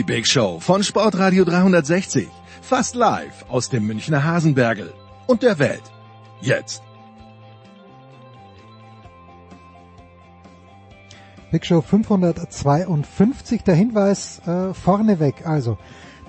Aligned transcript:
Die 0.00 0.04
Big 0.04 0.26
Show 0.26 0.58
von 0.60 0.82
Sportradio 0.82 1.44
360. 1.44 2.26
Fast 2.62 2.94
live 2.94 3.44
aus 3.50 3.68
dem 3.68 3.86
Münchner 3.86 4.24
Hasenbergel 4.24 4.94
und 5.26 5.42
der 5.42 5.58
Welt. 5.58 5.82
Jetzt. 6.40 6.82
Big 11.50 11.66
Show 11.66 11.82
552. 11.82 13.62
Der 13.62 13.74
Hinweis 13.74 14.40
äh, 14.46 14.72
vorneweg. 14.72 15.46
Also, 15.46 15.76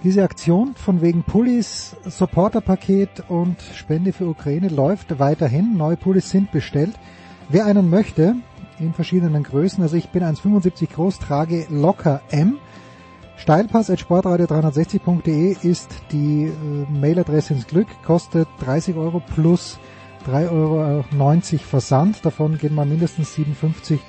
diese 0.03 0.23
Aktion 0.23 0.75
von 0.75 1.01
wegen 1.01 1.23
Pullis, 1.23 1.95
Supporterpaket 2.03 3.23
und 3.29 3.55
Spende 3.73 4.11
für 4.11 4.27
Ukraine 4.27 4.67
läuft 4.67 5.17
weiterhin. 5.17 5.77
Neue 5.77 5.95
Pullis 5.95 6.29
sind 6.29 6.51
bestellt. 6.51 6.99
Wer 7.47 7.67
einen 7.67 7.89
möchte, 7.89 8.35
in 8.79 8.93
verschiedenen 8.93 9.43
Größen, 9.43 9.81
also 9.81 9.95
ich 9.95 10.09
bin 10.09 10.23
1,75 10.23 10.93
groß, 10.93 11.19
trage 11.19 11.67
locker 11.69 12.21
M. 12.31 12.57
Steilpass 13.41 13.89
at 13.89 13.99
sportradio360.de 13.99 15.67
ist 15.67 15.89
die 16.11 16.43
äh, 16.43 16.91
Mailadresse 16.91 17.55
ins 17.55 17.65
Glück, 17.65 17.87
kostet 18.05 18.47
30 18.59 18.95
Euro 18.97 19.19
plus 19.19 19.79
3,90 20.27 20.51
Euro 20.51 21.03
Versand. 21.67 22.23
Davon 22.23 22.59
gehen 22.59 22.75
mal 22.75 22.85
mindestens 22.85 23.33
57 23.33 23.99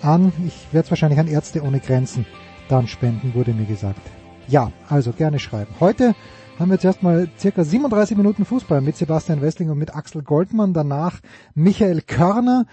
an. 0.00 0.32
Ich 0.46 0.72
werde 0.72 0.86
es 0.86 0.90
wahrscheinlich 0.90 1.20
an 1.20 1.28
Ärzte 1.28 1.62
ohne 1.62 1.78
Grenzen 1.78 2.24
dann 2.70 2.88
spenden, 2.88 3.34
wurde 3.34 3.52
mir 3.52 3.66
gesagt. 3.66 4.00
Ja, 4.48 4.72
also 4.88 5.12
gerne 5.12 5.40
schreiben. 5.40 5.74
Heute 5.78 6.14
haben 6.58 6.70
wir 6.70 6.76
jetzt 6.76 6.86
erstmal 6.86 7.28
circa 7.38 7.64
37 7.64 8.16
Minuten 8.16 8.46
Fußball 8.46 8.80
mit 8.80 8.96
Sebastian 8.96 9.42
Wessling 9.42 9.68
und 9.68 9.76
mit 9.76 9.94
Axel 9.94 10.22
Goldmann. 10.22 10.72
Danach 10.72 11.20
Michael 11.54 12.00
Körner. 12.00 12.64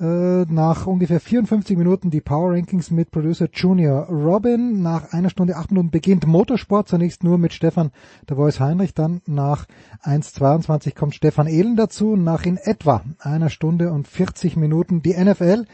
Äh, 0.00 0.44
nach 0.48 0.86
ungefähr 0.86 1.18
54 1.18 1.76
Minuten 1.76 2.10
die 2.10 2.20
Power 2.20 2.52
Rankings 2.52 2.92
mit 2.92 3.10
Producer 3.10 3.48
Junior 3.52 4.06
Robin. 4.06 4.80
Nach 4.80 5.12
einer 5.12 5.28
Stunde, 5.28 5.56
acht 5.56 5.72
Minuten 5.72 5.90
beginnt 5.90 6.24
Motorsport. 6.24 6.86
Zunächst 6.86 7.24
nur 7.24 7.36
mit 7.36 7.52
Stefan 7.52 7.90
der 8.28 8.36
Voice 8.36 8.60
Heinrich. 8.60 8.94
Dann 8.94 9.22
nach 9.26 9.66
1.22 10.04 10.94
kommt 10.94 11.16
Stefan 11.16 11.48
Ehlen 11.48 11.74
dazu. 11.74 12.14
Nach 12.14 12.46
in 12.46 12.58
etwa 12.58 13.02
einer 13.18 13.50
Stunde 13.50 13.90
und 13.90 14.06
40 14.06 14.56
Minuten 14.56 15.02
die 15.02 15.14
NFL 15.14 15.64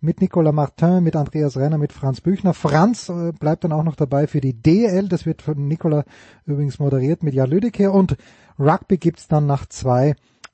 mit 0.00 0.22
Nicolas 0.22 0.54
Martin, 0.54 1.02
mit 1.02 1.14
Andreas 1.14 1.58
Renner, 1.58 1.76
mit 1.76 1.92
Franz 1.92 2.22
Büchner. 2.22 2.54
Franz 2.54 3.10
äh, 3.10 3.32
bleibt 3.32 3.64
dann 3.64 3.72
auch 3.72 3.84
noch 3.84 3.96
dabei 3.96 4.26
für 4.26 4.40
die 4.40 4.54
DL, 4.54 5.08
das 5.08 5.26
wird 5.26 5.42
von 5.42 5.68
Nicolas 5.68 6.04
übrigens 6.46 6.78
moderiert 6.78 7.22
mit 7.22 7.34
Jan 7.34 7.50
Lüdecke 7.50 7.90
und 7.90 8.16
Rugby 8.58 8.96
gibt's 8.96 9.28
dann 9.28 9.46
nach 9.46 9.66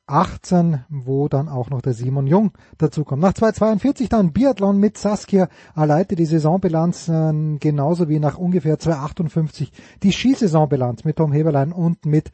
2.18, 0.09 0.81
wo 0.89 1.29
dann 1.29 1.49
auch 1.49 1.71
noch 1.71 1.81
der 1.83 1.95
Simon 1.95 2.27
Jung 2.27 2.53
dazukommt. 2.79 3.23
Nach 3.23 3.33
2.42 3.33 4.09
dann 4.09 4.33
Biathlon 4.33 4.79
mit 4.79 4.99
Saskia 4.99 5.49
Aleite, 5.75 6.17
die 6.17 6.27
Saisonbilanz 6.27 7.09
äh, 7.09 7.33
genauso 7.59 8.09
wie 8.09 8.19
nach 8.19 8.39
ungefähr 8.39 8.79
2.58 8.79 9.71
die 10.03 10.13
Skisaisonbilanz 10.13 11.05
mit 11.05 11.17
Tom 11.17 11.33
Heberlein 11.33 11.73
und 11.73 12.05
mit 12.05 12.33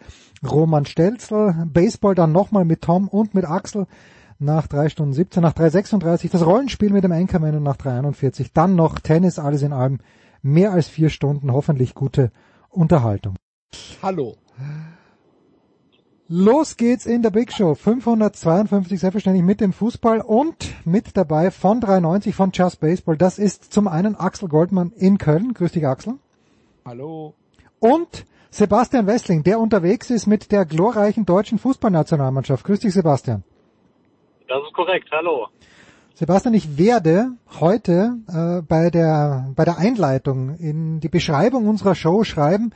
Roman 0.48 0.86
Stelzl. 0.86 1.66
Baseball 1.66 2.14
dann 2.14 2.32
nochmal 2.32 2.64
mit 2.64 2.82
Tom 2.82 3.08
und 3.08 3.34
mit 3.34 3.44
Axel 3.44 3.86
nach 4.38 4.66
3 4.68 4.88
Stunden 4.88 5.12
17, 5.12 5.42
nach 5.42 5.54
3.36 5.54 6.30
das 6.30 6.46
Rollenspiel 6.46 6.90
mit 6.90 7.04
dem 7.04 7.12
Anchorman 7.12 7.56
und 7.56 7.64
nach 7.64 7.76
3.41 7.76 8.50
dann 8.54 8.76
noch 8.76 9.00
Tennis, 9.00 9.38
alles 9.38 9.62
in 9.62 9.72
allem 9.72 9.98
mehr 10.42 10.72
als 10.72 10.88
vier 10.88 11.10
Stunden, 11.10 11.52
hoffentlich 11.52 11.94
gute 11.94 12.30
Unterhaltung. 12.70 13.34
Hallo. 14.00 14.36
Los 16.30 16.76
geht's 16.76 17.06
in 17.06 17.22
der 17.22 17.30
Big 17.30 17.54
Show 17.54 17.74
552, 17.74 19.00
selbstverständlich 19.00 19.42
mit 19.42 19.62
dem 19.62 19.72
Fußball 19.72 20.20
und 20.20 20.74
mit 20.84 21.16
dabei 21.16 21.50
von 21.50 21.80
390 21.80 22.34
von 22.34 22.50
Just 22.52 22.80
Baseball. 22.80 23.16
Das 23.16 23.38
ist 23.38 23.72
zum 23.72 23.88
einen 23.88 24.14
Axel 24.14 24.46
Goldmann 24.46 24.92
in 24.94 25.16
Köln. 25.16 25.54
Grüß 25.54 25.72
dich 25.72 25.86
Axel. 25.86 26.18
Hallo. 26.84 27.32
Und 27.80 28.26
Sebastian 28.50 29.06
Wessling, 29.06 29.42
der 29.42 29.58
unterwegs 29.58 30.10
ist 30.10 30.26
mit 30.26 30.52
der 30.52 30.66
glorreichen 30.66 31.24
deutschen 31.24 31.58
Fußballnationalmannschaft. 31.58 32.62
Grüß 32.62 32.80
dich 32.80 32.92
Sebastian. 32.92 33.42
Das 34.48 34.62
ist 34.66 34.74
korrekt, 34.74 35.08
hallo. 35.10 35.46
Sebastian, 36.12 36.52
ich 36.52 36.76
werde 36.76 37.30
heute 37.58 38.18
äh, 38.28 38.60
bei 38.60 38.90
der 38.90 39.50
bei 39.56 39.64
der 39.64 39.78
Einleitung 39.78 40.56
in 40.58 41.00
die 41.00 41.08
Beschreibung 41.08 41.66
unserer 41.66 41.94
Show 41.94 42.22
schreiben, 42.24 42.74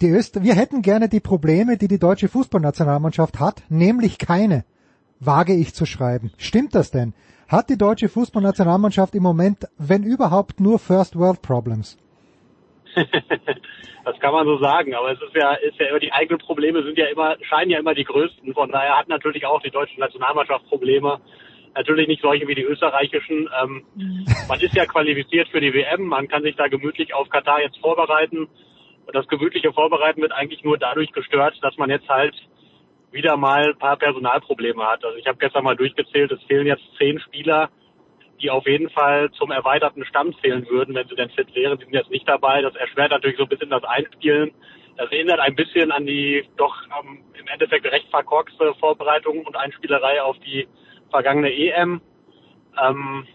die 0.00 0.10
Öst 0.10 0.42
wir 0.42 0.54
hätten 0.54 0.82
gerne 0.82 1.08
die 1.08 1.20
Probleme, 1.20 1.76
die 1.76 1.88
die 1.88 1.98
deutsche 1.98 2.28
Fußballnationalmannschaft 2.28 3.40
hat, 3.40 3.62
nämlich 3.68 4.18
keine. 4.18 4.64
Wage 5.20 5.54
ich 5.54 5.74
zu 5.74 5.86
schreiben. 5.86 6.30
Stimmt 6.36 6.74
das 6.74 6.90
denn? 6.90 7.14
Hat 7.48 7.70
die 7.70 7.78
deutsche 7.78 8.08
Fußballnationalmannschaft 8.08 9.14
im 9.14 9.22
Moment, 9.22 9.66
wenn 9.78 10.02
überhaupt, 10.02 10.60
nur 10.60 10.78
First 10.78 11.16
World 11.16 11.40
Problems? 11.42 11.96
das 14.04 14.18
kann 14.20 14.32
man 14.32 14.46
so 14.46 14.58
sagen, 14.58 14.94
aber 14.94 15.12
es 15.12 15.20
ist 15.20 15.34
ja, 15.34 15.52
ist 15.54 15.78
ja 15.78 15.86
immer 15.86 16.00
die 16.00 16.12
eigenen 16.12 16.40
Probleme 16.40 16.82
sind 16.82 16.98
ja 16.98 17.06
immer, 17.06 17.36
scheinen 17.42 17.70
ja 17.70 17.78
immer 17.78 17.94
die 17.94 18.04
größten. 18.04 18.52
Von 18.52 18.70
daher 18.70 18.98
hat 18.98 19.08
natürlich 19.08 19.46
auch 19.46 19.62
die 19.62 19.70
deutsche 19.70 20.00
Nationalmannschaft 20.00 20.66
Probleme. 20.68 21.20
Natürlich 21.74 22.08
nicht 22.08 22.22
solche 22.22 22.48
wie 22.48 22.54
die 22.54 22.62
österreichischen. 22.62 23.48
Ähm, 23.62 23.84
man 24.48 24.60
ist 24.60 24.74
ja 24.74 24.86
qualifiziert 24.86 25.48
für 25.48 25.60
die 25.60 25.72
WM, 25.72 26.06
man 26.06 26.26
kann 26.26 26.42
sich 26.42 26.56
da 26.56 26.68
gemütlich 26.68 27.14
auf 27.14 27.28
Katar 27.28 27.60
jetzt 27.60 27.78
vorbereiten. 27.78 28.48
Und 29.06 29.14
das 29.14 29.28
gemütliche 29.28 29.72
Vorbereiten 29.72 30.20
wird 30.20 30.32
eigentlich 30.32 30.64
nur 30.64 30.78
dadurch 30.78 31.12
gestört, 31.12 31.56
dass 31.62 31.76
man 31.76 31.90
jetzt 31.90 32.08
halt 32.08 32.34
wieder 33.12 33.36
mal 33.36 33.70
ein 33.70 33.78
paar 33.78 33.96
Personalprobleme 33.96 34.84
hat. 34.84 35.04
Also 35.04 35.16
ich 35.16 35.26
habe 35.26 35.38
gestern 35.38 35.64
mal 35.64 35.76
durchgezählt, 35.76 36.32
es 36.32 36.42
fehlen 36.44 36.66
jetzt 36.66 36.82
zehn 36.98 37.20
Spieler, 37.20 37.70
die 38.40 38.50
auf 38.50 38.66
jeden 38.66 38.90
Fall 38.90 39.30
zum 39.32 39.50
erweiterten 39.50 40.04
Stamm 40.04 40.34
zählen 40.40 40.68
würden, 40.68 40.94
wenn 40.94 41.08
sie 41.08 41.14
denn 41.14 41.30
fit 41.30 41.54
wären. 41.54 41.78
Die 41.78 41.84
sind 41.84 41.94
jetzt 41.94 42.10
nicht 42.10 42.28
dabei. 42.28 42.62
Das 42.62 42.74
erschwert 42.74 43.12
natürlich 43.12 43.38
so 43.38 43.44
ein 43.44 43.48
bisschen 43.48 43.70
das 43.70 43.84
Einspielen. 43.84 44.52
Das 44.96 45.10
erinnert 45.10 45.40
ein 45.40 45.54
bisschen 45.54 45.92
an 45.92 46.04
die 46.06 46.44
doch 46.56 46.74
ähm, 47.00 47.22
im 47.34 47.46
Endeffekt 47.48 47.86
recht 47.86 48.08
verkorkste 48.10 48.74
Vorbereitung 48.74 49.44
und 49.44 49.56
Einspielerei 49.56 50.22
auf 50.22 50.36
die 50.40 50.66
vergangene 51.10 51.52
EM. 51.52 52.00
Ähm, 52.82 53.26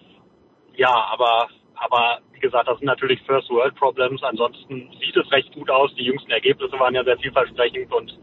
ja, 0.75 0.89
aber 0.89 1.49
aber 1.75 2.19
gesagt, 2.41 2.67
das 2.67 2.77
sind 2.79 2.87
natürlich 2.87 3.21
First 3.23 3.49
World 3.49 3.75
Problems. 3.75 4.21
Ansonsten 4.23 4.89
sieht 4.99 5.15
es 5.15 5.31
recht 5.31 5.53
gut 5.53 5.69
aus. 5.69 5.93
Die 5.95 6.03
jüngsten 6.03 6.31
Ergebnisse 6.31 6.77
waren 6.79 6.93
ja 6.95 7.03
sehr 7.03 7.17
vielversprechend 7.17 7.91
und 7.93 8.17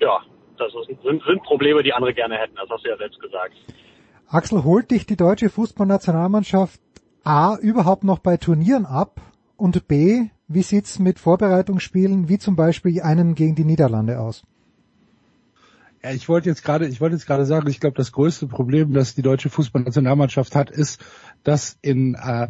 ja, 0.00 0.20
das 0.58 0.72
ist, 0.74 1.02
sind, 1.02 1.22
sind 1.24 1.42
Probleme, 1.42 1.82
die 1.82 1.92
andere 1.92 2.14
gerne 2.14 2.36
hätten. 2.36 2.56
Das 2.56 2.68
hast 2.70 2.84
du 2.84 2.88
ja 2.88 2.96
selbst 2.96 3.20
gesagt. 3.20 3.54
Axel, 4.28 4.64
holt 4.64 4.90
dich 4.90 5.06
die 5.06 5.16
deutsche 5.16 5.50
Fußballnationalmannschaft 5.50 6.80
A 7.24 7.56
überhaupt 7.60 8.04
noch 8.04 8.18
bei 8.18 8.36
Turnieren 8.36 8.86
ab 8.86 9.20
und 9.56 9.86
B, 9.86 10.28
wie 10.48 10.62
sieht's 10.62 10.98
mit 10.98 11.18
Vorbereitungsspielen 11.18 12.28
wie 12.28 12.38
zum 12.38 12.56
Beispiel 12.56 13.00
einem 13.02 13.34
gegen 13.34 13.54
die 13.54 13.64
Niederlande 13.64 14.18
aus? 14.18 14.42
Ja, 16.02 16.10
ich 16.10 16.28
wollte 16.28 16.48
jetzt 16.48 16.64
gerade, 16.64 16.88
ich 16.88 17.00
wollte 17.00 17.14
jetzt 17.14 17.26
gerade 17.26 17.44
sagen, 17.44 17.68
ich 17.68 17.78
glaube, 17.78 17.96
das 17.96 18.10
größte 18.10 18.48
Problem, 18.48 18.92
das 18.92 19.14
die 19.14 19.22
deutsche 19.22 19.50
Fußballnationalmannschaft 19.50 20.56
hat, 20.56 20.70
ist, 20.70 21.00
dass 21.44 21.78
in, 21.80 22.14
äh, 22.14 22.48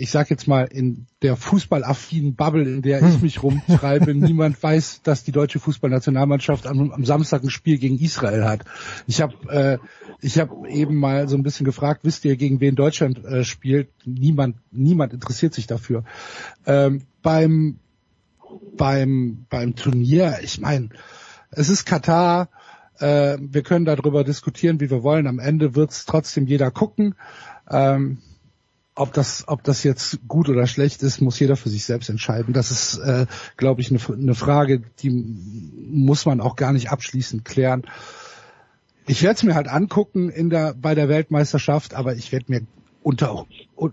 ich 0.00 0.10
sag 0.10 0.30
jetzt 0.30 0.48
mal, 0.48 0.64
in 0.64 1.06
der 1.20 1.36
fußballaffinen 1.36 2.34
Bubble, 2.34 2.62
in 2.62 2.80
der 2.80 3.02
ich 3.06 3.20
mich 3.20 3.42
rumtreibe, 3.42 4.14
niemand 4.14 4.60
weiß, 4.62 5.02
dass 5.02 5.24
die 5.24 5.32
deutsche 5.32 5.60
Fußballnationalmannschaft 5.60 6.66
am, 6.66 6.90
am 6.90 7.04
Samstag 7.04 7.42
ein 7.42 7.50
Spiel 7.50 7.76
gegen 7.76 7.98
Israel 7.98 8.44
hat. 8.44 8.64
Ich 9.06 9.20
habe 9.20 9.34
äh, 9.50 9.78
ich 10.22 10.38
habe 10.38 10.68
eben 10.70 10.96
mal 10.96 11.28
so 11.28 11.36
ein 11.36 11.42
bisschen 11.42 11.66
gefragt, 11.66 12.00
wisst 12.04 12.24
ihr, 12.24 12.36
gegen 12.36 12.60
wen 12.60 12.76
Deutschland 12.76 13.22
äh, 13.24 13.44
spielt? 13.44 13.88
Niemand, 14.06 14.56
niemand 14.70 15.12
interessiert 15.12 15.52
sich 15.52 15.66
dafür. 15.66 16.04
Ähm, 16.64 17.02
beim 17.22 17.78
beim 18.76 19.44
beim 19.50 19.76
Turnier, 19.76 20.38
ich 20.42 20.60
meine, 20.60 20.88
es 21.50 21.68
ist 21.68 21.84
Katar, 21.84 22.48
äh, 23.00 23.36
wir 23.38 23.62
können 23.62 23.84
darüber 23.84 24.24
diskutieren, 24.24 24.80
wie 24.80 24.90
wir 24.90 25.02
wollen. 25.02 25.26
Am 25.26 25.38
Ende 25.38 25.74
wird 25.74 25.90
es 25.90 26.06
trotzdem 26.06 26.46
jeder 26.46 26.70
gucken. 26.70 27.16
Ähm, 27.70 28.18
ob 28.94 29.12
das, 29.12 29.44
ob 29.46 29.62
das 29.62 29.82
jetzt 29.82 30.18
gut 30.28 30.48
oder 30.48 30.66
schlecht 30.66 31.02
ist, 31.02 31.20
muss 31.20 31.38
jeder 31.38 31.56
für 31.56 31.68
sich 31.68 31.84
selbst 31.84 32.10
entscheiden. 32.10 32.52
Das 32.52 32.70
ist, 32.70 32.98
äh, 32.98 33.26
glaube 33.56 33.80
ich, 33.80 33.90
eine, 33.90 34.00
eine 34.12 34.34
Frage, 34.34 34.82
die 35.00 35.10
muss 35.10 36.26
man 36.26 36.40
auch 36.40 36.56
gar 36.56 36.72
nicht 36.72 36.90
abschließend 36.90 37.44
klären. 37.44 37.84
Ich 39.06 39.22
werde 39.22 39.36
es 39.36 39.42
mir 39.42 39.54
halt 39.54 39.68
angucken 39.68 40.28
in 40.28 40.50
der, 40.50 40.74
bei 40.74 40.94
der 40.94 41.08
Weltmeisterschaft, 41.08 41.94
aber 41.94 42.14
ich 42.14 42.32
werde 42.32 42.46
mir 42.48 42.62
unter 43.02 43.46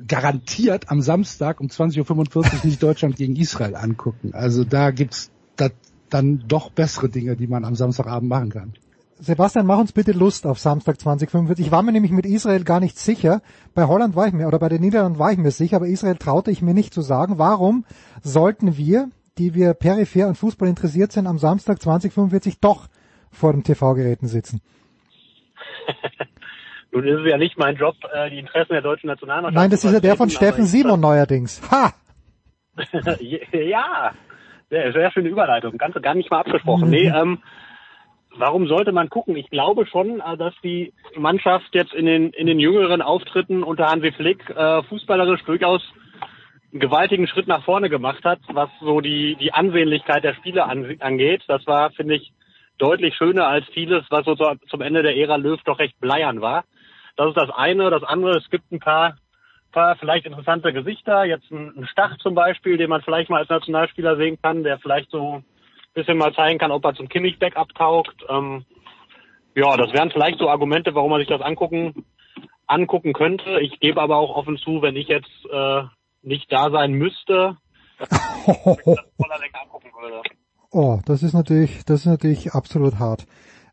garantiert 0.07 0.89
am 0.91 1.01
Samstag 1.01 1.61
um 1.61 1.67
20.45 1.67 2.35
Uhr 2.35 2.45
nicht 2.63 2.83
Deutschland 2.83 3.15
gegen 3.15 3.35
Israel 3.35 3.75
angucken. 3.75 4.33
Also 4.33 4.63
da 4.63 4.91
gibt's 4.91 5.31
da, 5.55 5.69
dann 6.09 6.43
doch 6.47 6.71
bessere 6.71 7.09
Dinge, 7.09 7.35
die 7.35 7.47
man 7.47 7.63
am 7.63 7.75
Samstagabend 7.75 8.29
machen 8.29 8.49
kann. 8.49 8.73
Sebastian, 9.19 9.65
mach 9.65 9.79
uns 9.79 9.93
bitte 9.93 10.11
Lust 10.11 10.45
auf 10.45 10.59
Samstag 10.59 10.99
2045. 10.99 11.65
Ich 11.65 11.71
war 11.71 11.81
mir 11.81 11.91
nämlich 11.91 12.11
mit 12.11 12.25
Israel 12.25 12.63
gar 12.63 12.79
nicht 12.79 12.99
sicher. 12.99 13.41
Bei 13.73 13.85
Holland 13.85 14.15
war 14.15 14.27
ich 14.27 14.33
mir, 14.33 14.47
oder 14.47 14.59
bei 14.59 14.69
den 14.69 14.81
Niederlanden 14.81 15.17
war 15.17 15.31
ich 15.31 15.39
mir 15.39 15.49
sicher, 15.49 15.77
aber 15.77 15.87
Israel 15.87 16.17
traute 16.17 16.51
ich 16.51 16.61
mir 16.61 16.75
nicht 16.75 16.93
zu 16.93 17.01
sagen. 17.01 17.39
Warum 17.39 17.85
sollten 18.21 18.77
wir, 18.77 19.09
die 19.39 19.55
wir 19.55 19.73
peripher 19.73 20.27
an 20.27 20.35
Fußball 20.35 20.67
interessiert 20.67 21.11
sind, 21.11 21.25
am 21.25 21.39
Samstag 21.39 21.81
2045 21.81 22.59
doch 22.59 22.87
vor 23.31 23.53
den 23.53 23.63
TV-Geräten 23.63 24.27
sitzen? 24.27 24.61
Nun 26.91 27.03
ist 27.03 27.19
es 27.19 27.29
ja 27.29 27.37
nicht 27.37 27.57
mein 27.57 27.75
Job, 27.75 27.95
äh, 28.13 28.29
die 28.29 28.39
Interessen 28.39 28.73
der 28.73 28.81
deutschen 28.81 29.07
Nationalmannschaft 29.07 29.55
Nein, 29.55 29.71
das 29.71 29.83
ist 29.83 29.93
ja 29.93 29.99
der 29.99 30.15
von 30.15 30.29
Steffen 30.29 30.65
Simon 30.65 30.99
neuerdings. 30.99 31.61
Ha! 31.71 31.93
ja, 33.51 34.11
sehr, 34.69 34.93
sehr 34.93 35.11
schöne 35.11 35.29
Überleitung, 35.29 35.77
ganz 35.77 35.95
gar 36.01 36.13
nicht 36.13 36.29
mal 36.29 36.41
abgesprochen. 36.41 36.89
Nee, 36.89 37.07
ähm, 37.07 37.39
warum 38.37 38.67
sollte 38.67 38.91
man 38.91 39.09
gucken? 39.09 39.35
Ich 39.35 39.49
glaube 39.49 39.85
schon, 39.85 40.19
äh, 40.19 40.37
dass 40.37 40.53
die 40.63 40.93
Mannschaft 41.15 41.73
jetzt 41.73 41.93
in 41.93 42.05
den 42.05 42.31
in 42.31 42.47
den 42.47 42.59
jüngeren 42.59 43.01
Auftritten 43.01 43.63
unter 43.63 43.89
Hansi 43.89 44.11
Flick 44.11 44.49
äh, 44.49 44.83
fußballerisch 44.83 45.43
durchaus 45.43 45.81
einen 46.71 46.79
gewaltigen 46.79 47.27
Schritt 47.27 47.47
nach 47.47 47.63
vorne 47.63 47.89
gemacht 47.89 48.23
hat, 48.23 48.39
was 48.51 48.69
so 48.81 49.01
die 49.01 49.35
die 49.35 49.53
Ansehnlichkeit 49.53 50.23
der 50.23 50.35
Spiele 50.35 50.65
an, 50.65 50.97
angeht. 50.99 51.43
Das 51.47 51.65
war, 51.67 51.91
finde 51.91 52.15
ich, 52.15 52.31
deutlich 52.77 53.15
schöner 53.15 53.47
als 53.47 53.65
vieles, 53.73 54.05
was 54.09 54.25
so 54.25 54.35
zu, 54.35 54.45
zum 54.67 54.81
Ende 54.81 55.03
der 55.03 55.15
Ära 55.17 55.35
Löw 55.37 55.61
doch 55.63 55.79
recht 55.79 55.99
bleiern 55.99 56.41
war. 56.41 56.63
Das 57.15 57.29
ist 57.29 57.37
das 57.37 57.49
eine. 57.49 57.89
Das 57.89 58.03
andere, 58.03 58.37
es 58.37 58.49
gibt 58.49 58.71
ein 58.71 58.79
paar 58.79 59.15
paar 59.77 59.95
vielleicht 59.97 60.25
interessante 60.25 60.73
Gesichter. 60.73 61.25
Jetzt 61.25 61.51
ein, 61.51 61.73
ein 61.77 61.87
Stach 61.87 62.17
zum 62.17 62.33
Beispiel, 62.33 62.77
den 62.77 62.89
man 62.89 63.03
vielleicht 63.03 63.29
mal 63.29 63.41
als 63.41 63.49
Nationalspieler 63.49 64.17
sehen 64.17 64.39
kann, 64.41 64.63
der 64.63 64.79
vielleicht 64.79 65.11
so 65.11 65.43
bisschen 65.97 66.17
mal 66.17 66.33
zeigen 66.33 66.59
kann, 66.59 66.71
ob 66.71 66.85
er 66.85 66.95
zum 66.95 67.09
Kimmich-Backup 67.09 67.73
taugt. 67.75 68.23
Ähm, 68.29 68.65
ja, 69.55 69.75
das 69.75 69.91
wären 69.93 70.11
vielleicht 70.11 70.39
so 70.39 70.49
Argumente, 70.49 70.93
warum 70.93 71.09
man 71.09 71.19
sich 71.19 71.27
das 71.27 71.41
angucken 71.41 72.05
angucken 72.67 73.13
könnte. 73.13 73.59
Ich 73.61 73.79
gebe 73.79 74.01
aber 74.01 74.17
auch 74.17 74.35
offen 74.35 74.57
zu, 74.57 74.81
wenn 74.81 74.95
ich 74.95 75.07
jetzt 75.07 75.31
äh, 75.51 75.83
nicht 76.21 76.51
da 76.51 76.69
sein 76.69 76.91
müsste, 76.91 77.57
dass 77.97 78.09
ich 78.11 78.55
das 78.57 79.05
voller 79.17 79.39
Länge 79.39 79.61
angucken 79.63 79.89
würde. 79.99 80.21
Oh, 80.71 80.99
das 81.05 81.23
ist 81.23 81.33
natürlich, 81.33 81.85
das 81.85 82.01
ist 82.01 82.07
natürlich 82.07 82.51
absolut 82.51 82.99
hart. 82.99 83.25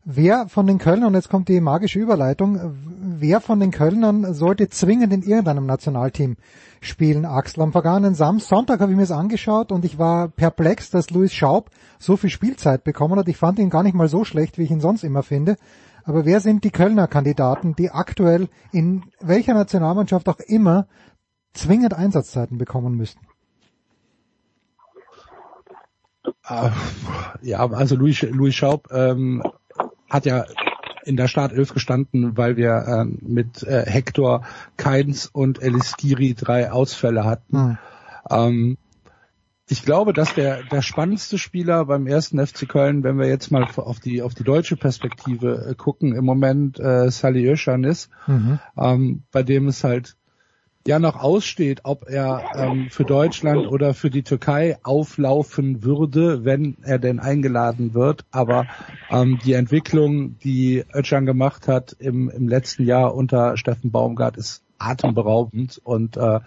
Wer 0.07 0.47
von 0.49 0.67
den 0.67 0.77
Kölnern, 0.77 1.07
und 1.07 1.13
jetzt 1.15 1.29
kommt 1.29 1.49
die 1.49 1.59
magische 1.59 1.97
Überleitung, 1.97 2.59
wer 2.99 3.41
von 3.41 3.59
den 3.59 3.71
Kölnern 3.71 4.35
sollte 4.35 4.69
zwingend 4.69 5.11
in 5.11 5.23
irgendeinem 5.23 5.65
Nationalteam 5.65 6.37
spielen, 6.79 7.25
Axel? 7.25 7.63
Am 7.63 7.71
vergangenen 7.71 8.13
Sam 8.13 8.39
Sonntag 8.39 8.81
habe 8.81 8.91
ich 8.91 8.95
mir 8.95 9.01
das 9.01 9.11
angeschaut 9.11 9.71
und 9.71 9.83
ich 9.83 9.97
war 9.97 10.27
perplex, 10.27 10.91
dass 10.91 11.09
Luis 11.09 11.33
Schaub 11.33 11.71
so 11.97 12.17
viel 12.17 12.29
Spielzeit 12.29 12.83
bekommen 12.83 13.17
hat. 13.17 13.27
Ich 13.29 13.37
fand 13.37 13.57
ihn 13.57 13.71
gar 13.71 13.81
nicht 13.81 13.95
mal 13.95 14.07
so 14.07 14.23
schlecht, 14.23 14.59
wie 14.59 14.63
ich 14.65 14.69
ihn 14.69 14.79
sonst 14.79 15.03
immer 15.03 15.23
finde. 15.23 15.55
Aber 16.03 16.23
wer 16.23 16.39
sind 16.39 16.63
die 16.63 16.69
Kölner 16.69 17.07
Kandidaten, 17.07 17.75
die 17.75 17.89
aktuell 17.89 18.49
in 18.71 19.05
welcher 19.21 19.55
Nationalmannschaft 19.55 20.29
auch 20.29 20.39
immer 20.39 20.85
zwingend 21.53 21.95
Einsatzzeiten 21.95 22.59
bekommen 22.59 22.93
müssten? 22.93 23.25
Äh, 26.47 26.69
Ja, 27.41 27.67
also 27.71 27.95
Louis, 27.95 28.21
Louis 28.21 28.53
Schaub 28.53 28.87
ähm, 28.91 29.41
hat 30.09 30.25
ja 30.25 30.45
in 31.05 31.17
der 31.17 31.27
Startelf 31.27 31.73
gestanden, 31.73 32.35
weil 32.35 32.57
wir 32.57 32.85
ähm, 32.87 33.19
mit 33.21 33.63
äh, 33.63 33.85
Hector, 33.85 34.43
Keins 34.75 35.27
und 35.27 35.61
Elistiri 35.61 36.33
drei 36.33 36.71
Ausfälle 36.71 37.25
hatten. 37.25 37.57
Hm. 37.57 37.77
Ähm, 38.29 38.77
ich 39.67 39.83
glaube, 39.83 40.13
dass 40.13 40.35
der, 40.35 40.63
der 40.63 40.81
spannendste 40.81 41.37
Spieler 41.37 41.85
beim 41.85 42.05
ersten 42.05 42.45
FC 42.45 42.67
Köln, 42.67 43.03
wenn 43.03 43.17
wir 43.17 43.27
jetzt 43.27 43.51
mal 43.51 43.65
auf 43.75 43.99
die, 43.99 44.21
auf 44.21 44.35
die 44.35 44.43
deutsche 44.43 44.77
Perspektive 44.77 45.67
äh, 45.69 45.75
gucken, 45.75 46.15
im 46.15 46.23
Moment 46.23 46.79
äh, 46.79 47.09
Salih 47.09 47.51
Özcan 47.51 47.83
ist, 47.83 48.09
Mhm. 48.27 48.59
ähm, 48.77 49.23
bei 49.31 49.43
dem 49.43 49.67
es 49.67 49.83
halt 49.83 50.17
ja 50.87 50.99
noch 50.99 51.15
aussteht, 51.15 51.81
ob 51.83 52.07
er 52.07 52.51
ähm, 52.55 52.89
für 52.89 53.05
Deutschland 53.05 53.67
oder 53.67 53.93
für 53.93 54.09
die 54.09 54.23
Türkei 54.23 54.77
auflaufen 54.83 55.83
würde, 55.83 56.45
wenn 56.45 56.77
er 56.83 56.99
denn 56.99 57.19
eingeladen 57.19 57.93
wird. 57.93 58.25
Aber 58.31 58.67
ähm, 59.09 59.39
die 59.43 59.53
Entwicklung, 59.53 60.37
die 60.39 60.85
Özcan 60.93 61.25
gemacht 61.25 61.67
hat 61.67 61.95
im, 61.99 62.29
im 62.29 62.47
letzten 62.47 62.83
Jahr 62.83 63.15
unter 63.15 63.57
Steffen 63.57 63.91
Baumgart, 63.91 64.37
ist 64.37 64.61
atemberaubend 64.77 65.79
und 65.83 66.17
äh, 66.17 66.41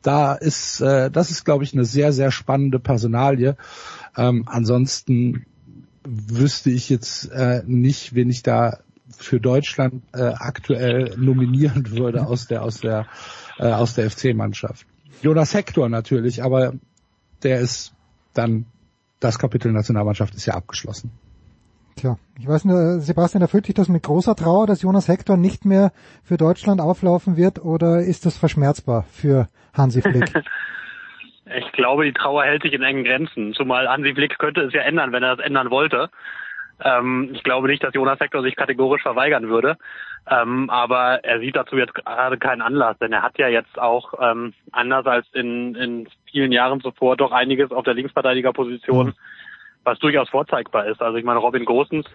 da 0.00 0.34
ist 0.34 0.80
äh, 0.80 1.10
das 1.10 1.32
ist 1.32 1.44
glaube 1.44 1.64
ich 1.64 1.72
eine 1.72 1.84
sehr 1.84 2.12
sehr 2.12 2.30
spannende 2.30 2.78
Personalie. 2.78 3.56
Ähm, 4.16 4.44
ansonsten 4.46 5.46
wüsste 6.04 6.70
ich 6.70 6.88
jetzt 6.88 7.28
äh, 7.32 7.62
nicht, 7.66 8.14
wen 8.14 8.30
ich 8.30 8.44
da 8.44 8.78
für 9.18 9.40
Deutschland 9.40 10.02
äh, 10.14 10.22
aktuell 10.22 11.16
nominieren 11.16 11.90
würde 11.90 12.26
aus 12.26 12.46
der 12.46 12.62
aus 12.62 12.80
der 12.80 13.06
äh, 13.58 13.72
aus 13.72 13.94
der 13.94 14.10
FC-Mannschaft. 14.10 14.86
Jonas 15.22 15.54
Hector 15.54 15.88
natürlich, 15.88 16.42
aber 16.42 16.74
der 17.42 17.60
ist 17.60 17.94
dann 18.34 18.66
das 19.20 19.38
Kapitel 19.38 19.72
Nationalmannschaft 19.72 20.34
ist 20.34 20.46
ja 20.46 20.54
abgeschlossen. 20.54 21.10
Tja, 21.96 22.18
ich 22.38 22.46
weiß 22.46 22.66
nicht, 22.66 22.74
äh, 22.74 23.00
Sebastian, 23.00 23.40
erfüllt 23.40 23.68
dich 23.68 23.74
das 23.74 23.88
mit 23.88 24.02
großer 24.02 24.36
Trauer, 24.36 24.66
dass 24.66 24.82
Jonas 24.82 25.08
Hector 25.08 25.38
nicht 25.38 25.64
mehr 25.64 25.92
für 26.22 26.36
Deutschland 26.36 26.80
auflaufen 26.80 27.38
wird 27.38 27.58
oder 27.58 28.00
ist 28.00 28.26
das 28.26 28.36
verschmerzbar 28.36 29.04
für 29.10 29.48
Hansi 29.72 30.02
Flick? 30.02 30.32
Ich 31.54 31.70
glaube, 31.70 32.04
die 32.04 32.12
Trauer 32.12 32.42
hält 32.42 32.62
sich 32.62 32.72
in 32.72 32.82
engen 32.82 33.04
Grenzen. 33.04 33.52
Zumal 33.54 33.88
Hansi 33.88 34.12
Flick 34.14 34.36
könnte 34.36 34.62
es 34.62 34.72
ja 34.72 34.80
ändern, 34.80 35.12
wenn 35.12 35.22
er 35.22 35.36
das 35.36 35.46
ändern 35.46 35.70
wollte. 35.70 36.10
Ähm, 36.84 37.30
ich 37.32 37.44
glaube 37.44 37.68
nicht, 37.68 37.84
dass 37.84 37.94
Jonas 37.94 38.18
Hector 38.18 38.42
sich 38.42 38.56
kategorisch 38.56 39.02
verweigern 39.02 39.48
würde. 39.48 39.76
Ähm, 40.28 40.70
aber 40.70 41.24
er 41.24 41.38
sieht 41.38 41.54
dazu 41.54 41.76
jetzt 41.76 41.94
gerade 41.94 42.36
keinen 42.36 42.62
Anlass, 42.62 42.98
denn 42.98 43.12
er 43.12 43.22
hat 43.22 43.38
ja 43.38 43.46
jetzt 43.46 43.78
auch 43.78 44.14
ähm, 44.20 44.54
anders 44.72 45.06
als 45.06 45.26
in, 45.32 45.74
in 45.76 46.08
vielen 46.30 46.50
Jahren 46.50 46.80
zuvor 46.80 47.16
doch 47.16 47.30
einiges 47.30 47.70
auf 47.70 47.84
der 47.84 47.94
Linksverteidigerposition, 47.94 49.14
was 49.84 49.98
durchaus 50.00 50.28
vorzeigbar 50.28 50.86
ist. 50.86 51.00
Also 51.00 51.16
ich 51.16 51.24
meine, 51.24 51.38
Robin 51.38 51.64
Gosens, 51.64 52.06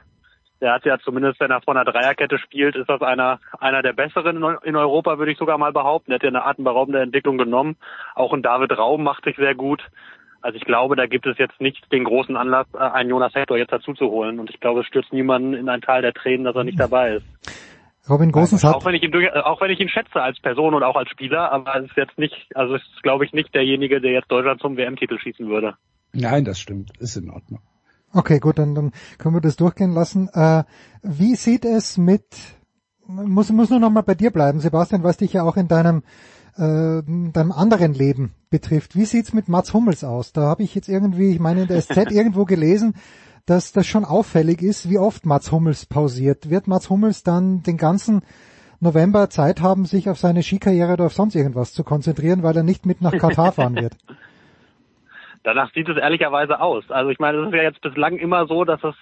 der 0.60 0.74
hat 0.74 0.86
ja 0.86 1.00
zumindest, 1.00 1.40
wenn 1.40 1.52
er 1.52 1.62
vor 1.62 1.74
einer 1.74 1.86
Dreierkette 1.86 2.38
spielt, 2.38 2.76
ist 2.76 2.90
das 2.90 3.02
einer, 3.02 3.40
einer 3.60 3.82
der 3.82 3.94
besseren 3.94 4.36
in 4.38 4.44
Eu- 4.44 4.60
in 4.62 4.76
Europa, 4.76 5.18
würde 5.18 5.32
ich 5.32 5.38
sogar 5.38 5.58
mal 5.58 5.72
behaupten. 5.72 6.12
Der 6.12 6.16
hat 6.16 6.24
ja 6.24 6.30
eine 6.30 6.46
atemberaubende 6.46 7.00
Entwicklung 7.00 7.38
genommen. 7.38 7.78
Auch 8.14 8.34
ein 8.34 8.44
David 8.44 8.78
Raum 8.78 9.04
macht 9.04 9.24
sich 9.24 9.38
sehr 9.38 9.56
gut. 9.56 9.82
Also 10.42 10.58
ich 10.58 10.66
glaube, 10.66 10.96
da 10.96 11.06
gibt 11.06 11.26
es 11.28 11.38
jetzt 11.38 11.62
nicht 11.62 11.92
den 11.92 12.04
großen 12.04 12.36
Anlass, 12.36 12.68
äh, 12.74 12.80
einen 12.80 13.10
Jonas 13.10 13.34
Hector 13.34 13.58
jetzt 13.58 13.72
dazu 13.72 13.94
zu 13.94 14.10
holen. 14.10 14.40
Und 14.40 14.50
ich 14.50 14.60
glaube, 14.60 14.82
es 14.82 14.88
stürzt 14.88 15.14
niemanden 15.14 15.54
in 15.54 15.70
ein 15.70 15.82
Tal 15.82 16.02
der 16.02 16.14
Tränen, 16.14 16.44
dass 16.44 16.56
er 16.56 16.64
nicht 16.66 16.80
dabei 16.80 17.14
ist. 17.16 17.26
Robin 18.12 18.32
Gosens 18.32 18.64
hat, 18.64 18.76
Auch 18.76 18.86
wenn 18.86 18.96
ich 18.96 19.04
ihn, 19.04 19.14
auch 19.44 19.62
wenn 19.62 19.72
ich 19.72 19.80
ihn 19.80 19.90
schätze 19.90 20.22
als 20.22 20.40
Person 20.40 20.74
und 20.74 20.84
auch 20.84 20.96
als 20.96 21.10
Spieler, 21.10 21.52
aber 21.52 21.76
es 21.78 21.86
ist 21.86 21.98
jetzt 21.98 22.18
nicht, 22.18 22.36
also 22.56 22.76
es 22.76 22.82
ist, 22.82 23.04
glaube 23.04 23.26
ich, 23.26 23.34
nicht 23.34 23.54
derjenige, 23.56 24.02
der 24.02 24.12
jetzt 24.12 24.32
Deutschland 24.32 24.62
zum 24.62 24.78
WM-Titel 24.78 25.18
schießen 25.18 25.48
würde. 25.48 25.76
Nein, 26.14 26.46
das 26.46 26.60
stimmt, 26.60 26.92
ist 27.00 27.16
in 27.16 27.30
Ordnung. 27.30 27.62
okay, 28.14 28.40
gut, 28.40 28.60
dann, 28.60 28.76
dann 28.76 28.92
können 29.18 29.36
wir 29.36 29.42
das 29.42 29.56
durchgehen 29.56 29.94
lassen. 29.94 30.30
Äh, 30.34 30.64
wie 31.02 31.36
sieht 31.36 31.66
es 31.66 31.98
mit, 31.98 32.26
muss, 33.08 33.50
muss 33.52 33.70
nur 33.70 33.80
noch 33.80 33.90
mal 33.90 34.02
bei 34.02 34.16
dir 34.16 34.32
bleiben, 34.32 34.60
Sebastian, 34.60 35.04
was 35.04 35.18
dich 35.18 35.34
ja 35.34 35.44
auch 35.44 35.56
in 35.56 35.68
deinem, 35.68 36.04
äh, 36.58 37.02
deinem 37.32 37.52
anderen 37.52 37.94
Leben 37.94 38.34
betrifft. 38.50 38.96
Wie 38.96 39.06
sieht's 39.06 39.34
mit 39.34 39.48
Mats 39.48 39.74
Hummels 39.74 40.04
aus? 40.04 40.34
Da 40.34 40.42
habe 40.42 40.64
ich 40.64 40.76
jetzt 40.76 40.90
irgendwie, 40.90 41.32
ich 41.32 41.40
meine 41.40 41.62
in 41.62 41.68
der 41.68 41.82
SZ 41.82 41.96
irgendwo 42.12 42.46
gelesen, 42.46 42.96
dass 43.46 43.72
das 43.72 43.88
schon 43.88 44.06
auffällig 44.06 44.62
ist, 44.62 44.90
wie 44.90 44.98
oft 44.98 45.26
Mats 45.26 45.52
Hummels 45.52 45.86
pausiert. 45.86 46.50
Wird 46.50 46.68
Mats 46.68 46.90
Hummels 46.90 47.24
dann 47.24 47.64
den 47.64 47.78
ganzen 47.78 48.22
November 48.80 49.30
Zeit 49.30 49.62
haben, 49.62 49.86
sich 49.86 50.10
auf 50.10 50.18
seine 50.18 50.42
Skikarriere 50.44 50.94
oder 50.94 51.06
auf 51.06 51.14
sonst 51.14 51.36
irgendwas 51.36 51.74
zu 51.74 51.84
konzentrieren, 51.84 52.44
weil 52.44 52.58
er 52.58 52.64
nicht 52.64 52.86
mit 52.86 53.02
nach 53.02 53.12
Katar 53.12 53.52
fahren 53.54 53.76
wird? 53.76 53.96
Danach 55.44 55.72
sieht 55.74 55.90
es 55.90 55.98
ehrlicherweise 55.98 56.60
aus. 56.60 56.90
Also 56.90 57.10
ich 57.10 57.20
meine, 57.20 57.40
es 57.40 57.48
ist 57.48 57.54
ja 57.56 57.64
jetzt 57.64 57.82
bislang 57.82 58.18
immer 58.18 58.48
so, 58.48 58.64
dass 58.64 58.84
es, 58.84 58.96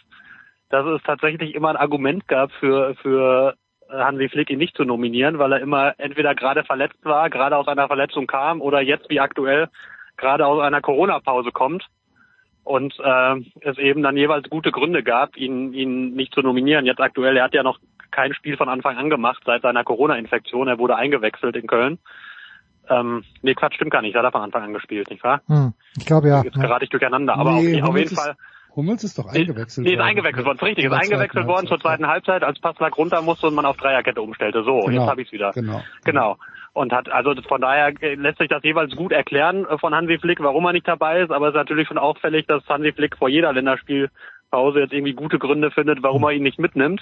dass 0.70 0.86
es 0.86 1.02
tatsächlich 1.04 1.56
immer 1.56 1.70
ein 1.70 1.78
Argument 1.78 2.28
gab 2.28 2.52
für, 2.60 2.96
für 3.02 3.56
äh, 3.90 3.98
Hansi 3.98 4.30
Flick, 4.30 4.50
ihn 4.50 4.60
nicht 4.60 4.76
zu 4.76 4.84
nominieren, 4.84 5.40
weil 5.40 5.54
er 5.54 5.60
immer 5.60 5.94
entweder 5.98 6.36
gerade 6.36 6.64
verletzt 6.64 7.04
war, 7.04 7.30
gerade 7.30 7.58
aus 7.58 7.68
einer 7.68 7.88
Verletzung 7.88 8.28
kam 8.28 8.62
oder 8.62 8.82
jetzt 8.82 9.10
wie 9.10 9.20
aktuell 9.20 9.70
gerade 10.18 10.46
aus 10.46 10.62
einer 10.62 10.82
Corona-Pause 10.82 11.52
kommt 11.52 11.86
und 12.64 12.94
äh, 13.00 13.36
es 13.62 13.78
eben 13.78 14.04
dann 14.04 14.18
jeweils 14.18 14.50
gute 14.50 14.72
Gründe 14.72 15.04
gab, 15.04 15.38
ihn, 15.38 15.74
ihn 15.74 16.14
nicht 16.14 16.34
zu 16.34 16.42
nominieren. 16.42 16.86
Jetzt 16.86 17.00
aktuell, 17.02 17.38
er 17.38 17.46
hat 17.46 17.54
ja 17.54 17.64
noch 17.64 17.80
kein 18.12 18.34
Spiel 18.34 18.58
von 18.58 18.70
Anfang 18.70 18.98
an 18.98 19.10
gemacht 19.10 19.42
seit 19.46 19.62
seiner 19.62 19.84
Corona-Infektion. 19.84 20.68
Er 20.68 20.78
wurde 20.80 20.96
eingewechselt 20.96 21.56
in 21.56 21.68
Köln. 21.68 22.00
Ähm, 22.90 23.24
nee, 23.44 23.54
Quatsch, 23.54 23.76
stimmt 23.76 23.92
gar 23.92 24.02
nicht. 24.02 24.16
Er 24.16 24.24
hat 24.24 24.32
von 24.32 24.42
Anfang 24.42 24.64
an 24.64 24.74
gespielt, 24.74 25.10
nicht 25.12 25.24
wahr? 25.24 25.42
Hm, 25.48 25.74
ich 25.98 26.06
glaube 26.06 26.28
ja. 26.30 26.42
Jetzt 26.44 26.56
ja. 26.56 26.64
gerate 26.64 26.86
ich 26.86 26.90
durcheinander. 26.90 27.36
Aber 27.36 27.54
Nee, 27.54 27.82
auf, 27.82 27.90
auf 27.90 27.96
jeden 27.98 28.12
ist- 28.12 28.20
Fall. 28.20 28.36
Hummels 28.76 29.04
ist 29.04 29.18
doch 29.18 29.26
eingewechselt 29.26 29.86
Nee, 29.86 29.94
ist 29.94 29.98
worden. 30.00 30.08
eingewechselt 30.10 30.46
worden, 30.46 30.58
ist 30.58 30.64
richtig. 30.64 30.86
Ist 30.86 30.92
eingewechselt 30.94 31.48
worden 31.48 31.68
zur 31.68 31.80
zweiten 31.80 32.08
Halbzeit, 32.08 32.44
als 32.44 32.60
Passlack 32.60 32.98
runter 32.98 33.22
musste 33.22 33.48
und 33.48 33.56
man 33.56 33.66
auf 33.66 33.78
Dreierkette 33.78 34.22
umstellte. 34.22 34.64
So, 34.64 34.82
Genau, 34.82 34.92
jetzt 34.92 35.10
habe 35.10 35.22
ich 35.24 35.32
wieder. 35.32 35.52
genau. 35.54 35.82
Genau. 36.06 36.38
Und 36.74 36.94
hat, 36.94 37.10
also 37.10 37.34
von 37.48 37.62
daher 37.62 37.94
lässt 38.00 38.38
sich 38.38 38.48
das 38.48 38.64
jeweils 38.64 38.96
gut 38.96 39.12
erklären 39.12 39.66
äh, 39.66 39.78
von 39.78 39.96
Hansi 39.96 40.20
Flick, 40.20 40.42
warum 40.42 40.66
er 40.66 40.74
nicht 40.74 40.88
dabei 40.88 41.22
ist, 41.22 41.32
aber 41.32 41.48
es 41.48 41.54
ist 41.54 41.58
natürlich 41.58 41.88
schon 41.88 41.98
auffällig, 41.98 42.46
dass 42.48 42.68
Hansi 42.68 42.94
Flick 42.94 43.18
vor 43.18 43.30
jeder 43.30 43.54
Länderspielpause 43.54 44.80
jetzt 44.80 44.94
irgendwie 44.94 45.14
gute 45.14 45.40
Gründe 45.40 45.72
findet, 45.72 46.04
warum 46.04 46.24
er 46.24 46.32
ihn 46.32 46.44
nicht 46.44 46.60
mitnimmt. 46.60 47.02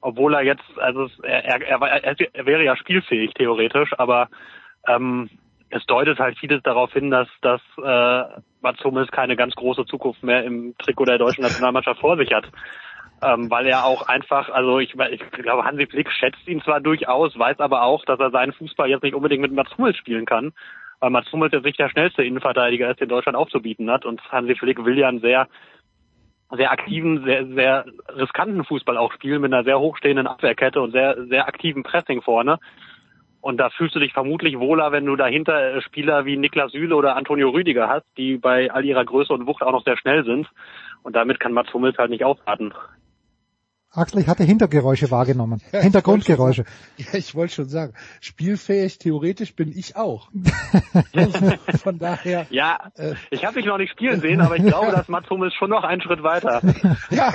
Obwohl 0.00 0.34
er 0.34 0.42
jetzt, 0.42 0.64
also 0.78 1.08
er, 1.22 1.44
er, 1.44 1.80
er, 1.80 2.16
er 2.32 2.46
wäre 2.46 2.64
ja 2.64 2.76
spielfähig 2.76 3.34
theoretisch, 3.34 3.92
aber 3.98 4.28
ähm, 4.86 5.28
es 5.70 5.84
deutet 5.86 6.18
halt 6.18 6.38
vieles 6.38 6.62
darauf 6.62 6.92
hin, 6.92 7.10
dass, 7.10 7.28
dass 7.42 7.60
äh, 7.82 8.40
Mats 8.62 8.82
Hummels 8.84 9.10
keine 9.10 9.36
ganz 9.36 9.54
große 9.54 9.84
Zukunft 9.86 10.22
mehr 10.22 10.44
im 10.44 10.74
Trikot 10.78 11.06
der 11.06 11.18
deutschen 11.18 11.42
Nationalmannschaft 11.42 12.00
vor 12.00 12.16
sich 12.16 12.32
hat. 12.32 12.46
Ähm, 13.22 13.50
weil 13.50 13.66
er 13.66 13.84
auch 13.84 14.08
einfach, 14.08 14.50
also 14.50 14.78
ich, 14.78 14.94
ich 14.94 15.30
glaube, 15.30 15.64
Hansi 15.64 15.86
Flick 15.86 16.10
schätzt 16.12 16.46
ihn 16.46 16.60
zwar 16.62 16.80
durchaus, 16.80 17.38
weiß 17.38 17.60
aber 17.60 17.82
auch, 17.82 18.04
dass 18.04 18.20
er 18.20 18.30
seinen 18.30 18.52
Fußball 18.52 18.90
jetzt 18.90 19.02
nicht 19.02 19.14
unbedingt 19.14 19.40
mit 19.40 19.52
Mats 19.52 19.76
Hummels 19.78 19.96
spielen 19.96 20.26
kann, 20.26 20.52
weil 21.00 21.10
Mats 21.10 21.32
Hummels 21.32 21.52
jetzt 21.52 21.64
nicht 21.64 21.78
der 21.78 21.88
schnellste 21.88 22.22
Innenverteidiger 22.22 22.90
ist, 22.90 23.00
den 23.00 23.08
Deutschland 23.08 23.36
aufzubieten 23.36 23.90
hat 23.90 24.04
und 24.04 24.22
Hansi 24.30 24.54
Flick 24.54 24.84
will 24.84 24.98
ja 24.98 25.08
einen 25.08 25.20
sehr 25.20 25.48
sehr 26.52 26.70
aktiven, 26.70 27.24
sehr, 27.24 27.46
sehr 27.46 27.86
riskanten 28.08 28.64
Fußball 28.64 28.96
auch 28.96 29.12
spielen 29.12 29.40
mit 29.40 29.52
einer 29.52 29.64
sehr 29.64 29.80
hochstehenden 29.80 30.26
Abwehrkette 30.26 30.80
und 30.80 30.92
sehr, 30.92 31.26
sehr 31.26 31.48
aktiven 31.48 31.82
Pressing 31.82 32.22
vorne. 32.22 32.58
Und 33.40 33.58
da 33.58 33.70
fühlst 33.70 33.94
du 33.94 34.00
dich 34.00 34.12
vermutlich 34.12 34.58
wohler, 34.58 34.92
wenn 34.92 35.06
du 35.06 35.14
dahinter 35.14 35.76
äh, 35.76 35.82
Spieler 35.82 36.24
wie 36.24 36.36
Niklas 36.36 36.72
Süle 36.72 36.96
oder 36.96 37.16
Antonio 37.16 37.50
Rüdiger 37.50 37.88
hast, 37.88 38.06
die 38.16 38.38
bei 38.38 38.70
all 38.72 38.84
ihrer 38.84 39.04
Größe 39.04 39.32
und 39.32 39.46
Wucht 39.46 39.62
auch 39.62 39.72
noch 39.72 39.84
sehr 39.84 39.96
schnell 39.96 40.24
sind. 40.24 40.48
Und 41.02 41.14
damit 41.14 41.38
kann 41.38 41.52
Mats 41.52 41.72
Hummels 41.72 41.98
halt 41.98 42.10
nicht 42.10 42.24
aufwarten. 42.24 42.72
Axel, 43.96 44.20
ich 44.20 44.28
hatte 44.28 44.44
Hintergeräusche 44.44 45.10
wahrgenommen. 45.10 45.60
Ja, 45.72 45.78
ich 45.78 45.84
Hintergrundgeräusche. 45.84 46.64
wollte 46.64 47.02
schon 47.02 47.12
Ja, 47.12 47.18
ich 47.18 47.34
wollte 47.34 47.54
schon 47.54 47.68
sagen, 47.68 47.92
spielfähig 48.20 48.98
theoretisch 48.98 49.54
bin 49.54 49.76
ich 49.76 49.96
auch. 49.96 50.28
Also, 51.14 51.38
Von 51.82 51.98
daher, 51.98 52.46
Ja, 52.50 52.78
Äh. 52.96 53.14
ich 53.30 53.44
habe 53.44 53.56
mich 53.56 53.66
noch 53.66 53.78
nicht 53.78 53.90
spielen 53.92 54.20
sehen, 54.20 54.40
aber 54.40 54.56
ich 54.56 54.64
glaube, 54.64 54.90
dass 54.92 55.08
Mats 55.08 55.28
Hummels 55.30 55.54
schon 55.54 55.70
noch 55.70 55.82
einen 55.84 56.00
Schritt 56.00 56.22
weiter. 56.22 56.60
ja, 57.10 57.32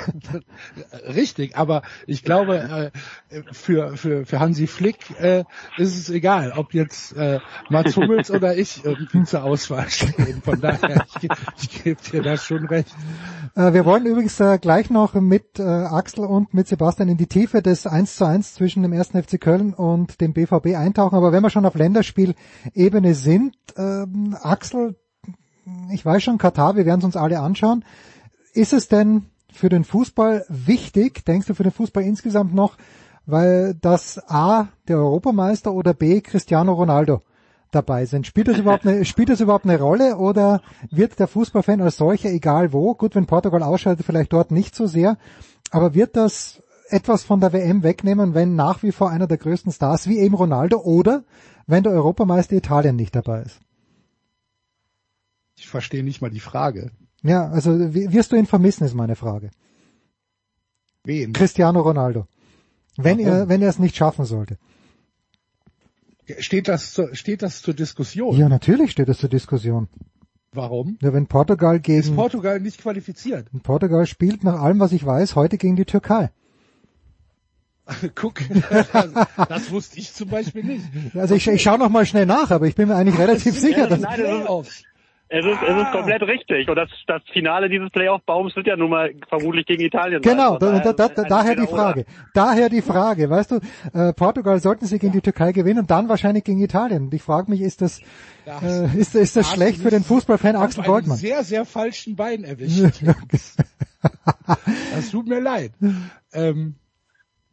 richtig, 1.08 1.56
aber 1.56 1.82
ich 2.06 2.22
glaube, 2.24 2.90
äh, 3.30 3.42
für, 3.52 3.96
für, 3.96 4.26
für 4.26 4.40
Hansi 4.40 4.66
Flick 4.66 4.98
äh, 5.20 5.44
ist 5.76 5.96
es 5.96 6.10
egal, 6.10 6.52
ob 6.56 6.74
jetzt 6.74 7.16
äh, 7.16 7.40
Mats 7.68 7.96
Hummels 7.96 8.30
oder 8.30 8.56
ich 8.56 8.84
irgendwie 8.84 9.24
zur 9.24 9.44
Auswahl 9.44 9.88
stehen. 9.90 10.42
Von 10.44 10.60
daher, 10.60 11.04
ich, 11.20 11.28
ich 11.62 11.82
gebe 11.84 12.00
dir 12.02 12.22
da 12.22 12.36
schon 12.36 12.66
recht. 12.66 12.88
Äh, 13.54 13.72
wir 13.72 13.84
wollen 13.84 14.06
übrigens 14.06 14.38
äh, 14.40 14.58
gleich 14.58 14.90
noch 14.90 15.14
mit 15.14 15.58
äh, 15.58 15.62
Axel 15.62 16.24
und 16.24 16.51
mit 16.54 16.68
Sebastian 16.68 17.08
in 17.08 17.16
die 17.16 17.26
Tiefe 17.26 17.62
des 17.62 17.86
1 17.86 18.16
zu 18.16 18.24
1 18.24 18.54
zwischen 18.54 18.82
dem 18.82 18.92
1. 18.92 19.08
FC 19.08 19.40
Köln 19.40 19.74
und 19.74 20.20
dem 20.20 20.32
BVB 20.32 20.76
eintauchen. 20.76 21.16
Aber 21.16 21.32
wenn 21.32 21.42
wir 21.42 21.50
schon 21.50 21.66
auf 21.66 21.74
Länderspielebene 21.74 23.14
sind, 23.14 23.56
ähm, 23.76 24.36
Axel, 24.40 24.96
ich 25.92 26.04
weiß 26.04 26.22
schon, 26.22 26.38
Katar, 26.38 26.76
wir 26.76 26.86
werden 26.86 27.00
es 27.00 27.04
uns 27.04 27.16
alle 27.16 27.40
anschauen. 27.40 27.84
Ist 28.52 28.72
es 28.72 28.88
denn 28.88 29.26
für 29.52 29.68
den 29.68 29.84
Fußball 29.84 30.44
wichtig, 30.48 31.24
denkst 31.24 31.46
du 31.46 31.54
für 31.54 31.62
den 31.62 31.72
Fußball 31.72 32.02
insgesamt 32.02 32.54
noch, 32.54 32.76
weil 33.26 33.74
das 33.80 34.20
A, 34.28 34.68
der 34.88 34.98
Europameister 34.98 35.72
oder 35.72 35.94
B, 35.94 36.20
Cristiano 36.20 36.72
Ronaldo 36.72 37.22
dabei 37.70 38.06
sind. 38.06 38.26
Spielt 38.26 38.48
das 38.48 38.58
überhaupt 38.58 38.86
eine, 38.86 39.04
spielt 39.06 39.28
das 39.28 39.40
überhaupt 39.40 39.64
eine 39.64 39.80
Rolle 39.80 40.16
oder 40.16 40.62
wird 40.90 41.18
der 41.18 41.26
Fußballfan 41.26 41.80
als 41.80 41.96
solcher, 41.96 42.30
egal 42.30 42.72
wo, 42.72 42.94
gut, 42.94 43.14
wenn 43.14 43.26
Portugal 43.26 43.62
ausschaltet, 43.62 44.06
vielleicht 44.06 44.32
dort 44.32 44.50
nicht 44.50 44.74
so 44.74 44.86
sehr, 44.86 45.16
aber 45.72 45.94
wird 45.94 46.16
das 46.16 46.62
etwas 46.88 47.24
von 47.24 47.40
der 47.40 47.52
WM 47.52 47.82
wegnehmen, 47.82 48.34
wenn 48.34 48.54
nach 48.54 48.82
wie 48.82 48.92
vor 48.92 49.10
einer 49.10 49.26
der 49.26 49.38
größten 49.38 49.72
Stars 49.72 50.06
wie 50.06 50.18
eben 50.18 50.34
Ronaldo 50.34 50.78
oder 50.82 51.24
wenn 51.66 51.82
der 51.82 51.92
Europameister 51.92 52.54
Italien 52.54 52.96
nicht 52.96 53.16
dabei 53.16 53.42
ist? 53.42 53.58
Ich 55.56 55.66
verstehe 55.68 56.04
nicht 56.04 56.20
mal 56.20 56.30
die 56.30 56.40
Frage. 56.40 56.90
Ja, 57.22 57.48
also 57.48 57.70
wirst 57.94 58.32
du 58.32 58.36
ihn 58.36 58.46
vermissen, 58.46 58.84
ist 58.84 58.94
meine 58.94 59.16
Frage. 59.16 59.50
Wen? 61.04 61.32
Cristiano 61.32 61.80
Ronaldo. 61.80 62.26
Wenn 62.96 63.18
Warum? 63.18 63.32
er, 63.32 63.48
wenn 63.48 63.62
er 63.62 63.70
es 63.70 63.78
nicht 63.78 63.96
schaffen 63.96 64.26
sollte. 64.26 64.58
Steht 66.38 66.68
das, 66.68 66.92
zur, 66.92 67.14
steht 67.14 67.42
das 67.42 67.62
zur 67.62 67.74
Diskussion? 67.74 68.36
Ja, 68.36 68.48
natürlich 68.48 68.90
steht 68.90 69.08
es 69.08 69.18
zur 69.18 69.28
Diskussion. 69.30 69.88
Warum? 70.54 70.98
Ja, 71.00 71.14
wenn 71.14 71.26
Portugal 71.26 71.76
Ist 71.76 71.84
gegen 71.84 72.14
Portugal 72.14 72.60
nicht 72.60 72.80
qualifiziert? 72.80 73.46
Portugal 73.62 74.06
spielt, 74.06 74.44
nach 74.44 74.60
allem, 74.60 74.80
was 74.80 74.92
ich 74.92 75.04
weiß, 75.04 75.34
heute 75.34 75.56
gegen 75.56 75.76
die 75.76 75.86
Türkei. 75.86 76.30
Guck, 78.14 78.40
das, 79.48 79.70
wusste 79.70 79.98
ich 79.98 80.12
zum 80.12 80.28
Beispiel 80.28 80.62
nicht. 80.62 80.84
Also 81.16 81.34
ich, 81.34 81.48
ich 81.48 81.62
schaue 81.62 81.78
noch 81.78 81.88
mal 81.88 82.04
schnell 82.04 82.26
nach, 82.26 82.50
aber 82.50 82.66
ich 82.66 82.74
bin 82.74 82.88
mir 82.88 82.96
eigentlich 82.96 83.18
relativ 83.18 83.58
sicher, 83.58 83.86
dass, 83.86 84.00
Nein, 84.00 84.20
das 84.20 84.68
ist-. 84.68 84.84
Es 85.34 85.46
ist, 85.46 85.62
es 85.66 85.82
ist 85.82 85.92
komplett 85.92 86.20
richtig. 86.22 86.68
Und 86.68 86.76
das, 86.76 86.90
das 87.06 87.22
Finale 87.32 87.70
dieses 87.70 87.88
Playoff-Baums 87.88 88.54
wird 88.54 88.66
ja 88.66 88.76
nun 88.76 88.90
mal 88.90 89.14
vermutlich 89.30 89.64
gegen 89.64 89.82
Italien 89.82 90.20
genau, 90.20 90.58
sein. 90.58 90.82
da, 90.84 90.92
da, 90.92 91.08
da, 91.08 91.22
daher 91.24 91.52
ein 91.52 91.60
die. 91.62 91.66
Frage. 91.66 92.04
Daher 92.34 92.68
die 92.68 92.82
Frage, 92.82 93.30
weißt 93.30 93.52
du, 93.52 93.60
äh, 93.94 94.12
Portugal 94.12 94.60
sollten 94.60 94.84
sie 94.84 94.98
gegen 94.98 95.14
die 95.14 95.22
Türkei 95.22 95.52
gewinnen 95.52 95.80
und 95.80 95.90
dann 95.90 96.10
wahrscheinlich 96.10 96.44
gegen 96.44 96.60
Italien. 96.60 97.04
Und 97.04 97.14
ich 97.14 97.22
frage 97.22 97.50
mich, 97.50 97.62
ist 97.62 97.80
das, 97.80 98.00
äh, 98.44 98.84
ist, 98.94 99.14
ist 99.14 99.36
das 99.36 99.48
da 99.48 99.54
schlecht 99.54 99.80
für 99.80 99.88
den 99.88 100.04
Fußballfan 100.04 100.54
Axel 100.54 100.84
Goldmann? 100.84 101.16
sehr, 101.16 101.42
sehr 101.44 101.64
falschen 101.64 102.14
Bein 102.14 102.44
erwischt. 102.44 103.02
Das 104.94 105.10
tut 105.10 105.28
mir 105.28 105.38
leid. 105.38 105.72
Ähm, 106.32 106.74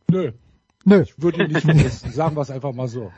nö, 0.10 0.32
Nö. 0.90 1.02
ich 1.04 1.22
würde 1.22 1.44
ihn 1.44 1.52
nicht 1.52 1.66
vermissen. 1.66 2.12
Sagen 2.12 2.36
wir 2.36 2.42
es 2.42 2.52
einfach 2.52 2.74
mal 2.74 2.88
so. 2.88 3.12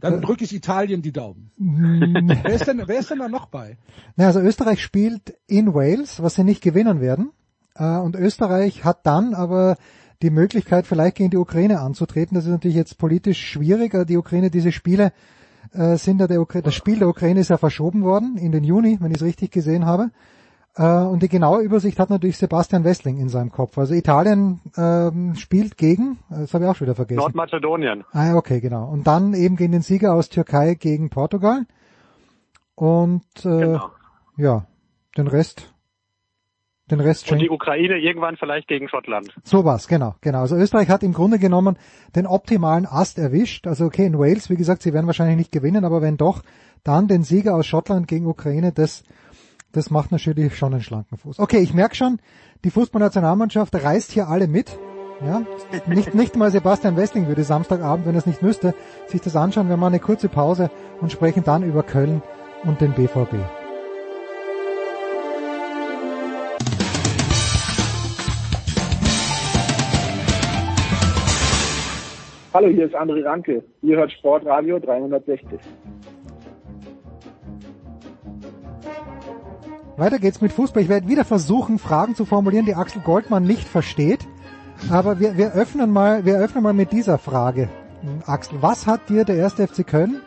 Dann 0.00 0.20
drücke 0.22 0.44
ich 0.44 0.54
Italien 0.54 1.02
die 1.02 1.12
Daumen. 1.12 1.50
Wer, 1.56 2.54
ist 2.54 2.66
denn, 2.66 2.82
wer 2.86 2.98
ist 2.98 3.10
denn 3.10 3.18
da 3.18 3.28
noch 3.28 3.46
bei? 3.46 3.76
Na, 4.16 4.26
also 4.26 4.40
Österreich 4.40 4.82
spielt 4.82 5.34
in 5.46 5.74
Wales, 5.74 6.22
was 6.22 6.34
sie 6.34 6.44
nicht 6.44 6.62
gewinnen 6.62 7.00
werden. 7.00 7.30
Äh, 7.74 7.98
und 7.98 8.16
Österreich 8.16 8.84
hat 8.84 9.06
dann 9.06 9.34
aber 9.34 9.76
die 10.22 10.30
Möglichkeit, 10.30 10.86
vielleicht 10.86 11.16
gegen 11.16 11.30
die 11.30 11.36
Ukraine 11.36 11.80
anzutreten. 11.80 12.34
Das 12.34 12.44
ist 12.44 12.50
natürlich 12.50 12.76
jetzt 12.76 12.98
politisch 12.98 13.44
schwierig. 13.44 13.94
aber 13.94 14.04
Die 14.04 14.16
Ukraine, 14.16 14.50
diese 14.50 14.72
Spiele 14.72 15.12
äh, 15.72 15.96
sind 15.96 16.20
ja 16.20 16.26
der 16.26 16.40
Ukra 16.40 16.60
das 16.60 16.74
Spiel 16.74 16.98
der 16.98 17.08
Ukraine 17.08 17.40
ist 17.40 17.50
ja 17.50 17.56
verschoben 17.56 18.02
worden 18.02 18.36
in 18.36 18.52
den 18.52 18.64
Juni, 18.64 18.98
wenn 19.00 19.10
ich 19.10 19.18
es 19.18 19.22
richtig 19.22 19.50
gesehen 19.50 19.86
habe. 19.86 20.10
Äh, 20.76 21.02
und 21.02 21.22
die 21.22 21.28
genaue 21.28 21.62
Übersicht 21.62 21.98
hat 21.98 22.10
natürlich 22.10 22.38
Sebastian 22.38 22.84
Wessling 22.84 23.18
in 23.18 23.28
seinem 23.28 23.50
Kopf. 23.50 23.76
Also 23.76 23.94
Italien 23.94 24.60
ähm, 24.76 25.34
spielt 25.34 25.76
gegen, 25.76 26.18
das 26.30 26.54
habe 26.54 26.64
ich 26.64 26.70
auch 26.70 26.76
schon 26.76 26.86
wieder 26.86 26.94
vergessen. 26.94 27.18
Nordmazedonien. 27.18 28.04
Ah, 28.12 28.34
okay, 28.36 28.60
genau. 28.60 28.88
Und 28.88 29.06
dann 29.06 29.34
eben 29.34 29.56
gegen 29.56 29.72
den 29.72 29.82
Sieger 29.82 30.14
aus 30.14 30.28
Türkei 30.28 30.74
gegen 30.74 31.10
Portugal. 31.10 31.66
Und 32.74 33.24
äh, 33.44 33.48
Genau. 33.48 33.90
ja, 34.36 34.66
den 35.16 35.26
Rest, 35.26 35.74
den 36.90 37.00
Rest 37.00 37.30
Und 37.30 37.40
die. 37.40 37.50
Ukraine 37.50 37.98
irgendwann 37.98 38.36
vielleicht 38.36 38.68
gegen 38.68 38.88
Schottland. 38.88 39.34
So 39.44 39.64
was, 39.64 39.86
genau, 39.86 40.14
genau. 40.22 40.40
Also 40.40 40.56
Österreich 40.56 40.88
hat 40.88 41.02
im 41.02 41.12
Grunde 41.12 41.38
genommen 41.38 41.76
den 42.16 42.26
optimalen 42.26 42.86
Ast 42.86 43.18
erwischt. 43.18 43.66
Also 43.66 43.84
okay, 43.86 44.06
in 44.06 44.18
Wales, 44.18 44.48
wie 44.50 44.56
gesagt, 44.56 44.82
sie 44.82 44.92
werden 44.94 45.06
wahrscheinlich 45.06 45.36
nicht 45.36 45.52
gewinnen, 45.52 45.84
aber 45.84 46.00
wenn 46.00 46.16
doch, 46.16 46.42
dann 46.82 47.06
den 47.08 47.22
Sieger 47.22 47.54
aus 47.54 47.66
Schottland 47.66 48.08
gegen 48.08 48.26
Ukraine, 48.26 48.72
das, 48.72 49.04
das 49.72 49.88
macht 49.88 50.10
natürlich 50.10 50.56
schon 50.56 50.72
einen 50.72 50.82
schlanken 50.82 51.16
Fuß. 51.16 51.38
Okay, 51.38 51.58
ich 51.58 51.72
merke 51.72 51.94
schon, 51.94 52.18
die 52.64 52.70
Fußballnationalmannschaft 52.70 53.72
reißt 53.72 54.10
hier 54.10 54.26
alle 54.26 54.48
mit. 54.48 54.76
Ja, 55.24 55.42
nicht, 55.86 56.12
nicht 56.12 56.34
mal 56.34 56.50
Sebastian 56.50 56.96
Wessling 56.96 57.28
würde 57.28 57.44
Samstagabend, 57.44 58.04
wenn 58.04 58.14
er 58.14 58.18
es 58.18 58.26
nicht 58.26 58.42
müsste, 58.42 58.74
sich 59.06 59.20
das 59.20 59.36
anschauen. 59.36 59.68
Wir 59.68 59.76
machen 59.76 59.92
eine 59.92 60.00
kurze 60.00 60.28
Pause 60.28 60.70
und 61.00 61.12
sprechen 61.12 61.44
dann 61.44 61.62
über 61.62 61.84
Köln 61.84 62.20
und 62.64 62.80
den 62.80 62.94
BVB. 62.94 63.34
Hallo, 72.52 72.66
hier 72.66 72.86
ist 72.86 72.96
André 72.96 73.24
Ranke. 73.24 73.62
Ihr 73.82 73.98
hört 73.98 74.10
Sportradio 74.10 74.80
360. 74.80 75.60
Weiter 80.00 80.18
geht's 80.18 80.40
mit 80.40 80.52
Fußball. 80.52 80.82
Ich 80.82 80.88
werde 80.88 81.08
wieder 81.08 81.26
versuchen, 81.26 81.78
Fragen 81.78 82.14
zu 82.14 82.24
formulieren, 82.24 82.64
die 82.64 82.74
Axel 82.74 83.02
Goldmann 83.02 83.44
nicht 83.44 83.68
versteht. 83.68 84.26
Aber 84.88 85.20
wir, 85.20 85.36
wir 85.36 85.52
öffnen 85.52 85.90
mal, 85.90 86.24
wir 86.24 86.38
öffnen 86.38 86.64
mal 86.64 86.72
mit 86.72 86.90
dieser 86.90 87.18
Frage. 87.18 87.68
Axel, 88.24 88.62
was 88.62 88.86
hat 88.86 89.10
dir 89.10 89.26
der 89.26 89.36
erste 89.36 89.68
FC 89.68 89.86
Köln 89.86 90.22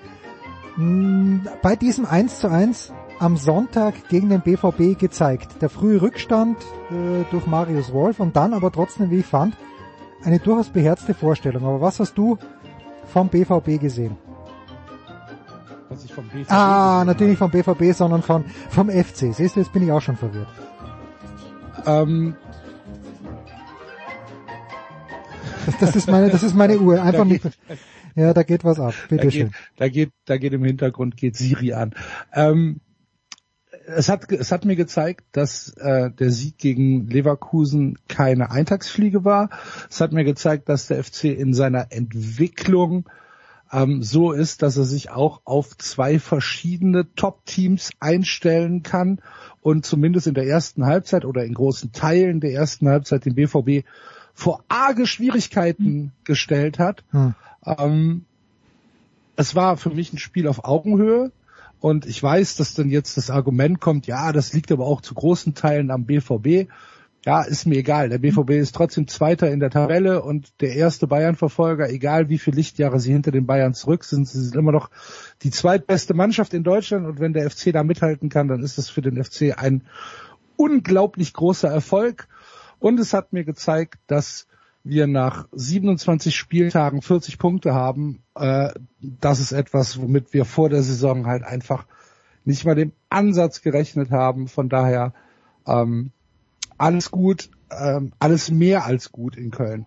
hm, 0.75 1.48
bei 1.63 1.75
diesem 1.75 2.06
1 2.06 2.39
zu 2.39 2.51
1 2.51 2.94
am 3.18 3.36
Sonntag 3.36 3.96
gegen 4.10 4.30
den 4.30 4.42
BVB 4.42 5.00
gezeigt? 5.00 5.60
Der 5.60 5.70
frühe 5.70 6.03
Rückstand 6.03 6.58
äh, 6.92 7.24
durch 7.32 7.48
Marius 7.48 7.92
Wolf 7.92 8.20
und 8.20 8.36
dann 8.36 8.53
aber 8.53 8.72
trotzdem, 8.72 9.10
wie 9.10 9.22
ich 9.22 9.25
fand, 9.25 9.58
eine 10.24 10.38
durchaus 10.38 10.70
beherzte 10.70 11.15
Vorstellung. 11.15 11.65
Aber 11.65 11.82
was 11.82 12.00
hast 12.00 12.13
du 12.13 12.38
vom 13.12 13.27
BVB 13.27 13.82
gesehen? 13.82 14.18
Was 15.93 16.05
ich 16.05 16.13
vom 16.13 16.27
BVB 16.27 16.51
Ah, 16.51 17.03
natürlich 17.05 17.39
nicht 17.39 17.39
vom 17.39 17.51
BVB, 17.51 17.95
sondern 17.95 18.23
von, 18.23 18.45
vom 18.69 18.89
FC. 18.89 19.31
Siehst 19.31 19.55
du, 19.55 19.59
jetzt 19.59 19.71
bin 19.73 19.83
ich 19.83 19.91
auch 19.91 20.01
schon 20.01 20.17
verwirrt. 20.17 20.47
ähm, 21.85 22.35
Das, 25.79 25.95
ist 25.95 26.09
meine, 26.09 26.29
das 26.29 26.41
ist 26.43 26.55
meine 26.55 26.79
Uhr. 26.79 27.01
Einfach 27.01 27.25
nicht. 27.25 27.43
Ja, 28.15 28.33
da 28.33 28.41
geht 28.43 28.63
was 28.63 28.79
ab. 28.79 28.93
da 29.09 29.15
Bitteschön. 29.15 29.47
geht, 29.47 29.55
da 29.77 29.88
geht, 29.88 30.12
da 30.25 30.38
geht 30.38 30.53
im 30.53 30.63
Hintergrund 30.63 31.15
geht 31.15 31.38
Siri 31.38 31.73
an. 31.73 31.93
Ähm, 32.33 32.81
es 33.85 34.09
hat, 34.09 34.31
es 34.31 34.51
hat 34.51 34.65
mir 34.65 34.75
gezeigt, 34.75 35.25
dass 35.31 35.69
äh, 35.77 36.09
der 36.09 36.31
Sieg 36.31 36.57
gegen 36.57 37.07
Leverkusen 37.07 38.00
keine 38.07 38.50
Eintagsfliege 38.50 39.23
war. 39.25 39.50
Es 39.89 40.01
hat 40.01 40.12
mir 40.12 40.23
gezeigt, 40.23 40.69
dass 40.69 40.88
der 40.88 41.03
FC 41.03 41.25
in 41.25 41.53
seiner 41.53 41.91
Entwicklung 41.91 43.07
ähm, 43.74 44.03
so 44.03 44.32
ist, 44.32 44.62
dass 44.62 44.77
er 44.77 44.86
sich 44.86 45.10
auch 45.10 45.42
auf 45.46 45.75
zwei 45.77 46.20
verschiedene 46.20 47.13
Top-Teams 47.15 47.89
einstellen 48.00 48.84
kann 48.84 49.20
und 49.62 49.86
zumindest 49.86 50.27
in 50.27 50.36
der 50.36 50.46
ersten 50.46 50.86
Halbzeit 50.86 51.25
oder 51.25 51.44
in 51.44 51.56
großen 51.56 51.92
Teilen 51.92 52.39
der 52.39 52.53
ersten 52.53 52.88
Halbzeit 52.88 53.25
den 53.25 53.36
BVB 53.36 53.86
vor 54.34 54.63
arge 54.68 55.08
Schwierigkeiten 55.08 56.12
gestellt 56.24 56.80
hat. 56.80 57.03
Hm. 57.12 57.34
Ähm, 57.65 58.25
es 59.36 59.56
war 59.56 59.77
für 59.77 59.89
mich 59.89 60.13
ein 60.13 60.20
Spiel 60.20 60.48
auf 60.48 60.63
Augenhöhe 60.63 61.32
und 61.80 62.06
ich 62.06 62.22
weiß, 62.22 62.56
dass 62.56 62.75
dann 62.75 62.89
jetzt 62.89 63.18
das 63.18 63.30
Argument 63.30 63.82
kommt, 63.82 64.06
ja, 64.06 64.32
das 64.32 64.53
liegt 64.53 64.72
aber 64.72 64.86
auch 64.86 65.01
zu 65.01 65.15
großen 65.15 65.56
Teilen 65.56 65.89
am 65.92 66.06
BVB. 66.06 66.70
Ja, 67.25 67.42
ist 67.42 67.65
mir 67.65 67.77
egal. 67.77 68.10
Der 68.10 68.18
BVB 68.18 68.51
ist 68.51 68.75
trotzdem 68.75 69.08
Zweiter 69.08 69.50
in 69.50 69.62
der 69.62 69.70
Tabelle 69.70 70.22
und 70.24 70.60
der 70.60 70.75
erste 70.75 71.08
Bayern-Verfolger, 71.08 71.89
egal 71.89 72.27
wie 72.27 72.38
viele 72.38 72.58
Lichtjahre 72.58 73.00
sie 73.00 73.13
hinter 73.13 73.32
den 73.32 73.46
Bayern 73.46 73.74
zurück 73.74 74.03
sind, 74.03 74.27
sie 74.27 74.44
sind 74.44 74.56
immer 74.56 74.74
noch 74.74 74.89
die 75.42 75.51
zweitbeste 75.51 76.13
Mannschaft 76.13 76.53
in 76.53 76.63
Deutschland 76.63 77.06
und 77.06 77.20
wenn 77.22 77.32
der 77.32 77.50
FC 77.50 77.72
da 77.72 77.84
mithalten 77.84 78.27
kann, 78.27 78.50
dann 78.50 78.62
ist 78.62 78.77
das 78.77 78.89
für 78.89 79.01
den 79.01 79.24
FC 79.24 79.58
ein 79.58 79.84
unglaublich 80.58 81.34
großer 81.34 81.70
Erfolg. 81.70 82.27
Und 82.80 83.00
es 83.00 83.13
hat 83.13 83.32
mir 83.32 83.46
gezeigt, 83.46 84.00
dass 84.08 84.48
wir 84.84 85.08
nach 85.08 85.48
27 85.53 86.36
Spieltagen 86.36 87.01
40 87.01 87.38
Punkte 87.39 87.74
haben. 87.74 88.22
Äh, 88.36 88.74
das 89.00 89.39
ist 89.39 89.53
etwas, 89.53 90.01
womit 90.01 90.34
wir 90.34 90.44
vor 90.44 90.68
der 90.68 90.84
Saison 90.84 91.25
halt 91.25 91.44
einfach 91.44 91.86
nicht 92.44 92.65
mal 92.65 92.75
dem 92.75 92.92
Ansatz 93.10 93.62
gerechnet 93.62 94.12
haben. 94.12 94.50
Von 94.50 94.68
daher 94.68 95.13
ähm, 95.65 96.12
alles 96.77 97.12
gut, 97.12 97.50
ähm, 97.72 98.13
alles 98.20 98.51
mehr 98.51 98.86
als 98.86 99.12
gut 99.12 99.36
in 99.36 99.51
Köln. 99.51 99.86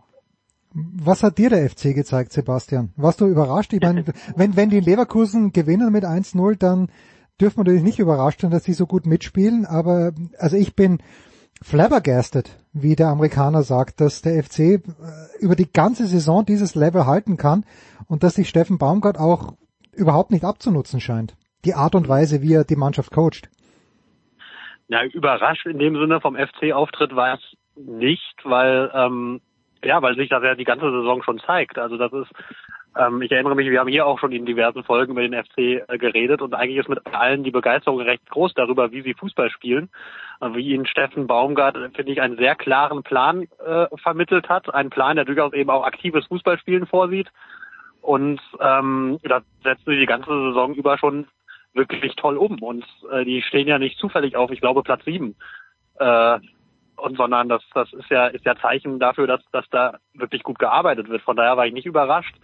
Was 0.73 1.23
hat 1.23 1.39
dir 1.39 1.49
der 1.49 1.69
FC 1.71 1.95
gezeigt, 1.95 2.33
Sebastian? 2.33 2.93
Warst 2.97 3.21
du 3.21 3.27
überrascht? 3.27 3.73
Ich 3.73 3.81
meine, 3.81 4.05
wenn, 4.37 4.57
wenn 4.57 4.71
die 4.71 4.81
Leverkusen 4.81 5.53
gewinnen 5.53 5.91
mit 5.91 6.05
1-0, 6.05 6.57
dann 6.57 6.89
dürfen 7.41 7.59
wir 7.59 7.65
natürlich 7.65 7.83
nicht 7.83 7.99
überrascht 7.99 8.43
sein, 8.43 8.51
dass 8.51 8.65
sie 8.65 8.75
so 8.75 8.87
gut 8.87 9.07
mitspielen. 9.07 9.65
Aber 9.65 10.13
also 10.39 10.57
ich 10.57 10.75
bin 10.75 10.99
flabbergasted, 11.63 12.51
wie 12.73 12.97
der 12.97 13.09
Amerikaner 13.09 13.63
sagt, 13.63 14.01
dass 14.01 14.23
der 14.23 14.43
FC 14.43 14.59
äh, 14.59 14.83
über 15.41 15.57
die 15.57 15.71
ganze 15.71 16.07
Saison 16.07 16.45
dieses 16.45 16.75
Level 16.75 17.07
halten 17.07 17.37
kann 17.37 17.65
und 18.07 18.23
dass 18.23 18.35
sich 18.35 18.49
Steffen 18.49 18.79
Baumgart 18.79 19.19
auch 19.19 19.55
überhaupt 19.93 20.31
nicht 20.31 20.45
abzunutzen 20.45 21.01
scheint. 21.01 21.37
Die 21.65 21.75
Art 21.75 21.95
und 21.95 22.09
Weise, 22.09 22.43
wie 22.43 22.53
er 22.53 22.65
die 22.65 22.77
Mannschaft 22.77 23.13
coacht. 23.13 23.49
Ja, 24.89 25.05
überrascht 25.05 25.67
in 25.67 25.79
dem 25.79 25.99
Sinne 25.99 26.21
vom 26.21 26.37
FC-Auftritt 26.37 27.15
war 27.17 27.35
es 27.35 27.57
nicht, 27.77 28.37
weil 28.45 28.91
ähm, 28.95 29.41
ja, 29.85 30.01
weil 30.03 30.17
sich 30.17 30.29
das 30.29 30.43
ja 30.43 30.55
die 30.55 30.65
ganze 30.65 30.91
Saison 30.91 31.23
schon 31.23 31.39
zeigt. 31.41 31.79
Also 31.79 31.97
das 31.97 32.13
ist, 32.13 32.31
ähm, 32.97 33.21
ich 33.23 33.31
erinnere 33.31 33.55
mich, 33.55 33.69
wir 33.69 33.81
haben 33.81 33.89
hier 33.89 34.07
auch 34.07 34.19
schon 34.19 34.33
in 34.33 34.47
diversen 34.47 34.85
Folgen 34.85 35.13
über 35.13 35.23
den 35.23 35.35
FC 35.35 35.59
äh, 35.59 35.99
geredet 35.99 36.41
und 36.41 36.55
eigentlich 36.55 36.79
ist 36.79 36.89
mit 36.89 37.01
allen 37.15 37.45
die 37.45 37.51
Begeisterung 37.51 38.01
recht 38.01 38.29
groß 38.31 38.55
darüber, 38.55 38.93
wie 38.93 39.03
sie 39.03 39.15
Fußball 39.15 39.51
spielen. 39.51 39.91
Äh, 40.41 40.55
wie 40.55 40.75
ihn 40.75 40.87
Steffen 40.87 41.27
Baumgart, 41.27 41.77
äh, 41.77 41.91
finde 41.91 42.13
ich, 42.13 42.21
einen 42.21 42.37
sehr 42.37 42.55
klaren 42.55 43.03
Plan 43.03 43.47
äh, 43.65 43.87
vermittelt 43.97 44.49
hat. 44.49 44.73
Einen 44.73 44.91
Plan, 44.91 45.17
der 45.17 45.25
durchaus 45.25 45.53
eben 45.53 45.71
auch 45.71 45.85
aktives 45.85 46.27
Fußballspielen 46.27 46.87
vorsieht. 46.87 47.29
Und 48.03 48.41
ähm, 48.61 49.19
das 49.23 49.43
setzen 49.65 49.85
sie 49.87 49.99
die 49.99 50.07
ganze 50.07 50.31
Saison 50.31 50.75
über 50.75 50.97
schon 50.99 51.27
wirklich 51.77 52.17
toll 52.17 52.37
um. 52.37 52.63
Und 52.63 52.85
äh, 53.11 53.25
die 53.25 53.43
stehen 53.43 53.69
ja 53.69 53.79
nicht 53.79 53.99
zufällig 53.99 54.37
auf, 54.37 54.51
ich 54.51 54.61
glaube, 54.61 54.83
Platz 54.83 55.05
sieben. 55.05 55.37
Äh, 55.99 56.39
und 56.97 57.17
sondern 57.17 57.49
das, 57.49 57.63
das 57.75 57.93
ist 57.93 58.09
ja, 58.09 58.27
ist 58.27 58.45
ja 58.45 58.57
Zeichen 58.57 58.99
dafür, 58.99 59.27
dass, 59.27 59.43
dass 59.53 59.69
da 59.71 59.99
wirklich 60.15 60.43
gut 60.43 60.59
gearbeitet 60.59 61.09
wird. 61.09 61.23
Von 61.23 61.37
daher 61.37 61.57
war 61.57 61.67
ich 61.67 61.75
nicht 61.75 61.87
überrascht. 61.87 62.35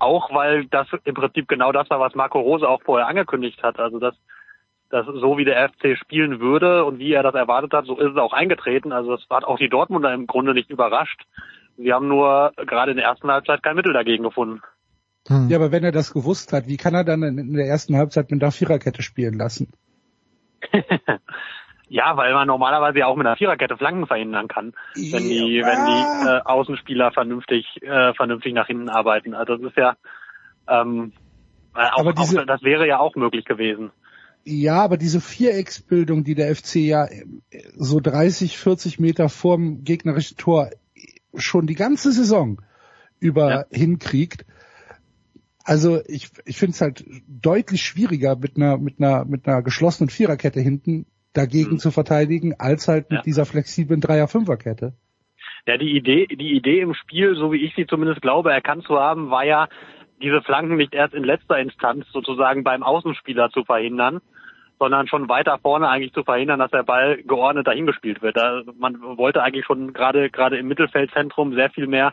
Auch 0.00 0.32
weil 0.32 0.66
das 0.66 0.86
im 1.04 1.14
Prinzip 1.14 1.48
genau 1.48 1.72
das 1.72 1.90
war, 1.90 2.00
was 2.00 2.14
Marco 2.14 2.40
Rose 2.40 2.68
auch 2.68 2.82
vorher 2.82 3.08
angekündigt 3.08 3.62
hat. 3.62 3.78
Also 3.78 3.98
dass, 3.98 4.14
dass 4.90 5.06
so 5.06 5.36
wie 5.36 5.44
der 5.44 5.68
FC 5.68 5.98
spielen 5.98 6.40
würde 6.40 6.84
und 6.84 6.98
wie 6.98 7.12
er 7.12 7.22
das 7.22 7.34
erwartet 7.34 7.72
hat, 7.72 7.84
so 7.84 7.98
ist 7.98 8.12
es 8.12 8.16
auch 8.16 8.32
eingetreten. 8.32 8.92
Also 8.92 9.16
das 9.16 9.26
hat 9.28 9.44
auch 9.44 9.58
die 9.58 9.68
Dortmunder 9.68 10.14
im 10.14 10.26
Grunde 10.26 10.54
nicht 10.54 10.70
überrascht. 10.70 11.22
Sie 11.76 11.92
haben 11.92 12.08
nur 12.08 12.52
gerade 12.56 12.92
in 12.92 12.96
der 12.96 13.06
ersten 13.06 13.30
Halbzeit 13.30 13.62
kein 13.62 13.76
Mittel 13.76 13.92
dagegen 13.92 14.24
gefunden. 14.24 14.62
Hm. 15.28 15.48
Ja, 15.48 15.56
aber 15.58 15.72
wenn 15.72 15.84
er 15.84 15.92
das 15.92 16.12
gewusst 16.12 16.52
hat, 16.52 16.66
wie 16.68 16.76
kann 16.76 16.94
er 16.94 17.04
dann 17.04 17.22
in 17.22 17.52
der 17.54 17.66
ersten 17.66 17.96
Halbzeit 17.96 18.30
mit 18.30 18.42
der 18.42 18.50
Viererkette 18.50 19.02
spielen 19.02 19.34
lassen? 19.34 19.68
Ja, 21.90 22.18
weil 22.18 22.34
man 22.34 22.46
normalerweise 22.46 22.98
ja 22.98 23.06
auch 23.06 23.16
mit 23.16 23.26
einer 23.26 23.36
Viererkette 23.38 23.78
Flanken 23.78 24.06
verhindern 24.06 24.46
kann, 24.46 24.74
wenn 24.94 25.26
die, 25.30 25.56
Ja. 25.56 25.66
wenn 25.66 25.86
die 25.86 26.02
äh, 26.26 26.40
Außenspieler 26.44 27.12
vernünftig, 27.12 27.64
äh, 27.82 28.12
vernünftig 28.12 28.52
nach 28.52 28.66
hinten 28.66 28.90
arbeiten. 28.90 29.32
Also 29.32 29.56
das 29.56 29.70
ist 29.70 29.76
ja, 29.78 29.96
ähm, 30.68 31.12
äh, 31.74 31.78
auch, 31.90 32.00
Aber 32.00 32.12
diese- 32.12 32.42
auch, 32.42 32.46
das 32.46 32.62
wäre 32.62 32.86
ja 32.86 32.98
auch 32.98 33.16
möglich 33.16 33.46
gewesen. 33.46 33.90
Ja, 34.44 34.82
aber 34.82 34.98
diese 34.98 35.22
Vierecksbildung, 35.22 36.24
die 36.24 36.34
der 36.34 36.54
FC 36.54 36.76
ja 36.76 37.06
äh, 37.06 37.24
so 37.74 38.00
30, 38.00 38.58
40 38.58 39.00
Meter 39.00 39.30
vorm 39.30 39.82
gegnerischen 39.82 40.36
Tor 40.36 40.68
schon 41.34 41.66
die 41.66 41.74
ganze 41.74 42.12
Saison 42.12 42.60
über 43.18 43.50
Ja. 43.50 43.64
hinkriegt. 43.70 44.44
Also 45.68 46.00
ich, 46.06 46.30
ich 46.46 46.56
finde 46.56 46.72
es 46.72 46.80
halt 46.80 47.04
deutlich 47.28 47.82
schwieriger 47.82 48.36
mit 48.36 48.56
einer, 48.56 48.78
mit 48.78 48.98
einer, 48.98 49.26
mit 49.26 49.46
einer 49.46 49.60
geschlossenen 49.60 50.08
Viererkette 50.08 50.60
hinten 50.60 51.04
dagegen 51.34 51.72
Mhm. 51.72 51.78
zu 51.78 51.90
verteidigen, 51.90 52.54
als 52.58 52.88
halt 52.88 53.10
mit 53.10 53.18
Ja. 53.18 53.22
dieser 53.22 53.44
flexiblen 53.44 54.00
Dreier-Fünferkette. 54.00 54.94
Ja, 55.66 55.76
die 55.76 55.94
Idee, 55.94 56.26
die 56.26 56.56
Idee 56.56 56.80
im 56.80 56.94
Spiel, 56.94 57.36
so 57.36 57.52
wie 57.52 57.62
ich 57.62 57.74
sie 57.76 57.86
zumindest 57.86 58.22
glaube, 58.22 58.50
erkannt 58.50 58.84
zu 58.84 58.98
haben, 58.98 59.30
war 59.30 59.44
ja, 59.44 59.68
diese 60.22 60.40
Flanken 60.40 60.76
nicht 60.76 60.94
erst 60.94 61.12
in 61.12 61.22
letzter 61.22 61.58
Instanz 61.58 62.06
sozusagen 62.12 62.64
beim 62.64 62.82
Außenspieler 62.82 63.50
zu 63.50 63.64
verhindern, 63.64 64.20
sondern 64.78 65.08
schon 65.08 65.28
weiter 65.28 65.58
vorne 65.58 65.88
eigentlich 65.88 66.12
zu 66.12 66.22
verhindern, 66.24 66.60
dass 66.60 66.70
der 66.70 66.82
Ball 66.82 67.22
geordnet 67.22 67.66
dahin 67.66 67.86
gespielt 67.86 68.22
wird. 68.22 68.36
Da, 68.36 68.62
man 68.78 69.00
wollte 69.00 69.42
eigentlich 69.42 69.64
schon 69.64 69.92
gerade 69.92 70.30
gerade 70.30 70.56
im 70.56 70.68
Mittelfeldzentrum 70.68 71.54
sehr 71.54 71.70
viel 71.70 71.86
mehr 71.86 72.12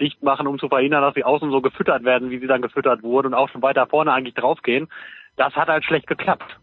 dicht 0.00 0.22
machen, 0.22 0.46
um 0.46 0.58
zu 0.58 0.68
verhindern, 0.68 1.02
dass 1.02 1.14
die 1.14 1.24
Außen 1.24 1.50
so 1.50 1.60
gefüttert 1.60 2.04
werden, 2.04 2.30
wie 2.30 2.38
sie 2.38 2.46
dann 2.46 2.62
gefüttert 2.62 3.02
wurden 3.02 3.28
und 3.28 3.34
auch 3.34 3.48
schon 3.48 3.62
weiter 3.62 3.86
vorne 3.86 4.12
eigentlich 4.12 4.34
draufgehen. 4.34 4.88
Das 5.36 5.54
hat 5.54 5.68
halt 5.68 5.84
schlecht 5.84 6.06
geklappt. 6.06 6.58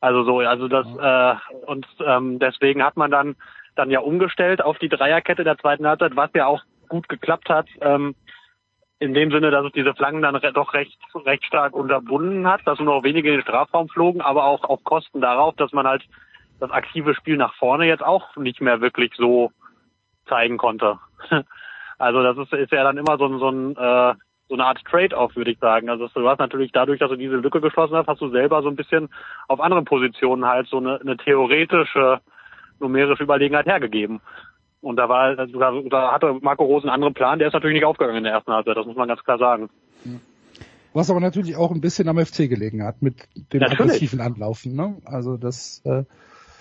Also 0.00 0.24
so, 0.24 0.38
also 0.40 0.68
das 0.68 0.86
äh, 0.86 1.34
und 1.66 1.86
ähm, 2.04 2.38
deswegen 2.38 2.82
hat 2.84 2.96
man 2.96 3.10
dann 3.10 3.36
dann 3.74 3.90
ja 3.90 4.00
umgestellt 4.00 4.62
auf 4.62 4.78
die 4.78 4.88
Dreierkette 4.88 5.44
der 5.44 5.58
zweiten 5.58 5.86
Halbzeit, 5.86 6.16
was 6.16 6.30
ja 6.34 6.46
auch 6.46 6.62
gut 6.88 7.08
geklappt 7.08 7.48
hat. 7.48 7.66
Ähm, 7.80 8.14
in 9.00 9.14
dem 9.14 9.30
Sinne, 9.30 9.50
dass 9.50 9.64
es 9.64 9.72
diese 9.72 9.94
Flanken 9.94 10.22
dann 10.22 10.40
doch 10.54 10.74
recht, 10.74 10.98
recht 11.14 11.44
stark 11.44 11.74
unterbunden 11.74 12.48
hat, 12.48 12.62
dass 12.66 12.78
nur 12.80 12.96
noch 12.96 13.04
wenige 13.04 13.28
in 13.28 13.36
den 13.36 13.42
Strafraum 13.42 13.88
flogen, 13.88 14.20
aber 14.20 14.44
auch 14.44 14.64
auf 14.64 14.82
Kosten 14.84 15.20
darauf, 15.20 15.54
dass 15.56 15.72
man 15.72 15.86
halt 15.86 16.04
das 16.60 16.70
aktive 16.70 17.14
Spiel 17.14 17.36
nach 17.36 17.54
vorne 17.54 17.86
jetzt 17.86 18.02
auch 18.04 18.34
nicht 18.36 18.60
mehr 18.60 18.80
wirklich 18.80 19.12
so 19.16 19.52
zeigen 20.26 20.58
konnte. 20.58 20.98
Also 22.00 22.22
das 22.22 22.38
ist, 22.38 22.52
ist 22.52 22.70
ja 22.70 22.84
dann 22.84 22.96
immer 22.96 23.18
so, 23.18 23.26
ein- 23.26 23.40
so, 23.40 23.48
ein, 23.48 23.70
äh, 23.76 24.14
so 24.48 24.54
eine 24.54 24.64
Art 24.64 24.80
Trade-off, 24.84 25.34
würde 25.34 25.50
ich 25.50 25.58
sagen. 25.58 25.90
Also 25.90 26.06
du 26.06 26.28
hast 26.28 26.38
natürlich 26.38 26.70
dadurch, 26.70 27.00
dass 27.00 27.10
du 27.10 27.16
diese 27.16 27.34
Lücke 27.34 27.60
geschlossen 27.60 27.96
hast, 27.96 28.06
hast 28.06 28.20
du 28.20 28.28
selber 28.30 28.62
so 28.62 28.68
ein 28.68 28.76
bisschen 28.76 29.08
auf 29.48 29.58
anderen 29.60 29.84
Positionen 29.84 30.44
halt 30.46 30.68
so 30.68 30.76
eine, 30.76 31.00
eine 31.00 31.16
theoretische 31.16 32.20
numerische 32.78 33.24
Überlegenheit 33.24 33.66
hergegeben. 33.66 34.20
Und 34.80 34.96
da 34.96 35.08
war, 35.08 35.34
da, 35.34 35.46
da 35.46 36.12
hatte 36.12 36.38
Marco 36.40 36.64
Rose 36.64 36.84
einen 36.84 36.94
anderen 36.94 37.14
Plan, 37.14 37.38
der 37.38 37.48
ist 37.48 37.54
natürlich 37.54 37.74
nicht 37.74 37.84
aufgegangen 37.84 38.18
in 38.18 38.24
der 38.24 38.32
ersten 38.32 38.52
Halbzeit, 38.52 38.76
das 38.76 38.86
muss 38.86 38.96
man 38.96 39.08
ganz 39.08 39.22
klar 39.24 39.38
sagen. 39.38 39.70
Was 40.92 41.10
aber 41.10 41.20
natürlich 41.20 41.56
auch 41.56 41.70
ein 41.70 41.80
bisschen 41.80 42.08
am 42.08 42.18
FC 42.18 42.48
gelegen 42.48 42.84
hat 42.84 43.02
mit 43.02 43.28
dem 43.52 43.60
Natürlich. 43.60 43.80
aggressiven 43.80 44.20
Anlaufen. 44.20 44.74
Ne? 44.74 44.96
Also 45.04 45.36
das 45.36 45.82
äh, 45.84 46.04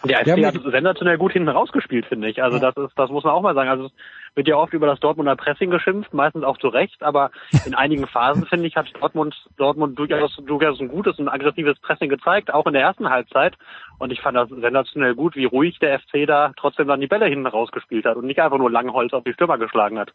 Der 0.04 0.26
Ja, 0.26 0.36
FC 0.36 0.46
hat 0.46 0.72
sensationell 0.72 1.18
gut 1.18 1.34
hinten 1.34 1.50
rausgespielt, 1.50 2.06
finde 2.06 2.30
ich. 2.30 2.44
Also 2.44 2.60
das 2.60 2.78
ist, 2.78 2.98
das 2.98 3.10
muss 3.10 3.24
man 3.24 3.34
auch 3.34 3.42
mal 3.42 3.56
sagen. 3.56 3.70
Also 3.70 3.86
es 3.86 3.92
wird 4.36 4.48
ja 4.48 4.56
oft 4.56 4.74
über 4.74 4.86
das 4.86 5.00
Dortmunder 5.00 5.36
Pressing 5.36 5.72
geschimpft, 5.72 6.14
meistens 6.14 6.44
auch 6.44 6.58
zu 6.58 6.68
Recht, 6.68 7.02
aber 7.02 7.32
in 7.66 7.74
einigen 7.74 8.06
Phasen, 8.06 8.46
finde 8.46 8.68
ich, 8.68 8.76
hat 8.76 8.88
Dortmund, 9.00 9.36
Dortmund 9.58 9.98
durchaus, 9.98 10.36
durchaus 10.46 10.80
ein 10.80 10.90
gutes 10.90 11.18
und 11.18 11.28
aggressives 11.30 11.80
Pressing 11.80 12.10
gezeigt, 12.10 12.54
auch 12.54 12.68
in 12.68 12.74
der 12.74 12.84
ersten 12.84 13.10
Halbzeit. 13.10 13.58
Und 13.98 14.12
ich 14.12 14.22
fand 14.22 14.38
das 14.38 14.50
sensationell 14.50 15.16
gut, 15.16 15.36
wie 15.36 15.46
ruhig 15.46 15.80
der 15.80 16.00
FC 16.00 16.28
da 16.28 16.52
trotzdem 16.56 16.88
dann 16.88 17.02
die 17.02 17.08
Bälle 17.08 17.26
hinten 17.26 17.48
rausgespielt 17.48 18.06
hat 18.06 18.18
und 18.18 18.28
nicht 18.28 18.40
einfach 18.40 18.60
nur 18.60 18.70
Langholz 18.70 19.14
auf 19.14 19.24
die 19.24 19.34
Stürmer 19.34 19.58
geschlagen 19.58 19.98
hat. 19.98 20.14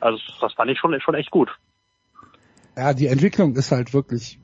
Also 0.00 0.18
das 0.40 0.54
fand 0.54 0.70
ich 0.70 0.78
schon, 0.78 0.98
schon 1.00 1.14
echt 1.14 1.30
gut. 1.30 1.50
ja, 2.76 2.94
die 2.94 3.08
Entwicklung 3.08 3.54
ist 3.56 3.72
halt 3.72 3.92
wirklich 3.92 4.38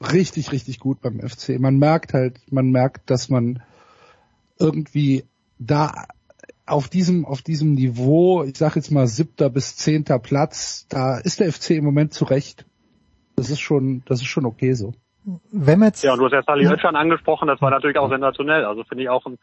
richtig, 0.00 0.52
richtig 0.52 0.78
gut 0.78 1.00
beim 1.00 1.20
FC. 1.20 1.58
Man 1.58 1.78
merkt 1.78 2.14
halt, 2.14 2.40
man 2.50 2.70
merkt, 2.70 3.10
dass 3.10 3.28
man 3.28 3.62
irgendwie 4.58 5.24
da 5.58 6.06
auf 6.66 6.88
diesem, 6.88 7.24
auf 7.24 7.42
diesem 7.42 7.74
Niveau, 7.74 8.42
ich 8.42 8.56
sag 8.56 8.76
jetzt 8.76 8.90
mal 8.90 9.06
siebter 9.06 9.50
bis 9.50 9.76
zehnter 9.76 10.18
Platz, 10.18 10.86
da 10.88 11.18
ist 11.18 11.40
der 11.40 11.52
FC 11.52 11.70
im 11.70 11.84
Moment 11.84 12.12
zurecht. 12.12 12.66
Das 13.36 13.50
ist 13.50 13.60
schon, 13.60 14.02
das 14.06 14.20
ist 14.20 14.26
schon 14.26 14.46
okay 14.46 14.72
so. 14.72 14.92
Wenn 15.52 15.82
jetzt, 15.82 16.02
Ja, 16.02 16.12
und 16.12 16.20
du 16.20 16.24
hast 16.26 16.32
ja 16.32 16.42
Sally 16.42 16.66
Oetschan 16.66 16.96
angesprochen, 16.96 17.48
das 17.48 17.60
war 17.60 17.70
natürlich 17.70 17.98
auch 17.98 18.10
sensationell. 18.10 18.64
Also 18.64 18.84
finde 18.84 19.04
ich 19.04 19.10
auch 19.10 19.26
ein 19.26 19.38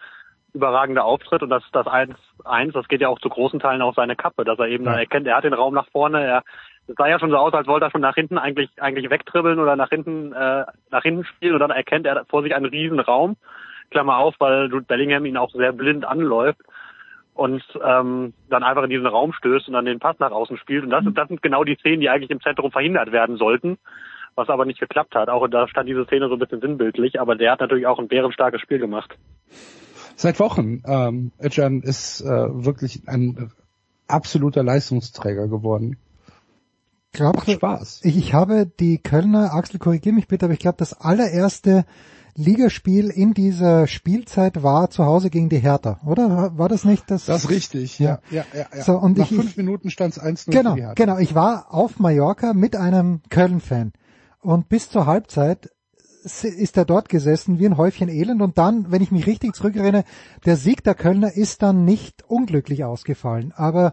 überragender 0.53 1.03
Auftritt 1.03 1.41
und 1.41 1.49
das 1.49 1.63
das 1.71 1.87
1-1, 1.87 2.71
das 2.73 2.87
geht 2.87 3.01
ja 3.01 3.09
auch 3.09 3.19
zu 3.19 3.29
großen 3.29 3.59
Teilen 3.59 3.81
auf 3.81 3.95
seine 3.95 4.15
Kappe, 4.15 4.45
dass 4.45 4.59
er 4.59 4.67
eben 4.67 4.85
dann 4.85 4.99
erkennt, 4.99 5.25
er 5.27 5.37
hat 5.37 5.43
den 5.43 5.53
Raum 5.53 5.73
nach 5.73 5.89
vorne, 5.89 6.23
er 6.23 6.43
es 6.85 6.95
sah 6.95 7.07
ja 7.07 7.17
schon 7.17 7.29
so 7.29 7.37
aus, 7.37 7.53
als 7.53 7.67
wollte 7.67 7.85
er 7.85 7.91
schon 7.91 8.01
nach 8.01 8.15
hinten 8.15 8.37
eigentlich 8.37 8.69
eigentlich 8.77 9.09
wegdribbeln 9.09 9.59
oder 9.59 9.75
nach 9.75 9.89
hinten 9.89 10.33
äh, 10.33 10.65
nach 10.91 11.01
hinten 11.01 11.23
spielen 11.23 11.53
und 11.53 11.59
dann 11.59 11.71
erkennt 11.71 12.05
er 12.05 12.25
vor 12.25 12.43
sich 12.43 12.53
einen 12.53 12.65
riesen 12.65 12.99
Raum, 12.99 13.37
Klammer 13.93 14.17
auf, 14.17 14.35
weil 14.39 14.69
Jude 14.69 14.85
Bellingham 14.85 15.25
ihn 15.25 15.37
auch 15.37 15.51
sehr 15.51 15.71
blind 15.71 16.05
anläuft 16.05 16.59
und 17.33 17.63
ähm, 17.83 18.33
dann 18.49 18.63
einfach 18.63 18.83
in 18.83 18.89
diesen 18.89 19.07
Raum 19.07 19.33
stößt 19.33 19.67
und 19.67 19.73
dann 19.73 19.85
den 19.85 19.99
Pass 19.99 20.19
nach 20.19 20.31
außen 20.31 20.57
spielt 20.57 20.83
und 20.83 20.89
das, 20.89 21.05
das 21.15 21.27
sind 21.29 21.41
genau 21.41 21.63
die 21.63 21.77
Szenen, 21.77 22.01
die 22.01 22.09
eigentlich 22.09 22.29
im 22.29 22.41
Zentrum 22.41 22.71
verhindert 22.71 23.11
werden 23.11 23.37
sollten 23.37 23.77
was 24.35 24.49
aber 24.49 24.65
nicht 24.65 24.79
geklappt 24.79 25.15
hat. 25.15 25.29
Auch 25.29 25.47
da 25.47 25.67
stand 25.67 25.89
diese 25.89 26.05
Szene 26.05 26.27
so 26.27 26.33
ein 26.33 26.39
bisschen 26.39 26.61
sinnbildlich, 26.61 27.19
aber 27.19 27.35
der 27.35 27.51
hat 27.51 27.59
natürlich 27.59 27.87
auch 27.87 27.99
ein 27.99 28.07
bärenstarkes 28.07 28.61
Spiel 28.61 28.79
gemacht. 28.79 29.17
Seit 30.15 30.39
Wochen, 30.39 30.83
ähm, 30.85 31.31
Özcan 31.41 31.81
ist 31.81 32.21
äh, 32.21 32.25
wirklich 32.25 33.07
ein 33.07 33.51
absoluter 34.07 34.63
Leistungsträger 34.63 35.47
geworden. 35.47 35.97
du, 37.13 37.51
Spaß. 37.51 38.01
ich, 38.03 38.17
ich 38.17 38.33
habe 38.33 38.65
die 38.79 38.99
Kölner, 38.99 39.53
Axel 39.53 39.79
korrigier 39.79 40.13
mich 40.13 40.27
bitte, 40.27 40.45
aber 40.45 40.53
ich 40.53 40.59
glaube, 40.59 40.77
das 40.77 40.93
allererste 40.93 41.85
Ligaspiel 42.35 43.09
in 43.09 43.33
dieser 43.33 43.87
Spielzeit 43.87 44.63
war 44.63 44.89
zu 44.89 45.05
Hause 45.05 45.29
gegen 45.29 45.49
die 45.49 45.59
Hertha, 45.59 45.99
oder? 46.05 46.57
War 46.57 46.67
das 46.69 46.83
nicht 46.83 47.09
das? 47.11 47.25
Das 47.25 47.43
ist 47.45 47.49
richtig, 47.49 47.99
ja. 47.99 48.19
ja, 48.31 48.43
ja, 48.53 48.65
ja. 48.75 48.83
So, 48.83 48.93
und 48.97 49.17
Nach 49.17 49.29
ich- 49.29 49.37
fünf 49.37 49.55
Minuten 49.57 49.89
stand 49.91 50.17
es 50.17 50.21
1-0 50.23 50.51
Genau, 50.51 50.71
für 50.71 50.75
die 50.77 50.81
Hertha. 50.81 50.93
genau. 50.95 51.17
Ich 51.19 51.35
war 51.35 51.73
auf 51.73 51.99
Mallorca 51.99 52.53
mit 52.53 52.75
einem 52.75 53.21
Köln-Fan 53.29 53.93
und 54.41 54.67
bis 54.69 54.89
zur 54.89 55.05
Halbzeit 55.05 55.69
ist 56.23 56.77
er 56.77 56.85
dort 56.85 57.09
gesessen 57.09 57.59
wie 57.59 57.65
ein 57.65 57.75
Häufchen 57.77 58.07
Elend 58.07 58.41
und 58.41 58.57
dann, 58.57 58.91
wenn 58.91 59.01
ich 59.03 59.11
mich 59.11 59.27
richtig 59.27 59.55
zurückerinnere, 59.55 60.05
der 60.45 60.55
Sieg 60.55 60.83
der 60.83 60.95
Kölner 60.95 61.35
ist 61.35 61.61
dann 61.61 61.83
nicht 61.83 62.23
unglücklich 62.29 62.85
ausgefallen. 62.85 63.51
Aber 63.55 63.91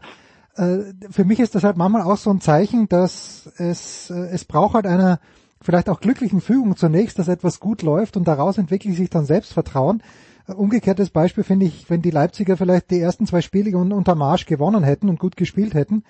äh, 0.54 0.78
für 1.10 1.24
mich 1.24 1.40
ist 1.40 1.56
das 1.56 1.64
halt 1.64 1.76
manchmal 1.76 2.02
auch 2.02 2.16
so 2.16 2.30
ein 2.30 2.40
Zeichen, 2.40 2.88
dass 2.88 3.50
es, 3.56 4.10
äh, 4.10 4.28
es 4.30 4.44
braucht 4.44 4.74
halt 4.74 4.86
einer 4.86 5.18
vielleicht 5.62 5.88
auch 5.88 6.00
glücklichen 6.00 6.40
Fügung 6.40 6.76
zunächst, 6.76 7.18
dass 7.18 7.28
etwas 7.28 7.60
gut 7.60 7.82
läuft 7.82 8.16
und 8.16 8.26
daraus 8.26 8.58
entwickelt 8.58 8.96
sich 8.96 9.10
dann 9.10 9.26
Selbstvertrauen. 9.26 10.02
Äh, 10.48 10.52
Umgekehrtes 10.52 11.10
Beispiel 11.10 11.44
finde 11.44 11.66
ich, 11.66 11.88
wenn 11.90 12.02
die 12.02 12.10
Leipziger 12.10 12.56
vielleicht 12.56 12.90
die 12.90 13.00
ersten 13.00 13.26
zwei 13.26 13.40
Spiele 13.42 13.76
un- 13.76 13.92
unter 13.92 14.14
Marsch 14.14 14.46
gewonnen 14.46 14.84
hätten 14.84 15.08
und 15.08 15.18
gut 15.18 15.36
gespielt 15.36 15.74
hätten, 15.74 16.04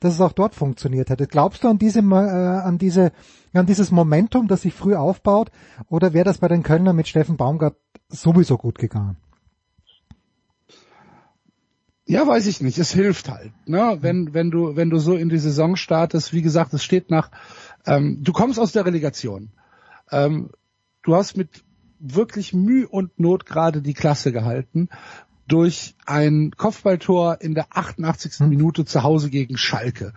dass 0.00 0.14
es 0.14 0.20
auch 0.20 0.32
dort 0.32 0.54
funktioniert 0.54 1.08
hätte. 1.08 1.26
Glaubst 1.26 1.64
du 1.64 1.68
an 1.68 1.78
diese, 1.78 2.00
äh, 2.00 2.02
an 2.02 2.78
diese, 2.78 3.12
an 3.54 3.64
dieses 3.66 3.90
Momentum, 3.90 4.48
das 4.48 4.62
sich 4.62 4.74
früh 4.74 4.94
aufbaut, 4.94 5.50
oder 5.88 6.12
wäre 6.12 6.24
das 6.24 6.38
bei 6.38 6.48
den 6.48 6.62
Kölner 6.62 6.92
mit 6.92 7.08
Steffen 7.08 7.36
Baumgart 7.36 7.76
sowieso 8.08 8.58
gut 8.58 8.78
gegangen? 8.78 9.16
Ja, 12.08 12.24
weiß 12.24 12.46
ich 12.46 12.60
nicht. 12.60 12.78
Es 12.78 12.92
hilft 12.92 13.28
halt, 13.28 13.50
ne? 13.66 13.98
Wenn 14.00 14.32
wenn 14.32 14.52
du 14.52 14.76
wenn 14.76 14.90
du 14.90 14.98
so 14.98 15.16
in 15.16 15.28
die 15.28 15.38
Saison 15.40 15.74
startest, 15.74 16.32
wie 16.32 16.42
gesagt, 16.42 16.72
es 16.72 16.84
steht 16.84 17.10
nach. 17.10 17.32
Ähm, 17.86 18.18
du 18.22 18.32
kommst 18.32 18.58
aus 18.58 18.72
der 18.72 18.84
Relegation. 18.84 19.50
Ähm, 20.10 20.50
du 21.02 21.14
hast 21.14 21.36
mit 21.36 21.64
wirklich 21.98 22.52
Mühe 22.52 22.88
und 22.88 23.18
Not 23.18 23.46
gerade 23.46 23.82
die 23.82 23.94
Klasse 23.94 24.32
gehalten 24.32 24.88
durch 25.48 25.94
ein 26.06 26.50
Kopfballtor 26.56 27.40
in 27.40 27.54
der 27.54 27.68
88. 27.70 28.40
Minute 28.40 28.84
zu 28.84 29.02
Hause 29.02 29.30
gegen 29.30 29.56
Schalke. 29.56 30.12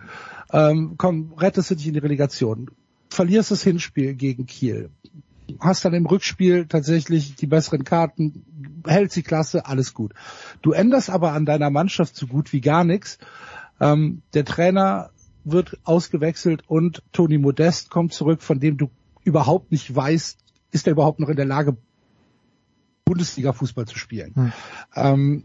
Ähm, 0.52 0.94
komm, 0.98 1.32
rettest 1.36 1.70
du 1.70 1.76
dich 1.76 1.86
in 1.86 1.94
die 1.94 2.00
Relegation. 2.00 2.70
Verlierst 3.08 3.50
das 3.50 3.62
Hinspiel 3.62 4.14
gegen 4.14 4.46
Kiel. 4.46 4.90
Hast 5.60 5.84
dann 5.84 5.94
im 5.94 6.06
Rückspiel 6.06 6.66
tatsächlich 6.66 7.34
die 7.34 7.46
besseren 7.46 7.84
Karten, 7.84 8.44
hältst 8.86 9.16
die 9.16 9.22
Klasse, 9.22 9.66
alles 9.66 9.94
gut. 9.94 10.14
Du 10.62 10.72
änderst 10.72 11.10
aber 11.10 11.32
an 11.32 11.44
deiner 11.44 11.70
Mannschaft 11.70 12.16
so 12.16 12.26
gut 12.26 12.52
wie 12.52 12.60
gar 12.60 12.84
nichts. 12.84 13.18
Ähm, 13.80 14.22
der 14.34 14.44
Trainer 14.44 15.10
wird 15.52 15.78
ausgewechselt 15.84 16.62
und 16.68 17.02
Toni 17.12 17.38
Modest 17.38 17.90
kommt 17.90 18.12
zurück, 18.12 18.42
von 18.42 18.60
dem 18.60 18.76
du 18.76 18.90
überhaupt 19.24 19.70
nicht 19.72 19.94
weißt, 19.94 20.38
ist 20.72 20.86
er 20.86 20.92
überhaupt 20.92 21.20
noch 21.20 21.28
in 21.28 21.36
der 21.36 21.46
Lage, 21.46 21.76
Bundesliga-Fußball 23.04 23.86
zu 23.86 23.98
spielen. 23.98 24.34
Hm. 24.34 24.52
Ähm, 24.94 25.44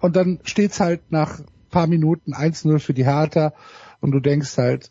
und 0.00 0.16
dann 0.16 0.40
steht's 0.44 0.80
halt 0.80 1.10
nach 1.10 1.40
paar 1.70 1.86
Minuten 1.86 2.34
1-0 2.34 2.78
für 2.78 2.94
die 2.94 3.04
Hertha 3.04 3.52
und 4.00 4.12
du 4.12 4.20
denkst 4.20 4.56
halt, 4.58 4.90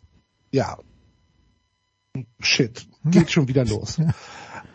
ja, 0.50 0.78
shit, 2.40 2.88
geht 3.04 3.30
schon 3.30 3.48
wieder 3.48 3.64
los. 3.64 4.00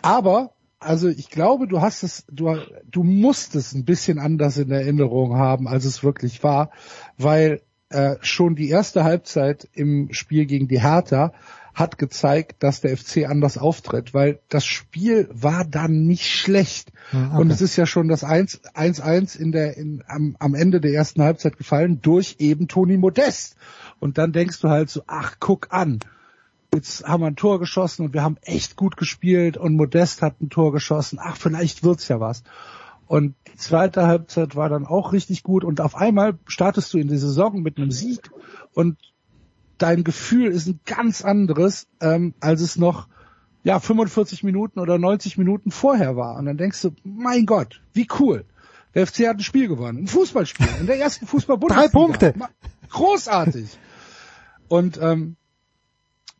Aber, 0.02 0.54
also 0.80 1.08
ich 1.08 1.30
glaube, 1.30 1.68
du 1.68 1.82
hast 1.82 2.04
es, 2.04 2.26
du, 2.32 2.56
du 2.90 3.04
musst 3.04 3.56
es 3.56 3.74
ein 3.74 3.86
bisschen 3.86 4.20
anders 4.20 4.58
in 4.58 4.72
Erinnerung 4.72 5.36
haben, 5.36 5.68
als 5.68 5.86
es 5.86 6.04
wirklich 6.04 6.44
war, 6.44 6.72
weil 7.18 7.62
äh, 7.92 8.18
schon 8.22 8.56
die 8.56 8.70
erste 8.70 9.04
Halbzeit 9.04 9.68
im 9.74 10.14
Spiel 10.14 10.46
gegen 10.46 10.68
die 10.68 10.82
Hertha 10.82 11.34
hat 11.74 11.98
gezeigt, 11.98 12.64
dass 12.64 12.82
der 12.82 12.98
FC 12.98 13.30
anders 13.30 13.58
auftritt, 13.58 14.14
weil 14.14 14.40
das 14.50 14.66
Spiel 14.66 15.30
war 15.32 15.64
dann 15.64 16.06
nicht 16.06 16.30
schlecht. 16.30 16.92
Und 17.14 17.34
okay. 17.34 17.52
es 17.52 17.62
ist 17.62 17.76
ja 17.76 17.86
schon 17.86 18.08
das 18.08 18.24
1 18.24 18.62
1-1 18.76 19.38
in 19.38 19.52
der, 19.52 19.78
in, 19.78 20.04
am, 20.08 20.36
am 20.40 20.56
Ende 20.56 20.82
der 20.82 20.94
ersten 20.94 21.22
Halbzeit 21.22 21.58
gefallen 21.58 22.02
durch 22.02 22.38
eben 22.40 22.68
Toni 22.68 22.98
Modest. 22.98 23.56
Und 24.00 24.18
dann 24.18 24.34
denkst 24.34 24.60
du 24.60 24.70
halt 24.70 24.90
so, 24.90 25.04
ach, 25.08 25.38
guck 25.40 25.68
an. 25.72 26.00
Jetzt 26.74 27.06
haben 27.06 27.22
wir 27.22 27.28
ein 27.28 27.36
Tor 27.36 27.60
geschossen 27.60 28.06
und 28.06 28.14
wir 28.14 28.24
haben 28.24 28.38
echt 28.44 28.78
gut 28.78 28.96
gespielt 28.96 29.58
und 29.58 29.76
Modest 29.76 30.22
hat 30.22 30.42
ein 30.42 30.50
Tor 30.50 30.72
geschossen. 30.72 31.20
Ach, 31.22 31.36
vielleicht 31.36 31.84
wird's 31.84 32.08
ja 32.08 32.20
was. 32.20 32.44
Und 33.12 33.36
die 33.52 33.58
zweite 33.58 34.08
Halbzeit 34.08 34.56
war 34.56 34.69
dann 34.69 34.86
auch 34.86 35.12
richtig 35.12 35.43
gut 35.43 35.65
und 35.65 35.82
auf 35.82 35.97
einmal 35.97 36.39
startest 36.47 36.93
du 36.93 36.97
in 36.97 37.10
die 37.10 37.17
Saison 37.17 37.62
mit 37.62 37.78
einem 37.78 37.91
Sieg 37.91 38.32
und 38.74 38.97
dein 39.78 40.06
Gefühl 40.06 40.50
ist 40.50 40.65
ein 40.67 40.80
ganz 40.86 41.21
anderes, 41.21 41.88
ähm, 42.00 42.34
als 42.39 42.62
es 42.62 42.78
noch 42.78 43.10
ja 43.65 43.82
45 43.82 44.45
Minuten 44.45 44.80
oder 44.80 44.97
90 44.97 45.38
Minuten 45.38 45.71
vorher 45.71 46.15
war. 46.15 46.38
Und 46.38 46.45
dann 46.45 46.56
denkst 46.56 46.82
du, 46.84 46.91
mein 47.04 47.45
Gott, 47.45 47.82
wie 47.91 48.08
cool. 48.21 48.45
Der 48.95 49.06
FC 49.06 49.28
hat 49.28 49.36
ein 49.36 49.43
Spiel 49.43 49.67
gewonnen, 49.67 50.06
ein 50.06 50.08
Fußballspiel 50.08 50.69
in 50.80 50.88
der 50.88 50.97
ersten 50.97 51.28
Fußball-Bundesliga. 51.28 51.89
Drei 51.89 51.91
Punkte. 51.91 52.34
Großartig. 52.91 53.78
Und 54.69 54.97
ähm, 55.02 55.36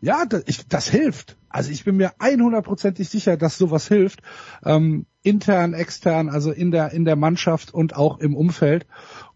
ja, 0.02 0.26
das, 0.26 0.44
ich, 0.48 0.68
das 0.68 0.90
hilft. 0.90 1.38
Also 1.50 1.72
ich 1.72 1.84
bin 1.84 1.98
mir 1.98 2.14
100%ig 2.20 3.08
sicher, 3.08 3.38
dass 3.38 3.58
sowas 3.58 3.88
hilft. 3.88 4.22
Ähm, 4.66 5.06
intern, 5.24 5.74
extern, 5.74 6.30
also 6.30 6.52
in 6.52 6.72
der 6.72 6.92
in 6.92 7.06
der 7.06 7.16
Mannschaft 7.16 7.74
und 7.74 7.96
auch 7.96 8.20
im 8.20 8.36
Umfeld 8.36 8.88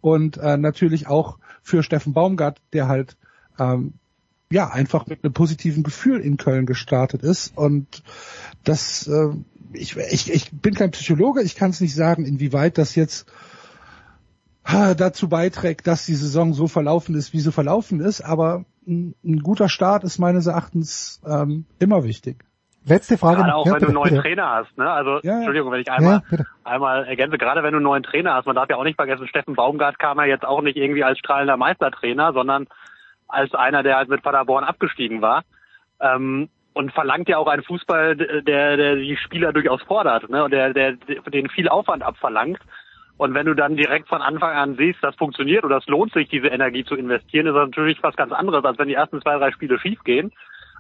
und 0.02 0.38
äh, 0.38 0.58
natürlich 0.58 1.08
auch 1.08 1.38
für 1.62 1.84
Steffen 1.84 2.14
Baumgart, 2.14 2.60
der 2.74 2.88
halt 2.88 3.18
ähm, 3.60 3.94
ja 4.52 4.70
einfach 4.70 5.06
mit 5.06 5.24
einem 5.24 5.34
positiven 5.34 5.84
Gefühl 5.84 6.20
in 6.22 6.38
Köln 6.38 6.66
gestartet 6.66 7.22
ist 7.22 7.56
und 7.56 8.04
das 8.64 9.08
äh, 9.08 9.30
ich, 9.74 9.96
ich, 9.98 10.32
ich 10.32 10.52
bin 10.52 10.74
kein 10.74 10.92
Psychologe, 10.92 11.44
ich 11.44 11.56
kann 11.56 11.72
es 11.72 11.82
nicht 11.82 11.96
sagen, 11.96 12.26
inwieweit 12.26 12.78
das 12.78 12.96
jetzt 12.96 13.28
äh, 14.66 14.96
dazu 14.96 15.28
beiträgt, 15.30 15.86
dass 15.86 16.06
die 16.06 16.16
Saison 16.16 16.54
so 16.54 16.68
verlaufen 16.68 17.14
ist, 17.16 17.34
wie 17.34 17.40
sie 17.40 17.52
verlaufen 17.52 18.00
ist, 18.00 18.22
aber 18.22 18.66
ein, 18.88 19.16
ein 19.24 19.40
guter 19.40 19.70
Start 19.70 20.04
ist 20.04 20.20
meines 20.20 20.48
Erachtens 20.48 21.22
ähm, 21.28 21.66
immer 21.80 22.04
wichtig. 22.04 22.44
Letzte 22.88 23.18
Frage. 23.18 23.38
Gerade 23.38 23.56
auch 23.56 23.66
Ja, 23.66 23.74
wenn 23.74 23.82
du 23.82 23.88
bitte, 23.88 23.88
einen 23.88 23.96
neuen 23.96 24.10
bitte. 24.12 24.22
Trainer 24.22 24.50
hast, 24.52 24.78
ne? 24.78 24.90
Also 24.90 25.20
Ja. 25.24 25.38
Entschuldigung, 25.38 25.72
wenn 25.72 25.82
ich 25.82 25.92
einmal 25.92 26.22
Ja, 26.30 26.38
einmal 26.64 27.06
ergänze, 27.06 27.38
gerade 27.38 27.64
wenn 27.64 27.72
du 27.72 27.78
einen 27.78 27.84
neuen 27.84 28.04
Trainer 28.04 28.36
hast, 28.36 28.46
man 28.46 28.56
darf 28.56 28.70
ja 28.70 28.76
auch 28.76 28.84
nicht 28.84 28.96
vergessen, 28.96 29.28
Steffen 29.28 29.56
Baumgart 29.56 29.98
kam 29.98 30.20
ja 30.20 30.26
jetzt 30.26 30.46
auch 30.46 30.62
nicht 30.62 30.78
irgendwie 30.78 31.04
als 31.04 31.18
strahlender 31.18 31.58
Meistertrainer, 31.58 32.34
sondern 32.34 32.68
als 33.28 33.54
einer, 33.56 33.82
der 33.82 33.98
halt 33.98 34.10
mit 34.10 34.22
Paderborn 34.22 34.64
abgestiegen 34.64 35.22
war. 35.22 35.44
Ähm, 36.00 36.50
und 36.74 36.92
verlangt 36.92 37.30
ja 37.30 37.38
auch 37.38 37.48
einen 37.48 37.64
Fußball, 37.64 38.18
der, 38.18 38.42
der 38.78 38.96
die 38.98 39.18
Spieler 39.18 39.54
durchaus 39.54 39.82
fordert, 39.84 40.30
ne? 40.30 40.44
Und 40.44 40.52
der, 40.52 40.74
der, 40.74 40.94
der 40.94 41.22
den 41.32 41.50
viel 41.50 41.70
Aufwand 41.70 42.04
abverlangt. 42.04 42.60
Und 43.18 43.34
wenn 43.34 43.46
du 43.46 43.54
dann 43.54 43.78
direkt 43.78 44.10
von 44.10 44.22
Anfang 44.22 44.56
an 44.56 44.76
siehst, 44.76 45.00
das 45.02 45.16
funktioniert 45.16 45.64
oder 45.64 45.78
es 45.78 45.88
lohnt 45.88 46.12
sich, 46.14 46.28
diese 46.28 46.48
Energie 46.48 46.84
zu 46.84 46.96
investieren, 46.96 47.48
ist 47.48 47.54
das 47.54 47.68
natürlich 47.68 48.04
was 48.04 48.16
ganz 48.16 48.34
anderes, 48.34 48.66
als 48.66 48.78
wenn 48.78 48.90
die 48.90 48.94
ersten 48.94 49.22
zwei, 49.22 49.38
drei 49.38 49.52
Spiele 49.52 49.80
schief 49.80 50.04
gehen 50.04 50.34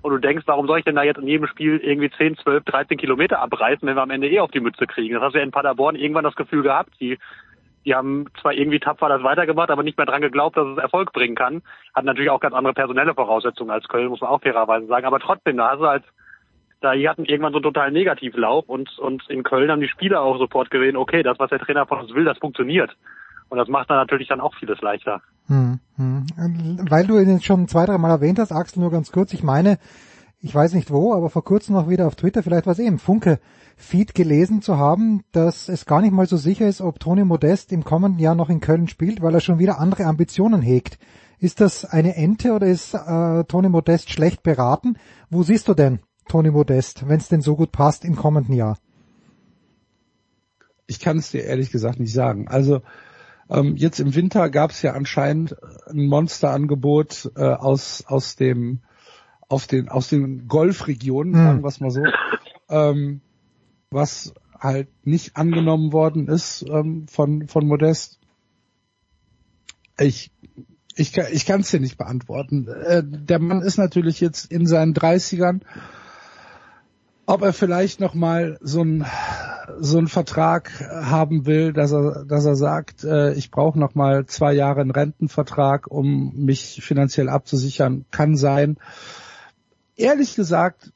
und 0.05 0.11
du 0.11 0.19
denkst, 0.19 0.43
warum 0.45 0.67
soll 0.67 0.77
ich 0.77 0.85
denn 0.85 0.95
da 0.95 1.01
jetzt 1.01 1.17
in 1.17 1.27
jedem 1.27 1.47
Spiel 1.47 1.77
irgendwie 1.77 2.11
10, 2.11 2.37
12, 2.37 2.63
13 2.65 2.97
Kilometer 2.97 3.39
abreißen, 3.39 3.87
wenn 3.87 3.95
wir 3.95 4.03
am 4.03 4.11
Ende 4.11 4.29
eh 4.29 4.39
auf 4.39 4.51
die 4.51 4.59
Mütze 4.59 4.85
kriegen? 4.85 5.15
Das 5.15 5.23
hast 5.23 5.33
du 5.33 5.39
ja 5.39 5.43
in 5.43 5.49
Paderborn 5.49 5.95
irgendwann 5.95 6.23
das 6.23 6.35
Gefühl 6.35 6.61
gehabt. 6.61 6.91
Die, 6.99 7.17
die 7.85 7.95
haben 7.95 8.25
zwar 8.39 8.53
irgendwie 8.53 8.79
tapfer 8.79 9.09
das 9.09 9.23
weitergemacht, 9.23 9.71
aber 9.71 9.81
nicht 9.81 9.97
mehr 9.97 10.05
dran 10.05 10.21
geglaubt, 10.21 10.57
dass 10.57 10.67
es 10.67 10.77
Erfolg 10.77 11.11
bringen 11.11 11.33
kann. 11.33 11.63
Hat 11.95 12.05
natürlich 12.05 12.29
auch 12.29 12.39
ganz 12.39 12.53
andere 12.53 12.75
personelle 12.75 13.15
Voraussetzungen 13.15 13.71
als 13.71 13.87
Köln, 13.87 14.09
muss 14.09 14.21
man 14.21 14.29
auch 14.29 14.43
fairerweise 14.43 14.85
sagen. 14.85 15.07
Aber 15.07 15.19
trotzdem, 15.19 15.57
da 15.57 15.71
hast 15.71 15.79
du 15.79 15.87
halt 15.87 16.03
da 16.85 16.93
die 16.93 17.09
hatten 17.09 17.25
irgendwann 17.25 17.51
so 17.51 17.57
einen 17.57 17.63
total 17.63 17.91
Negativlauf 17.91 18.69
und, 18.69 18.97
und 18.99 19.27
in 19.29 19.43
Köln 19.43 19.71
haben 19.71 19.81
die 19.81 19.87
Spieler 19.87 20.21
auch 20.21 20.37
sofort 20.37 20.69
gesehen, 20.69 20.95
okay, 20.95 21.23
das, 21.23 21.39
was 21.39 21.49
der 21.49 21.59
Trainer 21.59 21.85
von 21.85 21.99
uns 21.99 22.13
will, 22.13 22.25
das 22.25 22.37
funktioniert. 22.37 22.95
Und 23.49 23.57
das 23.57 23.67
macht 23.67 23.89
dann 23.89 23.97
natürlich 23.97 24.27
dann 24.27 24.41
auch 24.41 24.55
vieles 24.55 24.81
leichter. 24.81 25.21
Hm, 25.47 25.79
hm. 25.97 26.25
Weil 26.89 27.05
du 27.05 27.19
ihn 27.19 27.29
jetzt 27.29 27.45
schon 27.45 27.67
zwei, 27.67 27.85
drei 27.85 27.97
Mal 27.97 28.09
erwähnt 28.09 28.39
hast, 28.39 28.51
Axel, 28.51 28.81
nur 28.81 28.91
ganz 28.91 29.11
kurz. 29.11 29.33
Ich 29.33 29.43
meine, 29.43 29.77
ich 30.41 30.53
weiß 30.53 30.73
nicht 30.73 30.91
wo, 30.91 31.13
aber 31.13 31.29
vor 31.29 31.43
kurzem 31.43 31.75
noch 31.75 31.89
wieder 31.89 32.07
auf 32.07 32.15
Twitter, 32.15 32.43
vielleicht 32.43 32.67
was 32.67 32.79
eben, 32.79 32.99
Funke 32.99 33.39
Feed 33.77 34.15
gelesen 34.15 34.61
zu 34.61 34.77
haben, 34.77 35.23
dass 35.31 35.69
es 35.69 35.85
gar 35.85 36.01
nicht 36.01 36.13
mal 36.13 36.27
so 36.27 36.37
sicher 36.37 36.67
ist, 36.67 36.81
ob 36.81 36.99
Toni 36.99 37.25
Modest 37.25 37.71
im 37.71 37.83
kommenden 37.83 38.19
Jahr 38.19 38.35
noch 38.35 38.49
in 38.49 38.61
Köln 38.61 38.87
spielt, 38.87 39.21
weil 39.21 39.33
er 39.33 39.41
schon 39.41 39.59
wieder 39.59 39.79
andere 39.79 40.05
Ambitionen 40.05 40.61
hegt. 40.61 40.97
Ist 41.39 41.61
das 41.61 41.83
eine 41.85 42.15
Ente 42.15 42.53
oder 42.53 42.67
ist 42.67 42.93
äh, 42.93 43.43
Toni 43.43 43.69
Modest 43.69 44.11
schlecht 44.11 44.43
beraten? 44.43 44.97
Wo 45.29 45.43
siehst 45.43 45.67
du 45.67 45.73
denn 45.73 45.99
Toni 46.27 46.51
Modest, 46.51 47.07
wenn 47.07 47.19
es 47.19 47.27
denn 47.27 47.41
so 47.41 47.55
gut 47.55 47.71
passt 47.71 48.05
im 48.05 48.15
kommenden 48.15 48.55
Jahr? 48.55 48.77
Ich 50.87 50.99
kann 50.99 51.17
es 51.17 51.31
dir 51.31 51.43
ehrlich 51.43 51.71
gesagt 51.71 51.99
nicht 51.99 52.13
sagen. 52.13 52.47
Also 52.47 52.81
ähm, 53.49 53.75
jetzt 53.75 53.99
im 53.99 54.15
Winter 54.15 54.49
gab 54.49 54.71
es 54.71 54.81
ja 54.81 54.93
anscheinend 54.93 55.55
ein 55.87 56.05
Monsterangebot 56.07 57.31
äh, 57.35 57.43
aus 57.43 58.03
aus 58.07 58.35
dem 58.35 58.81
aus 59.47 59.67
den 59.67 59.89
aus 59.89 60.09
den 60.09 60.47
Golfregionen, 60.47 61.35
Hm. 61.35 61.43
sagen 61.43 61.63
wir 61.63 61.67
es 61.67 61.79
mal 61.79 61.91
so, 61.91 62.03
ähm, 62.69 63.21
was 63.91 64.33
halt 64.59 64.87
nicht 65.05 65.37
angenommen 65.37 65.93
worden 65.93 66.27
ist 66.27 66.65
ähm, 66.67 67.07
von 67.07 67.47
von 67.47 67.67
Modest. 67.67 68.19
Ich 69.99 70.31
ich 70.95 71.13
kann 71.13 71.27
ich 71.31 71.45
kann 71.45 71.61
es 71.61 71.69
dir 71.71 71.79
nicht 71.79 71.97
beantworten. 71.97 72.67
Äh, 72.67 73.03
der 73.05 73.39
Mann 73.39 73.61
ist 73.61 73.77
natürlich 73.77 74.19
jetzt 74.21 74.51
in 74.51 74.65
seinen 74.65 74.93
30ern. 74.93 75.61
Ob 77.27 77.41
er 77.41 77.53
vielleicht 77.53 77.99
noch 77.99 78.13
mal 78.13 78.57
so 78.61 78.83
ein 78.83 79.05
so 79.79 79.97
einen 79.97 80.07
Vertrag 80.07 80.71
haben 80.91 81.45
will, 81.45 81.73
dass 81.73 81.91
er, 81.91 82.23
dass 82.25 82.45
er 82.45 82.55
sagt, 82.55 83.03
äh, 83.03 83.33
ich 83.33 83.51
brauche 83.51 83.79
noch 83.79 83.95
mal 83.95 84.25
zwei 84.27 84.53
Jahre 84.53 84.81
einen 84.81 84.91
Rentenvertrag, 84.91 85.87
um 85.87 86.33
mich 86.35 86.81
finanziell 86.83 87.29
abzusichern, 87.29 88.05
kann 88.11 88.37
sein. 88.37 88.77
Ehrlich 89.95 90.35
gesagt 90.35 90.91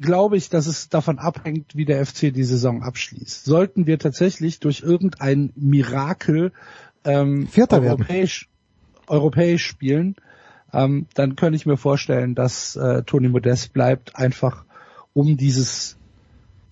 glaube 0.00 0.36
ich, 0.36 0.48
dass 0.48 0.66
es 0.66 0.88
davon 0.88 1.18
abhängt, 1.18 1.76
wie 1.76 1.84
der 1.84 2.04
FC 2.04 2.32
die 2.32 2.44
Saison 2.44 2.82
abschließt. 2.82 3.44
Sollten 3.44 3.86
wir 3.86 3.98
tatsächlich 3.98 4.58
durch 4.58 4.80
irgendein 4.80 5.52
Mirakel 5.54 6.52
ähm, 7.04 7.46
Vierter 7.46 7.82
werden. 7.82 8.00
europäisch, 8.00 8.48
europäisch 9.06 9.64
spielen, 9.64 10.16
ähm, 10.72 11.06
dann 11.14 11.36
könnte 11.36 11.56
ich 11.56 11.66
mir 11.66 11.76
vorstellen, 11.76 12.34
dass 12.34 12.76
äh, 12.76 13.02
Toni 13.02 13.28
Modest 13.28 13.72
bleibt, 13.72 14.16
einfach 14.16 14.64
um 15.12 15.36
dieses 15.36 15.96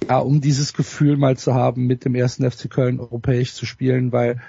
ja, 0.08 0.18
um 0.18 0.40
dieses 0.40 0.74
Gefühl 0.74 1.16
mal 1.16 1.36
zu 1.36 1.54
haben, 1.54 1.86
mit 1.86 2.04
dem 2.04 2.14
ersten 2.14 2.48
FC 2.50 2.68
Köln 2.68 3.00
europäisch 3.00 3.54
zu 3.54 3.64
spielen, 3.64 4.12
weil 4.12 4.40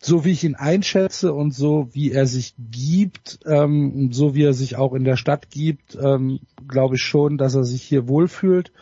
so 0.00 0.24
wie 0.24 0.30
ich 0.30 0.44
ihn 0.44 0.54
einschätze 0.54 1.32
und 1.32 1.52
so 1.52 1.88
wie 1.92 2.12
er 2.12 2.26
sich 2.26 2.54
gibt, 2.70 3.40
ähm, 3.46 4.12
so 4.12 4.34
wie 4.34 4.44
er 4.44 4.54
sich 4.54 4.76
auch 4.76 4.94
in 4.94 5.04
der 5.04 5.16
Stadt 5.16 5.50
gibt, 5.50 5.98
ähm, 6.00 6.38
glaube 6.68 6.96
ich 6.96 7.02
schon, 7.02 7.36
dass 7.36 7.56
er 7.56 7.64
sich 7.64 7.82
hier 7.82 8.06
wohlfühlt, 8.06 8.72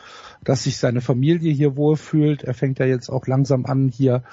dass 0.44 0.64
sich 0.64 0.76
seine 0.76 1.00
Familie 1.00 1.52
hier 1.52 1.76
wohlfühlt. 1.76 2.42
Er 2.42 2.52
fängt 2.52 2.78
ja 2.78 2.86
jetzt 2.86 3.08
auch 3.08 3.26
langsam 3.26 3.64
an, 3.64 3.88
hier 3.88 4.24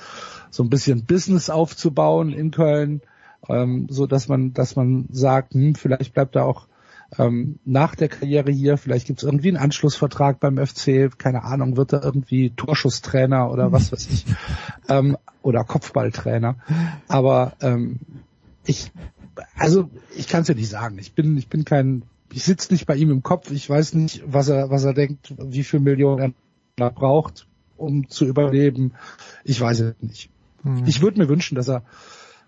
so 0.50 0.64
ein 0.64 0.70
bisschen 0.70 1.06
Business 1.06 1.50
aufzubauen 1.50 2.34
in 2.34 2.52
Köln, 2.52 3.02
ähm, 3.50 3.88
so 3.90 4.08
dass 4.08 4.28
man, 4.28 4.54
dass 4.54 4.76
man 4.76 5.08
sagt, 5.12 5.54
hm, 5.54 5.76
vielleicht 5.76 6.14
bleibt 6.14 6.36
er 6.36 6.46
auch 6.46 6.68
ähm, 7.18 7.60
nach 7.66 7.96
der 7.96 8.10
Karriere 8.10 8.52
hier, 8.52 8.78
vielleicht 8.78 9.08
gibt 9.08 9.20
es 9.20 9.24
irgendwie 9.24 9.50
einen 9.50 9.58
Anschlussvertrag 9.58 10.40
beim 10.40 10.58
FC, 10.58 11.12
keine 11.18 11.44
Ahnung, 11.44 11.78
wird 11.78 11.94
er 11.94 12.04
irgendwie 12.04 12.52
Torschusstrainer 12.52 13.52
oder 13.52 13.72
was 13.72 13.92
weiß 13.92 14.08
ich, 14.10 14.26
ähm, 14.90 15.18
oder 15.42 15.64
Kopfballtrainer. 15.64 16.56
Aber 17.08 17.54
ähm, 17.62 18.00
ich, 18.66 18.92
also 19.56 19.90
ich 20.16 20.28
kann 20.28 20.42
es 20.42 20.48
ja 20.48 20.56
nicht 20.56 20.70
sagen. 20.70 20.98
Ich 21.00 21.14
bin, 21.14 21.38
ich 21.38 21.48
bin 21.50 21.66
kein, 21.66 22.04
ich 22.32 22.44
sitze 22.44 22.72
nicht 22.74 22.86
bei 22.86 22.96
ihm 22.96 23.12
im 23.12 23.24
Kopf. 23.24 23.52
Ich 23.52 23.70
weiß 23.70 23.94
nicht, 23.94 24.24
was 24.26 24.48
er, 24.48 24.70
was 24.70 24.84
er 24.84 24.94
denkt, 24.94 25.34
wie 25.38 25.64
viel 25.64 25.80
Millionen 25.80 26.34
er 26.78 26.90
braucht, 26.90 27.48
um 27.78 28.10
zu 28.10 28.26
überleben. 28.26 28.94
Ich 29.44 29.60
weiß 29.60 29.82
es 29.82 29.96
nicht. 30.02 30.30
Ich 30.86 31.02
würde 31.02 31.20
mir 31.20 31.28
wünschen, 31.28 31.56
dass 31.56 31.68
er, 31.68 31.84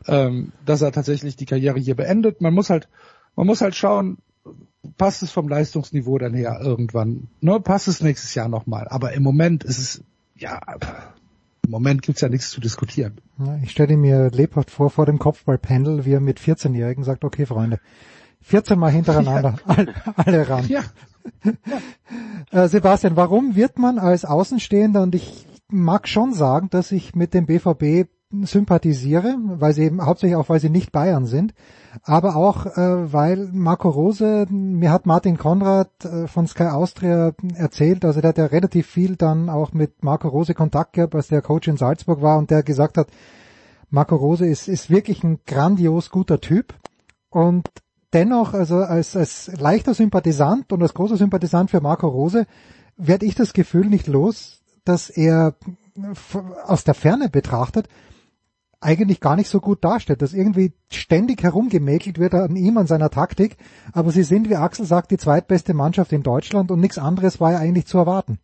ähm, 0.07 0.51
dass 0.65 0.81
er 0.81 0.91
tatsächlich 0.91 1.35
die 1.35 1.45
Karriere 1.45 1.79
hier 1.79 1.95
beendet. 1.95 2.41
Man 2.41 2.53
muss 2.53 2.69
halt, 2.69 2.87
man 3.35 3.47
muss 3.47 3.61
halt 3.61 3.75
schauen, 3.75 4.17
passt 4.97 5.23
es 5.23 5.31
vom 5.31 5.47
Leistungsniveau 5.47 6.17
dann 6.17 6.33
her 6.33 6.59
irgendwann, 6.61 7.27
ne, 7.41 7.59
passt 7.59 7.87
es 7.87 8.01
nächstes 8.01 8.35
Jahr 8.35 8.49
nochmal. 8.49 8.87
Aber 8.89 9.13
im 9.13 9.23
Moment 9.23 9.63
ist 9.63 9.79
es, 9.79 10.03
ja, 10.35 10.59
im 11.63 11.71
Moment 11.71 12.01
gibt's 12.03 12.21
ja 12.21 12.29
nichts 12.29 12.51
zu 12.51 12.61
diskutieren. 12.61 13.19
Ja, 13.39 13.57
Ich 13.63 13.71
stelle 13.71 13.97
mir 13.97 14.29
lebhaft 14.29 14.71
vor, 14.71 14.89
vor 14.89 15.05
dem 15.05 15.19
Kopfballpendel, 15.19 16.05
wie 16.05 16.13
er 16.13 16.19
mit 16.19 16.39
14-Jährigen 16.39 17.03
sagt, 17.03 17.23
okay 17.23 17.45
Freunde, 17.45 17.79
14 18.41 18.77
Mal 18.77 18.91
hintereinander, 18.91 19.55
alle, 19.65 19.93
alle 20.15 20.49
ran. 20.49 20.67
Ja, 20.67 20.83
Äh, 22.51 22.67
Sebastian, 22.67 23.15
warum 23.15 23.55
wird 23.55 23.79
man 23.79 23.99
als 23.99 24.25
Außenstehender, 24.25 25.01
und 25.01 25.15
ich 25.15 25.47
mag 25.67 26.07
schon 26.07 26.33
sagen, 26.33 26.69
dass 26.69 26.91
ich 26.91 27.15
mit 27.15 27.33
dem 27.33 27.47
BVB 27.47 28.07
sympathisiere, 28.43 29.35
weil 29.45 29.73
sie 29.73 29.83
eben 29.83 30.05
hauptsächlich 30.05 30.35
auch, 30.35 30.49
weil 30.49 30.59
sie 30.59 30.69
nicht 30.69 30.91
Bayern 30.91 31.25
sind, 31.25 31.53
aber 32.03 32.35
auch, 32.35 32.65
äh, 32.65 33.13
weil 33.13 33.49
Marco 33.51 33.89
Rose, 33.89 34.45
mir 34.49 34.91
hat 34.91 35.05
Martin 35.05 35.37
Konrad 35.37 36.05
äh, 36.05 36.27
von 36.27 36.47
Sky 36.47 36.65
Austria 36.65 37.33
erzählt, 37.55 38.05
also 38.05 38.21
der 38.21 38.29
hat 38.29 38.37
ja 38.37 38.45
relativ 38.45 38.87
viel 38.87 39.15
dann 39.15 39.49
auch 39.49 39.73
mit 39.73 40.03
Marco 40.03 40.27
Rose 40.27 40.53
Kontakt 40.53 40.93
gehabt, 40.93 41.15
als 41.15 41.27
der 41.27 41.41
Coach 41.41 41.67
in 41.67 41.77
Salzburg 41.77 42.21
war 42.21 42.37
und 42.37 42.51
der 42.51 42.63
gesagt 42.63 42.97
hat, 42.97 43.07
Marco 43.89 44.15
Rose 44.15 44.45
ist, 44.45 44.67
ist 44.67 44.89
wirklich 44.89 45.23
ein 45.23 45.39
grandios 45.45 46.09
guter 46.09 46.41
Typ. 46.41 46.73
Und 47.29 47.69
dennoch, 48.13 48.53
also 48.53 48.77
als, 48.77 49.15
als 49.15 49.51
leichter 49.57 49.93
Sympathisant 49.93 50.71
und 50.73 50.81
als 50.81 50.93
großer 50.93 51.17
Sympathisant 51.17 51.71
für 51.71 51.81
Marco 51.81 52.07
Rose, 52.07 52.45
werde 52.97 53.25
ich 53.25 53.35
das 53.35 53.53
Gefühl 53.53 53.87
nicht 53.87 54.07
los, 54.07 54.61
dass 54.83 55.09
er 55.09 55.55
aus 56.65 56.83
der 56.83 56.93
Ferne 56.93 57.29
betrachtet 57.29 57.87
eigentlich 58.85 59.19
gar 59.19 59.35
nicht 59.35 59.49
so 59.49 59.59
gut 59.59 59.83
dasteht, 59.83 60.21
dass 60.21 60.33
irgendwie 60.33 60.73
ständig 60.91 61.43
herumgemäkelt 61.43 62.19
wird 62.19 62.33
an 62.33 62.55
ihm, 62.55 62.77
an 62.77 62.87
seiner 62.87 63.09
Taktik, 63.09 63.57
aber 63.93 64.11
sie 64.11 64.23
sind, 64.23 64.49
wie 64.49 64.55
Axel 64.55 64.85
sagt, 64.85 65.11
die 65.11 65.17
zweitbeste 65.17 65.73
Mannschaft 65.73 66.13
in 66.13 66.23
Deutschland 66.23 66.71
und 66.71 66.79
nichts 66.79 66.97
anderes 66.97 67.41
war 67.41 67.51
ja 67.53 67.57
eigentlich 67.59 67.87
zu 67.87 67.97
erwarten. 67.97 68.39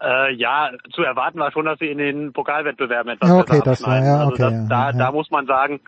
Äh, 0.00 0.34
ja, 0.34 0.70
zu 0.92 1.02
erwarten 1.02 1.38
war 1.38 1.52
schon, 1.52 1.64
dass 1.64 1.78
sie 1.78 1.86
in 1.90 1.98
den 1.98 2.32
Pokalwettbewerben 2.32 3.12
etwas 3.12 3.28
Ja, 3.28 3.36
okay, 3.38 3.50
besser 3.58 3.64
das 3.64 3.82
war- 3.84 4.04
ja, 4.04 4.16
also 4.18 4.32
okay, 4.32 4.42
das, 4.42 4.52
ja, 4.52 4.66
da, 4.68 4.90
ja. 4.90 4.92
da 4.92 5.12
muss 5.12 5.30
man 5.30 5.46
sagen, 5.46 5.80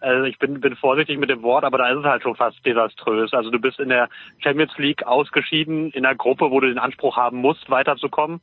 also 0.00 0.24
ich 0.24 0.38
bin, 0.38 0.60
bin 0.60 0.76
vorsichtig 0.76 1.18
mit 1.18 1.30
dem 1.30 1.42
Wort, 1.42 1.64
aber 1.64 1.78
da 1.78 1.88
ist 1.88 1.98
es 1.98 2.04
halt 2.04 2.22
schon 2.22 2.34
fast 2.34 2.64
desaströs. 2.66 3.32
Also 3.32 3.50
du 3.50 3.58
bist 3.58 3.78
in 3.78 3.88
der 3.88 4.08
Champions 4.38 4.76
League 4.76 5.06
ausgeschieden, 5.06 5.90
in 5.90 6.04
einer 6.04 6.14
Gruppe, 6.16 6.50
wo 6.50 6.60
du 6.60 6.66
den 6.66 6.78
Anspruch 6.78 7.16
haben 7.16 7.38
musst, 7.38 7.70
weiterzukommen, 7.70 8.40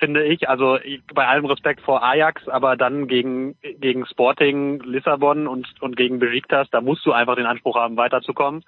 finde 0.00 0.24
ich. 0.24 0.48
Also 0.48 0.78
bei 1.14 1.28
allem 1.28 1.44
Respekt 1.44 1.80
vor 1.82 2.02
Ajax, 2.02 2.48
aber 2.48 2.76
dann 2.76 3.06
gegen, 3.06 3.56
gegen 3.60 4.04
Sporting 4.06 4.80
Lissabon 4.80 5.46
und, 5.46 5.68
und 5.80 5.96
gegen 5.96 6.18
Besiktas, 6.18 6.68
da 6.70 6.80
musst 6.80 7.06
du 7.06 7.12
einfach 7.12 7.36
den 7.36 7.46
Anspruch 7.46 7.76
haben, 7.76 7.96
weiterzukommen. 7.96 8.64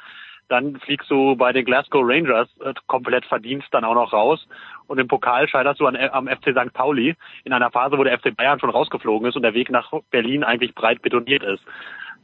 Dann 0.48 0.78
fliegst 0.80 1.10
du 1.10 1.34
bei 1.34 1.52
den 1.52 1.64
Glasgow 1.64 2.02
Rangers 2.04 2.48
äh, 2.60 2.74
komplett 2.86 3.24
verdient 3.24 3.64
dann 3.70 3.84
auch 3.84 3.94
noch 3.94 4.12
raus. 4.12 4.46
Und 4.86 4.98
im 4.98 5.08
Pokal 5.08 5.48
scheiterst 5.48 5.80
du 5.80 5.86
an, 5.86 5.96
am 5.96 6.28
FC 6.28 6.50
St. 6.50 6.72
Pauli 6.72 7.16
in 7.44 7.52
einer 7.52 7.70
Phase, 7.70 7.96
wo 7.96 8.04
der 8.04 8.18
FC 8.18 8.36
Bayern 8.36 8.60
schon 8.60 8.70
rausgeflogen 8.70 9.28
ist 9.28 9.36
und 9.36 9.42
der 9.42 9.54
Weg 9.54 9.70
nach 9.70 9.92
Berlin 10.10 10.44
eigentlich 10.44 10.74
breit 10.74 11.00
betoniert 11.02 11.42
ist. 11.42 11.62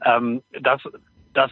Ähm, 0.04 0.42
das, 0.60 0.82
das 1.32 1.50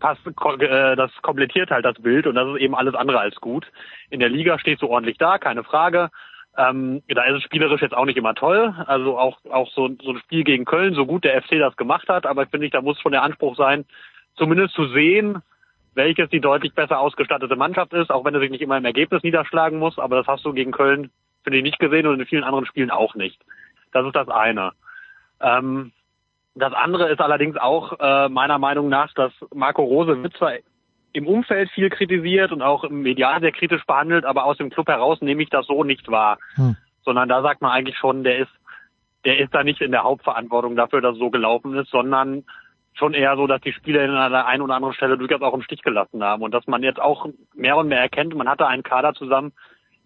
passt, 0.00 0.20
äh, 0.26 0.96
das 0.96 1.10
komplettiert 1.22 1.70
halt 1.70 1.84
das 1.84 2.00
Bild 2.00 2.26
und 2.26 2.34
das 2.34 2.48
ist 2.48 2.60
eben 2.60 2.74
alles 2.74 2.94
andere 2.94 3.20
als 3.20 3.36
gut. 3.36 3.70
In 4.10 4.20
der 4.20 4.28
Liga 4.28 4.58
stehst 4.58 4.82
du 4.82 4.88
ordentlich 4.88 5.18
da, 5.18 5.38
keine 5.38 5.62
Frage. 5.62 6.10
Ähm, 6.60 7.02
da 7.08 7.24
ist 7.24 7.38
es 7.38 7.42
spielerisch 7.44 7.80
jetzt 7.80 7.94
auch 7.96 8.04
nicht 8.04 8.18
immer 8.18 8.34
toll. 8.34 8.74
Also 8.86 9.18
auch, 9.18 9.38
auch 9.50 9.70
so, 9.70 9.88
so 10.02 10.10
ein 10.10 10.18
Spiel 10.18 10.44
gegen 10.44 10.66
Köln, 10.66 10.94
so 10.94 11.06
gut 11.06 11.24
der 11.24 11.40
FC 11.40 11.58
das 11.58 11.76
gemacht 11.76 12.08
hat, 12.08 12.26
aber 12.26 12.42
ich 12.42 12.50
finde, 12.50 12.68
da 12.68 12.82
muss 12.82 13.00
schon 13.00 13.12
der 13.12 13.22
Anspruch 13.22 13.56
sein, 13.56 13.86
zumindest 14.36 14.74
zu 14.74 14.86
sehen, 14.88 15.42
welches 15.94 16.28
die 16.28 16.40
deutlich 16.40 16.74
besser 16.74 17.00
ausgestattete 17.00 17.56
Mannschaft 17.56 17.94
ist, 17.94 18.10
auch 18.10 18.24
wenn 18.24 18.34
er 18.34 18.40
sich 18.40 18.50
nicht 18.50 18.60
immer 18.60 18.76
im 18.76 18.84
Ergebnis 18.84 19.22
niederschlagen 19.22 19.78
muss, 19.78 19.98
aber 19.98 20.16
das 20.16 20.26
hast 20.26 20.44
du 20.44 20.52
gegen 20.52 20.70
Köln, 20.70 21.10
finde 21.44 21.58
ich, 21.58 21.64
nicht 21.64 21.78
gesehen 21.78 22.06
und 22.06 22.20
in 22.20 22.26
vielen 22.26 22.44
anderen 22.44 22.66
Spielen 22.66 22.90
auch 22.90 23.14
nicht. 23.14 23.40
Das 23.92 24.04
ist 24.04 24.14
das 24.14 24.28
eine. 24.28 24.72
Ähm, 25.40 25.92
das 26.54 26.74
andere 26.74 27.08
ist 27.08 27.20
allerdings 27.20 27.56
auch 27.56 27.98
äh, 28.00 28.28
meiner 28.28 28.58
Meinung 28.58 28.88
nach, 28.90 29.12
dass 29.14 29.32
Marco 29.54 29.82
Rose 29.82 30.22
wird 30.22 30.36
zwar 30.36 30.52
im 31.12 31.26
Umfeld 31.26 31.70
viel 31.70 31.90
kritisiert 31.90 32.52
und 32.52 32.62
auch 32.62 32.84
im 32.84 33.02
Medial 33.02 33.40
sehr 33.40 33.52
kritisch 33.52 33.84
behandelt, 33.84 34.24
aber 34.24 34.44
aus 34.44 34.58
dem 34.58 34.70
Club 34.70 34.88
heraus 34.88 35.20
nehme 35.20 35.42
ich 35.42 35.50
das 35.50 35.66
so 35.66 35.84
nicht 35.84 36.08
wahr. 36.10 36.38
Hm. 36.54 36.76
Sondern 37.04 37.28
da 37.28 37.42
sagt 37.42 37.62
man 37.62 37.72
eigentlich 37.72 37.98
schon, 37.98 38.24
der 38.24 38.38
ist, 38.38 38.52
der 39.24 39.38
ist 39.38 39.54
da 39.54 39.64
nicht 39.64 39.80
in 39.80 39.90
der 39.90 40.04
Hauptverantwortung 40.04 40.76
dafür, 40.76 41.00
dass 41.00 41.14
es 41.14 41.18
so 41.18 41.30
gelaufen 41.30 41.74
ist, 41.74 41.90
sondern 41.90 42.44
schon 42.94 43.14
eher 43.14 43.36
so, 43.36 43.46
dass 43.46 43.60
die 43.62 43.72
Spieler 43.72 44.04
ihn 44.04 44.10
an 44.10 44.32
der 44.32 44.46
einen 44.46 44.62
oder 44.62 44.74
anderen 44.74 44.94
Stelle 44.94 45.16
durchaus 45.16 45.42
auch 45.42 45.54
im 45.54 45.62
Stich 45.62 45.82
gelassen 45.82 46.22
haben 46.22 46.42
und 46.42 46.52
dass 46.52 46.66
man 46.66 46.82
jetzt 46.82 47.00
auch 47.00 47.28
mehr 47.54 47.76
und 47.76 47.88
mehr 47.88 48.00
erkennt, 48.00 48.34
man 48.34 48.48
hatte 48.48 48.66
einen 48.66 48.82
Kader 48.82 49.14
zusammen, 49.14 49.52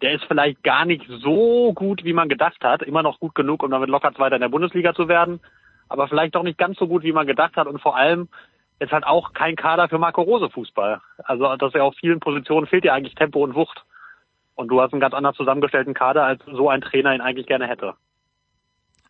der 0.02 0.12
ist 0.12 0.24
vielleicht 0.24 0.62
gar 0.62 0.84
nicht 0.84 1.04
so 1.08 1.72
gut, 1.72 2.04
wie 2.04 2.12
man 2.12 2.28
gedacht 2.28 2.62
hat, 2.62 2.82
immer 2.82 3.02
noch 3.02 3.20
gut 3.20 3.34
genug, 3.34 3.62
um 3.62 3.70
damit 3.70 3.88
locker 3.88 4.12
Zweiter 4.14 4.36
in 4.36 4.42
der 4.42 4.48
Bundesliga 4.48 4.94
zu 4.94 5.08
werden, 5.08 5.40
aber 5.88 6.08
vielleicht 6.08 6.34
doch 6.34 6.42
nicht 6.42 6.58
ganz 6.58 6.78
so 6.78 6.86
gut, 6.86 7.02
wie 7.02 7.12
man 7.12 7.26
gedacht 7.26 7.56
hat 7.56 7.66
und 7.66 7.80
vor 7.80 7.96
allem 7.96 8.28
jetzt 8.80 8.92
halt 8.92 9.04
auch 9.04 9.32
kein 9.32 9.56
Kader 9.56 9.88
für 9.88 9.98
Marco 9.98 10.22
Rose 10.22 10.50
Fußball. 10.50 11.00
Also 11.24 11.56
dass 11.56 11.74
er 11.74 11.84
auf 11.84 11.94
vielen 11.98 12.20
Positionen 12.20 12.66
fehlt 12.66 12.84
ja 12.84 12.94
eigentlich 12.94 13.14
Tempo 13.14 13.42
und 13.42 13.54
Wucht. 13.54 13.84
Und 14.54 14.68
du 14.68 14.80
hast 14.80 14.92
einen 14.92 15.00
ganz 15.00 15.14
anders 15.14 15.36
zusammengestellten 15.36 15.94
Kader, 15.94 16.24
als 16.24 16.40
so 16.44 16.68
ein 16.68 16.80
Trainer 16.80 17.14
ihn 17.14 17.20
eigentlich 17.20 17.46
gerne 17.46 17.66
hätte. 17.66 17.94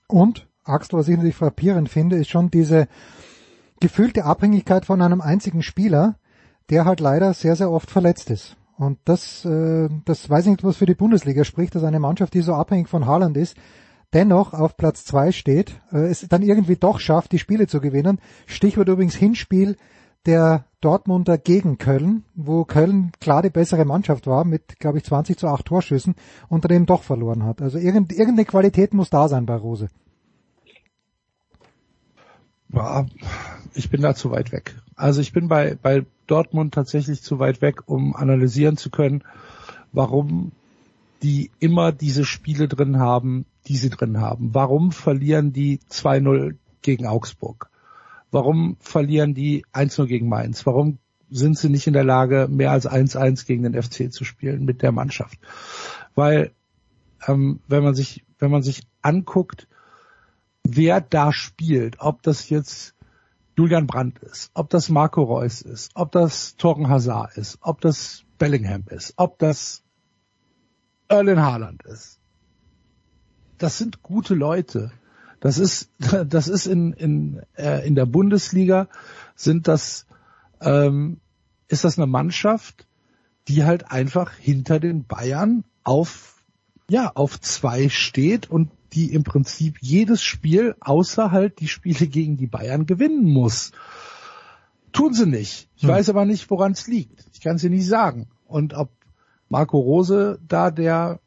Und, 0.09 0.47
Axel, 0.65 0.99
was 0.99 1.09
ich 1.09 1.17
natürlich 1.17 1.37
frappierend 1.37 1.89
finde, 1.89 2.17
ist 2.17 2.31
schon 2.31 2.51
diese 2.51 2.89
gefühlte 3.81 4.25
Abhängigkeit 4.25 4.87
von 4.87 5.03
einem 5.03 5.21
einzigen 5.21 5.63
Spieler, 5.63 6.15
der 6.71 6.87
halt 6.87 7.01
leider 7.01 7.35
sehr, 7.35 7.57
sehr 7.57 7.71
oft 7.71 7.91
verletzt 7.91 8.31
ist. 8.31 8.57
Und 8.79 8.99
das, 9.05 9.45
äh, 9.45 9.89
das 10.05 10.29
weiß 10.29 10.47
ich 10.47 10.53
nicht, 10.53 10.65
was 10.65 10.79
für 10.79 10.87
die 10.87 10.95
Bundesliga 10.95 11.45
spricht, 11.45 11.75
dass 11.75 11.85
eine 11.85 12.01
Mannschaft, 12.01 12.35
die 12.35 12.41
so 12.41 12.55
abhängig 12.55 12.89
von 12.89 13.07
Haaland 13.07 13.37
ist, 13.37 13.57
dennoch 14.15 14.55
auf 14.55 14.77
Platz 14.77 15.05
zwei 15.05 15.33
steht, 15.33 15.81
äh, 15.93 16.07
es 16.07 16.27
dann 16.29 16.43
irgendwie 16.43 16.77
doch 16.77 17.01
schafft, 17.01 17.33
die 17.33 17.39
Spiele 17.39 17.67
zu 17.67 17.81
gewinnen. 17.81 18.21
Stichwort 18.47 18.89
übrigens 18.89 19.15
Hinspiel 19.15 19.77
der 20.27 20.65
Dortmunder 20.81 21.37
gegen 21.39 21.79
Köln, 21.79 22.25
wo 22.35 22.65
Köln 22.65 23.13
klar 23.21 23.43
die 23.43 23.51
bessere 23.51 23.85
Mannschaft 23.85 24.27
war, 24.27 24.45
mit, 24.45 24.79
glaube 24.79 24.99
ich, 24.99 25.05
20 25.05 25.37
zu 25.37 25.49
8 25.49 25.67
Torschüssen 25.67 26.15
und 26.49 26.65
daneben 26.65 26.87
doch 26.87 27.03
verloren 27.03 27.45
hat. 27.45 27.61
Also 27.61 27.79
irgend, 27.79 28.13
irgendeine 28.13 28.47
Qualität 28.47 28.95
muss 28.95 29.11
da 29.11 29.29
sein 29.29 29.47
bei 29.47 29.57
Rose. 29.57 29.89
Ja, 32.73 33.07
ich 33.75 33.91
bin 33.91 34.03
da 34.03 34.15
zu 34.15 34.31
weit 34.31 34.53
weg. 34.53 34.75
Also 34.97 35.21
ich 35.21 35.33
bin 35.33 35.49
bei, 35.49 35.77
bei 35.81 36.07
Dortmund 36.27 36.75
tatsächlich 36.75 37.23
zu 37.23 37.39
weit 37.39 37.61
weg, 37.63 37.83
um 37.87 38.17
analysieren 38.17 38.77
zu 38.77 38.91
können, 38.91 39.23
warum 39.93 40.53
die 41.23 41.51
immer 41.61 41.93
diese 41.93 42.25
Spiele 42.25 42.69
drin 42.69 42.99
haben, 42.99 43.47
die 43.67 43.77
sie 43.77 43.91
drin 43.91 44.21
haben. 44.21 44.55
Warum 44.55 44.93
verlieren 44.93 45.53
die 45.53 45.79
2-0 45.91 46.57
gegen 46.83 47.07
Augsburg? 47.07 47.71
Warum 48.31 48.77
verlieren 48.81 49.35
die 49.35 49.65
1-0 49.73 50.07
gegen 50.07 50.29
Mainz? 50.29 50.67
Warum 50.67 50.99
sind 51.31 51.59
sie 51.59 51.69
nicht 51.69 51.87
in 51.87 51.93
der 51.93 52.05
Lage, 52.05 52.49
mehr 52.51 52.71
als 52.71 52.89
1-1 52.89 53.47
gegen 53.47 53.63
den 53.63 53.81
FC 53.81 54.13
zu 54.13 54.25
spielen 54.25 54.65
mit 54.65 54.83
der 54.83 54.93
Mannschaft? 54.93 55.39
Weil, 56.15 56.53
ähm, 57.27 57.61
wenn 57.69 57.83
man 57.83 57.95
sich, 57.95 58.25
wenn 58.39 58.51
man 58.51 58.63
sich 58.63 58.83
anguckt, 59.03 59.69
wer 60.65 61.01
da 61.01 61.33
spielt, 61.33 62.01
ob 62.01 62.23
das 62.23 62.49
jetzt 62.51 62.95
Julian 63.57 63.87
Brandt 63.87 64.19
ist, 64.19 64.51
ob 64.55 64.69
das 64.71 64.89
Marco 64.89 65.23
Reus 65.23 65.63
ist, 65.63 65.93
ob 65.95 66.11
das 66.11 66.57
Torgen 66.57 66.89
Hazard 66.89 67.37
ist, 67.37 67.59
ob 67.61 67.81
das 67.81 68.25
Bellingham 68.39 68.85
ist, 68.91 69.15
ob 69.17 69.39
das 69.39 69.85
Erlen 71.07 71.41
Haaland 71.41 71.85
ist. 71.85 72.19
Das 73.59 73.79
sind 73.79 74.03
gute 74.03 74.35
Leute. 74.35 74.93
Das 75.41 75.59
ist, 75.59 75.91
das 76.27 76.49
ist 76.49 76.67
in, 76.67 76.93
in, 76.93 77.43
äh, 77.57 77.87
in 77.87 77.95
der 77.95 78.07
Bundesliga 78.07 78.89
sind 79.35 79.69
das, 79.69 80.07
ähm, 80.61 81.21
ist 81.69 81.85
das 81.85 81.99
eine 81.99 82.07
Mannschaft, 82.07 82.87
die 83.49 83.65
halt 83.65 83.91
einfach 83.91 84.33
hinter 84.33 84.81
den 84.81 85.05
Bayern 85.05 85.65
auf, 85.83 86.43
ja, 86.89 87.13
auf 87.15 87.41
zwei 87.41 87.89
steht 87.89 88.51
und 88.51 88.71
die 88.95 89.13
im 89.13 89.25
Prinzip 89.25 89.79
jedes 89.81 90.23
Spiel, 90.23 90.77
außer 90.81 91.31
halt 91.31 91.61
die 91.61 91.69
Spiele 91.69 92.07
gegen 92.07 92.37
die 92.37 92.47
Bayern, 92.47 92.87
gewinnen 92.87 93.25
muss. 93.25 93.73
Tun 94.93 95.13
sie 95.13 95.27
nicht. 95.27 95.69
Ich 95.77 95.83
Hm. 95.83 95.91
weiß 95.91 96.09
aber 96.11 96.25
nicht, 96.25 96.49
woran 96.51 96.73
es 96.73 96.87
liegt. 96.87 97.27
Ich 97.33 97.41
kann 97.41 97.57
es 97.57 97.63
dir 97.63 97.71
nicht 97.71 97.87
sagen. 97.87 98.29
Und 98.47 98.75
ob 98.75 98.91
Marco 99.49 99.79
Rose 99.79 100.39
da 100.47 100.71
der, 100.71 101.21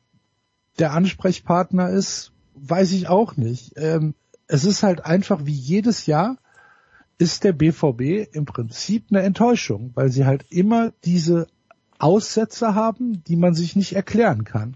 der 0.79 0.93
Ansprechpartner 0.93 1.89
ist, 1.89 2.31
weiß 2.55 2.91
ich 2.91 3.07
auch 3.07 3.37
nicht. 3.37 3.73
Ähm, 3.77 4.15
es 4.47 4.65
ist 4.65 4.83
halt 4.83 5.05
einfach 5.05 5.45
wie 5.45 5.51
jedes 5.51 6.05
Jahr 6.05 6.37
ist 7.17 7.43
der 7.43 7.53
BVB 7.53 8.33
im 8.33 8.45
Prinzip 8.45 9.07
eine 9.09 9.23
Enttäuschung, 9.23 9.91
weil 9.95 10.11
sie 10.11 10.25
halt 10.25 10.45
immer 10.49 10.91
diese 11.03 11.47
Aussätze 11.99 12.75
haben, 12.75 13.23
die 13.23 13.35
man 13.35 13.55
sich 13.55 13.75
nicht 13.75 13.95
erklären 13.95 14.43
kann. 14.43 14.75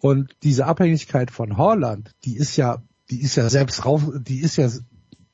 Und 0.00 0.36
diese 0.42 0.66
Abhängigkeit 0.66 1.30
von 1.30 1.56
Holland, 1.56 2.14
die 2.24 2.36
ist 2.36 2.56
ja, 2.56 2.82
die 3.10 3.20
ist 3.20 3.36
ja 3.36 3.48
selbst 3.48 3.84
rauf, 3.84 4.10
die 4.14 4.40
ist 4.40 4.56
ja, 4.56 4.68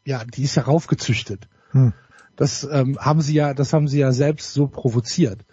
ja, 0.07 0.25
die 0.25 0.43
ist 0.43 0.55
ja 0.55 0.63
raufgezüchtet. 0.63 1.49
Hm. 1.71 1.93
Das 2.37 2.67
ähm, 2.71 2.99
haben 2.99 3.21
sie 3.21 3.35
ja, 3.35 3.55
das 3.55 3.73
haben 3.73 3.89
sie 3.89 3.99
ja 3.99 4.13
selbst 4.13 4.53
so 4.53 4.67
provoziert, 4.67 5.45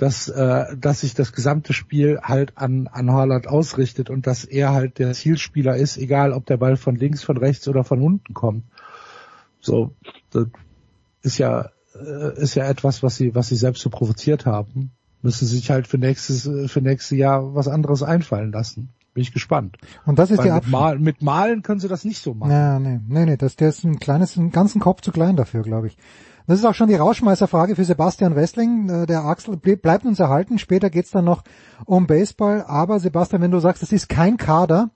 dass, 0.00 0.30
äh, 0.30 0.78
dass 0.78 1.02
sich 1.02 1.12
das 1.12 1.34
gesamte 1.34 1.74
Spiel 1.74 2.20
halt 2.22 2.56
an 2.56 2.86
an 2.86 3.12
Haaland 3.12 3.46
ausrichtet 3.46 4.08
und 4.08 4.26
dass 4.26 4.44
er 4.44 4.72
halt 4.72 4.98
der 4.98 5.12
Zielspieler 5.12 5.76
ist, 5.76 5.98
egal 5.98 6.32
ob 6.32 6.46
der 6.46 6.56
Ball 6.56 6.78
von 6.78 6.96
links, 6.96 7.22
von 7.22 7.36
rechts 7.36 7.68
oder 7.68 7.84
von 7.84 8.00
unten 8.00 8.32
kommt. 8.32 8.64
So, 9.60 9.94
das 10.30 10.46
ist 11.20 11.36
ja 11.36 11.68
äh, 11.94 12.40
ist 12.40 12.54
ja 12.54 12.66
etwas, 12.66 13.02
was 13.02 13.16
sie 13.16 13.34
was 13.34 13.48
sie 13.48 13.56
selbst 13.56 13.82
so 13.82 13.90
provoziert 13.90 14.46
haben. 14.46 14.92
Müssen 15.20 15.46
sie 15.46 15.56
sich 15.56 15.70
halt 15.70 15.86
für 15.86 15.98
nächstes 15.98 16.48
für 16.72 16.80
nächstes 16.80 17.18
Jahr 17.18 17.54
was 17.54 17.68
anderes 17.68 18.02
einfallen 18.02 18.52
lassen. 18.52 18.88
Bin 19.12 19.20
ich 19.20 19.34
gespannt. 19.34 19.76
Und 20.06 20.18
das 20.18 20.30
ist 20.30 20.38
Weil 20.38 20.46
die 20.46 20.52
mit, 20.54 20.68
Mal, 20.68 20.98
mit 20.98 21.20
Malen 21.20 21.62
können 21.62 21.80
sie 21.80 21.88
das 21.88 22.06
nicht 22.06 22.22
so 22.22 22.32
machen. 22.32 22.52
Ja, 22.52 22.78
nee, 22.78 23.00
nee, 23.06 23.26
nee, 23.26 23.36
das, 23.36 23.56
der 23.56 23.68
ist 23.68 23.84
ein 23.84 23.98
kleines, 23.98 24.38
einen 24.38 24.50
ganzen 24.50 24.80
Kopf 24.80 25.02
zu 25.02 25.10
klein 25.10 25.36
dafür, 25.36 25.62
glaube 25.62 25.88
ich. 25.88 25.98
Das 26.46 26.58
ist 26.58 26.64
auch 26.64 26.74
schon 26.74 26.88
die 26.88 26.94
Rauschmeißerfrage 26.96 27.76
für 27.76 27.84
Sebastian 27.84 28.34
Wessling. 28.36 28.88
Äh, 28.88 29.06
Der 29.06 29.24
Axel 29.24 29.54
ble- 29.54 29.76
bleibt 29.80 30.04
uns 30.04 30.18
erhalten. 30.18 30.58
Später 30.58 30.90
geht's 30.90 31.10
dann 31.10 31.24
noch 31.24 31.42
um 31.86 32.06
Baseball. 32.06 32.64
Aber 32.66 32.98
Sebastian, 32.98 33.42
wenn 33.42 33.50
du 33.50 33.58
sagst, 33.60 33.82
es 33.82 33.92
ist 33.92 34.08
kein 34.08 34.36
Kader, 34.36 34.90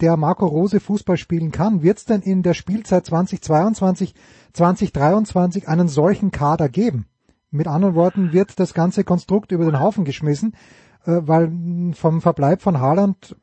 der 0.00 0.16
Marco 0.16 0.46
Rose 0.46 0.78
Fußball 0.80 1.16
spielen 1.16 1.50
kann, 1.50 1.82
wird's 1.82 2.04
denn 2.04 2.20
in 2.22 2.42
der 2.42 2.54
Spielzeit 2.54 3.04
2022, 3.06 4.14
2023 4.52 5.68
einen 5.68 5.88
solchen 5.88 6.30
Kader 6.30 6.68
geben? 6.68 7.06
Mit 7.50 7.66
anderen 7.66 7.94
Worten, 7.94 8.32
wird 8.32 8.60
das 8.60 8.74
ganze 8.74 9.04
Konstrukt 9.04 9.52
über 9.52 9.64
den 9.64 9.80
Haufen 9.80 10.04
geschmissen, 10.04 10.54
äh, 11.06 11.20
weil 11.22 11.50
vom 11.94 12.20
Verbleib 12.20 12.60
von 12.60 12.80
Haaland 12.80 13.34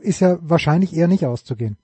ist 0.00 0.20
ja 0.20 0.38
wahrscheinlich 0.40 0.96
eher 0.96 1.08
nicht 1.08 1.26
auszugehen. 1.26 1.76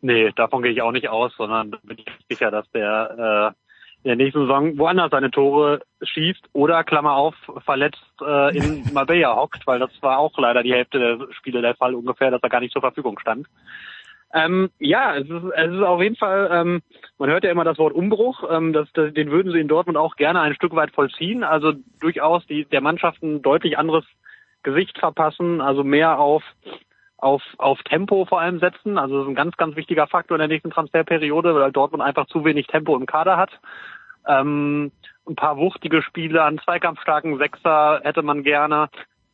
Nee, 0.00 0.32
davon 0.34 0.62
gehe 0.62 0.72
ich 0.72 0.82
auch 0.82 0.90
nicht 0.90 1.08
aus, 1.08 1.32
sondern 1.38 1.70
bin 1.84 1.98
ich 1.98 2.06
sicher, 2.28 2.50
dass 2.50 2.68
der 2.72 3.54
äh, 3.54 3.61
in 4.04 4.08
der 4.08 4.16
nächsten 4.16 4.40
Saison 4.40 4.76
woanders 4.78 5.10
seine 5.10 5.30
Tore 5.30 5.82
schießt 6.02 6.48
oder, 6.52 6.82
Klammer 6.84 7.14
auf, 7.14 7.34
verletzt 7.64 8.02
äh, 8.20 8.56
in 8.56 8.84
Marbella 8.92 9.36
hockt, 9.36 9.66
weil 9.66 9.78
das 9.78 9.90
war 10.00 10.18
auch 10.18 10.36
leider 10.38 10.62
die 10.62 10.72
Hälfte 10.72 10.98
der 10.98 11.32
Spiele 11.32 11.62
der 11.62 11.76
Fall 11.76 11.94
ungefähr, 11.94 12.30
dass 12.30 12.42
er 12.42 12.48
gar 12.48 12.60
nicht 12.60 12.72
zur 12.72 12.82
Verfügung 12.82 13.18
stand. 13.18 13.46
Ähm, 14.34 14.70
ja, 14.78 15.14
es 15.16 15.28
ist, 15.28 15.44
es 15.54 15.72
ist 15.72 15.82
auf 15.82 16.00
jeden 16.00 16.16
Fall, 16.16 16.48
ähm, 16.50 16.82
man 17.18 17.30
hört 17.30 17.44
ja 17.44 17.50
immer 17.50 17.64
das 17.64 17.78
Wort 17.78 17.92
Umbruch, 17.92 18.44
ähm, 18.50 18.72
das, 18.72 18.88
das, 18.94 19.12
den 19.12 19.30
würden 19.30 19.52
sie 19.52 19.60
in 19.60 19.68
Dortmund 19.68 19.98
auch 19.98 20.16
gerne 20.16 20.40
ein 20.40 20.54
Stück 20.54 20.74
weit 20.74 20.90
vollziehen, 20.92 21.44
also 21.44 21.74
durchaus 22.00 22.46
die, 22.46 22.64
der 22.64 22.80
Mannschaft 22.80 23.22
ein 23.22 23.42
deutlich 23.42 23.76
anderes 23.76 24.04
Gesicht 24.62 24.98
verpassen, 24.98 25.60
also 25.60 25.84
mehr 25.84 26.18
auf 26.18 26.42
auf, 27.22 27.42
auf 27.58 27.80
Tempo 27.84 28.24
vor 28.24 28.40
allem 28.40 28.58
setzen. 28.58 28.98
Also 28.98 29.18
das 29.18 29.24
ist 29.24 29.30
ein 29.30 29.36
ganz, 29.36 29.56
ganz 29.56 29.76
wichtiger 29.76 30.08
Faktor 30.08 30.36
in 30.36 30.40
der 30.40 30.48
nächsten 30.48 30.70
Transferperiode, 30.70 31.54
weil 31.54 31.70
Dortmund 31.70 32.02
einfach 32.02 32.26
zu 32.26 32.44
wenig 32.44 32.66
Tempo 32.66 32.96
im 32.96 33.06
Kader 33.06 33.36
hat. 33.36 33.50
Ähm, 34.26 34.90
ein 35.28 35.36
paar 35.36 35.56
wuchtige 35.56 36.02
Spieler, 36.02 36.46
einen 36.46 36.58
zweikampfstarken 36.58 37.38
Sechser 37.38 38.00
hätte 38.02 38.22
man 38.22 38.42
gerne. 38.42 38.88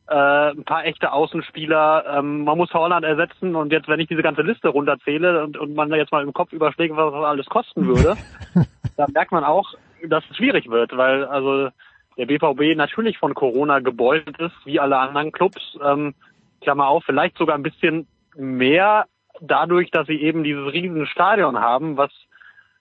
Äh, 0.07 0.51
ein 0.51 0.65
paar 0.65 0.85
echte 0.85 1.13
Außenspieler. 1.13 2.19
Ähm, 2.19 2.45
man 2.45 2.59
muss 2.59 2.75
Holland 2.75 3.07
ersetzen 3.07 3.57
und 3.57 3.73
jetzt, 3.73 3.89
wenn 3.89 4.01
ich 4.01 4.09
diese 4.09 4.23
ganze 4.23 4.43
Liste 4.43 4.69
runterzähle 4.69 5.43
und, 5.45 5.57
und 5.57 5.75
man 5.75 5.89
da 5.89 5.97
jetzt 5.97 6.13
mal 6.13 6.23
im 6.23 6.35
Kopf 6.35 6.53
überschlägt, 6.53 6.95
was 6.95 7.13
das 7.13 7.25
alles 7.25 7.47
kosten 7.47 7.87
würde, 7.87 8.17
dann 8.99 9.13
merkt 9.13 9.33
man 9.33 9.45
auch, 9.45 9.73
dass 10.07 10.25
es 10.31 10.37
schwierig 10.37 10.69
wird, 10.69 10.95
weil 10.95 11.25
also 11.25 11.71
der 12.19 12.27
BVB 12.27 12.77
natürlich 12.77 13.17
von 13.17 13.33
Corona 13.33 13.79
gebeutelt 13.79 14.39
ist, 14.39 14.57
wie 14.65 14.79
alle 14.79 14.99
anderen 14.99 15.33
Clubs. 15.33 15.79
Ähm, 15.83 16.15
Klammer 16.61 16.89
auf, 16.89 17.05
vielleicht 17.05 17.39
sogar 17.39 17.57
ein 17.57 17.63
bisschen 17.63 18.07
mehr 18.37 19.07
dadurch, 19.41 19.91
dass 19.91 20.07
sie 20.07 20.21
eben 20.21 20.45
dieses 20.45 20.73
riesen 20.73 21.07
Stadion 21.07 21.59
haben, 21.59 21.97
was 21.97 22.11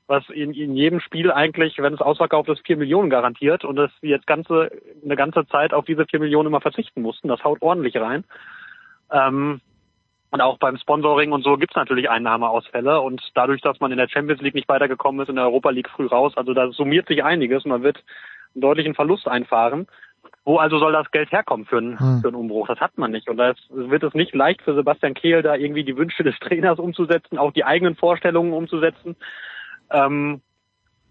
was 0.08 0.24
in, 0.30 0.54
in 0.54 0.74
jedem 0.74 1.02
Spiel 1.02 1.32
eigentlich, 1.32 1.78
wenn 1.80 1.94
es 1.94 2.00
ausverkauft 2.00 2.48
ist, 2.48 2.66
vier 2.66 2.78
Millionen 2.78 3.10
garantiert 3.10 3.66
und 3.66 3.76
dass 3.76 3.92
sie 4.02 4.08
jetzt 4.08 4.26
ganze 4.26 4.72
eine 5.04 5.18
ganze 5.18 5.46
Zeit 5.48 5.74
auf 5.74 5.86
diese 5.86 6.06
vier 6.06 6.20
Millionen 6.20 6.48
immer 6.48 6.62
verzichten 6.62 7.02
mussten. 7.02 7.28
Das 7.28 7.44
haut 7.44 7.62
ordentlich 7.62 7.98
rein. 7.98 8.24
Ähm, 9.12 9.60
und 10.30 10.42
auch 10.42 10.58
beim 10.58 10.78
Sponsoring 10.78 11.32
und 11.32 11.44
so 11.44 11.58
gibt's 11.58 11.76
natürlich 11.76 12.10
Einnahmeausfälle 12.10 13.00
und 13.02 13.22
dadurch, 13.34 13.62
dass 13.62 13.80
man 13.80 13.92
in 13.92 13.98
der 13.98 14.10
Champions 14.10 14.42
League 14.42 14.56
nicht 14.56 14.68
weitergekommen 14.68 15.22
ist, 15.22 15.30
in 15.30 15.36
der 15.36 15.46
Europa 15.46 15.70
League 15.70 15.90
früh 15.90 16.06
raus, 16.06 16.34
also 16.36 16.54
da 16.54 16.70
summiert 16.72 17.08
sich 17.08 17.24
einiges. 17.24 17.66
Man 17.66 17.84
wird 17.84 18.04
einen 18.54 18.62
deutlichen 18.62 18.96
Verlust 18.96 19.28
einfahren. 19.28 19.88
Wo 20.48 20.60
also 20.60 20.80
soll 20.80 20.94
das 20.94 21.12
Geld 21.12 21.30
herkommen 21.34 21.66
für 21.66 21.78
einen, 21.78 22.00
Hm. 22.00 22.22
für 22.22 22.30
einen 22.30 22.38
Umbruch? 22.38 22.68
Das 22.68 22.80
hat 22.80 22.98
man 22.98 23.12
nicht. 23.12 23.28
Und 23.30 23.36
da 23.36 23.54
wird 23.70 24.02
es 24.04 24.14
nicht 24.14 24.34
leicht 24.34 24.62
für 24.62 24.76
Sebastian 24.76 25.14
Kehl, 25.14 25.42
da 25.42 25.56
irgendwie 25.56 25.84
die 25.84 25.98
Wünsche 25.98 26.24
des 26.24 26.36
Trainers 26.40 26.80
umzusetzen, 26.80 27.38
auch 27.38 27.52
die 27.52 27.66
eigenen 27.66 27.98
Vorstellungen 27.98 28.54
umzusetzen. 28.54 29.18
Ähm, 29.92 30.40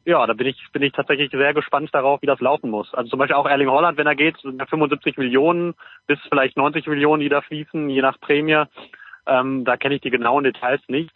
ja, 0.06 0.26
da 0.26 0.32
bin 0.32 0.46
ich, 0.46 0.66
bin 0.72 0.80
ich 0.80 0.92
tatsächlich 0.92 1.30
sehr 1.32 1.52
gespannt 1.52 1.90
darauf, 1.92 2.22
wie 2.22 2.26
das 2.26 2.40
laufen 2.40 2.70
muss. 2.70 2.94
Also 2.94 3.10
zum 3.10 3.18
Beispiel 3.18 3.36
auch 3.36 3.46
Erling 3.46 3.68
Holland, 3.68 3.98
wenn 3.98 4.06
er 4.06 4.14
geht, 4.14 4.38
sind 4.38 4.58
ja 4.58 4.64
75 4.64 5.18
Millionen 5.18 5.74
bis 6.06 6.18
vielleicht 6.30 6.56
90 6.56 6.86
Millionen, 6.86 7.20
die 7.20 7.28
da 7.28 7.42
fließen, 7.42 7.90
je 7.90 8.00
nach 8.00 8.18
Prämie. 8.18 8.64
Ähm, 9.26 9.66
da 9.66 9.76
kenne 9.76 9.96
ich 9.96 10.00
die 10.00 10.10
genauen 10.10 10.44
Details 10.44 10.80
nicht. 10.88 11.14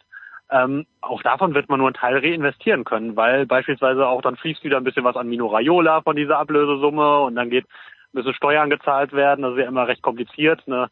Ähm, 0.51 0.85
auch 0.99 1.23
davon 1.23 1.55
wird 1.55 1.69
man 1.69 1.79
nur 1.79 1.87
einen 1.87 1.95
Teil 1.95 2.19
reinvestieren 2.19 2.83
können, 2.83 3.15
weil 3.15 3.47
beispielsweise 3.47 4.05
auch 4.05 4.21
dann 4.21 4.35
fließt 4.35 4.63
wieder 4.63 4.77
ein 4.77 4.83
bisschen 4.83 5.05
was 5.05 5.15
an 5.15 5.27
Mino 5.27 5.47
Raiola 5.47 6.01
von 6.01 6.15
dieser 6.15 6.37
Ablösesumme 6.37 7.21
und 7.21 7.33
dann 7.33 7.49
geht 7.49 7.65
müssen 8.13 8.33
Steuern 8.33 8.69
gezahlt 8.69 9.13
werden. 9.13 9.41
Das 9.41 9.53
ist 9.53 9.59
ja 9.59 9.67
immer 9.67 9.87
recht 9.87 10.01
kompliziert. 10.01 10.61
Eine 10.67 10.89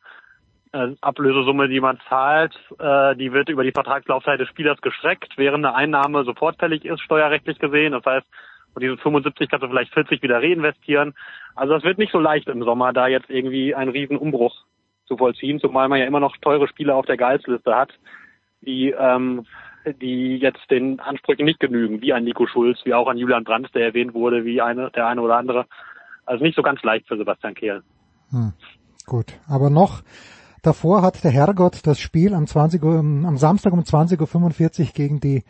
äh, 0.71 0.95
Ablösesumme, 1.01 1.67
die 1.67 1.79
man 1.79 1.99
zahlt, 2.07 2.55
äh, 2.79 3.15
die 3.15 3.33
wird 3.33 3.49
über 3.49 3.63
die 3.63 3.71
Vertragslaufzeit 3.71 4.39
des 4.39 4.49
Spielers 4.49 4.81
gestreckt, 4.81 5.33
während 5.37 5.65
eine 5.65 5.75
Einnahme 5.75 6.23
sofort 6.23 6.57
fällig 6.59 6.85
ist, 6.85 7.01
steuerrechtlich 7.01 7.59
gesehen. 7.59 7.93
Das 7.93 8.05
heißt, 8.05 8.27
von 8.73 8.81
diesen 8.81 8.97
75 8.97 9.49
kannst 9.49 9.63
du 9.63 9.67
vielleicht 9.67 9.93
40 9.93 10.21
wieder 10.21 10.41
reinvestieren. 10.41 11.15
Also 11.55 11.73
das 11.73 11.83
wird 11.83 11.97
nicht 11.97 12.11
so 12.11 12.19
leicht 12.19 12.47
im 12.47 12.63
Sommer, 12.63 12.93
da 12.93 13.07
jetzt 13.07 13.29
irgendwie 13.29 13.73
einen 13.73 13.91
riesen 13.91 14.17
Umbruch 14.17 14.63
zu 15.07 15.17
vollziehen, 15.17 15.59
zumal 15.59 15.89
man 15.89 15.99
ja 15.99 16.05
immer 16.05 16.19
noch 16.19 16.37
teure 16.37 16.67
Spieler 16.67 16.95
auf 16.95 17.05
der 17.05 17.17
Gehaltsliste 17.17 17.75
hat, 17.75 17.91
die 18.61 18.91
ähm, 18.91 19.45
die 19.85 20.37
jetzt 20.37 20.69
den 20.69 20.99
Ansprüchen 20.99 21.45
nicht 21.45 21.59
genügen, 21.59 22.01
wie 22.01 22.13
ein 22.13 22.23
Nico 22.23 22.45
Schulz, 22.47 22.79
wie 22.83 22.93
auch 22.93 23.07
ein 23.07 23.17
Julian 23.17 23.43
Brandt, 23.43 23.73
der 23.73 23.85
erwähnt 23.85 24.13
wurde, 24.13 24.45
wie 24.45 24.61
eine, 24.61 24.91
der 24.91 25.07
eine 25.07 25.21
oder 25.21 25.37
andere. 25.37 25.65
Also 26.29 26.43
nicht 26.43 26.55
so 26.55 26.61
ganz 26.61 26.83
leicht 26.83 27.07
für 27.07 27.17
Sebastian 27.17 27.55
Kehl. 27.55 27.81
Hm, 28.29 28.53
gut, 29.07 29.39
aber 29.47 29.71
noch 29.71 30.03
davor 30.61 31.01
hat 31.01 31.23
der 31.23 31.31
Herrgott 31.31 31.79
das 31.87 31.99
Spiel 31.99 32.35
am, 32.35 32.45
20 32.45 32.83
Uhr, 32.83 32.99
am 32.99 33.37
Samstag 33.37 33.73
um 33.73 33.79
20.45 33.79 34.79
Uhr 34.79 34.85
gegen 34.93 35.19
die 35.19 35.43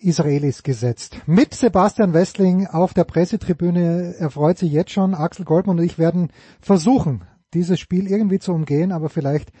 Israelis 0.00 0.64
gesetzt. 0.64 1.20
Mit 1.26 1.54
Sebastian 1.54 2.14
Westling 2.14 2.66
auf 2.66 2.94
der 2.94 3.04
Pressetribüne. 3.04 4.16
Er 4.18 4.28
freut 4.28 4.58
sich 4.58 4.72
jetzt 4.72 4.90
schon. 4.90 5.14
Axel 5.14 5.44
Goldmann 5.44 5.78
und 5.78 5.84
ich 5.84 6.00
werden 6.00 6.32
versuchen, 6.60 7.22
dieses 7.54 7.78
Spiel 7.78 8.10
irgendwie 8.10 8.40
zu 8.40 8.52
umgehen, 8.52 8.90
aber 8.90 9.10
vielleicht 9.10 9.52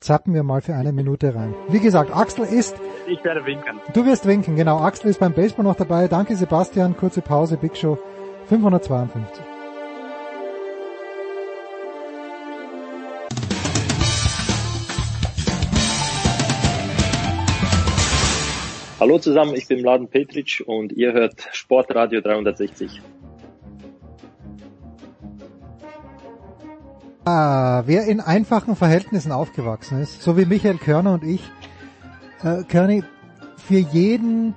zappen 0.00 0.32
wir 0.32 0.42
mal 0.42 0.62
für 0.62 0.74
eine 0.74 0.92
Minute 0.92 1.34
rein. 1.34 1.54
Wie 1.68 1.80
gesagt, 1.80 2.16
Axel 2.16 2.46
ist, 2.46 2.76
Ich 3.06 3.22
werde 3.24 3.44
winken. 3.44 3.78
du 3.92 4.06
wirst 4.06 4.26
winken, 4.26 4.56
genau. 4.56 4.78
Axel 4.78 5.10
ist 5.10 5.20
beim 5.20 5.34
Baseball 5.34 5.66
noch 5.66 5.76
dabei. 5.76 6.08
Danke 6.08 6.34
Sebastian, 6.34 6.96
kurze 6.96 7.20
Pause, 7.20 7.58
Big 7.58 7.76
Show 7.76 7.98
552. 8.46 9.53
Hallo 19.04 19.18
zusammen, 19.18 19.54
ich 19.54 19.68
bin 19.68 19.82
Mladen 19.82 20.08
Petric 20.08 20.64
und 20.64 20.90
ihr 20.90 21.12
hört 21.12 21.50
Sportradio 21.52 22.22
360. 22.22 23.02
Ah, 27.26 27.82
wer 27.84 28.06
in 28.06 28.22
einfachen 28.22 28.76
Verhältnissen 28.76 29.30
aufgewachsen 29.30 30.00
ist, 30.00 30.22
so 30.22 30.38
wie 30.38 30.46
Michael 30.46 30.78
Körner 30.78 31.12
und 31.12 31.22
ich, 31.22 31.42
äh, 32.42 32.62
Körny, 32.62 33.04
für 33.58 33.76
jeden, 33.76 34.54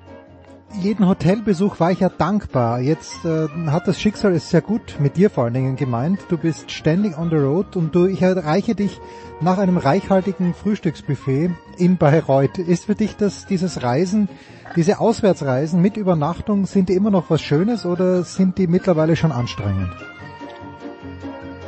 jeden 0.73 1.07
Hotelbesuch 1.07 1.79
war 1.79 1.91
ich 1.91 2.01
ja 2.01 2.09
dankbar. 2.09 2.79
Jetzt 2.79 3.25
äh, 3.25 3.47
hat 3.67 3.87
das 3.87 3.99
Schicksal 3.99 4.33
es 4.33 4.49
sehr 4.49 4.61
gut 4.61 4.97
mit 4.99 5.17
dir 5.17 5.29
vor 5.29 5.45
allen 5.45 5.53
Dingen 5.53 5.75
gemeint. 5.75 6.19
Du 6.29 6.37
bist 6.37 6.71
ständig 6.71 7.17
on 7.17 7.29
the 7.29 7.37
road 7.37 7.75
und 7.75 7.95
du, 7.95 8.05
ich 8.05 8.21
erreiche 8.21 8.75
dich 8.75 8.99
nach 9.41 9.57
einem 9.57 9.77
reichhaltigen 9.77 10.53
Frühstücksbuffet 10.53 11.51
in 11.77 11.97
Bayreuth. 11.97 12.57
Ist 12.57 12.85
für 12.85 12.95
dich 12.95 13.15
das, 13.15 13.45
dieses 13.45 13.83
Reisen, 13.83 14.29
diese 14.75 14.99
Auswärtsreisen 14.99 15.81
mit 15.81 15.97
Übernachtung, 15.97 16.65
sind 16.65 16.89
die 16.89 16.93
immer 16.93 17.11
noch 17.11 17.29
was 17.29 17.41
Schönes 17.41 17.85
oder 17.85 18.23
sind 18.23 18.57
die 18.57 18.67
mittlerweile 18.67 19.15
schon 19.15 19.31
anstrengend? 19.31 19.91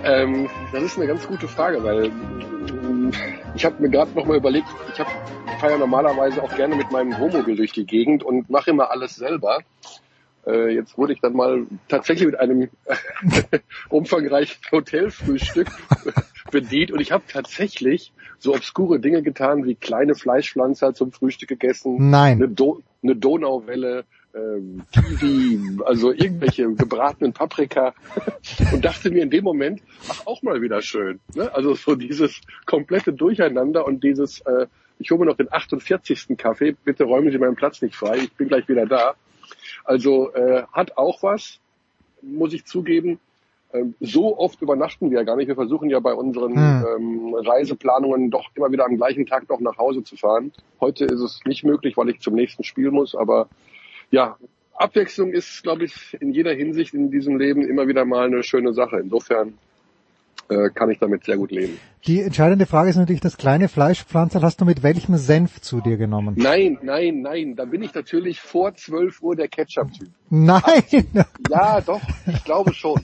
Ähm, 0.04 0.50
das 0.72 0.84
ist 0.84 0.98
eine 0.98 1.08
ganz 1.08 1.28
gute 1.28 1.48
Frage, 1.48 1.84
weil 1.84 2.06
ähm, 2.06 3.12
ich 3.56 3.66
habe 3.66 3.82
mir 3.82 3.90
gerade 3.90 4.12
nochmal 4.12 4.38
überlegt, 4.38 4.68
ich, 4.92 5.04
fahre 5.60 5.74
ja 5.74 5.78
normalerweise 5.78 6.42
auch 6.42 6.56
gerne 6.56 6.76
mit 6.76 6.92
meinem 6.92 7.18
Wohnmobil 7.20 7.58
durch 7.58 7.74
die 7.74 7.86
Gegend 7.86 8.24
und 8.24 8.50
mache 8.50 8.70
immer 8.70 8.92
alles 8.92 9.16
selber. 9.16 9.60
Äh, 10.48 10.74
jetzt 10.74 10.98
wurde 10.98 11.14
ich 11.14 11.20
dann 11.20 11.34
mal 11.34 11.66
tatsächlich 11.90 12.28
mit 12.28 12.40
einem 12.40 12.70
umfangreichen 13.90 14.58
Hotelfrühstück 14.72 15.68
bedient 16.52 16.92
und 16.92 17.02
ich 17.02 17.12
habe 17.12 17.26
tatsächlich 17.28 18.14
so 18.38 18.56
obskure 18.56 19.00
Dinge 19.02 19.22
getan 19.22 19.66
wie 19.66 19.76
kleine 19.76 20.16
Fleischpflanzer 20.16 20.94
zum 20.94 21.12
Frühstück 21.12 21.50
gegessen, 21.50 22.10
Nein. 22.10 22.38
eine, 22.38 22.48
Do 22.48 22.82
eine 23.04 23.18
Donauwelle, 23.18 24.06
ähm, 24.34 24.84
Kiwi, 24.92 25.80
also 25.86 26.12
irgendwelche 26.12 26.72
gebratenen 26.74 27.34
Paprika 27.34 27.94
und 28.72 28.86
dachte 28.86 29.10
mir 29.10 29.24
in 29.24 29.30
dem 29.30 29.44
Moment, 29.44 29.82
ach 30.08 30.26
auch 30.28 30.42
mal 30.44 30.62
wieder 30.62 30.82
schön. 30.82 31.20
Ne? 31.36 31.54
Also 31.54 31.74
so 31.74 31.96
dieses 31.96 32.42
komplette 32.66 33.14
Durcheinander 33.14 33.86
und 33.86 34.04
dieses, 34.04 34.42
äh, 34.42 34.68
ich 35.00 35.10
hole 35.12 35.22
mir 35.22 35.26
noch 35.26 35.38
den 35.38 35.52
48. 35.52 36.38
Kaffee, 36.38 36.76
bitte 36.84 37.06
räumen 37.06 37.32
Sie 37.32 37.38
meinen 37.38 37.56
Platz 37.56 37.82
nicht 37.82 37.96
frei, 37.96 38.18
ich 38.18 38.34
bin 38.34 38.48
gleich 38.48 38.68
wieder 38.68 38.86
da. 38.86 39.16
Also 39.84 40.34
äh, 40.34 40.64
hat 40.72 40.98
auch 40.98 41.24
was, 41.24 41.60
muss 42.22 42.54
ich 42.54 42.66
zugeben. 42.66 43.20
Ähm, 43.72 43.94
so 44.00 44.38
oft 44.38 44.62
übernachten 44.62 45.10
wir 45.12 45.20
ja 45.20 45.24
gar 45.24 45.36
nicht. 45.36 45.48
Wir 45.48 45.56
versuchen 45.56 45.90
ja 45.90 46.00
bei 46.00 46.14
unseren 46.14 46.56
Hm. 46.56 46.86
ähm, 46.98 47.36
Reiseplanungen 47.36 48.32
doch 48.32 48.50
immer 48.56 48.72
wieder 48.72 48.86
am 48.86 48.98
gleichen 48.98 49.26
Tag 49.26 49.48
noch 49.50 49.60
nach 49.60 49.78
Hause 49.78 50.04
zu 50.04 50.16
fahren. 50.18 50.52
Heute 50.80 51.06
ist 51.06 51.22
es 51.22 51.42
nicht 51.46 51.64
möglich, 51.64 51.96
weil 51.98 52.10
ich 52.10 52.20
zum 52.20 52.36
nächsten 52.36 52.64
Spiel 52.64 52.92
muss, 52.92 53.16
aber 53.16 53.48
ja, 54.12 54.38
Abwechslung 54.74 55.34
ist, 55.34 55.62
glaube 55.64 55.86
ich, 55.86 56.18
in 56.20 56.32
jeder 56.32 56.54
Hinsicht 56.54 56.94
in 56.94 57.12
diesem 57.12 57.38
Leben 57.38 57.62
immer 57.68 57.88
wieder 57.88 58.06
mal 58.06 58.26
eine 58.28 58.44
schöne 58.44 58.74
Sache. 58.74 59.00
Insofern 59.00 59.58
äh, 60.50 60.70
kann 60.70 60.90
ich 60.90 61.00
damit 61.00 61.26
sehr 61.26 61.38
gut 61.38 61.52
leben. 61.52 61.78
Die 62.08 62.22
entscheidende 62.22 62.66
Frage 62.66 62.90
ist 62.90 62.96
natürlich, 62.96 63.22
das 63.22 63.38
kleine 63.38 63.68
Fleischpflanzer 63.68 64.42
hast 64.42 64.62
du 64.62 64.66
mit 64.66 64.82
welchem 64.82 65.18
Senf 65.18 65.62
zu 65.62 65.82
dir 65.82 65.98
genommen? 65.98 66.36
Nein, 66.38 66.80
nein, 66.82 67.22
nein, 67.22 67.56
da 67.56 67.66
bin 67.66 67.84
ich 67.84 67.94
natürlich 67.94 68.40
vor 68.40 68.74
12 68.74 69.22
Uhr 69.22 69.36
der 69.36 69.48
Ketchup-Typ. 69.48 70.10
Nein! 70.30 70.64
Ja, 71.50 71.82
doch, 71.82 72.02
ich 72.28 72.44
glaube 72.44 72.74
schon. 72.74 73.02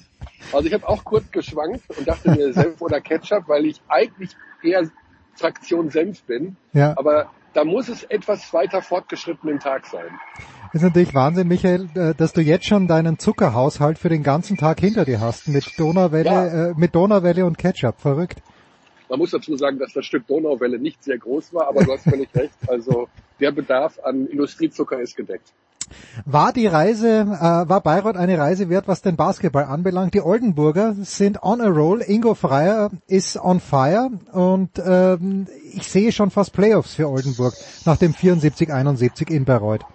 Also 0.53 0.67
ich 0.67 0.73
habe 0.73 0.87
auch 0.87 1.03
kurz 1.03 1.29
geschwankt 1.31 1.81
und 1.97 2.07
dachte 2.07 2.31
mir 2.31 2.53
Senf 2.53 2.81
oder 2.81 3.01
Ketchup, 3.01 3.47
weil 3.47 3.65
ich 3.65 3.81
eigentlich 3.87 4.31
eher 4.63 4.89
Fraktion 5.33 5.89
Senf 5.89 6.23
bin. 6.23 6.55
Ja. 6.73 6.93
Aber 6.95 7.31
da 7.55 7.63
muss 7.63 7.89
es 7.89 8.03
etwas 8.03 8.53
weiter 8.53 8.81
fortgeschritten 8.83 9.49
im 9.49 9.59
Tag 9.59 9.87
sein. 9.87 10.05
ist 10.73 10.81
natürlich 10.83 11.13
Wahnsinn, 11.15 11.47
Michael, 11.47 11.87
äh, 11.95 12.13
dass 12.13 12.33
du 12.33 12.41
jetzt 12.41 12.65
schon 12.65 12.87
deinen 12.87 13.17
Zuckerhaushalt 13.17 13.97
für 13.97 14.09
den 14.09 14.21
ganzen 14.23 14.57
Tag 14.57 14.79
hinter 14.81 15.05
dir 15.05 15.19
hast. 15.21 15.47
Mit 15.47 15.79
Donauwelle, 15.79 16.25
Ja. 16.29 16.69
äh, 16.69 16.73
mit 16.75 16.93
Donauwelle 16.93 17.45
und 17.45 17.57
Ketchup. 17.57 17.99
Verrückt. 17.99 18.41
Man 19.09 19.19
muss 19.19 19.31
dazu 19.31 19.55
sagen, 19.55 19.79
dass 19.79 19.93
das 19.93 20.05
Stück 20.05 20.27
Donauwelle 20.27 20.79
nicht 20.79 21.03
sehr 21.03 21.17
groß 21.17 21.53
war, 21.53 21.67
aber 21.67 21.83
du 21.85 21.91
hast 21.93 22.03
völlig 22.03 22.27
recht. 22.35 22.53
Also 22.67 23.07
der 23.39 23.51
Bedarf 23.51 23.99
an 24.03 24.27
Industriezucker 24.27 24.99
ist 24.99 25.15
gedeckt. 25.15 25.53
War 26.25 26.53
die 26.53 26.67
Reise, 26.67 27.21
äh, 27.21 27.69
war 27.69 27.81
Bayreuth 27.81 28.17
eine 28.17 28.37
Reise 28.37 28.69
wert, 28.69 28.87
was 28.87 29.01
den 29.01 29.15
Basketball 29.15 29.65
anbelangt? 29.65 30.13
Die 30.13 30.21
Oldenburger 30.21 30.93
sind 30.93 31.43
on 31.43 31.61
a 31.61 31.67
roll. 31.67 32.01
Ingo 32.05 32.35
Freier 32.35 32.91
ist 33.07 33.37
on 33.37 33.59
fire 33.59 34.09
und 34.31 34.71
ähm, 34.85 35.47
ich 35.73 35.87
sehe 35.87 36.11
schon 36.11 36.31
fast 36.31 36.53
Playoffs 36.53 36.95
für 36.95 37.09
Oldenburg 37.09 37.53
nach 37.85 37.97
dem 37.97 38.13
74-71 38.13 39.31
in 39.31 39.45
Bayreuth. 39.45 39.85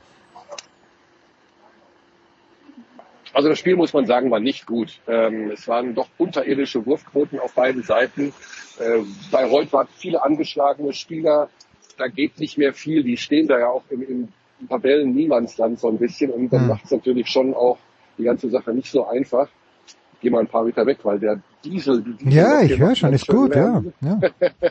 Also 3.32 3.49
das 3.49 3.59
Spiel, 3.59 3.76
muss 3.76 3.93
man 3.93 4.07
sagen, 4.07 4.30
war 4.30 4.41
nicht 4.41 4.66
gut. 4.66 4.99
Ähm, 5.07 5.51
es 5.53 5.68
waren 5.68 5.95
doch 5.95 6.09
unterirdische 6.18 6.84
Wurfquoten 6.84 7.38
auf 7.38 7.55
beiden 7.55 7.82
Seiten. 7.82 8.32
Äh, 8.78 9.01
Bayreuth 9.30 9.72
waren 9.72 9.88
viele 9.97 10.22
angeschlagene 10.22 10.93
Spieler. 10.93 11.49
Da 11.97 12.09
geht 12.09 12.41
nicht 12.41 12.59
mehr 12.59 12.74
viel. 12.74 13.05
Die 13.05 13.16
stehen 13.16 13.47
da 13.47 13.59
ja 13.59 13.68
auch 13.68 13.84
im, 13.91 14.03
im 14.03 14.28
Tabellen-Niemandsland 14.68 15.78
so 15.78 15.88
ein 15.88 15.98
bisschen. 15.98 16.30
Und 16.30 16.50
dann 16.52 16.62
Mhm. 16.62 16.68
macht 16.68 16.84
es 16.84 16.90
natürlich 16.90 17.28
schon 17.28 17.54
auch 17.54 17.78
die 18.18 18.24
ganze 18.24 18.50
Sache 18.50 18.72
nicht 18.72 18.90
so 18.90 19.06
einfach. 19.06 19.48
Ich 19.86 20.20
geh 20.22 20.30
mal 20.30 20.40
ein 20.40 20.48
paar 20.48 20.64
Meter 20.64 20.84
weg, 20.86 20.98
weil 21.02 21.18
der 21.18 21.40
Diesel... 21.64 22.02
Die 22.02 22.12
Diesel 22.14 22.32
Ja, 22.32 22.61
ich 22.62 22.78
höre 22.78 22.94
schon, 22.94 23.12
ist 23.12 23.26
gut, 23.26 23.54
schön 23.54 23.92
ja. 24.02 24.18
Ja. 24.20 24.20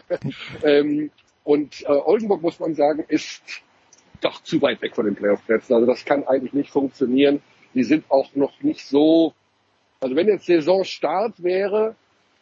Ähm, 0.63 1.09
und 1.43 1.81
äh, 1.83 1.87
Oldenburg, 1.87 2.41
muss 2.41 2.59
man 2.59 2.75
sagen, 2.75 3.03
ist 3.07 3.41
doch 4.21 4.43
zu 4.43 4.61
weit 4.61 4.81
weg 4.81 4.95
von 4.95 5.05
den 5.05 5.15
Playoff-Plätzen. 5.15 5.73
Also 5.73 5.87
das 5.87 6.05
kann 6.05 6.27
eigentlich 6.27 6.53
nicht 6.53 6.69
funktionieren. 6.69 7.41
Die 7.73 7.83
sind 7.83 8.05
auch 8.09 8.35
noch 8.35 8.61
nicht 8.61 8.85
so... 8.85 9.33
Also 10.01 10.15
wenn 10.15 10.27
jetzt 10.27 10.45
Saisonstart 10.45 11.41
wäre, 11.43 11.95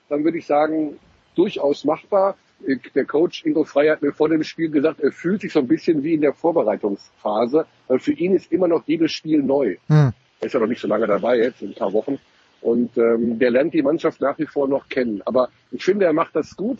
dann 0.09 0.23
würde 0.23 0.37
ich 0.37 0.45
sagen, 0.45 0.99
durchaus 1.35 1.85
machbar. 1.85 2.35
Äh, 2.65 2.77
Der 2.95 3.05
Coach 3.05 3.45
Ingo 3.45 3.63
Frey 3.63 3.87
hat 3.89 4.01
mir 4.01 4.13
vor 4.13 4.29
dem 4.29 4.43
Spiel 4.43 4.69
gesagt, 4.69 4.99
er 4.99 5.11
fühlt 5.11 5.41
sich 5.41 5.53
so 5.53 5.59
ein 5.59 5.67
bisschen 5.67 6.03
wie 6.03 6.13
in 6.13 6.21
der 6.21 6.33
Vorbereitungsphase, 6.33 7.65
weil 7.87 7.99
für 7.99 8.13
ihn 8.13 8.35
ist 8.35 8.51
immer 8.51 8.67
noch 8.67 8.83
jedes 8.87 9.11
Spiel 9.11 9.43
neu. 9.43 9.77
Hm. 9.87 10.13
Er 10.39 10.45
ist 10.45 10.53
ja 10.53 10.59
noch 10.59 10.67
nicht 10.67 10.81
so 10.81 10.87
lange 10.87 11.07
dabei 11.07 11.37
jetzt, 11.37 11.61
in 11.61 11.69
ein 11.69 11.75
paar 11.75 11.93
Wochen. 11.93 12.19
Und 12.61 12.97
ähm, 12.97 13.39
der 13.39 13.51
lernt 13.51 13.73
die 13.73 13.81
Mannschaft 13.81 14.21
nach 14.21 14.37
wie 14.39 14.45
vor 14.45 14.67
noch 14.67 14.89
kennen. 14.89 15.21
Aber 15.25 15.49
ich 15.71 15.83
finde, 15.83 16.05
er 16.05 16.13
macht 16.13 16.35
das 16.35 16.55
gut. 16.55 16.79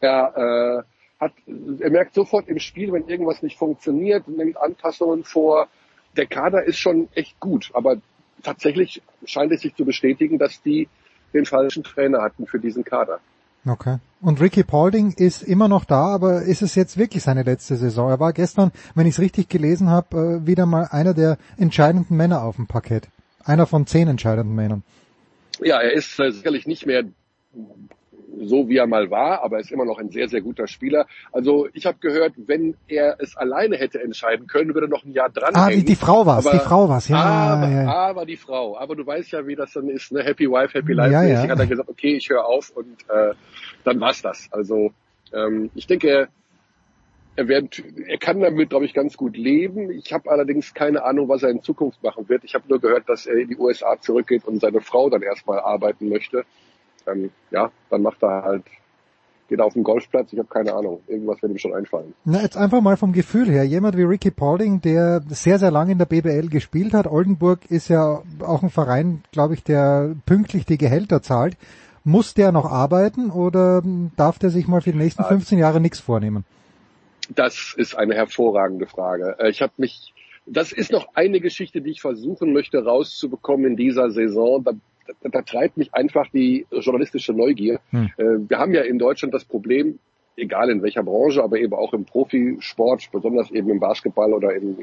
Er, 0.00 0.84
äh, 0.86 1.22
hat, 1.22 1.32
er 1.46 1.90
merkt 1.90 2.14
sofort 2.14 2.48
im 2.48 2.58
Spiel, 2.58 2.92
wenn 2.92 3.08
irgendwas 3.08 3.42
nicht 3.42 3.58
funktioniert, 3.58 4.26
nimmt 4.28 4.56
Anpassungen 4.56 5.24
vor. 5.24 5.68
Der 6.16 6.26
Kader 6.26 6.64
ist 6.64 6.78
schon 6.78 7.08
echt 7.14 7.38
gut, 7.40 7.70
aber 7.72 7.96
tatsächlich 8.42 9.02
scheint 9.24 9.52
es 9.52 9.60
sich 9.60 9.74
zu 9.74 9.84
bestätigen, 9.84 10.38
dass 10.38 10.62
die 10.62 10.88
den 11.32 11.46
falschen 11.46 11.84
Trainer 11.84 12.22
hatten 12.22 12.46
für 12.46 12.58
diesen 12.58 12.84
Kader. 12.84 13.20
Okay. 13.66 13.98
Und 14.22 14.40
Ricky 14.40 14.64
Paulding 14.64 15.12
ist 15.12 15.42
immer 15.42 15.68
noch 15.68 15.84
da, 15.84 16.06
aber 16.06 16.42
ist 16.42 16.62
es 16.62 16.74
jetzt 16.74 16.98
wirklich 16.98 17.22
seine 17.22 17.42
letzte 17.42 17.76
Saison? 17.76 18.10
Er 18.10 18.20
war 18.20 18.32
gestern, 18.32 18.70
wenn 18.94 19.06
ich 19.06 19.14
es 19.14 19.20
richtig 19.20 19.48
gelesen 19.48 19.88
habe, 19.88 20.40
äh, 20.42 20.46
wieder 20.46 20.66
mal 20.66 20.88
einer 20.90 21.14
der 21.14 21.38
entscheidenden 21.56 22.16
Männer 22.16 22.42
auf 22.42 22.56
dem 22.56 22.66
Parkett. 22.66 23.08
Einer 23.44 23.66
von 23.66 23.86
zehn 23.86 24.08
entscheidenden 24.08 24.54
Männern. 24.54 24.82
Ja, 25.62 25.80
er 25.80 25.92
ist 25.92 26.18
äh, 26.20 26.32
sicherlich 26.32 26.66
nicht 26.66 26.86
mehr 26.86 27.04
so, 28.42 28.68
wie 28.68 28.76
er 28.76 28.86
mal 28.86 29.10
war, 29.10 29.42
aber 29.42 29.56
er 29.56 29.60
ist 29.62 29.72
immer 29.72 29.84
noch 29.84 29.98
ein 29.98 30.10
sehr, 30.10 30.28
sehr 30.28 30.40
guter 30.40 30.66
Spieler. 30.66 31.06
Also 31.32 31.68
ich 31.72 31.86
habe 31.86 31.98
gehört, 32.00 32.34
wenn 32.36 32.76
er 32.88 33.16
es 33.18 33.36
alleine 33.36 33.76
hätte 33.76 34.00
entscheiden 34.02 34.46
können, 34.46 34.74
würde 34.74 34.86
er 34.86 34.90
noch 34.90 35.04
ein 35.04 35.12
Jahr 35.12 35.30
dran 35.30 35.54
Ah, 35.54 35.68
die, 35.70 35.96
Frau 35.96 36.26
war's, 36.26 36.46
Aber- 36.46 36.56
die 36.58 36.64
Frau 36.64 36.88
war's, 36.88 37.08
ja, 37.08 37.16
aber, 37.18 37.68
ja, 37.70 37.82
ja. 37.82 37.88
aber 37.90 38.26
die 38.26 38.36
Frau. 38.36 38.76
Aber 38.78 38.96
du 38.96 39.06
weißt 39.06 39.32
ja, 39.32 39.46
wie 39.46 39.56
das 39.56 39.72
dann 39.72 39.88
ist, 39.88 40.12
ne? 40.12 40.22
Happy 40.22 40.48
Wife, 40.50 40.74
Happy 40.78 40.92
Life. 40.92 41.12
Ja, 41.12 41.22
ja. 41.24 41.48
Hat 41.48 41.58
er 41.58 41.66
gesagt, 41.66 41.88
okay, 41.88 42.16
ich 42.16 42.28
höre 42.30 42.44
auf 42.46 42.70
und 42.70 42.96
äh, 43.08 43.34
dann 43.84 44.00
war's 44.00 44.22
das. 44.22 44.48
Also 44.52 44.92
ähm, 45.32 45.70
ich 45.74 45.86
denke, 45.86 46.28
er, 47.36 47.48
wird, 47.48 47.82
er 48.06 48.18
kann 48.18 48.40
damit, 48.40 48.70
glaube 48.70 48.84
ich, 48.84 48.92
ganz 48.94 49.16
gut 49.16 49.36
leben. 49.36 49.90
Ich 49.90 50.12
habe 50.12 50.30
allerdings 50.30 50.74
keine 50.74 51.04
Ahnung, 51.04 51.28
was 51.28 51.42
er 51.42 51.50
in 51.50 51.62
Zukunft 51.62 52.02
machen 52.02 52.28
wird. 52.28 52.44
Ich 52.44 52.54
habe 52.54 52.64
nur 52.68 52.80
gehört, 52.80 53.08
dass 53.08 53.26
er 53.26 53.36
in 53.36 53.48
die 53.48 53.56
USA 53.56 53.96
zurückgeht 54.00 54.44
und 54.46 54.60
seine 54.60 54.80
Frau 54.80 55.08
dann 55.08 55.22
erstmal 55.22 55.60
arbeiten 55.60 56.08
möchte. 56.08 56.44
Ähm, 57.06 57.30
ja, 57.50 57.70
dann 57.90 58.02
macht 58.02 58.22
er 58.22 58.42
halt, 58.42 58.64
geht 59.48 59.58
er 59.58 59.64
auf 59.64 59.74
den 59.74 59.82
Golfplatz. 59.82 60.32
Ich 60.32 60.38
habe 60.38 60.48
keine 60.48 60.74
Ahnung. 60.74 61.00
Irgendwas 61.06 61.42
wird 61.42 61.52
ihm 61.52 61.58
schon 61.58 61.74
einfallen. 61.74 62.14
Na, 62.24 62.40
jetzt 62.42 62.56
einfach 62.56 62.80
mal 62.80 62.96
vom 62.96 63.12
Gefühl 63.12 63.50
her. 63.50 63.64
Jemand 63.64 63.96
wie 63.96 64.02
Ricky 64.02 64.30
Paulding, 64.30 64.80
der 64.80 65.22
sehr, 65.28 65.58
sehr 65.58 65.70
lange 65.70 65.92
in 65.92 65.98
der 65.98 66.06
BBL 66.06 66.48
gespielt 66.48 66.94
hat. 66.94 67.06
Oldenburg 67.06 67.70
ist 67.70 67.88
ja 67.88 68.22
auch 68.40 68.62
ein 68.62 68.70
Verein, 68.70 69.22
glaube 69.32 69.54
ich, 69.54 69.64
der 69.64 70.14
pünktlich 70.26 70.66
die 70.66 70.78
Gehälter 70.78 71.22
zahlt. 71.22 71.56
Muss 72.04 72.32
der 72.32 72.50
noch 72.50 72.64
arbeiten 72.64 73.30
oder 73.30 73.82
darf 74.16 74.38
der 74.38 74.50
sich 74.50 74.66
mal 74.66 74.80
für 74.80 74.92
die 74.92 74.98
nächsten 74.98 75.22
15 75.22 75.58
Jahre 75.58 75.80
nichts 75.80 76.00
vornehmen? 76.00 76.44
Das 77.28 77.74
ist 77.76 77.94
eine 77.94 78.14
hervorragende 78.14 78.86
Frage. 78.86 79.36
Äh, 79.38 79.50
Ich 79.50 79.62
habe 79.62 79.72
mich, 79.76 80.14
das 80.46 80.72
ist 80.72 80.90
noch 80.90 81.14
eine 81.14 81.40
Geschichte, 81.40 81.80
die 81.80 81.90
ich 81.90 82.00
versuchen 82.00 82.52
möchte 82.52 82.82
rauszubekommen 82.84 83.66
in 83.66 83.76
dieser 83.76 84.10
Saison. 84.10 84.64
Da, 84.64 84.72
da, 85.22 85.42
treibt 85.42 85.76
mich 85.76 85.94
einfach 85.94 86.28
die 86.30 86.66
journalistische 86.70 87.32
Neugier. 87.32 87.80
Hm. 87.90 88.10
Äh, 88.16 88.24
Wir 88.48 88.58
haben 88.58 88.74
ja 88.74 88.82
in 88.82 88.98
Deutschland 88.98 89.34
das 89.34 89.44
Problem, 89.44 89.98
egal 90.36 90.70
in 90.70 90.82
welcher 90.82 91.02
Branche, 91.02 91.42
aber 91.42 91.58
eben 91.58 91.74
auch 91.74 91.92
im 91.92 92.04
Profisport, 92.04 93.10
besonders 93.12 93.50
eben 93.50 93.70
im 93.70 93.80
Basketball 93.80 94.32
oder 94.32 94.54
in 94.54 94.78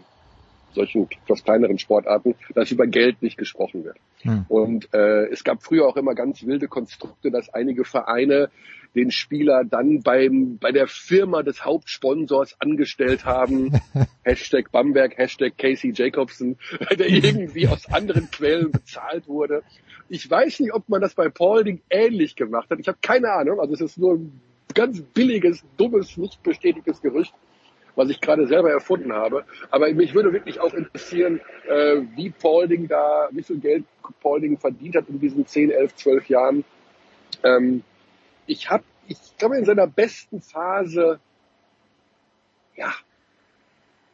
solchen 0.74 1.08
etwas 1.24 1.44
kleineren 1.44 1.80
Sportarten, 1.80 2.36
dass 2.54 2.72
über 2.72 2.88
Geld 2.88 3.22
nicht 3.22 3.38
gesprochen 3.38 3.84
wird. 3.84 3.98
Hm. 4.22 4.46
Und 4.48 4.94
äh, 4.94 5.28
es 5.28 5.44
gab 5.44 5.64
früher 5.64 5.88
auch 5.88 5.98
immer 5.98 6.16
ganz 6.16 6.46
wilde 6.46 6.68
Konstrukte, 6.68 7.32
dass 7.32 7.54
einige 7.54 7.84
Vereine 7.84 8.50
den 8.96 9.12
Spieler 9.12 9.64
dann 9.64 10.02
beim 10.02 10.58
bei 10.58 10.72
der 10.72 10.88
Firma 10.88 11.44
des 11.44 11.64
Hauptsponsors 11.64 12.60
angestellt 12.60 13.26
haben. 13.26 13.80
Hashtag 14.24 14.72
Bamberg, 14.72 15.18
Hashtag 15.18 15.58
Casey 15.58 15.92
Jacobson, 15.94 16.58
der 16.98 17.08
irgendwie 17.08 17.68
aus 17.68 17.88
anderen 17.92 18.30
Quellen 18.32 18.72
bezahlt 18.72 19.28
wurde. 19.28 19.64
Ich 20.10 20.30
weiß 20.30 20.62
nicht, 20.62 20.74
ob 20.74 20.88
man 20.90 21.02
das 21.02 21.16
bei 21.16 21.30
Paulding 21.30 21.82
ähnlich 21.90 22.36
gemacht 22.36 22.70
hat. 22.70 22.80
Ich 22.80 22.88
habe 22.88 22.98
keine 23.02 23.32
Ahnung. 23.32 23.60
Also 23.60 23.74
es 23.74 23.82
ist 23.82 23.98
nur 23.98 24.16
ein 24.16 24.42
ganz 24.74 25.02
billiges, 25.02 25.64
dummes, 25.78 26.18
nicht 26.18 26.42
bestätigtes 26.44 27.02
Gerücht 27.02 27.34
was 27.98 28.10
ich 28.10 28.22
gerade 28.22 28.48
selber 28.48 28.72
erfunden 28.72 29.12
habe. 29.12 29.44
Aber 29.72 29.92
mich 29.92 30.14
würde 30.14 30.32
wirklich 30.32 30.62
auch 30.62 30.74
interessieren, 30.74 31.42
äh, 31.68 32.02
wie 32.16 32.30
Paulding 32.30 32.88
da, 32.88 33.28
wie 33.32 33.44
viel 33.44 33.58
Geld 33.60 33.84
Paulding 34.22 34.58
verdient 34.58 34.96
hat 34.96 35.10
in 35.10 35.20
diesen 35.20 35.46
10, 35.46 35.72
11, 35.72 35.96
12 35.96 36.30
Jahren. 36.30 36.64
Ähm, 37.44 37.84
ich 38.46 38.70
habe, 38.70 38.84
ich 39.08 39.18
glaube, 39.38 39.58
in 39.58 39.66
seiner 39.66 39.88
besten 39.88 40.42
Phase, 40.42 41.20
ja, 42.76 42.94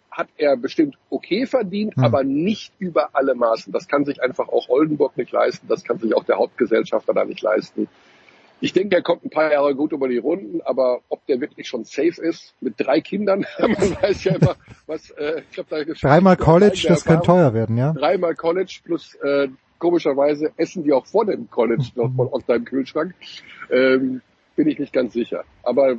hat 0.10 0.30
er 0.38 0.56
bestimmt 0.56 0.96
okay 1.10 1.46
verdient, 1.46 1.96
Hm. 1.98 2.04
aber 2.04 2.24
nicht 2.24 2.72
über 2.80 3.10
alle 3.14 3.36
Maßen. 3.36 3.74
Das 3.74 3.88
kann 3.88 4.06
sich 4.06 4.22
einfach 4.22 4.48
auch 4.48 4.70
Oldenburg 4.70 5.18
nicht 5.18 5.32
leisten, 5.32 5.68
das 5.68 5.84
kann 5.84 5.98
sich 6.00 6.16
auch 6.16 6.24
der 6.24 6.38
Hauptgesellschafter 6.38 7.14
da 7.14 7.26
nicht 7.26 7.42
leisten. 7.42 7.90
Ich 8.64 8.72
denke, 8.72 8.96
er 8.96 9.02
kommt 9.02 9.26
ein 9.26 9.30
paar 9.30 9.52
Jahre 9.52 9.76
gut 9.76 9.92
über 9.92 10.08
die 10.08 10.20
Runden, 10.20 10.62
aber 10.62 11.02
ob 11.10 11.26
der 11.26 11.42
wirklich 11.42 11.68
schon 11.68 11.84
safe 11.84 12.22
ist 12.22 12.56
mit 12.62 12.76
drei 12.78 13.02
Kindern, 13.02 13.46
man 13.60 13.76
weiß 13.76 14.24
ja 14.24 14.36
immer, 14.36 14.56
was 14.88 15.10
äh, 15.12 15.42
ich 15.42 15.52
glaube, 15.52 15.70
da 15.70 15.94
Dreimal 15.94 16.38
College, 16.38 16.86
das 16.88 17.06
Erfahrung. 17.06 17.26
teuer 17.26 17.54
werden, 17.54 17.76
ja? 17.76 17.92
Dreimal 17.92 18.36
College 18.36 18.80
plus 18.86 19.16
äh, 19.16 19.50
komischerweise 19.80 20.54
essen 20.56 20.86
die 20.86 20.94
auch 20.94 21.06
vor 21.06 21.26
dem 21.26 21.50
College 21.50 21.90
noch 21.96 22.10
von 22.16 22.32
aus 22.32 22.46
deinem 22.46 22.64
Kühlschrank. 22.64 23.14
Ähm, 23.70 24.22
bin 24.56 24.70
ich 24.70 24.80
nicht 24.80 24.94
ganz 24.94 25.12
sicher. 25.12 25.44
Aber 25.64 25.98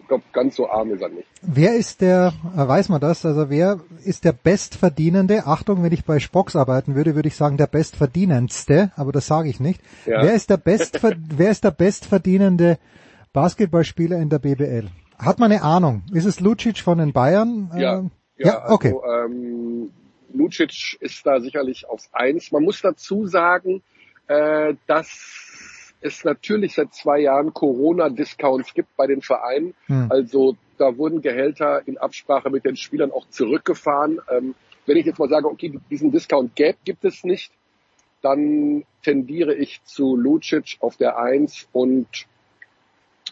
ich 0.00 0.08
glaube, 0.08 0.24
ganz 0.32 0.56
so 0.56 0.68
arm 0.68 0.92
ist 0.92 1.02
er 1.02 1.08
nicht. 1.08 1.26
Wer 1.42 1.76
ist 1.76 2.00
der, 2.00 2.32
äh, 2.56 2.68
weiß 2.68 2.88
man 2.88 3.00
das, 3.00 3.24
also 3.24 3.50
wer 3.50 3.80
ist 4.04 4.24
der 4.24 4.32
Bestverdienende? 4.32 5.46
Achtung, 5.46 5.82
wenn 5.82 5.92
ich 5.92 6.04
bei 6.04 6.18
Spocks 6.18 6.56
arbeiten 6.56 6.94
würde, 6.94 7.14
würde 7.14 7.28
ich 7.28 7.36
sagen 7.36 7.56
der 7.56 7.66
Bestverdienendste, 7.66 8.92
aber 8.96 9.12
das 9.12 9.26
sage 9.26 9.48
ich 9.48 9.60
nicht. 9.60 9.80
Ja. 10.06 10.22
Wer 10.22 10.34
ist 10.34 10.50
der 10.50 10.56
Bestver 10.56 11.12
wer 11.36 11.50
ist 11.50 11.64
der 11.64 11.70
bestverdienende 11.70 12.78
Basketballspieler 13.32 14.18
in 14.18 14.30
der 14.30 14.38
BBL? 14.38 14.88
Hat 15.18 15.38
man 15.38 15.52
eine 15.52 15.62
Ahnung? 15.62 16.02
Ist 16.12 16.24
es 16.24 16.40
Lucic 16.40 16.78
von 16.78 16.98
den 16.98 17.12
Bayern? 17.12 17.70
Ja, 17.76 17.98
Ähm, 17.98 18.10
ja, 18.36 18.46
ja, 18.46 18.70
okay. 18.70 18.88
Also, 18.88 19.04
ähm, 19.04 19.90
Lucic 20.32 20.96
ist 21.00 21.26
da 21.26 21.40
sicherlich 21.40 21.88
auf 21.88 22.08
eins. 22.12 22.52
Man 22.52 22.62
muss 22.62 22.80
dazu 22.80 23.26
sagen, 23.26 23.82
äh, 24.28 24.74
dass 24.86 25.39
es 26.00 26.24
natürlich 26.24 26.74
seit 26.74 26.94
zwei 26.94 27.20
Jahren 27.20 27.52
Corona-Discounts 27.52 28.74
gibt 28.74 28.96
bei 28.96 29.06
den 29.06 29.22
Vereinen. 29.22 29.74
Hm. 29.86 30.06
Also 30.10 30.56
da 30.78 30.96
wurden 30.96 31.20
Gehälter 31.20 31.86
in 31.86 31.98
Absprache 31.98 32.50
mit 32.50 32.64
den 32.64 32.76
Spielern 32.76 33.12
auch 33.12 33.28
zurückgefahren. 33.28 34.20
Ähm, 34.30 34.54
wenn 34.86 34.96
ich 34.96 35.06
jetzt 35.06 35.18
mal 35.18 35.28
sage, 35.28 35.46
okay, 35.46 35.78
diesen 35.90 36.10
Discount 36.10 36.56
Gap 36.56 36.76
gibt 36.84 37.04
es 37.04 37.22
nicht, 37.22 37.52
dann 38.22 38.84
tendiere 39.02 39.54
ich 39.54 39.82
zu 39.84 40.16
Lucic 40.16 40.76
auf 40.80 40.96
der 40.96 41.18
Eins 41.18 41.68
und 41.72 42.08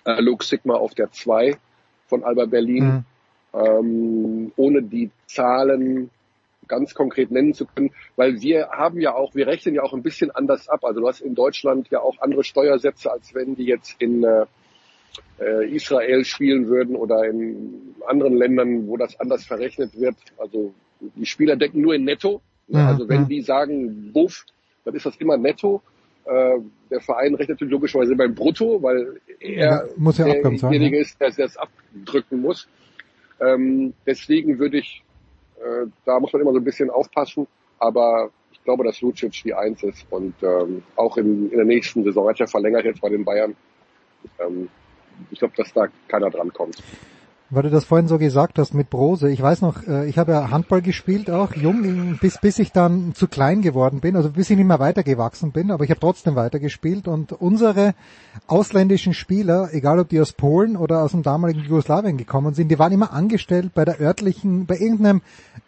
äh, 0.05 0.21
Luke 0.21 0.45
Sigma 0.45 0.75
auf 0.75 0.95
der 0.95 1.11
Zwei 1.13 1.57
von 2.07 2.25
Alba 2.25 2.47
Berlin 2.47 3.05
Hm. 3.53 3.65
ähm, 3.65 4.53
ohne 4.57 4.83
die 4.83 5.11
Zahlen 5.27 6.11
ganz 6.69 6.95
konkret 6.95 7.31
nennen 7.31 7.55
zu 7.55 7.67
können, 7.67 7.91
weil 8.17 8.41
wir 8.41 8.69
haben 8.71 9.01
ja 9.01 9.15
auch, 9.15 9.35
wir 9.35 9.47
rechnen 9.47 9.75
ja 9.75 9.83
auch 9.83 9.93
ein 9.93 10.03
bisschen 10.03 10.31
anders 10.31 10.69
ab. 10.69 10.85
Also 10.85 11.01
du 11.01 11.09
hast 11.09 11.21
in 11.21 11.35
Deutschland 11.35 11.89
ja 11.91 12.01
auch 12.01 12.21
andere 12.21 12.45
Steuersätze, 12.45 13.11
als 13.11 13.35
wenn 13.35 13.55
die 13.57 13.65
jetzt 13.65 13.95
in 13.99 14.25
äh, 14.25 15.75
Israel 15.75 16.25
spielen 16.25 16.69
würden 16.69 16.97
oder 16.97 17.25
in 17.25 17.95
anderen 18.07 18.37
Ländern, 18.37 18.87
wo 18.87 18.97
das 18.97 19.19
anders 19.19 19.45
verrechnet 19.45 19.99
wird. 19.99 20.17
Also 20.37 20.73
die 21.01 21.27
Spieler 21.27 21.57
decken 21.57 21.81
nur 21.81 21.95
in 21.95 22.05
Netto. 22.05 22.41
Ne? 22.69 22.81
Mhm, 22.81 22.87
Also 22.87 23.09
wenn 23.09 23.23
mhm. 23.23 23.29
die 23.29 23.43
sagen 23.43 24.13
Buff, 24.13 24.45
dann 24.85 24.95
ist 24.95 25.07
das 25.07 25.17
immer 25.17 25.37
Netto. 25.37 25.83
Äh, 26.25 26.59
der 26.91 27.01
Verein 27.01 27.35
rechnet 27.35 27.61
logischerweise 27.61 28.15
beim 28.15 28.35
Brutto, 28.35 28.83
weil 28.83 29.21
er 29.41 29.59
Ja, 29.59 29.85
muss 29.97 30.19
ja 30.19 30.27
derjenige 30.27 30.97
ja. 30.97 31.03
ist, 31.03 31.21
der 31.21 31.31
das 31.31 31.57
abdrücken 31.57 32.41
muss. 32.41 32.69
Ähm, 33.41 33.95
deswegen 34.07 34.59
würde 34.59 34.79
ich, 34.79 35.03
äh, 35.65 35.87
da 36.05 36.21
muss 36.21 36.33
man 36.33 36.43
immer 36.43 36.53
so 36.53 36.59
ein 36.59 36.65
bisschen 36.65 36.91
aufpassen, 36.91 37.47
aber 37.79 38.31
ich 38.53 38.63
glaube, 38.65 38.85
dass 38.85 39.01
Lucic 39.01 39.43
die 39.45 39.55
Eins 39.55 39.83
ist 39.83 40.07
und 40.11 40.35
ähm, 40.43 40.83
auch 40.97 41.17
in, 41.17 41.51
in 41.51 41.57
der 41.57 41.67
nächsten 41.67 42.05
Saison 42.05 42.29
hat 42.29 42.39
ja 42.39 42.47
verlängert 42.47 42.85
jetzt 42.85 43.01
bei 43.01 43.09
den 43.09 43.25
Bayern. 43.25 43.57
Ähm, 44.39 44.69
ich 45.31 45.39
glaube, 45.39 45.55
dass 45.57 45.73
da 45.73 45.89
keiner 46.07 46.31
dran 46.31 46.53
kommt. 46.53 46.83
Weil 47.51 47.63
du 47.63 47.71
das 47.71 47.87
vorhin 47.87 48.09
so 48.09 48.19
gesagt 48.19 48.59
hast 48.59 48.75
mit 48.75 48.91
Brose. 48.91 49.31
Ich 49.31 49.41
weiß 49.41 49.63
noch, 49.63 49.87
äh, 49.87 50.07
ich 50.07 50.19
habe 50.19 50.33
ja 50.33 50.51
Handball 50.51 50.83
gespielt 50.83 51.31
auch, 51.31 51.55
jung, 51.55 52.19
bis, 52.21 52.37
bis 52.39 52.59
ich 52.59 52.73
dann 52.73 53.15
zu 53.15 53.27
klein 53.27 53.63
geworden 53.63 54.01
bin, 54.01 54.17
also 54.17 54.31
bis 54.31 54.51
ich 54.51 54.57
nicht 54.59 54.67
mehr 54.67 54.81
weitergewachsen 54.81 55.53
bin, 55.53 55.71
aber 55.71 55.85
ich 55.85 55.91
habe 55.91 56.01
trotzdem 56.01 56.37
weitergespielt 56.37 57.09
und 57.09 57.33
unsere 57.33 57.95
ausländischen 58.49 59.15
Spieler, 59.15 59.71
egal 59.73 59.99
ob 59.99 60.11
die 60.11 60.21
aus 60.21 60.35
Polen 60.35 60.77
oder 60.77 61.03
aus 61.03 61.13
dem 61.13 61.23
damaligen 61.23 61.61
Jugoslawien 61.61 62.19
gekommen 62.19 62.53
sind, 62.53 62.69
die 62.69 62.79
waren 62.79 62.93
immer 62.93 63.15
angestellt 63.15 63.73
bei 63.75 63.87
der 63.87 63.99
örtlichen, 63.99 64.67
bei 64.67 64.77
irgendeinem 64.77 65.23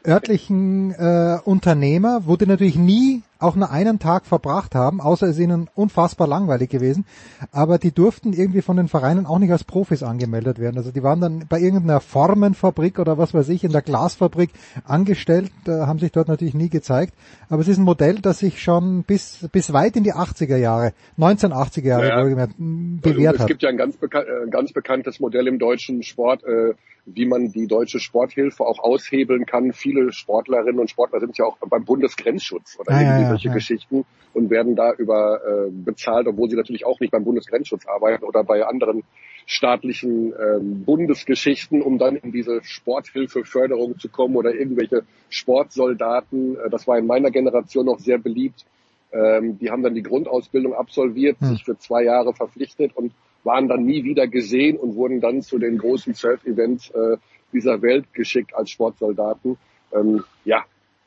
örtlichen 0.06 0.92
äh, 0.92 1.38
Unternehmer, 1.44 2.26
wo 2.26 2.36
die 2.36 2.46
natürlich 2.46 2.76
nie 2.76 3.22
auch 3.40 3.56
nur 3.56 3.70
einen 3.70 3.98
Tag 3.98 4.26
verbracht 4.26 4.74
haben, 4.74 5.00
außer 5.00 5.26
es 5.28 5.38
ihnen 5.38 5.68
unfassbar 5.74 6.26
langweilig 6.26 6.70
gewesen. 6.70 7.04
Aber 7.52 7.78
die 7.78 7.92
durften 7.92 8.32
irgendwie 8.32 8.62
von 8.62 8.76
den 8.76 8.88
Vereinen 8.88 9.26
auch 9.26 9.38
nicht 9.38 9.52
als 9.52 9.64
Profis 9.64 10.02
angemeldet 10.02 10.58
werden. 10.58 10.76
Also 10.76 10.90
die 10.90 11.02
waren 11.02 11.20
dann 11.20 11.46
bei 11.48 11.58
irgendeiner 11.58 12.00
Formenfabrik 12.00 12.98
oder 12.98 13.18
was 13.18 13.34
weiß 13.34 13.48
ich, 13.48 13.64
in 13.64 13.72
der 13.72 13.82
Glasfabrik 13.82 14.50
angestellt, 14.84 15.50
äh, 15.66 15.72
haben 15.72 15.98
sich 15.98 16.12
dort 16.12 16.28
natürlich 16.28 16.54
nie 16.54 16.68
gezeigt. 16.68 17.14
Aber 17.48 17.62
es 17.62 17.68
ist 17.68 17.78
ein 17.78 17.84
Modell, 17.84 18.20
das 18.20 18.38
sich 18.38 18.62
schon 18.62 19.02
bis, 19.04 19.48
bis 19.52 19.72
weit 19.72 19.96
in 19.96 20.04
die 20.04 20.14
80er 20.14 20.56
Jahre, 20.56 20.92
1980er 21.18 21.86
Jahre 21.86 22.08
Naja. 22.08 22.48
bewährt 22.58 23.36
es 23.36 23.40
hat. 23.42 23.48
gibt 23.48 23.62
ja 23.62 23.68
ein 23.68 23.76
ganz, 23.76 23.96
bekan 23.96 24.24
äh, 24.24 24.50
ganz 24.50 24.72
bekanntes 24.72 25.20
Modell 25.20 25.46
im 25.46 25.58
deutschen 25.58 26.02
Sport, 26.02 26.44
äh, 26.44 26.74
wie 27.06 27.26
man 27.26 27.50
die 27.52 27.66
deutsche 27.66 27.98
Sporthilfe 27.98 28.64
auch 28.64 28.78
aushebeln 28.78 29.46
kann. 29.46 29.72
Viele 29.72 30.12
Sportlerinnen 30.12 30.78
und 30.78 30.90
Sportler 30.90 31.20
sind 31.20 31.36
ja 31.38 31.44
auch 31.44 31.56
beim 31.58 31.84
Bundesgrenzschutz 31.84 32.78
oder 32.78 32.92
Ah, 32.92 33.00
irgendwie 33.00 33.22
ja, 33.22 33.28
solche 33.28 33.48
ja. 33.48 33.54
Geschichten 33.54 34.04
und 34.32 34.50
werden 34.50 34.76
da 34.76 34.92
über 34.92 35.40
äh, 35.44 35.70
bezahlt, 35.70 36.26
obwohl 36.26 36.50
sie 36.50 36.56
natürlich 36.56 36.86
auch 36.86 37.00
nicht 37.00 37.10
beim 37.10 37.24
Bundesgrenzschutz 37.24 37.86
arbeiten 37.86 38.24
oder 38.24 38.44
bei 38.44 38.64
anderen 38.64 39.02
staatlichen 39.46 40.32
ähm, 40.38 40.84
Bundesgeschichten, 40.84 41.82
um 41.82 41.98
dann 41.98 42.16
in 42.16 42.30
diese 42.30 42.62
Sporthilfeförderung 42.62 43.98
zu 43.98 44.08
kommen 44.08 44.36
oder 44.36 44.54
irgendwelche 44.54 45.02
Sportsoldaten. 45.28 46.56
Äh, 46.56 46.70
das 46.70 46.86
war 46.86 46.98
in 46.98 47.06
meiner 47.06 47.30
Generation 47.30 47.86
noch 47.86 47.98
sehr 47.98 48.18
beliebt. 48.18 48.64
Ähm, 49.12 49.58
die 49.58 49.70
haben 49.70 49.82
dann 49.82 49.94
die 49.94 50.02
Grundausbildung 50.04 50.74
absolviert, 50.74 51.40
Hm. 51.40 51.48
sich 51.48 51.64
für 51.64 51.76
zwei 51.78 52.04
Jahre 52.04 52.32
verpflichtet 52.32 52.96
und 52.96 53.12
waren 53.44 53.68
dann 53.68 53.84
nie 53.84 54.04
wieder 54.04 54.26
gesehen 54.26 54.76
und 54.76 54.96
wurden 54.96 55.20
dann 55.20 55.42
zu 55.42 55.58
den 55.58 55.78
großen 55.78 56.14
Surf-Events 56.14 56.90
äh, 56.90 57.16
dieser 57.52 57.80
Welt 57.82 58.12
geschickt 58.12 58.54
als 58.54 58.70
Sportsoldaten. 58.70 59.56
Ähm, 59.92 60.24
ja, 60.44 60.64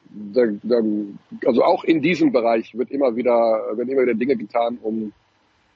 da, 0.10 0.42
da, 0.64 0.82
also 1.46 1.64
auch 1.64 1.84
in 1.84 2.02
diesem 2.02 2.32
Bereich 2.32 2.78
wird 2.78 2.92
immer 2.92 3.16
wieder, 3.16 3.32
werden 3.76 3.90
immer 3.90 4.04
wieder 4.04 4.14
Dinge 4.14 4.36
getan, 4.36 4.78
um 4.82 5.14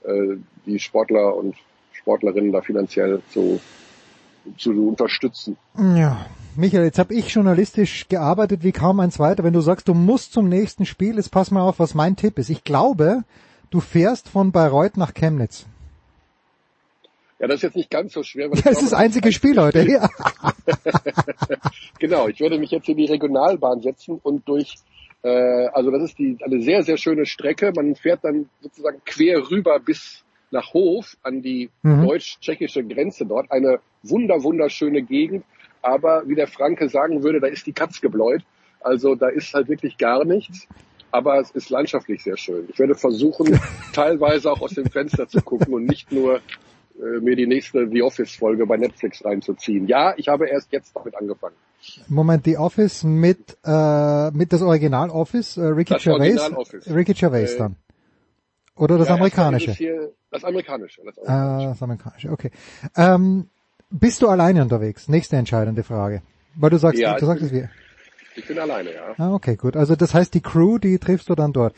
äh, 0.04 0.38
die 0.66 0.80
Sportler 0.80 1.36
und 1.36 1.56
Sportlerinnen 1.94 2.52
da 2.52 2.62
finanziell 2.62 3.22
zu, 3.32 3.60
zu 4.58 4.72
unterstützen. 4.88 5.58
Ja, 5.78 6.26
Michael, 6.56 6.86
jetzt 6.86 7.00
habe 7.00 7.14
ich 7.14 7.30
journalistisch 7.30 8.08
gearbeitet 8.08 8.64
wie 8.64 8.72
kaum 8.72 9.00
ein 9.00 9.12
zweiter. 9.12 9.44
Wenn 9.44 9.54
du 9.54 9.62
sagst, 9.62 9.88
du 9.88 9.94
musst 9.94 10.34
zum 10.34 10.50
nächsten 10.50 10.86
Spiel, 10.86 11.16
jetzt 11.16 11.32
pass 11.32 11.52
mal 11.52 11.62
auf, 11.62 11.80
was 11.80 11.96
mein 11.96 12.16
Tipp 12.16 12.40
ist. 12.40 12.50
Ich 12.50 12.64
glaube, 12.64 13.24
du 13.70 13.80
fährst 13.80 14.30
von 14.30 14.52
Bayreuth 14.52 14.98
nach 14.98 15.14
Chemnitz. 15.14 15.66
Ja, 17.40 17.48
das 17.48 17.58
ist 17.58 17.64
jetzt 17.64 17.76
nicht 17.76 17.90
ganz 17.92 18.14
so 18.14 18.24
schwer. 18.24 18.50
Das 18.50 18.66
ist 18.66 18.82
das 18.82 18.94
einzige 18.94 19.32
Spiel 19.32 19.62
heute. 19.62 19.88
Ja. 19.88 20.10
genau, 22.00 22.28
ich 22.28 22.40
werde 22.40 22.58
mich 22.58 22.72
jetzt 22.72 22.90
in 22.90 22.98
die 22.98 23.06
Regionalbahn 23.06 23.82
setzen 23.82 24.20
und 24.24 24.48
durch, 24.48 24.76
äh, 25.24 25.68
also 25.68 25.92
das 25.92 26.04
ist 26.04 26.18
die, 26.18 26.38
eine 26.44 26.62
sehr, 26.62 26.84
sehr 26.84 26.98
schöne 26.98 27.26
Strecke. 27.26 27.72
Man 27.76 27.96
fährt 27.96 28.24
dann 28.24 28.50
sozusagen 28.62 29.02
quer 29.06 29.50
rüber 29.52 29.80
bis 29.80 30.24
nach 30.50 30.74
Hof 30.74 31.16
an 31.24 31.42
die 31.42 31.70
Mhm. 31.84 32.08
deutsch-tschechische 32.08 32.84
Grenze 32.84 33.26
dort. 33.26 33.52
Eine 33.52 33.80
wunder, 34.04 34.42
wunderschöne 34.44 35.02
Gegend. 35.04 35.44
Aber 35.82 36.24
wie 36.28 36.36
der 36.36 36.48
Franke 36.48 36.90
sagen 36.90 37.22
würde, 37.24 37.40
da 37.40 37.48
ist 37.48 37.68
die 37.68 37.74
Katz 37.74 38.02
gebläut. 38.02 38.42
Also 38.80 39.16
da 39.16 39.28
ist 39.28 39.54
halt 39.54 39.68
wirklich 39.70 39.98
gar 39.98 40.26
nichts. 40.26 40.68
Aber 41.12 41.40
es 41.40 41.52
ist 41.52 41.70
landschaftlich 41.70 42.24
sehr 42.24 42.38
schön. 42.38 42.68
Ich 42.70 42.80
werde 42.80 42.96
versuchen, 42.96 43.60
teilweise 43.94 44.52
auch 44.52 44.62
aus 44.62 44.72
dem 44.72 44.90
Fenster 44.90 45.28
zu 45.28 45.42
gucken 45.42 45.74
und 45.74 45.86
nicht 45.86 46.12
nur 46.12 46.42
äh, 47.00 47.20
mir 47.20 47.36
die 47.36 47.48
nächste 47.48 47.88
The 47.90 48.02
Office-Folge 48.02 48.66
bei 48.66 48.78
Netflix 48.78 49.24
reinzuziehen. 49.24 49.88
Ja, 49.88 50.14
ich 50.18 50.28
habe 50.28 50.48
erst 50.48 50.72
jetzt 50.72 50.96
damit 50.96 51.16
angefangen. 51.16 51.56
Moment, 52.08 52.46
die 52.46 52.58
Office 52.58 53.04
mit, 53.04 53.58
äh, 53.64 54.32
mit 54.32 54.52
das 54.52 54.62
Original 54.62 55.10
Office, 55.10 55.58
äh, 55.58 55.62
Ricky 55.66 55.94
Das 55.94 56.04
Gervais. 56.04 56.38
Original 56.40 56.54
Office. 56.54 56.90
Ricky 56.94 57.14
Gervais 57.14 57.54
Äh, 57.54 57.58
dann. 57.58 57.76
Oder 58.76 58.98
das 58.98 59.08
Ja, 59.08 59.16
amerikanische. 59.16 59.72
Hier, 59.72 60.12
das 60.32 60.44
amerikanische. 60.44 61.02
Das 61.06 61.18
Äh, 61.18 61.24
das 61.26 61.82
amerikanische, 61.82 62.30
okay. 62.32 62.52
Ähm, 62.96 63.48
bist 63.90 64.22
du 64.22 64.28
alleine 64.28 64.62
unterwegs? 64.62 65.08
Nächste 65.08 65.36
entscheidende 65.38 65.84
Frage. 65.84 66.22
Weil 66.56 66.70
du 66.72 66.78
sagst, 66.78 67.00
Ja, 67.00 67.18
du 67.18 67.26
sagst 67.26 67.44
es 67.44 67.52
wir. 67.52 67.70
Ich 68.38 68.46
bin 68.46 68.60
alleine, 68.60 68.94
ja. 68.94 69.16
Ah, 69.18 69.34
okay, 69.34 69.56
gut. 69.56 69.76
Also 69.76 69.96
das 69.96 70.14
heißt, 70.14 70.32
die 70.36 70.42
Crew, 70.42 70.78
die 70.78 71.00
triffst 71.00 71.28
du 71.28 71.34
dann 71.34 71.54
dort. 71.54 71.74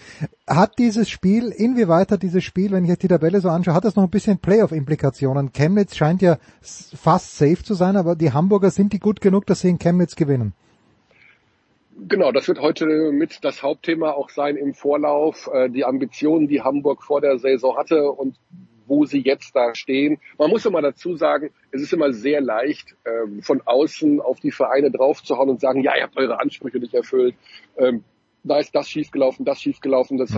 Hat 0.45 0.77
dieses 0.77 1.09
Spiel, 1.09 1.53
inwieweit 1.55 2.11
hat 2.11 2.21
dieses 2.21 2.43
Spiel, 2.43 2.71
wenn 2.71 2.83
ich 2.83 2.89
jetzt 2.89 3.01
die 3.01 3.07
Tabelle 3.07 3.39
so 3.39 3.47
anschaue, 3.47 3.73
hat 3.73 3.85
das 3.85 3.95
noch 3.95 4.03
ein 4.03 4.09
bisschen 4.09 4.39
Playoff-Implikationen? 4.39 5.53
Chemnitz 5.53 5.95
scheint 5.95 6.21
ja 6.21 6.37
fast 6.61 7.37
safe 7.37 7.63
zu 7.63 7.75
sein, 7.75 7.95
aber 7.95 8.17
die 8.17 8.33
Hamburger 8.33 8.71
sind 8.71 8.91
die 8.91 8.99
gut 8.99 9.21
genug, 9.21 9.45
dass 9.45 9.61
sie 9.61 9.69
in 9.69 9.79
Chemnitz 9.79 10.17
gewinnen. 10.17 10.51
Genau, 12.09 12.33
das 12.33 12.49
wird 12.49 12.59
heute 12.59 12.85
mit 13.13 13.45
das 13.45 13.63
Hauptthema 13.63 14.11
auch 14.11 14.29
sein 14.29 14.57
im 14.57 14.73
Vorlauf, 14.73 15.49
äh, 15.53 15.69
die 15.69 15.85
Ambitionen, 15.85 16.49
die 16.49 16.61
Hamburg 16.61 17.03
vor 17.03 17.21
der 17.21 17.39
Saison 17.39 17.77
hatte 17.77 18.11
und 18.11 18.35
wo 18.89 19.05
sie 19.05 19.21
jetzt 19.21 19.55
da 19.55 19.73
stehen. 19.75 20.19
Man 20.37 20.49
muss 20.49 20.65
immer 20.65 20.81
dazu 20.81 21.15
sagen, 21.15 21.51
es 21.71 21.81
ist 21.81 21.93
immer 21.93 22.11
sehr 22.11 22.41
leicht, 22.41 22.95
ähm, 23.05 23.41
von 23.41 23.61
außen 23.63 24.19
auf 24.19 24.39
die 24.39 24.51
Vereine 24.51 24.91
draufzuhauen 24.91 25.49
und 25.49 25.61
sagen, 25.61 25.81
ja, 25.81 25.95
ihr 25.95 26.03
habt 26.03 26.17
eure 26.17 26.39
Ansprüche 26.39 26.79
nicht 26.79 26.93
erfüllt, 26.93 27.35
ähm, 27.77 28.03
da 28.43 28.59
ist 28.59 28.73
das 28.73 28.89
schiefgelaufen, 28.89 29.45
das 29.45 29.61
schiefgelaufen, 29.61 30.17
das, 30.17 30.33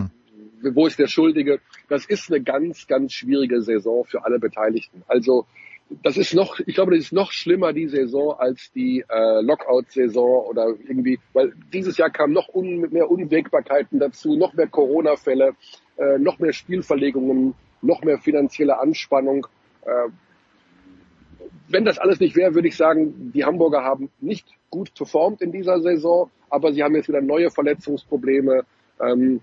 wo 0.64 0.88
ist 0.88 1.00
der 1.00 1.08
Schuldige? 1.08 1.60
Das 1.88 2.06
ist 2.06 2.32
eine 2.32 2.42
ganz, 2.42 2.88
ganz 2.88 3.14
schwierige 3.14 3.62
Saison 3.62 4.06
für 4.06 4.26
alle 4.26 4.40
Beteiligten. 4.40 5.04
Also 5.08 5.46
das 6.04 6.18
ist 6.18 6.34
noch, 6.34 6.60
ich 6.60 6.76
glaube, 6.76 6.92
das 6.92 7.06
ist 7.06 7.14
noch 7.14 7.32
schlimmer 7.32 7.74
die 7.74 7.88
Saison 7.88 8.36
als 8.38 8.72
die 8.72 9.04
äh, 9.08 9.42
Lockout-Saison 9.42 10.46
oder 10.46 10.68
irgendwie, 10.88 11.20
weil 11.34 11.54
dieses 11.74 11.98
Jahr 11.98 12.10
kamen 12.10 12.34
noch 12.34 12.50
un, 12.54 12.90
mehr 12.92 13.10
Unwägbarkeiten 13.10 14.00
dazu, 14.00 14.38
noch 14.38 14.54
mehr 14.54 14.68
Corona-Fälle, 14.68 15.54
äh, 15.98 16.18
noch 16.18 16.40
mehr 16.40 16.54
Spielverlegungen, 16.54 17.56
noch 17.82 18.04
mehr 18.04 18.18
finanzielle 18.18 18.80
Anspannung. 18.80 19.48
Äh, 19.86 20.10
wenn 21.68 21.86
das 21.86 22.00
alles 22.00 22.20
nicht 22.20 22.36
wäre, 22.36 22.54
würde 22.54 22.68
ich 22.68 22.76
sagen, 22.76 23.32
die 23.34 23.46
Hamburger 23.46 23.84
haben 23.84 24.10
nicht 24.20 24.48
gut 24.70 24.94
performt 24.94 25.42
in 25.42 25.52
dieser 25.52 25.80
Saison, 25.82 26.30
aber 26.50 26.74
sie 26.74 26.84
haben 26.84 26.96
jetzt 26.96 27.08
wieder 27.08 27.22
neue 27.22 27.50
Verletzungsprobleme. 27.50 28.66
Ähm, 29.02 29.42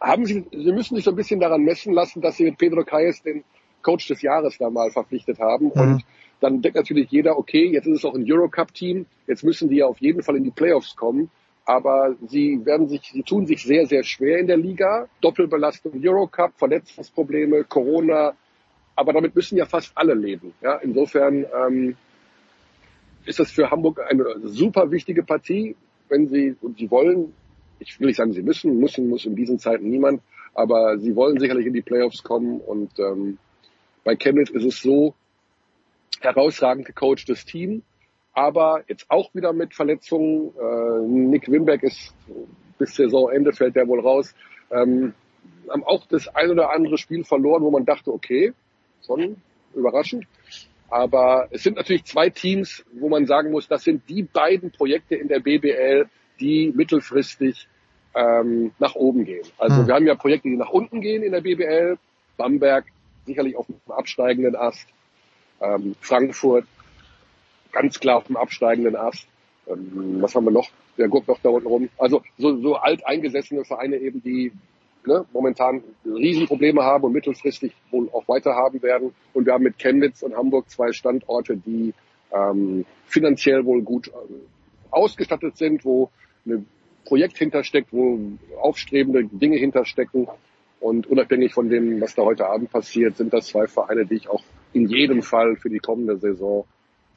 haben 0.00 0.24
sie, 0.24 0.46
sie 0.52 0.72
müssen 0.72 0.94
sich 0.94 1.04
so 1.04 1.10
ein 1.10 1.16
bisschen 1.16 1.40
daran 1.40 1.62
messen 1.62 1.92
lassen, 1.92 2.20
dass 2.20 2.36
sie 2.36 2.44
mit 2.44 2.58
Pedro 2.58 2.84
Calles 2.84 3.22
den 3.22 3.44
Coach 3.82 4.08
des 4.08 4.22
Jahres 4.22 4.58
da 4.58 4.70
mal 4.70 4.90
verpflichtet 4.90 5.38
haben. 5.38 5.70
Und 5.70 6.04
dann 6.40 6.60
denkt 6.60 6.76
natürlich 6.76 7.10
jeder, 7.10 7.38
okay, 7.38 7.70
jetzt 7.72 7.86
ist 7.86 7.98
es 7.98 8.04
auch 8.04 8.14
ein 8.14 8.24
Eurocup-Team, 8.26 9.06
jetzt 9.26 9.42
müssen 9.42 9.68
die 9.68 9.76
ja 9.76 9.86
auf 9.86 9.98
jeden 9.98 10.22
Fall 10.22 10.36
in 10.36 10.44
die 10.44 10.50
Playoffs 10.50 10.96
kommen. 10.96 11.30
Aber 11.66 12.14
sie 12.28 12.64
werden 12.64 12.88
sich, 12.88 13.10
sie 13.12 13.22
tun 13.22 13.46
sich 13.46 13.62
sehr, 13.62 13.86
sehr 13.86 14.04
schwer 14.04 14.38
in 14.38 14.46
der 14.46 14.56
Liga. 14.56 15.08
Doppelbelastung 15.20 15.92
Eurocup, 16.02 16.52
Verletzungsprobleme, 16.56 17.64
Corona. 17.64 18.34
Aber 18.94 19.12
damit 19.12 19.34
müssen 19.34 19.58
ja 19.58 19.66
fast 19.66 19.92
alle 19.94 20.14
leben. 20.14 20.54
Ja, 20.62 20.76
insofern 20.76 21.44
ähm, 21.44 21.96
ist 23.26 23.40
das 23.40 23.50
für 23.50 23.70
Hamburg 23.70 24.00
eine 24.08 24.24
super 24.44 24.90
wichtige 24.90 25.22
Partie, 25.22 25.76
wenn 26.08 26.28
sie, 26.28 26.56
und 26.60 26.78
sie 26.78 26.90
wollen, 26.90 27.34
ich 27.80 27.98
will 27.98 28.06
nicht 28.06 28.16
sagen, 28.16 28.32
sie 28.32 28.42
müssen, 28.42 28.78
müssen 28.78 29.08
muss 29.08 29.26
in 29.26 29.34
diesen 29.34 29.58
Zeiten 29.58 29.90
niemand, 29.90 30.22
aber 30.54 30.98
sie 30.98 31.14
wollen 31.16 31.38
sicherlich 31.38 31.66
in 31.66 31.74
die 31.74 31.82
Playoffs 31.82 32.22
kommen 32.22 32.60
und 32.60 32.98
ähm, 32.98 33.38
bei 34.04 34.14
Chemnitz 34.14 34.50
ist 34.50 34.64
es 34.64 34.80
so, 34.80 35.14
herausragend 36.20 36.86
gecoachtes 36.86 37.44
Team, 37.44 37.82
aber 38.36 38.82
jetzt 38.86 39.06
auch 39.08 39.34
wieder 39.34 39.54
mit 39.54 39.74
Verletzungen. 39.74 40.52
Äh, 40.60 41.08
Nick 41.08 41.50
Wimberg 41.50 41.82
ist 41.82 42.12
bis 42.78 42.94
Saisonende 42.94 43.54
fällt 43.54 43.76
der 43.76 43.88
wohl 43.88 44.00
raus. 44.00 44.34
Ähm, 44.70 45.14
haben 45.70 45.82
auch 45.84 46.06
das 46.06 46.28
ein 46.28 46.50
oder 46.50 46.70
andere 46.70 46.98
Spiel 46.98 47.24
verloren, 47.24 47.62
wo 47.62 47.70
man 47.70 47.86
dachte, 47.86 48.12
okay, 48.12 48.52
schon 49.06 49.36
überraschend. 49.74 50.26
Aber 50.90 51.48
es 51.50 51.62
sind 51.62 51.76
natürlich 51.76 52.04
zwei 52.04 52.28
Teams, 52.28 52.84
wo 52.92 53.08
man 53.08 53.26
sagen 53.26 53.50
muss, 53.50 53.68
das 53.68 53.84
sind 53.84 54.06
die 54.10 54.22
beiden 54.22 54.70
Projekte 54.70 55.14
in 55.14 55.28
der 55.28 55.40
BBL, 55.40 56.06
die 56.38 56.72
mittelfristig 56.76 57.66
ähm, 58.14 58.72
nach 58.78 58.94
oben 58.96 59.24
gehen. 59.24 59.46
Also 59.56 59.78
Hm. 59.78 59.86
wir 59.86 59.94
haben 59.94 60.06
ja 60.06 60.14
Projekte, 60.14 60.50
die 60.50 60.56
nach 60.56 60.70
unten 60.70 61.00
gehen 61.00 61.22
in 61.22 61.32
der 61.32 61.40
BBL. 61.40 61.96
Bamberg 62.36 62.84
sicherlich 63.24 63.56
auf 63.56 63.66
dem 63.66 63.80
absteigenden 63.88 64.56
Ast. 64.56 64.86
Ähm, 65.62 65.94
Frankfurt 66.02 66.66
ganz 67.76 68.00
klar 68.00 68.16
auf 68.16 68.24
dem 68.24 68.36
absteigenden 68.36 68.96
Ast. 68.96 69.26
Ähm, 69.68 70.18
was 70.20 70.34
haben 70.34 70.44
wir 70.44 70.50
noch? 70.50 70.68
Der 70.96 71.08
guckt 71.08 71.28
noch 71.28 71.38
da 71.42 71.50
unten 71.50 71.68
rum. 71.68 71.88
Also 71.98 72.22
so, 72.38 72.56
so 72.60 72.76
alteingesessene 72.76 73.64
Vereine 73.64 73.96
eben, 73.98 74.22
die 74.22 74.52
ne, 75.04 75.26
momentan 75.32 75.82
Riesenprobleme 76.04 76.82
haben 76.82 77.04
und 77.04 77.12
mittelfristig 77.12 77.72
wohl 77.90 78.08
auch 78.12 78.26
weiter 78.28 78.54
haben 78.54 78.82
werden. 78.82 79.12
Und 79.34 79.44
wir 79.46 79.52
haben 79.52 79.64
mit 79.64 79.78
Chemnitz 79.78 80.22
und 80.22 80.34
Hamburg 80.34 80.70
zwei 80.70 80.92
Standorte, 80.92 81.56
die 81.56 81.92
ähm, 82.32 82.86
finanziell 83.04 83.64
wohl 83.66 83.82
gut 83.82 84.08
äh, 84.08 84.10
ausgestattet 84.90 85.58
sind, 85.58 85.84
wo 85.84 86.10
ein 86.46 86.66
Projekt 87.04 87.36
hintersteckt, 87.36 87.92
wo 87.92 88.18
aufstrebende 88.60 89.24
Dinge 89.24 89.56
hinterstecken. 89.58 90.28
Und 90.80 91.06
unabhängig 91.06 91.52
von 91.52 91.68
dem, 91.68 92.00
was 92.00 92.14
da 92.14 92.22
heute 92.22 92.46
Abend 92.46 92.70
passiert, 92.70 93.16
sind 93.16 93.32
das 93.32 93.48
zwei 93.48 93.66
Vereine, 93.66 94.06
die 94.06 94.16
ich 94.16 94.28
auch 94.28 94.42
in 94.72 94.88
jedem 94.88 95.22
Fall 95.22 95.56
für 95.56 95.70
die 95.70 95.78
kommende 95.78 96.16
Saison 96.16 96.66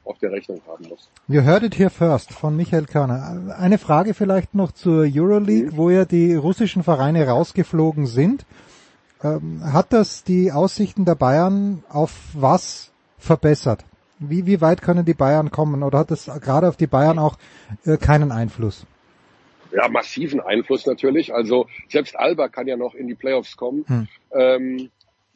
auf 0.04 0.18
der 0.18 0.32
Rechnung 0.32 0.60
haben 0.66 0.88
muss. 0.88 1.08
You 1.28 1.42
heard 1.42 1.62
it 1.62 1.78
here 1.78 1.90
first 1.90 2.32
von 2.32 2.56
Michael 2.56 2.86
Körner. 2.86 3.56
Eine 3.58 3.78
Frage 3.78 4.14
vielleicht 4.14 4.54
noch 4.54 4.72
zur 4.72 5.06
Euroleague, 5.06 5.76
wo 5.76 5.90
ja 5.90 6.04
die 6.04 6.34
russischen 6.34 6.82
Vereine 6.82 7.26
rausgeflogen 7.26 8.06
sind. 8.06 8.44
Ähm, 9.22 9.60
hat 9.72 9.92
das 9.92 10.24
die 10.24 10.50
Aussichten 10.50 11.04
der 11.04 11.14
Bayern 11.14 11.84
auf 11.88 12.12
was 12.32 12.90
verbessert? 13.18 13.84
Wie, 14.18 14.46
wie 14.46 14.60
weit 14.60 14.82
können 14.82 15.04
die 15.04 15.14
Bayern 15.14 15.50
kommen? 15.50 15.82
Oder 15.82 16.00
hat 16.00 16.10
das 16.10 16.26
gerade 16.40 16.68
auf 16.68 16.76
die 16.76 16.86
Bayern 16.86 17.18
auch 17.18 17.36
äh, 17.84 17.96
keinen 17.96 18.32
Einfluss? 18.32 18.86
Ja, 19.72 19.88
massiven 19.88 20.40
Einfluss 20.40 20.86
natürlich. 20.86 21.32
Also 21.32 21.66
selbst 21.88 22.18
Alba 22.18 22.48
kann 22.48 22.66
ja 22.66 22.76
noch 22.76 22.94
in 22.94 23.06
die 23.06 23.14
Playoffs 23.14 23.56
kommen. 23.56 23.84
Hm. 23.86 24.08
Ähm, 24.32 24.90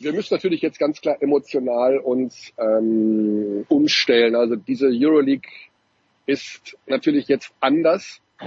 wir 0.04 0.12
müssen 0.12 0.34
natürlich 0.34 0.60
jetzt 0.62 0.78
ganz 0.78 1.00
klar 1.00 1.16
emotional 1.20 1.98
uns 1.98 2.52
ähm, 2.58 3.64
umstellen. 3.68 4.36
Also 4.36 4.56
diese 4.56 4.88
Euroleague 4.92 5.48
ist 6.26 6.76
natürlich 6.86 7.28
jetzt 7.28 7.52
anders. 7.60 8.20
Äh, 8.40 8.46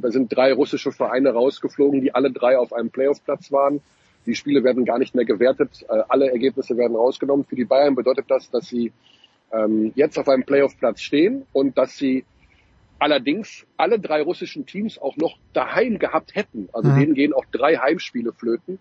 da 0.00 0.10
sind 0.10 0.34
drei 0.34 0.52
russische 0.52 0.92
Vereine 0.92 1.30
rausgeflogen, 1.30 2.00
die 2.00 2.14
alle 2.14 2.30
drei 2.30 2.58
auf 2.58 2.72
einem 2.72 2.90
Playoff-Platz 2.90 3.52
waren. 3.52 3.80
Die 4.26 4.34
Spiele 4.34 4.64
werden 4.64 4.84
gar 4.84 4.98
nicht 4.98 5.14
mehr 5.14 5.24
gewertet. 5.24 5.84
Äh, 5.88 6.02
alle 6.08 6.30
Ergebnisse 6.30 6.76
werden 6.76 6.96
rausgenommen. 6.96 7.44
Für 7.44 7.56
die 7.56 7.64
Bayern 7.64 7.94
bedeutet 7.94 8.26
das, 8.28 8.50
dass 8.50 8.66
sie 8.66 8.92
ähm, 9.52 9.92
jetzt 9.94 10.18
auf 10.18 10.28
einem 10.28 10.44
Playoff-Platz 10.44 11.00
stehen 11.00 11.46
und 11.52 11.78
dass 11.78 11.96
sie 11.96 12.24
allerdings 12.98 13.66
alle 13.76 14.00
drei 14.00 14.22
russischen 14.22 14.64
Teams 14.66 14.98
auch 14.98 15.16
noch 15.16 15.36
daheim 15.52 15.98
gehabt 15.98 16.34
hätten. 16.34 16.68
Also 16.72 16.90
Mhm. 16.90 16.98
denen 16.98 17.14
gehen 17.14 17.32
auch 17.34 17.44
drei 17.52 17.76
Heimspiele 17.76 18.32
flöten. 18.32 18.78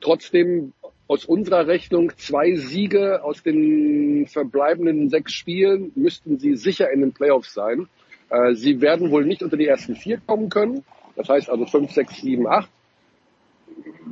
Trotzdem 0.00 0.72
aus 1.08 1.24
unserer 1.24 1.66
Rechnung 1.66 2.12
zwei 2.18 2.54
Siege 2.54 3.24
aus 3.24 3.42
den 3.42 4.26
verbleibenden 4.26 5.08
sechs 5.08 5.32
Spielen 5.32 5.90
müssten 5.94 6.38
sie 6.38 6.54
sicher 6.54 6.90
in 6.92 7.00
den 7.00 7.12
Playoffs 7.12 7.54
sein. 7.54 7.88
Äh, 8.28 8.54
sie 8.54 8.80
werden 8.82 9.10
wohl 9.10 9.24
nicht 9.24 9.42
unter 9.42 9.56
die 9.56 9.66
ersten 9.66 9.96
vier 9.96 10.20
kommen 10.26 10.50
können. 10.50 10.84
Das 11.16 11.28
heißt 11.30 11.48
also 11.48 11.64
fünf, 11.64 11.92
sechs, 11.92 12.20
sieben, 12.20 12.46
acht. 12.46 12.70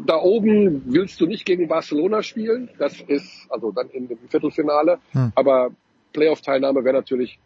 Da 0.07 0.17
oben 0.17 0.83
willst 0.87 1.21
du 1.21 1.27
nicht 1.27 1.45
gegen 1.45 1.69
Barcelona 1.69 2.23
spielen. 2.23 2.71
Das 2.79 2.99
ist 3.01 3.47
also 3.51 3.73
dann 3.73 3.91
in 3.91 4.09
dem 4.09 4.19
Viertelfinale. 4.29 4.99
Hm. 5.13 5.33
Aber 5.35 5.71
Playoff-Teilnahme 6.15 6.83
wäre 6.83 6.97
natürlich 6.97 7.39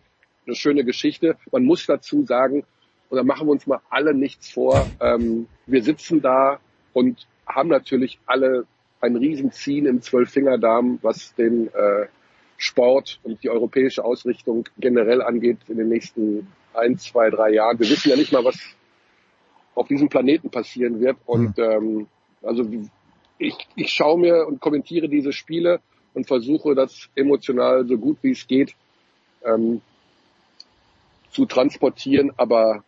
eine 0.47 0.55
schöne 0.55 0.85
Geschichte. 0.85 1.37
Man 1.51 1.65
muss 1.65 1.87
dazu 1.87 2.25
sagen, 2.25 2.65
und 3.09 3.17
da 3.17 3.25
machen 3.25 3.49
wir 3.49 3.53
uns 3.53 3.67
mal 3.67 3.81
alle 3.91 4.15
nichts 4.15 4.51
vor, 4.51 4.87
ähm, 5.01 5.49
wir 5.67 5.83
sitzen 5.83 6.23
da 6.23 6.61
und 6.93 7.27
haben 7.47 7.69
natürlich 7.69 8.21
alle 8.27 8.67
ein 9.01 9.17
Riesenziehen 9.17 9.87
im 9.87 10.03
Zwölffingerdarm, 10.03 10.99
was 11.03 11.35
den 11.35 11.69
äh, 11.69 12.07
Sport 12.57 13.19
und 13.23 13.43
die 13.43 13.51
europäische 13.51 14.05
Ausrichtung 14.05 14.69
generell 14.79 15.23
angeht 15.23 15.59
in 15.69 15.79
den 15.79 15.89
nächsten 15.89 16.47
ein, 16.75 16.99
zwei, 16.99 17.31
drei 17.31 17.53
Jahren. 17.53 17.79
Wir 17.79 17.89
wissen 17.89 18.11
ja 18.11 18.17
nicht 18.17 18.33
mal, 18.33 18.45
was 18.45 18.59
auf 19.75 19.89
diesem 19.89 20.09
Planeten 20.09 20.51
passieren 20.51 21.01
wird. 21.01 21.17
Und 21.25 21.59
ähm, 21.59 22.07
also 22.43 22.67
ich, 23.39 23.57
ich 23.75 23.91
schaue 23.91 24.19
mir 24.19 24.47
und 24.47 24.61
kommentiere 24.61 25.09
diese 25.09 25.33
Spiele 25.33 25.81
und 26.13 26.27
versuche 26.27 26.75
das 26.75 27.09
emotional 27.15 27.87
so 27.87 27.97
gut 27.97 28.19
wie 28.23 28.33
es 28.33 28.47
geht 28.47 28.75
ähm, 29.45 29.81
zu 31.31 31.47
transportieren. 31.47 32.33
Aber 32.37 32.85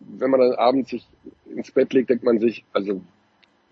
wenn 0.00 0.30
man 0.30 0.40
dann 0.40 0.54
abends 0.54 0.90
sich 0.90 1.06
ins 1.46 1.70
Bett 1.70 1.92
legt, 1.92 2.10
denkt 2.10 2.24
man 2.24 2.40
sich, 2.40 2.64
also 2.72 3.00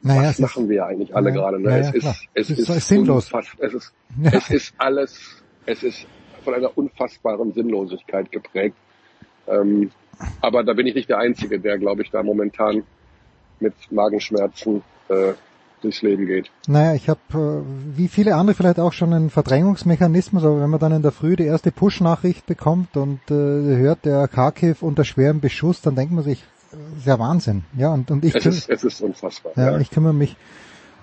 Naja, 0.03 0.21
was 0.23 0.27
es 0.31 0.33
ist- 0.35 0.41
machen 0.41 0.69
wir 0.69 0.87
eigentlich 0.87 1.15
alle 1.15 1.31
Ja, 1.31 1.35
gerade? 1.35 1.61
Ne? 1.61 1.71
ja, 1.71 1.77
es, 1.79 1.95
ist, 1.95 2.05
es, 2.35 2.51
Es 2.51 2.59
ist, 2.59 2.69
ist 2.71 2.89
sinnlos. 2.89 3.31
Es 3.59 3.75
ist, 3.75 3.93
Ja. 4.23 4.31
es 4.33 4.51
ist 4.51 4.75
alles, 4.79 5.19
es 5.67 5.83
ist 5.83 6.07
von 6.45 6.55
einer 6.55 6.77
unfassbaren 6.77 7.53
Sinnlosigkeit 7.53 8.31
geprägt. 8.31 8.77
Ähm, 9.49 9.91
aber 10.41 10.63
da 10.65 10.73
bin 10.75 10.87
ich 10.87 10.95
nicht 10.95 11.09
der 11.09 11.19
Einzige, 11.19 11.59
der, 11.59 11.79
glaube 11.79 12.03
ich, 12.03 12.11
da 12.11 12.23
momentan 12.23 12.85
mit 13.61 13.75
Magenschmerzen 13.91 14.83
äh, 15.09 15.33
durchs 15.81 16.03
Leben 16.03 16.27
geht. 16.27 16.51
Naja, 16.67 16.95
ich 16.95 17.09
habe, 17.09 17.21
äh, 17.35 17.97
wie 17.97 18.09
viele 18.09 18.35
andere 18.35 18.55
vielleicht 18.57 18.79
auch 18.81 18.93
schon 18.93 19.13
einen 19.13 19.31
Verdrängungsmechanismus, 19.31 20.45
aber 20.45 20.61
wenn 20.61 20.71
man 20.71 20.81
dann 20.81 20.93
in 20.93 21.03
der 21.03 21.13
Früh 21.13 21.37
die 21.37 21.45
erste 21.45 21.71
Push-Nachricht 21.71 22.47
bekommt 22.47 22.97
und 22.97 23.21
äh, 23.31 23.35
hört, 23.35 24.05
der 24.05 24.27
Kharkiv 24.29 24.83
unter 24.83 25.05
schwerem 25.05 25.41
Beschuss, 25.41 25.81
dann 25.81 25.95
denkt 25.97 26.13
man 26.13 26.25
sich, 26.25 26.45
ist 26.99 27.07
ja 27.07 27.19
Wahnsinn. 27.19 27.65
Ja, 27.77 27.93
und, 27.93 28.11
und 28.11 28.25
ich, 28.25 28.35
Es 28.35 28.47
ist, 28.47 28.69
es 28.69 28.85
ist 28.85 29.01
unfassbar. 29.01 29.53
ja, 29.57 29.73
ja. 29.73 29.79
ich 29.79 29.91
kümmere 29.91 30.13
mich 30.15 30.37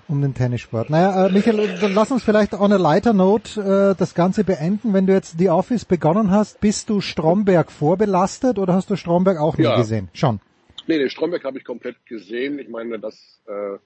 um 0.08 0.22
den 0.22 0.34
Tennissport. 0.34 0.88
Naja, 0.88 1.26
äh, 1.26 1.30
Michael, 1.32 1.68
dann 1.80 1.92
lass 1.92 2.12
uns 2.12 2.22
vielleicht 2.22 2.54
on 2.54 2.72
a 2.72 2.76
lighter 2.76 3.12
note 3.12 3.60
äh, 3.94 3.98
das 3.98 4.14
Ganze 4.14 4.44
beenden. 4.44 4.92
Wenn 4.94 5.06
du 5.06 5.12
jetzt 5.12 5.36
The 5.38 5.50
Office 5.50 5.84
begonnen 5.84 6.30
hast, 6.30 6.60
bist 6.60 6.88
du 6.90 7.00
Stromberg 7.00 7.72
vorbelastet 7.72 8.58
oder 8.58 8.74
hast 8.74 8.88
du 8.90 8.96
Stromberg 8.96 9.38
auch 9.38 9.56
nie 9.58 9.64
Ja. 9.64 9.76
gesehen? 9.76 10.08
Schon. 10.12 10.38
Nee, 10.86 10.98
den 10.98 11.10
Stromberg 11.10 11.42
habe 11.42 11.58
ich 11.58 11.64
komplett 11.64 11.96
gesehen. 12.06 12.60
Ich 12.60 12.68
meine, 12.68 13.00
das 13.00 13.16
äh, 13.48 13.78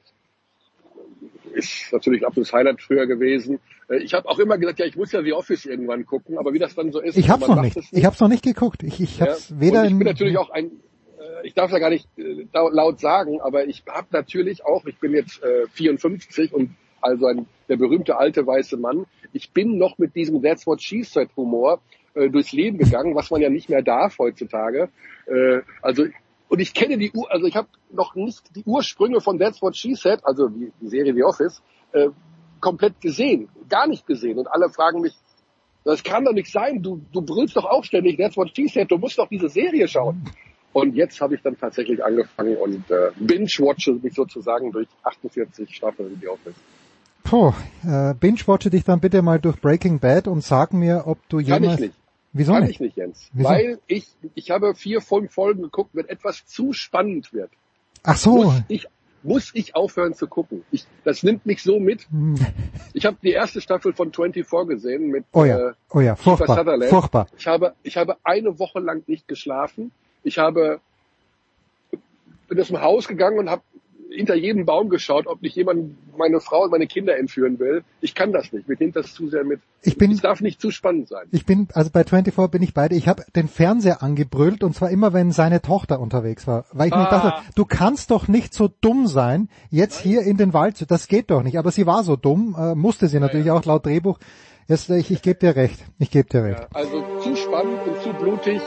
ist 1.58 1.90
natürlich 1.92 2.22
ein 2.22 2.26
absolutes 2.26 2.52
Highlight 2.52 2.82
früher 2.82 3.06
gewesen. 3.06 3.58
Äh, 3.88 3.98
ich 3.98 4.12
habe 4.12 4.28
auch 4.28 4.38
immer 4.38 4.58
gesagt, 4.58 4.78
ja, 4.78 4.84
ich 4.86 4.96
muss 4.96 5.12
ja 5.12 5.22
The 5.22 5.32
Office 5.32 5.64
irgendwann 5.64 6.04
gucken, 6.04 6.36
aber 6.38 6.52
wie 6.52 6.58
das 6.58 6.74
dann 6.74 6.92
so 6.92 7.00
ist, 7.00 7.16
Ich 7.16 7.30
hab's 7.30 7.46
noch 7.48 7.60
nicht. 7.62 7.76
es 7.78 7.86
Ich 7.92 8.04
hab's 8.04 8.20
noch 8.20 8.28
nicht 8.28 8.44
geguckt. 8.44 8.82
Ich, 8.82 9.00
ich 9.00 9.18
Ja, 9.18 9.26
hab's 9.28 9.54
weder 9.58 9.80
und 9.80 9.86
ich 9.86 9.92
in 9.92 9.98
bin 9.98 10.06
natürlich 10.06 10.36
auch 10.36 10.50
ein, 10.50 10.70
ich 11.44 11.54
darf 11.54 11.70
ja 11.72 11.78
gar 11.78 11.90
nicht 11.90 12.08
äh, 12.18 12.46
lau- 12.52 12.70
laut 12.70 13.00
sagen, 13.00 13.40
aber 13.40 13.66
ich 13.66 13.82
habe 13.88 14.08
natürlich 14.10 14.64
auch, 14.64 14.84
ich 14.86 14.98
bin 14.98 15.12
jetzt 15.12 15.42
äh, 15.42 15.66
54 15.68 16.52
und 16.52 16.74
also 17.00 17.26
ein, 17.26 17.46
der 17.68 17.76
berühmte 17.76 18.18
alte 18.18 18.46
weiße 18.46 18.76
Mann, 18.76 19.06
ich 19.32 19.52
bin 19.52 19.78
noch 19.78 19.98
mit 19.98 20.14
diesem 20.14 20.42
That's 20.42 20.66
What 20.66 20.82
She 20.82 21.02
Said 21.02 21.30
Humor 21.36 21.80
äh, 22.14 22.28
durchs 22.28 22.52
Leben 22.52 22.78
gegangen, 22.78 23.14
was 23.14 23.30
man 23.30 23.40
ja 23.40 23.48
nicht 23.48 23.68
mehr 23.70 23.82
darf 23.82 24.18
heutzutage. 24.18 24.88
Äh, 25.26 25.60
also 25.82 26.04
und 26.48 26.58
ich 26.60 26.74
kenne 26.74 26.98
die, 26.98 27.12
Ur 27.12 27.30
also 27.30 27.46
ich 27.46 27.54
habe 27.56 27.68
noch 27.90 28.14
nicht 28.16 28.56
die 28.56 28.64
Ursprünge 28.64 29.20
von 29.20 29.38
That's 29.38 29.62
What 29.62 29.76
She 29.76 29.94
Said, 29.94 30.20
also 30.24 30.48
die, 30.48 30.72
die 30.80 30.88
Serie 30.88 31.14
The 31.14 31.22
Office, 31.22 31.62
äh, 31.92 32.08
komplett 32.60 33.00
gesehen, 33.00 33.48
gar 33.68 33.86
nicht 33.86 34.06
gesehen. 34.06 34.38
Und 34.38 34.48
alle 34.48 34.68
fragen 34.68 35.00
mich, 35.00 35.14
das 35.84 36.02
kann 36.02 36.24
doch 36.24 36.32
nicht 36.32 36.50
sein. 36.52 36.82
Du, 36.82 37.00
du 37.12 37.22
brüllst 37.22 37.56
doch 37.56 37.64
auch 37.64 37.84
ständig, 37.84 38.18
that's 38.18 38.36
what 38.36 38.54
she 38.54 38.68
said. 38.68 38.90
Du 38.90 38.98
musst 38.98 39.18
doch 39.18 39.28
diese 39.28 39.48
Serie 39.48 39.88
schauen. 39.88 40.24
Und 40.72 40.94
jetzt 40.94 41.20
habe 41.20 41.34
ich 41.34 41.42
dann 41.42 41.58
tatsächlich 41.58 42.04
angefangen 42.04 42.56
und 42.56 42.90
äh, 42.90 43.10
binge-watche 43.18 43.92
mich 43.94 44.14
sozusagen 44.14 44.70
durch 44.70 44.88
48 45.02 45.74
Staffeln 45.74 46.16
The 46.20 46.28
Office. 46.28 46.54
Puh, 47.24 47.52
äh, 47.86 48.14
binge-watche 48.14 48.70
dich 48.70 48.84
dann 48.84 49.00
bitte 49.00 49.22
mal 49.22 49.40
durch 49.40 49.60
Breaking 49.60 49.98
Bad 49.98 50.28
und 50.28 50.42
sag 50.42 50.72
mir, 50.72 51.02
ob 51.06 51.18
du 51.28 51.38
Kann 51.38 51.62
jemals... 51.62 51.74
ich 51.74 51.80
nicht. 51.80 51.94
Wieso 52.32 52.52
Kann 52.52 52.62
nicht? 52.62 52.74
ich 52.74 52.80
nicht, 52.80 52.96
Jens. 52.96 53.28
Wieso? 53.32 53.48
Weil 53.48 53.78
ich, 53.88 54.06
ich 54.34 54.50
habe 54.52 54.74
vier, 54.76 55.00
fünf 55.00 55.32
Folgen 55.32 55.62
geguckt, 55.62 55.90
wenn 55.94 56.08
etwas 56.08 56.46
zu 56.46 56.72
spannend 56.72 57.32
wird, 57.32 57.50
Ach 58.04 58.16
so. 58.16 58.44
muss 58.44 58.62
ich 58.68 58.86
muss 59.22 59.50
ich 59.54 59.74
aufhören 59.76 60.14
zu 60.14 60.26
gucken. 60.28 60.64
Ich, 60.70 60.86
das 61.04 61.22
nimmt 61.22 61.44
mich 61.44 61.62
so 61.62 61.78
mit. 61.78 62.08
Hm. 62.10 62.36
Ich 62.94 63.04
habe 63.04 63.18
die 63.22 63.32
erste 63.32 63.60
Staffel 63.60 63.92
von 63.92 64.12
24 64.12 64.68
gesehen 64.68 65.08
mit 65.10 65.24
Oh 65.32 65.44
ja, 65.44 65.70
äh, 65.70 65.72
oh 65.90 66.00
ja, 66.00 66.16
furchtbar, 66.16 66.56
Sutherland. 66.56 66.90
furchtbar. 66.90 67.26
Ich 67.36 67.46
habe, 67.46 67.74
ich 67.82 67.96
habe 67.96 68.16
eine 68.24 68.58
Woche 68.58 68.80
lang 68.80 69.02
nicht 69.06 69.28
geschlafen. 69.28 69.92
Ich 70.22 70.38
habe 70.38 70.80
bin 72.48 72.60
aus 72.60 72.66
dem 72.68 72.80
Haus 72.80 73.06
gegangen 73.06 73.38
und 73.38 73.48
habe 73.48 73.62
hinter 74.12 74.34
jedem 74.34 74.66
Baum 74.66 74.88
geschaut, 74.88 75.28
ob 75.28 75.40
nicht 75.40 75.54
jemand 75.54 75.94
meine 76.18 76.40
Frau 76.40 76.64
und 76.64 76.72
meine 76.72 76.88
Kinder 76.88 77.16
entführen 77.16 77.60
will. 77.60 77.84
Ich 78.00 78.16
kann 78.16 78.32
das 78.32 78.52
nicht. 78.52 78.68
Mir 78.68 78.76
nimmt 78.76 78.96
das 78.96 79.14
zu 79.14 79.28
sehr 79.28 79.44
mit. 79.44 79.60
Ich 79.82 79.96
bin- 79.96 80.10
es 80.10 80.20
darf 80.20 80.40
nicht 80.40 80.60
zu 80.60 80.72
spannend 80.72 81.06
sein. 81.06 81.28
Ich 81.30 81.46
bin, 81.46 81.68
also 81.74 81.90
bei 81.92 82.02
24 82.02 82.50
bin 82.50 82.60
ich 82.62 82.74
beide. 82.74 82.96
Ich 82.96 83.06
habe 83.06 83.22
den 83.36 83.46
Fernseher 83.46 84.02
angebrüllt 84.02 84.64
und 84.64 84.74
zwar 84.74 84.90
immer, 84.90 85.12
wenn 85.12 85.30
seine 85.30 85.62
Tochter 85.62 86.00
unterwegs 86.00 86.48
war. 86.48 86.64
Weil 86.72 86.88
ich 86.88 86.94
mir 86.94 87.06
Ah. 87.06 87.10
dachte, 87.10 87.52
du 87.54 87.64
kannst 87.64 88.10
doch 88.10 88.26
nicht 88.26 88.52
so 88.52 88.68
dumm 88.80 89.06
sein, 89.06 89.48
jetzt 89.70 90.00
hier 90.00 90.22
in 90.22 90.36
den 90.36 90.52
Wald 90.54 90.76
zu, 90.76 90.86
das 90.86 91.06
geht 91.06 91.30
doch 91.30 91.44
nicht. 91.44 91.56
Aber 91.56 91.70
sie 91.70 91.86
war 91.86 92.02
so 92.02 92.16
dumm, 92.16 92.56
äh, 92.58 92.74
musste 92.74 93.06
sie 93.06 93.20
natürlich 93.20 93.52
auch 93.52 93.64
laut 93.64 93.86
Drehbuch. 93.86 94.18
Jetzt, 94.66 94.90
ich, 94.90 95.12
ich 95.12 95.22
gebe 95.22 95.38
dir 95.38 95.54
recht. 95.54 95.78
Ich 96.00 96.10
gebe 96.10 96.28
dir 96.28 96.42
recht. 96.42 96.60
Ja, 96.62 96.66
also 96.72 97.04
zu 97.20 97.36
spannend 97.36 97.78
und 97.86 98.02
zu 98.02 98.12
blutig. 98.12 98.60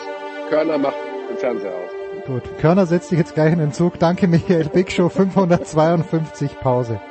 Körner 0.50 0.78
macht 0.78 0.96
Fernseher 1.44 1.74
aus. 1.76 1.90
Gut. 2.26 2.44
Körner 2.60 2.86
setzt 2.86 3.12
dich 3.12 3.20
jetzt 3.20 3.36
gleich 3.36 3.52
in 3.52 3.60
den 3.60 3.74
Zug. 3.74 4.00
Danke, 4.00 4.28
Michael. 4.30 4.70
Big 4.70 4.90
Show 4.90 5.10
552 5.10 6.58
Pause. 6.62 7.02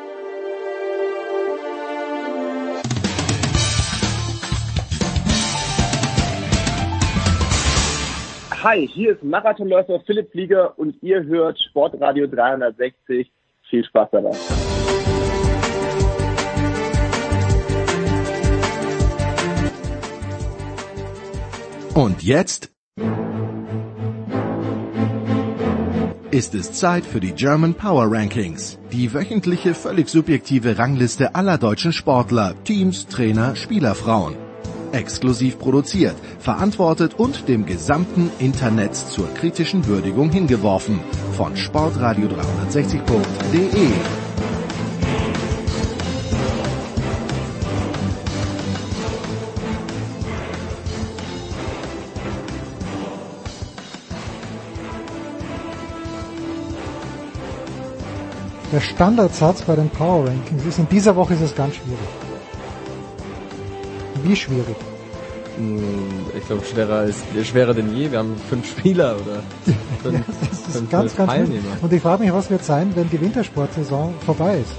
Hi, 8.63 8.89
hier 8.89 9.13
ist 9.13 9.23
Marathonläufer 9.23 10.01
Philipp 10.07 10.31
Flieger 10.31 10.79
und 10.79 10.97
ihr 11.03 11.23
hört 11.25 11.61
Sportradio 11.61 12.27
360. 12.27 13.31
Viel 13.69 13.85
Spaß 13.85 14.09
dabei. 14.13 14.31
Und 21.95 22.23
jetzt 22.23 22.73
ist 26.33 26.55
es 26.55 26.73
Zeit 26.73 27.05
für 27.05 27.21
die 27.21 27.33
German 27.33 27.75
Power 27.75 28.11
Rankings, 28.11 28.79
die 28.91 29.13
wöchentliche 29.13 29.75
völlig 29.75 30.09
subjektive 30.09 30.79
Rangliste 30.79 31.35
aller 31.35 31.59
deutschen 31.59 31.93
Sportler, 31.93 32.55
Teams, 32.65 33.07
Trainer, 33.07 33.55
Spielerfrauen. 33.55 34.35
Exklusiv 34.93 35.59
produziert, 35.59 36.17
verantwortet 36.39 37.19
und 37.19 37.49
dem 37.49 37.67
gesamten 37.67 38.31
Internet 38.39 38.97
zur 38.97 39.29
kritischen 39.35 39.87
Würdigung 39.87 40.31
hingeworfen 40.31 41.01
von 41.37 41.55
sportradio360.de. 41.55 44.32
Der 58.73 58.81
Standardsatz 58.81 59.63
bei 59.63 59.77
den 59.77 59.91
Power 59.91 60.27
Rankings 60.27 60.65
ist, 60.65 60.79
in 60.79 60.89
dieser 60.89 61.15
Woche 61.15 61.35
ist 61.35 61.43
es 61.43 61.55
ganz 61.55 61.75
schwierig. 61.75 61.99
Wie 64.25 64.35
schwierig? 64.37 64.77
Hm, 65.59 65.83
Ich 66.37 66.47
glaube, 66.47 66.65
schwerer 66.65 67.05
ist 67.05 67.23
schwerer 67.45 67.75
denn 67.75 67.95
je. 67.95 68.11
Wir 68.11 68.19
haben 68.21 68.35
fünf 68.49 68.71
Spieler 68.71 69.17
oder 69.17 69.43
fünf, 70.03 70.25
Das 70.51 70.59
ist 70.69 70.77
fünf 70.79 70.91
ganz, 70.91 71.15
ganz 71.17 71.33
schwierig. 71.33 71.49
Teilnehmer. 71.51 71.77
Und 71.83 71.93
ich 71.93 72.01
frage 72.03 72.23
mich, 72.25 72.33
was 72.33 72.49
wird 72.51 72.65
sein, 72.65 72.93
wenn 72.95 73.11
die 73.11 73.21
Wintersportsaison 73.21 74.15
vorbei 74.25 74.59
ist. 74.59 74.73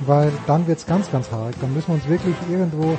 Weil 0.00 0.32
dann 0.46 0.66
wird's 0.66 0.86
ganz, 0.86 1.10
ganz 1.12 1.30
haarig. 1.30 1.54
Dann 1.60 1.74
müssen 1.74 1.88
wir 1.88 1.94
uns 1.96 2.08
wirklich 2.08 2.34
irgendwo, 2.50 2.96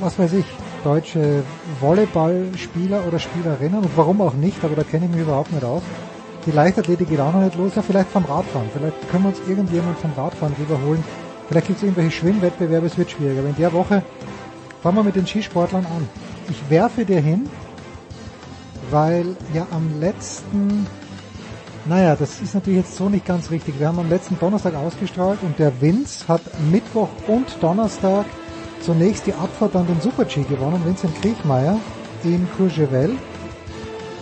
was 0.00 0.16
weiß 0.18 0.34
ich, 0.34 0.44
deutsche 0.84 1.42
Volleyballspieler 1.80 3.04
oder 3.08 3.18
Spielerinnen 3.18 3.80
und 3.80 3.90
warum 3.96 4.20
auch 4.20 4.34
nicht, 4.34 4.62
aber 4.64 4.76
da 4.76 4.84
kenne 4.84 5.06
ich 5.06 5.10
mich 5.10 5.22
überhaupt 5.22 5.52
nicht 5.52 5.64
aus. 5.64 5.82
Die 6.46 6.52
Leichtathletik 6.52 7.08
geht 7.08 7.18
auch 7.18 7.32
noch 7.32 7.42
nicht 7.42 7.56
los, 7.56 7.74
ja 7.74 7.82
vielleicht 7.82 8.08
vom 8.10 8.24
Radfahren. 8.24 8.68
Vielleicht 8.72 9.08
können 9.10 9.24
wir 9.24 9.30
uns 9.30 9.40
irgendjemand 9.48 9.98
vom 9.98 10.12
Radfahren 10.16 10.54
rüberholen. 10.56 11.02
Vielleicht 11.48 11.66
gibt 11.66 11.78
es 11.78 11.82
irgendwelche 11.82 12.12
Schwimmwettbewerbe, 12.12 12.86
es 12.86 12.96
wird 12.96 13.10
schwierig. 13.10 13.36
Aber 13.38 13.48
in 13.48 13.56
der 13.56 13.72
Woche 13.72 14.02
fangen 14.80 14.96
wir 14.96 15.02
mit 15.02 15.16
den 15.16 15.26
Skisportlern 15.26 15.84
an. 15.84 16.08
Ich 16.48 16.70
werfe 16.70 17.04
dir 17.04 17.20
hin, 17.20 17.50
weil 18.90 19.36
ja 19.52 19.66
am 19.72 19.98
letzten, 19.98 20.86
naja, 21.84 22.14
das 22.14 22.40
ist 22.40 22.54
natürlich 22.54 22.78
jetzt 22.78 22.96
so 22.96 23.08
nicht 23.08 23.26
ganz 23.26 23.50
richtig. 23.50 23.80
Wir 23.80 23.88
haben 23.88 23.98
am 23.98 24.08
letzten 24.08 24.38
Donnerstag 24.38 24.76
ausgestrahlt 24.76 25.40
und 25.42 25.58
der 25.58 25.80
Vince 25.80 26.28
hat 26.28 26.42
Mittwoch 26.70 27.08
und 27.26 27.46
Donnerstag 27.60 28.24
zunächst 28.80 29.26
die 29.26 29.34
Abfahrt 29.34 29.74
an 29.74 29.88
den 29.88 30.00
Super-G 30.00 30.44
gewonnen, 30.44 30.80
Vincent 30.84 31.20
Kriechmeier 31.20 31.80
in 32.22 32.46
Courchevel. 32.56 33.16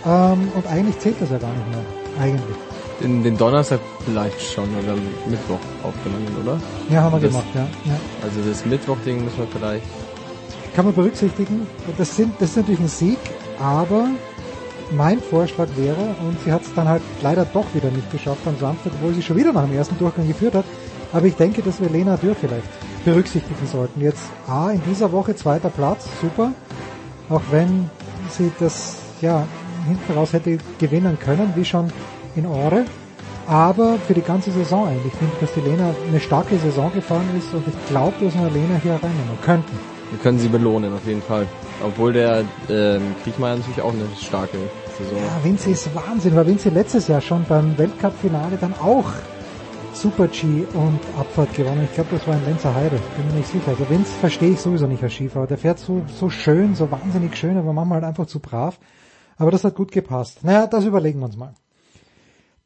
Ähm, 0.07 0.51
und 0.55 0.67
eigentlich 0.67 0.97
zählt 0.97 1.21
das 1.21 1.29
ja 1.29 1.37
gar 1.37 1.53
nicht 1.53 1.69
mehr. 1.69 2.04
Eigentlich. 2.19 2.55
Den, 3.01 3.23
den 3.23 3.37
Donnerstag 3.37 3.79
vielleicht 4.05 4.41
schon 4.41 4.69
oder 4.77 4.95
Mittwoch 5.27 5.59
aufgenommen, 5.83 6.27
oder? 6.41 6.59
Ja, 6.89 7.01
haben 7.01 7.13
wir 7.13 7.19
das, 7.19 7.29
gemacht, 7.29 7.47
ja. 7.53 7.67
ja. 7.85 7.99
Also 8.23 8.39
das 8.47 8.65
Mittwoch-Ding 8.65 9.23
müssen 9.23 9.37
wir 9.37 9.47
vielleicht. 9.47 9.85
Kann 10.75 10.85
man 10.85 10.93
berücksichtigen. 10.93 11.67
Das, 11.97 12.15
sind, 12.15 12.33
das 12.39 12.51
ist 12.51 12.57
natürlich 12.57 12.79
ein 12.79 12.87
Sieg, 12.87 13.17
aber 13.59 14.07
mein 14.91 15.19
Vorschlag 15.19 15.67
wäre, 15.75 16.15
und 16.21 16.37
sie 16.43 16.51
hat 16.51 16.61
es 16.61 16.73
dann 16.73 16.87
halt 16.87 17.01
leider 17.21 17.45
doch 17.45 17.65
wieder 17.73 17.89
nicht 17.89 18.11
geschafft 18.11 18.41
am 18.45 18.57
Samstag, 18.59 18.93
obwohl 18.95 19.13
sie 19.13 19.21
schon 19.21 19.37
wieder 19.37 19.51
nach 19.51 19.65
dem 19.65 19.75
ersten 19.75 19.97
Durchgang 19.97 20.27
geführt 20.27 20.55
hat. 20.55 20.65
Aber 21.11 21.25
ich 21.25 21.35
denke, 21.35 21.61
dass 21.61 21.81
wir 21.81 21.89
Lena 21.89 22.17
Dürr 22.17 22.35
vielleicht 22.35 22.67
berücksichtigen 23.03 23.67
sollten. 23.67 24.01
Jetzt 24.01 24.23
A, 24.47 24.71
in 24.71 24.81
dieser 24.89 25.11
Woche 25.11 25.35
zweiter 25.35 25.69
Platz, 25.69 26.07
super. 26.21 26.51
Auch 27.29 27.41
wenn 27.51 27.89
sie 28.29 28.51
das, 28.59 28.97
ja, 29.21 29.47
hinten 29.85 30.13
raus 30.13 30.33
hätte 30.33 30.57
gewinnen 30.79 31.17
können, 31.19 31.53
wie 31.55 31.65
schon 31.65 31.91
in 32.35 32.45
Ore. 32.45 32.85
Aber 33.47 33.97
für 34.07 34.13
die 34.13 34.21
ganze 34.21 34.51
Saison 34.51 34.87
eigentlich 34.87 35.13
finde 35.13 35.33
ich, 35.35 35.39
dass 35.39 35.53
die 35.53 35.61
Lena 35.61 35.93
eine 36.07 36.19
starke 36.19 36.57
Saison 36.57 36.91
gefahren 36.93 37.29
ist 37.37 37.53
und 37.53 37.67
ich 37.67 37.87
glaube, 37.87 38.13
dass 38.19 38.33
wir 38.33 38.49
Lena 38.49 38.75
hier 38.81 38.93
reinnehmen 38.93 39.37
könnten. 39.43 39.77
Wir 40.09 40.19
können 40.19 40.39
sie 40.39 40.47
belohnen, 40.47 40.93
auf 40.93 41.05
jeden 41.05 41.21
Fall. 41.21 41.47
Obwohl 41.83 42.13
der 42.13 42.43
ähm, 42.69 43.15
Kriegmeier 43.23 43.57
natürlich 43.57 43.81
auch 43.81 43.93
eine 43.93 44.05
starke 44.19 44.57
Saison 44.97 45.17
Ja, 45.17 45.43
Vinci 45.43 45.71
ist 45.71 45.93
Wahnsinn, 45.93 46.35
weil 46.35 46.47
Vinci 46.47 46.69
letztes 46.69 47.07
Jahr 47.07 47.21
schon 47.21 47.43
beim 47.47 47.77
Weltcup-Finale 47.77 48.57
dann 48.59 48.73
auch 48.81 49.11
Super-G 49.93 50.65
und 50.73 50.99
Abfahrt 51.19 51.53
gewonnen. 51.53 51.87
Ich 51.89 51.93
glaube, 51.93 52.09
das 52.15 52.27
war 52.27 52.35
in 52.35 52.45
Lenzer 52.45 52.73
Heide, 52.73 52.99
bin 53.15 53.27
mir 53.27 53.33
nicht 53.35 53.49
sicher. 53.49 53.69
Also 53.69 53.89
Vince 53.89 54.11
verstehe 54.19 54.51
ich 54.51 54.59
sowieso 54.59 54.87
nicht 54.87 55.01
als 55.03 55.13
Skifahrer. 55.13 55.47
Der 55.47 55.57
fährt 55.57 55.79
so, 55.79 56.01
so 56.19 56.29
schön, 56.29 56.75
so 56.75 56.91
wahnsinnig 56.91 57.35
schön, 57.37 57.57
aber 57.57 57.73
manchmal 57.73 58.01
halt 58.01 58.09
einfach 58.09 58.27
zu 58.27 58.39
brav. 58.39 58.77
Aber 59.37 59.51
das 59.51 59.63
hat 59.63 59.75
gut 59.75 59.91
gepasst. 59.91 60.43
Naja, 60.43 60.67
das 60.67 60.85
überlegen 60.85 61.19
wir 61.19 61.25
uns 61.25 61.37
mal. 61.37 61.53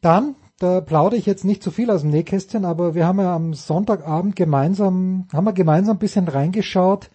Dann, 0.02 0.36
da 0.60 0.82
plaudere 0.82 1.20
ich 1.20 1.26
jetzt 1.26 1.46
nicht 1.46 1.64
zu 1.64 1.72
viel 1.72 1.92
aus 1.92 2.02
dem 2.02 2.12
Nähkästchen, 2.12 2.66
aber 2.66 2.96
wir 2.96 3.06
haben 3.06 3.20
ja 3.20 3.36
am 3.36 3.54
Sonntagabend 3.54 4.36
gemeinsam, 4.36 5.28
haben 5.34 5.46
wir 5.46 5.54
gemeinsam 5.54 5.98
ein 5.98 6.00
bisschen 6.00 6.28
reingeschaut 6.28 7.10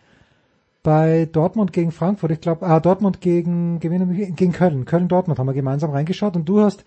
bei 0.82 1.26
Dortmund 1.32 1.72
gegen 1.72 1.92
Frankfurt. 1.92 2.30
Ich 2.30 2.40
glaube, 2.40 2.66
ah, 2.66 2.78
Dortmund 2.78 3.20
gegen, 3.20 3.80
gegen 3.80 4.52
Köln. 4.52 4.84
Köln-Dortmund 4.84 5.38
haben 5.38 5.46
wir 5.46 5.54
gemeinsam 5.54 5.90
reingeschaut 5.90 6.36
und 6.36 6.48
du 6.48 6.60
hast 6.60 6.84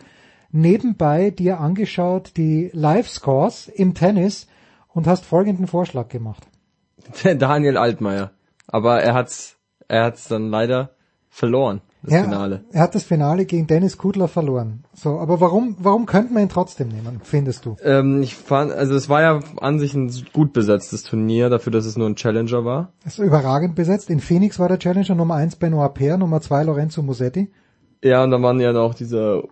nebenbei 0.52 1.32
dir 1.32 1.60
angeschaut 1.60 2.38
die 2.38 2.70
Live-Scores 2.74 3.68
im 3.68 3.96
Tennis 3.96 4.48
und 4.94 5.08
hast 5.08 5.26
folgenden 5.26 5.68
Vorschlag 5.68 6.10
gemacht. 6.10 6.48
Daniel 7.24 7.78
Altmaier. 7.78 8.32
Aber 8.68 9.02
er 9.02 9.14
hat's, 9.14 9.58
er 9.88 10.06
hat's 10.06 10.28
dann 10.28 10.50
leider 10.50 10.92
verloren, 11.30 11.82
das 12.08 12.16
er, 12.16 12.24
Finale. 12.24 12.64
Er 12.72 12.82
hat 12.82 12.96
das 12.96 13.04
Finale 13.04 13.46
gegen 13.46 13.68
Dennis 13.68 13.98
Kudler 13.98 14.30
verloren. 14.30 14.86
So, 14.94 15.20
aber 15.20 15.42
warum, 15.42 15.76
warum 15.80 16.06
könnte 16.06 16.34
man 16.34 16.44
ihn 16.44 16.50
trotzdem 16.50 16.88
nehmen, 16.88 17.20
findest 17.22 17.66
du? 17.66 17.76
Ähm, 17.84 18.22
ich 18.22 18.36
fand, 18.36 18.72
also 18.72 18.96
es 18.96 19.10
war 19.10 19.22
ja 19.22 19.40
an 19.60 19.80
sich 19.80 19.94
ein 19.94 20.10
gut 20.32 20.54
besetztes 20.54 21.04
Turnier, 21.04 21.50
dafür, 21.50 21.72
dass 21.72 21.86
es 21.86 21.98
nur 21.98 22.08
ein 22.08 22.16
Challenger 22.16 22.64
war. 22.64 22.94
Ist 23.06 23.20
überragend 23.20 23.76
besetzt. 23.76 24.10
In 24.10 24.22
Phoenix 24.22 24.58
war 24.58 24.70
der 24.70 24.80
Challenger 24.80 25.16
Nummer 25.16 25.36
1 25.36 25.58
Benoit 25.58 25.94
Paire, 25.94 26.18
Nummer 26.18 26.40
2 26.40 26.64
Lorenzo 26.64 27.02
Musetti. 27.02 27.52
Ja, 28.02 28.24
und 28.24 28.32
da 28.32 28.42
waren 28.42 28.60
ja 28.62 28.72
noch 28.72 28.94
diese 28.94 29.44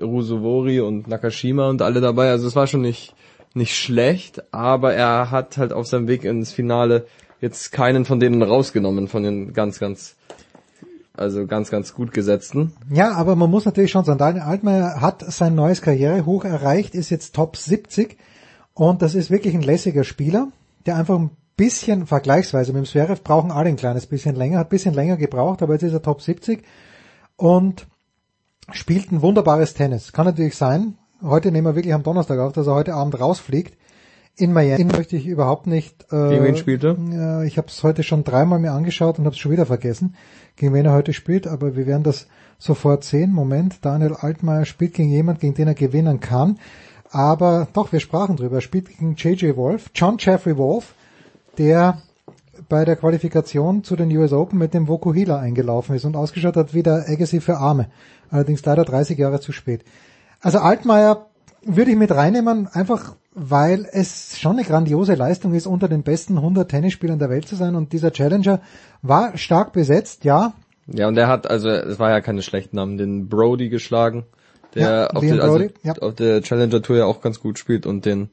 Rusovori 0.00 0.80
und 0.80 1.08
Nakashima 1.08 1.68
und 1.68 1.82
alle 1.82 2.00
dabei. 2.00 2.30
Also 2.30 2.46
es 2.46 2.54
war 2.54 2.68
schon 2.68 2.82
nicht, 2.82 3.14
nicht 3.54 3.76
schlecht, 3.76 4.54
aber 4.54 4.94
er 4.94 5.32
hat 5.32 5.56
halt 5.56 5.72
auf 5.72 5.86
seinem 5.86 6.06
Weg 6.06 6.24
ins 6.24 6.52
Finale 6.52 7.06
jetzt 7.40 7.72
keinen 7.72 8.04
von 8.04 8.20
denen 8.20 8.42
rausgenommen, 8.42 9.08
von 9.08 9.22
den 9.22 9.52
ganz, 9.52 9.78
ganz, 9.78 10.16
also 11.20 11.46
ganz, 11.46 11.70
ganz 11.70 11.94
gut 11.94 12.12
gesetzten. 12.12 12.72
Ja, 12.90 13.12
aber 13.12 13.36
man 13.36 13.50
muss 13.50 13.66
natürlich 13.66 13.90
schon 13.90 14.04
sagen, 14.04 14.18
Daniel 14.18 14.42
Altmaier 14.42 15.00
hat 15.00 15.22
sein 15.30 15.54
neues 15.54 15.82
Karrierehoch 15.82 16.44
erreicht, 16.44 16.94
ist 16.94 17.10
jetzt 17.10 17.34
Top 17.34 17.56
70 17.56 18.16
und 18.72 19.02
das 19.02 19.14
ist 19.14 19.30
wirklich 19.30 19.54
ein 19.54 19.62
lässiger 19.62 20.04
Spieler, 20.04 20.48
der 20.86 20.96
einfach 20.96 21.18
ein 21.18 21.30
bisschen 21.56 22.06
vergleichsweise 22.06 22.72
mit 22.72 22.84
dem 22.84 22.86
Zverev 22.86 23.22
brauchen 23.22 23.50
alle 23.50 23.68
ein 23.68 23.76
kleines 23.76 24.06
bisschen 24.06 24.34
länger, 24.34 24.58
hat 24.60 24.68
ein 24.68 24.70
bisschen 24.70 24.94
länger 24.94 25.18
gebraucht, 25.18 25.60
aber 25.62 25.74
jetzt 25.74 25.82
ist 25.82 25.92
er 25.92 26.00
Top 26.00 26.22
70 26.22 26.62
und 27.36 27.86
spielt 28.72 29.12
ein 29.12 29.20
wunderbares 29.20 29.74
Tennis. 29.74 30.12
Kann 30.12 30.24
natürlich 30.24 30.56
sein, 30.56 30.94
heute 31.22 31.52
nehmen 31.52 31.66
wir 31.66 31.76
wirklich 31.76 31.92
am 31.92 32.02
Donnerstag 32.02 32.38
auf, 32.38 32.54
dass 32.54 32.66
er 32.66 32.74
heute 32.74 32.94
Abend 32.94 33.20
rausfliegt. 33.20 33.76
In 34.36 34.54
Miami 34.54 34.84
möchte 34.84 35.16
ich 35.16 35.26
überhaupt 35.26 35.66
nicht. 35.66 36.04
Äh, 36.10 36.30
Gegen 36.30 36.44
wen 36.44 36.56
spielt 36.56 36.82
er? 36.82 36.96
Ja, 36.96 37.42
ich 37.42 37.58
habe 37.58 37.68
es 37.68 37.82
heute 37.82 38.02
schon 38.02 38.24
dreimal 38.24 38.58
mir 38.58 38.72
angeschaut 38.72 39.18
und 39.18 39.26
habe 39.26 39.34
es 39.34 39.38
schon 39.38 39.52
wieder 39.52 39.66
vergessen, 39.66 40.14
gegen 40.60 40.74
wen 40.74 40.84
er 40.84 40.92
heute 40.92 41.14
spielt, 41.14 41.46
aber 41.46 41.74
wir 41.74 41.86
werden 41.86 42.02
das 42.02 42.26
sofort 42.58 43.02
sehen. 43.02 43.32
Moment, 43.32 43.78
Daniel 43.82 44.12
Altmaier 44.12 44.66
spielt 44.66 44.92
gegen 44.92 45.08
jemand, 45.08 45.40
gegen 45.40 45.54
den 45.54 45.68
er 45.68 45.74
gewinnen 45.74 46.20
kann. 46.20 46.58
Aber 47.10 47.66
doch, 47.72 47.92
wir 47.92 48.00
sprachen 48.00 48.36
drüber. 48.36 48.56
Er 48.56 48.60
spielt 48.60 48.90
gegen 48.90 49.14
JJ 49.16 49.56
Wolf, 49.56 49.90
John 49.94 50.16
Jeffrey 50.18 50.58
Wolf, 50.58 50.94
der 51.56 52.02
bei 52.68 52.84
der 52.84 52.96
Qualifikation 52.96 53.82
zu 53.84 53.96
den 53.96 54.14
US 54.14 54.34
Open 54.34 54.58
mit 54.58 54.74
dem 54.74 54.86
Vokuhila 54.86 55.38
eingelaufen 55.38 55.96
ist 55.96 56.04
und 56.04 56.14
ausgeschaut 56.14 56.56
hat 56.56 56.74
wie 56.74 56.82
der 56.82 57.08
Agassi 57.08 57.40
für 57.40 57.56
Arme. 57.56 57.86
Allerdings 58.28 58.62
leider 58.62 58.84
30 58.84 59.18
Jahre 59.18 59.40
zu 59.40 59.52
spät. 59.52 59.82
Also 60.42 60.58
Altmaier 60.58 61.26
würde 61.64 61.90
ich 61.90 61.96
mit 61.96 62.10
reinnehmen, 62.10 62.66
einfach 62.68 63.14
weil 63.32 63.86
es 63.92 64.38
schon 64.38 64.52
eine 64.58 64.64
grandiose 64.64 65.14
Leistung 65.14 65.54
ist, 65.54 65.66
unter 65.66 65.88
den 65.88 66.02
besten 66.02 66.36
100 66.36 66.68
Tennisspielern 66.68 67.18
der 67.18 67.30
Welt 67.30 67.46
zu 67.46 67.54
sein 67.56 67.74
und 67.76 67.92
dieser 67.92 68.10
Challenger 68.12 68.60
war 69.02 69.36
stark 69.38 69.72
besetzt, 69.72 70.24
ja. 70.24 70.52
Ja, 70.86 71.06
und 71.06 71.16
er 71.16 71.28
hat, 71.28 71.48
also 71.48 71.68
es 71.68 71.98
war 72.00 72.10
ja 72.10 72.20
keine 72.20 72.42
schlechten 72.42 72.76
Namen, 72.76 72.98
den 72.98 73.28
Brody 73.28 73.68
geschlagen, 73.68 74.24
der 74.74 74.82
Ja, 74.82 75.06
auf, 75.08 75.20
der, 75.20 75.42
also, 75.42 75.58
Brody, 75.58 75.70
ja. 75.84 75.92
auf 76.00 76.14
der 76.16 76.42
Challenger 76.42 76.82
Tour 76.82 76.96
ja 76.96 77.04
auch 77.04 77.20
ganz 77.20 77.38
gut 77.40 77.58
spielt 77.58 77.86
und 77.86 78.04
den 78.04 78.30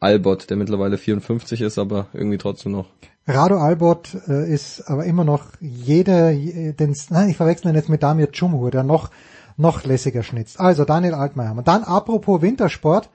Albot, 0.00 0.50
der 0.50 0.56
mittlerweile 0.58 0.98
54 0.98 1.62
ist, 1.62 1.78
aber 1.78 2.08
irgendwie 2.12 2.38
trotzdem 2.38 2.72
noch. 2.72 2.86
Rado 3.26 3.56
Albot 3.56 4.10
äh, 4.28 4.52
ist 4.52 4.82
aber 4.90 5.04
immer 5.06 5.24
noch 5.24 5.44
jeder, 5.60 6.30
je- 6.30 6.72
den, 6.72 6.94
nein, 7.08 7.30
ich 7.30 7.38
verwechsel 7.38 7.68
ihn 7.70 7.74
jetzt 7.76 7.88
mit 7.88 8.02
Damir 8.02 8.26
Cumhur, 8.26 8.70
der 8.70 8.82
noch, 8.82 9.08
noch 9.56 9.84
lässiger 9.84 10.22
schnitzt. 10.22 10.60
Also 10.60 10.84
Daniel 10.84 11.14
Altmaier 11.14 11.54
wir. 11.54 11.62
Dann 11.62 11.84
apropos 11.84 12.42
Wintersport. 12.42 13.10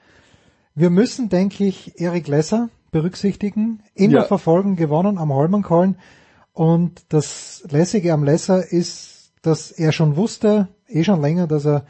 Wir 0.74 0.90
müssen, 0.90 1.28
denke 1.28 1.64
ich, 1.64 2.00
Erik 2.00 2.28
Lesser 2.28 2.68
berücksichtigen. 2.90 3.82
Immer 3.94 4.18
Ja. 4.20 4.24
verfolgen, 4.24 4.76
gewonnen 4.76 5.18
am 5.18 5.32
Holmenkollen. 5.32 5.96
Und 6.52 7.02
das 7.10 7.64
Lässige 7.70 8.12
am 8.12 8.24
Lesser 8.24 8.70
ist 8.72 9.20
dass 9.42 9.70
er 9.70 9.92
schon 9.92 10.16
wusste, 10.16 10.68
eh 10.88 11.04
schon 11.04 11.20
länger, 11.20 11.46
dass 11.46 11.64
er 11.66 11.84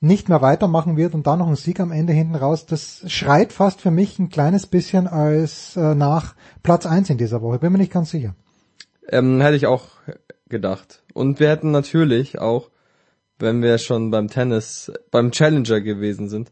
nicht 0.00 0.28
mehr 0.28 0.42
weitermachen 0.42 0.96
wird 0.96 1.14
und 1.14 1.26
dann 1.26 1.40
noch 1.40 1.48
ein 1.48 1.56
Sieg 1.56 1.80
am 1.80 1.90
Ende 1.90 2.12
hinten 2.12 2.36
raus, 2.36 2.66
das 2.66 3.02
schreit 3.08 3.52
fast 3.52 3.80
für 3.80 3.90
mich 3.90 4.18
ein 4.18 4.28
kleines 4.28 4.66
bisschen 4.66 5.08
als 5.08 5.76
äh, 5.76 5.94
nach 5.94 6.36
Platz 6.62 6.86
eins 6.86 7.10
in 7.10 7.18
dieser 7.18 7.42
Woche. 7.42 7.58
Bin 7.58 7.72
mir 7.72 7.78
nicht 7.78 7.92
ganz 7.92 8.10
sicher. 8.10 8.34
Ähm, 9.08 9.40
hätte 9.40 9.56
ich 9.56 9.66
auch 9.66 9.86
gedacht. 10.48 11.02
Und 11.14 11.40
wir 11.40 11.48
hätten 11.48 11.72
natürlich 11.72 12.38
auch, 12.38 12.70
wenn 13.38 13.62
wir 13.62 13.78
schon 13.78 14.10
beim 14.10 14.28
Tennis, 14.28 14.92
beim 15.10 15.30
Challenger 15.30 15.80
gewesen 15.80 16.28
sind, 16.28 16.50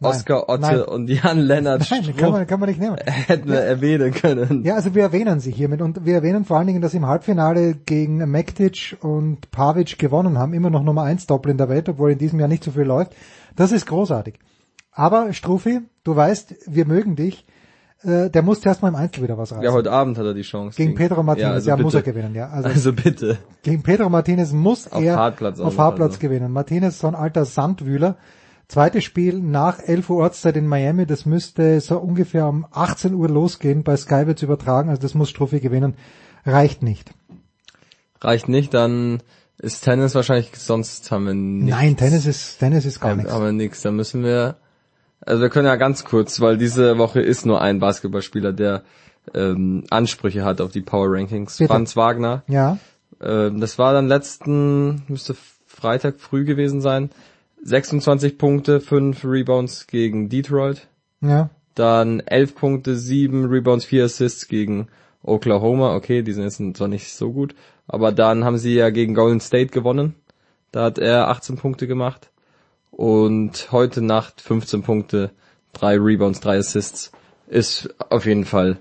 Nein, 0.00 0.12
Oskar 0.12 0.48
Otte 0.48 0.60
nein. 0.60 0.80
und 0.82 1.10
Jan 1.10 1.40
Lennart 1.40 1.90
Nein, 1.90 2.16
kann 2.16 2.30
man, 2.30 2.46
kann 2.46 2.60
man 2.60 2.68
nicht 2.68 2.80
nehmen. 2.80 2.98
hätten 3.04 3.48
wir 3.48 3.58
erwähnen 3.58 4.12
können. 4.12 4.62
Ja, 4.64 4.76
also 4.76 4.94
wir 4.94 5.02
erwähnen 5.02 5.40
sie 5.40 5.50
hiermit 5.50 5.82
und 5.82 6.06
wir 6.06 6.14
erwähnen 6.14 6.44
vor 6.44 6.56
allen 6.56 6.68
Dingen, 6.68 6.80
dass 6.80 6.92
sie 6.92 6.98
im 6.98 7.06
Halbfinale 7.06 7.74
gegen 7.74 8.18
Mektic 8.30 8.96
und 9.00 9.50
Pavic 9.50 9.98
gewonnen 9.98 10.38
haben, 10.38 10.54
immer 10.54 10.70
noch 10.70 10.84
Nummer 10.84 11.02
eins 11.02 11.26
Doppel 11.26 11.50
in 11.50 11.58
der 11.58 11.68
Welt, 11.68 11.88
obwohl 11.88 12.12
in 12.12 12.18
diesem 12.18 12.38
Jahr 12.38 12.48
nicht 12.48 12.62
so 12.62 12.70
viel 12.70 12.84
läuft. 12.84 13.12
Das 13.56 13.72
ist 13.72 13.86
großartig. 13.86 14.38
Aber 14.92 15.32
Strufi, 15.32 15.80
du 16.04 16.14
weißt, 16.14 16.54
wir 16.66 16.86
mögen 16.86 17.16
dich. 17.16 17.44
Äh, 18.02 18.30
der 18.30 18.42
muss 18.42 18.64
erst 18.64 18.80
mal 18.82 18.88
im 18.88 18.94
Einzel 18.94 19.22
wieder 19.24 19.36
was 19.38 19.50
reißen. 19.52 19.64
Ja, 19.64 19.72
heute 19.72 19.90
Abend 19.90 20.18
hat 20.18 20.24
er 20.24 20.34
die 20.34 20.42
Chance. 20.42 20.76
Gegen 20.76 20.94
Pedro 20.94 21.22
Martinez, 21.22 21.66
ja, 21.66 21.74
also 21.74 21.82
muss 21.84 21.94
er 21.94 22.02
gewinnen, 22.02 22.34
ja. 22.34 22.48
Also, 22.48 22.68
Also 22.68 22.92
bitte. 22.92 23.38
gegen 23.62 23.82
Pedro 23.82 24.08
Martinez 24.08 24.52
muss 24.52 24.90
Auf 24.90 25.02
er 25.02 25.16
Hartplatz 25.16 25.58
auf 25.58 25.76
Hartplatz 25.78 26.12
also. 26.12 26.20
gewinnen. 26.20 26.52
Martinez, 26.52 27.00
so 27.00 27.08
ein 27.08 27.14
alter 27.16 27.44
Sandwühler. 27.44 28.16
Zweites 28.68 29.02
Spiel 29.02 29.40
nach 29.40 29.78
11 29.80 30.10
Uhr 30.10 30.18
Ortszeit 30.18 30.56
in 30.56 30.66
Miami. 30.66 31.06
Das 31.06 31.24
müsste 31.26 31.80
so 31.80 31.98
ungefähr 31.98 32.46
um 32.48 32.66
18 32.70 33.14
Uhr 33.14 33.28
losgehen. 33.28 33.82
Bei 33.82 33.96
Sky 33.96 34.26
wird's 34.26 34.42
übertragen. 34.42 34.90
Also 34.90 35.00
das 35.02 35.14
muss 35.14 35.30
Struffi 35.30 35.58
gewinnen. 35.60 35.94
Reicht 36.44 36.82
nicht. 36.82 37.10
Reicht 38.20 38.48
nicht, 38.48 38.74
dann 38.74 39.22
ist 39.58 39.82
Tennis 39.84 40.14
wahrscheinlich, 40.14 40.50
sonst 40.56 41.10
haben 41.10 41.26
wir 41.26 41.34
nichts. 41.34 41.70
Nein, 41.76 41.96
Tennis 41.96 42.26
ist, 42.26 42.58
Tennis 42.58 42.84
ist 42.84 43.00
gar 43.00 43.14
nichts. 43.16 43.32
haben 43.32 43.44
wir 43.44 43.52
nichts. 43.52 43.82
Da 43.82 43.90
müssen 43.90 44.22
wir, 44.22 44.56
also 45.20 45.42
wir 45.42 45.48
können 45.50 45.66
ja 45.66 45.76
ganz 45.76 46.04
kurz, 46.04 46.40
weil 46.40 46.56
diese 46.58 46.98
Woche 46.98 47.20
ist 47.20 47.46
nur 47.46 47.60
ein 47.60 47.78
Basketballspieler, 47.80 48.52
der 48.52 48.82
ähm, 49.34 49.84
Ansprüche 49.90 50.44
hat 50.44 50.60
auf 50.60 50.72
die 50.72 50.80
Power 50.80 51.08
Rankings. 51.10 51.58
Bitte. 51.58 51.72
Franz 51.72 51.96
Wagner. 51.96 52.42
Ja, 52.48 52.78
Ähm, 53.20 53.60
das 53.60 53.78
war 53.78 53.92
dann 53.92 54.06
letzten, 54.08 55.02
müsste 55.08 55.36
Freitag 55.66 56.20
früh 56.20 56.44
gewesen 56.44 56.80
sein. 56.80 57.10
26 57.62 58.38
Punkte, 58.38 58.80
5 58.80 59.24
Rebounds 59.24 59.86
gegen 59.86 60.28
Detroit. 60.28 60.88
ja. 61.20 61.50
Dann 61.74 62.18
11 62.18 62.56
Punkte, 62.56 62.96
7 62.96 63.44
Rebounds, 63.44 63.84
4 63.84 64.06
Assists 64.06 64.48
gegen 64.48 64.88
Oklahoma. 65.22 65.94
Okay, 65.94 66.22
die 66.22 66.32
sind 66.32 66.42
jetzt 66.42 66.60
zwar 66.76 66.88
nicht 66.88 67.14
so 67.14 67.32
gut, 67.32 67.54
aber 67.86 68.10
dann 68.10 68.44
haben 68.44 68.58
sie 68.58 68.74
ja 68.74 68.90
gegen 68.90 69.14
Golden 69.14 69.38
State 69.38 69.68
gewonnen. 69.68 70.16
Da 70.72 70.82
hat 70.82 70.98
er 70.98 71.28
18 71.28 71.56
Punkte 71.56 71.86
gemacht. 71.86 72.30
Und 72.90 73.70
heute 73.70 74.02
Nacht 74.02 74.40
15 74.40 74.82
Punkte, 74.82 75.30
3 75.74 75.96
Rebounds, 75.98 76.40
3 76.40 76.58
Assists. 76.58 77.12
Ist 77.46 77.94
auf 78.10 78.26
jeden 78.26 78.44
Fall. 78.44 78.78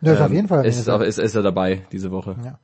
Das 0.00 0.14
ist 0.14 0.20
auf 0.20 0.28
ähm, 0.28 0.36
jeden 0.36 0.48
Fall. 0.48 0.64
Ist, 0.64 0.78
es 0.78 0.88
auch- 0.88 1.00
ist, 1.00 1.18
ist 1.18 1.34
er 1.34 1.42
dabei 1.42 1.82
diese 1.92 2.10
Woche. 2.10 2.36
Ja. 2.44 2.58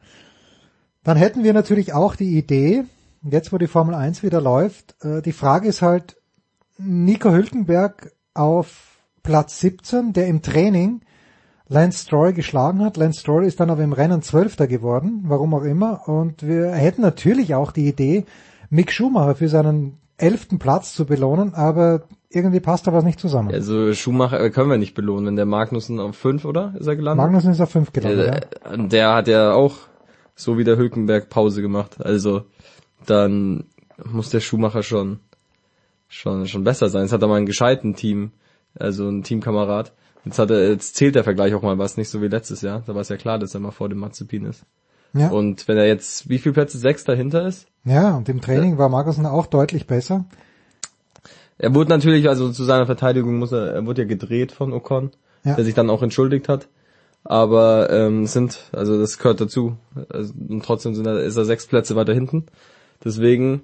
Dann 1.05 1.16
hätten 1.16 1.45
wir 1.45 1.53
natürlich 1.53 1.93
auch 1.93 2.16
die 2.16 2.39
Idee, 2.39 2.85
jetzt 3.22 3.53
wo 3.53 3.59
die 3.59 3.66
Formel 3.66 3.95
1 3.95 4.22
wieder 4.22 4.41
läuft, 4.41 4.97
äh, 5.05 5.22
die 5.22 5.33
Frage 5.33 5.68
ist 5.68 5.83
halt, 5.83 6.16
Nico 6.79 7.31
Hülkenberg 7.31 8.12
auf 8.35 8.99
Platz 9.22 9.61
17, 9.61 10.12
der 10.12 10.27
im 10.27 10.43
Training 10.43 11.01
Lance 11.68 12.05
Stroll 12.05 12.33
geschlagen 12.33 12.85
hat. 12.85 12.97
Lance 12.97 13.20
Stroll 13.20 13.45
ist 13.45 13.59
dann 13.61 13.70
aber 13.70 13.83
im 13.83 13.93
Rennen 13.93 14.22
Zwölfter 14.22 14.66
geworden, 14.66 15.24
warum 15.27 15.55
auch 15.55 15.64
immer. 15.64 16.09
Und 16.09 16.47
wir 16.47 16.70
hätten 16.72 17.03
natürlich 17.03 17.55
auch 17.55 17.72
die 17.72 17.89
Idee, 17.89 18.24
Mick 18.70 18.93
Schumacher 18.93 19.35
für 19.35 19.49
seinen 19.49 19.99
elften 20.19 20.59
Platz 20.59 20.95
zu 20.95 21.05
belohnen, 21.05 21.55
aber 21.55 22.05
irgendwie 22.31 22.61
passt 22.61 22.87
da 22.87 22.93
was 22.93 23.05
nicht 23.05 23.21
zusammen. 23.21 23.53
Also 23.53 23.93
Schumacher 23.93 24.41
äh, 24.41 24.51
können 24.51 24.71
wir 24.71 24.79
nicht 24.79 24.95
belohnen, 24.95 25.27
wenn 25.27 25.37
der 25.37 25.47
Magnussen 25.47 26.01
auf 26.01 26.17
5, 26.17 26.45
oder? 26.45 26.75
Ist 26.79 26.87
er 26.87 26.97
gelandet? 26.97 27.25
Magnussen 27.25 27.53
ist 27.53 27.61
auf 27.61 27.71
fünf 27.71 27.93
gelandet, 27.93 28.27
ja. 28.27 28.77
Der, 28.77 28.89
der 28.89 29.14
hat 29.14 29.29
ja 29.29 29.53
auch 29.53 29.75
so 30.35 30.59
wie 30.59 30.64
der 30.64 30.77
Hülkenberg 30.77 31.29
Pause 31.29 31.62
gemacht. 31.62 32.05
Also 32.05 32.45
dann 33.07 33.64
muss 34.05 34.31
der 34.31 34.41
Schumacher 34.41 34.83
schon 34.83 35.21
schon 36.09 36.47
schon 36.47 36.64
besser 36.64 36.89
sein. 36.89 37.03
Jetzt 37.03 37.12
hat 37.12 37.23
er 37.23 37.29
mal 37.29 37.37
einen 37.37 37.47
gescheiten 37.47 37.95
Team, 37.95 38.33
also 38.79 39.09
ein 39.09 39.23
Teamkamerad. 39.23 39.93
Jetzt 40.25 40.39
hat 40.39 40.51
er 40.51 40.71
jetzt 40.71 40.97
zählt 40.97 41.14
der 41.14 41.25
Vergleich 41.25 41.55
auch 41.55 41.62
mal 41.62 41.79
was, 41.79 41.97
nicht 41.97 42.09
so 42.09 42.21
wie 42.21 42.29
letztes 42.29 42.62
Jahr. 42.62 42.83
Da 42.87 42.95
war 42.95 43.01
es 43.01 43.09
ja 43.09 43.17
klar, 43.17 43.39
dass 43.39 43.55
er 43.55 43.61
mal 43.61 43.71
vor 43.71 43.89
dem 43.89 43.99
Mazepin 43.99 44.45
ist. 44.45 44.64
Ja. 45.14 45.31
Und 45.31 45.67
wenn 45.69 45.79
er 45.79 45.87
jetzt 45.87 46.29
wie 46.29 46.39
viel 46.39 46.53
Plätze 46.53 46.79
sechs 46.79 47.05
dahinter 47.05 47.47
ist, 47.47 47.67
Ja, 47.87 48.16
und 48.16 48.28
im 48.28 48.41
Training 48.43 48.76
war 48.78 48.89
Magnussen 48.91 49.24
auch 49.26 49.47
deutlich 49.47 49.87
besser. 49.87 50.24
er 51.59 51.74
wurde 51.74 51.89
natürlich 51.91 52.28
also 52.28 52.51
zu 52.53 52.64
seiner 52.64 52.84
Verteidigung 52.87 53.39
muss 53.39 53.53
er 53.53 53.72
er 53.74 53.87
wurde 53.87 54.03
ja 54.03 54.09
gedreht 54.09 54.53
von 54.53 54.72
Ocon, 54.72 55.12
Ja. 55.45 55.55
der 55.55 55.64
sich 55.64 55.74
dann 55.74 55.89
auch 55.89 56.03
entschuldigt 56.03 56.49
hat. 56.49 56.68
Aber 57.24 57.91
ähm, 57.91 58.26
sind, 58.26 58.59
also 58.72 59.01
das 59.01 59.18
gehört 59.18 59.41
dazu. 59.41 59.76
Also, 60.11 60.32
und 60.49 60.64
trotzdem 60.64 60.95
sind 60.95 61.07
er, 61.07 61.18
ist 61.20 61.37
er 61.37 61.45
sechs 61.45 61.66
Plätze 61.66 61.97
weiter 61.97 62.14
hinten. 62.14 62.47
Deswegen, 63.05 63.62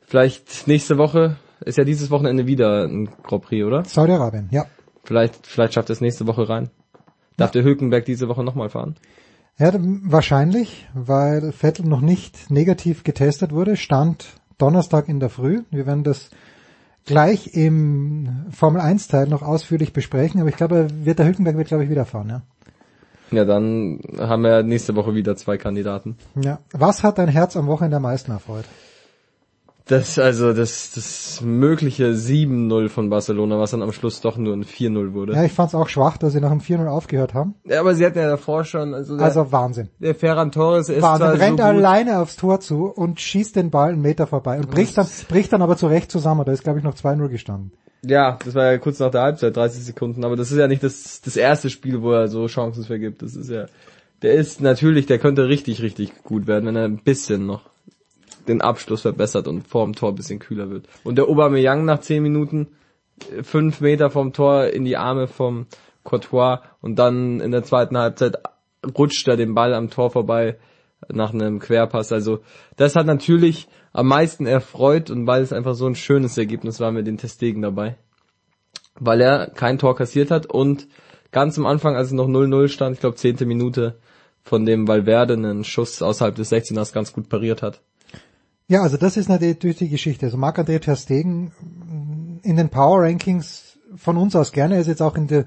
vielleicht 0.00 0.66
nächste 0.66 0.98
Woche, 0.98 1.36
ist 1.60 1.78
ja 1.78 1.84
dieses 1.84 2.10
Wochenende 2.10 2.46
wieder 2.46 2.84
ein 2.84 3.08
Grand 3.22 3.42
Prix, 3.44 3.64
oder? 3.64 3.84
Saudi-Arabien, 3.84 4.48
ja. 4.50 4.66
Vielleicht, 5.04 5.46
vielleicht 5.46 5.74
schafft 5.74 5.90
er 5.90 5.94
es 5.94 6.00
nächste 6.00 6.26
Woche 6.26 6.48
rein. 6.48 6.70
Darf 7.36 7.52
der 7.52 7.62
Hülkenberg 7.62 8.04
diese 8.04 8.28
Woche 8.28 8.42
nochmal 8.42 8.68
fahren? 8.68 8.96
Ja, 9.58 9.72
wahrscheinlich, 9.74 10.88
weil 10.94 11.50
Vettel 11.50 11.84
noch 11.84 12.00
nicht 12.00 12.50
negativ 12.50 13.02
getestet 13.02 13.52
wurde, 13.52 13.76
stand 13.76 14.26
Donnerstag 14.56 15.08
in 15.08 15.18
der 15.18 15.30
Früh. 15.30 15.62
Wir 15.70 15.84
werden 15.84 16.04
das 16.04 16.30
gleich 17.04 17.54
im 17.54 18.46
Formel 18.52 18.80
1 18.80 19.08
Teil 19.08 19.26
noch 19.26 19.42
ausführlich 19.42 19.92
besprechen, 19.92 20.40
aber 20.40 20.50
ich 20.50 20.56
glaube, 20.56 20.86
wird 21.04 21.18
der 21.18 21.26
Hülkenberg 21.26 21.56
wird 21.56 21.68
glaube 21.68 21.84
ich 21.84 21.90
wieder 21.90 22.04
fahren, 22.04 22.28
ja. 22.28 22.42
Ja, 23.30 23.44
dann 23.44 24.00
haben 24.18 24.42
wir 24.42 24.62
nächste 24.62 24.94
Woche 24.94 25.14
wieder 25.14 25.36
zwei 25.36 25.58
Kandidaten. 25.58 26.16
Ja. 26.40 26.60
Was 26.72 27.02
hat 27.02 27.18
dein 27.18 27.28
Herz 27.28 27.56
am 27.56 27.66
Wochenende 27.66 27.96
am 27.96 28.04
meisten 28.04 28.30
erfreut? 28.30 28.64
Das, 29.88 30.18
also, 30.18 30.52
das, 30.52 30.92
das 30.94 31.40
mögliche 31.42 32.10
7-0 32.12 32.90
von 32.90 33.08
Barcelona, 33.08 33.58
was 33.58 33.70
dann 33.70 33.82
am 33.82 33.92
Schluss 33.92 34.20
doch 34.20 34.36
nur 34.36 34.54
ein 34.54 34.64
4-0 34.64 35.14
wurde. 35.14 35.32
Ja, 35.32 35.44
ich 35.44 35.52
fand 35.52 35.70
es 35.70 35.74
auch 35.74 35.88
schwach, 35.88 36.18
dass 36.18 36.34
sie 36.34 36.40
nach 36.40 36.50
dem 36.50 36.60
4-0 36.60 36.86
aufgehört 36.86 37.32
haben. 37.32 37.54
Ja, 37.64 37.80
aber 37.80 37.94
sie 37.94 38.04
hatten 38.04 38.18
ja 38.18 38.28
davor 38.28 38.64
schon, 38.64 38.92
also, 38.92 39.16
der, 39.16 39.24
Also 39.24 39.50
Wahnsinn. 39.50 39.88
der 39.98 40.14
Ferran 40.14 40.52
Torres 40.52 40.90
ist 40.90 41.00
Wahnsinn, 41.00 41.26
zwar 41.28 41.40
rennt 41.40 41.58
so 41.60 41.64
alleine 41.64 42.18
aufs 42.20 42.36
Tor 42.36 42.60
zu 42.60 42.84
und 42.86 43.18
schießt 43.18 43.56
den 43.56 43.70
Ball 43.70 43.92
einen 43.92 44.02
Meter 44.02 44.26
vorbei 44.26 44.58
und 44.58 44.70
bricht 44.70 44.98
dann, 44.98 45.06
bricht 45.28 45.52
dann 45.52 45.62
aber 45.62 45.76
zurecht 45.78 46.10
zusammen. 46.10 46.44
Da 46.44 46.52
ist, 46.52 46.64
glaube 46.64 46.78
ich, 46.78 46.84
noch 46.84 46.94
2-0 46.94 47.28
gestanden. 47.28 47.72
Ja, 48.02 48.38
das 48.44 48.54
war 48.54 48.70
ja 48.70 48.78
kurz 48.78 48.98
nach 48.98 49.10
der 49.10 49.22
Halbzeit, 49.22 49.56
30 49.56 49.84
Sekunden, 49.84 50.24
aber 50.24 50.36
das 50.36 50.52
ist 50.52 50.58
ja 50.58 50.68
nicht 50.68 50.82
das, 50.82 51.20
das 51.22 51.36
erste 51.36 51.70
Spiel, 51.70 52.02
wo 52.02 52.12
er 52.12 52.28
so 52.28 52.46
Chancen 52.46 52.84
vergibt. 52.84 53.22
Das 53.22 53.34
ist 53.34 53.50
ja, 53.50 53.66
der 54.22 54.34
ist 54.34 54.60
natürlich, 54.60 55.06
der 55.06 55.18
könnte 55.18 55.48
richtig, 55.48 55.82
richtig 55.82 56.22
gut 56.22 56.46
werden, 56.46 56.66
wenn 56.66 56.76
er 56.76 56.84
ein 56.84 56.98
bisschen 56.98 57.46
noch 57.46 57.62
den 58.48 58.60
Abschluss 58.60 59.02
verbessert 59.02 59.46
und 59.46 59.66
vorm 59.66 59.94
Tor 59.94 60.14
bisschen 60.14 60.38
kühler 60.38 60.70
wird. 60.70 60.88
Und 61.04 61.16
der 61.16 61.28
Aubameyang 61.28 61.84
nach 61.84 62.00
10 62.00 62.22
Minuten, 62.22 62.68
äh, 63.30 63.42
fünf 63.42 63.80
Meter 63.80 64.10
vom 64.10 64.32
Tor 64.32 64.66
in 64.66 64.84
die 64.84 64.96
Arme 64.96 65.26
vom 65.26 65.66
Courtois 66.04 66.60
und 66.80 66.98
dann 66.98 67.40
in 67.40 67.50
der 67.50 67.64
zweiten 67.64 67.98
Halbzeit 67.98 68.36
rutscht 68.96 69.28
er 69.28 69.36
den 69.36 69.54
Ball 69.54 69.74
am 69.74 69.90
Tor 69.90 70.10
vorbei 70.10 70.56
nach 71.08 71.32
einem 71.32 71.58
Querpass. 71.58 72.12
Also 72.12 72.40
das 72.76 72.96
hat 72.96 73.06
natürlich 73.06 73.68
am 73.92 74.06
meisten 74.06 74.46
erfreut 74.46 75.10
und 75.10 75.26
weil 75.26 75.42
es 75.42 75.52
einfach 75.52 75.74
so 75.74 75.86
ein 75.86 75.94
schönes 75.94 76.36
Ergebnis 76.38 76.80
war 76.80 76.92
mit 76.92 77.06
den 77.06 77.18
Testegen 77.18 77.62
dabei. 77.62 77.96
Weil 78.98 79.20
er 79.20 79.50
kein 79.50 79.78
Tor 79.78 79.96
kassiert 79.96 80.30
hat 80.30 80.46
und 80.46 80.88
ganz 81.30 81.58
am 81.58 81.66
Anfang, 81.66 81.94
als 81.94 82.08
es 82.08 82.12
noch 82.12 82.28
0-0 82.28 82.68
stand, 82.68 82.94
ich 82.94 83.00
glaube 83.00 83.16
zehnte 83.16 83.46
Minute, 83.46 83.98
von 84.42 84.64
dem 84.64 84.88
Valverde 84.88 85.34
einen 85.34 85.62
Schuss 85.62 86.02
außerhalb 86.02 86.34
des 86.34 86.50
16ers 86.50 86.92
ganz 86.92 87.12
gut 87.12 87.28
pariert 87.28 87.62
hat. 87.62 87.80
Ja, 88.70 88.82
also 88.82 88.98
das 88.98 89.16
ist 89.16 89.30
natürlich 89.30 89.78
die 89.78 89.88
Geschichte. 89.88 90.26
Also 90.26 90.36
Marc-André 90.36 90.78
Ter 90.78 90.94
Stegen 90.94 91.52
in 92.42 92.56
den 92.56 92.68
Power 92.68 93.02
Rankings 93.02 93.78
von 93.96 94.18
uns 94.18 94.36
aus 94.36 94.52
gerne. 94.52 94.74
Er 94.74 94.82
ist 94.82 94.88
jetzt 94.88 95.00
auch 95.00 95.16
in 95.16 95.26
der, 95.26 95.46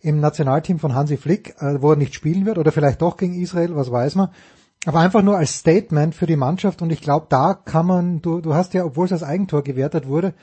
im 0.00 0.20
Nationalteam 0.20 0.78
von 0.78 0.94
Hansi 0.94 1.16
Flick, 1.16 1.54
äh, 1.60 1.80
wo 1.80 1.92
er 1.92 1.96
nicht 1.96 2.14
spielen 2.14 2.44
wird 2.44 2.58
oder 2.58 2.70
vielleicht 2.70 3.00
doch 3.00 3.16
gegen 3.16 3.40
Israel, 3.40 3.74
was 3.74 3.90
weiß 3.90 4.16
man. 4.16 4.28
Aber 4.84 5.00
einfach 5.00 5.22
nur 5.22 5.38
als 5.38 5.56
Statement 5.58 6.14
für 6.14 6.26
die 6.26 6.36
Mannschaft 6.36 6.82
und 6.82 6.90
ich 6.90 7.00
glaube, 7.00 7.26
da 7.30 7.54
kann 7.54 7.86
man, 7.86 8.20
du, 8.20 8.42
du 8.42 8.54
hast 8.54 8.74
ja, 8.74 8.84
obwohl 8.84 9.06
es 9.06 9.12
als 9.12 9.22
Eigentor 9.22 9.62
gewertet 9.62 10.06
wurde, 10.06 10.34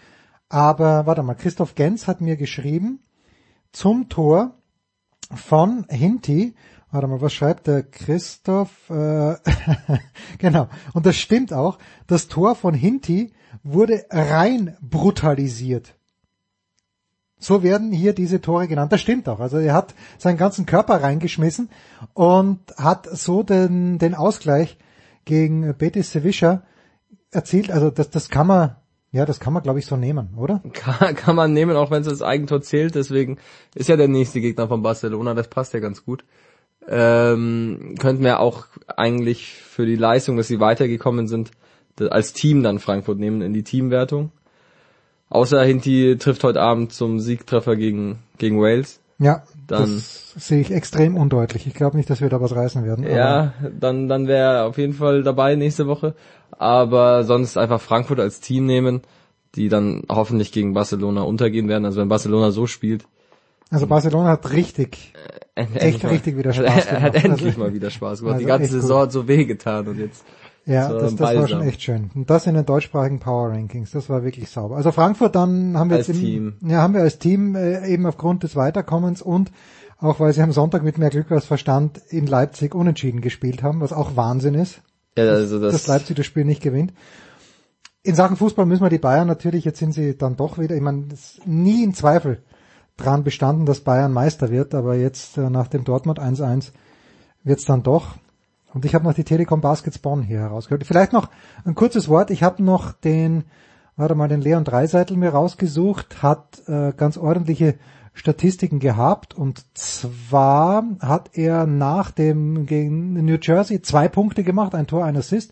aber 0.49 1.05
warte 1.05 1.21
mal, 1.21 1.35
Christoph 1.35 1.75
Gens 1.75 2.07
hat 2.07 2.21
mir 2.21 2.37
geschrieben 2.37 3.01
zum 3.71 4.09
Tor 4.09 4.55
von 5.33 5.85
Hinti, 5.89 6.55
Warte 6.95 7.07
mal, 7.07 7.19
was 7.19 7.33
schreibt 7.33 7.67
der 7.67 7.83
Christoph? 7.83 8.89
Äh, 8.89 9.35
genau. 10.37 10.69
Und 10.93 11.05
das 11.05 11.17
stimmt 11.17 11.51
auch. 11.51 11.77
Das 12.07 12.29
Tor 12.29 12.55
von 12.55 12.73
Hinti 12.73 13.33
wurde 13.63 14.05
rein 14.09 14.77
brutalisiert. 14.79 15.95
So 17.37 17.63
werden 17.63 17.91
hier 17.91 18.13
diese 18.13 18.39
Tore 18.39 18.69
genannt. 18.69 18.93
Das 18.93 19.01
stimmt 19.01 19.27
auch. 19.27 19.41
Also 19.41 19.57
er 19.57 19.73
hat 19.73 19.93
seinen 20.17 20.37
ganzen 20.37 20.65
Körper 20.65 21.03
reingeschmissen 21.03 21.69
und 22.13 22.61
hat 22.77 23.09
so 23.11 23.43
den, 23.43 23.97
den 23.97 24.15
Ausgleich 24.15 24.77
gegen 25.25 25.75
Betis 25.77 26.13
Sevilla 26.13 26.63
erzielt, 27.29 27.71
also 27.71 27.89
das, 27.89 28.09
das 28.09 28.29
kann 28.29 28.47
man, 28.47 28.77
ja, 29.11 29.25
das 29.25 29.41
kann 29.41 29.51
man 29.51 29.63
glaube 29.63 29.79
ich 29.79 29.85
so 29.85 29.97
nehmen, 29.97 30.35
oder? 30.37 30.63
Kann, 30.71 31.13
kann 31.13 31.35
man 31.35 31.51
nehmen, 31.51 31.75
auch 31.75 31.91
wenn 31.91 32.03
es 32.03 32.07
das 32.07 32.21
Eigentor 32.21 32.61
zählt. 32.61 32.95
Deswegen 32.95 33.37
ist 33.73 33.89
ja 33.89 33.97
der 33.97 34.07
nächste 34.07 34.39
Gegner 34.39 34.69
von 34.69 34.81
Barcelona. 34.81 35.33
Das 35.33 35.49
passt 35.49 35.73
ja 35.73 35.81
ganz 35.81 36.05
gut. 36.05 36.23
Ähm, 36.87 37.95
könnten 37.99 38.23
wir 38.23 38.39
auch 38.39 38.65
eigentlich 38.95 39.47
für 39.53 39.85
die 39.85 39.95
Leistung, 39.95 40.37
dass 40.37 40.47
sie 40.47 40.59
weitergekommen 40.59 41.27
sind, 41.27 41.51
als 41.99 42.33
Team 42.33 42.61
dann 42.63 42.79
Frankfurt 42.79 43.19
nehmen 43.19 43.41
in 43.41 43.53
die 43.53 43.63
Teamwertung. 43.63 44.31
Außer 45.29 45.63
Hinti 45.63 46.17
trifft 46.19 46.43
heute 46.43 46.61
Abend 46.61 46.93
zum 46.93 47.19
Siegtreffer 47.19 47.75
gegen, 47.75 48.19
gegen 48.37 48.61
Wales. 48.61 48.99
Ja, 49.17 49.43
Dann- 49.67 49.95
das 49.95 50.33
sehe 50.37 50.61
ich 50.61 50.71
extrem 50.71 51.17
undeutlich. 51.17 51.65
Ich 51.65 51.73
glaube 51.73 51.97
nicht, 51.97 52.09
dass 52.09 52.21
wir 52.21 52.29
da 52.29 52.39
was 52.41 52.55
reißen 52.55 52.85
werden. 52.85 53.05
Ja, 53.09 53.53
dann, 53.79 54.07
dann 54.07 54.27
wäre 54.27 54.57
er 54.57 54.65
auf 54.65 54.77
jeden 54.77 54.93
Fall 54.93 55.23
dabei 55.23 55.55
nächste 55.55 55.87
Woche. 55.87 56.13
Aber 56.51 57.23
sonst 57.23 57.57
einfach 57.57 57.81
Frankfurt 57.81 58.19
als 58.19 58.39
Team 58.41 58.65
nehmen, 58.65 59.01
die 59.55 59.69
dann 59.69 60.03
hoffentlich 60.09 60.51
gegen 60.51 60.73
Barcelona 60.73 61.21
untergehen 61.21 61.67
werden. 61.67 61.85
Also 61.85 61.99
wenn 62.01 62.09
Barcelona 62.09 62.51
so 62.51 62.67
spielt, 62.67 63.05
Also 63.71 63.87
Barcelona 63.87 64.29
hat 64.29 64.51
richtig, 64.51 65.13
End- 65.55 65.75
echt 65.81 66.03
mal- 66.03 66.09
richtig 66.09 66.37
wieder 66.37 66.51
Spaß 66.53 66.85
Er 66.87 67.01
hat 67.01 67.13
gemacht. 67.13 67.25
endlich 67.25 67.45
Also- 67.47 67.59
mal 67.59 67.73
wieder 67.73 67.89
Spaß 67.89 68.19
gemacht. 68.19 68.39
die 68.39 68.43
also 68.43 68.47
ganze 68.47 68.63
echt 68.65 68.73
gut. 68.73 68.81
Saison 68.81 69.01
hat 69.01 69.11
so 69.11 69.27
wehgetan 69.27 69.87
und 69.87 69.97
jetzt. 69.99 70.23
Ja, 70.65 70.89
so 70.89 70.99
das, 70.99 71.15
das 71.15 71.35
war 71.35 71.47
schon 71.47 71.61
echt 71.61 71.81
schön. 71.83 72.09
Und 72.15 72.29
das 72.29 72.47
in 72.47 72.55
den 72.55 72.65
deutschsprachigen 72.65 73.19
Power 73.19 73.49
Rankings, 73.51 73.91
das 73.91 74.09
war 74.09 74.23
wirklich 74.23 74.49
sauber. 74.49 74.75
Also 74.77 74.91
Frankfurt 74.91 75.35
dann 75.35 75.77
haben 75.77 75.89
wir 75.91 75.97
Als 75.97 76.07
jetzt 76.07 76.17
im, 76.17 76.21
Team. 76.23 76.53
ja, 76.61 76.81
haben 76.81 76.93
wir 76.95 77.01
als 77.01 77.19
Team 77.19 77.55
äh, 77.55 77.87
eben 77.87 78.05
aufgrund 78.07 78.41
des 78.43 78.55
Weiterkommens 78.55 79.21
und 79.21 79.51
auch 79.99 80.19
weil 80.19 80.33
sie 80.33 80.41
am 80.41 80.51
Sonntag 80.51 80.83
mit 80.83 80.97
mehr 80.97 81.09
Glück 81.11 81.31
als 81.31 81.45
Verstand 81.45 82.01
in 82.09 82.25
Leipzig 82.27 82.73
unentschieden 82.75 83.21
gespielt 83.21 83.63
haben, 83.63 83.79
was 83.79 83.93
auch 83.93 84.15
Wahnsinn 84.17 84.55
ist, 84.55 84.81
Ja, 85.17 85.23
also 85.25 85.59
das, 85.59 85.71
dass 85.71 85.87
Leipzig 85.87 86.17
das 86.17 86.25
Spiel 86.25 86.43
nicht 86.45 86.61
gewinnt. 86.63 86.93
In 88.03 88.13
Sachen 88.15 88.35
Fußball 88.35 88.65
müssen 88.65 88.83
wir 88.83 88.89
die 88.89 88.97
Bayern 88.97 89.27
natürlich, 89.27 89.65
jetzt 89.65 89.79
sind 89.79 89.93
sie 89.93 90.17
dann 90.17 90.35
doch 90.35 90.57
wieder, 90.59 90.75
ich 90.75 90.81
meine, 90.81 91.05
nie 91.45 91.83
in 91.83 91.93
Zweifel 91.93 92.43
dran 92.97 93.23
bestanden, 93.23 93.65
dass 93.65 93.81
Bayern 93.81 94.13
Meister 94.13 94.49
wird, 94.49 94.73
aber 94.73 94.95
jetzt 94.95 95.37
äh, 95.37 95.49
nach 95.49 95.67
dem 95.67 95.83
Dortmund 95.83 96.19
1-1 96.19 96.71
wird's 97.43 97.65
dann 97.65 97.83
doch. 97.83 98.15
Und 98.73 98.85
ich 98.85 98.93
habe 98.93 99.05
noch 99.05 99.13
die 99.13 99.23
Telekom 99.23 99.61
Baskets 99.61 99.99
Bonn 99.99 100.21
hier 100.21 100.39
herausgehört. 100.39 100.85
Vielleicht 100.85 101.13
noch 101.13 101.29
ein 101.63 101.75
kurzes 101.75 102.09
Wort. 102.09 102.29
Ich 102.29 102.43
habe 102.43 102.61
noch 102.61 102.91
den, 102.91 103.45
warte 103.95 104.15
mal, 104.15 104.27
den 104.27 104.41
Leon 104.41 104.65
Dreiseitel 104.65 105.15
mir 105.15 105.29
rausgesucht, 105.29 106.21
hat 106.21 106.61
äh, 106.67 106.91
ganz 106.95 107.17
ordentliche 107.17 107.75
Statistiken 108.13 108.79
gehabt 108.79 109.33
und 109.33 109.65
zwar 109.77 110.85
hat 111.01 111.31
er 111.33 111.67
nach 111.67 112.11
dem 112.11 112.65
gegen 112.65 113.13
New 113.25 113.37
Jersey 113.41 113.81
zwei 113.81 114.07
Punkte 114.07 114.43
gemacht, 114.43 114.73
ein 114.73 114.87
Tor, 114.87 115.03
ein 115.03 115.17
Assist. 115.17 115.51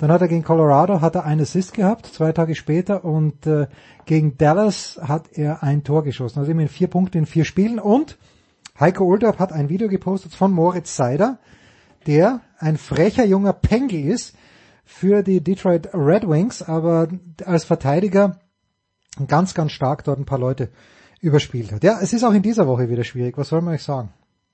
Dann 0.00 0.10
hat 0.10 0.22
er 0.22 0.28
gegen 0.28 0.44
Colorado 0.44 1.02
hat 1.02 1.14
er 1.14 1.26
ein 1.26 1.42
Assist 1.42 1.74
gehabt, 1.74 2.06
zwei 2.06 2.32
Tage 2.32 2.54
später 2.54 3.04
und 3.04 3.46
äh, 3.46 3.66
gegen 4.06 4.38
Dallas 4.38 4.98
hat 5.02 5.24
er 5.34 5.62
ein 5.62 5.84
Tor 5.84 6.04
geschossen. 6.04 6.38
Also 6.38 6.50
immerhin 6.50 6.70
vier 6.70 6.88
Punkte 6.88 7.18
in 7.18 7.26
vier 7.26 7.44
Spielen 7.44 7.78
und 7.78 8.16
Heiko 8.80 9.04
Oldorf 9.04 9.38
hat 9.38 9.52
ein 9.52 9.68
Video 9.68 9.88
gepostet 9.88 10.34
von 10.34 10.52
Moritz 10.52 10.96
Seider, 10.96 11.38
der 12.06 12.40
ein 12.58 12.78
frecher 12.78 13.26
junger 13.26 13.52
Pengel 13.52 14.06
ist 14.06 14.34
für 14.86 15.22
die 15.22 15.42
Detroit 15.42 15.90
Red 15.92 16.26
Wings, 16.26 16.62
aber 16.62 17.08
als 17.44 17.64
Verteidiger 17.64 18.40
ganz, 19.28 19.52
ganz 19.52 19.72
stark 19.72 20.04
dort 20.04 20.18
ein 20.18 20.24
paar 20.24 20.38
Leute 20.38 20.70
überspielt 21.20 21.72
hat. 21.72 21.84
Ja, 21.84 21.98
es 22.00 22.14
ist 22.14 22.24
auch 22.24 22.32
in 22.32 22.40
dieser 22.40 22.66
Woche 22.66 22.88
wieder 22.88 23.04
schwierig. 23.04 23.36
Was 23.36 23.48
soll 23.48 23.60
man 23.60 23.74
euch 23.74 23.82
sagen? 23.82 24.08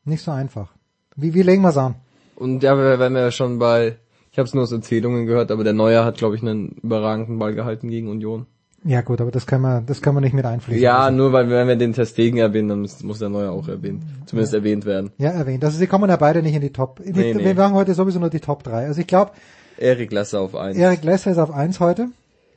Nicht 0.05 0.25
so 0.25 0.33
einfach. 0.33 0.73
Wie, 1.15 1.35
wie 1.35 1.43
legen 1.43 1.63
wir 1.63 1.69
es 1.69 1.77
an? 1.77 1.95
und 2.37 2.63
ja, 2.63 2.77
wenn 2.99 3.15
wir 3.15 3.31
schon 3.31 3.59
bei, 3.59 3.97
ich 4.37 4.39
habe 4.39 4.49
es 4.49 4.53
nur 4.53 4.65
aus 4.65 4.73
Erzählungen 4.73 5.25
gehört, 5.25 5.51
aber 5.51 5.65
der 5.65 5.73
Neuer 5.73 6.05
hat, 6.05 6.19
glaube 6.19 6.37
ich, 6.37 6.43
einen 6.43 6.73
überragenden 6.83 7.39
Ball 7.39 7.55
gehalten 7.55 7.89
gegen 7.89 8.11
Union. 8.11 8.45
Ja 8.85 9.01
gut, 9.01 9.23
aber 9.23 9.31
das 9.31 9.47
kann 9.47 9.63
man, 9.63 9.87
das 9.87 10.03
kann 10.03 10.13
man 10.13 10.23
nicht 10.23 10.35
mit 10.35 10.45
einfließen. 10.45 10.83
Ja, 10.83 11.05
lassen. 11.07 11.17
nur 11.17 11.33
weil 11.33 11.49
wenn 11.49 11.67
wir 11.67 11.77
den 11.77 11.95
Testegen 11.95 12.39
erwähnen, 12.39 12.69
dann 12.69 12.81
muss, 12.83 13.03
muss 13.03 13.19
der 13.19 13.31
Neuer 13.31 13.51
auch 13.51 13.67
erwähnt, 13.67 14.03
zumindest 14.27 14.53
erwähnt 14.53 14.85
werden. 14.85 15.11
Ja, 15.17 15.31
erwähnt. 15.31 15.65
Also 15.65 15.79
sie 15.79 15.87
kommen 15.87 16.11
ja 16.11 16.17
beide 16.17 16.43
nicht 16.43 16.55
in 16.55 16.61
die 16.61 16.71
Top. 16.71 17.01
In 17.01 17.15
die, 17.15 17.21
Nee, 17.21 17.33
nee. 17.33 17.45
Wir 17.47 17.55
machen 17.55 17.73
heute 17.73 17.95
sowieso 17.95 18.19
nur 18.21 18.29
die 18.29 18.41
Top 18.41 18.63
3. 18.63 18.85
Also 18.89 19.01
ich 19.01 19.07
glaube, 19.07 19.31
Erik 19.79 20.13
Lesser 20.13 20.41
auf 20.43 20.55
eins. 20.55 20.77
Erik 20.77 21.03
Lesser 21.03 21.31
ist 21.31 21.39
auf 21.39 21.51
1 21.51 21.81
heute. 21.81 22.09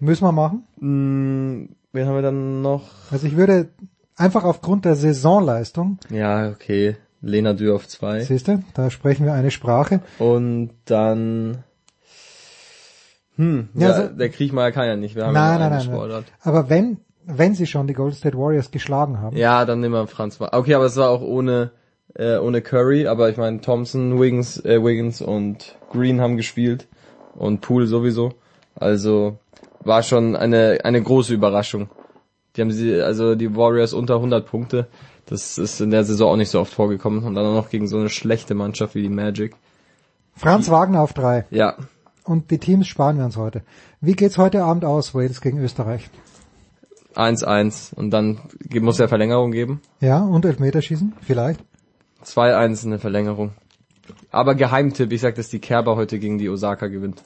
Müssen 0.01 0.25
wir 0.25 0.33
machen. 0.33 0.65
Mm, 0.81 1.69
wen 1.93 2.05
haben 2.07 2.15
wir 2.15 2.21
dann 2.21 2.61
noch? 2.61 2.83
Also 3.09 3.25
ich 3.25 3.37
würde 3.37 3.69
einfach 4.17 4.43
aufgrund 4.43 4.83
der 4.83 4.97
Saisonleistung, 4.97 5.97
Ja, 6.09 6.49
okay. 6.49 6.97
Lena 7.21 7.53
Dürr 7.53 7.75
auf 7.75 7.87
zwei. 7.87 8.19
siehst 8.19 8.49
du, 8.49 8.61
da 8.73 8.89
sprechen 8.89 9.25
wir 9.25 9.31
eine 9.33 9.51
Sprache. 9.51 10.01
Und 10.19 10.71
dann, 10.85 11.59
hm, 13.39 13.69
Ja, 13.73 13.91
also- 13.91 14.13
der 14.13 14.29
Kriechmeier 14.29 14.71
kann 14.71 14.85
ja 14.87 14.95
nicht, 14.95 15.15
wir 15.15 15.25
haben 15.25 15.33
Nein, 15.33 15.59
ja 15.59 15.69
nein, 15.69 15.87
nein. 16.09 16.23
Aber 16.41 16.69
wenn, 16.69 16.97
wenn 17.25 17.55
sie 17.55 17.65
schon 17.65 17.87
die 17.87 17.93
Golden 17.93 18.15
State 18.15 18.37
Warriors 18.37 18.69
geschlagen 18.71 19.19
haben, 19.21 19.37
Ja, 19.37 19.63
dann 19.65 19.79
nehmen 19.79 19.93
wir 19.95 20.07
Franz. 20.07 20.39
Wa- 20.39 20.49
Okay, 20.51 20.73
aber 20.75 20.85
es 20.85 20.97
war 20.97 21.09
auch 21.09 21.21
ohne, 21.21 21.71
äh, 22.15 22.37
ohne 22.37 22.61
Curry, 22.61 23.07
aber 23.07 23.29
ich 23.29 23.37
meine, 23.37 23.61
Thompson, 23.61 24.19
Wiggins, 24.19 24.63
äh, 24.65 24.83
Wiggins 24.83 25.21
und 25.21 25.75
Green 25.91 26.19
haben 26.21 26.37
gespielt 26.37 26.87
und 27.35 27.61
Poole 27.61 27.87
sowieso. 27.87 28.33
Also, 28.75 29.37
war 29.83 30.03
schon 30.03 30.35
eine, 30.35 30.79
eine 30.83 31.01
große 31.01 31.33
Überraschung. 31.33 31.89
Die 32.55 32.61
haben 32.61 32.71
sie, 32.71 33.01
also 33.01 33.35
die 33.35 33.55
Warriors 33.55 33.93
unter 33.93 34.15
100 34.15 34.45
Punkte. 34.45 34.87
Das 35.27 35.57
ist 35.57 35.79
in 35.79 35.91
der 35.91 36.03
Saison 36.03 36.31
auch 36.33 36.35
nicht 36.35 36.49
so 36.49 36.59
oft 36.59 36.73
vorgekommen. 36.73 37.23
Und 37.23 37.35
dann 37.35 37.45
auch 37.45 37.53
noch 37.53 37.69
gegen 37.69 37.87
so 37.87 37.97
eine 37.97 38.09
schlechte 38.09 38.55
Mannschaft 38.55 38.95
wie 38.95 39.03
die 39.03 39.09
Magic. 39.09 39.55
Franz 40.35 40.69
Wagner 40.71 41.01
auf 41.01 41.13
3. 41.13 41.45
Ja, 41.51 41.75
Und 42.29 42.51
die 42.51 42.59
Teams 42.59 42.85
sparen 42.85 43.17
wir 43.17 43.25
uns 43.25 43.37
heute. 43.37 43.63
Wie 44.01 44.13
geht's 44.13 44.37
heute 44.37 44.63
Abend 44.63 44.85
aus, 44.85 45.15
Wales 45.15 45.41
gegen 45.41 45.57
Österreich? 45.57 46.11
1-1. 47.15 47.95
Und 47.95 48.11
dann 48.11 48.37
muss 48.79 48.99
er 48.99 49.09
Verlängerung 49.09 49.51
geben. 49.51 49.81
Ja, 49.99 50.19
und 50.19 50.45
Elfmeterschießen? 50.45 51.13
Vielleicht? 51.21 51.59
2-1 52.23 52.83
in 52.83 52.89
der 52.91 52.99
Verlängerung. 52.99 53.53
Aber 54.29 54.53
Geheimtipp, 54.53 55.11
ich 55.11 55.21
sag, 55.21 55.33
dass 55.35 55.49
die 55.49 55.57
Kerber 55.57 55.95
heute 55.95 56.19
gegen 56.19 56.37
die 56.37 56.49
Osaka 56.49 56.85
gewinnt. 56.85 57.23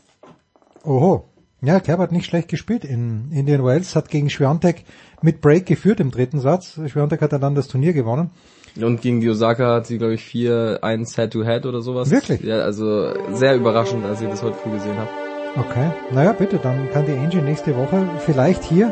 Oho. 0.85 1.25
Ja, 1.61 1.81
Kerb 1.81 1.99
hat 1.99 2.13
nicht 2.13 2.25
schlecht 2.25 2.47
gespielt 2.47 2.85
in 2.85 3.29
Indian 3.33 3.63
Wales, 3.65 3.97
hat 3.97 4.09
gegen 4.09 4.29
Schwiontek 4.29 4.85
mit 5.21 5.41
Break 5.41 5.65
geführt 5.65 5.99
im 5.99 6.11
dritten 6.11 6.39
Satz. 6.39 6.79
Schwiontek 6.87 7.21
hat 7.21 7.33
dann 7.33 7.55
das 7.55 7.67
Turnier 7.67 7.91
gewonnen. 7.91 8.31
Und 8.75 9.01
gegen 9.01 9.21
die 9.21 9.29
Osaka 9.29 9.75
hat 9.75 9.85
sie, 9.85 9.99
glaube 9.99 10.15
ich, 10.15 10.21
4-1 10.23 11.15
Head-to-Head 11.15 11.67
oder 11.67 11.81
sowas. 11.81 12.09
Wirklich? 12.09 12.41
Ja, 12.41 12.59
also 12.59 13.13
sehr 13.31 13.55
überraschend, 13.55 14.03
als 14.03 14.19
ich 14.19 14.27
das 14.27 14.41
heute 14.41 14.55
früh 14.57 14.71
gesehen 14.71 14.97
habe. 14.97 15.09
Okay. 15.55 15.91
Naja, 16.11 16.31
bitte, 16.31 16.57
dann 16.57 16.89
kann 16.91 17.05
die 17.05 17.11
Angie 17.11 17.41
nächste 17.41 17.77
Woche 17.77 18.09
vielleicht 18.25 18.63
hier 18.63 18.91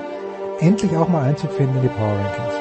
endlich 0.59 0.95
auch 0.95 1.07
mal 1.07 1.23
Einzug 1.23 1.51
finden 1.53 1.77
in 1.77 1.81
die 1.81 1.87
Power 1.87 2.13
Rankings. 2.13 2.53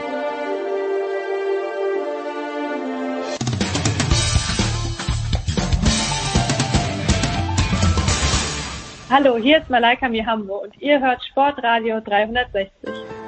Hallo, 9.11 9.37
hier 9.37 9.59
ist 9.59 9.69
Malaika 9.69 10.09
Mihambo 10.09 10.63
und 10.63 10.81
ihr 10.81 10.99
hört 10.99 11.23
Sportradio 11.23 12.01
360. 12.01 13.20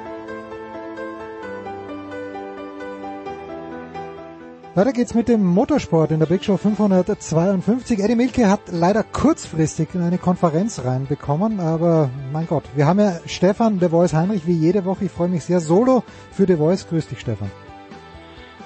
Weiter 4.75 4.91
geht's 4.91 5.13
mit 5.13 5.27
dem 5.27 5.45
Motorsport 5.45 6.09
in 6.09 6.17
der 6.17 6.25
Big 6.25 6.43
Show 6.43 6.57
552. 6.57 7.99
Eddie 7.99 8.15
Milke 8.15 8.49
hat 8.49 8.61
leider 8.71 9.03
kurzfristig 9.03 9.89
in 9.93 10.01
eine 10.01 10.17
Konferenz 10.17 10.83
reinbekommen, 10.83 11.59
aber 11.59 12.09
mein 12.31 12.47
Gott, 12.47 12.63
wir 12.73 12.87
haben 12.87 12.99
ja 12.99 13.19
Stefan 13.27 13.79
The 13.79 13.89
Voice 13.89 14.15
Heinrich 14.15 14.47
wie 14.47 14.53
jede 14.53 14.83
Woche. 14.83 15.05
Ich 15.05 15.11
freue 15.11 15.27
mich 15.27 15.43
sehr 15.43 15.59
solo 15.59 16.03
für 16.31 16.47
The 16.47 16.55
Voice. 16.55 16.87
Grüß 16.89 17.07
dich, 17.07 17.19
Stefan. 17.19 17.51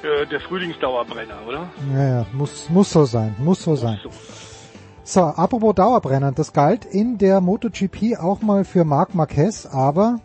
Äh, 0.02 0.26
der 0.28 0.40
Frühlingsdauerbrenner, 0.40 1.40
oder? 1.46 1.68
Ja, 1.94 2.08
ja, 2.08 2.26
muss, 2.32 2.70
muss 2.70 2.90
so 2.90 3.04
sein, 3.04 3.36
muss 3.40 3.64
so 3.64 3.76
sein. 3.76 4.00
So, 5.04 5.24
apropos 5.24 5.76
Dauerbrenner, 5.76 6.32
das 6.32 6.54
galt 6.54 6.86
in 6.86 7.18
der 7.18 7.42
MotoGP 7.42 8.18
auch 8.18 8.42
mal 8.42 8.64
für 8.64 8.86
Marc 8.86 9.14
Marquez, 9.14 9.66
aber 9.66 10.22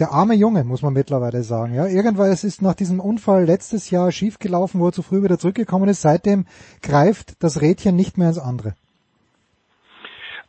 der 0.00 0.10
arme 0.10 0.34
Junge, 0.34 0.64
muss 0.64 0.82
man 0.82 0.92
mittlerweile 0.92 1.42
sagen. 1.42 1.74
Ja, 1.74 1.86
irgendwann 1.86 2.30
es 2.30 2.44
ist 2.44 2.62
nach 2.62 2.74
diesem 2.74 3.00
Unfall 3.00 3.44
letztes 3.44 3.90
Jahr 3.90 4.10
schiefgelaufen, 4.10 4.80
wo 4.80 4.88
er 4.88 4.92
zu 4.92 5.02
früh 5.02 5.22
wieder 5.22 5.38
zurückgekommen 5.38 5.88
ist. 5.88 6.02
Seitdem 6.02 6.46
greift 6.82 7.42
das 7.42 7.60
Rädchen 7.60 7.94
nicht 7.94 8.18
mehr 8.18 8.28
ins 8.28 8.38
andere. 8.38 8.74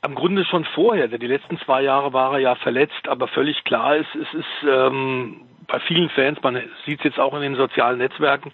Am 0.01 0.15
Grunde 0.15 0.45
schon 0.45 0.65
vorher, 0.75 1.07
denn 1.07 1.19
die 1.19 1.27
letzten 1.27 1.57
zwei 1.59 1.81
Jahre 1.81 2.13
war 2.13 2.33
er 2.33 2.39
ja 2.39 2.55
verletzt, 2.55 3.07
aber 3.07 3.27
völlig 3.27 3.63
klar 3.63 3.95
ist, 3.97 4.13
es 4.13 4.39
ist 4.39 4.69
ähm, 4.69 5.41
bei 5.67 5.79
vielen 5.79 6.09
Fans, 6.09 6.37
man 6.43 6.61
sieht 6.85 6.99
es 6.99 7.05
jetzt 7.05 7.19
auch 7.19 7.33
in 7.33 7.41
den 7.41 7.55
sozialen 7.55 7.97
Netzwerken, 7.97 8.51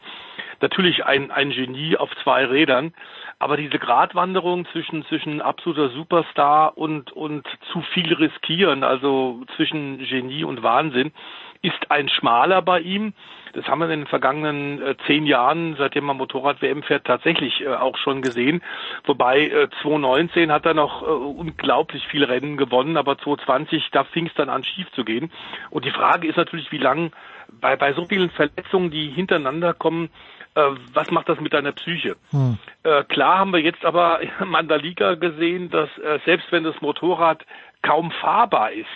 natürlich 0.61 1.05
ein, 1.05 1.31
ein 1.31 1.49
Genie 1.49 1.97
auf 1.97 2.09
zwei 2.23 2.45
Rädern. 2.45 2.93
Aber 3.41 3.57
diese 3.57 3.79
Gratwanderung 3.79 4.67
zwischen, 4.67 5.03
zwischen 5.05 5.41
absoluter 5.41 5.89
Superstar 5.89 6.77
und, 6.77 7.11
und 7.11 7.47
zu 7.71 7.81
viel 7.91 8.13
riskieren, 8.13 8.83
also 8.83 9.41
zwischen 9.55 9.97
Genie 9.97 10.43
und 10.43 10.61
Wahnsinn, 10.61 11.11
ist 11.63 11.89
ein 11.89 12.07
schmaler 12.07 12.61
bei 12.61 12.81
ihm. 12.81 13.13
Das 13.53 13.65
haben 13.65 13.79
wir 13.79 13.89
in 13.89 14.01
den 14.01 14.07
vergangenen 14.07 14.79
äh, 14.83 14.95
zehn 15.07 15.25
Jahren, 15.25 15.75
seitdem 15.79 16.07
er 16.07 16.13
Motorrad-WM 16.13 16.83
fährt, 16.83 17.05
tatsächlich 17.05 17.61
äh, 17.61 17.69
auch 17.69 17.97
schon 17.97 18.21
gesehen. 18.21 18.61
Wobei 19.05 19.47
äh, 19.47 19.69
2019 19.81 20.51
hat 20.51 20.67
er 20.67 20.75
noch 20.75 21.01
äh, 21.01 21.05
unglaublich 21.05 22.05
viele 22.11 22.29
Rennen 22.29 22.57
gewonnen, 22.57 22.95
aber 22.95 23.17
2020, 23.17 23.89
da 23.91 24.03
fing 24.03 24.27
es 24.27 24.35
dann 24.35 24.49
an 24.49 24.63
schief 24.63 24.91
zu 24.91 25.03
gehen. 25.03 25.31
Und 25.71 25.85
die 25.85 25.91
Frage 25.91 26.27
ist 26.27 26.37
natürlich, 26.37 26.71
wie 26.71 26.77
lang 26.77 27.11
bei, 27.59 27.75
bei 27.75 27.93
so 27.93 28.05
vielen 28.05 28.29
Verletzungen, 28.29 28.91
die 28.91 29.09
hintereinander 29.09 29.73
kommen, 29.73 30.11
was 30.93 31.09
macht 31.11 31.29
das 31.29 31.39
mit 31.39 31.53
deiner 31.53 31.71
Psyche? 31.71 32.15
Hm. 32.31 32.57
Äh, 32.83 33.03
klar 33.05 33.39
haben 33.39 33.53
wir 33.53 33.61
jetzt 33.61 33.85
aber 33.85 34.21
in 34.21 34.29
Mandalika 34.47 35.15
gesehen, 35.15 35.69
dass 35.69 35.89
äh, 35.97 36.19
selbst 36.25 36.51
wenn 36.51 36.63
das 36.63 36.79
Motorrad 36.81 37.45
kaum 37.81 38.11
fahrbar 38.11 38.71
ist, 38.71 38.87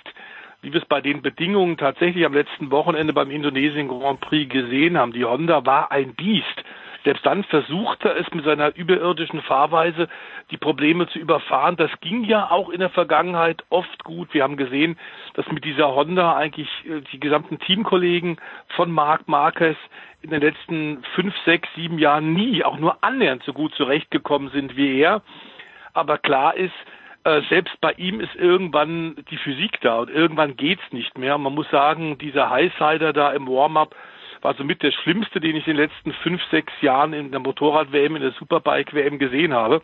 wie 0.61 0.73
wir 0.73 0.81
es 0.81 0.87
bei 0.87 0.99
den 0.99 1.21
Bedingungen 1.21 1.77
tatsächlich 1.77 2.25
am 2.25 2.33
letzten 2.33 2.71
Wochenende 2.71 3.13
beim 3.13 3.31
Indonesien 3.31 3.87
Grand 3.87 4.19
Prix 4.19 4.51
gesehen 4.51 4.97
haben, 4.97 5.13
die 5.13 5.23
Honda 5.23 5.65
war 5.65 5.91
ein 5.91 6.15
Biest. 6.15 6.63
Selbst 7.05 7.23
dann 7.23 7.43
versuchte 7.43 8.09
es 8.09 8.29
mit 8.33 8.43
seiner 8.45 8.75
überirdischen 8.75 9.43
Fahrweise 9.43 10.09
die 10.49 10.57
Probleme 10.57 11.07
zu 11.07 11.19
überfahren. 11.19 11.77
Das 11.77 11.91
ging 12.01 12.23
ja 12.23 12.49
auch 12.49 12.69
in 12.69 12.79
der 12.79 12.89
Vergangenheit 12.89 13.63
oft 13.69 14.03
gut. 14.03 14.33
Wir 14.33 14.41
haben 14.41 14.57
gesehen, 14.57 14.97
dass 15.35 15.47
mit 15.51 15.63
dieser 15.63 15.93
Honda 15.93 16.35
eigentlich 16.35 16.67
äh, 16.85 17.01
die 17.11 17.19
gesamten 17.19 17.59
Teamkollegen 17.59 18.37
von 18.69 18.91
Marc 18.91 19.27
Marquez 19.27 19.77
in 20.23 20.31
den 20.31 20.41
letzten 20.41 21.03
fünf, 21.13 21.35
sechs, 21.45 21.69
sieben 21.75 21.99
Jahren 21.99 22.33
nie 22.33 22.63
auch 22.63 22.79
nur 22.79 23.03
annähernd 23.03 23.43
so 23.43 23.53
gut 23.53 23.75
zurechtgekommen 23.75 24.49
sind 24.49 24.75
wie 24.75 24.99
er. 24.99 25.21
Aber 25.93 26.17
klar 26.17 26.57
ist, 26.57 26.73
äh, 27.23 27.41
selbst 27.49 27.79
bei 27.81 27.91
ihm 27.93 28.19
ist 28.19 28.35
irgendwann 28.35 29.15
die 29.29 29.37
Physik 29.37 29.79
da 29.81 29.99
und 29.99 30.09
irgendwann 30.09 30.57
geht's 30.57 30.91
nicht 30.91 31.19
mehr. 31.19 31.37
Man 31.37 31.53
muss 31.53 31.69
sagen, 31.69 32.17
dieser 32.17 32.49
Highsider 32.49 33.13
da 33.13 33.31
im 33.31 33.47
Warm-up 33.47 33.95
war 34.45 34.53
somit 34.53 34.83
der 34.83 34.91
schlimmste, 34.91 35.39
den 35.39 35.55
ich 35.55 35.67
in 35.67 35.75
den 35.75 35.87
letzten 35.87 36.13
fünf, 36.13 36.39
sechs 36.51 36.71
Jahren 36.79 37.13
in 37.13 37.31
der 37.31 37.39
Motorrad-WM, 37.39 38.15
in 38.15 38.21
der 38.21 38.31
Superbike-WM 38.33 39.17
gesehen 39.17 39.55
habe. 39.55 39.81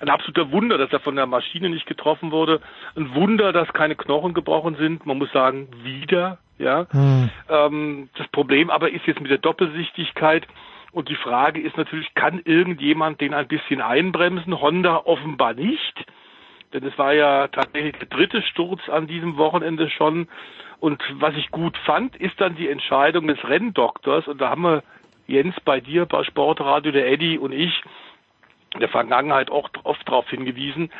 Ein 0.00 0.10
absoluter 0.10 0.52
Wunder, 0.52 0.78
dass 0.78 0.92
er 0.92 1.00
von 1.00 1.16
der 1.16 1.26
Maschine 1.26 1.70
nicht 1.70 1.86
getroffen 1.86 2.30
wurde. 2.30 2.60
Ein 2.94 3.16
Wunder, 3.16 3.52
dass 3.52 3.72
keine 3.72 3.96
Knochen 3.96 4.32
gebrochen 4.32 4.76
sind. 4.76 5.06
Man 5.06 5.18
muss 5.18 5.32
sagen, 5.32 5.66
wieder, 5.82 6.38
ja. 6.56 6.86
Hm. 6.92 7.30
Ähm, 7.48 8.08
das 8.16 8.28
Problem 8.28 8.70
aber 8.70 8.92
ist 8.92 9.06
jetzt 9.06 9.20
mit 9.20 9.30
der 9.32 9.38
Doppelsichtigkeit. 9.38 10.46
Und 10.92 11.08
die 11.08 11.16
Frage 11.16 11.60
ist 11.60 11.76
natürlich, 11.76 12.14
kann 12.14 12.40
irgendjemand 12.44 13.20
den 13.20 13.34
ein 13.34 13.48
bisschen 13.48 13.80
einbremsen? 13.80 14.60
Honda 14.60 15.02
offenbar 15.04 15.54
nicht. 15.54 16.06
Denn 16.76 16.86
es 16.86 16.98
war 16.98 17.14
ja 17.14 17.48
tatsächlich 17.48 17.96
der 17.96 18.08
dritte 18.08 18.42
Sturz 18.42 18.86
an 18.90 19.06
diesem 19.06 19.38
Wochenende 19.38 19.88
schon. 19.88 20.28
Und 20.78 21.02
was 21.14 21.34
ich 21.34 21.50
gut 21.50 21.74
fand, 21.86 22.14
ist 22.16 22.38
dann 22.38 22.54
die 22.54 22.68
Entscheidung 22.68 23.26
des 23.28 23.42
Renndoktors. 23.48 24.28
Und 24.28 24.42
da 24.42 24.50
haben 24.50 24.60
wir 24.60 24.82
Jens 25.26 25.54
bei 25.64 25.80
dir, 25.80 26.04
bei 26.04 26.22
Sportradio, 26.22 26.92
der 26.92 27.10
Eddie 27.10 27.38
und 27.38 27.52
ich 27.52 27.82
in 28.74 28.80
der 28.80 28.90
Vergangenheit 28.90 29.50
auch 29.50 29.70
oft 29.84 30.06
darauf 30.06 30.28
hingewiesen, 30.28 30.90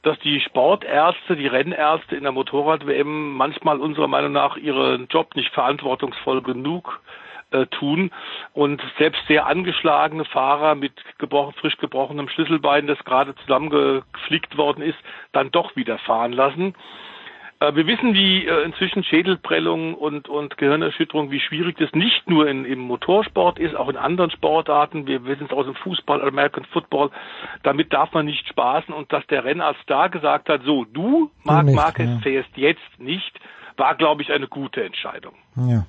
dass 0.00 0.18
die 0.20 0.40
Sportärzte, 0.40 1.36
die 1.36 1.48
Rennärzte 1.48 2.16
in 2.16 2.22
der 2.22 2.32
Motorrad-WM 2.32 3.34
manchmal 3.34 3.78
unserer 3.78 4.08
Meinung 4.08 4.32
nach 4.32 4.56
ihren 4.56 5.06
Job 5.08 5.36
nicht 5.36 5.52
verantwortungsvoll 5.52 6.40
genug 6.40 7.02
äh, 7.50 7.66
tun 7.66 8.10
und 8.54 8.82
selbst 8.98 9.20
sehr 9.28 9.46
angeschlagene 9.46 10.24
Fahrer 10.24 10.74
mit 10.74 10.92
gebrochen, 11.18 11.54
frisch 11.60 11.76
gebrochenem 11.76 12.28
Schlüsselbein, 12.28 12.86
das 12.86 12.98
gerade 13.04 13.34
zusammengeflickt 13.36 14.56
worden 14.56 14.82
ist, 14.82 14.98
dann 15.32 15.50
doch 15.50 15.76
wieder 15.76 15.98
fahren 15.98 16.32
lassen. 16.32 16.74
Äh, 17.60 17.74
Wir 17.74 17.86
wissen, 17.86 18.14
wie 18.14 18.46
äh, 18.46 18.64
inzwischen 18.64 19.04
Schädelprellung 19.04 19.94
und, 19.94 20.28
und 20.28 20.58
Gehirnerschütterung, 20.58 21.30
wie 21.30 21.40
schwierig 21.40 21.76
das 21.78 21.92
nicht 21.92 22.28
nur 22.28 22.48
in, 22.48 22.64
im 22.64 22.80
Motorsport 22.80 23.58
ist, 23.58 23.74
auch 23.74 23.88
in 23.88 23.96
anderen 23.96 24.30
Sportarten. 24.30 25.06
Wir 25.06 25.24
wissen 25.24 25.46
es 25.46 25.52
aus 25.52 25.66
dem 25.66 25.74
Fußball, 25.74 26.20
American 26.22 26.64
Football. 26.66 27.10
Damit 27.62 27.92
darf 27.92 28.12
man 28.12 28.26
nicht 28.26 28.46
spaßen. 28.48 28.92
Und 28.92 29.12
dass 29.12 29.26
der 29.28 29.44
Rennarzt 29.44 29.84
da 29.86 30.08
gesagt 30.08 30.48
hat, 30.48 30.62
so, 30.64 30.84
du, 30.84 31.30
Marc 31.44 31.66
Marquez, 31.66 32.08
ja. 32.08 32.18
fährst 32.22 32.56
jetzt 32.56 32.98
nicht, 32.98 33.38
war, 33.76 33.94
glaube 33.94 34.22
ich, 34.22 34.32
eine 34.32 34.48
gute 34.48 34.84
Entscheidung. 34.84 35.34
Ja. 35.56 35.86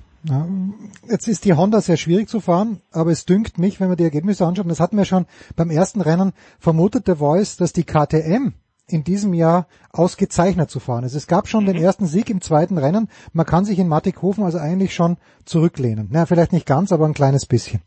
Jetzt 1.08 1.28
ist 1.28 1.44
die 1.44 1.54
Honda 1.54 1.80
sehr 1.80 1.96
schwierig 1.96 2.28
zu 2.28 2.40
fahren, 2.40 2.80
aber 2.92 3.10
es 3.10 3.24
dünkt 3.24 3.58
mich, 3.58 3.80
wenn 3.80 3.88
man 3.88 3.96
die 3.96 4.04
Ergebnisse 4.04 4.44
anschaut, 4.44 4.64
und 4.64 4.70
das 4.70 4.80
hatten 4.80 4.96
wir 4.96 5.04
schon 5.04 5.26
beim 5.56 5.70
ersten 5.70 6.00
Rennen, 6.00 6.32
vermutet 6.58 7.06
der 7.06 7.16
Voice, 7.16 7.56
dass 7.56 7.72
die 7.72 7.84
KTM 7.84 8.52
in 8.90 9.04
diesem 9.04 9.34
Jahr 9.34 9.66
ausgezeichnet 9.92 10.70
zu 10.70 10.80
fahren 10.80 11.04
ist. 11.04 11.14
Es 11.14 11.26
gab 11.26 11.46
schon 11.46 11.66
den 11.66 11.76
ersten 11.76 12.06
Sieg 12.06 12.30
im 12.30 12.40
zweiten 12.40 12.78
Rennen. 12.78 13.08
Man 13.32 13.46
kann 13.46 13.64
sich 13.64 13.78
in 13.78 13.88
Mattighofen 13.88 14.44
also 14.44 14.58
eigentlich 14.58 14.94
schon 14.94 15.18
zurücklehnen. 15.44 16.08
Na, 16.10 16.26
vielleicht 16.26 16.52
nicht 16.52 16.66
ganz, 16.66 16.92
aber 16.92 17.04
ein 17.04 17.14
kleines 17.14 17.46
bisschen. 17.46 17.82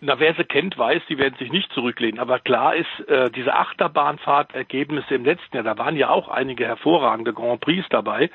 Na, 0.00 0.18
wer 0.20 0.34
sie 0.34 0.44
kennt, 0.44 0.76
weiß, 0.78 1.02
die 1.08 1.18
werden 1.18 1.34
sich 1.38 1.50
nicht 1.50 1.72
zurücklehnen. 1.72 2.20
Aber 2.20 2.38
klar 2.38 2.76
ist, 2.76 3.08
äh, 3.08 3.30
diese 3.30 3.54
Achterbahnfahrtergebnisse 3.54 5.14
im 5.14 5.24
letzten 5.24 5.56
Jahr, 5.56 5.64
da 5.64 5.78
waren 5.78 5.96
ja 5.96 6.10
auch 6.10 6.28
einige 6.28 6.66
hervorragende 6.66 7.32
Grand 7.32 7.60
Prix 7.60 7.86
dabei. 7.90 8.30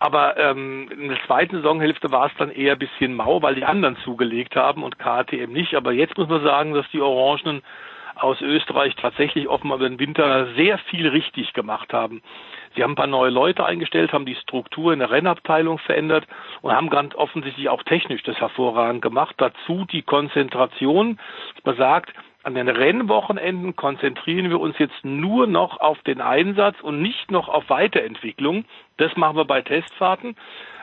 Aber 0.00 0.38
ähm, 0.38 0.88
in 0.90 1.08
der 1.08 1.18
zweiten 1.26 1.56
Saisonhälfte 1.56 2.10
war 2.10 2.26
es 2.26 2.32
dann 2.38 2.50
eher 2.50 2.72
ein 2.72 2.78
bisschen 2.78 3.14
mau, 3.14 3.42
weil 3.42 3.54
die 3.54 3.66
anderen 3.66 3.98
zugelegt 3.98 4.56
haben 4.56 4.82
und 4.82 4.98
KTM 4.98 5.52
nicht. 5.52 5.74
Aber 5.74 5.92
jetzt 5.92 6.16
muss 6.16 6.28
man 6.28 6.42
sagen, 6.42 6.72
dass 6.72 6.90
die 6.90 7.02
Orangenen 7.02 7.62
aus 8.16 8.40
Österreich 8.40 8.94
tatsächlich 8.96 9.48
offenbar 9.48 9.78
über 9.78 9.88
den 9.88 9.98
Winter 9.98 10.54
sehr 10.54 10.78
viel 10.78 11.08
richtig 11.08 11.52
gemacht 11.52 11.92
haben. 11.92 12.22
Sie 12.74 12.82
haben 12.82 12.92
ein 12.92 12.96
paar 12.96 13.06
neue 13.06 13.30
Leute 13.30 13.64
eingestellt, 13.64 14.12
haben 14.12 14.26
die 14.26 14.36
Struktur 14.36 14.92
in 14.92 15.00
der 15.00 15.10
Rennabteilung 15.10 15.78
verändert 15.78 16.26
und 16.62 16.72
haben 16.72 16.88
ganz 16.88 17.14
offensichtlich 17.14 17.68
auch 17.68 17.82
technisch 17.82 18.22
das 18.22 18.36
hervorragend 18.36 19.02
gemacht. 19.02 19.34
Dazu 19.38 19.84
die 19.90 20.02
Konzentration, 20.02 21.18
man 21.64 21.76
sagt, 21.76 22.12
an 22.42 22.54
den 22.54 22.68
Rennwochenenden 22.68 23.76
konzentrieren 23.76 24.48
wir 24.48 24.60
uns 24.60 24.78
jetzt 24.78 25.04
nur 25.04 25.46
noch 25.46 25.78
auf 25.80 26.00
den 26.02 26.22
Einsatz 26.22 26.80
und 26.80 27.02
nicht 27.02 27.30
noch 27.30 27.48
auf 27.48 27.68
Weiterentwicklung. 27.68 28.64
Das 29.00 29.16
machen 29.16 29.36
wir 29.36 29.46
bei 29.46 29.62
Testfahrten. 29.62 30.36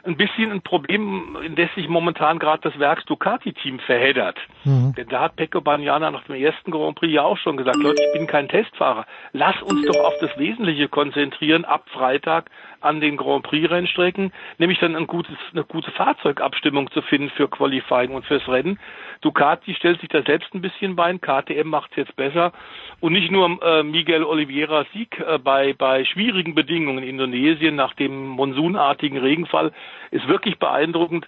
Ein 0.03 0.17
bisschen 0.17 0.51
ein 0.51 0.61
Problem, 0.61 1.37
in 1.43 1.55
das 1.55 1.69
sich 1.75 1.87
momentan 1.87 2.39
gerade 2.39 2.61
das 2.63 2.79
Werks 2.79 3.05
Ducati-Team 3.05 3.79
verheddert. 3.79 4.37
Mhm. 4.63 4.95
Denn 4.95 5.07
da 5.09 5.21
hat 5.21 5.35
Pecco 5.35 5.61
Bagnaia 5.61 5.99
nach 5.99 6.23
dem 6.23 6.35
ersten 6.35 6.71
Grand 6.71 6.95
Prix 6.95 7.13
ja 7.13 7.21
auch 7.23 7.37
schon 7.37 7.57
gesagt, 7.57 7.77
Leute, 7.77 8.01
ich 8.01 8.17
bin 8.17 8.25
kein 8.25 8.47
Testfahrer. 8.47 9.05
Lass 9.33 9.61
uns 9.61 9.85
doch 9.85 9.99
auf 10.03 10.13
das 10.19 10.35
Wesentliche 10.37 10.87
konzentrieren 10.87 11.63
ab 11.63 11.85
Freitag 11.89 12.49
an 12.81 13.01
den 13.01 13.17
Grand 13.17 13.43
Prix-Rennstrecken, 13.43 14.31
nämlich 14.57 14.79
dann 14.79 14.95
ein 14.95 15.07
gutes, 15.07 15.35
eine 15.51 15.63
gute 15.63 15.91
Fahrzeugabstimmung 15.91 16.89
zu 16.91 17.01
finden 17.01 17.29
für 17.31 17.47
Qualifying 17.47 18.13
und 18.13 18.25
fürs 18.25 18.47
Rennen. 18.47 18.79
Ducati 19.21 19.73
stellt 19.73 19.99
sich 19.99 20.09
da 20.09 20.21
selbst 20.23 20.53
ein 20.53 20.61
bisschen 20.61 20.95
bein, 20.95 21.19
KTM 21.19 21.67
macht 21.67 21.91
es 21.91 21.97
jetzt 21.97 22.15
besser. 22.15 22.53
Und 22.99 23.13
nicht 23.13 23.31
nur 23.31 23.61
äh, 23.63 23.83
Miguel 23.83 24.23
Oliveira 24.23 24.85
Sieg 24.93 25.19
äh, 25.19 25.37
bei, 25.37 25.73
bei 25.73 26.05
schwierigen 26.05 26.55
Bedingungen 26.55 27.03
in 27.03 27.09
Indonesien 27.09 27.75
nach 27.75 27.93
dem 28.07 28.27
monsunartigen 28.27 29.17
Regenfall 29.17 29.71
ist 30.11 30.27
wirklich 30.27 30.59
beeindruckend. 30.59 31.27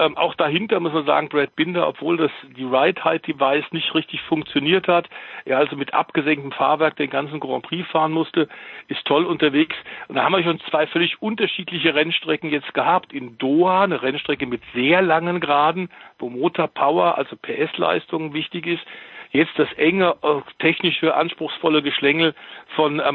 Ähm, 0.00 0.16
auch 0.16 0.34
dahinter 0.36 0.78
muss 0.78 0.92
man 0.92 1.06
sagen, 1.06 1.28
Brad 1.28 1.56
Binder, 1.56 1.88
obwohl 1.88 2.16
das 2.16 2.30
die 2.56 2.64
Ride 2.64 3.02
Height 3.02 3.26
Device 3.26 3.64
nicht 3.72 3.94
richtig 3.94 4.20
funktioniert 4.22 4.86
hat, 4.86 5.08
er 5.44 5.58
also 5.58 5.74
mit 5.74 5.92
abgesenktem 5.92 6.52
Fahrwerk 6.52 6.96
den 6.96 7.10
ganzen 7.10 7.40
Grand 7.40 7.64
Prix 7.64 7.88
fahren 7.90 8.12
musste, 8.12 8.48
ist 8.86 9.04
toll 9.06 9.24
unterwegs. 9.24 9.74
Und 10.06 10.14
da 10.14 10.22
haben 10.22 10.32
wir 10.32 10.42
schon 10.44 10.60
zwei 10.70 10.86
völlig 10.86 11.20
unterschiedliche 11.20 11.94
Rennstrecken 11.94 12.50
jetzt 12.50 12.72
gehabt. 12.74 13.12
In 13.12 13.38
Doha 13.38 13.82
eine 13.82 14.00
Rennstrecke 14.00 14.46
mit 14.46 14.62
sehr 14.72 15.02
langen 15.02 15.40
Graden, 15.40 15.90
wo 16.18 16.28
Motor 16.30 16.68
Power, 16.68 17.18
also 17.18 17.34
PS-Leistung 17.36 18.34
wichtig 18.34 18.66
ist. 18.68 18.82
Jetzt 19.30 19.58
das 19.58 19.70
enge, 19.74 20.14
äh, 20.22 20.40
technische, 20.60 21.14
anspruchsvolle 21.14 21.82
Geschlängel 21.82 22.34
von 22.76 23.00
äh, 23.00 23.10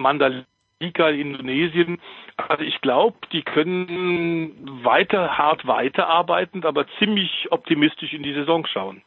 In 0.84 1.31
Indonesien. 1.31 1.99
Also 2.38 2.64
ich 2.64 2.81
glaube, 2.81 3.15
die 3.31 3.43
können 3.43 4.84
weiter 4.84 5.38
hart 5.38 5.65
weiterarbeiten, 5.65 6.65
aber 6.65 6.85
ziemlich 6.99 7.47
optimistisch 7.51 8.14
in 8.14 8.23
die 8.23 8.34
Saison 8.34 8.65
schauen. 8.65 9.01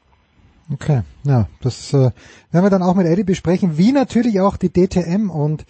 Okay, 0.72 1.02
ja, 1.24 1.46
das 1.62 1.92
äh, 1.92 2.10
werden 2.50 2.64
wir 2.64 2.70
dann 2.70 2.82
auch 2.82 2.96
mit 2.96 3.06
Eddie 3.06 3.24
besprechen, 3.24 3.78
wie 3.78 3.92
natürlich 3.92 4.40
auch 4.40 4.56
die 4.56 4.72
DTM 4.72 5.30
und 5.30 5.62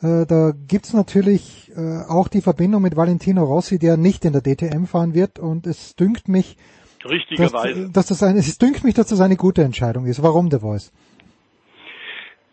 äh, 0.00 0.26
da 0.26 0.52
gibt's 0.68 0.92
natürlich 0.92 1.72
äh, 1.74 2.02
auch 2.08 2.28
die 2.28 2.40
Verbindung 2.40 2.82
mit 2.82 2.96
Valentino 2.96 3.42
Rossi, 3.42 3.80
der 3.80 3.96
nicht 3.96 4.24
in 4.24 4.32
der 4.32 4.42
DTM 4.42 4.84
fahren 4.84 5.14
wird 5.14 5.40
und 5.40 5.66
es 5.66 5.96
dünkt 5.96 6.28
mich, 6.28 6.56
dass, 7.02 7.10
Richtigerweise. 7.10 7.90
dass 7.90 8.06
das 8.06 8.22
eine, 8.22 8.38
es 8.38 8.58
dünkt 8.58 8.84
mich, 8.84 8.94
dass 8.94 9.08
das 9.08 9.20
eine 9.20 9.36
gute 9.36 9.62
Entscheidung 9.62 10.06
ist. 10.06 10.22
Warum 10.22 10.50
der 10.50 10.60
Voice? 10.60 10.92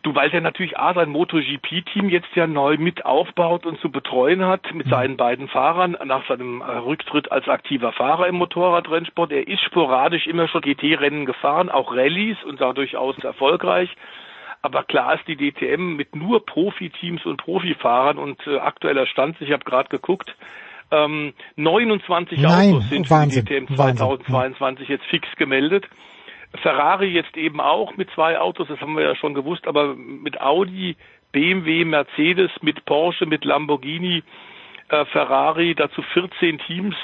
Du, 0.04 0.16
weil 0.16 0.32
der 0.32 0.42
natürlich 0.42 0.80
A, 0.80 0.94
sein 0.96 1.10
MotoGP-Team 1.10 2.10
jetzt 2.10 2.36
ja 2.36 2.48
neu 2.48 2.78
mit 2.78 3.06
aufbaut 3.06 3.68
und 3.68 3.80
zu 3.82 3.92
betreuen 3.92 4.44
hat 4.46 4.74
mit 4.74 4.88
seinen 4.88 5.16
beiden 5.16 5.48
Fahrern 5.48 5.96
nach 6.06 6.28
seinem 6.28 6.62
äh, 6.62 6.78
Rücktritt 6.78 7.32
als 7.32 7.48
aktiver 7.48 7.92
Fahrer 7.92 8.28
im 8.28 8.36
Motorradrennsport. 8.36 9.32
Er 9.32 9.48
ist 9.48 9.62
sporadisch 9.62 10.26
immer 10.26 10.48
schon 10.48 10.62
GT-Rennen 10.62 11.28
gefahren, 11.28 11.70
auch 11.70 11.92
Rallyes 11.96 12.38
und 12.44 12.60
da 12.60 12.74
durchaus 12.74 13.16
erfolgreich. 13.20 13.96
Aber 14.64 14.84
klar 14.84 15.16
ist 15.16 15.28
die 15.28 15.36
DTM 15.36 15.96
mit 15.96 16.16
nur 16.16 16.46
Profiteams 16.46 17.26
und 17.26 17.38
Profifahrern 17.38 18.18
und 18.18 18.40
äh, 18.48 18.58
aktueller 18.58 19.06
Stand, 19.06 19.40
ich 19.40 19.52
habe 19.52 19.64
gerade 19.66 19.90
geguckt, 19.90 20.36
ähm, 20.92 21.34
29 21.56 22.40
Nein, 22.40 22.74
Autos 22.74 22.90
sind 22.90 23.10
Wahnsinn, 23.10 23.46
für 23.46 23.54
die 23.54 23.66
DTM 23.66 23.78
Wahnsinn. 23.78 23.98
2022 23.98 24.88
jetzt 24.90 25.06
fix 25.06 25.28
gemeldet. 25.38 25.88
Ferrari 26.56 27.08
jetzt 27.08 27.38
eben 27.38 27.62
auch 27.62 27.96
mit 27.98 28.10
zwei 28.12 28.40
Autos, 28.40 28.68
das 28.68 28.80
haben 28.82 28.96
wir 28.96 29.04
ja 29.04 29.16
schon 29.16 29.34
gewusst, 29.34 29.68
aber 29.68 29.96
mit 29.96 30.40
Audi, 30.42 30.98
BMW, 31.32 31.86
Mercedes, 31.86 32.52
mit 32.62 32.84
Porsche, 32.86 33.26
mit 33.26 33.46
Lamborghini, 33.46 34.24
äh, 34.90 35.06
Ferrari, 35.06 35.74
dazu 35.76 36.02
14 36.02 36.60
Teams. 36.60 36.96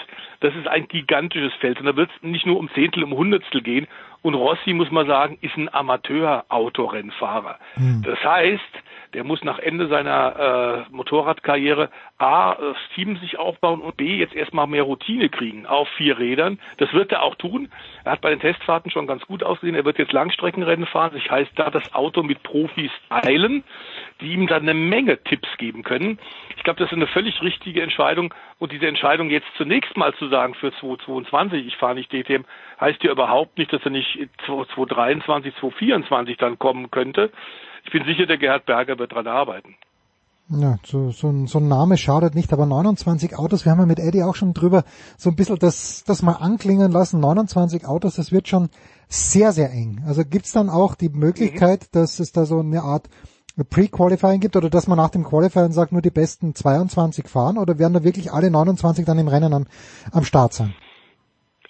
Das 0.42 0.54
ist 0.56 0.68
ein 0.68 0.88
gigantisches 0.88 1.54
Feld. 1.56 1.80
Und 1.80 1.86
da 1.86 1.96
wird 1.96 2.12
es 2.16 2.24
nicht 2.24 2.46
nur 2.46 2.58
um 2.58 2.70
Zehntel, 2.74 3.04
um 3.04 3.14
Hundertstel 3.14 3.62
gehen. 3.62 3.88
Und 4.22 4.36
Rossi, 4.36 4.74
muss 4.74 4.92
man 4.92 5.08
sagen, 5.08 5.38
ist 5.42 5.56
ein 5.56 5.74
Amateur-Autorennfahrer. 5.74 7.58
Das 8.04 8.24
heißt, 8.24 8.62
der 9.14 9.24
muss 9.24 9.44
nach 9.44 9.60
Ende 9.60 9.88
seiner 9.88 10.86
äh, 10.90 10.96
Motorradkarriere 10.96 11.90
A, 12.18 12.56
das 12.56 12.78
Team 12.96 13.18
sich 13.18 13.38
aufbauen 13.38 13.82
und 13.82 13.98
B, 13.98 14.18
jetzt 14.18 14.36
erstmal 14.36 14.68
mehr 14.68 14.84
Routine 14.84 15.30
kriegen 15.30 15.66
auf 15.66 15.88
vier 15.98 16.18
Rädern. 16.18 16.60
Das 16.78 16.92
wird 16.94 17.12
er 17.12 17.24
auch 17.24 17.36
tun. 17.36 17.70
Er 18.04 18.14
hat 18.14 18.22
bei 18.22 18.30
den 18.30 18.40
Testfahrten 18.40 18.92
schon 18.92 19.08
ganz 19.08 19.26
gut 19.26 19.44
ausgesehen. 19.44 19.76
Er 19.76 19.86
wird 19.86 20.00
jetzt 20.00 20.14
Langstreckenrennen 20.14 20.86
fahren. 20.86 21.12
Das 21.14 21.30
heißt, 21.30 21.52
da 21.56 21.70
das 21.70 21.94
Auto 21.94 22.24
mit 22.24 22.44
Profis 22.44 22.92
teilen, 23.10 23.64
die 24.22 24.34
ihm 24.34 24.48
dann 24.48 24.64
eine 24.64 24.74
Menge 24.74 25.24
Tipps 25.24 25.50
geben 25.58 25.84
können. 25.84 26.20
Ich 26.56 26.64
glaube, 26.64 26.80
das 26.80 26.92
ist 26.92 26.96
eine 26.96 27.08
völlig 27.08 27.42
richtige 27.42 27.82
Entscheidung. 27.82 28.34
Und 28.60 28.72
diese 28.72 28.88
Entscheidung 28.88 29.30
jetzt 29.30 29.48
zunächst 29.58 29.96
mal 29.96 30.14
zu 30.16 30.28
sagen 30.28 30.56
für 30.56 30.72
2022, 30.72 31.68
ich 31.68 31.78
fahre 31.78 31.96
nicht 31.96 32.12
DTM, 32.12 32.46
heißt 32.80 33.04
ja 33.04 33.12
überhaupt 33.12 33.58
nicht, 33.58 33.72
dass 33.72 33.84
er 33.84 33.92
nicht 33.92 34.18
2023, 34.46 35.54
2024 35.56 36.38
dann 36.38 36.60
kommen 36.60 36.90
könnte. 36.92 37.32
Ich 37.86 37.92
bin 37.92 38.04
sicher, 38.06 38.26
der 38.26 38.38
Gerhard 38.38 38.66
Berger 38.66 38.98
wird 39.00 39.14
dran 39.14 39.28
arbeiten. 39.28 39.76
Ja, 40.50 40.78
so, 40.86 41.12
so, 41.12 41.28
ein, 41.28 41.48
so 41.48 41.60
ein 41.60 41.68
Name 41.68 41.98
schadet 41.98 42.34
nicht, 42.34 42.54
aber 42.54 42.66
29 42.66 43.38
Autos, 43.38 43.66
wir 43.66 43.72
haben 43.74 43.80
ja 43.80 43.86
mit 43.86 44.00
Eddie 44.00 44.24
auch 44.24 44.36
schon 44.36 44.54
drüber 44.54 44.86
so 45.18 45.30
ein 45.30 45.36
bisschen 45.36 45.60
das, 45.60 46.06
das 46.06 46.22
mal 46.22 46.34
anklingen 46.34 46.92
lassen. 46.92 47.20
29 47.20 47.86
Autos, 47.86 48.16
das 48.16 48.32
wird 48.32 48.48
schon 48.48 48.70
sehr, 49.10 49.52
sehr 49.52 49.72
eng. 49.72 50.04
Also 50.08 50.24
gibt's 50.24 50.54
dann 50.54 50.70
auch 50.70 50.96
die 50.96 51.10
Möglichkeit, 51.10 51.94
dass 51.94 52.20
es 52.20 52.32
da 52.32 52.46
so 52.46 52.60
eine 52.60 52.82
Art 52.82 53.10
Pre-Qualifying 53.62 54.40
gibt 54.40 54.56
oder 54.56 54.70
dass 54.70 54.88
man 54.88 54.98
nach 54.98 55.10
dem 55.10 55.26
Qualifying 55.26 55.74
sagt, 55.74 55.92
nur 55.92 56.02
die 56.02 56.12
besten 56.12 56.56
22 56.56 57.28
fahren 57.28 57.58
oder 57.58 57.78
werden 57.78 57.94
da 57.94 58.04
wirklich 58.04 58.32
alle 58.32 58.50
29 58.50 59.04
dann 59.04 59.20
im 59.20 59.28
Rennen 59.28 59.54
am, 59.54 59.66
am 60.12 60.24
Start 60.24 60.54
sein? 60.54 60.74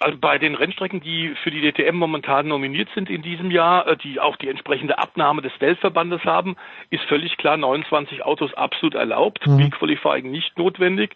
Also 0.00 0.16
bei 0.18 0.38
den 0.38 0.54
Rennstrecken, 0.54 1.00
die 1.00 1.34
für 1.42 1.50
die 1.50 1.60
DTM 1.60 1.96
momentan 1.96 2.46
nominiert 2.46 2.88
sind 2.94 3.10
in 3.10 3.22
diesem 3.22 3.50
Jahr, 3.50 3.86
äh, 3.86 3.96
die 3.96 4.20
auch 4.20 4.36
die 4.36 4.48
entsprechende 4.48 4.98
Abnahme 4.98 5.42
des 5.42 5.52
Weltverbandes 5.60 6.24
haben, 6.24 6.56
ist 6.90 7.02
völlig 7.04 7.36
klar 7.36 7.56
29 7.56 8.24
Autos 8.24 8.54
absolut 8.54 8.94
erlaubt, 8.94 9.46
Mhm. 9.46 9.70
Pre-Qualifying 9.70 10.30
nicht 10.30 10.56
notwendig. 10.56 11.14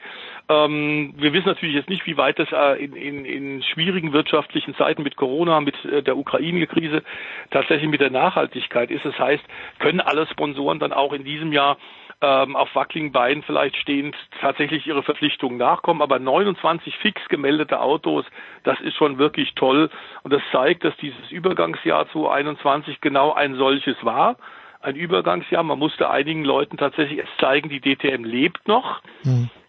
Ähm, 0.49 1.15
wir 1.17 1.33
wissen 1.33 1.47
natürlich 1.47 1.77
jetzt 1.77 1.89
nicht, 1.89 2.07
wie 2.07 2.17
weit 2.17 2.39
das 2.39 2.49
äh, 2.51 2.83
in, 2.83 2.97
in, 2.97 3.25
in 3.25 3.63
schwierigen 3.63 4.13
wirtschaftlichen 4.13 4.75
Zeiten 4.75 5.03
mit 5.03 5.17
Corona, 5.17 5.61
mit 5.61 5.77
äh, 5.85 6.03
der 6.03 6.17
Ukraine-Krise 6.17 7.03
tatsächlich 7.51 7.89
mit 7.89 8.01
der 8.01 8.11
Nachhaltigkeit 8.11 8.91
ist. 8.91 9.05
Das 9.05 9.19
heißt, 9.19 9.45
können 9.79 10.01
alle 10.01 10.27
Sponsoren 10.27 10.79
dann 10.79 10.93
auch 10.93 11.13
in 11.13 11.25
diesem 11.25 11.53
Jahr 11.53 11.77
ähm, 12.23 12.55
auf 12.55 12.75
wackeligen 12.75 13.11
Beinen 13.11 13.43
vielleicht 13.43 13.77
stehend 13.77 14.17
tatsächlich 14.41 14.87
ihre 14.87 15.03
Verpflichtungen 15.03 15.59
nachkommen. 15.59 16.01
Aber 16.01 16.19
29 16.19 16.97
fix 16.99 17.21
gemeldete 17.29 17.81
Autos, 17.81 18.25
das 18.63 18.81
ist 18.81 18.95
schon 18.95 19.19
wirklich 19.19 19.55
toll. 19.55 19.91
Und 20.23 20.33
das 20.33 20.43
zeigt, 20.53 20.85
dass 20.85 20.97
dieses 20.99 21.31
Übergangsjahr 21.31 22.09
2021 22.11 23.01
genau 23.01 23.33
ein 23.33 23.57
solches 23.57 23.97
war. 24.03 24.37
Ein 24.81 24.95
Übergangsjahr. 24.95 25.65
Man 25.65 25.79
musste 25.79 26.11
einigen 26.11 26.45
Leuten 26.45 26.77
tatsächlich 26.77 27.19
erst 27.19 27.39
zeigen, 27.39 27.69
die 27.69 27.81
DTM 27.81 28.25
lebt 28.25 28.67
noch. 28.69 29.03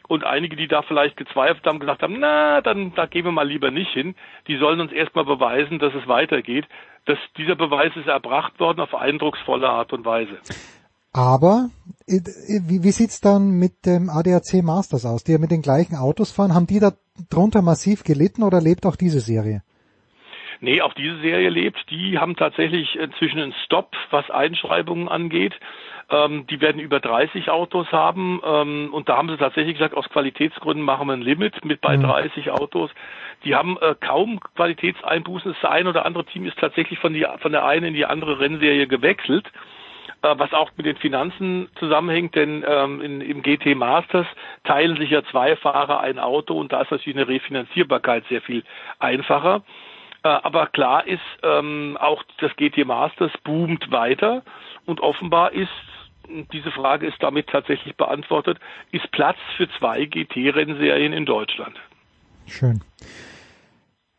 Und 0.07 0.23
einige, 0.23 0.55
die 0.55 0.67
da 0.67 0.83
vielleicht 0.83 1.17
gezweifelt 1.17 1.65
haben, 1.65 1.79
gesagt 1.79 2.03
haben, 2.03 2.19
na, 2.19 2.61
dann 2.61 2.93
da 2.93 3.07
gehen 3.07 3.25
wir 3.25 3.31
mal 3.31 3.47
lieber 3.47 3.71
nicht 3.71 3.91
hin. 3.91 4.15
Die 4.47 4.57
sollen 4.57 4.79
uns 4.79 4.91
erstmal 4.91 5.25
beweisen, 5.25 5.79
dass 5.79 5.93
es 5.95 6.07
weitergeht. 6.07 6.67
Das, 7.05 7.17
dieser 7.37 7.55
Beweis 7.55 7.95
ist 7.95 8.07
erbracht 8.07 8.59
worden 8.59 8.79
auf 8.79 8.93
eindrucksvolle 8.93 9.67
Art 9.67 9.91
und 9.91 10.05
Weise. 10.05 10.37
Aber 11.13 11.69
äh, 12.07 12.19
wie, 12.67 12.83
wie 12.83 12.91
sieht's 12.91 13.21
dann 13.21 13.59
mit 13.59 13.85
dem 13.85 14.09
ADAC 14.09 14.63
Masters 14.63 15.05
aus, 15.05 15.23
die 15.23 15.33
ja 15.33 15.37
mit 15.37 15.51
den 15.51 15.61
gleichen 15.61 15.95
Autos 15.95 16.31
fahren? 16.31 16.55
Haben 16.55 16.67
die 16.67 16.79
da 16.79 16.91
drunter 17.29 17.61
massiv 17.61 18.03
gelitten 18.03 18.43
oder 18.43 18.59
lebt 18.59 18.85
auch 18.85 18.95
diese 18.95 19.19
Serie? 19.19 19.61
Nee, 20.59 20.81
auch 20.81 20.93
diese 20.93 21.19
Serie 21.19 21.49
lebt. 21.49 21.77
Die 21.89 22.17
haben 22.17 22.35
tatsächlich 22.35 22.95
inzwischen 22.95 23.39
einen 23.39 23.53
Stop, 23.65 23.91
was 24.11 24.29
Einschreibungen 24.31 25.09
angeht. 25.09 25.53
Ähm, 26.09 26.47
die 26.47 26.61
werden 26.61 26.79
über 26.79 26.99
30 26.99 27.49
Autos 27.49 27.91
haben. 27.91 28.41
Ähm, 28.45 28.89
und 28.93 29.07
da 29.09 29.17
haben 29.17 29.29
sie 29.29 29.37
tatsächlich 29.37 29.75
gesagt, 29.75 29.95
aus 29.95 30.09
Qualitätsgründen 30.09 30.83
machen 30.83 31.07
wir 31.07 31.13
ein 31.13 31.21
Limit 31.21 31.63
mit 31.65 31.81
bei 31.81 31.97
30 31.97 32.49
Autos. 32.51 32.89
Die 33.43 33.55
haben 33.55 33.77
äh, 33.81 33.93
kaum 33.99 34.39
Qualitätseinbußen. 34.55 35.53
Das 35.53 35.69
eine 35.69 35.89
oder 35.89 36.05
andere 36.05 36.25
Team 36.25 36.45
ist 36.45 36.57
tatsächlich 36.57 36.97
von, 36.99 37.13
die, 37.13 37.25
von 37.39 37.51
der 37.51 37.65
einen 37.65 37.87
in 37.87 37.93
die 37.93 38.05
andere 38.05 38.39
Rennserie 38.39 38.87
gewechselt 38.87 39.45
äh, 39.47 39.82
was 40.27 40.53
auch 40.53 40.71
mit 40.77 40.85
den 40.85 40.95
Finanzen 40.97 41.67
zusammenhängt, 41.77 42.35
denn 42.35 42.63
ähm, 42.67 43.01
in, 43.01 43.21
im 43.21 43.41
GT 43.41 43.75
Masters 43.75 44.27
teilen 44.63 44.97
sich 44.97 45.09
ja 45.09 45.23
zwei 45.25 45.55
Fahrer 45.55 45.99
ein 45.99 46.19
Auto 46.19 46.59
und 46.59 46.71
da 46.71 46.81
ist 46.81 46.91
natürlich 46.91 47.17
eine 47.17 47.27
Refinanzierbarkeit 47.27 48.23
sehr 48.29 48.41
viel 48.41 48.63
einfacher. 48.99 49.63
Äh, 50.23 50.29
aber 50.29 50.67
klar 50.67 51.05
ist, 51.05 51.21
ähm, 51.43 51.97
auch 51.99 52.23
das 52.39 52.55
GT 52.55 52.85
Masters 52.85 53.31
boomt 53.43 53.91
weiter 53.91 54.43
und 54.85 55.01
offenbar 55.01 55.51
ist 55.51 55.69
diese 56.53 56.71
Frage 56.71 57.05
ist 57.05 57.21
damit 57.21 57.47
tatsächlich 57.47 57.95
beantwortet, 57.95 58.57
ist 58.91 59.11
Platz 59.11 59.37
für 59.57 59.69
zwei 59.77 60.05
GT-Rennserien 60.05 61.11
in 61.11 61.25
Deutschland. 61.25 61.77
Schön. 62.47 62.81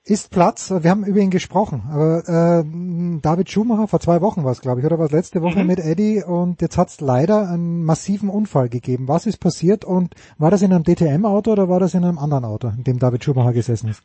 Ist 0.07 0.31
Platz, 0.31 0.71
wir 0.71 0.91
haben 0.91 1.03
über 1.05 1.21
ihn 1.21 1.31
gesprochen, 1.31 1.85
aber 1.91 2.19
äh, 2.29 3.21
David 3.23 3.51
Schumacher, 3.51 3.89
vor 3.89 4.01
zwei 4.01 4.21
Wochen 4.21 4.45
war 4.45 4.53
es, 4.53 4.61
glaube 4.61 4.81
ich, 4.81 4.87
oder 4.87 4.99
war 4.99 5.07
es 5.07 5.13
letzte 5.13 5.41
Woche 5.41 5.61
Mhm. 5.61 5.67
mit 5.67 5.79
Eddie 5.79 6.23
und 6.23 6.61
jetzt 6.61 6.77
hat 6.77 6.91
es 6.91 7.01
leider 7.01 7.49
einen 7.49 7.85
massiven 7.85 8.29
Unfall 8.29 8.69
gegeben. 8.69 9.09
Was 9.09 9.25
ist 9.25 9.39
passiert 9.39 9.83
und 9.83 10.15
war 10.37 10.51
das 10.51 10.61
in 10.61 10.75
einem 10.75 10.85
DTM-Auto 10.85 11.53
oder 11.53 11.71
war 11.71 11.81
das 11.81 11.95
in 11.95 12.05
einem 12.05 12.19
anderen 12.19 12.45
Auto, 12.45 12.71
in 12.77 12.85
dem 12.85 12.99
David 12.99 13.25
Schumacher 13.25 13.55
gesessen 13.55 13.89
ist? 13.89 14.03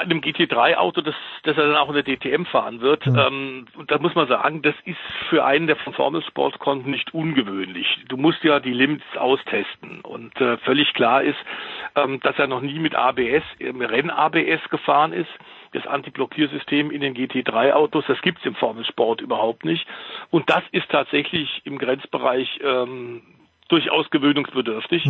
In 0.00 0.10
einem 0.10 0.20
GT3-Auto, 0.20 1.02
das, 1.02 1.14
das 1.42 1.56
er 1.56 1.66
dann 1.66 1.76
auch 1.76 1.88
in 1.88 1.94
der 1.94 2.04
DTM 2.04 2.44
fahren 2.44 2.80
wird. 2.80 3.06
Ähm, 3.06 3.66
und 3.76 3.90
da 3.90 3.98
muss 3.98 4.14
man 4.14 4.26
sagen, 4.26 4.62
das 4.62 4.74
ist 4.84 4.98
für 5.28 5.44
einen, 5.44 5.66
der 5.66 5.76
von 5.76 5.92
Formel 5.92 6.22
Sport 6.24 6.58
kommt, 6.58 6.86
nicht 6.86 7.12
ungewöhnlich. 7.12 7.86
Du 8.08 8.16
musst 8.16 8.42
ja 8.42 8.60
die 8.60 8.72
Limits 8.72 9.04
austesten. 9.16 10.00
Und 10.02 10.40
äh, 10.40 10.56
völlig 10.58 10.92
klar 10.94 11.22
ist, 11.22 11.38
ähm, 11.94 12.20
dass 12.20 12.38
er 12.38 12.46
noch 12.46 12.62
nie 12.62 12.78
mit 12.78 12.94
ABS, 12.94 13.42
Renn-ABS 13.60 14.68
gefahren 14.70 15.12
ist. 15.12 15.30
Das 15.72 15.86
Anti-Blockiersystem 15.86 16.90
in 16.90 17.00
den 17.00 17.14
GT3-Autos, 17.14 18.04
das 18.06 18.20
gibt's 18.22 18.44
im 18.44 18.54
Formelsport 18.54 19.20
überhaupt 19.20 19.64
nicht. 19.64 19.86
Und 20.30 20.48
das 20.50 20.62
ist 20.72 20.88
tatsächlich 20.90 21.62
im 21.64 21.78
Grenzbereich 21.78 22.60
ähm, 22.62 23.22
durchaus 23.68 24.10
gewöhnungsbedürftig. 24.10 25.06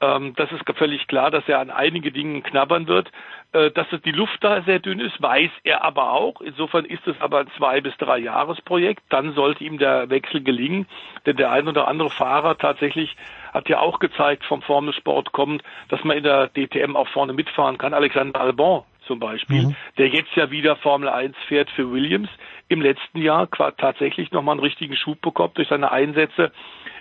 Ähm, 0.00 0.34
das 0.36 0.50
ist 0.52 0.62
völlig 0.76 1.06
klar, 1.08 1.30
dass 1.30 1.46
er 1.48 1.58
an 1.58 1.70
einige 1.70 2.12
Dingen 2.12 2.42
knabbern 2.42 2.86
wird. 2.86 3.10
Äh, 3.52 3.70
dass 3.72 3.86
es 3.92 4.00
die 4.02 4.12
Luft 4.12 4.38
da 4.42 4.62
sehr 4.62 4.78
dünn 4.78 5.00
ist, 5.00 5.20
weiß 5.20 5.50
er 5.64 5.82
aber 5.82 6.12
auch. 6.12 6.40
Insofern 6.40 6.84
ist 6.84 7.06
es 7.06 7.20
aber 7.20 7.40
ein 7.40 7.50
zwei 7.56 7.80
bis 7.80 7.96
drei 7.96 8.18
Jahresprojekt. 8.18 9.02
Dann 9.08 9.34
sollte 9.34 9.64
ihm 9.64 9.78
der 9.78 10.08
Wechsel 10.08 10.42
gelingen, 10.42 10.86
denn 11.26 11.36
der 11.36 11.50
ein 11.50 11.66
oder 11.66 11.88
andere 11.88 12.10
Fahrer 12.10 12.56
tatsächlich 12.58 13.16
hat 13.52 13.68
ja 13.68 13.80
auch 13.80 13.98
gezeigt, 13.98 14.44
vom 14.44 14.62
Formelsport 14.62 15.32
kommend, 15.32 15.62
dass 15.88 16.04
man 16.04 16.16
in 16.16 16.22
der 16.22 16.48
DTM 16.48 16.94
auch 16.94 17.08
vorne 17.08 17.32
mitfahren 17.32 17.76
kann. 17.76 17.92
Alexander 17.92 18.40
Albon 18.40 18.84
zum 19.06 19.18
Beispiel, 19.18 19.74
der 19.98 20.06
jetzt 20.06 20.36
ja 20.36 20.52
wieder 20.52 20.76
Formel 20.76 21.08
1 21.08 21.34
fährt 21.48 21.68
für 21.70 21.90
Williams, 21.90 22.28
im 22.68 22.80
letzten 22.80 23.20
Jahr 23.20 23.48
tatsächlich 23.50 24.30
nochmal 24.30 24.52
einen 24.52 24.60
richtigen 24.60 24.94
Schub 24.94 25.20
bekommt 25.20 25.58
durch 25.58 25.66
seine 25.66 25.90
Einsätze 25.90 26.52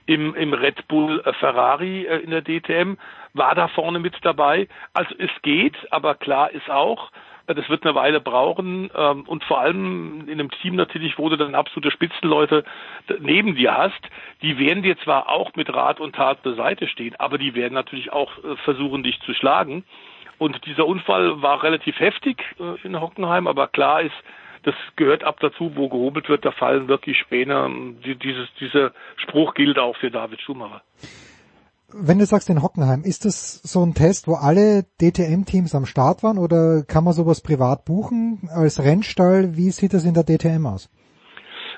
im, 0.10 0.34
im 0.34 0.54
Red 0.54 0.88
Bull 0.88 1.22
äh, 1.24 1.34
Ferrari 1.34 2.06
äh, 2.06 2.18
in 2.18 2.32
der 2.32 2.42
DTM, 2.42 2.98
war 3.34 3.54
da 3.54 3.68
vorne 3.68 4.00
mit 4.00 4.16
dabei. 4.24 4.68
Also 4.92 5.14
es 5.20 5.30
geht, 5.44 5.76
aber 5.92 6.16
klar 6.16 6.50
ist 6.50 6.68
auch, 6.68 7.12
äh, 7.46 7.54
das 7.54 7.70
wird 7.70 7.86
eine 7.86 7.94
Weile 7.94 8.20
brauchen 8.20 8.90
ähm, 8.96 9.26
und 9.28 9.44
vor 9.44 9.60
allem 9.60 10.22
in 10.28 10.40
einem 10.40 10.50
Team 10.50 10.76
natürlich, 10.76 11.20
wo 11.20 11.30
du 11.30 11.38
dann 11.38 11.54
absolute 11.54 11.92
Spitzenleute 11.92 12.64
neben 13.20 13.56
dir 13.56 13.78
hast, 13.78 14.02
die 14.42 14.58
werden 14.58 14.82
dir 14.82 14.98
zwar 14.98 15.30
auch 15.30 15.56
mit 15.56 15.72
Rat 15.72 16.00
und 16.00 16.16
Tat 16.16 16.40
zur 16.42 16.56
Seite 16.56 16.88
stehen, 16.88 17.16
aber 17.20 17.38
die 17.38 17.54
werden 17.54 17.76
natürlich 17.76 18.12
auch 18.12 18.36
äh, 18.40 18.56
versuchen, 18.64 19.04
dich 19.04 19.20
zu 19.22 19.36
schlagen. 19.36 19.84
Und 20.40 20.66
dieser 20.66 20.88
Unfall 20.88 21.42
war 21.44 21.62
relativ 21.62 22.00
heftig 22.00 22.42
in 22.84 22.98
Hockenheim, 23.02 23.46
aber 23.46 23.68
klar 23.68 24.02
ist, 24.04 24.16
das 24.64 24.76
gehört 24.96 25.24
ab 25.24 25.40
dazu, 25.40 25.72
wo 25.76 25.90
gehobelt 25.90 26.30
wird, 26.30 26.46
da 26.46 26.52
fallen 26.52 26.88
wirklich 26.88 27.18
Späne. 27.18 27.70
Die, 28.06 28.16
dieses, 28.16 28.48
dieser 28.60 28.92
Spruch 29.18 29.54
gilt 29.54 29.80
auch 29.80 29.96
für 29.98 30.12
David 30.12 30.42
Schumacher. 30.42 30.82
Wenn 31.92 32.20
du 32.20 32.26
sagst 32.26 32.50
in 32.50 32.62
Hockenheim, 32.62 33.04
ist 33.04 33.26
das 33.26 33.64
so 33.64 33.84
ein 33.84 33.96
Test, 33.96 34.28
wo 34.28 34.36
alle 34.36 34.86
DTM-Teams 35.02 35.74
am 35.74 35.88
Start 35.88 36.22
waren 36.22 36.38
oder 36.38 36.84
kann 36.84 37.04
man 37.04 37.14
sowas 37.14 37.42
privat 37.42 37.86
buchen 37.86 38.48
als 38.54 38.84
Rennstall? 38.84 39.58
Wie 39.58 39.72
sieht 39.72 39.94
das 39.94 40.06
in 40.06 40.14
der 40.14 40.24
DTM 40.24 40.68
aus? 40.68 40.90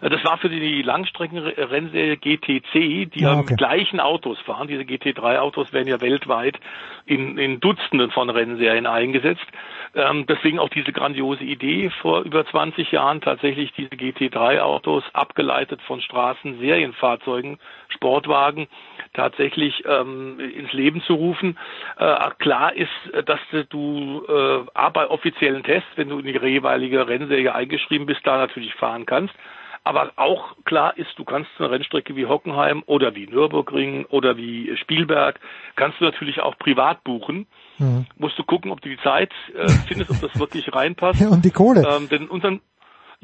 Das 0.02 0.24
war 0.24 0.38
für 0.40 0.50
die 0.50 0.82
Langstreckenrennserie 0.82 2.18
GTC, 2.18 3.12
die 3.12 3.26
Ah, 3.26 3.34
ja 3.34 3.34
okay. 3.38 3.52
mit 3.52 3.58
gleichen 3.58 4.00
Autos 4.00 4.40
fahren. 4.40 4.68
Diese 4.68 4.82
GT3-Autos 4.82 5.74
werden 5.74 5.88
ja 5.88 6.02
weltweit 6.02 6.60
in, 7.06 7.38
in 7.38 7.60
Dutzenden 7.60 8.10
von 8.12 8.30
Rennserien 8.30 8.88
eingesetzt. 8.88 9.46
Ähm, 9.94 10.26
deswegen 10.26 10.58
auch 10.58 10.70
diese 10.70 10.92
grandiose 10.92 11.44
Idee 11.44 11.92
vor 12.02 12.22
über 12.22 12.46
20 12.46 12.92
Jahren 12.92 13.22
tatsächlich 13.22 13.74
diese 13.74 13.90
GT3-Autos 13.90 15.04
abgeleitet 15.14 15.82
von 15.84 16.02
Straßen, 16.02 16.60
Serienfahrzeugen, 16.60 17.60
Sportwagen 17.90 18.68
tatsächlich 19.14 19.84
ähm, 19.86 20.40
ins 20.40 20.72
Leben 20.74 21.02
zu 21.02 21.14
rufen. 21.14 21.58
Äh, 21.98 22.30
klar 22.40 22.74
ist, 22.74 22.90
dass 23.26 23.40
du 23.70 24.24
äh, 24.28 24.66
A, 24.74 24.90
bei 24.90 25.08
offiziellen 25.08 25.64
Tests, 25.64 25.90
wenn 25.96 26.10
du 26.10 26.20
in 26.20 26.26
die 26.26 26.40
jeweilige 26.40 27.08
Rennserie 27.08 27.54
eingeschrieben 27.54 28.08
bist, 28.08 28.22
da 28.24 28.38
natürlich 28.38 28.74
fahren 28.76 29.06
kannst. 29.06 29.36
Aber 29.84 30.12
auch 30.16 30.56
klar 30.64 30.96
ist, 30.98 31.10
du 31.18 31.24
kannst 31.24 31.50
eine 31.58 31.72
Rennstrecke 31.72 32.16
wie 32.16 32.28
Hockenheim 32.28 32.84
oder 32.86 33.16
wie 33.16 33.26
Nürburgring 33.26 34.06
oder 34.06 34.38
wie 34.38 34.76
Spielberg, 34.78 35.40
kannst 35.76 36.00
du 36.00 36.06
natürlich 36.06 36.40
auch 36.42 36.58
privat 36.60 37.04
buchen. 37.04 37.48
Mhm. 37.80 38.06
Musst 38.18 38.38
du 38.38 38.44
gucken, 38.44 38.72
ob 38.72 38.82
du 38.82 38.90
die 38.90 39.00
Zeit 39.00 39.32
äh, 39.56 39.74
findest, 39.88 40.12
ob 40.12 40.20
das 40.20 40.38
wirklich 40.38 40.72
reinpasst. 40.74 41.20
Und 41.30 41.44
die 41.44 41.52
Kohle. 41.52 41.84
Ähm, 41.84 42.10
denn 42.10 42.28
unseren 42.28 42.62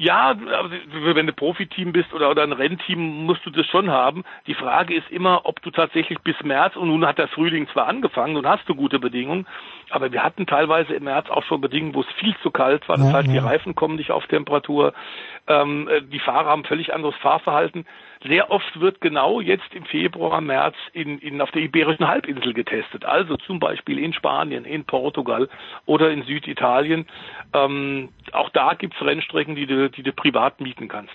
ja, 0.00 0.30
aber 0.30 0.70
wenn 1.16 1.26
du 1.26 1.32
Profiteam 1.32 1.92
bist 1.92 2.14
oder, 2.14 2.30
oder 2.30 2.44
ein 2.44 2.52
Rennteam, 2.52 3.26
musst 3.26 3.44
du 3.44 3.50
das 3.50 3.66
schon 3.66 3.90
haben. 3.90 4.22
Die 4.46 4.54
Frage 4.54 4.94
ist 4.94 5.10
immer, 5.10 5.44
ob 5.44 5.60
du 5.62 5.72
tatsächlich 5.72 6.20
bis 6.20 6.40
März, 6.44 6.76
und 6.76 6.86
nun 6.86 7.04
hat 7.04 7.18
der 7.18 7.26
Frühling 7.26 7.66
zwar 7.72 7.88
angefangen, 7.88 8.34
nun 8.34 8.46
hast 8.46 8.68
du 8.68 8.76
gute 8.76 9.00
Bedingungen, 9.00 9.48
aber 9.90 10.12
wir 10.12 10.22
hatten 10.22 10.46
teilweise 10.46 10.94
im 10.94 11.02
März 11.02 11.28
auch 11.30 11.42
schon 11.42 11.60
Bedingungen, 11.60 11.96
wo 11.96 12.02
es 12.02 12.12
viel 12.20 12.36
zu 12.44 12.52
kalt 12.52 12.88
war. 12.88 12.96
Das 12.96 13.08
Ja, 13.08 13.12
heißt, 13.14 13.28
die 13.28 13.34
ja. 13.34 13.44
Reifen 13.44 13.74
kommen 13.74 13.96
nicht 13.96 14.12
auf 14.12 14.24
Temperatur. 14.28 14.92
Ähm, 15.48 15.88
äh, 15.88 16.00
die 16.02 16.20
Fahrer 16.20 16.50
haben 16.50 16.64
völlig 16.64 16.94
anderes 16.94 17.16
Fahrverhalten. 17.16 17.84
Sehr 18.26 18.50
oft 18.50 18.80
wird 18.80 19.00
genau 19.00 19.40
jetzt 19.40 19.72
im 19.74 19.84
Februar, 19.84 20.40
März 20.40 20.74
in, 20.92 21.18
in, 21.18 21.40
auf 21.40 21.50
der 21.52 21.62
Iberischen 21.62 22.08
Halbinsel 22.08 22.52
getestet. 22.52 23.04
Also 23.04 23.36
zum 23.36 23.60
Beispiel 23.60 23.98
in 23.98 24.12
Spanien, 24.12 24.64
in 24.64 24.84
Portugal 24.84 25.48
oder 25.86 26.10
in 26.10 26.24
Süditalien. 26.24 27.06
Ähm, 27.54 28.08
auch 28.32 28.50
da 28.50 28.74
gibt's 28.74 29.00
Rennstrecken, 29.00 29.54
die 29.54 29.66
du, 29.66 29.88
die 29.88 30.02
du 30.02 30.12
privat 30.12 30.60
mieten 30.60 30.88
kannst. 30.88 31.14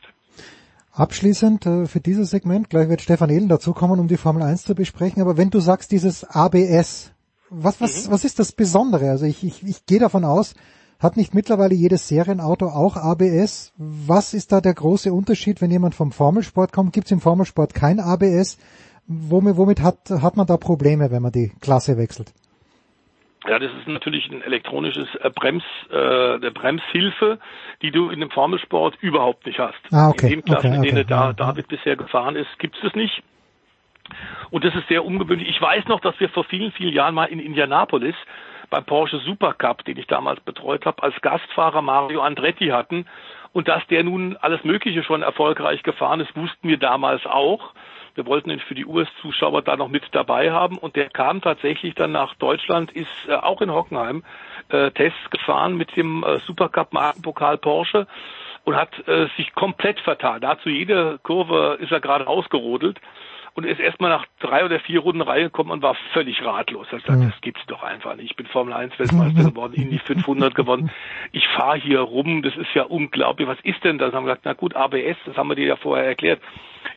Abschließend 0.94 1.66
äh, 1.66 1.86
für 1.88 2.00
dieses 2.00 2.30
Segment, 2.30 2.70
gleich 2.70 2.88
wird 2.88 3.02
Stefan 3.02 3.30
Ehlen 3.30 3.50
dazukommen, 3.50 4.00
um 4.00 4.08
die 4.08 4.18
Formel 4.18 4.44
1 4.44 4.64
zu 4.64 4.76
besprechen, 4.76 5.22
aber 5.22 5.38
wenn 5.38 5.50
du 5.50 5.60
sagst 5.60 5.92
dieses 5.92 6.24
ABS, 6.24 7.14
was, 7.50 7.82
was, 7.82 8.12
was 8.12 8.24
ist 8.24 8.40
das 8.40 8.52
Besondere? 8.52 9.10
Also 9.10 9.26
ich, 9.26 9.44
ich, 9.44 9.64
ich 9.64 9.86
gehe 9.86 10.00
davon 10.00 10.24
aus, 10.24 10.56
hat 11.04 11.18
nicht 11.18 11.36
mittlerweile 11.36 11.76
jedes 11.76 12.08
Serienauto 12.08 12.68
auch 12.68 12.96
ABS? 12.96 13.74
Was 13.78 14.34
ist 14.34 14.54
da 14.54 14.62
der 14.62 14.74
große 14.74 15.12
Unterschied, 15.12 15.62
wenn 15.62 15.70
jemand 15.70 15.96
vom 15.96 16.12
Formelsport 16.12 16.72
kommt? 16.72 16.94
Gibt 16.94 17.08
es 17.08 17.12
im 17.12 17.20
Formelsport 17.20 17.74
kein 17.74 18.00
ABS? 18.00 18.58
Womit, 19.06 19.58
womit 19.58 19.82
hat, 19.82 20.10
hat 20.10 20.38
man 20.38 20.48
da 20.48 20.56
Probleme, 20.56 21.12
wenn 21.12 21.22
man 21.22 21.34
die 21.34 21.52
Klasse 21.62 21.98
wechselt? 21.98 22.34
Ja, 23.46 23.60
das 23.60 23.72
ist 23.74 23.88
natürlich 23.88 24.32
ein 24.32 24.42
elektronisches 24.42 25.08
äh, 25.20 25.30
Brems, 25.30 25.64
äh, 25.92 26.36
eine 26.36 26.52
Bremshilfe, 26.52 27.40
die 27.82 27.92
du 27.92 28.10
in 28.10 28.22
dem 28.22 28.30
Formelsport 28.30 28.96
überhaupt 29.02 29.46
nicht 29.46 29.60
hast. 29.60 29.76
Ah, 29.92 30.10
okay, 30.10 30.28
In 30.28 30.40
den 30.40 30.46
Klassen, 30.46 30.68
okay, 30.68 30.76
in 30.78 30.82
denen 30.84 30.98
okay. 31.00 31.10
da 31.10 31.34
David 31.34 31.68
bisher 31.68 31.98
gefahren 31.98 32.38
ist, 32.38 32.48
gibt 32.60 32.76
es 32.78 32.82
das 32.82 32.96
nicht. 32.96 33.22
Und 34.52 34.64
das 34.64 34.74
ist 34.76 34.88
sehr 34.88 35.04
ungewöhnlich. 35.04 35.50
Ich 35.50 35.62
weiß 35.62 35.86
noch, 35.88 36.00
dass 36.00 36.18
wir 36.22 36.30
vor 36.30 36.46
vielen, 36.46 36.72
vielen 36.72 36.94
Jahren 36.94 37.16
mal 37.16 37.26
in 37.26 37.40
Indianapolis 37.40 38.16
beim 38.74 38.86
Porsche 38.86 39.20
Supercup, 39.20 39.86
den 39.86 40.00
ich 40.00 40.08
damals 40.08 40.40
betreut 40.40 40.88
habe, 40.88 41.04
als 41.04 41.14
Gastfahrer 41.22 41.84
Mario 41.84 42.22
Andretti 42.22 42.70
hatten. 42.70 43.06
Und 43.52 43.68
dass 43.68 43.86
der 43.86 44.04
nun 44.04 44.36
alles 44.38 44.64
Mögliche 44.64 45.04
schon 45.04 45.22
erfolgreich 45.22 45.84
gefahren 45.84 46.22
ist, 46.22 46.36
wussten 46.36 46.68
wir 46.68 46.78
damals 46.78 47.24
auch. 47.28 47.76
Wir 48.16 48.26
wollten 48.26 48.50
ihn 48.50 48.60
für 48.60 48.74
die 48.74 48.88
US-Zuschauer 48.88 49.62
da 49.62 49.78
noch 49.78 49.90
mit 49.90 50.04
dabei 50.12 50.52
haben 50.52 50.80
und 50.80 50.96
der 50.96 51.10
kam 51.10 51.40
tatsächlich 51.42 51.94
dann 51.94 52.14
nach 52.14 52.34
Deutschland, 52.36 52.92
ist 52.92 53.08
äh, 53.28 53.36
auch 53.36 53.62
in 53.62 53.72
Hockenheim 53.72 54.24
äh, 54.70 54.90
Tests 54.90 55.30
gefahren 55.30 55.78
mit 55.78 55.96
dem 55.96 56.24
äh, 56.24 56.40
Supercup 56.40 56.94
Markenpokal 56.94 57.60
Porsche 57.60 58.08
und 58.64 58.76
hat 58.76 59.08
äh, 59.08 59.28
sich 59.38 59.54
komplett 59.54 60.00
vertan. 60.00 60.42
Dazu 60.42 60.70
jede 60.70 61.20
Kurve 61.22 61.78
ist 61.80 61.92
er 61.92 62.00
gerade 62.00 62.26
ausgerodelt 62.26 63.00
und 63.56 63.66
ist 63.66 63.80
erstmal 63.80 64.10
nach 64.10 64.26
drei 64.40 64.66
oder 64.66 64.80
vier 64.80 65.00
Runden 65.00 65.22
reingekommen 65.22 65.72
und 65.72 65.82
war 65.82 65.96
völlig 66.12 66.44
ratlos. 66.44 66.88
Er 66.90 66.98
hat 66.98 67.06
gesagt, 67.06 67.34
das 67.34 67.42
gibt's 67.42 67.66
doch 67.68 67.84
einfach 67.84 68.16
nicht. 68.16 68.32
Ich 68.32 68.36
bin 68.36 68.48
Formel 68.48 68.74
1 68.74 68.98
Weltmeister 68.98 69.44
geworden, 69.52 69.74
Indy 69.74 70.00
500 70.00 70.56
gewonnen. 70.56 70.92
Ich 71.32 71.48
fahre 71.50 71.78
hier 71.78 72.00
rum, 72.00 72.42
das 72.42 72.56
ist 72.56 72.74
ja 72.74 72.84
unglaublich. 72.84 73.48
Was 73.48 73.60
ist 73.64 73.84
denn 73.84 73.98
das? 73.98 74.12
Dann 74.12 74.18
haben 74.18 74.26
wir 74.26 74.34
gesagt, 74.34 74.46
na 74.46 74.54
gut, 74.54 74.76
ABS, 74.76 75.18
das 75.26 75.38
haben 75.38 75.50
wir 75.50 75.56
dir 75.56 75.68
ja 75.68 75.76
vorher 75.76 76.06
erklärt. 76.06 76.42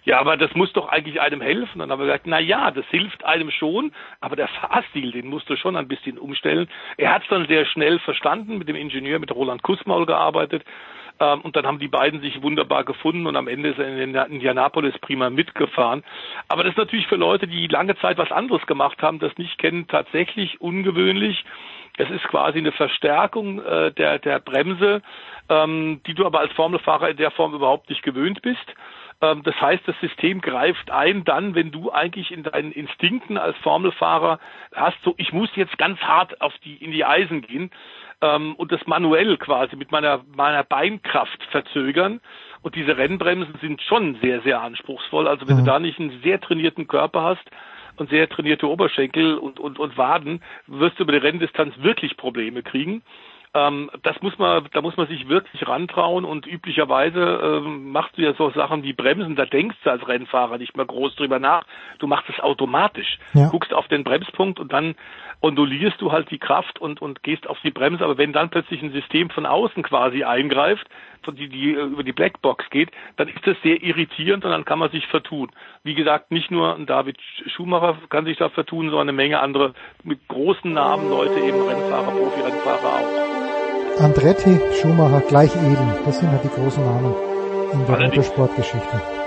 Ja, 0.05 0.19
aber 0.19 0.37
das 0.37 0.55
muss 0.55 0.73
doch 0.73 0.89
eigentlich 0.89 1.21
einem 1.21 1.41
helfen. 1.41 1.79
Dann 1.79 1.91
haben 1.91 2.01
wir 2.01 2.07
gesagt, 2.07 2.27
na 2.27 2.41
ja, 2.41 2.71
das 2.71 2.87
hilft 2.87 3.25
einem 3.25 3.51
schon, 3.51 3.93
aber 4.21 4.37
der 4.37 4.49
Fahrstil, 4.49 5.13
den 5.13 5.29
musst 5.29 5.49
du 5.51 5.57
schon 5.57 5.77
ein 5.77 5.89
bisschen 5.89 6.19
umstellen. 6.19 6.69
Er 6.97 7.13
hat 7.13 7.23
es 7.23 7.29
dann 7.29 7.47
sehr 7.47 7.67
schnell 7.67 7.99
verstanden, 7.99 8.59
mit 8.59 8.69
dem 8.69 8.77
Ingenieur, 8.77 9.19
mit 9.19 9.35
Roland 9.35 9.63
Kussmaul 9.63 10.07
gearbeitet. 10.07 10.65
Ähm, 11.21 11.41
und 11.43 11.57
dann 11.57 11.67
haben 11.67 11.79
die 11.79 11.89
beiden 11.89 12.21
sich 12.21 12.43
wunderbar 12.43 12.85
gefunden 12.85 13.27
und 13.27 13.37
am 13.37 13.49
Ende 13.49 13.71
ist 13.71 13.79
er 13.79 13.89
in 13.89 14.15
Indianapolis 14.15 14.99
prima 14.99 15.31
mitgefahren. 15.31 16.05
Aber 16.49 16.63
das 16.63 16.73
ist 16.73 16.79
natürlich 16.79 17.07
für 17.07 17.17
Leute, 17.17 17.47
die 17.47 17.67
lange 17.67 17.97
Zeit 17.99 18.19
was 18.19 18.33
anderes 18.33 18.67
gemacht 18.67 19.03
haben, 19.03 19.19
das 19.19 19.37
nicht 19.39 19.59
kennen, 19.59 19.87
tatsächlich 19.89 20.61
ungewöhnlich. 20.61 21.45
Es 21.99 22.11
ist 22.11 22.25
quasi 22.25 22.59
eine 22.59 22.73
Verstärkung 22.73 23.63
äh, 23.63 23.93
der, 23.93 24.19
der 24.19 24.39
Bremse, 24.41 25.01
ähm, 25.49 26.01
die 26.07 26.15
du 26.15 26.27
aber 26.27 26.41
als 26.41 26.53
Formelfahrer 26.53 27.11
in 27.11 27.17
der 27.17 27.31
Form 27.31 27.55
überhaupt 27.55 27.89
nicht 27.89 28.03
gewöhnt 28.03 28.43
bist. 28.43 28.75
Ähm, 29.23 29.43
das 29.45 29.59
heißt, 29.59 29.83
das 29.87 29.99
System 30.01 30.43
greift 30.43 30.91
ein 30.91 31.25
dann, 31.25 31.55
wenn 31.55 31.71
du 31.71 31.91
eigentlich 31.91 32.31
in 32.33 32.43
deinen 32.43 32.73
Instinkten 32.73 33.39
als 33.39 33.57
Formelfahrer 33.59 34.39
hast, 34.75 34.99
so 35.05 35.15
ich 35.17 35.33
muss 35.33 35.49
jetzt 35.55 35.79
ganz 35.79 35.99
hart 36.01 36.41
auf 36.43 36.53
die 36.65 36.75
in 36.77 36.93
die 36.93 37.05
Eisen 37.05 37.41
gehen 37.41 37.71
ähm, 38.35 38.55
und 38.57 38.73
das 38.73 38.81
manuell 38.87 39.37
quasi 39.37 39.77
mit 39.77 39.91
meiner 39.93 40.23
meiner 40.35 40.65
Beinkraft 40.65 41.43
verzögern. 41.51 42.21
Und 42.63 42.75
diese 42.75 42.97
Rennbremsen 42.97 43.55
sind 43.61 43.83
schon 43.83 44.17
sehr 44.21 44.41
sehr 44.43 44.61
anspruchsvoll. 44.61 45.29
Also 45.29 45.49
wenn 45.49 45.59
du 45.59 45.65
da 45.65 45.79
nicht 45.79 46.01
einen 46.01 46.21
sehr 46.23 46.41
trainierten 46.41 46.87
Körper 46.89 47.23
hast 47.23 47.45
und 47.97 48.11
sehr 48.11 48.29
trainierte 48.29 48.69
Oberschenkel 48.69 49.39
und 49.39 49.61
und 49.61 49.79
und 49.79 49.97
Waden, 49.97 50.43
wirst 50.67 50.99
du 50.99 51.05
über 51.05 51.13
die 51.13 51.19
Renndistanz 51.19 51.75
wirklich 51.79 52.17
Probleme 52.17 52.63
kriegen. 52.63 53.03
Ähm, 53.55 53.91
das 54.03 54.21
muss 54.23 54.39
man, 54.39 54.67
da 54.73 54.83
muss 54.83 54.97
man 54.97 55.07
sich 55.07 55.29
wirklich 55.29 55.67
rantrauen 55.67 56.25
und 56.25 56.47
üblicherweise 56.47 57.21
ähm, 57.21 57.91
machst 57.91 58.17
du 58.17 58.23
ja 58.23 58.35
so 58.35 58.51
Sachen 58.51 58.83
wie 58.83 58.93
Bremsen, 58.93 59.37
da 59.37 59.47
denkst 59.47 59.77
du 59.85 59.91
als 59.91 60.07
Rennfahrer 60.07 60.59
nicht 60.59 60.77
mehr 60.77 60.87
groß 60.87 61.17
drüber 61.17 61.39
nach. 61.39 61.65
Du 61.99 62.07
machst 62.07 62.29
es 62.29 62.41
automatisch. 62.41 63.19
Ja. 63.35 63.49
Guckst 63.49 63.73
auf 63.73 63.89
den 63.89 64.05
Bremspunkt 64.05 64.61
und 64.61 64.73
dann 64.73 64.95
ondulierst 65.41 66.01
du 66.01 66.13
halt 66.13 66.31
die 66.31 66.39
Kraft 66.39 66.79
und, 66.81 67.01
und 67.03 67.23
gehst 67.23 67.49
auf 67.49 67.59
die 67.63 67.71
Bremse. 67.71 68.05
Aber 68.05 68.19
wenn 68.19 68.33
dann 68.33 68.51
plötzlich 68.51 68.83
ein 68.83 68.93
System 68.93 69.31
von 69.31 69.47
außen 69.47 69.83
quasi 69.83 70.25
eingreift, 70.25 70.87
die, 71.33 71.49
die 71.49 71.75
äh, 71.75 71.83
über 71.83 72.03
die 72.03 72.13
Blackbox 72.13 72.69
geht, 72.71 72.91
dann 73.17 73.29
ist 73.29 73.47
das 73.47 73.57
sehr 73.63 73.83
irritierend 73.83 74.45
und 74.45 74.51
dann 74.51 74.65
kann 74.65 74.79
man 74.79 74.91
sich 74.91 75.07
vertun. 75.07 75.51
Wie 75.83 75.95
gesagt, 75.95 76.31
nicht 76.31 76.51
nur 76.51 76.75
ein 76.75 76.87
David 76.87 77.19
Schumacher 77.47 77.99
kann 78.09 78.25
sich 78.25 78.39
da 78.39 78.49
vertun, 78.49 78.91
sondern 78.91 79.09
eine 79.09 79.17
Menge 79.17 79.41
andere 79.41 79.75
mit 80.03 80.27
großen 80.29 80.73
Namen, 80.73 81.09
Leute 81.11 81.39
eben 81.41 81.63
Rennfahrer, 81.63 82.11
Profi-Rennfahrer 82.13 82.93
auch. 82.95 84.03
Andretti, 84.03 84.61
Schumacher, 84.81 85.23
gleich 85.23 85.55
Eden. 85.57 85.95
Das 86.05 86.19
sind 86.19 86.31
halt 86.31 86.45
die 86.45 86.49
großen 86.49 86.85
Namen 86.85 87.15
in 87.73 87.87
der 87.87 87.97
Allerdings. 87.97 88.17
Motorsportgeschichte. 88.17 89.26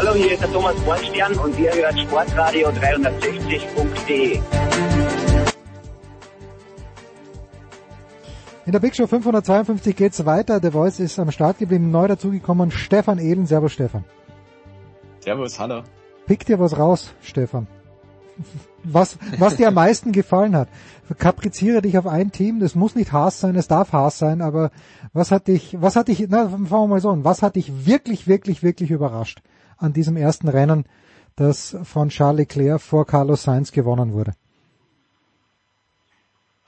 Hallo, 0.00 0.14
hier 0.14 0.30
ist 0.30 0.40
der 0.40 0.52
Thomas 0.52 0.76
Bornstern 0.82 1.32
und 1.40 1.58
ihr 1.58 1.74
hört 1.74 1.98
Sportradio 1.98 2.68
360.de. 2.68 4.40
In 8.64 8.72
der 8.72 8.78
Big 8.78 8.94
Show 8.94 9.08
552 9.08 9.96
geht's 9.96 10.24
weiter. 10.24 10.60
Der 10.60 10.70
Voice 10.70 11.00
ist 11.00 11.18
am 11.18 11.32
Start 11.32 11.58
geblieben. 11.58 11.90
Neu 11.90 12.06
dazugekommen 12.06 12.70
Stefan 12.70 13.18
Ehlen. 13.18 13.46
Servus 13.46 13.72
Stefan. 13.72 14.04
Servus, 15.18 15.58
hallo. 15.58 15.82
Pick 16.26 16.46
dir 16.46 16.60
was 16.60 16.78
raus, 16.78 17.12
Stefan. 17.20 17.66
Was, 18.84 19.18
was 19.38 19.56
dir 19.56 19.66
am 19.68 19.74
meisten 19.74 20.12
gefallen 20.12 20.56
hat. 20.56 20.68
Kapriziere 21.18 21.82
dich 21.82 21.98
auf 21.98 22.06
ein 22.06 22.30
Team. 22.30 22.60
Das 22.60 22.76
muss 22.76 22.94
nicht 22.94 23.12
Haas 23.12 23.40
sein, 23.40 23.56
es 23.56 23.66
darf 23.66 23.92
Haas 23.92 24.16
sein, 24.18 24.40
aber 24.40 24.70
was 25.12 25.32
hat 25.32 25.48
dich, 25.48 25.76
was 25.80 25.96
hat 25.96 26.06
dich, 26.06 26.24
na, 26.28 26.48
fangen 26.48 26.70
wir 26.70 26.86
mal 26.86 27.00
so 27.00 27.10
an. 27.10 27.24
Was 27.24 27.42
hat 27.42 27.56
dich 27.56 27.86
wirklich, 27.86 28.28
wirklich, 28.28 28.62
wirklich 28.62 28.92
überrascht 28.92 29.42
an 29.78 29.92
diesem 29.92 30.16
ersten 30.16 30.48
Rennen 30.48 30.84
das 31.36 31.76
von 31.84 32.08
Charles 32.08 32.38
Leclerc 32.38 32.80
vor 32.80 33.06
Carlos 33.06 33.44
Sainz 33.44 33.72
gewonnen 33.72 34.12
wurde. 34.12 34.32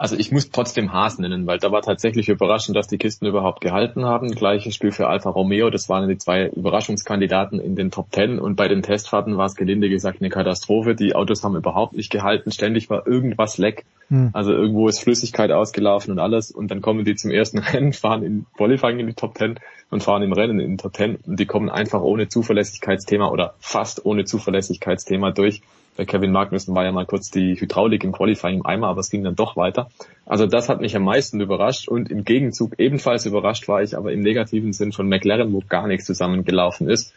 Also 0.01 0.17
ich 0.17 0.33
muss 0.33 0.49
trotzdem 0.49 0.95
Haas 0.95 1.19
nennen, 1.19 1.47
weil 1.47 1.59
da 1.59 1.73
war 1.73 1.83
tatsächlich 1.83 2.31
überraschend, 2.31 2.75
dass 2.75 2.89
die 2.89 2.97
Kisten 2.97 3.27
überhaupt 3.27 3.61
gehalten 3.61 4.07
haben. 4.07 4.31
Gleiches 4.31 4.75
Spiel 4.75 4.93
für 4.93 5.09
Alfa 5.09 5.29
Romeo, 5.29 5.69
das 5.69 5.91
waren 5.91 6.09
die 6.09 6.17
zwei 6.17 6.47
Überraschungskandidaten 6.47 7.61
in 7.61 7.77
den 7.77 7.91
Top 7.91 8.11
Ten 8.11 8.39
und 8.39 8.57
bei 8.57 8.67
den 8.67 8.81
Testfahrten 8.81 9.37
war 9.37 9.45
es 9.45 9.57
gelinde 9.57 9.91
gesagt 9.91 10.23
eine 10.23 10.31
Katastrophe. 10.31 10.95
Die 10.95 11.15
Autos 11.15 11.45
haben 11.45 11.55
überhaupt 11.55 11.93
nicht 11.93 12.11
gehalten, 12.11 12.51
ständig 12.51 12.89
war 12.89 13.07
irgendwas 13.07 13.59
leck. 13.59 13.85
Hm. 14.09 14.31
Also 14.33 14.53
irgendwo 14.53 14.89
ist 14.89 15.01
Flüssigkeit 15.01 15.53
ausgelaufen 15.53 16.13
und 16.13 16.19
alles 16.19 16.51
und 16.51 16.71
dann 16.71 16.81
kommen 16.81 17.05
die 17.05 17.15
zum 17.15 17.31
ersten 17.31 17.59
Rennen, 17.59 17.93
fahren 17.93 18.23
in 18.23 18.47
Qualifying 18.57 19.01
in 19.01 19.07
die 19.07 19.13
Top 19.13 19.35
Ten 19.35 19.61
und 19.91 20.03
fahren 20.03 20.23
im 20.23 20.33
Rennen 20.33 20.61
in 20.61 20.71
die 20.71 20.77
Top 20.79 20.95
Ten 20.95 21.17
und 21.27 21.39
die 21.39 21.45
kommen 21.45 21.69
einfach 21.69 22.01
ohne 22.01 22.27
Zuverlässigkeitsthema 22.27 23.29
oder 23.29 23.53
fast 23.61 24.07
ohne 24.07 24.25
Zuverlässigkeitsthema 24.25 25.31
durch. 25.31 25.61
Bei 26.01 26.07
Kevin 26.07 26.33
Magnussen 26.33 26.75
war 26.75 26.85
ja 26.85 26.93
mal 26.93 27.05
kurz 27.05 27.31
die 27.31 27.61
Hydraulik 27.61 28.05
im 28.05 28.13
Qualifying 28.13 28.61
im 28.61 28.65
Eimer, 28.67 28.87
aber 28.87 29.01
es 29.01 29.11
ging 29.11 29.23
dann 29.23 29.37
doch 29.37 29.59
weiter. 29.59 29.91
Also 30.25 30.47
das 30.47 30.71
hat 30.71 30.81
mich 30.81 30.97
am 30.97 31.03
meisten 31.03 31.39
überrascht 31.43 31.89
und 31.89 32.11
im 32.11 32.25
Gegenzug 32.25 32.79
ebenfalls 32.79 33.27
überrascht 33.27 33.69
war 33.69 33.83
ich 33.83 33.95
aber 33.95 34.11
im 34.11 34.21
negativen 34.21 34.73
Sinn 34.73 34.93
von 34.93 35.11
McLaren, 35.11 35.53
wo 35.53 35.63
gar 35.69 35.87
nichts 35.87 36.07
zusammengelaufen 36.07 36.89
ist. 36.89 37.13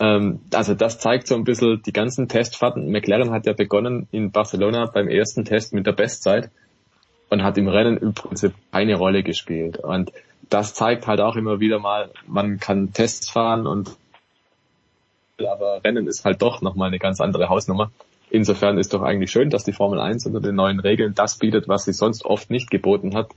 Ähm, 0.00 0.40
also 0.52 0.74
das 0.74 0.98
zeigt 0.98 1.28
so 1.28 1.34
ein 1.34 1.44
bisschen 1.44 1.80
die 1.86 1.94
ganzen 1.94 2.28
Testfahrten. 2.28 2.92
McLaren 2.92 3.30
hat 3.30 3.46
ja 3.46 3.54
begonnen 3.54 4.06
in 4.12 4.32
Barcelona 4.32 4.84
beim 4.84 5.08
ersten 5.08 5.46
Test 5.46 5.72
mit 5.72 5.86
der 5.86 5.92
Bestzeit 5.92 6.50
und 7.30 7.42
hat 7.42 7.56
im 7.56 7.68
Rennen 7.68 7.96
im 7.96 8.12
Prinzip 8.12 8.52
keine 8.70 8.96
Rolle 8.96 9.22
gespielt. 9.22 9.78
Und 9.78 10.12
das 10.50 10.74
zeigt 10.74 11.06
halt 11.06 11.22
auch 11.22 11.36
immer 11.36 11.58
wieder 11.58 11.78
mal, 11.78 12.10
man 12.26 12.60
kann 12.60 12.92
Tests 12.92 13.30
fahren 13.30 13.66
und 13.66 13.96
aber 15.38 15.82
Rennen 15.82 16.06
ist 16.06 16.26
halt 16.26 16.42
doch 16.42 16.60
nochmal 16.60 16.88
eine 16.88 16.98
ganz 16.98 17.22
andere 17.22 17.48
Hausnummer. 17.48 17.90
Insofern 18.30 18.78
ist 18.78 18.92
doch 18.92 19.02
eigentlich 19.02 19.30
schön, 19.30 19.50
dass 19.50 19.64
die 19.64 19.72
Formel 19.72 20.00
1 20.00 20.26
unter 20.26 20.40
den 20.40 20.56
neuen 20.56 20.80
Regeln 20.80 21.14
das 21.14 21.38
bietet, 21.38 21.68
was 21.68 21.84
sie 21.84 21.92
sonst 21.92 22.24
oft 22.24 22.50
nicht 22.50 22.70
geboten 22.70 23.14
hat, 23.14 23.30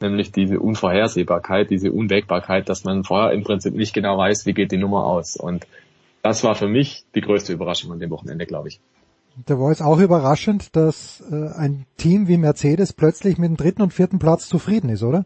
nämlich 0.00 0.32
diese 0.32 0.58
Unvorhersehbarkeit, 0.58 1.70
diese 1.70 1.92
Unwägbarkeit, 1.92 2.68
dass 2.68 2.84
man 2.84 3.04
vorher 3.04 3.32
im 3.32 3.44
Prinzip 3.44 3.74
nicht 3.74 3.94
genau 3.94 4.18
weiß, 4.18 4.46
wie 4.46 4.52
geht 4.52 4.72
die 4.72 4.78
Nummer 4.78 5.06
aus. 5.06 5.36
Und 5.36 5.66
das 6.22 6.42
war 6.42 6.54
für 6.54 6.68
mich 6.68 7.04
die 7.14 7.20
größte 7.20 7.52
Überraschung 7.52 7.92
an 7.92 8.00
dem 8.00 8.10
Wochenende, 8.10 8.46
glaube 8.46 8.68
ich. 8.68 8.80
Da 9.46 9.58
war 9.58 9.70
es 9.70 9.80
auch 9.80 9.98
überraschend, 9.98 10.76
dass 10.76 11.22
äh, 11.30 11.48
ein 11.56 11.86
Team 11.96 12.28
wie 12.28 12.36
Mercedes 12.36 12.92
plötzlich 12.92 13.38
mit 13.38 13.48
dem 13.48 13.56
dritten 13.56 13.80
und 13.80 13.94
vierten 13.94 14.18
Platz 14.18 14.46
zufrieden 14.46 14.90
ist, 14.90 15.02
oder? 15.02 15.24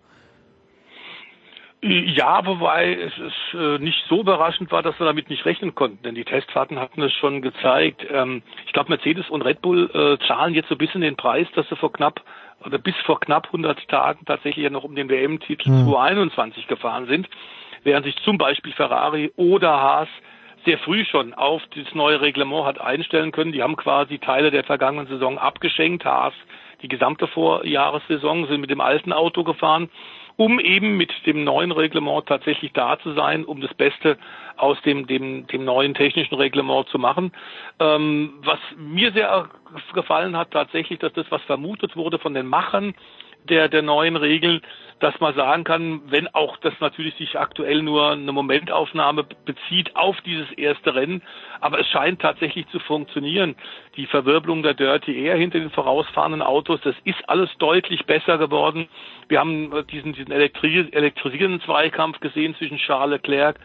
Ja, 1.83 2.45
wobei 2.47 2.95
es 2.95 3.13
ist, 3.19 3.55
äh, 3.55 3.79
nicht 3.79 4.03
so 4.09 4.21
überraschend 4.21 4.73
war, 4.73 4.83
dass 4.83 4.99
wir 4.99 5.07
damit 5.07 5.29
nicht 5.29 5.45
rechnen 5.45 5.75
konnten, 5.75 6.03
denn 6.03 6.15
die 6.15 6.25
Testfahrten 6.25 6.79
hatten 6.81 7.03
es 7.03 7.13
schon 7.13 7.43
gezeigt. 7.43 8.05
Ähm, 8.11 8.43
ich 8.67 8.73
glaube, 8.73 8.91
Mercedes 8.91 9.29
und 9.29 9.43
Red 9.43 9.61
Bull 9.61 9.91
äh, 9.93 10.27
zahlen 10.27 10.55
jetzt 10.55 10.69
so 10.69 10.75
ein 10.75 10.79
bisschen 10.79 11.03
den 11.03 11.17
Preis, 11.17 11.47
dass 11.55 11.69
sie 11.69 11.77
vor 11.77 11.93
knapp 11.93 12.23
oder 12.65 12.79
bis 12.79 12.95
vor 13.05 13.21
knapp 13.21 13.47
100 13.47 13.89
Tagen 13.89 14.25
tatsächlich 14.25 14.65
ja 14.65 14.71
noch 14.71 14.85
um 14.85 14.95
den 14.95 15.11
WM-Titel 15.11 15.69
Hm. 15.69 15.85
2021 15.87 16.67
gefahren 16.67 17.07
sind, 17.07 17.29
während 17.85 18.07
sich 18.07 18.17
zum 18.25 18.39
Beispiel 18.39 18.73
Ferrari 18.73 19.33
oder 19.37 19.71
Haas 19.71 20.09
sehr 20.65 20.79
früh 20.79 21.05
schon 21.05 21.35
auf 21.35 21.63
dieses 21.75 21.95
neue 21.95 22.21
Reglement 22.23 22.65
hat 22.65 22.81
einstellen 22.81 23.31
können. 23.31 23.53
Die 23.53 23.63
haben 23.63 23.77
quasi 23.77 24.19
Teile 24.19 24.51
der 24.51 24.65
vergangenen 24.65 25.07
Saison 25.07 25.39
abgeschenkt. 25.39 26.05
Haas 26.05 26.35
die 26.83 26.89
gesamte 26.89 27.27
Vorjahressaison 27.27 28.47
sind 28.49 28.61
mit 28.61 28.71
dem 28.71 28.81
alten 28.81 29.13
Auto 29.13 29.45
gefahren, 29.45 29.89
um 30.37 30.61
eben 30.61 30.97
mit 30.97 31.11
dem 31.27 31.45
neuen 31.45 31.73
Reglement 31.73 32.27
tatsächlich 32.27 32.73
da 32.73 32.99
zu 32.99 33.13
sein, 33.13 33.45
um 33.45 33.61
das 33.61 33.73
Beste 33.75 34.19
aus 34.57 34.81
dem, 34.83 35.07
dem, 35.07 35.47
dem 35.47 35.65
neuen 35.65 35.95
technischen 35.95 36.35
Reglement 36.35 36.89
zu 36.89 36.99
machen. 36.99 37.33
Ähm, 37.81 38.35
was 38.43 38.59
mir 38.77 39.13
sehr 39.13 39.49
gefallen 39.95 40.37
hat, 40.37 40.51
tatsächlich, 40.51 40.99
dass 40.99 41.13
das, 41.15 41.27
was 41.31 41.43
vermutet 41.43 41.97
wurde 41.97 42.19
von 42.19 42.35
den 42.35 42.47
Machern 42.47 42.95
der, 43.47 43.69
der 43.69 43.83
neuen 43.83 44.17
Regeln, 44.17 44.61
dass 44.99 45.19
man 45.21 45.35
sagen 45.35 45.65
kann, 45.65 46.01
wenn 46.07 46.27
auch 46.29 46.57
das 46.59 46.73
natürlich 46.81 47.15
sich 47.17 47.39
aktuell 47.39 47.83
nur 47.83 48.13
eine 48.13 48.33
Momentaufnahme 48.33 49.25
bezieht 49.45 49.95
auf 49.95 50.19
dieses 50.23 50.51
erste 50.53 50.95
Rennen, 50.95 51.23
aber 51.61 51.81
es 51.81 51.87
scheint 51.89 52.23
tatsächlich 52.23 52.67
zu 52.69 52.79
funktionieren. 52.79 53.57
Die 53.97 54.07
Verwirbelung 54.07 54.63
der 54.63 54.75
Dirty 54.75 55.23
Air 55.23 55.37
hinter 55.37 55.59
den 55.59 55.71
vorausfahrenden 55.71 56.41
Autos, 56.41 56.81
das 56.83 56.95
ist 57.05 57.29
alles 57.29 57.51
deutlich 57.59 58.07
besser 58.07 58.39
geworden. 58.39 58.89
Wir 59.29 59.39
haben 59.39 59.71
diesen, 59.91 60.15
diesen 60.15 60.33
elektri 60.33 60.89
elektrisierenden 60.91 61.61
Zweikampf 61.61 62.21
gesehen 62.21 62.55
zwischen 62.57 62.79
Charles 62.79 63.21
Leclerc 63.21 63.57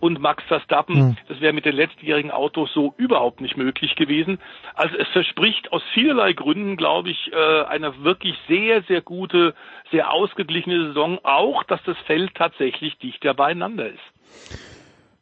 und 0.00 0.20
Max 0.20 0.42
Verstappen. 0.44 0.96
Hm. 0.96 1.16
Das 1.28 1.40
wäre 1.40 1.52
mit 1.52 1.64
den 1.64 1.74
letztjährigen 1.74 2.30
Autos 2.30 2.70
so 2.72 2.94
überhaupt 2.96 3.40
nicht 3.40 3.56
möglich 3.56 3.94
gewesen. 3.96 4.38
Also 4.74 4.96
es 4.96 5.08
verspricht 5.08 5.72
aus 5.72 5.82
vielerlei 5.94 6.32
Gründen, 6.32 6.76
glaube 6.76 7.10
ich, 7.10 7.30
äh, 7.32 7.64
eine 7.64 8.02
wirklich 8.04 8.34
sehr, 8.48 8.82
sehr 8.84 9.00
gute, 9.00 9.54
sehr 9.90 10.12
ausgeglichene 10.12 10.88
Saison. 10.88 11.18
Auch, 11.24 11.64
dass 11.64 11.80
das 11.84 11.96
Feld 12.06 12.34
tatsächlich 12.34 12.96
dichter 12.98 13.34
beieinander 13.34 13.88
ist. 13.88 14.58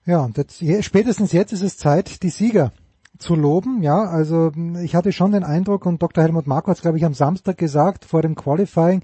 Ja, 0.04 0.28
je- 0.60 0.82
spätestens 0.82 1.32
jetzt 1.32 1.52
ist 1.52 1.62
es 1.62 1.76
Zeit, 1.78 2.22
die 2.22 2.28
Sieger 2.28 2.72
zu 3.18 3.34
loben. 3.34 3.82
Ja, 3.82 4.04
also 4.04 4.52
ich 4.84 4.94
hatte 4.94 5.10
schon 5.12 5.32
den 5.32 5.42
Eindruck, 5.42 5.86
und 5.86 6.02
Dr. 6.02 6.22
Helmut 6.22 6.46
Marko 6.46 6.68
hat 6.70 6.76
es, 6.76 6.82
glaube 6.82 6.98
ich, 6.98 7.04
am 7.04 7.14
Samstag 7.14 7.56
gesagt, 7.58 8.04
vor 8.04 8.22
dem 8.22 8.34
Qualifying, 8.34 9.02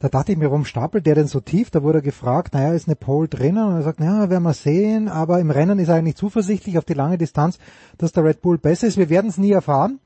da 0.00 0.08
dachte 0.08 0.32
ich 0.32 0.38
mir, 0.38 0.46
warum 0.46 0.64
stapelt 0.64 1.06
der 1.06 1.14
denn 1.14 1.26
so 1.26 1.40
tief? 1.40 1.70
Da 1.70 1.82
wurde 1.82 2.02
gefragt, 2.02 2.54
naja, 2.54 2.72
ist 2.72 2.86
eine 2.86 2.96
Pole 2.96 3.28
drinnen? 3.28 3.64
Und 3.64 3.74
er 3.74 3.82
sagt, 3.82 4.00
naja, 4.00 4.30
werden 4.30 4.44
wir 4.44 4.54
sehen, 4.54 5.08
aber 5.08 5.40
im 5.40 5.50
Rennen 5.50 5.78
ist 5.78 5.88
er 5.88 5.96
eigentlich 5.96 6.16
zuversichtlich 6.16 6.78
auf 6.78 6.84
die 6.84 6.94
lange 6.94 7.18
Distanz, 7.18 7.58
dass 7.96 8.12
der 8.12 8.24
Red 8.24 8.40
Bull 8.40 8.58
besser 8.58 8.86
ist. 8.86 8.96
Wir 8.96 9.08
werden 9.08 9.28
es 9.28 9.38
nie 9.38 9.52
erfahren, 9.52 9.98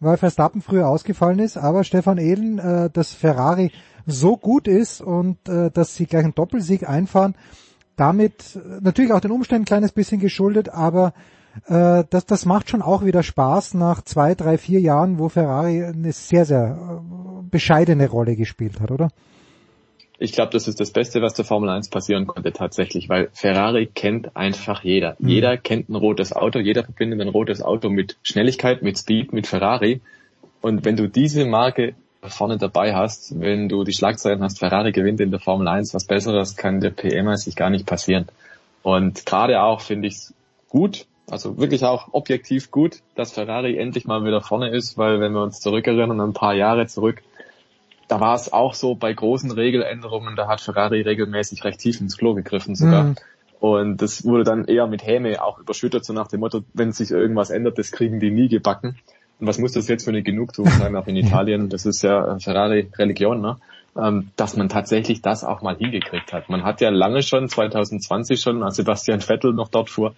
weil 0.00 0.16
Verstappen 0.16 0.62
früher 0.62 0.88
ausgefallen 0.88 1.38
ist, 1.38 1.56
aber 1.56 1.84
Stefan 1.84 2.18
Ehlen, 2.18 2.58
äh, 2.58 2.90
dass 2.90 3.12
Ferrari 3.12 3.70
so 4.06 4.36
gut 4.36 4.68
ist 4.68 5.00
und 5.00 5.48
äh, 5.48 5.70
dass 5.70 5.94
sie 5.94 6.06
gleich 6.06 6.24
einen 6.24 6.34
Doppelsieg 6.34 6.88
einfahren, 6.88 7.34
damit 7.96 8.56
äh, 8.56 8.80
natürlich 8.80 9.12
auch 9.12 9.20
den 9.20 9.30
Umständen 9.30 9.62
ein 9.62 9.66
kleines 9.66 9.92
bisschen 9.92 10.20
geschuldet, 10.20 10.68
aber 10.70 11.12
äh, 11.66 12.04
das, 12.10 12.26
das 12.26 12.46
macht 12.46 12.70
schon 12.70 12.82
auch 12.82 13.04
wieder 13.04 13.22
Spaß 13.22 13.74
nach 13.74 14.02
zwei, 14.02 14.34
drei, 14.34 14.58
vier 14.58 14.80
Jahren, 14.80 15.18
wo 15.18 15.28
Ferrari 15.28 15.84
eine 15.84 16.12
sehr, 16.12 16.44
sehr 16.44 16.78
äh, 16.78 17.42
bescheidene 17.48 18.08
Rolle 18.08 18.36
gespielt 18.36 18.80
hat, 18.80 18.90
oder? 18.90 19.10
Ich 20.18 20.32
glaube, 20.32 20.50
das 20.52 20.66
ist 20.66 20.80
das 20.80 20.90
Beste, 20.90 21.20
was 21.20 21.34
der 21.34 21.44
Formel 21.44 21.68
1 21.68 21.90
passieren 21.90 22.26
konnte 22.26 22.52
tatsächlich, 22.52 23.08
weil 23.08 23.28
Ferrari 23.32 23.86
kennt 23.86 24.36
einfach 24.36 24.82
jeder. 24.82 25.16
Mhm. 25.18 25.28
Jeder 25.28 25.56
kennt 25.58 25.88
ein 25.88 25.94
rotes 25.94 26.34
Auto, 26.34 26.58
jeder 26.58 26.84
verbindet 26.84 27.20
ein 27.20 27.28
rotes 27.28 27.60
Auto 27.60 27.90
mit 27.90 28.16
Schnelligkeit, 28.22 28.82
mit 28.82 28.98
Speed, 28.98 29.32
mit 29.32 29.46
Ferrari. 29.46 30.00
Und 30.62 30.84
wenn 30.84 30.96
du 30.96 31.08
diese 31.08 31.44
Marke 31.44 31.94
vorne 32.22 32.56
dabei 32.56 32.94
hast, 32.94 33.38
wenn 33.38 33.68
du 33.68 33.84
die 33.84 33.92
Schlagzeilen 33.92 34.42
hast, 34.42 34.58
Ferrari 34.58 34.92
gewinnt 34.92 35.20
in 35.20 35.30
der 35.30 35.40
Formel 35.40 35.68
1, 35.68 35.94
was 35.94 36.06
Besseres 36.06 36.56
kann 36.56 36.80
der 36.80 36.90
PM 36.90 37.34
sich 37.36 37.54
gar 37.54 37.70
nicht 37.70 37.86
passieren. 37.86 38.26
Und 38.82 39.26
gerade 39.26 39.62
auch 39.62 39.80
finde 39.80 40.08
ich 40.08 40.14
es 40.14 40.34
gut, 40.68 41.06
also 41.28 41.58
wirklich 41.58 41.84
auch 41.84 42.08
objektiv 42.12 42.70
gut, 42.70 43.00
dass 43.16 43.32
Ferrari 43.32 43.76
endlich 43.76 44.06
mal 44.06 44.24
wieder 44.24 44.40
vorne 44.40 44.70
ist, 44.70 44.96
weil 44.96 45.20
wenn 45.20 45.32
wir 45.32 45.42
uns 45.42 45.60
zurückerinnern, 45.60 46.20
ein 46.20 46.32
paar 46.32 46.54
Jahre 46.54 46.86
zurück, 46.86 47.22
da 48.08 48.20
war 48.20 48.34
es 48.34 48.52
auch 48.52 48.74
so 48.74 48.94
bei 48.94 49.12
großen 49.12 49.50
Regeländerungen, 49.50 50.36
da 50.36 50.48
hat 50.48 50.60
Ferrari 50.60 51.02
regelmäßig 51.02 51.64
recht 51.64 51.80
tief 51.80 52.00
ins 52.00 52.16
Klo 52.16 52.34
gegriffen 52.34 52.74
sogar. 52.74 53.04
Mhm. 53.04 53.16
Und 53.58 54.02
das 54.02 54.24
wurde 54.24 54.44
dann 54.44 54.66
eher 54.66 54.86
mit 54.86 55.04
Häme 55.06 55.42
auch 55.42 55.58
überschüttet, 55.58 56.04
so 56.04 56.12
nach 56.12 56.28
dem 56.28 56.40
Motto, 56.40 56.62
wenn 56.74 56.92
sich 56.92 57.10
irgendwas 57.10 57.50
ändert, 57.50 57.78
das 57.78 57.90
kriegen 57.90 58.20
die 58.20 58.30
nie 58.30 58.48
gebacken. 58.48 58.96
Und 59.40 59.46
was 59.46 59.58
muss 59.58 59.72
das 59.72 59.88
jetzt 59.88 60.04
für 60.04 60.10
eine 60.10 60.22
Genugtuung 60.22 60.68
sein, 60.68 60.94
auch 60.96 61.06
in 61.06 61.16
Italien, 61.16 61.68
das 61.68 61.86
ist 61.86 62.02
ja 62.02 62.38
Ferrari-Religion, 62.38 63.40
ne? 63.40 63.56
ähm, 63.98 64.30
dass 64.36 64.56
man 64.56 64.68
tatsächlich 64.68 65.22
das 65.22 65.42
auch 65.42 65.62
mal 65.62 65.76
hingekriegt 65.76 66.32
hat. 66.32 66.48
Man 66.48 66.64
hat 66.64 66.80
ja 66.80 66.90
lange 66.90 67.22
schon, 67.22 67.48
2020 67.48 68.40
schon, 68.40 68.62
als 68.62 68.76
Sebastian 68.76 69.20
Vettel 69.20 69.52
noch 69.52 69.68
dort 69.68 69.90
fuhr, 69.90 70.14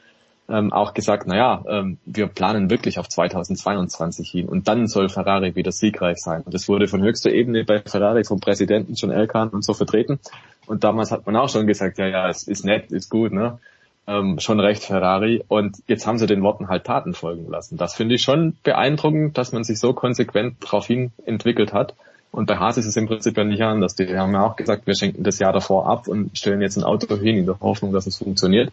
ähm, 0.49 0.73
auch 0.73 0.95
gesagt, 0.95 1.27
naja, 1.27 1.63
ähm, 1.69 1.99
wir 2.07 2.27
planen 2.27 2.71
wirklich 2.71 2.99
auf 2.99 3.09
2022 3.09 4.31
hin 4.31 4.49
und 4.49 4.67
dann 4.67 4.87
soll 4.87 5.09
Ferrari 5.09 5.55
wieder 5.55 5.73
siegreich 5.73 6.19
sein. 6.19 6.43
Und 6.43 6.55
das 6.55 6.69
wurde 6.69 6.89
von 6.89 7.03
höchster 7.03 7.31
Ebene 7.31 7.65
bei 7.65 7.81
Ferrari 7.81 8.25
vom 8.25 8.41
Präsidenten 8.41 8.95
John 8.95 9.11
Elkann 9.11 9.51
und 9.51 9.65
so 9.65 9.75
vertreten. 9.75 10.19
Und 10.67 10.85
damals 10.85 11.11
hat 11.11 11.27
man 11.27 11.37
auch 11.37 11.49
schon 11.49 11.67
gesagt, 11.67 11.99
ja, 11.99 12.07
ja, 12.07 12.29
es 12.29 12.45
ist 12.45 12.65
nett, 12.65 12.93
ist 12.93 13.11
gut, 13.11 13.33
ne? 13.33 13.59
Ähm, 14.07 14.39
schon 14.39 14.59
recht 14.59 14.85
Ferrari. 14.85 15.45
Und 15.49 15.77
jetzt 15.87 16.07
haben 16.07 16.17
sie 16.17 16.27
den 16.27 16.43
Worten 16.43 16.69
halt 16.69 16.85
Taten 16.85 17.13
folgen 17.13 17.51
lassen. 17.51 17.77
Das 17.77 17.95
finde 17.95 18.15
ich 18.15 18.23
schon 18.23 18.57
beeindruckend, 18.63 19.37
dass 19.37 19.53
man 19.53 19.65
sich 19.65 19.79
so 19.79 19.93
konsequent 19.93 20.65
darauf 20.65 20.87
hin 20.87 21.13
entwickelt 21.27 21.75
hat. 21.75 21.95
Und 22.31 22.47
bei 22.47 22.57
Haas 22.57 22.79
ist 22.79 22.87
es 22.87 22.97
im 22.97 23.07
Prinzip 23.07 23.37
ja 23.37 23.45
nicht 23.45 23.63
anders. 23.63 23.97
Die 23.97 24.17
haben 24.17 24.33
ja 24.33 24.47
auch 24.47 24.57
gesagt, 24.57 24.87
wir 24.87 24.95
schenken 24.95 25.25
das 25.25 25.39
Jahr 25.39 25.53
davor 25.53 25.87
ab 25.87 26.09
und 26.09 26.37
stellen 26.39 26.63
jetzt 26.63 26.77
ein 26.77 26.85
Auto 26.85 27.15
hin 27.17 27.37
in 27.37 27.47
der 27.47 27.61
Hoffnung, 27.61 27.93
dass 27.93 28.07
es 28.07 28.17
funktioniert. 28.17 28.73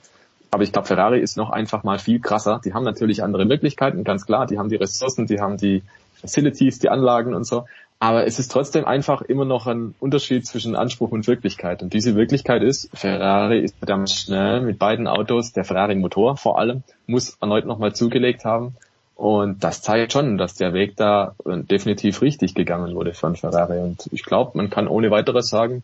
Aber 0.56 0.64
ich 0.64 0.72
glaube, 0.72 0.88
Ferrari 0.88 1.20
ist 1.20 1.36
noch 1.36 1.50
einfach 1.50 1.84
mal 1.84 2.00
viel 2.00 2.22
krasser. 2.22 2.62
Die 2.64 2.74
haben 2.74 2.86
natürlich 2.86 3.22
andere 3.22 3.44
Möglichkeiten, 3.44 4.06
ganz 4.06 4.26
klar. 4.26 4.48
Die 4.48 4.58
haben 4.58 4.70
die 4.70 4.78
Ressourcen, 4.78 5.28
die 5.28 5.42
haben 5.42 5.58
die 5.58 5.84
Facilities, 6.14 6.80
die 6.80 6.88
Anlagen 6.88 7.36
und 7.36 7.44
so. 7.44 7.66
Aber 8.00 8.26
es 8.26 8.40
ist 8.40 8.54
trotzdem 8.54 8.86
einfach 8.86 9.22
immer 9.22 9.44
noch 9.44 9.68
ein 9.68 9.96
Unterschied 10.00 10.48
zwischen 10.48 10.78
Anspruch 10.78 11.12
und 11.12 11.28
Wirklichkeit. 11.28 11.84
Und 11.84 11.92
diese 11.92 12.16
Wirklichkeit 12.16 12.64
ist, 12.64 12.90
Ferrari 12.94 13.60
ist 13.60 13.76
verdammt 13.80 14.10
schnell 14.10 14.62
mit 14.62 14.80
beiden 14.80 15.08
Autos. 15.08 15.52
Der 15.52 15.66
Ferrari-Motor 15.66 16.38
vor 16.38 16.58
allem 16.58 16.84
muss 17.06 17.36
erneut 17.42 17.66
nochmal 17.66 17.94
zugelegt 17.94 18.46
haben. 18.46 18.78
Und 19.14 19.62
das 19.62 19.82
zeigt 19.82 20.14
schon, 20.14 20.38
dass 20.38 20.56
der 20.56 20.72
Weg 20.72 20.96
da 20.96 21.36
äh, 21.46 21.64
definitiv 21.64 22.22
richtig 22.22 22.56
gegangen 22.56 22.96
wurde 22.96 23.14
von 23.14 23.36
Ferrari. 23.36 23.80
Und 23.80 24.08
ich 24.14 24.24
glaube, 24.24 24.52
man 24.54 24.70
kann 24.70 24.88
ohne 24.88 25.12
weiteres 25.12 25.50
sagen, 25.50 25.84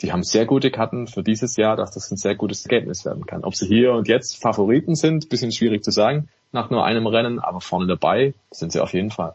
die 0.00 0.12
haben 0.12 0.22
sehr 0.22 0.46
gute 0.46 0.70
Karten 0.70 1.06
für 1.06 1.22
dieses 1.22 1.56
Jahr, 1.56 1.76
dass 1.76 1.92
das 1.92 2.10
ein 2.10 2.16
sehr 2.16 2.34
gutes 2.34 2.64
Ergebnis 2.66 3.04
werden 3.04 3.26
kann. 3.26 3.44
Ob 3.44 3.54
sie 3.54 3.66
hier 3.66 3.92
und 3.92 4.08
jetzt 4.08 4.40
Favoriten 4.40 4.94
sind, 4.94 5.28
bisschen 5.28 5.52
schwierig 5.52 5.84
zu 5.84 5.90
sagen, 5.90 6.28
nach 6.50 6.70
nur 6.70 6.84
einem 6.84 7.06
Rennen, 7.06 7.38
aber 7.38 7.60
vorne 7.60 7.86
dabei 7.86 8.34
sind 8.50 8.72
sie 8.72 8.80
auf 8.80 8.92
jeden 8.92 9.10
Fall. 9.10 9.34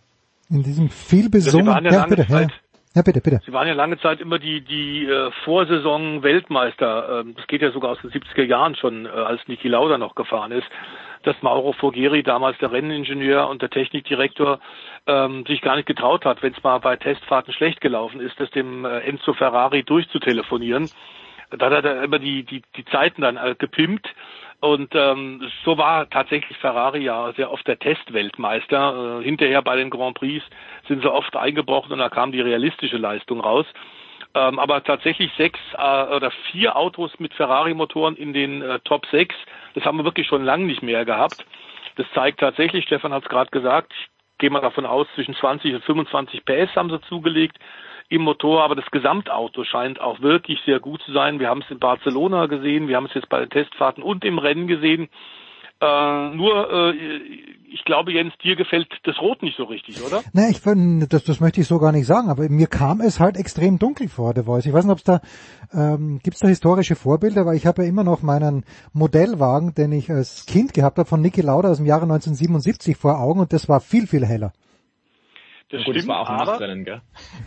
In 0.49 0.63
diesem 0.63 0.89
viel 0.89 1.29
besungenen... 1.29 1.93
ja 1.93 2.05
bitte, 2.05 2.49
ja, 2.97 3.03
bitte, 3.03 3.21
bitte. 3.21 3.39
Sie 3.45 3.53
waren 3.53 3.67
ja 3.67 3.75
lange 3.75 3.99
Zeit 3.99 4.19
immer 4.19 4.39
die, 4.39 4.61
die 4.61 5.05
äh, 5.05 5.29
Vorsaison-Weltmeister. 5.43 7.21
Ähm, 7.21 7.35
das 7.35 7.45
geht 7.45 7.61
ja 7.61 7.71
sogar 7.71 7.91
aus 7.91 8.01
den 8.01 8.09
70er 8.09 8.43
Jahren 8.43 8.75
schon, 8.75 9.05
äh, 9.05 9.09
als 9.09 9.47
Niki 9.47 9.67
Lauda 9.67 9.99
noch 9.99 10.15
gefahren 10.15 10.51
ist, 10.51 10.67
dass 11.21 11.39
Mauro 11.43 11.73
Fogeri, 11.73 12.23
damals 12.23 12.57
der 12.57 12.71
Renningenieur 12.71 13.47
und 13.49 13.61
der 13.61 13.69
Technikdirektor, 13.69 14.59
ähm, 15.05 15.45
sich 15.45 15.61
gar 15.61 15.75
nicht 15.75 15.85
getraut 15.85 16.25
hat, 16.25 16.41
wenn 16.41 16.53
es 16.53 16.63
mal 16.63 16.79
bei 16.79 16.95
Testfahrten 16.95 17.53
schlecht 17.53 17.81
gelaufen 17.81 18.19
ist, 18.19 18.39
das 18.39 18.49
dem 18.49 18.83
äh, 18.83 19.01
Enzo 19.01 19.33
Ferrari 19.33 19.83
durchzutelefonieren. 19.83 20.89
Da 21.51 21.69
hat 21.69 21.85
er 21.85 22.03
immer 22.03 22.19
die, 22.19 22.43
die, 22.43 22.63
die 22.75 22.85
Zeiten 22.85 23.21
dann 23.21 23.37
äh, 23.37 23.55
gepimpt. 23.57 24.07
Und 24.59 24.95
ähm, 24.95 25.47
so 25.63 25.77
war 25.77 26.09
tatsächlich 26.09 26.57
Ferrari 26.57 27.03
ja 27.03 27.31
sehr 27.33 27.51
oft 27.51 27.67
der 27.67 27.77
Testweltmeister. 27.77 29.19
Äh, 29.19 29.23
hinterher 29.23 29.61
bei 29.61 29.75
den 29.75 29.91
Grand 29.91 30.17
Prix 30.17 30.43
sind 30.87 31.01
sie 31.01 31.11
oft 31.11 31.35
eingebrochen 31.35 31.91
und 31.91 31.99
da 31.99 32.09
kam 32.09 32.31
die 32.31 32.41
realistische 32.41 32.97
Leistung 32.97 33.39
raus. 33.39 33.67
Ähm, 34.33 34.57
aber 34.57 34.83
tatsächlich 34.83 35.31
sechs 35.37 35.59
äh, 35.77 36.15
oder 36.15 36.31
vier 36.51 36.75
Autos 36.75 37.11
mit 37.19 37.33
Ferrari-Motoren 37.35 38.15
in 38.15 38.33
den 38.33 38.61
äh, 38.63 38.79
Top 38.79 39.05
6, 39.07 39.35
das 39.75 39.85
haben 39.85 39.97
wir 39.97 40.05
wirklich 40.05 40.27
schon 40.27 40.43
lange 40.43 40.65
nicht 40.65 40.81
mehr 40.81 41.05
gehabt. 41.05 41.45
Das 41.95 42.07
zeigt 42.13 42.39
tatsächlich, 42.39 42.85
Stefan 42.85 43.13
hat 43.13 43.23
es 43.23 43.29
gerade 43.29 43.51
gesagt, 43.51 43.93
ich 43.93 44.07
gehe 44.39 44.49
mal 44.49 44.61
davon 44.61 44.85
aus, 44.85 45.07
zwischen 45.15 45.35
20 45.35 45.75
und 45.75 45.83
25 45.83 46.45
PS 46.45 46.75
haben 46.75 46.89
sie 46.89 47.01
zugelegt 47.01 47.57
im 48.09 48.21
Motor, 48.21 48.63
aber 48.63 48.75
das 48.75 48.89
Gesamtauto 48.91 49.63
scheint 49.63 49.99
auch 49.99 50.21
wirklich 50.21 50.59
sehr 50.65 50.79
gut 50.79 51.01
zu 51.03 51.11
sein. 51.11 51.39
Wir 51.39 51.49
haben 51.49 51.61
es 51.61 51.71
in 51.71 51.79
Barcelona 51.79 52.45
gesehen, 52.45 52.87
wir 52.87 52.95
haben 52.95 53.07
es 53.07 53.13
jetzt 53.13 53.29
bei 53.29 53.39
den 53.39 53.49
Testfahrten 53.49 54.03
und 54.03 54.23
im 54.23 54.39
Rennen 54.39 54.67
gesehen. 54.67 55.09
Äh, 55.79 56.29
nur, 56.35 56.71
äh, 56.71 56.93
ich 57.71 57.83
glaube, 57.85 58.11
Jens, 58.11 58.33
dir 58.43 58.55
gefällt 58.55 58.87
das 59.03 59.19
Rot 59.21 59.43
nicht 59.43 59.57
so 59.57 59.65
richtig, 59.65 60.01
oder? 60.01 60.23
Ne, 60.33 60.47
ich 60.49 60.59
find, 60.59 61.11
das, 61.13 61.23
das 61.25 61.39
möchte 61.39 61.61
ich 61.61 61.67
so 61.67 61.77
gar 61.77 61.91
nicht 61.91 62.07
sagen, 62.07 62.29
aber 62.29 62.49
mir 62.49 62.65
kam 62.65 63.01
es 63.01 63.19
halt 63.19 63.37
extrem 63.37 63.77
dunkel 63.77 64.07
vor, 64.07 64.33
der 64.33 64.45
Voice. 64.45 64.65
Ich 64.65 64.73
weiß 64.73 64.85
nicht, 64.85 64.91
ob 64.93 64.97
es 64.97 65.03
da, 65.03 65.21
ähm, 65.73 66.19
gibt 66.23 66.35
es 66.35 66.39
da 66.41 66.47
historische 66.47 66.95
Vorbilder, 66.95 67.45
weil 67.45 67.57
ich 67.57 67.67
habe 67.67 67.83
ja 67.83 67.89
immer 67.89 68.03
noch 68.03 68.23
meinen 68.23 68.63
Modellwagen, 68.93 69.75
den 69.75 69.91
ich 69.91 70.09
als 70.09 70.47
Kind 70.47 70.73
gehabt 70.73 70.97
habe, 70.97 71.07
von 71.07 71.21
Niki 71.21 71.41
Lauda 71.41 71.69
aus 71.69 71.77
dem 71.77 71.85
Jahre 71.85 72.03
1977 72.03 72.97
vor 72.97 73.19
Augen 73.19 73.41
und 73.41 73.53
das 73.53 73.69
war 73.69 73.79
viel, 73.79 74.07
viel 74.07 74.25
heller. 74.25 74.53
Das 75.69 75.83
Gut, 75.83 75.95
stimmt, 75.95 76.07
war 76.07 76.21
auch 76.21 76.29
aber, 76.29 76.45
Nachtrennen, 76.45 76.85
gell? 76.85 77.01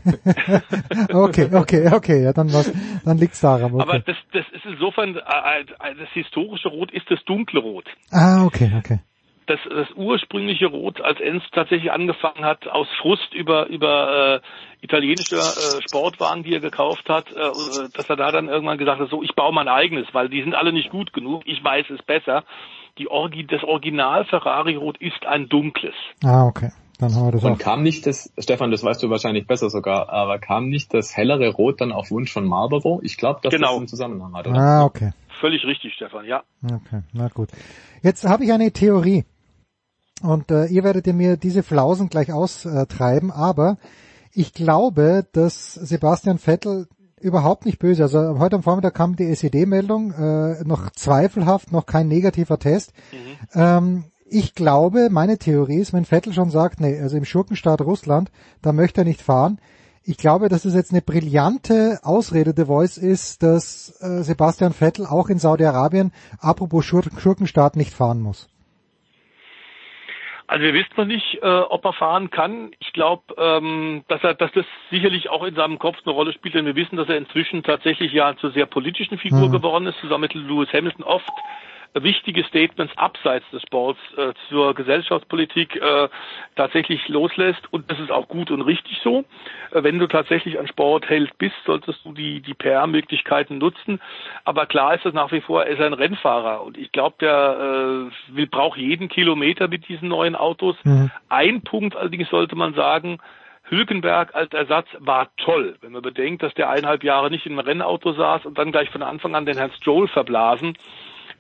okay, 1.14 1.48
okay, 1.54 1.90
okay, 1.90 2.22
ja, 2.22 2.32
dann 2.34 2.52
was, 2.52 2.70
dann 3.04 3.16
liegt's 3.16 3.40
daran. 3.40 3.72
Okay. 3.72 3.82
aber 3.82 3.98
das, 4.00 4.16
das 4.32 4.44
ist 4.52 4.64
insofern, 4.66 5.16
äh, 5.16 5.60
äh, 5.60 5.94
das 5.98 6.08
historische 6.12 6.68
Rot 6.68 6.92
ist 6.92 7.10
das 7.10 7.24
dunkle 7.24 7.60
Rot. 7.60 7.86
ah, 8.10 8.44
okay, 8.44 8.70
okay. 8.76 8.98
das, 9.46 9.58
das 9.70 9.88
ursprüngliche 9.96 10.66
Rot, 10.66 11.00
als 11.00 11.18
Enz 11.18 11.42
tatsächlich 11.52 11.92
angefangen 11.92 12.44
hat, 12.44 12.68
aus 12.68 12.88
Frust 13.00 13.32
über, 13.32 13.68
über 13.68 14.42
äh, 14.42 14.84
italienische 14.84 15.36
äh, 15.36 15.82
Sportwagen, 15.88 16.42
die 16.42 16.52
er 16.52 16.60
gekauft 16.60 17.08
hat, 17.08 17.32
äh, 17.32 17.88
dass 17.94 18.10
er 18.10 18.16
da 18.16 18.30
dann 18.32 18.48
irgendwann 18.48 18.76
gesagt 18.76 19.00
hat, 19.00 19.08
so, 19.08 19.22
ich 19.22 19.34
baue 19.34 19.54
mein 19.54 19.68
eigenes, 19.68 20.06
weil 20.12 20.28
die 20.28 20.42
sind 20.42 20.54
alle 20.54 20.74
nicht 20.74 20.90
gut 20.90 21.14
genug, 21.14 21.44
ich 21.46 21.64
weiß 21.64 21.86
es 21.88 22.02
besser. 22.02 22.44
Die 22.98 23.08
Orgi, 23.08 23.46
das 23.46 23.64
Original 23.64 24.26
Ferrari 24.26 24.74
Rot 24.74 24.98
ist 24.98 25.24
ein 25.24 25.48
dunkles. 25.48 25.94
Ah, 26.22 26.44
okay. 26.44 26.70
Dann 27.00 27.14
haben 27.14 27.26
wir 27.26 27.32
das 27.32 27.44
Und 27.44 27.52
auch. 27.52 27.58
kam 27.58 27.82
nicht 27.82 28.06
das, 28.06 28.30
Stefan, 28.38 28.70
das 28.70 28.84
weißt 28.84 29.02
du 29.02 29.08
wahrscheinlich 29.10 29.46
besser 29.46 29.70
sogar, 29.70 30.10
aber 30.10 30.38
kam 30.38 30.68
nicht 30.68 30.92
das 30.92 31.16
hellere 31.16 31.48
Rot 31.48 31.80
dann 31.80 31.92
auf 31.92 32.10
Wunsch 32.10 32.32
von 32.32 32.44
Marlboro? 32.44 33.00
Ich 33.02 33.16
glaube, 33.16 33.40
dass 33.42 33.52
Genau. 33.52 33.68
das 33.68 33.76
einen 33.78 33.88
Zusammenhang 33.88 34.34
hat, 34.34 34.46
oder? 34.46 34.58
Ah, 34.60 34.84
okay. 34.84 35.12
Völlig 35.40 35.64
richtig, 35.64 35.94
Stefan, 35.94 36.26
ja. 36.26 36.42
Okay, 36.62 37.00
na 37.14 37.28
gut. 37.28 37.48
Jetzt 38.02 38.28
habe 38.28 38.44
ich 38.44 38.52
eine 38.52 38.70
Theorie. 38.72 39.24
Und 40.22 40.50
äh, 40.50 40.66
ihr 40.66 40.84
werdet 40.84 41.06
ihr 41.06 41.14
mir 41.14 41.38
diese 41.38 41.62
Flausen 41.62 42.10
gleich 42.10 42.30
austreiben, 42.30 43.30
aber 43.30 43.78
ich 44.34 44.52
glaube, 44.52 45.26
dass 45.32 45.72
Sebastian 45.72 46.38
Vettel 46.38 46.86
überhaupt 47.18 47.64
nicht 47.64 47.78
böse. 47.78 48.02
Also 48.02 48.38
heute 48.38 48.56
am 48.56 48.62
Vormittag 48.62 48.94
kam 48.94 49.16
die 49.16 49.24
SED-Meldung, 49.24 50.12
äh, 50.12 50.62
noch 50.64 50.90
zweifelhaft, 50.90 51.72
noch 51.72 51.86
kein 51.86 52.08
negativer 52.08 52.58
Test. 52.58 52.92
Ähm, 53.54 54.04
ich 54.30 54.54
glaube, 54.54 55.08
meine 55.10 55.38
Theorie 55.38 55.80
ist, 55.80 55.92
wenn 55.92 56.04
Vettel 56.04 56.32
schon 56.32 56.50
sagt, 56.50 56.80
nee, 56.80 56.98
also 57.00 57.16
im 57.16 57.24
Schurkenstaat 57.24 57.80
Russland, 57.80 58.30
da 58.62 58.72
möchte 58.72 59.02
er 59.02 59.04
nicht 59.04 59.20
fahren. 59.20 59.58
Ich 60.04 60.16
glaube, 60.16 60.48
dass 60.48 60.64
es 60.64 60.74
jetzt 60.74 60.92
eine 60.92 61.02
brillante 61.02 61.98
Ausrede 62.02 62.54
der 62.54 62.66
Voice 62.66 62.96
ist, 62.96 63.42
dass 63.42 64.00
äh, 64.00 64.22
Sebastian 64.22 64.72
Vettel 64.72 65.04
auch 65.04 65.28
in 65.28 65.38
Saudi-Arabien, 65.38 66.12
apropos 66.40 66.84
Schur 66.84 67.02
Schurkenstaat, 67.18 67.76
nicht 67.76 67.92
fahren 67.92 68.22
muss. 68.22 68.48
Also 70.46 70.64
wir 70.64 70.74
wissen 70.74 70.94
noch 70.96 71.04
nicht, 71.04 71.38
äh, 71.42 71.46
ob 71.46 71.84
er 71.84 71.92
fahren 71.92 72.30
kann. 72.30 72.72
Ich 72.80 72.92
glaube, 72.92 73.22
ähm, 73.36 74.02
dass 74.08 74.24
er, 74.24 74.34
dass 74.34 74.50
das 74.52 74.66
sicherlich 74.90 75.28
auch 75.28 75.44
in 75.44 75.54
seinem 75.54 75.78
Kopf 75.78 75.98
eine 76.04 76.12
Rolle 76.12 76.32
spielt, 76.32 76.54
denn 76.54 76.66
wir 76.66 76.74
wissen, 76.74 76.96
dass 76.96 77.08
er 77.08 77.18
inzwischen 77.18 77.62
tatsächlich 77.62 78.12
ja 78.12 78.36
zur 78.36 78.50
sehr 78.50 78.66
politischen 78.66 79.18
Figur 79.18 79.48
Mhm. 79.48 79.52
geworden 79.52 79.86
ist, 79.86 80.00
zusammen 80.00 80.22
mit 80.22 80.34
Lewis 80.34 80.72
Hamilton 80.72 81.04
oft 81.04 81.30
wichtige 81.94 82.44
Statements 82.44 82.96
abseits 82.96 83.44
des 83.50 83.62
Sports 83.62 83.98
äh, 84.16 84.32
zur 84.48 84.74
Gesellschaftspolitik 84.74 85.76
äh, 85.76 86.08
tatsächlich 86.56 87.08
loslässt 87.08 87.62
und 87.72 87.90
das 87.90 87.98
ist 87.98 88.10
auch 88.10 88.28
gut 88.28 88.50
und 88.50 88.62
richtig 88.62 88.98
so. 89.02 89.24
Äh, 89.72 89.82
wenn 89.82 89.98
du 89.98 90.06
tatsächlich 90.06 90.58
an 90.58 90.68
Sport 90.68 91.08
hält 91.08 91.36
bist, 91.38 91.56
solltest 91.66 92.04
du 92.04 92.12
die 92.12 92.40
die 92.40 92.54
PR-Möglichkeiten 92.54 93.58
nutzen. 93.58 94.00
Aber 94.44 94.66
klar 94.66 94.94
ist 94.94 95.06
es 95.06 95.14
nach 95.14 95.32
wie 95.32 95.40
vor, 95.40 95.64
er 95.64 95.72
ist 95.72 95.80
ein 95.80 95.92
Rennfahrer 95.92 96.62
und 96.62 96.78
ich 96.78 96.92
glaube, 96.92 97.16
der 97.20 98.10
äh, 98.10 98.36
will 98.36 98.46
braucht 98.46 98.78
jeden 98.78 99.08
Kilometer 99.08 99.68
mit 99.68 99.88
diesen 99.88 100.08
neuen 100.08 100.36
Autos. 100.36 100.76
Ein 101.28 101.62
Punkt 101.62 101.96
allerdings 101.96 102.28
sollte 102.30 102.56
man 102.56 102.74
sagen, 102.74 103.18
Hülkenberg 103.70 104.34
als 104.34 104.52
Ersatz 104.52 104.88
war 104.98 105.28
toll, 105.36 105.76
wenn 105.80 105.92
man 105.92 106.02
bedenkt, 106.02 106.42
dass 106.42 106.52
der 106.54 106.70
eineinhalb 106.70 107.04
Jahre 107.04 107.30
nicht 107.30 107.46
in 107.46 107.52
einem 107.52 107.66
Rennauto 107.66 108.12
saß 108.12 108.44
und 108.44 108.58
dann 108.58 108.72
gleich 108.72 108.90
von 108.90 109.02
Anfang 109.02 109.34
an 109.34 109.46
den 109.46 109.56
Herrn 109.56 109.70
Stroll 109.72 110.08
verblasen, 110.08 110.76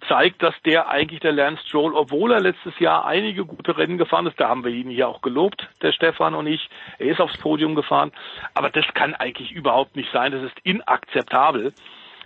zeigt, 0.08 0.42
dass 0.42 0.54
der 0.64 0.88
eigentlich 0.88 1.20
der 1.20 1.32
Lance 1.32 1.62
Stroll, 1.66 1.94
obwohl 1.94 2.32
er 2.32 2.40
letztes 2.40 2.78
Jahr 2.78 3.06
einige 3.06 3.44
gute 3.44 3.76
Rennen 3.76 3.98
gefahren 3.98 4.26
ist, 4.26 4.40
da 4.40 4.48
haben 4.48 4.64
wir 4.64 4.72
ihn 4.72 4.90
hier 4.90 5.08
auch 5.08 5.22
gelobt, 5.22 5.68
der 5.82 5.92
Stefan 5.92 6.34
und 6.34 6.46
ich, 6.46 6.68
er 6.98 7.08
ist 7.08 7.20
aufs 7.20 7.38
Podium 7.38 7.74
gefahren, 7.74 8.12
aber 8.54 8.70
das 8.70 8.86
kann 8.94 9.14
eigentlich 9.14 9.52
überhaupt 9.52 9.96
nicht 9.96 10.10
sein, 10.12 10.32
das 10.32 10.42
ist 10.42 10.58
inakzeptabel. 10.62 11.72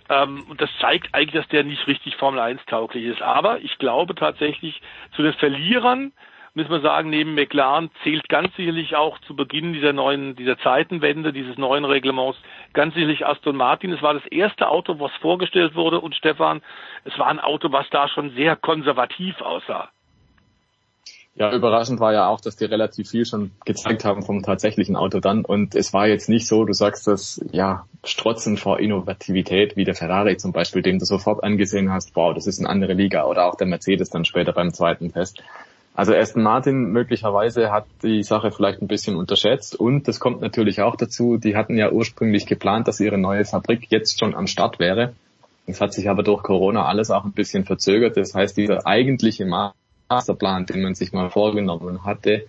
Ähm, 0.09 0.45
und 0.49 0.61
das 0.61 0.69
zeigt 0.79 1.13
eigentlich, 1.13 1.33
dass 1.33 1.47
der 1.49 1.63
nicht 1.63 1.87
richtig 1.87 2.15
Formel 2.17 2.39
1 2.39 2.61
tauglich 2.67 3.05
ist. 3.05 3.21
Aber 3.21 3.59
ich 3.61 3.77
glaube 3.79 4.13
tatsächlich, 4.13 4.81
zu 5.15 5.23
den 5.23 5.33
Verlierern 5.33 6.11
müssen 6.55 6.71
wir 6.71 6.81
sagen, 6.81 7.09
neben 7.09 7.35
McLaren 7.35 7.91
zählt 8.03 8.27
ganz 8.29 8.55
sicherlich 8.55 8.95
auch 8.95 9.19
zu 9.19 9.35
Beginn 9.35 9.73
dieser 9.73 9.93
neuen, 9.93 10.35
dieser 10.35 10.57
Zeitenwende, 10.57 11.33
dieses 11.33 11.57
neuen 11.57 11.85
Reglements, 11.85 12.37
ganz 12.73 12.93
sicherlich 12.93 13.25
Aston 13.25 13.57
Martin. 13.57 13.91
Es 13.91 14.01
war 14.01 14.13
das 14.13 14.25
erste 14.27 14.69
Auto, 14.69 14.99
was 14.99 15.11
vorgestellt 15.21 15.75
wurde 15.75 15.99
und 15.99 16.15
Stefan, 16.15 16.61
es 17.03 17.17
war 17.19 17.27
ein 17.27 17.39
Auto, 17.39 17.71
was 17.71 17.87
da 17.91 18.07
schon 18.07 18.31
sehr 18.31 18.55
konservativ 18.55 19.41
aussah. 19.41 19.89
Ja, 21.37 21.53
überraschend 21.53 21.99
war 21.99 22.13
ja 22.13 22.29
auch, 22.29 22.39
dass 22.39 22.55
die 22.55 22.63
relativ 22.63 23.09
viel 23.09 23.25
schon 23.25 23.51
gezeigt 23.65 24.05
haben 24.05 24.23
vom 24.23 24.41
tatsächlichen 24.41 24.95
Auto 24.95 25.19
dann. 25.19 25.43
Und 25.43 25.75
es 25.75 25.93
war 25.93 26.07
jetzt 26.07 26.29
nicht 26.29 26.47
so, 26.47 26.63
du 26.63 26.71
sagst 26.71 27.07
das, 27.07 27.43
ja, 27.51 27.85
strotzen 28.05 28.55
vor 28.55 28.79
Innovativität, 28.79 29.75
wie 29.75 29.83
der 29.83 29.95
Ferrari 29.95 30.37
zum 30.37 30.53
Beispiel, 30.53 30.81
dem 30.81 30.97
du 30.97 31.03
sofort 31.03 31.43
angesehen 31.43 31.91
hast, 31.91 32.15
wow, 32.15 32.33
das 32.33 32.47
ist 32.47 32.59
eine 32.59 32.69
andere 32.69 32.93
Liga. 32.93 33.25
Oder 33.25 33.47
auch 33.47 33.55
der 33.55 33.67
Mercedes 33.67 34.09
dann 34.09 34.23
später 34.23 34.53
beim 34.53 34.73
zweiten 34.73 35.11
Test. 35.11 35.43
Also 35.95 36.13
Aston 36.13 36.43
Martin 36.43 36.91
möglicherweise 36.91 37.71
hat 37.71 37.85
die 38.03 38.21
Sache 38.23 38.51
vielleicht 38.51 38.81
ein 38.81 38.87
bisschen 38.87 39.15
unterschätzt 39.15 39.75
und 39.75 40.09
das 40.09 40.19
kommt 40.19 40.41
natürlich 40.41 40.81
auch 40.81 40.97
dazu, 40.97 41.37
die 41.37 41.55
hatten 41.55 41.77
ja 41.77 41.89
ursprünglich 41.89 42.45
geplant, 42.45 42.89
dass 42.89 42.99
ihre 42.99 43.17
neue 43.17 43.45
Fabrik 43.45 43.87
jetzt 43.89 44.19
schon 44.19 44.35
am 44.35 44.47
Start 44.47 44.77
wäre. 44.77 45.13
Es 45.67 45.79
hat 45.79 45.93
sich 45.93 46.09
aber 46.09 46.21
durch 46.21 46.43
Corona 46.43 46.85
alles 46.85 47.11
auch 47.11 47.23
ein 47.23 47.31
bisschen 47.31 47.63
verzögert. 47.63 48.17
Das 48.17 48.35
heißt, 48.35 48.57
dieser 48.57 48.85
eigentliche 48.85 49.45
Masterplan, 49.45 50.65
den 50.65 50.83
man 50.83 50.95
sich 50.95 51.13
mal 51.13 51.29
vorgenommen 51.29 52.03
hatte, 52.03 52.45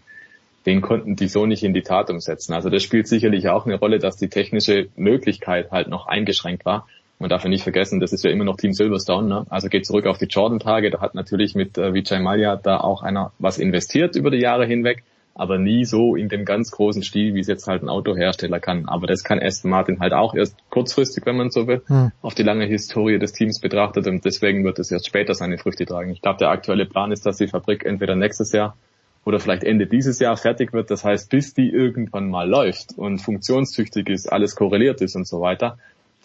den 0.66 0.82
konnten 0.82 1.14
die 1.14 1.28
so 1.28 1.46
nicht 1.46 1.62
in 1.62 1.72
die 1.72 1.82
Tat 1.82 2.10
umsetzen. 2.10 2.52
Also 2.52 2.68
das 2.68 2.82
spielt 2.82 3.06
sicherlich 3.06 3.48
auch 3.48 3.64
eine 3.64 3.78
Rolle, 3.78 4.00
dass 4.00 4.16
die 4.16 4.28
technische 4.28 4.88
Möglichkeit 4.96 5.70
halt 5.70 5.86
noch 5.86 6.08
eingeschränkt 6.08 6.64
war. 6.64 6.88
Man 7.18 7.30
darf 7.30 7.44
ja 7.44 7.48
nicht 7.48 7.62
vergessen, 7.62 7.98
das 8.00 8.12
ist 8.12 8.24
ja 8.24 8.30
immer 8.30 8.44
noch 8.44 8.56
Team 8.56 8.72
Silverstone. 8.72 9.26
Ne? 9.26 9.46
Also 9.48 9.68
geht 9.68 9.86
zurück 9.86 10.06
auf 10.06 10.18
die 10.18 10.26
Jordan-Tage. 10.26 10.90
Da 10.90 11.00
hat 11.00 11.14
natürlich 11.14 11.54
mit 11.54 11.78
äh, 11.78 11.94
Vijay 11.94 12.20
Mallya 12.20 12.56
da 12.56 12.78
auch 12.78 13.02
einer 13.02 13.32
was 13.38 13.58
investiert 13.58 14.16
über 14.16 14.30
die 14.30 14.38
Jahre 14.38 14.66
hinweg, 14.66 15.02
aber 15.34 15.56
nie 15.58 15.84
so 15.86 16.14
in 16.14 16.28
dem 16.28 16.44
ganz 16.44 16.70
großen 16.70 17.02
Stil, 17.02 17.34
wie 17.34 17.40
es 17.40 17.46
jetzt 17.46 17.66
halt 17.68 17.82
ein 17.82 17.88
Autohersteller 17.88 18.60
kann. 18.60 18.86
Aber 18.86 19.06
das 19.06 19.24
kann 19.24 19.40
Aston 19.42 19.70
Martin 19.70 20.00
halt 20.00 20.12
auch 20.12 20.34
erst 20.34 20.56
kurzfristig, 20.70 21.24
wenn 21.24 21.36
man 21.36 21.50
so 21.50 21.66
will, 21.66 21.82
Hm. 21.86 22.12
auf 22.20 22.34
die 22.34 22.42
lange 22.42 22.66
Historie 22.66 23.18
des 23.18 23.32
Teams 23.32 23.60
betrachtet 23.60 24.06
und 24.06 24.24
deswegen 24.24 24.64
wird 24.64 24.78
es 24.78 24.90
erst 24.90 25.06
später 25.06 25.32
seine 25.34 25.56
Früchte 25.56 25.86
tragen. 25.86 26.10
Ich 26.10 26.20
glaube, 26.20 26.38
der 26.38 26.50
aktuelle 26.50 26.84
Plan 26.84 27.12
ist, 27.12 27.24
dass 27.24 27.38
die 27.38 27.48
Fabrik 27.48 27.84
entweder 27.86 28.14
nächstes 28.14 28.52
Jahr 28.52 28.76
oder 29.24 29.40
vielleicht 29.40 29.64
Ende 29.64 29.86
dieses 29.86 30.20
Jahr 30.20 30.36
fertig 30.36 30.72
wird. 30.72 30.90
Das 30.90 31.04
heißt, 31.04 31.30
bis 31.30 31.52
die 31.52 31.68
irgendwann 31.70 32.30
mal 32.30 32.48
läuft 32.48 32.96
und 32.96 33.18
funktionstüchtig 33.18 34.08
ist, 34.08 34.30
alles 34.32 34.54
korreliert 34.54 35.00
ist 35.00 35.16
und 35.16 35.26
so 35.26 35.40
weiter, 35.40 35.78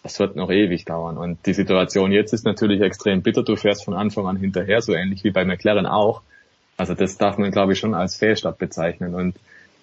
das 0.03 0.19
wird 0.19 0.35
noch 0.35 0.49
ewig 0.49 0.85
dauern. 0.85 1.17
Und 1.17 1.45
die 1.45 1.53
Situation 1.53 2.11
jetzt 2.11 2.33
ist 2.33 2.45
natürlich 2.45 2.81
extrem 2.81 3.21
bitter. 3.21 3.43
Du 3.43 3.55
fährst 3.55 3.85
von 3.85 3.93
Anfang 3.93 4.25
an 4.27 4.37
hinterher, 4.37 4.81
so 4.81 4.93
ähnlich 4.93 5.23
wie 5.23 5.31
bei 5.31 5.45
McLaren 5.45 5.85
auch. 5.85 6.21
Also 6.77 6.95
das 6.95 7.17
darf 7.17 7.37
man, 7.37 7.51
glaube 7.51 7.73
ich, 7.73 7.79
schon 7.79 7.93
als 7.93 8.15
Fehlstart 8.15 8.57
bezeichnen. 8.57 9.13
Und 9.13 9.35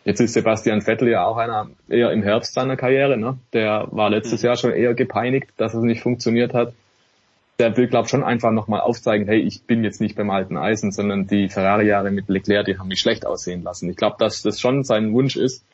jetzt 0.04 0.20
ist 0.20 0.32
Sebastian 0.32 0.82
Vettel 0.82 1.08
ja 1.08 1.24
auch 1.24 1.36
einer 1.36 1.68
eher 1.88 2.10
im 2.10 2.24
Herbst 2.24 2.54
seiner 2.54 2.76
Karriere. 2.76 3.16
Ne? 3.16 3.38
Der 3.52 3.86
war 3.92 4.10
letztes 4.10 4.42
Jahr 4.42 4.56
schon 4.56 4.72
eher 4.72 4.94
gepeinigt, 4.94 5.50
dass 5.56 5.74
es 5.74 5.82
nicht 5.82 6.02
funktioniert 6.02 6.54
hat. 6.54 6.72
Der 7.60 7.76
will, 7.76 7.88
glaube 7.88 8.06
ich, 8.06 8.10
schon 8.10 8.24
einfach 8.24 8.52
nochmal 8.52 8.80
aufzeigen, 8.80 9.26
hey, 9.26 9.40
ich 9.40 9.64
bin 9.64 9.82
jetzt 9.84 10.00
nicht 10.00 10.16
beim 10.16 10.30
alten 10.30 10.56
Eisen, 10.56 10.92
sondern 10.92 11.26
die 11.26 11.48
Ferrari-Jahre 11.48 12.10
mit 12.10 12.28
Leclerc, 12.28 12.66
die 12.66 12.78
haben 12.78 12.88
mich 12.88 13.00
schlecht 13.00 13.26
aussehen 13.26 13.62
lassen. 13.62 13.90
Ich 13.90 13.96
glaube, 13.96 14.16
dass 14.18 14.42
das 14.42 14.60
schon 14.60 14.82
sein 14.82 15.12
Wunsch 15.12 15.36
ist. 15.36 15.64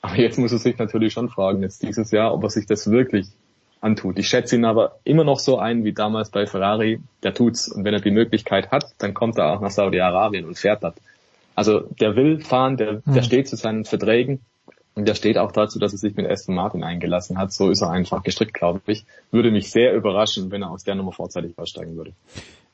Aber 0.00 0.16
jetzt 0.16 0.38
muss 0.38 0.52
er 0.52 0.58
sich 0.58 0.78
natürlich 0.78 1.12
schon 1.12 1.28
fragen, 1.28 1.62
jetzt 1.62 1.82
dieses 1.82 2.12
Jahr, 2.12 2.32
ob 2.32 2.44
er 2.44 2.50
sich 2.50 2.66
das 2.66 2.90
wirklich 2.90 3.26
antut. 3.80 4.18
Ich 4.18 4.28
schätze 4.28 4.56
ihn 4.56 4.64
aber 4.64 4.98
immer 5.04 5.24
noch 5.24 5.38
so 5.38 5.58
ein 5.58 5.84
wie 5.84 5.92
damals 5.92 6.30
bei 6.30 6.46
Ferrari. 6.46 7.00
Der 7.22 7.34
tut's. 7.34 7.68
Und 7.68 7.84
wenn 7.84 7.94
er 7.94 8.00
die 8.00 8.10
Möglichkeit 8.10 8.70
hat, 8.70 8.92
dann 8.98 9.14
kommt 9.14 9.38
er 9.38 9.52
auch 9.52 9.60
nach 9.60 9.70
Saudi-Arabien 9.70 10.44
und 10.44 10.58
fährt 10.58 10.82
das. 10.82 10.94
Also 11.54 11.80
der 12.00 12.14
will 12.16 12.40
fahren, 12.40 12.76
der, 12.76 13.02
der 13.04 13.14
Mhm. 13.14 13.22
steht 13.22 13.48
zu 13.48 13.56
seinen 13.56 13.84
Verträgen 13.84 14.40
und 14.94 15.06
der 15.08 15.14
steht 15.14 15.38
auch 15.38 15.52
dazu, 15.52 15.78
dass 15.78 15.92
er 15.92 15.98
sich 15.98 16.14
mit 16.16 16.28
Aston 16.28 16.54
Martin 16.54 16.84
eingelassen 16.84 17.38
hat. 17.38 17.52
So 17.52 17.70
ist 17.70 17.82
er 17.82 17.90
einfach 17.90 18.22
gestrickt, 18.22 18.54
glaube 18.54 18.80
ich. 18.86 19.04
Würde 19.30 19.50
mich 19.50 19.70
sehr 19.70 19.94
überraschen, 19.94 20.50
wenn 20.50 20.62
er 20.62 20.70
aus 20.70 20.84
der 20.84 20.94
Nummer 20.94 21.12
vorzeitig 21.12 21.58
aussteigen 21.58 21.96
würde. 21.96 22.12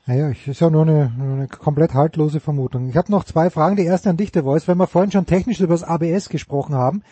Naja, 0.06 0.28
ich- 0.28 0.46
ist 0.48 0.60
ja 0.60 0.68
nur 0.68 0.82
eine, 0.82 1.10
eine 1.18 1.48
komplett 1.48 1.94
haltlose 1.94 2.38
Vermutung. 2.38 2.90
Ich 2.90 2.96
habe 2.96 3.10
noch 3.10 3.24
zwei 3.24 3.48
Fragen. 3.48 3.76
Die 3.76 3.84
erste 3.86 4.10
an 4.10 4.18
dich, 4.18 4.32
der 4.32 4.42
Voice, 4.42 4.68
wenn 4.68 4.76
wir 4.76 4.86
vorhin 4.86 5.10
schon 5.10 5.24
technisch 5.24 5.60
über 5.60 5.72
das 5.72 5.82
ABS 5.82 6.28
gesprochen 6.28 6.74
haben. 6.74 7.02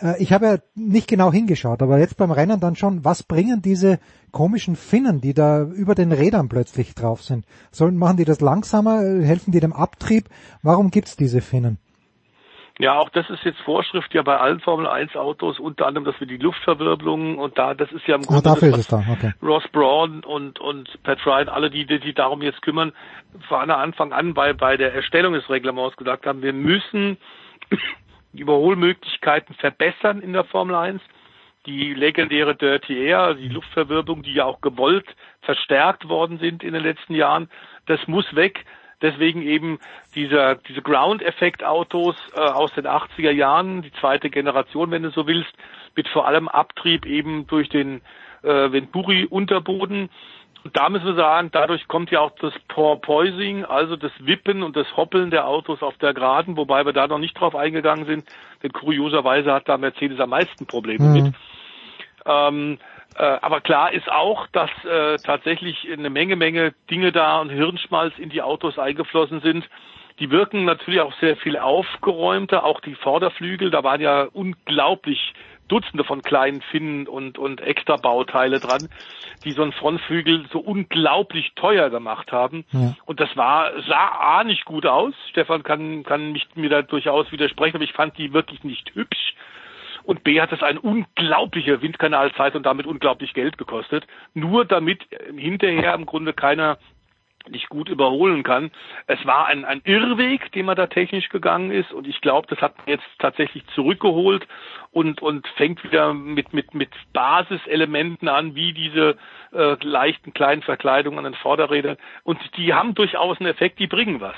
Äh, 0.00 0.22
ich 0.22 0.32
habe 0.32 0.46
ja 0.46 0.58
nicht 0.76 1.08
genau 1.08 1.32
hingeschaut, 1.32 1.82
aber 1.82 1.98
jetzt 1.98 2.16
beim 2.16 2.30
Rennen 2.30 2.60
dann 2.60 2.76
schon, 2.76 3.04
was 3.04 3.24
bringen 3.24 3.62
diese 3.62 3.98
komischen 4.30 4.76
Finnen, 4.76 5.20
die 5.20 5.34
da 5.34 5.62
über 5.62 5.96
den 5.96 6.12
Rädern 6.12 6.48
plötzlich 6.48 6.94
drauf 6.94 7.24
sind? 7.24 7.44
Sollen, 7.72 7.96
machen 7.96 8.16
die 8.16 8.24
das 8.24 8.40
langsamer? 8.40 9.00
Helfen 9.00 9.50
die 9.50 9.60
dem 9.60 9.72
Abtrieb? 9.72 10.28
Warum 10.62 10.92
gibt's 10.92 11.16
diese 11.16 11.40
Finnen? 11.40 11.78
Ja, 12.78 12.98
auch 12.98 13.08
das 13.08 13.28
ist 13.30 13.42
jetzt 13.44 13.60
Vorschrift 13.60 14.12
ja 14.12 14.22
bei 14.22 14.36
allen 14.36 14.60
Formel 14.60 14.86
1 14.86 15.16
Autos, 15.16 15.58
unter 15.58 15.86
anderem, 15.86 16.04
dass 16.04 16.20
wir 16.20 16.26
die 16.26 16.36
Luftverwirbelung 16.36 17.38
und 17.38 17.56
da, 17.56 17.72
das 17.72 17.90
ist 17.90 18.06
ja 18.06 18.16
im 18.16 18.22
Ah, 18.22 18.26
Grunde 18.26 18.42
dafür 18.42 18.68
ist 18.68 18.92
das, 18.92 19.00
es 19.00 19.06
da, 19.06 19.12
okay. 19.12 19.32
Ross 19.42 19.66
Braun 19.72 20.22
und, 20.24 20.60
und 20.60 21.02
Pat 21.02 21.24
Ryan, 21.24 21.48
alle 21.48 21.70
die, 21.70 21.86
die, 21.86 22.00
die 22.00 22.12
darum 22.12 22.42
jetzt 22.42 22.60
kümmern, 22.60 22.92
von 23.48 23.70
Anfang 23.70 24.12
an 24.12 24.34
bei, 24.34 24.52
bei 24.52 24.76
der 24.76 24.92
Erstellung 24.94 25.32
des 25.32 25.48
Reglements 25.48 25.96
gesagt 25.96 26.26
haben, 26.26 26.42
wir 26.42 26.52
müssen 26.52 27.16
die 28.34 28.42
Überholmöglichkeiten 28.42 29.54
verbessern 29.54 30.20
in 30.20 30.34
der 30.34 30.44
Formel 30.44 30.76
1. 30.76 31.00
Die 31.64 31.94
legendäre 31.94 32.54
Dirty 32.54 33.06
Air, 33.06 33.20
also 33.20 33.40
die 33.40 33.48
Luftverwirbelung, 33.48 34.22
die 34.22 34.34
ja 34.34 34.44
auch 34.44 34.60
gewollt 34.60 35.06
verstärkt 35.40 36.08
worden 36.08 36.38
sind 36.38 36.62
in 36.62 36.74
den 36.74 36.82
letzten 36.82 37.14
Jahren, 37.14 37.48
das 37.86 38.06
muss 38.06 38.36
weg. 38.36 38.64
Deswegen 39.02 39.42
eben 39.42 39.78
dieser, 40.14 40.54
diese 40.54 40.80
Ground-Effekt-Autos 40.80 42.16
äh, 42.34 42.40
aus 42.40 42.72
den 42.74 42.86
80er 42.86 43.30
Jahren, 43.30 43.82
die 43.82 43.92
zweite 43.92 44.30
Generation, 44.30 44.90
wenn 44.90 45.02
du 45.02 45.10
so 45.10 45.26
willst, 45.26 45.52
mit 45.94 46.08
vor 46.08 46.26
allem 46.26 46.48
Abtrieb 46.48 47.04
eben 47.04 47.46
durch 47.46 47.68
den 47.68 48.00
äh, 48.42 48.72
Venturi-Unterboden. 48.72 50.08
Und 50.64 50.76
da 50.76 50.88
müssen 50.88 51.06
wir 51.06 51.14
sagen, 51.14 51.50
dadurch 51.52 51.86
kommt 51.88 52.10
ja 52.10 52.20
auch 52.20 52.32
das 52.40 52.52
Porpoising, 52.68 53.64
also 53.64 53.96
das 53.96 54.12
Wippen 54.18 54.62
und 54.62 54.76
das 54.76 54.96
Hoppeln 54.96 55.30
der 55.30 55.46
Autos 55.46 55.82
auf 55.82 55.96
der 55.98 56.12
Geraden, 56.14 56.56
wobei 56.56 56.84
wir 56.84 56.92
da 56.92 57.06
noch 57.06 57.18
nicht 57.18 57.38
drauf 57.38 57.54
eingegangen 57.54 58.06
sind, 58.06 58.24
denn 58.62 58.72
kurioserweise 58.72 59.52
hat 59.52 59.68
da 59.68 59.78
Mercedes 59.78 60.18
am 60.18 60.30
meisten 60.30 60.66
Probleme 60.66 61.06
Mhm. 61.06 61.12
mit. 61.12 61.34
Ähm, 62.24 62.78
äh, 62.78 62.95
aber 63.22 63.60
klar 63.60 63.92
ist 63.92 64.10
auch, 64.10 64.46
dass 64.48 64.70
äh, 64.84 65.16
tatsächlich 65.18 65.88
eine 65.90 66.10
Menge, 66.10 66.36
Menge 66.36 66.74
Dinge 66.90 67.12
da 67.12 67.40
und 67.40 67.50
Hirnschmalz 67.50 68.14
in 68.18 68.28
die 68.28 68.42
Autos 68.42 68.78
eingeflossen 68.78 69.40
sind. 69.40 69.68
Die 70.18 70.30
wirken 70.30 70.64
natürlich 70.64 71.00
auch 71.00 71.12
sehr 71.20 71.36
viel 71.36 71.58
aufgeräumter, 71.58 72.64
auch 72.64 72.80
die 72.80 72.94
Vorderflügel, 72.94 73.70
da 73.70 73.84
waren 73.84 74.00
ja 74.00 74.22
unglaublich 74.32 75.34
Dutzende 75.68 76.04
von 76.04 76.22
kleinen 76.22 76.62
Finnen 76.62 77.08
und, 77.08 77.38
und 77.38 77.60
extra 77.60 77.96
Bauteile 77.96 78.60
dran, 78.60 78.88
die 79.44 79.50
so 79.50 79.62
einen 79.62 79.72
Frontflügel 79.72 80.46
so 80.52 80.60
unglaublich 80.60 81.52
teuer 81.56 81.90
gemacht 81.90 82.30
haben. 82.30 82.64
Ja. 82.70 82.94
Und 83.04 83.20
das 83.20 83.36
war, 83.36 83.72
sah 83.88 84.36
A 84.38 84.44
nicht 84.44 84.64
gut 84.64 84.86
aus. 84.86 85.12
Stefan 85.30 85.62
kann, 85.64 86.04
kann 86.04 86.32
mich, 86.32 86.46
mir 86.54 86.70
da 86.70 86.82
durchaus 86.82 87.32
widersprechen, 87.32 87.76
aber 87.76 87.84
ich 87.84 87.92
fand 87.92 88.16
die 88.16 88.32
wirklich 88.32 88.62
nicht 88.62 88.94
hübsch. 88.94 89.34
Und 90.06 90.22
B 90.22 90.40
hat 90.40 90.52
es 90.52 90.62
eine 90.62 90.80
unglaubliche 90.80 91.82
Windkanalzeit 91.82 92.54
und 92.54 92.64
damit 92.64 92.86
unglaublich 92.86 93.34
Geld 93.34 93.58
gekostet. 93.58 94.06
Nur 94.34 94.64
damit 94.64 95.02
äh, 95.10 95.32
hinterher 95.36 95.94
im 95.94 96.06
Grunde 96.06 96.32
keiner 96.32 96.78
nicht 97.50 97.68
gut 97.68 97.88
überholen 97.88 98.42
kann. 98.42 98.70
Es 99.06 99.24
war 99.24 99.46
ein, 99.46 99.64
ein 99.64 99.80
Irrweg, 99.84 100.50
den 100.52 100.66
man 100.66 100.76
da 100.76 100.86
technisch 100.86 101.28
gegangen 101.28 101.70
ist 101.70 101.92
und 101.92 102.06
ich 102.06 102.20
glaube, 102.20 102.46
das 102.48 102.60
hat 102.60 102.76
man 102.78 102.88
jetzt 102.88 103.06
tatsächlich 103.18 103.64
zurückgeholt 103.74 104.46
und, 104.90 105.22
und 105.22 105.46
fängt 105.56 105.82
wieder 105.84 106.14
mit, 106.14 106.52
mit, 106.52 106.74
mit 106.74 106.90
Basiselementen 107.12 108.28
an, 108.28 108.54
wie 108.54 108.72
diese 108.72 109.16
äh, 109.52 109.76
leichten 109.80 110.32
kleinen 110.34 110.62
Verkleidungen 110.62 111.18
an 111.18 111.24
den 111.24 111.34
Vorderrädern 111.34 111.96
und 112.24 112.38
die 112.56 112.74
haben 112.74 112.94
durchaus 112.94 113.38
einen 113.38 113.48
Effekt, 113.48 113.78
die 113.78 113.86
bringen 113.86 114.20
was. 114.20 114.36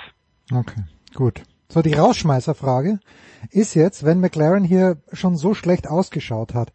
Okay, 0.53 0.83
gut. 1.15 1.43
So, 1.71 1.83
die 1.83 1.93
Rausschmeißerfrage 1.93 2.99
ist 3.51 3.75
jetzt, 3.75 4.05
wenn 4.05 4.21
McLaren 4.21 4.65
hier 4.65 4.97
schon 5.13 5.37
so 5.37 5.53
schlecht 5.53 5.87
ausgeschaut 5.87 6.55
hat. 6.55 6.73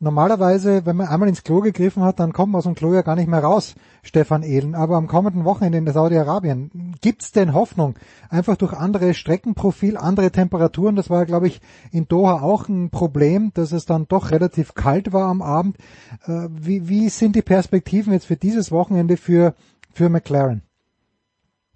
Normalerweise, 0.00 0.84
wenn 0.86 0.96
man 0.96 1.06
einmal 1.06 1.28
ins 1.28 1.44
Klo 1.44 1.60
gegriffen 1.60 2.02
hat, 2.02 2.18
dann 2.18 2.32
kommt 2.32 2.52
man 2.52 2.58
aus 2.58 2.64
dem 2.64 2.74
Klo 2.74 2.92
ja 2.92 3.02
gar 3.02 3.14
nicht 3.14 3.28
mehr 3.28 3.44
raus, 3.44 3.76
Stefan 4.02 4.42
Ehlen. 4.42 4.74
Aber 4.74 4.96
am 4.96 5.06
kommenden 5.06 5.44
Wochenende 5.44 5.78
in 5.78 5.86
Saudi-Arabien, 5.86 6.96
gibt's 7.00 7.30
denn 7.30 7.54
Hoffnung? 7.54 7.94
Einfach 8.28 8.56
durch 8.56 8.72
andere 8.72 9.14
Streckenprofil, 9.14 9.96
andere 9.96 10.32
Temperaturen, 10.32 10.96
das 10.96 11.10
war, 11.10 11.24
glaube 11.26 11.46
ich, 11.46 11.60
in 11.92 12.08
Doha 12.08 12.42
auch 12.42 12.68
ein 12.68 12.90
Problem, 12.90 13.52
dass 13.54 13.70
es 13.70 13.86
dann 13.86 14.08
doch 14.08 14.32
relativ 14.32 14.74
kalt 14.74 15.12
war 15.12 15.28
am 15.28 15.42
Abend. 15.42 15.78
Äh, 16.26 16.48
Wie, 16.50 16.88
wie 16.88 17.08
sind 17.08 17.36
die 17.36 17.42
Perspektiven 17.42 18.12
jetzt 18.12 18.26
für 18.26 18.36
dieses 18.36 18.72
Wochenende 18.72 19.16
für, 19.16 19.54
für 19.92 20.08
McLaren? 20.08 20.62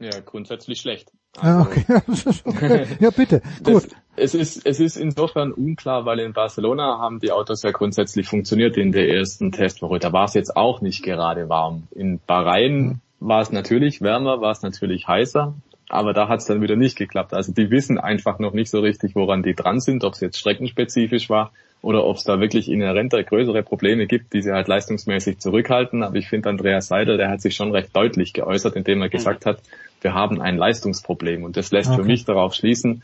Ja, 0.00 0.20
grundsätzlich 0.20 0.80
schlecht. 0.80 1.12
Ah, 1.40 1.62
okay. 1.62 1.84
Ja, 3.00 3.10
bitte. 3.10 3.42
Gut. 3.62 3.88
Es 4.16 4.34
ist, 4.34 4.66
es 4.66 4.80
ist 4.80 4.96
insofern 4.96 5.52
unklar, 5.52 6.04
weil 6.04 6.18
in 6.18 6.32
Barcelona 6.32 6.98
haben 6.98 7.20
die 7.20 7.30
Autos 7.30 7.62
ja 7.62 7.70
grundsätzlich 7.70 8.26
funktioniert 8.26 8.76
in 8.76 8.90
der 8.90 9.08
ersten 9.08 9.52
Testwoche. 9.52 10.00
Da 10.00 10.12
war 10.12 10.24
es 10.24 10.34
jetzt 10.34 10.56
auch 10.56 10.80
nicht 10.80 11.04
gerade 11.04 11.48
warm. 11.48 11.84
In 11.92 12.18
Bahrain 12.26 13.00
war 13.20 13.40
es 13.42 13.52
natürlich 13.52 14.02
wärmer, 14.02 14.40
war 14.40 14.50
es 14.50 14.62
natürlich 14.62 15.06
heißer, 15.06 15.54
aber 15.88 16.12
da 16.14 16.28
hat 16.28 16.40
es 16.40 16.46
dann 16.46 16.62
wieder 16.62 16.74
nicht 16.74 16.96
geklappt. 16.96 17.32
Also 17.32 17.52
die 17.52 17.70
wissen 17.70 17.98
einfach 17.98 18.40
noch 18.40 18.52
nicht 18.52 18.70
so 18.70 18.80
richtig, 18.80 19.14
woran 19.14 19.44
die 19.44 19.54
dran 19.54 19.80
sind, 19.80 20.02
ob 20.02 20.14
es 20.14 20.20
jetzt 20.20 20.38
streckenspezifisch 20.38 21.30
war 21.30 21.52
oder 21.80 22.04
ob 22.04 22.16
es 22.16 22.24
da 22.24 22.40
wirklich 22.40 22.68
inhärenter 22.68 23.22
größere 23.22 23.62
Probleme 23.62 24.06
gibt, 24.06 24.32
die 24.32 24.42
sie 24.42 24.52
halt 24.52 24.68
leistungsmäßig 24.68 25.38
zurückhalten. 25.38 26.02
Aber 26.02 26.16
ich 26.16 26.28
finde, 26.28 26.48
Andreas 26.48 26.88
Seidel, 26.88 27.16
der 27.16 27.30
hat 27.30 27.40
sich 27.40 27.54
schon 27.54 27.70
recht 27.70 27.94
deutlich 27.94 28.32
geäußert, 28.32 28.74
indem 28.74 29.00
er 29.00 29.08
gesagt 29.08 29.46
hat, 29.46 29.60
wir 30.00 30.14
haben 30.14 30.40
ein 30.40 30.56
Leistungsproblem. 30.56 31.44
Und 31.44 31.56
das 31.56 31.70
lässt 31.70 31.88
für 31.94 32.00
Okay. 32.00 32.10
mich 32.10 32.24
darauf 32.24 32.54
schließen, 32.54 33.02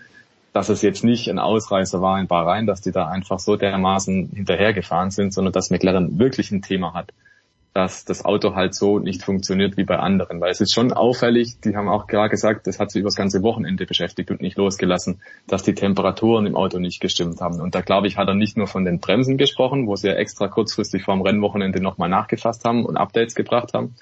dass 0.53 0.69
es 0.69 0.83
jetzt 0.83 1.03
nicht 1.03 1.29
ein 1.29 1.39
Ausreißer 1.41 2.01
war 2.01 2.19
in 2.21 2.29
Bahrain, 2.29 2.67
dass 2.67 2.81
die 2.81 2.93
da 2.93 3.09
einfach 3.09 3.41
so 3.41 3.57
dermaßen 3.57 4.31
hinterhergefahren 4.35 5.11
sind, 5.11 5.35
sondern 5.35 5.53
dass 5.53 5.71
McLaren 5.71 6.19
wirklich 6.19 6.53
ein 6.53 6.63
Thema 6.63 6.95
hat, 6.95 7.13
dass 7.73 8.05
das 8.05 8.25
Auto 8.25 8.55
halt 8.55 8.73
so 8.73 9.01
nicht 9.01 9.25
funktioniert 9.25 9.77
wie 9.77 9.83
bei 9.83 9.99
anderen. 9.99 10.41
Weil 10.41 10.53
es 10.53 10.61
ist 10.61 10.73
schon 10.73 10.93
auffällig, 10.93 11.59
die 11.65 11.75
haben 11.75 11.89
auch 11.89 12.07
klar 12.07 12.29
gesagt, 12.29 12.69
das 12.69 12.79
hat 12.79 12.93
sie 12.93 13.01
über 13.01 13.09
das 13.09 13.17
ganze 13.17 13.43
Wochenende 13.43 13.85
beschäftigt 13.85 14.31
und 14.31 14.41
nicht 14.41 14.57
losgelassen, 14.57 15.21
dass 15.49 15.65
die 15.65 15.75
Temperaturen 15.75 16.47
im 16.47 16.55
Auto 16.55 16.79
nicht 16.79 17.01
gestimmt 17.01 17.41
haben. 17.41 17.61
Und 17.61 17.75
da 17.75 17.81
glaube 17.81 18.07
ich, 18.07 18.17
hat 18.17 18.29
er 18.29 18.35
nicht 18.35 18.57
nur 18.57 18.69
von 18.69 18.85
den 18.85 19.01
Bremsen 19.01 19.39
gesprochen, 19.39 19.89
wo 19.89 19.97
sie 19.97 20.07
ja 20.07 20.15
extra 20.15 20.47
kurzfristig 20.47 21.03
vorm 21.03 21.23
Rennwochenende 21.23 21.81
nochmal 21.81 22.09
nachgefasst 22.09 22.65
haben 22.65 22.87
und 22.87 22.97
Updates 22.97 23.35
gebracht 23.35 23.75
haben, 23.75 23.97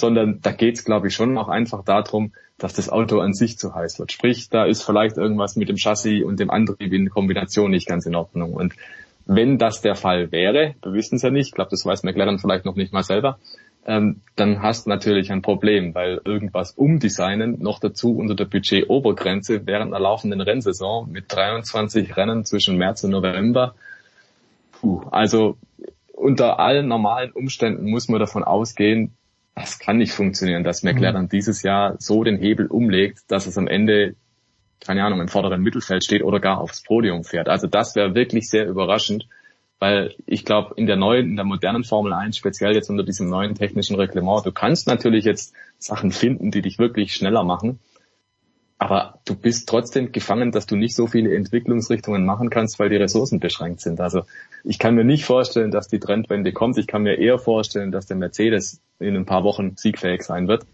sondern 0.00 0.40
da 0.42 0.52
geht 0.52 0.78
es, 0.78 0.84
glaube 0.84 1.08
ich, 1.08 1.14
schon 1.14 1.36
auch 1.38 1.48
einfach 1.48 1.84
darum, 1.84 2.32
dass 2.58 2.74
das 2.74 2.88
Auto 2.88 3.20
an 3.20 3.32
sich 3.32 3.58
zu 3.58 3.74
heiß 3.74 3.98
wird. 3.98 4.12
Sprich, 4.12 4.48
da 4.50 4.64
ist 4.64 4.82
vielleicht 4.82 5.16
irgendwas 5.16 5.56
mit 5.56 5.68
dem 5.68 5.76
Chassis 5.76 6.24
und 6.24 6.40
dem 6.40 6.50
Antrieb 6.50 6.92
in 6.92 7.10
Kombination 7.10 7.70
nicht 7.70 7.86
ganz 7.86 8.06
in 8.06 8.14
Ordnung. 8.14 8.52
Und 8.52 8.74
wenn 9.26 9.58
das 9.58 9.80
der 9.80 9.94
Fall 9.94 10.32
wäre, 10.32 10.74
wir 10.82 10.92
wissen 10.92 11.16
es 11.16 11.22
ja 11.22 11.30
nicht, 11.30 11.48
ich 11.48 11.54
glaube, 11.54 11.70
das 11.70 11.86
weiß 11.86 12.02
McLaren 12.02 12.38
vielleicht 12.38 12.64
noch 12.64 12.76
nicht 12.76 12.92
mal 12.92 13.02
selber, 13.02 13.38
ähm, 13.86 14.20
dann 14.36 14.60
hast 14.60 14.86
du 14.86 14.90
natürlich 14.90 15.32
ein 15.32 15.40
Problem, 15.40 15.94
weil 15.94 16.20
irgendwas 16.24 16.72
umdesignen, 16.72 17.60
noch 17.60 17.78
dazu 17.78 18.16
unter 18.16 18.34
der 18.34 18.44
Budget-Obergrenze 18.44 19.66
während 19.66 19.94
einer 19.94 20.02
laufenden 20.02 20.40
Rennsaison 20.40 21.10
mit 21.10 21.24
23 21.28 22.16
Rennen 22.16 22.44
zwischen 22.44 22.76
März 22.76 23.04
und 23.04 23.10
November, 23.12 23.74
puh, 24.72 25.02
also 25.10 25.56
unter 26.12 26.58
allen 26.58 26.88
normalen 26.88 27.32
Umständen 27.32 27.88
muss 27.88 28.08
man 28.08 28.20
davon 28.20 28.44
ausgehen, 28.44 29.14
das 29.60 29.78
kann 29.78 29.98
nicht 29.98 30.12
funktionieren, 30.12 30.64
dass 30.64 30.82
McLaren 30.82 31.28
dieses 31.28 31.62
Jahr 31.62 31.96
so 31.98 32.24
den 32.24 32.38
Hebel 32.38 32.66
umlegt, 32.66 33.20
dass 33.28 33.46
es 33.46 33.58
am 33.58 33.68
Ende 33.68 34.14
keine 34.80 35.04
Ahnung, 35.04 35.20
im 35.20 35.28
vorderen 35.28 35.62
Mittelfeld 35.62 36.04
steht 36.04 36.22
oder 36.22 36.40
gar 36.40 36.60
aufs 36.60 36.82
Podium 36.82 37.24
fährt. 37.24 37.48
Also 37.48 37.66
das 37.66 37.94
wäre 37.94 38.14
wirklich 38.14 38.48
sehr 38.48 38.66
überraschend, 38.66 39.26
weil 39.78 40.14
ich 40.26 40.44
glaube, 40.44 40.74
in 40.76 40.86
der 40.86 40.96
neuen, 40.96 41.30
in 41.30 41.36
der 41.36 41.44
modernen 41.44 41.84
Formel 41.84 42.12
1, 42.12 42.36
speziell 42.36 42.74
jetzt 42.74 42.90
unter 42.90 43.04
diesem 43.04 43.28
neuen 43.28 43.54
technischen 43.54 43.96
Reglement, 43.96 44.44
du 44.44 44.52
kannst 44.52 44.86
natürlich 44.86 45.24
jetzt 45.24 45.54
Sachen 45.78 46.12
finden, 46.12 46.50
die 46.50 46.62
dich 46.62 46.78
wirklich 46.78 47.14
schneller 47.14 47.44
machen, 47.44 47.78
aber 48.80 49.18
du 49.26 49.34
bist 49.34 49.68
trotzdem 49.68 50.10
gefangen, 50.10 50.52
dass 50.52 50.64
du 50.64 50.74
nicht 50.74 50.96
so 50.96 51.06
viele 51.06 51.36
Entwicklungsrichtungen 51.36 52.24
machen 52.24 52.48
kannst, 52.48 52.78
weil 52.78 52.88
die 52.88 52.96
Ressourcen 52.96 53.38
beschränkt 53.38 53.82
sind. 53.82 54.00
Also 54.00 54.22
ich 54.64 54.78
kann 54.78 54.94
mir 54.94 55.04
nicht 55.04 55.26
vorstellen, 55.26 55.70
dass 55.70 55.88
die 55.88 56.00
Trendwende 56.00 56.54
kommt. 56.54 56.78
Ich 56.78 56.86
kann 56.86 57.02
mir 57.02 57.18
eher 57.18 57.38
vorstellen, 57.38 57.92
dass 57.92 58.06
der 58.06 58.16
Mercedes 58.16 58.80
in 58.98 59.16
ein 59.16 59.26
paar 59.26 59.44
Wochen 59.44 59.76
siegfähig 59.76 60.22
sein 60.22 60.48
wird. 60.48 60.64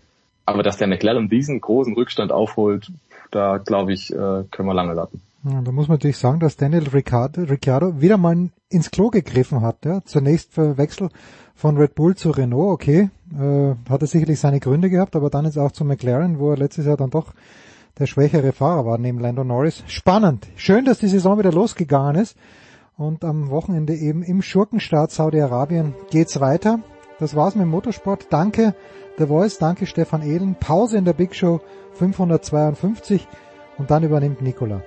Aber 0.45 0.62
dass 0.62 0.77
der 0.77 0.87
McLaren 0.87 1.28
diesen 1.28 1.61
großen 1.61 1.95
Rückstand 1.95 2.31
aufholt, 2.31 2.93
da 3.33 3.59
glaube 3.59 3.93
ich, 3.93 4.12
äh, 4.12 4.45
können 4.53 4.69
wir 4.69 4.74
lange 4.74 4.95
warten. 4.95 5.20
Ja, 5.43 5.61
da 5.62 5.73
muss 5.73 5.89
man 5.89 5.97
natürlich 5.97 6.19
sagen, 6.19 6.39
dass 6.39 6.57
Daniel 6.57 6.87
Ricciardo, 6.87 7.43
Ricciardo 7.43 8.01
wieder 8.01 8.19
mal 8.19 8.51
ins 8.70 8.93
Klo 8.93 9.11
gegriffen 9.11 9.62
hat. 9.62 9.85
Ja. 9.85 10.05
Zunächst 10.05 10.55
für 10.55 10.78
Wechsel 10.78 11.09
von 11.57 11.77
Red 11.77 11.97
Bull 11.97 12.15
zu 12.15 12.31
Renault, 12.31 12.73
okay, 12.73 13.11
äh, 13.37 13.74
hat 13.91 14.01
er 14.01 14.07
sicherlich 14.07 14.39
seine 14.39 14.61
Gründe 14.61 14.91
gehabt, 14.91 15.16
aber 15.16 15.28
dann 15.28 15.45
jetzt 15.45 15.59
auch 15.59 15.73
zu 15.73 15.85
McLaren, 15.85 16.39
wo 16.39 16.53
er 16.53 16.57
letztes 16.57 16.87
Jahr 16.87 16.97
dann 16.97 17.11
doch 17.11 17.33
der 17.98 18.06
schwächere 18.06 18.52
Fahrer 18.52 18.85
war 18.85 18.98
neben 18.98 19.18
Lando 19.18 19.43
Norris. 19.43 19.82
Spannend. 19.86 20.47
Schön, 20.56 20.85
dass 20.85 20.98
die 20.98 21.09
Saison 21.09 21.39
wieder 21.39 21.52
losgegangen 21.52 22.16
ist. 22.16 22.36
Und 22.97 23.24
am 23.24 23.51
Wochenende 23.51 23.94
eben 23.94 24.23
im 24.23 24.43
Schurkenstaat 24.43 25.10
Saudi-Arabien 25.10 25.94
geht's 26.10 26.40
weiter. 26.40 26.81
Das 27.18 27.35
war's 27.35 27.55
mit 27.55 27.66
Motorsport. 27.66 28.27
Danke 28.31 28.74
The 29.18 29.27
Voice, 29.27 29.59
danke 29.59 29.86
Stefan 29.86 30.23
Ehlen. 30.23 30.56
Pause 30.56 30.98
in 30.98 31.06
der 31.06 31.14
Big 31.14 31.35
Show 31.35 31.60
552 31.94 33.27
und 33.78 33.90
dann 33.90 34.02
übernimmt 34.02 34.43
Nicola. 34.43 34.82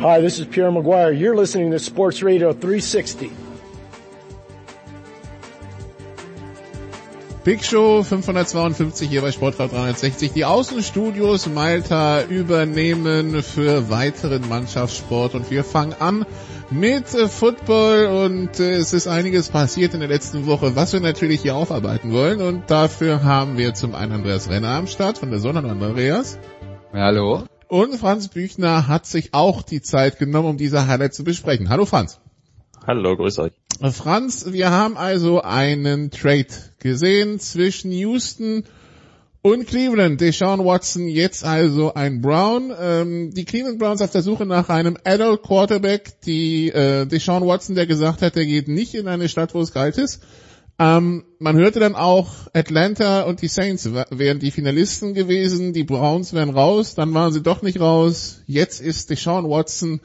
Hi, 0.00 0.20
this 0.20 0.38
is 0.40 0.46
Pierre 0.46 0.72
Maguire. 0.72 1.12
You're 1.12 1.34
listening 1.34 1.70
to 1.70 1.78
Sports 1.78 2.22
Radio 2.24 2.52
360. 2.52 3.41
Big 7.44 7.64
Show 7.64 8.04
552 8.04 9.08
hier 9.08 9.20
bei 9.20 9.32
Sportradio 9.32 9.76
360. 9.76 10.30
Die 10.30 10.44
Außenstudios 10.44 11.48
Malta 11.48 12.22
übernehmen 12.22 13.42
für 13.42 13.90
weiteren 13.90 14.48
Mannschaftssport 14.48 15.34
und 15.34 15.50
wir 15.50 15.64
fangen 15.64 15.92
an 15.98 16.24
mit 16.70 17.12
äh, 17.14 17.26
Football 17.26 18.06
und 18.06 18.60
äh, 18.60 18.74
es 18.74 18.92
ist 18.92 19.08
einiges 19.08 19.48
passiert 19.48 19.92
in 19.92 19.98
der 19.98 20.08
letzten 20.08 20.46
Woche, 20.46 20.76
was 20.76 20.92
wir 20.92 21.00
natürlich 21.00 21.42
hier 21.42 21.56
aufarbeiten 21.56 22.12
wollen 22.12 22.40
und 22.40 22.70
dafür 22.70 23.24
haben 23.24 23.58
wir 23.58 23.74
zum 23.74 23.96
einen 23.96 24.12
Andreas 24.12 24.48
Renner 24.48 24.68
am 24.68 24.86
Start 24.86 25.18
von 25.18 25.30
der 25.30 25.40
Sonne 25.40 25.68
Andreas. 25.68 26.38
Hallo. 26.92 27.42
Und 27.66 27.96
Franz 27.96 28.28
Büchner 28.28 28.86
hat 28.86 29.04
sich 29.04 29.34
auch 29.34 29.62
die 29.62 29.82
Zeit 29.82 30.20
genommen, 30.20 30.50
um 30.50 30.56
diese 30.58 30.86
Highlights 30.86 31.16
zu 31.16 31.24
besprechen. 31.24 31.70
Hallo 31.70 31.86
Franz. 31.86 32.20
Hallo, 32.86 33.16
grüß 33.16 33.40
euch. 33.40 33.52
Franz, 33.90 34.52
wir 34.52 34.70
haben 34.70 34.96
also 34.96 35.42
einen 35.42 36.12
Trade 36.12 36.46
gesehen 36.78 37.40
zwischen 37.40 37.90
Houston 37.90 38.62
und 39.42 39.66
Cleveland. 39.66 40.20
Deshaun 40.20 40.64
Watson, 40.64 41.08
jetzt 41.08 41.44
also 41.44 41.92
ein 41.94 42.20
Brown. 42.20 42.72
Ähm, 42.78 43.34
die 43.34 43.44
Cleveland 43.44 43.80
Browns 43.80 44.00
auf 44.00 44.12
der 44.12 44.22
Suche 44.22 44.46
nach 44.46 44.68
einem 44.68 44.96
Adult 45.02 45.42
Quarterback. 45.42 46.20
Die 46.20 46.68
äh, 46.68 47.06
Deshaun 47.06 47.44
Watson, 47.44 47.74
der 47.74 47.86
gesagt 47.86 48.22
hat, 48.22 48.36
er 48.36 48.46
geht 48.46 48.68
nicht 48.68 48.94
in 48.94 49.08
eine 49.08 49.28
Stadt, 49.28 49.52
wo 49.54 49.60
es 49.60 49.72
kalt 49.72 49.98
ist. 49.98 50.22
Ähm, 50.78 51.24
man 51.38 51.56
hörte 51.56 51.80
dann 51.80 51.96
auch, 51.96 52.30
Atlanta 52.54 53.22
und 53.22 53.42
die 53.42 53.48
Saints 53.48 53.90
wären 53.92 54.38
die 54.38 54.50
Finalisten 54.50 55.12
gewesen, 55.12 55.72
die 55.72 55.84
Browns 55.84 56.32
wären 56.32 56.50
raus, 56.50 56.94
dann 56.94 57.12
waren 57.14 57.32
sie 57.32 57.42
doch 57.42 57.62
nicht 57.62 57.78
raus. 57.78 58.40
Jetzt 58.46 58.80
ist 58.80 59.10
Deshaun 59.10 59.48
Watson 59.48 60.00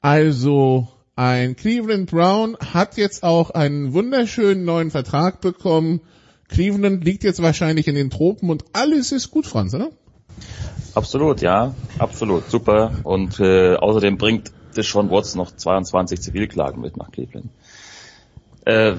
also 0.00 0.88
ein 1.20 1.54
Cleveland 1.54 2.10
Brown, 2.10 2.56
hat 2.72 2.96
jetzt 2.96 3.24
auch 3.24 3.50
einen 3.50 3.92
wunderschönen 3.92 4.64
neuen 4.64 4.90
Vertrag 4.90 5.42
bekommen. 5.42 6.00
Cleveland 6.48 7.04
liegt 7.04 7.24
jetzt 7.24 7.42
wahrscheinlich 7.42 7.88
in 7.88 7.94
den 7.94 8.08
Tropen 8.08 8.48
und 8.48 8.64
alles 8.72 9.12
ist 9.12 9.30
gut, 9.30 9.46
Franz, 9.46 9.74
oder? 9.74 9.90
Absolut, 10.94 11.42
ja, 11.42 11.74
absolut, 11.98 12.50
super. 12.50 12.92
Und 13.02 13.38
äh, 13.38 13.74
außerdem 13.74 14.16
bringt 14.16 14.50
Deshaun 14.74 15.10
Watson 15.10 15.42
noch 15.42 15.54
22 15.54 16.22
Zivilklagen 16.22 16.80
mit 16.80 16.96
nach 16.96 17.10
Cleveland. 17.10 17.50
Äh, 18.66 18.90
äh, 18.90 18.96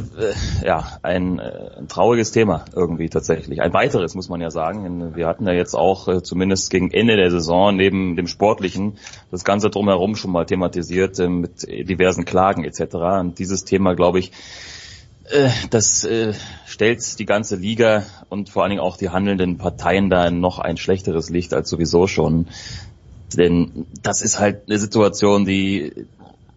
ja, 0.65 0.97
ein, 1.03 1.37
äh, 1.37 1.69
ein 1.77 1.87
trauriges 1.87 2.31
Thema 2.31 2.65
irgendwie 2.75 3.09
tatsächlich. 3.09 3.61
Ein 3.61 3.73
weiteres 3.73 4.15
muss 4.15 4.27
man 4.27 4.41
ja 4.41 4.49
sagen. 4.49 5.15
Wir 5.15 5.27
hatten 5.27 5.45
ja 5.45 5.53
jetzt 5.53 5.75
auch 5.75 6.07
äh, 6.07 6.23
zumindest 6.23 6.71
gegen 6.71 6.89
Ende 6.89 7.15
der 7.15 7.29
Saison 7.29 7.75
neben 7.75 8.15
dem 8.15 8.25
Sportlichen 8.25 8.97
das 9.29 9.43
Ganze 9.43 9.69
drumherum 9.69 10.15
schon 10.15 10.31
mal 10.31 10.47
thematisiert 10.47 11.19
mit 11.19 11.61
diversen 11.67 12.25
Klagen 12.25 12.63
etc. 12.63 12.95
Und 13.19 13.37
dieses 13.37 13.63
Thema, 13.63 13.93
glaube 13.93 14.17
ich, 14.19 14.31
das 15.69 16.03
äh, 16.03 16.33
stellt 16.65 17.19
die 17.19 17.25
ganze 17.25 17.55
Liga 17.55 18.03
und 18.29 18.49
vor 18.49 18.63
allen 18.63 18.71
Dingen 18.71 18.81
auch 18.81 18.97
die 18.97 19.09
handelnden 19.09 19.59
Parteien 19.59 20.09
da 20.09 20.27
in 20.27 20.41
noch 20.41 20.57
ein 20.59 20.77
schlechteres 20.77 21.29
Licht 21.29 21.53
als 21.53 21.69
sowieso 21.69 22.07
schon. 22.07 22.47
Denn 23.37 23.85
das 24.01 24.23
ist 24.23 24.39
halt 24.39 24.63
eine 24.67 24.79
Situation, 24.79 25.45
die 25.45 26.07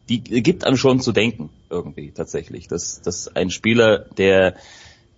die 0.09 0.21
gibt 0.21 0.67
einem 0.67 0.77
schon 0.77 1.01
zu 1.01 1.13
denken 1.13 1.51
irgendwie 1.75 2.13
tatsächlich, 2.13 2.69
dass, 2.69 3.03
dass 3.03 3.35
ein 3.35 3.51
Spieler, 3.51 4.07
der 4.17 4.55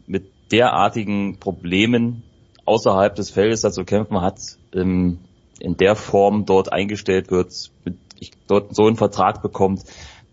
mit 0.06 0.24
derartigen 0.50 1.38
Problemen 1.38 2.22
außerhalb 2.64 3.14
des 3.14 3.30
Feldes 3.30 3.60
da 3.60 3.70
zu 3.70 3.84
kämpfen 3.84 4.20
hat, 4.20 4.38
ähm, 4.72 5.18
in 5.60 5.76
der 5.76 5.96
Form 5.96 6.46
dort 6.46 6.72
eingestellt 6.72 7.30
wird, 7.30 7.52
mit, 7.84 7.96
ich, 8.18 8.32
dort 8.46 8.74
so 8.74 8.86
einen 8.86 8.96
Vertrag 8.96 9.42
bekommt, 9.42 9.84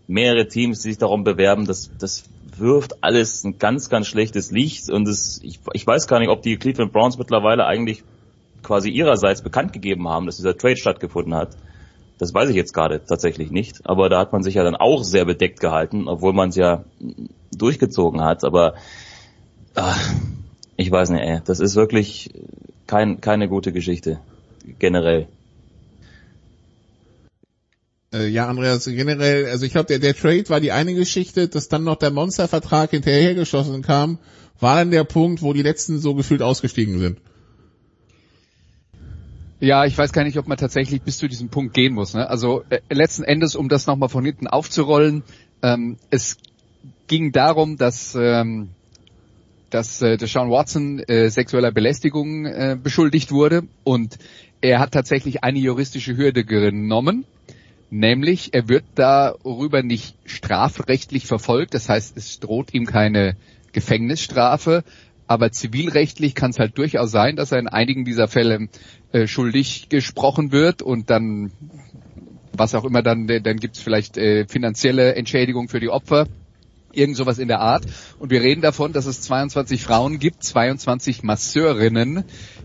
mehrere 0.06 0.48
Teams, 0.48 0.82
die 0.82 0.90
sich 0.90 0.98
darum 0.98 1.24
bewerben, 1.24 1.66
das, 1.66 1.90
das 1.98 2.24
wirft 2.56 3.02
alles 3.02 3.44
ein 3.44 3.58
ganz, 3.58 3.88
ganz 3.88 4.06
schlechtes 4.06 4.50
Licht 4.50 4.90
und 4.90 5.08
es, 5.08 5.40
ich, 5.42 5.60
ich 5.72 5.86
weiß 5.86 6.06
gar 6.06 6.20
nicht, 6.20 6.28
ob 6.28 6.42
die 6.42 6.56
Cleveland 6.56 6.92
Browns 6.92 7.18
mittlerweile 7.18 7.66
eigentlich 7.66 8.04
quasi 8.62 8.90
ihrerseits 8.90 9.42
bekannt 9.42 9.72
gegeben 9.72 10.08
haben, 10.08 10.26
dass 10.26 10.36
dieser 10.36 10.56
Trade 10.56 10.76
stattgefunden 10.76 11.34
hat. 11.34 11.56
Das 12.18 12.32
weiß 12.32 12.48
ich 12.48 12.56
jetzt 12.56 12.72
gerade 12.72 13.04
tatsächlich 13.04 13.50
nicht, 13.50 13.88
aber 13.88 14.08
da 14.08 14.20
hat 14.20 14.32
man 14.32 14.42
sich 14.42 14.54
ja 14.54 14.64
dann 14.64 14.76
auch 14.76 15.02
sehr 15.02 15.24
bedeckt 15.24 15.60
gehalten, 15.60 16.08
obwohl 16.08 16.32
man 16.32 16.50
es 16.50 16.56
ja 16.56 16.84
durchgezogen 17.52 18.22
hat. 18.22 18.44
Aber 18.44 18.74
ach, 19.74 20.14
ich 20.76 20.90
weiß 20.90 21.10
nicht, 21.10 21.22
ey, 21.22 21.40
das 21.44 21.60
ist 21.60 21.74
wirklich 21.74 22.30
kein, 22.86 23.20
keine 23.20 23.48
gute 23.48 23.72
Geschichte 23.72 24.20
generell. 24.78 25.26
Äh, 28.12 28.28
ja, 28.28 28.46
Andreas, 28.48 28.84
generell, 28.84 29.46
also 29.46 29.66
ich 29.66 29.72
glaube, 29.72 29.86
der, 29.86 29.98
der 29.98 30.14
Trade 30.14 30.48
war 30.48 30.60
die 30.60 30.72
eine 30.72 30.94
Geschichte, 30.94 31.48
dass 31.48 31.68
dann 31.68 31.84
noch 31.84 31.96
der 31.96 32.12
Monstervertrag 32.12 32.90
hinterhergeschossen 32.90 33.82
kam, 33.82 34.18
war 34.60 34.76
dann 34.76 34.92
der 34.92 35.04
Punkt, 35.04 35.42
wo 35.42 35.52
die 35.52 35.62
letzten 35.62 35.98
so 35.98 36.14
gefühlt 36.14 36.42
ausgestiegen 36.42 36.98
sind. 36.98 37.18
Ja, 39.60 39.84
ich 39.84 39.96
weiß 39.96 40.12
gar 40.12 40.24
nicht, 40.24 40.38
ob 40.38 40.48
man 40.48 40.58
tatsächlich 40.58 41.02
bis 41.02 41.18
zu 41.18 41.28
diesem 41.28 41.48
Punkt 41.48 41.74
gehen 41.74 41.94
muss. 41.94 42.14
Ne? 42.14 42.28
Also 42.28 42.64
äh, 42.70 42.80
letzten 42.90 43.22
Endes, 43.22 43.54
um 43.54 43.68
das 43.68 43.86
nochmal 43.86 44.08
von 44.08 44.24
hinten 44.24 44.46
aufzurollen, 44.46 45.22
ähm, 45.62 45.96
es 46.10 46.36
ging 47.06 47.32
darum, 47.32 47.76
dass, 47.76 48.14
ähm, 48.14 48.70
dass 49.70 50.02
äh, 50.02 50.16
Deshaun 50.16 50.50
Watson 50.50 50.98
äh, 51.00 51.30
sexueller 51.30 51.72
Belästigung 51.72 52.46
äh, 52.46 52.76
beschuldigt 52.80 53.30
wurde 53.32 53.62
und 53.84 54.18
er 54.60 54.80
hat 54.80 54.92
tatsächlich 54.92 55.44
eine 55.44 55.58
juristische 55.58 56.16
Hürde 56.16 56.44
genommen, 56.44 57.24
nämlich 57.90 58.54
er 58.54 58.68
wird 58.68 58.84
darüber 58.94 59.82
nicht 59.82 60.16
strafrechtlich 60.24 61.26
verfolgt, 61.26 61.74
das 61.74 61.88
heißt 61.88 62.16
es 62.16 62.40
droht 62.40 62.72
ihm 62.72 62.86
keine 62.86 63.36
Gefängnisstrafe, 63.72 64.84
aber 65.26 65.50
zivilrechtlich 65.52 66.34
kann 66.34 66.50
es 66.50 66.58
halt 66.58 66.78
durchaus 66.78 67.10
sein, 67.10 67.36
dass 67.36 67.52
er 67.52 67.58
in 67.58 67.68
einigen 67.68 68.04
dieser 68.04 68.28
Fälle 68.28 68.68
äh, 69.14 69.28
schuldig 69.28 69.88
gesprochen 69.88 70.50
wird 70.50 70.82
und 70.82 71.08
dann 71.08 71.52
was 72.52 72.74
auch 72.74 72.84
immer 72.84 73.00
dann, 73.00 73.26
dann 73.26 73.56
gibt 73.58 73.76
es 73.76 73.82
vielleicht 73.82 74.16
äh, 74.16 74.46
finanzielle 74.46 75.14
Entschädigung 75.14 75.68
für 75.68 75.78
die 75.78 75.88
Opfer, 75.88 76.26
irgend 76.92 77.16
sowas 77.16 77.38
in 77.38 77.46
der 77.46 77.60
Art. 77.60 77.84
Und 78.18 78.30
wir 78.30 78.42
reden 78.42 78.60
davon, 78.60 78.92
dass 78.92 79.06
es 79.06 79.20
22 79.22 79.82
Frauen 79.82 80.18
gibt, 80.18 80.42
22 80.42 81.22
Masseurinnen, 81.22 82.24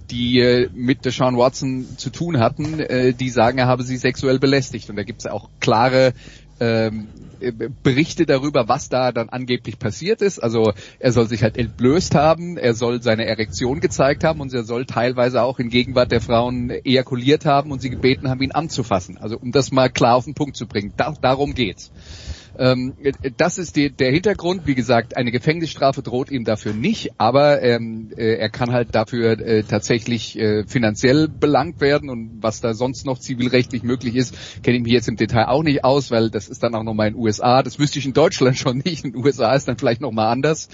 die 0.09 0.39
äh, 0.39 0.69
mit 0.73 1.05
Deshaun 1.05 1.37
Watson 1.37 1.85
zu 1.97 2.09
tun 2.09 2.39
hatten, 2.39 2.79
äh, 2.79 3.13
die 3.13 3.29
sagen, 3.29 3.59
er 3.59 3.67
habe 3.67 3.83
sie 3.83 3.97
sexuell 3.97 4.39
belästigt. 4.39 4.89
Und 4.89 4.95
da 4.95 5.03
gibt 5.03 5.21
es 5.21 5.27
auch 5.27 5.49
klare 5.59 6.13
ähm, 6.59 7.07
Berichte 7.83 8.25
darüber, 8.25 8.67
was 8.67 8.89
da 8.89 9.11
dann 9.11 9.29
angeblich 9.29 9.79
passiert 9.79 10.21
ist. 10.21 10.39
Also 10.39 10.73
er 10.99 11.11
soll 11.11 11.27
sich 11.27 11.43
halt 11.43 11.57
entblößt 11.57 12.15
haben, 12.15 12.57
er 12.57 12.73
soll 12.73 13.01
seine 13.01 13.25
Erektion 13.25 13.79
gezeigt 13.79 14.23
haben 14.23 14.41
und 14.41 14.53
er 14.53 14.63
soll 14.63 14.85
teilweise 14.85 15.41
auch 15.41 15.59
in 15.59 15.69
Gegenwart 15.69 16.11
der 16.11 16.21
Frauen 16.21 16.69
ejakuliert 16.69 17.45
haben 17.45 17.71
und 17.71 17.81
sie 17.81 17.89
gebeten 17.89 18.29
haben, 18.29 18.41
ihn 18.41 18.51
anzufassen. 18.51 19.17
Also 19.17 19.37
um 19.37 19.51
das 19.51 19.71
mal 19.71 19.89
klar 19.89 20.15
auf 20.15 20.25
den 20.25 20.35
Punkt 20.35 20.57
zu 20.57 20.67
bringen. 20.67 20.93
Da, 20.97 21.13
darum 21.21 21.53
geht's. 21.53 21.91
Ähm, 22.59 22.93
das 23.37 23.57
ist 23.57 23.77
die, 23.77 23.89
der 23.89 24.11
Hintergrund. 24.11 24.67
Wie 24.67 24.75
gesagt, 24.75 25.15
eine 25.15 25.31
Gefängnisstrafe 25.31 26.03
droht 26.03 26.29
ihm 26.29 26.43
dafür 26.43 26.73
nicht, 26.73 27.11
aber 27.17 27.61
ähm, 27.61 28.11
äh, 28.17 28.35
er 28.35 28.49
kann 28.49 28.73
halt 28.73 28.93
dafür 28.93 29.39
äh, 29.39 29.63
tatsächlich 29.63 30.37
äh, 30.37 30.65
finanziell 30.67 31.29
belangt 31.29 31.79
werden 31.79 32.09
und 32.09 32.43
was 32.43 32.59
da 32.59 32.73
sonst 32.73 33.05
noch 33.05 33.17
zivilrechtlich 33.17 33.83
möglich 33.83 34.17
ist, 34.17 34.35
kenne 34.61 34.75
ich 34.75 34.83
mich 34.83 34.91
jetzt 34.91 35.07
im 35.07 35.15
Detail 35.15 35.47
auch 35.47 35.63
nicht 35.63 35.85
aus, 35.85 36.11
weil 36.11 36.29
das 36.29 36.49
ist 36.49 36.61
dann 36.61 36.75
auch 36.75 36.83
nochmal 36.83 37.07
in 37.07 37.13
den 37.13 37.23
USA. 37.23 37.63
Das 37.63 37.79
wüsste 37.79 37.99
ich 37.99 38.05
in 38.05 38.13
Deutschland 38.13 38.57
schon 38.59 38.79
nicht. 38.79 39.05
In 39.05 39.13
den 39.13 39.25
USA 39.25 39.55
ist 39.55 39.69
dann 39.69 39.77
vielleicht 39.77 40.01
nochmal 40.01 40.27
anders. 40.27 40.67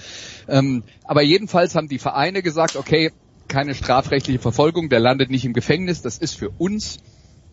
Ähm, 0.47 0.81
aber 1.03 1.21
jedenfalls 1.21 1.75
haben 1.75 1.87
die 1.87 1.99
Vereine 1.99 2.41
gesagt, 2.41 2.77
okay, 2.77 3.11
keine 3.47 3.75
strafrechtliche 3.75 4.39
Verfolgung, 4.39 4.89
der 4.89 4.99
landet 4.99 5.29
nicht 5.29 5.45
im 5.45 5.53
Gefängnis. 5.53 6.01
Das 6.01 6.17
ist 6.17 6.35
für 6.35 6.49
uns 6.49 6.97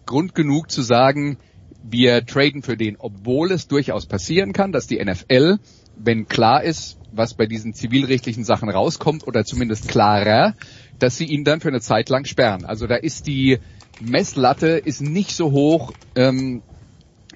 Grund 0.06 0.34
genug 0.34 0.70
zu 0.70 0.80
sagen, 0.80 1.36
wir 1.82 2.24
traden 2.24 2.62
für 2.62 2.76
den, 2.76 2.96
obwohl 2.98 3.52
es 3.52 3.68
durchaus 3.68 4.06
passieren 4.06 4.52
kann, 4.52 4.72
dass 4.72 4.86
die 4.86 5.02
NFL, 5.02 5.59
wenn 5.96 6.26
klar 6.26 6.62
ist, 6.62 6.98
was 7.12 7.34
bei 7.34 7.46
diesen 7.46 7.74
zivilrechtlichen 7.74 8.44
Sachen 8.44 8.68
rauskommt 8.70 9.26
oder 9.26 9.44
zumindest 9.44 9.88
klarer, 9.88 10.54
dass 10.98 11.16
sie 11.16 11.26
ihn 11.26 11.44
dann 11.44 11.60
für 11.60 11.68
eine 11.68 11.80
Zeit 11.80 12.09
lang 12.09 12.24
sperren. 12.24 12.64
Also 12.64 12.86
da 12.86 12.96
ist 12.96 13.26
die 13.26 13.59
Messlatte 14.00 14.68
ist 14.68 15.00
nicht 15.00 15.32
so 15.32 15.52
hoch 15.52 15.92
ähm, 16.14 16.62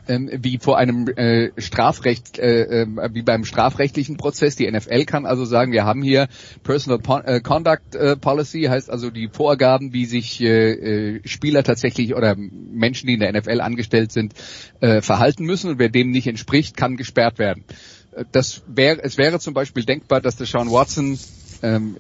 ähm, 0.09 0.31
wie 0.33 0.59
vor 0.59 0.79
einem 0.79 1.09
äh, 1.09 1.51
Strafrecht, 1.59 2.39
äh, 2.39 2.83
äh, 2.83 2.87
wie 3.13 3.23
beim 3.23 3.45
strafrechtlichen 3.45 4.17
Prozess. 4.17 4.57
Die 4.57 4.71
NFL 4.71 5.05
kann 5.05 5.27
also 5.27 5.45
sagen, 5.45 5.73
wir 5.73 5.85
haben 5.85 6.03
hier 6.03 6.29
Personal 6.63 6.99
Pon 6.99 7.25
äh, 7.25 7.41
Conduct 7.41 7.95
äh, 7.95 8.17
Policy, 8.17 8.63
heißt 8.63 8.91
also 8.91 9.11
die 9.11 9.29
Vorgaben, 9.29 9.93
wie 9.93 10.07
sich 10.07 10.41
äh, 10.41 11.17
äh, 11.17 11.21
Spieler 11.25 11.63
tatsächlich 11.63 12.15
oder 12.15 12.37
Menschen, 12.37 13.07
die 13.07 13.15
in 13.15 13.21
der 13.21 13.33
NFL 13.33 13.61
angestellt 13.61 14.13
sind, 14.13 14.35
äh, 14.81 15.01
verhalten 15.01 15.45
müssen. 15.45 15.71
Und 15.71 15.79
wer 15.79 15.89
dem 15.89 16.11
nicht 16.11 16.27
entspricht, 16.27 16.77
kann 16.77 16.97
gesperrt 16.97 17.39
werden. 17.39 17.65
Äh, 18.13 18.25
Das 18.33 18.63
wäre, 18.67 19.03
es 19.03 19.19
wäre 19.19 19.39
zum 19.41 19.55
Beispiel 19.55 19.85
denkbar, 19.85 20.21
dass 20.21 20.37
der 20.37 20.47
Sean 20.47 20.71
Watson 20.71 21.19
ähm, 21.63 21.97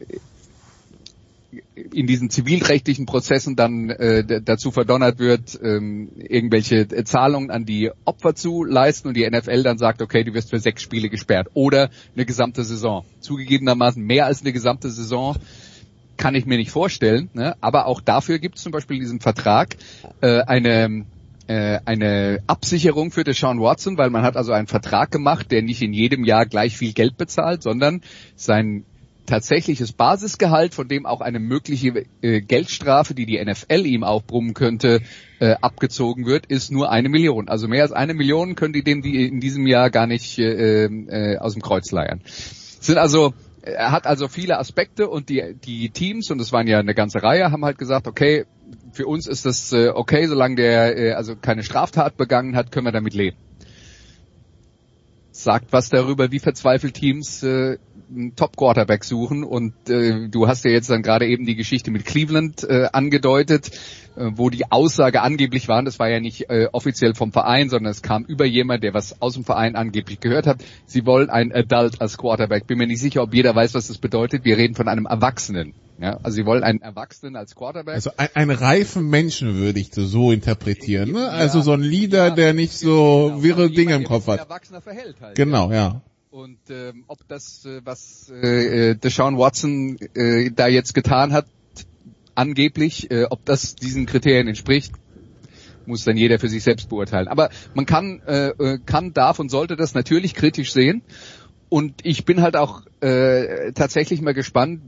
in 1.74 2.06
diesen 2.06 2.30
zivilrechtlichen 2.30 3.06
Prozessen 3.06 3.56
dann 3.56 3.90
äh, 3.90 4.42
dazu 4.42 4.70
verdonnert 4.70 5.18
wird, 5.18 5.58
ähm, 5.62 6.10
irgendwelche 6.16 6.80
äh, 6.80 7.04
Zahlungen 7.04 7.50
an 7.50 7.64
die 7.64 7.90
Opfer 8.04 8.34
zu 8.34 8.64
leisten 8.64 9.08
und 9.08 9.16
die 9.16 9.28
NFL 9.28 9.62
dann 9.62 9.78
sagt, 9.78 10.02
okay, 10.02 10.24
du 10.24 10.34
wirst 10.34 10.50
für 10.50 10.58
sechs 10.58 10.82
Spiele 10.82 11.08
gesperrt 11.08 11.48
oder 11.54 11.90
eine 12.14 12.24
gesamte 12.24 12.64
Saison. 12.64 13.04
Zugegebenermaßen 13.20 14.02
mehr 14.02 14.26
als 14.26 14.42
eine 14.42 14.52
gesamte 14.52 14.90
Saison 14.90 15.36
kann 16.16 16.34
ich 16.34 16.46
mir 16.46 16.56
nicht 16.56 16.70
vorstellen, 16.70 17.28
ne? 17.34 17.56
aber 17.60 17.86
auch 17.86 18.00
dafür 18.00 18.38
gibt 18.38 18.56
es 18.56 18.62
zum 18.62 18.72
Beispiel 18.72 18.96
in 18.96 19.02
diesem 19.02 19.20
Vertrag 19.20 19.76
äh, 20.22 20.40
eine 20.40 21.04
äh, 21.46 21.78
eine 21.84 22.40
Absicherung 22.48 23.12
für 23.12 23.22
Deshaun 23.22 23.60
Watson, 23.60 23.98
weil 23.98 24.10
man 24.10 24.22
hat 24.22 24.36
also 24.36 24.52
einen 24.52 24.66
Vertrag 24.66 25.10
gemacht, 25.12 25.52
der 25.52 25.62
nicht 25.62 25.80
in 25.80 25.92
jedem 25.92 26.24
Jahr 26.24 26.44
gleich 26.46 26.76
viel 26.76 26.92
Geld 26.92 27.16
bezahlt, 27.16 27.62
sondern 27.62 28.02
sein 28.34 28.84
tatsächliches 29.26 29.92
Basisgehalt, 29.92 30.74
von 30.74 30.88
dem 30.88 31.06
auch 31.06 31.20
eine 31.20 31.38
mögliche 31.38 32.04
äh, 32.22 32.40
Geldstrafe, 32.40 33.14
die 33.14 33.26
die 33.26 33.44
NFL 33.44 33.84
ihm 33.86 34.04
aufbrummen 34.04 34.54
könnte, 34.54 35.02
äh, 35.40 35.56
abgezogen 35.60 36.26
wird, 36.26 36.46
ist 36.46 36.70
nur 36.70 36.90
eine 36.90 37.08
Million. 37.08 37.48
Also 37.48 37.68
mehr 37.68 37.82
als 37.82 37.92
eine 37.92 38.14
Million 38.14 38.54
können 38.54 38.72
die 38.72 38.82
dem 38.82 39.02
die 39.02 39.26
in 39.26 39.40
diesem 39.40 39.66
Jahr 39.66 39.90
gar 39.90 40.06
nicht 40.06 40.38
äh, 40.38 40.84
äh, 40.84 41.38
aus 41.38 41.52
dem 41.52 41.62
Kreuz 41.62 41.90
leiern. 41.90 42.20
Sind 42.24 42.98
also 42.98 43.34
er 43.62 43.90
hat 43.90 44.06
also 44.06 44.28
viele 44.28 44.58
Aspekte 44.58 45.08
und 45.08 45.28
die 45.28 45.54
die 45.54 45.90
Teams 45.90 46.30
und 46.30 46.40
es 46.40 46.52
waren 46.52 46.68
ja 46.68 46.78
eine 46.78 46.94
ganze 46.94 47.22
Reihe 47.22 47.50
haben 47.50 47.64
halt 47.64 47.78
gesagt, 47.78 48.06
okay, 48.06 48.44
für 48.92 49.06
uns 49.06 49.26
ist 49.26 49.44
das 49.44 49.72
äh, 49.72 49.88
okay, 49.88 50.26
solange 50.26 50.56
der 50.56 50.96
äh, 50.96 51.12
also 51.12 51.34
keine 51.36 51.64
Straftat 51.64 52.16
begangen 52.16 52.56
hat, 52.56 52.70
können 52.70 52.86
wir 52.86 52.92
damit 52.92 53.14
leben 53.14 53.36
sagt 55.36 55.72
was 55.72 55.88
darüber, 55.88 56.32
wie 56.32 56.38
verzweifelt 56.38 56.94
Teams 56.94 57.42
äh, 57.42 57.78
einen 58.08 58.36
Top-Quarterback 58.36 59.04
suchen. 59.04 59.44
Und 59.44 59.74
äh, 59.88 60.28
du 60.28 60.48
hast 60.48 60.64
ja 60.64 60.70
jetzt 60.70 60.90
dann 60.90 61.02
gerade 61.02 61.26
eben 61.26 61.46
die 61.46 61.56
Geschichte 61.56 61.90
mit 61.90 62.04
Cleveland 62.04 62.64
äh, 62.64 62.88
angedeutet, 62.92 63.70
äh, 64.16 64.30
wo 64.34 64.50
die 64.50 64.70
Aussage 64.70 65.22
angeblich 65.22 65.68
war, 65.68 65.82
das 65.82 65.98
war 65.98 66.08
ja 66.08 66.20
nicht 66.20 66.48
äh, 66.48 66.68
offiziell 66.72 67.14
vom 67.14 67.32
Verein, 67.32 67.68
sondern 67.68 67.90
es 67.90 68.02
kam 68.02 68.24
über 68.24 68.44
jemand, 68.44 68.82
der 68.82 68.94
was 68.94 69.20
aus 69.20 69.34
dem 69.34 69.44
Verein 69.44 69.76
angeblich 69.76 70.20
gehört 70.20 70.46
hat. 70.46 70.58
Sie 70.86 71.06
wollen 71.06 71.30
einen 71.30 71.52
Adult 71.52 72.00
als 72.00 72.18
Quarterback. 72.18 72.66
Bin 72.66 72.78
mir 72.78 72.86
nicht 72.86 73.00
sicher, 73.00 73.22
ob 73.22 73.34
jeder 73.34 73.54
weiß, 73.54 73.74
was 73.74 73.88
das 73.88 73.98
bedeutet. 73.98 74.44
Wir 74.44 74.56
reden 74.56 74.74
von 74.74 74.88
einem 74.88 75.06
Erwachsenen. 75.06 75.74
Ja, 75.98 76.18
also 76.22 76.36
sie 76.36 76.44
wollen 76.44 76.62
einen 76.62 76.82
Erwachsenen 76.82 77.36
als 77.36 77.54
Quarterback. 77.54 77.94
Also 77.94 78.10
ein, 78.16 78.28
einen 78.34 78.50
reifen 78.50 79.08
Menschen 79.08 79.56
würde 79.56 79.80
ich 79.80 79.90
so 79.92 80.30
interpretieren. 80.30 81.12
Ne? 81.12 81.30
Also 81.30 81.62
so 81.62 81.72
ein 81.72 81.80
Leader, 81.80 82.30
der 82.32 82.52
nicht 82.52 82.72
so 82.72 83.38
wirre 83.38 83.70
Dinge 83.70 83.94
im 83.94 84.04
Kopf 84.04 84.26
hat. 84.26 84.38
Erwachsener 84.38 84.82
verhält 84.82 85.16
halt. 85.20 85.36
Genau, 85.36 85.72
ja. 85.72 86.02
Und 86.36 86.58
ähm, 86.68 87.04
ob 87.06 87.26
das, 87.28 87.64
äh, 87.64 87.80
was 87.82 88.30
äh, 88.30 88.90
äh, 88.90 88.94
Deshaun 88.94 89.38
Watson 89.38 89.96
äh, 90.12 90.50
da 90.50 90.66
jetzt 90.68 90.92
getan 90.92 91.32
hat, 91.32 91.46
angeblich, 92.34 93.10
äh, 93.10 93.24
ob 93.30 93.46
das 93.46 93.74
diesen 93.74 94.04
Kriterien 94.04 94.46
entspricht, 94.46 94.92
muss 95.86 96.04
dann 96.04 96.18
jeder 96.18 96.38
für 96.38 96.50
sich 96.50 96.62
selbst 96.62 96.90
beurteilen. 96.90 97.28
Aber 97.28 97.48
man 97.72 97.86
kann, 97.86 98.20
äh, 98.26 98.48
äh, 98.48 98.78
kann, 98.84 99.14
darf 99.14 99.38
und 99.38 99.48
sollte 99.48 99.76
das 99.76 99.94
natürlich 99.94 100.34
kritisch 100.34 100.74
sehen. 100.74 101.00
Und 101.70 102.04
ich 102.04 102.26
bin 102.26 102.42
halt 102.42 102.54
auch 102.54 102.82
äh, 103.00 103.72
tatsächlich 103.72 104.20
mal 104.20 104.34
gespannt, 104.34 104.82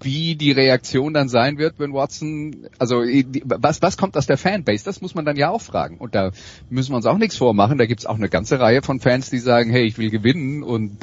wie 0.00 0.34
die 0.36 0.52
Reaktion 0.52 1.14
dann 1.14 1.28
sein 1.28 1.58
wird, 1.58 1.78
wenn 1.78 1.92
Watson, 1.92 2.68
also 2.78 3.04
die- 3.04 3.42
was, 3.44 3.82
was 3.82 3.96
kommt 3.96 4.16
aus 4.16 4.26
der 4.26 4.36
Fanbase? 4.38 4.84
Das 4.84 5.00
muss 5.00 5.14
man 5.14 5.24
dann 5.24 5.36
ja 5.36 5.50
auch 5.50 5.62
fragen. 5.62 5.98
Und 5.98 6.14
da 6.14 6.32
müssen 6.70 6.92
wir 6.92 6.96
uns 6.96 7.06
auch 7.06 7.18
nichts 7.18 7.36
vormachen. 7.36 7.78
Da 7.78 7.86
gibt's 7.86 8.06
auch 8.06 8.16
eine 8.16 8.28
ganze 8.28 8.60
Reihe 8.60 8.82
von 8.82 9.00
Fans, 9.00 9.30
die 9.30 9.38
sagen, 9.38 9.70
hey, 9.70 9.84
ich 9.84 9.98
will 9.98 10.10
gewinnen 10.10 10.62
und 10.62 10.98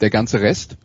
der 0.00 0.10
ganze 0.10 0.40
Rest. 0.40 0.76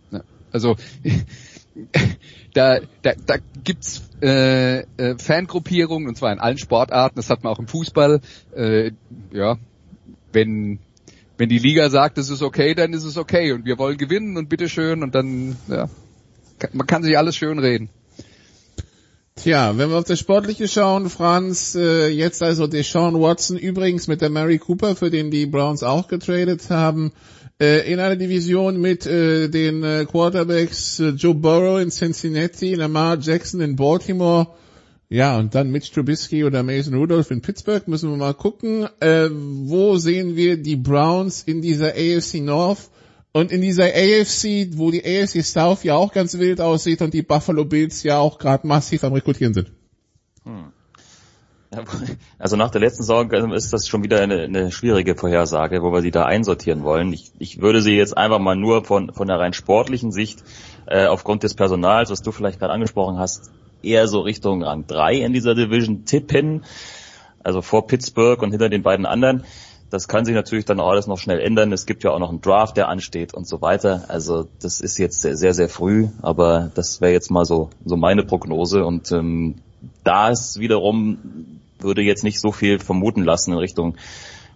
Also 0.51 0.75
da, 2.53 2.79
da, 3.01 3.13
da 3.25 3.35
gibt's 3.63 4.03
äh, 4.21 4.79
äh, 4.79 5.17
Fangruppierungen 5.17 6.07
und 6.07 6.17
zwar 6.17 6.31
in 6.31 6.39
allen 6.39 6.57
Sportarten. 6.57 7.15
Das 7.17 7.29
hat 7.29 7.43
man 7.43 7.53
auch 7.53 7.59
im 7.59 7.67
Fußball. 7.67 8.21
Äh, 8.55 8.91
ja, 9.31 9.57
wenn 10.31 10.79
wenn 11.37 11.49
die 11.49 11.59
Liga 11.59 11.89
sagt, 11.89 12.17
es 12.17 12.29
ist 12.29 12.41
okay, 12.41 12.73
dann 12.75 12.93
ist 12.93 13.03
es 13.03 13.17
okay 13.17 13.51
und 13.51 13.65
wir 13.65 13.77
wollen 13.77 13.97
gewinnen 13.97 14.37
und 14.37 14.47
bitteschön 14.47 15.03
und 15.03 15.15
dann 15.15 15.57
ja, 15.67 15.89
man 16.73 16.87
kann 16.87 17.03
sich 17.03 17.17
alles 17.17 17.35
schön 17.35 17.59
reden. 17.59 17.89
Tja, 19.35 19.77
wenn 19.77 19.89
wir 19.89 19.97
auf 19.97 20.05
das 20.05 20.19
Sportliche 20.19 20.67
schauen, 20.67 21.09
Franz, 21.09 21.75
äh, 21.75 22.07
jetzt 22.07 22.41
also 22.41 22.67
Deshaun 22.67 23.19
Watson, 23.19 23.57
übrigens 23.57 24.07
mit 24.07 24.21
der 24.21 24.29
Mary 24.29 24.57
Cooper, 24.59 24.95
für 24.95 25.09
den 25.09 25.29
die 25.29 25.45
Browns 25.45 25.83
auch 25.83 26.07
getradet 26.07 26.69
haben, 26.69 27.11
äh, 27.61 27.91
in 27.91 27.99
einer 27.99 28.15
Division 28.15 28.79
mit 28.79 29.05
äh, 29.05 29.49
den 29.49 29.83
äh, 29.83 30.05
Quarterbacks 30.09 31.01
äh, 31.01 31.09
Joe 31.09 31.35
Burrow 31.35 31.81
in 31.81 31.91
Cincinnati, 31.91 32.75
Lamar 32.75 33.17
Jackson 33.19 33.59
in 33.59 33.75
Baltimore, 33.75 34.47
ja, 35.09 35.37
und 35.37 35.53
dann 35.53 35.69
Mitch 35.69 35.93
Trubisky 35.93 36.45
oder 36.45 36.63
Mason 36.63 36.95
Rudolph 36.95 37.29
in 37.29 37.41
Pittsburgh, 37.41 37.87
müssen 37.87 38.09
wir 38.09 38.17
mal 38.17 38.33
gucken, 38.33 38.87
äh, 39.01 39.29
wo 39.29 39.97
sehen 39.97 40.35
wir 40.35 40.57
die 40.57 40.77
Browns 40.77 41.43
in 41.43 41.61
dieser 41.61 41.89
AFC 41.89 42.35
North 42.35 42.89
und 43.35 43.51
in 43.51 43.59
dieser 43.59 43.87
AFC, 43.87 44.77
wo 44.77 44.91
die 44.91 45.03
AFC 45.03 45.43
South 45.43 45.83
ja 45.83 45.97
auch 45.97 46.13
ganz 46.13 46.37
wild 46.37 46.61
aussieht 46.61 47.01
und 47.01 47.13
die 47.13 47.21
Buffalo 47.21 47.65
Bills 47.65 48.01
ja 48.03 48.17
auch 48.17 48.37
gerade 48.37 48.65
massiv 48.65 49.03
am 49.03 49.11
Rekrutieren 49.11 49.53
sind. 49.53 49.73
Also 52.39 52.55
nach 52.55 52.71
der 52.71 52.79
letzten 52.79 53.03
Saison 53.03 53.29
ist 53.51 53.73
das 53.73 53.89
schon 53.89 54.05
wieder 54.05 54.21
eine, 54.21 54.43
eine 54.43 54.71
schwierige 54.71 55.15
Vorhersage, 55.15 55.83
wo 55.83 55.91
wir 55.91 56.01
sie 56.01 56.11
da 56.11 56.23
einsortieren 56.23 56.85
wollen. 56.85 57.11
Ich, 57.11 57.33
ich 57.37 57.59
würde 57.59 57.81
sie 57.81 57.97
jetzt 57.97 58.15
einfach 58.15 58.39
mal 58.39 58.55
nur 58.55 58.85
von, 58.85 59.11
von 59.11 59.27
der 59.27 59.37
rein 59.37 59.51
sportlichen 59.51 60.13
Sicht 60.13 60.41
äh, 60.85 61.07
aufgrund 61.07 61.43
des 61.43 61.55
Personals, 61.55 62.11
was 62.11 62.21
du 62.21 62.31
vielleicht 62.31 62.59
gerade 62.59 62.71
angesprochen 62.71 63.19
hast, 63.19 63.51
eher 63.83 64.07
so 64.07 64.21
Richtung 64.21 64.63
Rang 64.63 64.87
3 64.87 65.15
in 65.15 65.33
dieser 65.33 65.55
Division 65.55 66.05
tippen. 66.05 66.63
Also 67.43 67.61
vor 67.61 67.85
Pittsburgh 67.85 68.41
und 68.41 68.51
hinter 68.51 68.69
den 68.69 68.81
beiden 68.81 69.05
anderen. 69.05 69.43
Das 69.89 70.07
kann 70.07 70.25
sich 70.25 70.33
natürlich 70.33 70.65
dann 70.65 70.79
alles 70.79 71.07
noch 71.07 71.17
schnell 71.17 71.39
ändern. 71.39 71.71
Es 71.71 71.85
gibt 71.85 72.03
ja 72.03 72.11
auch 72.11 72.19
noch 72.19 72.29
einen 72.29 72.41
Draft, 72.41 72.75
der 72.77 72.89
ansteht 72.89 73.33
und 73.33 73.47
so 73.47 73.61
weiter. 73.61 74.05
Also 74.07 74.47
das 74.61 74.81
ist 74.81 74.97
jetzt 74.97 75.21
sehr, 75.21 75.37
sehr, 75.37 75.53
sehr 75.53 75.69
früh, 75.69 76.07
aber 76.21 76.71
das 76.73 77.01
wäre 77.01 77.13
jetzt 77.13 77.31
mal 77.31 77.45
so, 77.45 77.69
so 77.85 77.95
meine 77.95 78.23
Prognose. 78.23 78.85
Und 78.85 79.11
ähm, 79.11 79.55
da 80.03 80.29
ist 80.29 80.59
wiederum, 80.59 81.59
würde 81.79 82.01
jetzt 82.01 82.23
nicht 82.23 82.39
so 82.39 82.51
viel 82.51 82.79
vermuten 82.79 83.23
lassen 83.23 83.51
in 83.53 83.59
Richtung 83.59 83.95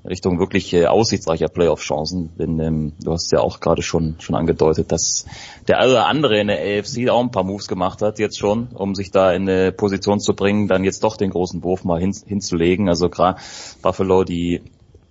Richtung 0.05 0.39
wirklich 0.39 0.73
äh, 0.73 0.85
aussichtsreicher 0.85 1.49
Playoff-Chancen, 1.49 2.29
denn 2.37 2.59
ähm, 2.59 2.93
du 3.03 3.11
hast 3.11 3.31
ja 3.31 3.41
auch 3.41 3.59
gerade 3.59 3.81
schon 3.81 4.15
schon 4.19 4.35
angedeutet, 4.35 4.91
dass 4.91 5.25
der 5.67 5.85
oder 5.85 6.07
andere 6.07 6.39
in 6.39 6.47
der 6.47 6.59
AFC 6.59 7.09
auch 7.09 7.21
ein 7.21 7.31
paar 7.31 7.43
Moves 7.43 7.67
gemacht 7.67 8.01
hat 8.01 8.17
jetzt 8.17 8.37
schon, 8.37 8.69
um 8.73 8.95
sich 8.95 9.11
da 9.11 9.33
in 9.33 9.49
eine 9.49 9.71
Position 9.71 10.19
zu 10.19 10.33
bringen, 10.33 10.67
dann 10.67 10.83
jetzt 10.83 11.03
doch 11.03 11.17
den 11.17 11.31
großen 11.31 11.63
Wurf 11.63 11.83
mal 11.83 11.99
hin, 11.99 12.13
hinzulegen. 12.25 12.87
Also 12.87 13.09
gerade 13.09 13.39
Buffalo, 13.81 14.23
die 14.23 14.61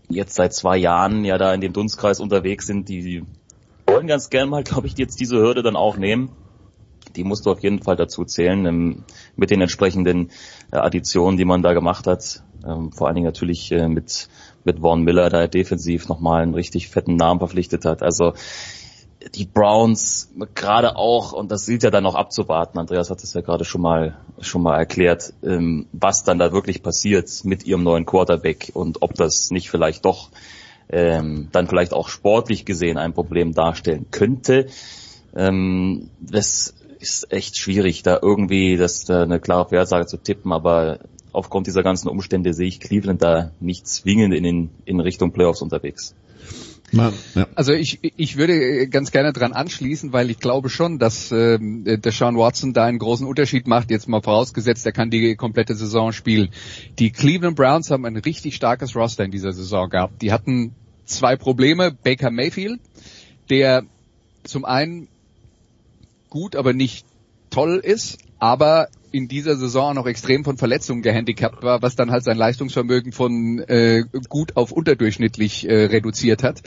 jetzt 0.09 0.35
seit 0.35 0.55
zwei 0.55 0.77
Jahren 0.77 1.25
ja 1.25 1.39
da 1.39 1.53
in 1.53 1.61
dem 1.61 1.73
Dunstkreis 1.73 2.21
unterwegs 2.21 2.67
sind, 2.67 2.89
die, 2.89 3.25
wollen 3.87 4.07
ganz 4.07 4.31
gern 4.31 4.49
mal, 4.49 4.63
glaube 4.63 4.87
ich, 4.87 4.97
jetzt 4.99 5.21
diese 5.21 5.39
Hürde 5.39 5.63
dann 5.63 5.77
auch 5.77 5.97
nehmen. 5.97 6.31
Die 7.17 7.25
musst 7.25 7.47
du 7.47 7.51
auf 7.51 7.61
jeden 7.61 7.83
Fall 7.83 7.97
dazu 7.97 8.25
zählen, 8.25 8.67
ähm, 8.67 9.05
mit 9.37 9.51
den 9.51 9.61
entsprechenden 9.61 10.31
äh, 10.71 10.77
Additionen, 10.77 11.37
die 11.37 11.45
man 11.45 11.63
da 11.63 11.73
gemacht 11.73 12.07
hat. 12.07 12.43
Ähm, 12.67 12.93
vor 12.93 13.07
allen 13.07 13.17
Dingen 13.17 13.27
natürlich 13.27 13.73
äh, 13.73 13.89
mit, 13.89 14.29
mit 14.65 14.81
Vaughn 14.81 15.03
Miller, 15.03 15.31
da 15.31 15.41
er 15.41 15.49
defensiv 15.49 16.09
nochmal 16.09 16.43
einen 16.43 16.55
richtig 16.55 16.89
fetten 16.89 17.17
Namen 17.17 17.41
verpflichtet 17.41 17.85
hat. 17.85 18.03
Also 18.03 18.35
die 19.35 19.47
Browns 19.47 20.33
gerade 20.55 20.97
auch, 20.97 21.33
und 21.33 21.51
das 21.51 21.67
gilt 21.67 21.83
ja 21.83 21.91
dann 21.91 22.05
noch 22.05 22.15
abzuwarten, 22.15 22.79
Andreas 22.79 23.11
hat 23.11 23.23
es 23.23 23.35
ja 23.35 23.41
gerade 23.41 23.65
schon 23.65 23.81
mal 23.81 24.17
schon 24.41 24.63
mal 24.63 24.77
erklärt, 24.79 25.33
ähm, 25.43 25.87
was 25.93 26.25
dann 26.25 26.39
da 26.39 26.53
wirklich 26.53 26.83
passiert 26.83 27.29
mit 27.45 27.65
ihrem 27.65 27.83
neuen 27.83 28.07
Quarterback 28.07 28.71
und 28.75 29.03
ob 29.03 29.15
das 29.15 29.51
nicht 29.51 29.71
vielleicht 29.71 30.05
doch 30.05 30.31
ähm, 30.89 31.49
dann 31.53 31.67
vielleicht 31.67 31.93
auch 31.93 32.09
sportlich 32.09 32.65
gesehen 32.65 32.99
ein 32.99 33.13
Problem 33.13 33.53
darstellen 33.53 34.07
könnte. 34.11 34.69
Ähm, 35.35 36.11
das 36.21 36.75
ist 37.01 37.33
echt 37.33 37.57
schwierig, 37.57 38.03
da 38.03 38.19
irgendwie 38.21 38.77
das 38.77 39.05
da 39.05 39.23
eine 39.23 39.41
klare 39.41 39.69
Vorhersage 39.69 40.07
zu 40.07 40.17
tippen, 40.17 40.53
aber 40.53 41.01
aufgrund 41.33 41.67
dieser 41.67 41.83
ganzen 41.83 42.09
Umstände 42.09 42.55
sehe 42.55 42.69
ich 42.69 42.81
Cleveland 42.81 43.23
da 43.23 43.51
nicht 43.61 43.87
zwingend 43.87 44.35
in, 44.35 44.45
den, 44.45 44.71
in 44.85 45.01
Richtung 45.01 45.33
Playoffs 45.33 45.63
unterwegs. 45.63 46.15
Ja. 46.93 47.13
Also 47.55 47.73
ich, 47.73 47.99
ich 48.03 48.37
würde 48.37 48.89
ganz 48.89 49.11
gerne 49.11 49.33
dran 49.33 49.53
anschließen, 49.53 50.13
weil 50.13 50.31
ich 50.31 50.39
glaube 50.39 50.71
schon, 50.71 50.99
dass 50.99 51.31
ähm, 51.33 51.85
der 51.85 52.13
Sean 52.13 52.37
Watson 52.37 52.73
da 52.73 52.85
einen 52.85 52.99
großen 52.99 53.27
Unterschied 53.27 53.67
macht. 53.67 53.91
Jetzt 53.91 54.09
mal 54.09 54.23
vorausgesetzt, 54.23 54.87
er 54.87 54.93
kann 54.93 55.11
die 55.11 55.37
komplette 55.37 55.75
Saison 55.75 56.13
spielen. 56.13 56.49
Die 56.99 57.11
Cleveland 57.11 57.57
Browns 57.57 57.91
haben 57.91 58.07
ein 58.07 58.17
richtig 58.17 58.55
starkes 58.55 58.97
Roster 58.97 59.25
in 59.25 59.31
dieser 59.31 59.53
Saison 59.53 59.91
gehabt. 59.91 60.23
Die 60.23 60.33
hatten 60.33 60.75
zwei 61.05 61.37
Probleme. 61.37 61.93
Baker 61.93 62.31
Mayfield, 62.31 62.81
der 63.51 63.85
zum 64.45 64.65
einen 64.65 65.09
gut, 66.31 66.57
aber 66.57 66.73
nicht 66.73 67.05
toll 67.51 67.81
ist, 67.83 68.19
aber 68.39 68.89
in 69.11 69.29
dieser 69.29 69.57
Saison 69.57 69.95
noch 69.95 70.07
extrem 70.07 70.45
von 70.45 70.59
Verletzungen 70.59 71.03
gehandicapt 71.03 71.63
war, 71.63 71.83
was 71.83 71.97
dann 71.97 72.11
halt 72.11 72.25
sein 72.25 72.37
Leistungsvermögen 72.37 73.13
von 73.13 73.59
äh, 73.61 74.05
gut 74.29 74.57
auf 74.57 74.73
unterdurchschnittlich 74.73 75.69
äh, 75.69 75.85
reduziert 75.87 76.43
hat. 76.43 76.63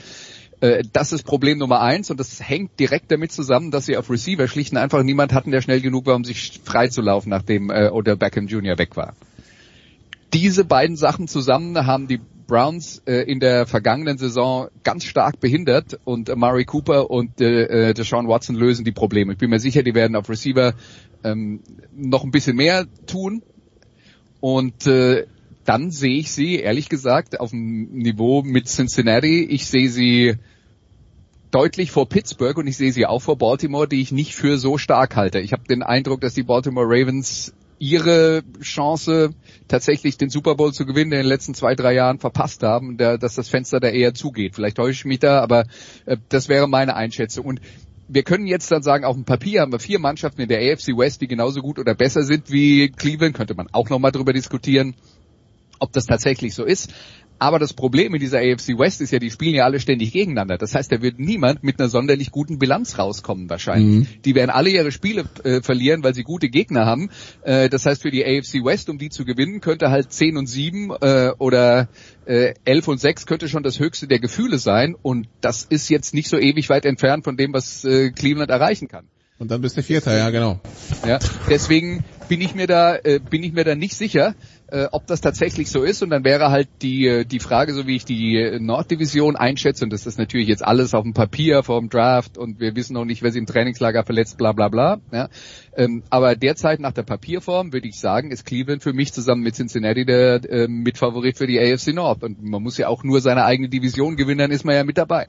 Äh, 0.60 0.82
das 0.92 1.12
ist 1.12 1.24
Problem 1.24 1.58
Nummer 1.58 1.80
eins 1.80 2.10
und 2.10 2.18
das 2.18 2.40
hängt 2.40 2.78
direkt 2.80 3.10
damit 3.10 3.32
zusammen, 3.32 3.70
dass 3.70 3.86
sie 3.86 3.96
auf 3.96 4.10
Receiver 4.10 4.48
schlicht 4.48 4.72
und 4.72 4.78
einfach 4.78 5.02
niemand 5.02 5.32
hatten, 5.32 5.50
der 5.50 5.60
schnell 5.60 5.80
genug 5.80 6.06
war, 6.06 6.16
um 6.16 6.24
sich 6.24 6.60
frei 6.64 6.88
zu 6.88 7.00
laufen, 7.00 7.30
nachdem 7.30 7.70
äh, 7.70 7.88
oder 7.88 8.16
Beckham 8.16 8.46
Jr. 8.46 8.78
weg 8.78 8.96
war. 8.96 9.14
Diese 10.32 10.64
beiden 10.64 10.96
Sachen 10.96 11.28
zusammen 11.28 11.86
haben 11.86 12.08
die 12.08 12.20
Browns 12.46 13.02
äh, 13.06 13.22
in 13.22 13.40
der 13.40 13.66
vergangenen 13.66 14.18
Saison 14.18 14.68
ganz 14.82 15.04
stark 15.04 15.40
behindert 15.40 15.98
und 16.04 16.34
Murray 16.36 16.64
Cooper 16.64 17.10
und 17.10 17.40
äh, 17.40 17.90
äh, 17.90 17.94
Deshaun 17.94 18.28
Watson 18.28 18.56
lösen 18.56 18.84
die 18.84 18.92
Probleme. 18.92 19.32
Ich 19.32 19.38
bin 19.38 19.50
mir 19.50 19.60
sicher, 19.60 19.82
die 19.82 19.94
werden 19.94 20.16
auf 20.16 20.28
Receiver 20.28 20.74
ähm, 21.24 21.60
noch 21.94 22.24
ein 22.24 22.30
bisschen 22.30 22.56
mehr 22.56 22.86
tun 23.06 23.42
und 24.40 24.86
äh, 24.86 25.26
dann 25.64 25.90
sehe 25.90 26.18
ich 26.18 26.32
sie, 26.32 26.56
ehrlich 26.56 26.88
gesagt, 26.88 27.38
auf 27.38 27.50
dem 27.50 27.92
Niveau 27.92 28.42
mit 28.42 28.66
Cincinnati. 28.66 29.44
Ich 29.44 29.66
sehe 29.66 29.88
sie 29.88 30.34
deutlich 31.52 31.90
vor 31.92 32.08
Pittsburgh 32.08 32.58
und 32.58 32.66
ich 32.66 32.76
sehe 32.76 32.92
sie 32.92 33.06
auch 33.06 33.20
vor 33.22 33.38
Baltimore, 33.38 33.86
die 33.86 34.00
ich 34.00 34.10
nicht 34.10 34.34
für 34.34 34.58
so 34.58 34.78
stark 34.78 35.14
halte. 35.14 35.38
Ich 35.38 35.52
habe 35.52 35.62
den 35.64 35.82
Eindruck, 35.82 36.20
dass 36.20 36.34
die 36.34 36.42
Baltimore 36.42 36.86
Ravens 36.88 37.54
ihre 37.78 38.42
Chance, 38.60 39.34
tatsächlich 39.66 40.16
den 40.16 40.30
Super 40.30 40.54
Bowl 40.54 40.72
zu 40.72 40.86
gewinnen, 40.86 41.12
in 41.12 41.18
den 41.18 41.26
letzten 41.26 41.52
zwei, 41.52 41.74
drei 41.74 41.94
Jahren 41.94 42.20
verpasst 42.20 42.62
haben, 42.62 42.96
da, 42.96 43.16
dass 43.16 43.34
das 43.34 43.48
Fenster 43.48 43.80
da 43.80 43.88
eher 43.88 44.14
zugeht. 44.14 44.54
Vielleicht 44.54 44.76
täusche 44.76 45.00
ich 45.00 45.04
mich 45.04 45.18
da, 45.18 45.40
aber 45.40 45.64
äh, 46.06 46.16
das 46.28 46.48
wäre 46.48 46.68
meine 46.68 46.94
Einschätzung. 46.94 47.44
Und 47.44 47.60
wir 48.08 48.22
können 48.22 48.46
jetzt 48.46 48.70
dann 48.70 48.82
sagen, 48.82 49.04
auf 49.04 49.16
dem 49.16 49.24
Papier 49.24 49.60
haben 49.60 49.72
wir 49.72 49.78
vier 49.78 49.98
Mannschaften 49.98 50.42
in 50.42 50.48
der 50.48 50.58
AFC 50.58 50.88
West, 50.96 51.20
die 51.20 51.28
genauso 51.28 51.60
gut 51.60 51.78
oder 51.78 51.94
besser 51.94 52.22
sind 52.22 52.50
wie 52.50 52.90
Cleveland. 52.90 53.34
Könnte 53.34 53.54
man 53.54 53.68
auch 53.72 53.88
nochmal 53.88 54.12
drüber 54.12 54.32
diskutieren, 54.32 54.94
ob 55.78 55.92
das 55.92 56.06
tatsächlich 56.06 56.54
so 56.54 56.64
ist. 56.64 56.92
Aber 57.42 57.58
das 57.58 57.72
Problem 57.72 58.14
in 58.14 58.20
dieser 58.20 58.38
AFC 58.38 58.78
West 58.78 59.00
ist 59.00 59.10
ja, 59.10 59.18
die 59.18 59.28
spielen 59.28 59.56
ja 59.56 59.64
alle 59.64 59.80
ständig 59.80 60.12
gegeneinander. 60.12 60.58
Das 60.58 60.76
heißt, 60.76 60.92
da 60.92 61.02
wird 61.02 61.18
niemand 61.18 61.64
mit 61.64 61.80
einer 61.80 61.88
sonderlich 61.88 62.30
guten 62.30 62.60
Bilanz 62.60 63.00
rauskommen 63.00 63.50
wahrscheinlich. 63.50 64.08
Mhm. 64.08 64.22
Die 64.24 64.36
werden 64.36 64.50
alle 64.50 64.70
ihre 64.70 64.92
Spiele 64.92 65.24
äh, 65.42 65.60
verlieren, 65.60 66.04
weil 66.04 66.14
sie 66.14 66.22
gute 66.22 66.48
Gegner 66.50 66.86
haben. 66.86 67.10
Äh, 67.42 67.68
das 67.68 67.84
heißt, 67.84 68.02
für 68.02 68.12
die 68.12 68.24
AFC 68.24 68.64
West, 68.64 68.88
um 68.88 68.96
die 68.96 69.10
zu 69.10 69.24
gewinnen, 69.24 69.60
könnte 69.60 69.90
halt 69.90 70.12
10 70.12 70.36
und 70.36 70.46
7 70.46 70.92
äh, 71.00 71.32
oder 71.36 71.88
äh, 72.26 72.54
11 72.64 72.86
und 72.86 73.00
6 73.00 73.26
könnte 73.26 73.48
schon 73.48 73.64
das 73.64 73.80
höchste 73.80 74.06
der 74.06 74.20
Gefühle 74.20 74.58
sein. 74.58 74.94
Und 75.02 75.26
das 75.40 75.64
ist 75.64 75.88
jetzt 75.88 76.14
nicht 76.14 76.28
so 76.28 76.38
ewig 76.38 76.68
weit 76.68 76.84
entfernt 76.84 77.24
von 77.24 77.36
dem, 77.36 77.52
was 77.52 77.84
äh, 77.84 78.12
Cleveland 78.12 78.52
erreichen 78.52 78.86
kann. 78.86 79.06
Und 79.42 79.50
dann 79.50 79.62
bist 79.62 79.76
du 79.76 79.82
Vierter, 79.82 80.16
ja 80.16 80.30
genau. 80.30 80.60
Ja, 81.04 81.18
deswegen 81.50 82.04
bin 82.28 82.40
ich 82.40 82.54
mir 82.54 82.68
da 82.68 82.94
äh, 82.94 83.18
bin 83.18 83.42
ich 83.42 83.52
mir 83.52 83.64
da 83.64 83.74
nicht 83.74 83.96
sicher, 83.96 84.36
äh, 84.72 84.88
ob 84.90 85.06
das 85.06 85.20
tatsächlich 85.20 85.70
so 85.70 85.82
ist. 85.82 86.02
Und 86.02 86.10
dann 86.10 86.24
wäre 86.24 86.50
halt 86.50 86.68
die 86.80 87.06
äh, 87.06 87.24
die 87.24 87.40
Frage, 87.40 87.74
so 87.74 87.86
wie 87.86 87.96
ich 87.96 88.04
die 88.04 88.36
äh, 88.36 88.58
Norddivision 88.58 89.36
einschätze, 89.36 89.84
und 89.84 89.92
das 89.92 90.06
ist 90.06 90.18
natürlich 90.18 90.48
jetzt 90.48 90.64
alles 90.64 90.94
auf 90.94 91.02
dem 91.02 91.12
Papier 91.12 91.62
vor 91.62 91.78
dem 91.78 91.90
Draft 91.90 92.38
und 92.38 92.58
wir 92.58 92.74
wissen 92.74 92.94
noch 92.94 93.04
nicht, 93.04 93.22
wer 93.22 93.30
sich 93.30 93.40
im 93.40 93.46
Trainingslager 93.46 94.04
verletzt, 94.04 94.38
bla 94.38 94.52
bla 94.52 94.68
bla. 94.68 95.00
Ja. 95.12 95.28
Ähm, 95.76 96.02
aber 96.08 96.34
derzeit 96.36 96.80
nach 96.80 96.92
der 96.92 97.02
Papierform 97.02 97.72
würde 97.72 97.88
ich 97.88 98.00
sagen, 98.00 98.30
ist 98.30 98.46
Cleveland 98.46 98.82
für 98.82 98.94
mich 98.94 99.12
zusammen 99.12 99.42
mit 99.42 99.54
Cincinnati 99.54 100.06
der 100.06 100.42
äh, 100.50 100.68
Mitfavorit 100.68 101.36
für 101.36 101.46
die 101.46 101.60
AFC 101.60 101.94
Nord. 101.94 102.24
Und 102.24 102.42
man 102.42 102.62
muss 102.62 102.78
ja 102.78 102.88
auch 102.88 103.04
nur 103.04 103.20
seine 103.20 103.44
eigene 103.44 103.68
Division 103.68 104.16
gewinnen, 104.16 104.38
dann 104.38 104.50
ist 104.50 104.64
man 104.64 104.74
ja 104.74 104.84
mit 104.84 104.96
dabei. 104.96 105.26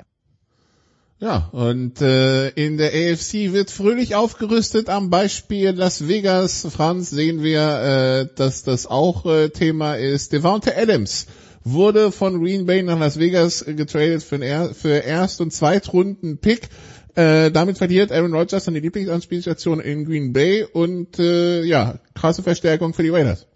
Ja, 1.19 1.49
und 1.53 2.01
äh, 2.01 2.49
in 2.49 2.77
der 2.77 2.89
AFC 2.89 3.53
wird 3.53 3.71
fröhlich 3.71 4.15
aufgerüstet. 4.15 4.89
Am 4.89 5.09
Beispiel 5.09 5.71
Las 5.71 6.07
Vegas, 6.07 6.67
Franz, 6.69 7.11
sehen 7.11 7.41
wir, 7.43 7.61
äh, 7.61 8.35
dass 8.35 8.63
das 8.63 8.87
auch 8.87 9.25
äh, 9.25 9.49
Thema 9.49 9.95
ist. 9.95 10.33
Devonta 10.33 10.71
Adams 10.75 11.27
wurde 11.63 12.11
von 12.11 12.43
Green 12.43 12.65
Bay 12.65 12.83
nach 12.83 12.99
Las 12.99 13.19
Vegas 13.19 13.61
äh, 13.61 13.73
getradet 13.73 14.21
für, 14.23 14.43
er 14.43 14.73
für 14.73 14.97
Erst- 14.97 15.39
und 15.39 15.53
Zweitrunden-Pick. 15.53 16.67
Äh, 17.15 17.51
damit 17.51 17.77
verliert 17.77 18.11
Aaron 18.11 18.33
Rodgers 18.33 18.65
seine 18.65 18.79
Lieblingsanspielstation 18.79 19.79
in 19.79 20.05
Green 20.05 20.33
Bay 20.33 20.63
und 20.63 21.19
äh, 21.19 21.63
ja, 21.63 21.99
krasse 22.15 22.43
Verstärkung 22.43 22.93
für 22.93 23.03
die 23.03 23.09
Raiders. 23.09 23.47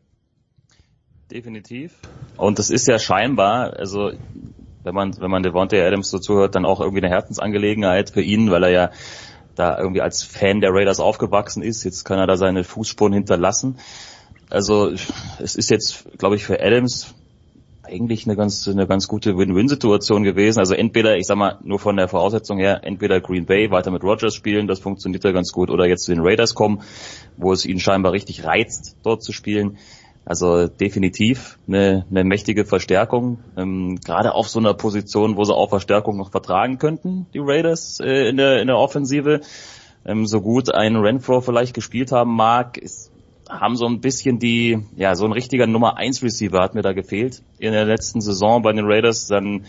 Definitiv. 1.31 1.93
Und 2.37 2.59
das 2.59 2.69
ist 2.69 2.87
ja 2.87 2.99
scheinbar, 2.99 3.75
also 3.77 4.11
wenn 4.87 4.95
man, 4.95 5.19
wenn 5.19 5.29
man 5.29 5.43
Devontae 5.43 5.85
Adams 5.85 6.09
so 6.09 6.17
zuhört, 6.17 6.55
dann 6.55 6.65
auch 6.65 6.79
irgendwie 6.79 7.03
eine 7.03 7.13
Herzensangelegenheit 7.13 8.09
für 8.09 8.21
ihn, 8.21 8.49
weil 8.51 8.63
er 8.63 8.69
ja 8.69 8.91
da 9.55 9.77
irgendwie 9.77 10.01
als 10.01 10.23
Fan 10.23 10.61
der 10.61 10.71
Raiders 10.71 11.01
aufgewachsen 11.01 11.61
ist. 11.61 11.83
Jetzt 11.83 12.05
kann 12.05 12.19
er 12.19 12.27
da 12.27 12.37
seine 12.37 12.63
Fußspuren 12.63 13.11
hinterlassen. 13.11 13.79
Also 14.49 14.91
es 15.39 15.55
ist 15.55 15.69
jetzt, 15.69 16.17
glaube 16.17 16.37
ich, 16.37 16.45
für 16.45 16.61
Adams 16.63 17.15
eigentlich 17.83 18.25
eine 18.25 18.35
ganz, 18.35 18.67
eine 18.67 18.87
ganz 18.87 19.07
gute 19.07 19.37
Win-Win-Situation 19.37 20.23
gewesen. 20.23 20.59
Also 20.59 20.73
entweder, 20.73 21.17
ich 21.17 21.25
sag 21.25 21.37
mal, 21.37 21.57
nur 21.63 21.79
von 21.79 21.97
der 21.97 22.07
Voraussetzung 22.07 22.59
her, 22.59 22.81
entweder 22.83 23.19
Green 23.19 23.45
Bay 23.45 23.71
weiter 23.71 23.91
mit 23.91 24.03
Rogers 24.03 24.35
spielen, 24.35 24.67
das 24.67 24.79
funktioniert 24.79 25.23
ja 25.23 25.31
ganz 25.31 25.51
gut, 25.51 25.69
oder 25.69 25.85
jetzt 25.85 26.03
zu 26.03 26.13
den 26.13 26.21
Raiders 26.21 26.53
kommen, 26.53 26.81
wo 27.35 27.51
es 27.51 27.65
ihnen 27.65 27.79
scheinbar 27.79 28.13
richtig 28.13 28.45
reizt, 28.45 28.97
dort 29.03 29.23
zu 29.23 29.33
spielen. 29.33 29.77
Also 30.27 30.67
definitiv 30.67 31.57
eine, 31.69 32.05
eine 32.11 32.25
mächtige 32.25 32.65
Verstärkung, 32.65 33.39
ähm, 33.55 33.97
gerade 34.03 34.35
auf 34.35 34.49
so 34.49 34.59
einer 34.59 34.73
Position, 34.73 35.37
wo 35.37 35.45
sie 35.45 35.55
auch 35.55 35.69
Verstärkung 35.69 36.17
noch 36.17 36.31
vertragen 36.31 36.79
könnten, 36.79 37.27
die 37.33 37.39
Raiders 37.39 38.01
äh, 38.01 38.27
in 38.27 38.35
der 38.35 38.61
in 38.61 38.67
der 38.67 38.77
Offensive. 38.77 39.39
Ähm, 40.05 40.25
so 40.25 40.41
gut 40.41 40.73
ein 40.73 40.97
Renfro 40.97 41.39
vielleicht 41.39 41.73
gespielt 41.73 42.11
haben 42.11 42.35
mag, 42.35 42.77
ist, 42.77 43.09
haben 43.49 43.77
so 43.77 43.85
ein 43.85 44.01
bisschen 44.01 44.37
die, 44.37 44.79
ja, 44.97 45.15
so 45.15 45.23
ein 45.23 45.31
richtiger 45.31 45.65
Nummer 45.65 45.95
1 45.95 46.21
Receiver 46.21 46.61
hat 46.61 46.75
mir 46.75 46.81
da 46.81 46.91
gefehlt 46.91 47.41
in 47.57 47.71
der 47.71 47.85
letzten 47.85 48.19
Saison 48.19 48.61
bei 48.61 48.73
den 48.73 48.83
Raiders. 48.85 49.27
Dann 49.27 49.65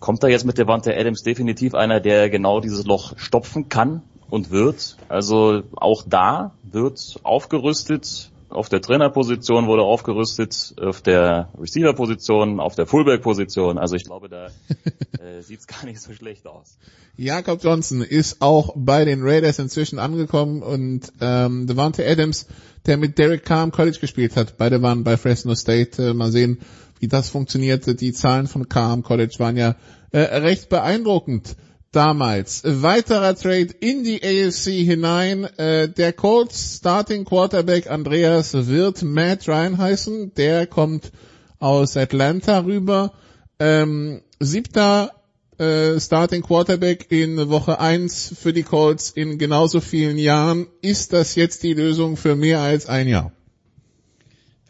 kommt 0.00 0.22
da 0.22 0.28
jetzt 0.28 0.46
mit 0.46 0.56
Devante 0.56 0.96
Adams 0.96 1.24
definitiv 1.24 1.74
einer, 1.74 2.00
der 2.00 2.30
genau 2.30 2.60
dieses 2.60 2.86
Loch 2.86 3.18
stopfen 3.18 3.68
kann 3.68 4.00
und 4.30 4.50
wird. 4.50 4.96
Also 5.10 5.62
auch 5.76 6.04
da 6.06 6.52
wird 6.62 7.20
aufgerüstet, 7.22 8.31
auf 8.52 8.68
der 8.68 8.80
Trainerposition 8.80 9.66
wurde 9.66 9.82
aufgerüstet, 9.82 10.74
auf 10.80 11.02
der 11.02 11.48
Receiver-Position, 11.58 12.60
auf 12.60 12.74
der 12.74 12.86
Fullback-Position. 12.86 13.78
Also 13.78 13.96
ich 13.96 14.04
glaube, 14.04 14.28
da 14.28 14.46
äh, 15.20 15.42
sieht 15.42 15.60
es 15.60 15.66
gar 15.66 15.84
nicht 15.84 16.00
so 16.00 16.12
schlecht 16.12 16.46
aus. 16.46 16.76
Jakob 17.16 17.62
Johnson 17.62 18.02
ist 18.02 18.40
auch 18.40 18.74
bei 18.76 19.04
den 19.04 19.22
Raiders 19.22 19.58
inzwischen 19.58 19.98
angekommen 19.98 20.62
und 20.62 21.12
ähm, 21.20 21.66
Devante 21.66 22.06
Adams, 22.06 22.46
der 22.86 22.96
mit 22.96 23.18
Derek 23.18 23.44
Carr 23.44 23.64
im 23.64 23.72
College 23.72 23.98
gespielt 24.00 24.36
hat, 24.36 24.56
beide 24.56 24.82
waren 24.82 25.04
bei 25.04 25.16
Fresno 25.16 25.54
State. 25.54 26.10
Äh, 26.10 26.14
mal 26.14 26.32
sehen, 26.32 26.60
wie 27.00 27.08
das 27.08 27.28
funktionierte. 27.28 27.94
Die 27.94 28.12
Zahlen 28.12 28.46
von 28.46 28.68
Carr 28.68 28.94
im 28.94 29.02
College 29.02 29.34
waren 29.38 29.56
ja 29.56 29.76
äh, 30.12 30.20
recht 30.20 30.68
beeindruckend 30.68 31.56
damals. 31.92 32.62
Weiterer 32.64 33.36
Trade 33.36 33.68
in 33.80 34.02
die 34.02 34.22
AFC 34.22 34.84
hinein. 34.84 35.44
Äh, 35.58 35.88
der 35.88 36.12
Colts 36.12 36.78
Starting 36.78 37.24
Quarterback 37.24 37.90
Andreas 37.90 38.54
wird 38.66 39.02
Matt 39.02 39.46
Ryan 39.46 39.78
heißen. 39.78 40.34
Der 40.34 40.66
kommt 40.66 41.12
aus 41.58 41.96
Atlanta 41.96 42.60
rüber. 42.60 43.12
Ähm, 43.58 44.22
siebter 44.40 45.12
äh, 45.58 46.00
Starting 46.00 46.42
Quarterback 46.42 47.06
in 47.10 47.48
Woche 47.48 47.78
1 47.78 48.34
für 48.40 48.52
die 48.52 48.64
Colts 48.64 49.10
in 49.10 49.38
genauso 49.38 49.80
vielen 49.80 50.18
Jahren. 50.18 50.66
Ist 50.80 51.12
das 51.12 51.34
jetzt 51.34 51.62
die 51.62 51.74
Lösung 51.74 52.16
für 52.16 52.34
mehr 52.34 52.60
als 52.60 52.86
ein 52.86 53.06
Jahr? 53.06 53.32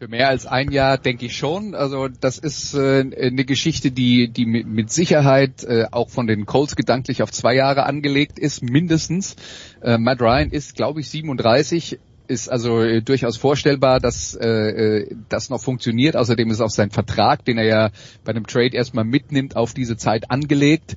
Für 0.03 0.09
mehr 0.09 0.31
als 0.31 0.47
ein 0.47 0.73
Jahr 0.73 0.99
denke 0.99 1.27
ich 1.27 1.37
schon. 1.37 1.77
Also 1.77 2.09
das 2.09 2.37
ist 2.37 2.75
äh, 2.75 3.03
eine 3.03 3.45
Geschichte, 3.45 3.93
die, 3.93 4.27
die 4.27 4.47
mit, 4.47 4.91
Sicherheit 4.91 5.63
äh, 5.63 5.85
auch 5.93 6.11
von 6.11 6.27
den 6.27 6.45
Colts 6.45 6.75
gedanklich 6.75 7.23
auf 7.23 7.31
zwei 7.31 7.55
Jahre 7.55 7.85
angelegt 7.85 8.37
ist, 8.37 8.65
mindestens. 8.65 9.37
Äh, 9.81 9.99
Matt 9.99 10.21
Ryan 10.21 10.51
ist, 10.51 10.75
glaube 10.75 10.99
ich, 10.99 11.09
37 11.09 12.01
ist 12.27 12.49
also 12.49 12.83
äh, 12.83 13.01
durchaus 13.01 13.37
vorstellbar, 13.37 14.01
dass 14.01 14.35
äh, 14.35 14.49
äh, 14.49 15.17
das 15.29 15.51
noch 15.51 15.61
funktioniert. 15.61 16.17
Außerdem 16.17 16.51
ist 16.51 16.61
auch 16.61 16.71
sein 16.71 16.91
Vertrag, 16.91 17.45
den 17.45 17.57
er 17.59 17.67
ja 17.67 17.91
bei 18.25 18.33
einem 18.33 18.49
Trade 18.49 18.75
erstmal 18.75 19.05
mitnimmt, 19.05 19.55
auf 19.55 19.73
diese 19.73 19.97
Zeit 19.97 20.33
angelegt. 20.33 20.97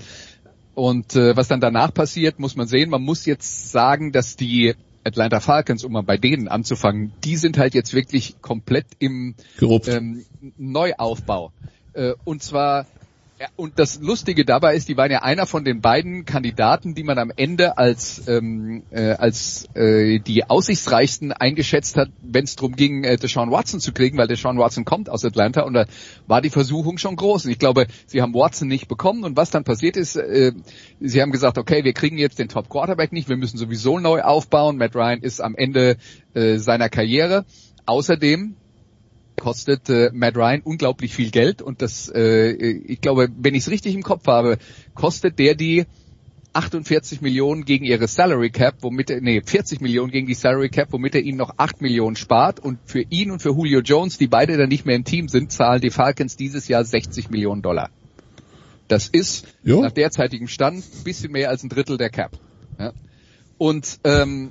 Und 0.74 1.16
äh, 1.16 1.38
was 1.38 1.48
dann 1.48 1.62
danach 1.62 1.94
passiert, 1.94 2.40
muss 2.40 2.56
man 2.56 2.66
sehen. 2.66 2.90
Man 2.90 3.04
muss 3.04 3.28
jetzt 3.28 3.72
sagen, 3.72 4.12
dass 4.12 4.36
die 4.36 4.74
Atlanta 5.06 5.40
Falcons, 5.40 5.84
um 5.84 5.94
mal 5.94 6.02
bei 6.02 6.18
denen 6.18 6.48
anzufangen, 6.48 7.14
die 7.24 7.38
sind 7.38 7.58
halt 7.58 7.76
jetzt 7.76 7.94
wirklich 7.94 8.42
komplett 8.42 8.88
im 9.00 9.36
ähm, 9.62 10.26
Neuaufbau. 10.58 11.52
Äh, 11.94 12.14
und 12.24 12.42
zwar 12.42 12.88
ja, 13.38 13.48
und 13.58 13.80
das 13.80 14.00
Lustige 14.00 14.46
dabei 14.46 14.76
ist, 14.76 14.88
die 14.88 14.96
waren 14.96 15.12
ja 15.12 15.22
einer 15.22 15.46
von 15.46 15.66
den 15.66 15.82
beiden 15.82 16.24
Kandidaten, 16.24 16.96
die 16.96 17.04
man 17.04 17.18
am 17.18 17.34
Ende 17.36 17.78
als 17.78 18.26
ähm, 18.30 18.84
äh, 18.92 19.12
als 19.12 19.68
äh, 19.76 20.20
die 20.20 20.50
aussichtsreichsten 20.50 21.34
eingeschätzt 21.34 21.98
hat, 21.98 22.10
wenn 22.22 22.46
es 22.46 22.56
darum 22.56 22.78
ging, 22.78 23.04
äh, 23.04 23.18
Deshaun 23.18 23.52
Watson 23.52 23.82
zu 23.82 23.92
kriegen, 23.92 24.18
weil 24.18 24.30
Deshaun 24.30 24.58
Watson 24.58 24.86
kommt 24.86 25.10
aus 25.10 25.26
Atlanta 25.26 25.64
und 25.64 25.74
da 25.74 25.86
war 26.28 26.42
die 26.42 26.50
Versuchung 26.50 26.98
schon 26.98 27.18
groß. 27.18 27.44
Und 27.44 27.52
ich 27.52 27.60
glaube, 27.60 27.88
sie 28.06 28.22
haben 28.22 28.34
Watson 28.34 28.70
nicht 28.70 28.88
bekommen 28.88 29.26
und 29.26 29.36
was 29.36 29.50
dann 29.50 29.66
passiert 29.66 29.98
ist, 29.98 30.16
äh, 30.16 30.54
sie 31.02 31.22
haben 31.22 31.34
gesagt, 31.34 31.58
okay, 31.58 31.84
wir 31.84 31.92
kriegen 31.92 32.18
jetzt 32.18 32.40
den 32.40 32.48
Top 32.48 32.70
Quarterback 32.70 33.12
nicht, 33.12 33.28
wir 33.28 33.36
müssen 33.36 33.58
sowieso 33.58 34.00
neu 34.00 34.22
aufbauen. 34.22 34.78
Matt 34.78 34.96
Ryan 34.96 35.20
ist 35.20 35.42
am 35.42 35.56
Ende 35.56 35.98
äh, 36.36 36.56
seiner 36.56 36.88
Karriere. 36.88 37.44
Außerdem 37.86 38.56
kostet 39.40 39.90
äh, 39.90 40.12
Matt 40.14 40.36
Ryan 40.36 40.62
unglaublich 40.62 41.14
viel 41.14 41.32
Geld 41.32 41.62
und 41.62 41.82
das, 41.82 42.12
äh, 42.14 42.52
ich 42.52 43.02
glaube, 43.02 43.30
wenn 43.38 43.54
ich 43.54 43.64
es 43.64 43.72
richtig 43.72 43.96
im 43.96 44.04
Kopf 44.04 44.28
habe, 44.28 44.58
kostet 44.94 45.40
der 45.40 45.56
die 45.56 45.86
48 46.56 47.22
Millionen 47.22 47.66
gegen 47.66 47.84
ihre 47.84 48.08
Salary 48.08 48.50
Cap, 48.50 48.76
womit 48.80 49.10
er, 49.10 49.20
nee, 49.20 49.42
40 49.46 49.82
Millionen 49.82 50.10
gegen 50.10 50.26
die 50.26 50.34
Salary 50.34 50.70
Cap, 50.70 50.88
womit 50.92 51.16
er 51.16 51.22
ihnen 51.22 51.38
noch 51.38 51.56
8 51.58 51.82
Millionen 51.82 52.16
spart 52.16 52.62
und 52.62 52.80
für 52.86 53.02
ihn 53.02 53.32
und 53.32 53.42
für 53.42 53.50
Julio 53.50 53.82
Jones, 53.82 54.18
die 54.18 54.28
beide 54.28 54.56
dann 54.56 54.70
nicht 54.70 54.86
mehr 54.86 54.96
im 54.96 55.04
Team 55.04 55.28
sind, 55.28 55.52
zahlen 55.52 55.82
die 55.82 55.90
Falcons 55.90 56.38
dieses 56.38 56.70
Jahr 56.70 56.86
60 56.86 57.30
Millionen 57.30 57.62
Dollar. 57.62 57.90
Das 58.88 59.08
ist 59.08 59.48
Jo. 59.64 59.82
nach 59.82 59.92
derzeitigem 59.92 60.48
Stand 60.48 60.78
ein 60.78 61.04
bisschen 61.04 61.32
mehr 61.32 61.50
als 61.50 61.64
ein 61.64 61.70
Drittel 61.70 61.98
der 61.98 62.10
Cap. 62.10 62.40
Ja. 62.80 62.94
Und 63.58 64.00
ähm, 64.06 64.50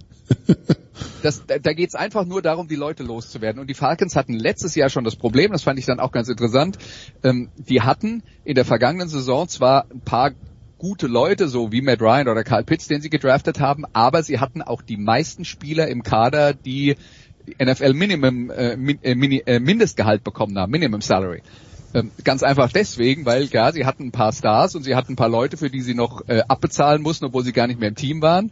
das, 1.22 1.46
da, 1.46 1.58
da 1.58 1.72
geht 1.72 1.88
es 1.88 1.94
einfach 1.94 2.24
nur 2.24 2.42
darum, 2.42 2.68
die 2.68 2.76
Leute 2.76 3.02
loszuwerden. 3.02 3.60
Und 3.60 3.68
die 3.68 3.74
Falcons 3.74 4.16
hatten 4.16 4.34
letztes 4.34 4.74
Jahr 4.74 4.90
schon 4.90 5.04
das 5.04 5.16
Problem, 5.16 5.52
das 5.52 5.62
fand 5.62 5.78
ich 5.78 5.86
dann 5.86 6.00
auch 6.00 6.12
ganz 6.12 6.28
interessant, 6.28 6.78
ähm, 7.22 7.50
die 7.56 7.82
hatten 7.82 8.22
in 8.44 8.54
der 8.54 8.64
vergangenen 8.64 9.08
Saison 9.08 9.48
zwar 9.48 9.86
ein 9.90 10.00
paar 10.00 10.32
gute 10.78 11.06
Leute, 11.06 11.48
so 11.48 11.72
wie 11.72 11.80
Matt 11.80 12.02
Ryan 12.02 12.28
oder 12.28 12.44
Carl 12.44 12.64
Pitts, 12.64 12.88
den 12.88 13.00
sie 13.00 13.10
gedraftet 13.10 13.60
haben, 13.60 13.84
aber 13.92 14.22
sie 14.22 14.38
hatten 14.38 14.60
auch 14.60 14.82
die 14.82 14.96
meisten 14.96 15.44
Spieler 15.44 15.88
im 15.88 16.02
Kader, 16.02 16.52
die 16.52 16.96
NFL 17.62 17.94
Minimum 17.94 18.50
äh, 18.50 18.76
min, 18.76 18.98
äh, 19.02 19.42
äh, 19.46 19.60
Mindestgehalt 19.60 20.24
bekommen 20.24 20.58
haben, 20.58 20.70
Minimum 20.70 21.00
Salary. 21.00 21.42
Ähm, 21.94 22.10
ganz 22.24 22.42
einfach 22.42 22.72
deswegen, 22.72 23.24
weil 23.24 23.44
ja, 23.44 23.70
sie 23.70 23.86
hatten 23.86 24.04
ein 24.04 24.12
paar 24.12 24.32
Stars 24.32 24.74
und 24.74 24.82
sie 24.82 24.96
hatten 24.96 25.12
ein 25.12 25.16
paar 25.16 25.28
Leute, 25.28 25.56
für 25.56 25.70
die 25.70 25.80
sie 25.80 25.94
noch 25.94 26.28
äh, 26.28 26.42
abbezahlen 26.48 27.02
mussten, 27.02 27.26
obwohl 27.26 27.44
sie 27.44 27.52
gar 27.52 27.66
nicht 27.66 27.78
mehr 27.78 27.88
im 27.88 27.94
Team 27.94 28.20
waren. 28.20 28.50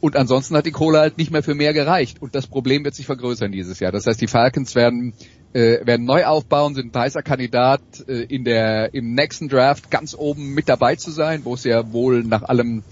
Und 0.00 0.16
ansonsten 0.16 0.56
hat 0.56 0.66
die 0.66 0.70
Kohle 0.70 1.00
halt 1.00 1.18
nicht 1.18 1.30
mehr 1.30 1.42
für 1.42 1.54
mehr 1.54 1.72
gereicht. 1.72 2.22
Und 2.22 2.34
das 2.34 2.46
Problem 2.46 2.84
wird 2.84 2.94
sich 2.94 3.06
vergrößern 3.06 3.50
dieses 3.50 3.80
Jahr. 3.80 3.90
Das 3.90 4.06
heißt, 4.06 4.20
die 4.20 4.28
Falcons 4.28 4.74
werden 4.74 5.12
äh, 5.52 5.84
werden 5.84 6.04
neu 6.04 6.24
aufbauen, 6.24 6.74
sind 6.74 6.94
ein 6.94 7.00
heißer 7.00 7.22
Kandidat 7.22 7.80
äh, 8.06 8.22
in 8.22 8.44
der 8.44 8.94
im 8.94 9.14
nächsten 9.14 9.48
Draft 9.48 9.90
ganz 9.90 10.14
oben 10.14 10.54
mit 10.54 10.68
dabei 10.68 10.96
zu 10.96 11.10
sein, 11.10 11.44
wo 11.44 11.54
es 11.54 11.64
ja 11.64 11.92
wohl 11.92 12.22
nach 12.22 12.42
allem 12.42 12.82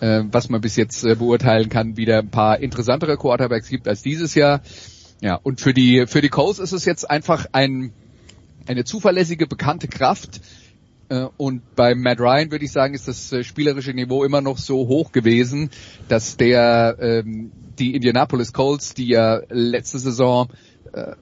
äh, 0.00 0.22
was 0.30 0.48
man 0.48 0.60
bis 0.60 0.76
jetzt 0.76 1.04
äh, 1.04 1.14
beurteilen 1.14 1.68
kann, 1.68 1.96
wieder 1.96 2.18
ein 2.18 2.30
paar 2.30 2.60
interessantere 2.60 3.16
Quarterbacks 3.16 3.68
gibt 3.68 3.88
als 3.88 4.02
dieses 4.02 4.34
Jahr. 4.34 4.60
Ja, 5.20 5.34
und 5.34 5.60
für 5.60 5.72
die 5.72 6.06
für 6.06 6.20
die 6.20 6.28
Colts 6.28 6.58
ist 6.58 6.72
es 6.72 6.84
jetzt 6.84 7.08
einfach 7.10 7.46
ein 7.52 7.92
eine 8.66 8.84
zuverlässige, 8.84 9.46
bekannte 9.46 9.88
Kraft. 9.88 10.40
Äh, 11.08 11.26
Und 11.36 11.76
bei 11.76 11.94
Matt 11.94 12.20
Ryan 12.20 12.50
würde 12.50 12.64
ich 12.64 12.72
sagen, 12.72 12.94
ist 12.94 13.08
das 13.08 13.32
äh, 13.32 13.44
spielerische 13.44 13.92
Niveau 13.92 14.24
immer 14.24 14.40
noch 14.40 14.58
so 14.58 14.88
hoch 14.88 15.12
gewesen, 15.12 15.70
dass 16.08 16.36
der 16.36 16.96
ähm, 17.00 17.52
die 17.78 17.94
Indianapolis 17.94 18.52
Colts, 18.52 18.94
die 18.94 19.08
ja 19.08 19.40
letzte 19.48 19.98
Saison 19.98 20.48
äh, 20.92 21.12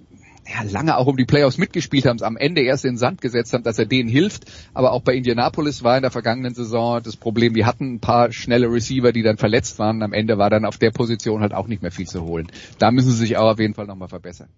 ja, 0.46 0.62
lange 0.70 0.96
auch 0.96 1.06
um 1.06 1.16
die 1.16 1.24
Playoffs 1.24 1.56
mitgespielt 1.58 2.06
haben, 2.06 2.22
am 2.22 2.36
Ende 2.36 2.62
erst 2.62 2.84
in 2.84 2.92
den 2.92 2.98
Sand 2.98 3.20
gesetzt 3.20 3.52
haben, 3.52 3.62
dass 3.64 3.78
er 3.78 3.86
denen 3.86 4.08
hilft. 4.08 4.44
Aber 4.74 4.92
auch 4.92 5.02
bei 5.02 5.14
Indianapolis 5.14 5.82
war 5.82 5.96
in 5.96 6.02
der 6.02 6.10
vergangenen 6.10 6.54
Saison 6.54 7.02
das 7.02 7.16
Problem, 7.16 7.54
die 7.54 7.64
hatten 7.64 7.94
ein 7.94 8.00
paar 8.00 8.32
schnelle 8.32 8.70
Receiver, 8.70 9.12
die 9.12 9.22
dann 9.22 9.38
verletzt 9.38 9.78
waren. 9.78 10.02
Am 10.02 10.12
Ende 10.12 10.36
war 10.38 10.50
dann 10.50 10.64
auf 10.64 10.78
der 10.78 10.90
Position 10.90 11.40
halt 11.40 11.54
auch 11.54 11.66
nicht 11.66 11.82
mehr 11.82 11.92
viel 11.92 12.06
zu 12.06 12.22
holen. 12.22 12.48
Da 12.78 12.90
müssen 12.90 13.12
sie 13.12 13.18
sich 13.18 13.36
auch 13.36 13.52
auf 13.52 13.58
jeden 13.58 13.74
Fall 13.74 13.86
nochmal 13.86 14.08
verbessern. 14.08 14.48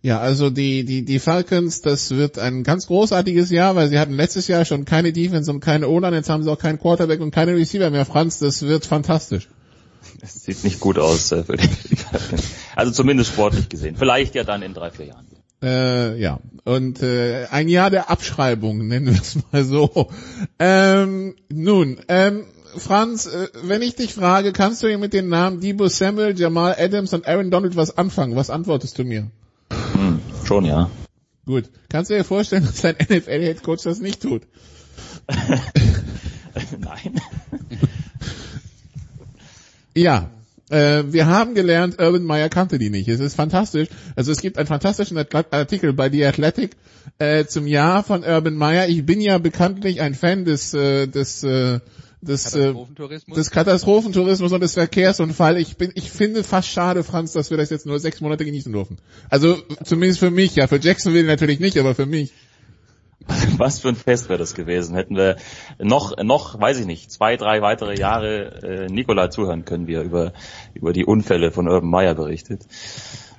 Ja, 0.00 0.20
also 0.20 0.48
die, 0.48 0.84
die, 0.84 1.04
die 1.04 1.18
Falcons, 1.18 1.82
das 1.82 2.12
wird 2.12 2.38
ein 2.38 2.62
ganz 2.62 2.86
großartiges 2.86 3.50
Jahr, 3.50 3.74
weil 3.74 3.88
sie 3.88 3.98
hatten 3.98 4.14
letztes 4.14 4.46
Jahr 4.46 4.64
schon 4.64 4.84
keine 4.84 5.12
Defense 5.12 5.50
und 5.50 5.60
keine 5.60 5.88
O-Line, 5.88 6.14
jetzt 6.14 6.30
haben 6.30 6.44
sie 6.44 6.50
auch 6.50 6.58
keinen 6.58 6.78
Quarterback 6.78 7.20
und 7.20 7.32
keine 7.32 7.56
Receiver 7.56 7.90
mehr. 7.90 8.04
Franz, 8.04 8.38
das 8.38 8.62
wird 8.62 8.86
fantastisch. 8.86 9.48
Es 10.20 10.44
sieht 10.44 10.62
nicht 10.62 10.78
gut 10.78 10.98
aus 10.98 11.32
äh, 11.32 11.42
für 11.42 11.56
die 11.56 11.66
Falcons. 11.96 12.42
Also 12.76 12.92
zumindest 12.92 13.32
sportlich 13.32 13.68
gesehen. 13.68 13.96
Vielleicht 13.96 14.36
ja 14.36 14.44
dann 14.44 14.62
in 14.62 14.72
drei, 14.72 14.90
vier 14.90 15.06
Jahren. 15.06 15.26
Äh, 15.60 16.20
ja, 16.20 16.38
und 16.64 17.02
äh, 17.02 17.46
ein 17.50 17.68
Jahr 17.68 17.90
der 17.90 18.10
Abschreibung, 18.10 18.86
nennen 18.86 19.06
wir 19.06 19.20
es 19.20 19.38
mal 19.50 19.64
so. 19.64 20.08
Ähm, 20.60 21.34
nun, 21.48 21.98
ähm, 22.06 22.44
Franz, 22.76 23.26
äh, 23.26 23.48
wenn 23.64 23.82
ich 23.82 23.96
dich 23.96 24.14
frage, 24.14 24.52
kannst 24.52 24.82
du 24.82 24.86
dir 24.86 24.98
mit 24.98 25.12
den 25.12 25.28
Namen 25.28 25.60
Debo 25.60 25.88
Samuel, 25.88 26.38
Jamal 26.38 26.76
Adams 26.78 27.12
und 27.12 27.26
Aaron 27.26 27.50
Donald 27.50 27.74
was 27.74 27.98
anfangen? 27.98 28.36
Was 28.36 28.50
antwortest 28.50 28.98
du 28.98 29.04
mir? 29.04 29.30
Hm, 29.98 30.20
schon, 30.44 30.64
ja. 30.64 30.90
Gut. 31.44 31.64
Kannst 31.88 32.10
du 32.10 32.14
dir 32.14 32.22
vorstellen, 32.22 32.64
dass 32.64 32.82
dein 32.82 32.94
NFL-Headcoach 32.96 33.82
das 33.82 33.98
nicht 33.98 34.22
tut? 34.22 34.42
Nein. 36.78 37.20
Ja, 39.96 40.30
äh, 40.70 41.02
wir 41.08 41.26
haben 41.26 41.54
gelernt, 41.54 42.00
Urban 42.00 42.22
Meyer 42.22 42.48
kannte 42.48 42.78
die 42.78 42.90
nicht. 42.90 43.08
Es 43.08 43.18
ist 43.18 43.34
fantastisch. 43.34 43.88
Also 44.14 44.30
es 44.30 44.40
gibt 44.40 44.56
einen 44.56 44.68
fantastischen 44.68 45.18
Artikel 45.18 45.92
bei 45.92 46.10
The 46.10 46.26
Athletic 46.26 46.76
äh, 47.18 47.46
zum 47.46 47.66
Jahr 47.66 48.04
von 48.04 48.22
Urban 48.22 48.54
Meyer. 48.54 48.86
Ich 48.88 49.04
bin 49.04 49.20
ja 49.20 49.38
bekanntlich 49.38 50.00
ein 50.00 50.14
Fan 50.14 50.44
des 50.44 50.74
äh, 50.74 51.08
des 51.08 51.42
äh, 51.42 51.80
des, 52.20 52.54
äh, 52.54 52.58
Katastrophentourismus? 52.58 53.36
des 53.36 53.50
Katastrophentourismus 53.50 54.52
und 54.52 54.60
des 54.60 54.74
Verkehrsunfall. 54.74 55.56
Ich 55.58 55.76
bin, 55.76 55.92
ich 55.94 56.10
finde 56.10 56.44
fast 56.44 56.68
schade, 56.68 57.04
Franz, 57.04 57.32
dass 57.32 57.50
wir 57.50 57.56
das 57.56 57.70
jetzt 57.70 57.86
nur 57.86 57.98
sechs 58.00 58.20
Monate 58.20 58.44
genießen 58.44 58.72
dürfen. 58.72 58.98
Also 59.30 59.56
zumindest 59.84 60.20
für 60.20 60.30
mich, 60.30 60.56
ja, 60.56 60.66
für 60.66 60.78
Jacksonville 60.78 61.26
natürlich 61.26 61.60
nicht, 61.60 61.78
aber 61.78 61.94
für 61.94 62.06
mich. 62.06 62.32
Was 63.58 63.80
für 63.80 63.88
ein 63.88 63.96
Fest 63.96 64.28
wäre 64.28 64.38
das 64.38 64.54
gewesen. 64.54 64.94
Hätten 64.94 65.16
wir 65.16 65.36
noch, 65.78 66.16
noch, 66.22 66.58
weiß 66.60 66.80
ich 66.80 66.86
nicht, 66.86 67.10
zwei, 67.10 67.36
drei 67.36 67.60
weitere 67.62 67.98
Jahre 67.98 68.62
äh, 68.62 68.86
Nikola 68.86 69.30
zuhören 69.30 69.64
können, 69.64 69.86
wie 69.86 69.94
er 69.94 70.02
über, 70.02 70.32
über 70.74 70.92
die 70.92 71.04
Unfälle 71.04 71.50
von 71.50 71.68
Urban 71.68 71.90
Meyer 71.90 72.14
berichtet. 72.14 72.62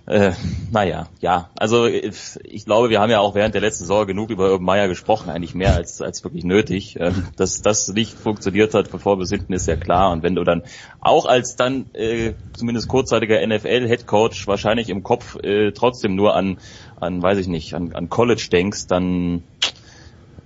Äh, 0.10 0.32
naja, 0.72 1.06
ja, 1.22 1.52
also 1.56 1.86
ich 1.86 2.66
glaube, 2.66 2.90
wir 2.90 3.00
haben 3.00 3.12
ja 3.12 3.20
auch 3.20 3.36
während 3.36 3.54
der 3.54 3.62
letzten 3.62 3.84
Saison 3.84 4.08
genug 4.08 4.32
über 4.32 4.50
Urban 4.50 4.66
Meyer 4.66 4.88
gesprochen, 4.88 5.30
eigentlich 5.30 5.54
mehr 5.54 5.76
als, 5.76 6.02
als 6.02 6.24
wirklich 6.24 6.44
nötig. 6.44 6.98
Ähm, 7.00 7.28
dass 7.38 7.62
das 7.62 7.90
nicht 7.90 8.18
funktioniert 8.18 8.74
hat, 8.74 8.90
bevor 8.90 9.20
wir 9.20 9.28
sind, 9.28 9.52
ist 9.52 9.68
ja 9.68 9.76
klar. 9.76 10.12
Und 10.12 10.24
wenn 10.24 10.34
du 10.34 10.44
dann 10.44 10.64
auch 11.00 11.28
als 11.28 11.56
dann 11.58 11.94
äh, 11.94 12.34
zumindest 12.54 12.88
kurzzeitiger 12.88 13.46
NFL-Headcoach 13.46 14.48
wahrscheinlich 14.48 14.90
im 14.90 15.04
Kopf 15.04 15.36
äh, 15.44 15.74
trotzdem 15.74 16.16
nur 16.16 16.36
an, 16.36 16.58
an, 17.00 17.22
weiß 17.22 17.38
ich 17.38 17.48
nicht, 17.48 17.76
an, 17.76 17.94
an 17.94 18.10
College 18.10 18.48
denkst, 18.52 18.88
dann 18.88 19.44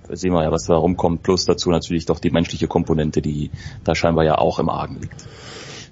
sehen 0.10 0.34
wir 0.34 0.44
ja, 0.44 0.52
was 0.52 0.66
da 0.66 0.76
rumkommt. 0.76 1.24
Plus 1.24 1.46
dazu 1.46 1.70
natürlich 1.70 2.06
doch 2.06 2.20
die 2.20 2.32
menschliche 2.32 2.68
Komponente, 2.68 3.22
die 3.22 3.50
da 3.86 3.96
scheinbar 3.96 4.26
ja 4.26 4.40
auch 4.40 4.60
im 4.60 4.68
Argen 4.68 5.00
liegt. 5.00 5.26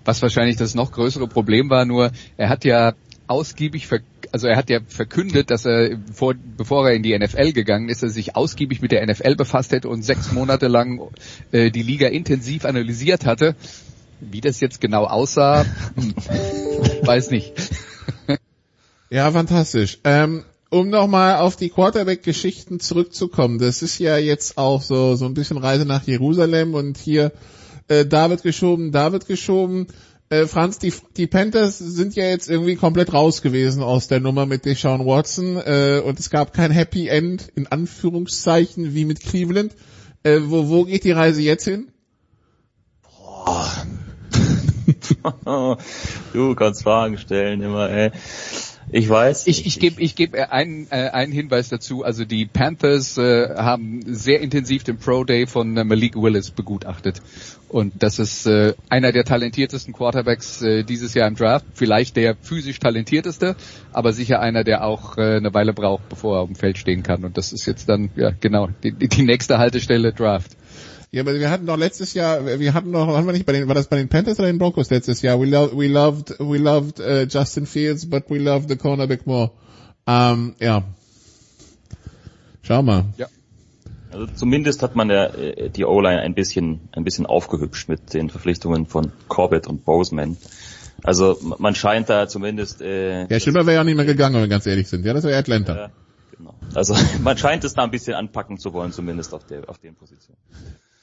Was 0.04 0.22
wahrscheinlich 0.22 0.58
das 0.58 0.76
noch 0.76 0.92
größere 0.92 1.30
Problem 1.30 1.70
war, 1.70 1.86
nur 1.86 2.12
er 2.36 2.50
hat 2.50 2.66
ja 2.66 2.96
ausgiebig, 3.32 3.88
also 4.32 4.48
er 4.48 4.58
hat 4.58 4.70
ja 4.70 4.80
verkündet, 4.86 5.50
dass 5.50 5.66
er, 5.66 5.98
vor, 6.14 6.36
bevor 6.58 6.88
er 6.88 6.96
in 6.96 7.04
die 7.04 7.18
NFL 7.18 7.54
gegangen 7.54 7.90
ist, 7.90 8.04
er 8.04 8.10
sich 8.10 8.36
ausgiebig 8.36 8.82
mit 8.82 8.92
der 8.92 9.06
NFL 9.06 9.36
befasst 9.36 9.72
hätte 9.72 9.90
und 9.90 10.04
sechs 10.04 10.32
Monate 10.32 10.68
lang 10.68 11.10
äh, 11.52 11.72
die 11.72 11.84
Liga 11.84 12.08
intensiv 12.08 12.66
analysiert 12.66 13.26
hatte. 13.26 13.56
Wie 14.20 14.42
das 14.42 14.60
jetzt 14.60 14.82
genau 14.82 15.06
aussah, 15.06 15.66
hm, 15.96 16.14
weiß 17.04 17.32
nicht. 17.32 17.54
Ja, 19.14 19.30
fantastisch. 19.30 20.00
Ähm, 20.06 20.46
um 20.70 20.90
nochmal 20.90 21.36
auf 21.36 21.58
die 21.58 21.68
Quarterback-Geschichten 21.68 22.80
zurückzukommen, 22.80 23.60
das 23.60 23.82
ist 23.82 24.00
ja 24.00 24.18
jetzt 24.18 24.58
auch 24.58 24.82
so, 24.82 25.16
so 25.16 25.26
ein 25.26 25.34
bisschen 25.34 25.58
Reise 25.58 25.86
nach 25.86 26.08
Jerusalem 26.08 26.76
und 26.76 26.98
hier 26.98 27.34
äh, 27.90 28.06
da 28.06 28.30
wird 28.30 28.42
geschoben, 28.42 28.94
da 28.94 29.12
wird 29.12 29.28
geschoben. 29.28 29.88
Äh, 30.32 30.48
Franz, 30.48 30.80
die, 30.80 30.94
die 31.18 31.28
Panthers 31.28 31.78
sind 31.78 32.16
ja 32.16 32.24
jetzt 32.24 32.50
irgendwie 32.50 32.78
komplett 32.78 33.12
raus 33.12 33.42
gewesen 33.42 33.84
aus 33.84 34.08
der 34.08 34.22
Nummer 34.22 34.46
mit 34.46 34.64
Deshaun 34.64 35.06
Watson 35.06 35.58
äh, 35.58 36.02
und 36.06 36.22
es 36.22 36.30
gab 36.30 36.54
kein 36.54 36.72
Happy 36.72 37.10
End 37.10 37.52
in 37.54 37.68
Anführungszeichen 37.68 38.96
wie 38.96 39.04
mit 39.04 39.20
Cleveland. 39.20 39.76
Äh, 40.24 40.40
wo, 40.46 40.70
wo 40.70 40.86
geht 40.86 41.04
die 41.04 41.12
Reise 41.12 41.42
jetzt 41.42 41.66
hin? 41.66 41.90
du 46.34 46.56
kannst 46.56 46.84
Fragen 46.84 47.18
stellen 47.18 47.62
immer, 47.62 47.90
ey. 47.90 48.12
Ich 48.94 49.08
weiß. 49.08 49.48
Ich, 49.48 49.66
ich 49.66 49.80
gebe 49.80 50.02
ich 50.02 50.16
geb 50.16 50.36
einen, 50.36 50.88
äh, 50.92 51.10
einen 51.10 51.32
Hinweis 51.32 51.70
dazu. 51.70 52.04
Also 52.04 52.26
die 52.26 52.46
Panthers 52.46 53.18
äh, 53.18 53.56
haben 53.56 54.02
sehr 54.06 54.42
intensiv 54.42 54.84
den 54.84 54.98
Pro 54.98 55.24
Day 55.24 55.48
von 55.48 55.78
äh, 55.78 55.84
Malik 55.84 56.16
Willis 56.16 56.52
begutachtet. 56.52 57.22
Und 57.72 58.04
das 58.04 58.20
ist 58.20 58.48
äh, 58.48 58.74
einer 58.90 59.14
der 59.14 59.24
talentiertesten 59.24 59.94
Quarterbacks 59.94 60.62
äh, 60.62 60.84
dieses 60.84 61.14
Jahr 61.14 61.30
im 61.30 61.36
Draft. 61.36 61.66
Vielleicht 61.74 62.18
der 62.18 62.36
physisch 62.36 62.80
talentierteste, 62.80 63.56
aber 63.94 64.12
sicher 64.12 64.42
einer, 64.42 64.66
der 64.66 64.84
auch 64.84 65.18
äh, 65.18 65.38
eine 65.38 65.54
Weile 65.54 65.72
braucht, 65.72 66.10
bevor 66.10 66.36
er 66.36 66.42
auf 66.42 66.50
dem 66.50 66.58
Feld 66.58 66.78
stehen 66.78 67.02
kann. 67.02 67.24
Und 67.24 67.38
das 67.38 67.54
ist 67.54 67.66
jetzt 67.66 67.88
dann, 67.88 68.10
ja 68.18 68.32
genau, 68.38 68.68
die, 68.84 68.92
die 68.92 69.24
nächste 69.24 69.58
Haltestelle 69.58 70.12
Draft. 70.12 70.52
Ja, 71.12 71.22
aber 71.22 71.34
wir 71.40 71.50
hatten 71.50 71.66
doch 71.66 71.78
letztes 71.78 72.14
Jahr, 72.14 72.46
wir 72.46 72.74
hatten 72.74 72.92
doch, 72.92 73.08
waren 73.08 73.26
wir 73.26 73.32
nicht 73.32 73.46
bei 73.46 73.54
den, 73.54 73.70
war 73.70 73.76
das 73.76 73.88
bei 73.88 73.96
den 73.96 74.10
Panthers 74.10 74.38
oder 74.38 74.50
den 74.50 74.58
Broncos 74.58 74.90
letztes 74.90 75.22
Jahr? 75.22 75.40
We 75.40 75.46
loved, 75.46 75.78
we 75.78 75.88
loved, 75.88 76.36
we 76.40 76.58
loved 76.58 77.00
uh, 77.00 77.26
Justin 77.26 77.66
Fields, 77.66 78.06
but 78.06 78.30
we 78.30 78.38
loved 78.38 78.68
the 78.68 78.76
cornerback 78.76 79.26
more. 79.26 79.52
Ähm, 80.06 80.56
ja. 80.60 80.84
Schau 82.64 82.82
mal. 82.82 83.06
Ja. 83.18 83.28
Also 84.12 84.28
zumindest 84.28 84.84
hat 84.84 84.96
man 84.96 85.08
der, 85.08 85.38
äh, 85.38 85.70
die 85.70 85.86
O-Line 85.86 86.22
ein 86.22 86.34
bisschen, 86.34 86.90
ein 86.92 87.04
bisschen 87.04 87.26
aufgehübscht 87.26 87.88
mit 87.88 88.14
den 88.14 88.30
Verpflichtungen 88.30 88.86
von 88.86 89.12
Corbett 89.28 89.68
und 89.68 89.86
Boseman. 89.86 90.38
Also 91.04 91.38
man 91.58 91.76
scheint 91.76 92.10
da 92.10 92.28
zumindest. 92.28 92.82
Äh, 92.82 93.26
Ja, 93.28 93.40
Schimmer 93.40 93.66
wäre 93.66 93.78
ja 93.78 93.84
nicht 93.84 93.96
mehr 93.96 94.06
gegangen, 94.06 94.36
wenn 94.36 94.42
wir 94.44 94.48
ganz 94.50 94.66
ehrlich 94.68 94.88
sind. 94.88 95.06
Ja, 95.06 95.14
das 95.14 95.24
wäre 95.24 95.38
Atlanta. 95.38 95.76
Ja, 95.76 95.92
genau. 96.38 96.54
Also 96.76 96.96
man 97.24 97.38
scheint 97.38 97.64
es 97.64 97.74
da 97.74 97.84
ein 97.84 97.92
bisschen 97.92 98.14
anpacken 98.14 98.58
zu 98.58 98.74
wollen, 98.74 98.92
zumindest 98.92 99.34
auf 99.34 99.46
der, 99.46 99.70
auf 99.70 99.80
den 99.80 99.96
Positionen. 99.96 100.38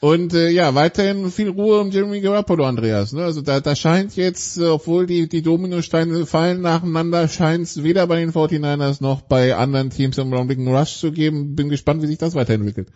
Und 0.01 0.33
äh, 0.33 0.51
ja, 0.51 0.77
weiterhin 0.77 1.29
viel 1.33 1.49
Ruhe 1.49 1.81
um 1.81 1.91
Jeremy 1.91 2.21
Garoppolo, 2.21 2.65
Andreas. 2.65 3.13
Ne? 3.13 3.25
Also 3.25 3.43
da, 3.43 3.59
da 3.59 3.75
scheint 3.75 4.15
jetzt, 4.15 4.57
äh, 4.57 4.67
obwohl 4.67 5.07
die, 5.07 5.29
die 5.29 5.43
Dominosteine 5.43 6.25
fallen 6.25 6.61
nacheinander, 6.61 7.27
scheint 7.27 7.65
es 7.65 7.83
weder 7.83 8.07
bei 8.07 8.21
den 8.21 8.31
49ers 8.31 9.03
noch 9.03 9.23
bei 9.23 9.57
anderen 9.57 9.91
Teams 9.91 10.17
im 10.19 10.33
Augenblick 10.33 10.61
Rush 10.61 10.99
zu 10.99 11.11
geben. 11.11 11.57
Bin 11.57 11.69
gespannt, 11.69 12.01
wie 12.03 12.07
sich 12.07 12.19
das 12.19 12.37
weiterentwickelt. 12.37 12.89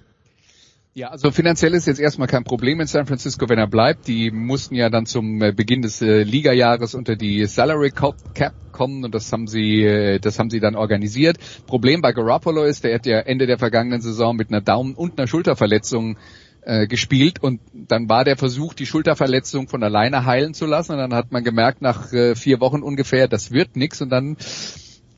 Ja, 0.95 1.09
also 1.09 1.31
finanziell 1.31 1.73
ist 1.73 1.87
jetzt 1.87 1.99
erstmal 1.99 2.29
kein 2.29 2.45
Problem 2.45 2.79
in 2.79 2.87
San 2.87 3.07
Francisco, 3.07 3.49
wenn 3.49 3.59
er 3.59 3.67
bleibt. 3.67 4.07
Die 4.07 4.31
mussten 4.31 4.75
ja 4.75 4.89
dann 4.89 5.07
zum 5.07 5.43
äh, 5.43 5.51
Beginn 5.51 5.83
des 5.83 6.03
äh, 6.03 6.23
Ligajahres 6.23 6.95
unter 6.95 7.17
die 7.17 7.47
Salary 7.47 7.91
Cap 7.91 8.55
kommen 8.73 9.03
und 9.03 9.15
das 9.15 9.33
haben 9.33 9.47
sie, 9.47 9.83
äh, 9.85 10.21
das 10.21 10.39
haben 10.39 10.51
sie 10.51 10.61
dann 10.61 10.77
organisiert. 10.77 11.39
Problem 11.67 12.03
bei 12.03 12.13
Garoppolo 12.13 12.63
ist, 12.65 12.85
der 12.85 12.95
hat 12.95 13.07
ja 13.07 13.21
Ende 13.21 13.47
der 13.47 13.59
vergangenen 13.59 14.03
Saison 14.03 14.37
mit 14.37 14.51
einer 14.51 14.61
Daumen- 14.61 14.95
und 14.95 15.19
einer 15.19 15.27
Schulterverletzung 15.27 16.19
äh, 16.63 16.87
gespielt 16.87 17.43
und 17.43 17.61
dann 17.73 18.09
war 18.09 18.25
der 18.25 18.37
Versuch, 18.37 18.75
die 18.75 18.87
Schulterverletzung 18.87 19.69
von 19.69 19.83
alleine 19.83 20.25
heilen 20.25 20.55
zu 20.55 20.67
lassen 20.67 20.93
und 20.93 20.99
dann 20.99 21.15
hat 21.15 21.33
man 21.33 21.45
gemerkt 21.45 21.83
nach 21.83 22.13
äh, 22.13 22.35
vier 22.35 22.61
Wochen 22.61 22.83
ungefähr, 22.83 23.29
das 23.29 23.51
wird 23.51 23.77
nix 23.77 24.01
und 24.01 24.11
dann 24.11 24.37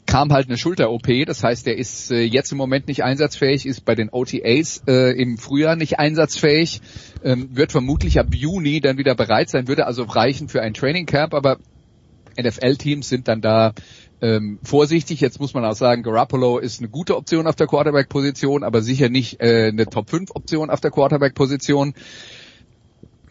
kam 0.06 0.32
halt 0.32 0.48
eine 0.48 0.58
Schulter-OP, 0.58 1.08
das 1.26 1.42
heißt, 1.42 1.66
er 1.66 1.76
ist 1.76 2.10
äh, 2.10 2.22
jetzt 2.22 2.52
im 2.52 2.58
Moment 2.58 2.88
nicht 2.88 3.02
einsatzfähig, 3.02 3.66
ist 3.66 3.84
bei 3.84 3.94
den 3.94 4.10
OTAs 4.10 4.82
äh, 4.86 5.10
im 5.20 5.38
Frühjahr 5.38 5.76
nicht 5.76 5.98
einsatzfähig, 5.98 6.80
ähm, 7.24 7.48
wird 7.52 7.72
vermutlich 7.72 8.18
ab 8.18 8.28
Juni 8.34 8.80
dann 8.80 8.98
wieder 8.98 9.14
bereit 9.14 9.48
sein, 9.48 9.66
würde 9.66 9.86
also 9.86 10.04
reichen 10.04 10.48
für 10.48 10.62
ein 10.62 10.74
Training 10.74 11.06
Camp, 11.06 11.34
aber 11.34 11.58
NFL-Teams 12.40 13.08
sind 13.08 13.28
dann 13.28 13.40
da 13.40 13.72
ähm, 14.20 14.58
vorsichtig. 14.62 15.20
Jetzt 15.20 15.40
muss 15.40 15.54
man 15.54 15.64
auch 15.64 15.74
sagen, 15.74 16.02
Garoppolo 16.02 16.58
ist 16.58 16.80
eine 16.80 16.88
gute 16.88 17.16
Option 17.16 17.46
auf 17.46 17.56
der 17.56 17.66
Quarterback-Position, 17.66 18.64
aber 18.64 18.82
sicher 18.82 19.08
nicht 19.08 19.40
äh, 19.40 19.68
eine 19.68 19.86
Top-5-Option 19.86 20.70
auf 20.70 20.80
der 20.80 20.90
Quarterback-Position. 20.90 21.94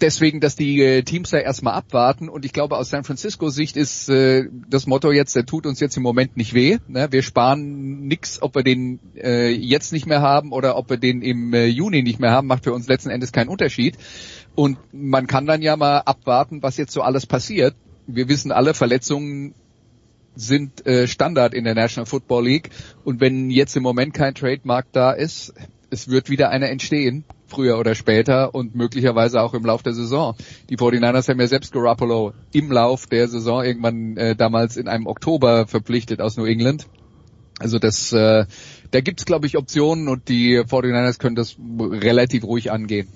Deswegen, 0.01 0.41
dass 0.41 0.55
die 0.57 0.81
äh, 0.81 1.03
Teams 1.03 1.29
da 1.29 1.37
erstmal 1.37 1.75
abwarten 1.75 2.27
und 2.27 2.43
ich 2.43 2.51
glaube 2.51 2.77
aus 2.77 2.89
San 2.89 3.05
Francisco 3.05 3.49
Sicht 3.49 3.77
ist 3.77 4.09
äh, 4.09 4.49
das 4.67 4.85
Motto 4.85 5.11
jetzt, 5.11 5.35
der 5.35 5.45
tut 5.45 5.65
uns 5.65 5.79
jetzt 5.79 5.95
im 5.95 6.03
Moment 6.03 6.35
nicht 6.35 6.53
weh. 6.53 6.77
Ne? 6.87 7.07
Wir 7.11 7.23
sparen 7.23 8.05
nix, 8.05 8.41
ob 8.41 8.55
wir 8.55 8.63
den 8.63 8.99
äh, 9.15 9.51
jetzt 9.51 9.93
nicht 9.93 10.05
mehr 10.05 10.21
haben 10.21 10.51
oder 10.51 10.75
ob 10.75 10.89
wir 10.89 10.97
den 10.97 11.21
im 11.21 11.53
äh, 11.53 11.67
Juni 11.67 12.03
nicht 12.03 12.19
mehr 12.19 12.31
haben, 12.31 12.47
macht 12.47 12.65
für 12.65 12.73
uns 12.73 12.87
letzten 12.87 13.11
Endes 13.11 13.31
keinen 13.31 13.47
Unterschied. 13.47 13.97
Und 14.55 14.77
man 14.91 15.27
kann 15.27 15.45
dann 15.45 15.61
ja 15.61 15.77
mal 15.77 15.99
abwarten, 15.99 16.61
was 16.61 16.75
jetzt 16.75 16.91
so 16.91 17.01
alles 17.01 17.25
passiert. 17.25 17.75
Wir 18.05 18.27
wissen 18.27 18.51
alle, 18.51 18.73
Verletzungen 18.73 19.53
sind 20.35 20.85
äh, 20.85 21.07
Standard 21.07 21.53
in 21.53 21.63
der 21.63 21.75
National 21.75 22.05
Football 22.05 22.45
League. 22.45 22.69
Und 23.03 23.21
wenn 23.21 23.49
jetzt 23.49 23.75
im 23.75 23.83
Moment 23.83 24.13
kein 24.13 24.35
Trademark 24.35 24.87
da 24.91 25.11
ist, 25.11 25.53
es 25.89 26.07
wird 26.07 26.29
wieder 26.29 26.49
einer 26.49 26.69
entstehen, 26.69 27.23
früher 27.47 27.77
oder 27.77 27.93
später 27.93 28.55
und 28.55 28.75
möglicherweise 28.75 29.41
auch 29.41 29.53
im 29.53 29.63
Lauf 29.63 29.83
der 29.83 29.93
Saison. 29.93 30.35
Die 30.69 30.77
49ers 30.77 31.29
haben 31.29 31.39
ja 31.39 31.47
selbst 31.47 31.71
Garoppolo 31.71 32.33
im 32.51 32.71
Lauf 32.71 33.05
der 33.05 33.27
Saison 33.27 33.63
irgendwann 33.63 34.17
äh, 34.17 34.35
damals 34.35 34.75
in 34.75 34.87
einem 34.87 35.05
Oktober 35.05 35.67
verpflichtet 35.67 36.19
aus 36.19 36.35
New 36.35 36.45
England. 36.45 36.87
Also 37.59 37.77
das, 37.77 38.11
äh, 38.11 38.45
da 38.89 39.01
gibt's 39.01 39.25
glaube 39.25 39.45
ich 39.45 39.57
Optionen 39.57 40.07
und 40.07 40.27
die 40.29 40.59
49ers 40.59 41.19
können 41.19 41.35
das 41.35 41.55
relativ 41.59 42.43
ruhig 42.43 42.71
angehen. 42.71 43.07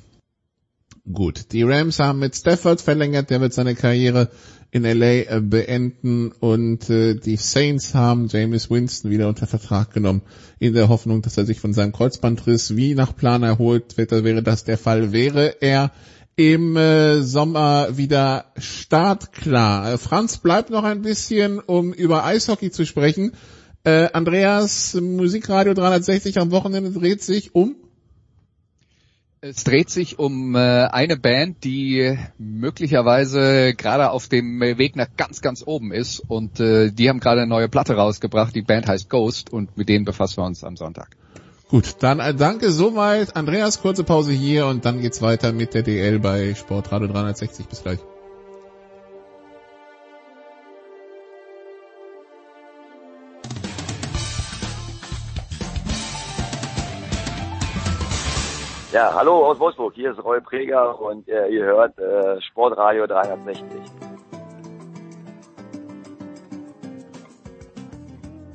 Gut, 1.12 1.54
die 1.54 1.64
Rams 1.64 2.00
haben 2.00 2.20
mit 2.20 2.36
Stafford 2.36 2.82
verlängert, 2.82 3.30
der 3.30 3.40
wird 3.40 3.54
seine 3.54 3.76
Karriere 3.76 4.30
in 4.72 4.84
LA 4.84 5.06
äh, 5.06 5.42
beenden 5.42 6.32
und 6.32 6.90
äh, 6.90 7.16
die 7.16 7.38
Saints 7.38 7.96
haben 7.96 8.28
James 8.28 8.70
Winston 8.70 9.12
wieder 9.12 9.28
unter 9.28 9.48
Vertrag 9.48 9.94
genommen, 9.94 10.22
in 10.60 10.74
der 10.74 10.90
Hoffnung, 10.90 11.22
dass 11.22 11.38
er 11.38 11.46
sich 11.46 11.60
von 11.60 11.74
seinem 11.74 11.94
Kreuzbandriss 11.94 12.76
wie 12.76 12.94
nach 12.94 13.16
Plan 13.16 13.44
erholt. 13.44 13.98
Wäre 13.98 14.44
das 14.44 14.66
der 14.66 14.78
Fall, 14.78 15.12
wäre 15.12 15.62
er 15.62 15.92
im 16.36 16.76
äh, 16.78 17.22
Sommer 17.22 17.98
wieder 17.98 18.46
startklar. 18.58 19.94
Äh, 19.94 19.98
Franz 19.98 20.38
bleibt 20.38 20.70
noch 20.70 20.84
ein 20.84 21.02
bisschen, 21.02 21.60
um 21.60 21.94
über 21.94 22.26
Eishockey 22.26 22.70
zu 22.70 22.86
sprechen. 22.86 23.32
Äh, 23.84 24.10
Andreas, 24.14 24.96
Musikradio 24.96 25.74
360 25.74 26.40
am 26.40 26.52
Wochenende 26.52 26.92
dreht 26.92 27.24
sich 27.24 27.56
um 27.56 27.76
Es 29.40 29.64
dreht 29.64 29.92
sich 29.92 30.18
um 30.18 30.56
äh, 30.56 30.60
eine 30.60 31.16
Band, 31.16 31.64
die 31.64 32.18
möglicherweise 32.40 33.76
gerade 33.76 34.10
auf 34.10 34.28
dem 34.28 34.60
Weg 34.60 34.96
nach 34.96 35.10
ganz, 35.16 35.42
ganz 35.42 35.64
oben 35.64 35.92
ist 35.92 36.20
und 36.20 36.60
äh, 36.60 36.92
die 36.92 37.08
haben 37.08 37.20
gerade 37.20 37.42
eine 37.42 37.50
neue 37.50 37.70
Platte 37.70 37.94
rausgebracht. 37.96 38.56
Die 38.56 38.64
Band 38.64 38.88
heißt 38.88 39.12
Ghost 39.12 39.54
und 39.54 39.78
mit 39.78 39.90
denen 39.90 40.06
befassen 40.06 40.38
wir 40.38 40.46
uns 40.46 40.64
am 40.64 40.76
Sonntag. 40.76 41.10
Gut, 41.70 41.98
dann 42.00 42.20
äh, 42.20 42.34
danke 42.34 42.72
soweit. 42.72 43.36
Andreas, 43.36 43.80
kurze 43.80 44.04
Pause 44.04 44.32
hier 44.32 44.66
und 44.66 44.86
dann 44.86 45.02
geht's 45.02 45.22
weiter 45.22 45.54
mit 45.54 45.76
der 45.76 45.84
DL 45.84 46.18
bei 46.18 46.56
Sportradio 46.56 47.08
360. 47.08 47.68
Bis 47.68 47.84
gleich. 47.84 48.00
Ja, 58.94 59.14
hallo 59.14 59.46
aus 59.46 59.60
Wolfsburg. 59.60 59.94
Hier 59.96 60.12
ist 60.12 60.24
Roy 60.24 60.40
Preger 60.40 61.00
und 61.02 61.28
äh, 61.28 61.50
ihr 61.50 61.66
hört 61.66 62.00
äh, 62.00 62.42
Sportradio 62.42 63.06
360. 63.06 63.64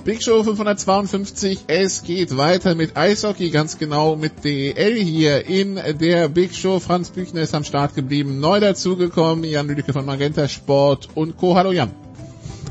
Big 0.05 0.23
Show 0.23 0.43
552, 0.43 1.65
es 1.69 2.03
geht 2.03 2.37
weiter 2.37 2.75
mit 2.75 2.97
Eishockey, 2.97 3.51
ganz 3.51 3.79
genau 3.79 4.17
mit 4.17 4.43
DEL 4.43 4.95
hier 4.97 5.47
in 5.47 5.77
der 5.77 6.29
Big 6.29 6.55
Show. 6.55 6.81
Franz 6.81 7.11
Büchner 7.11 7.43
ist 7.43 7.55
am 7.55 7.63
Start 7.63 7.95
geblieben, 7.95 8.41
neu 8.41 8.59
dazugekommen, 8.59 9.45
Jan 9.45 9.69
Lüdecke 9.69 9.93
von 9.93 10.07
Magenta 10.07 10.49
Sport 10.49 11.11
und 11.15 11.37
Co. 11.37 11.55
Hallo 11.55 11.73
Jan. 11.73 11.93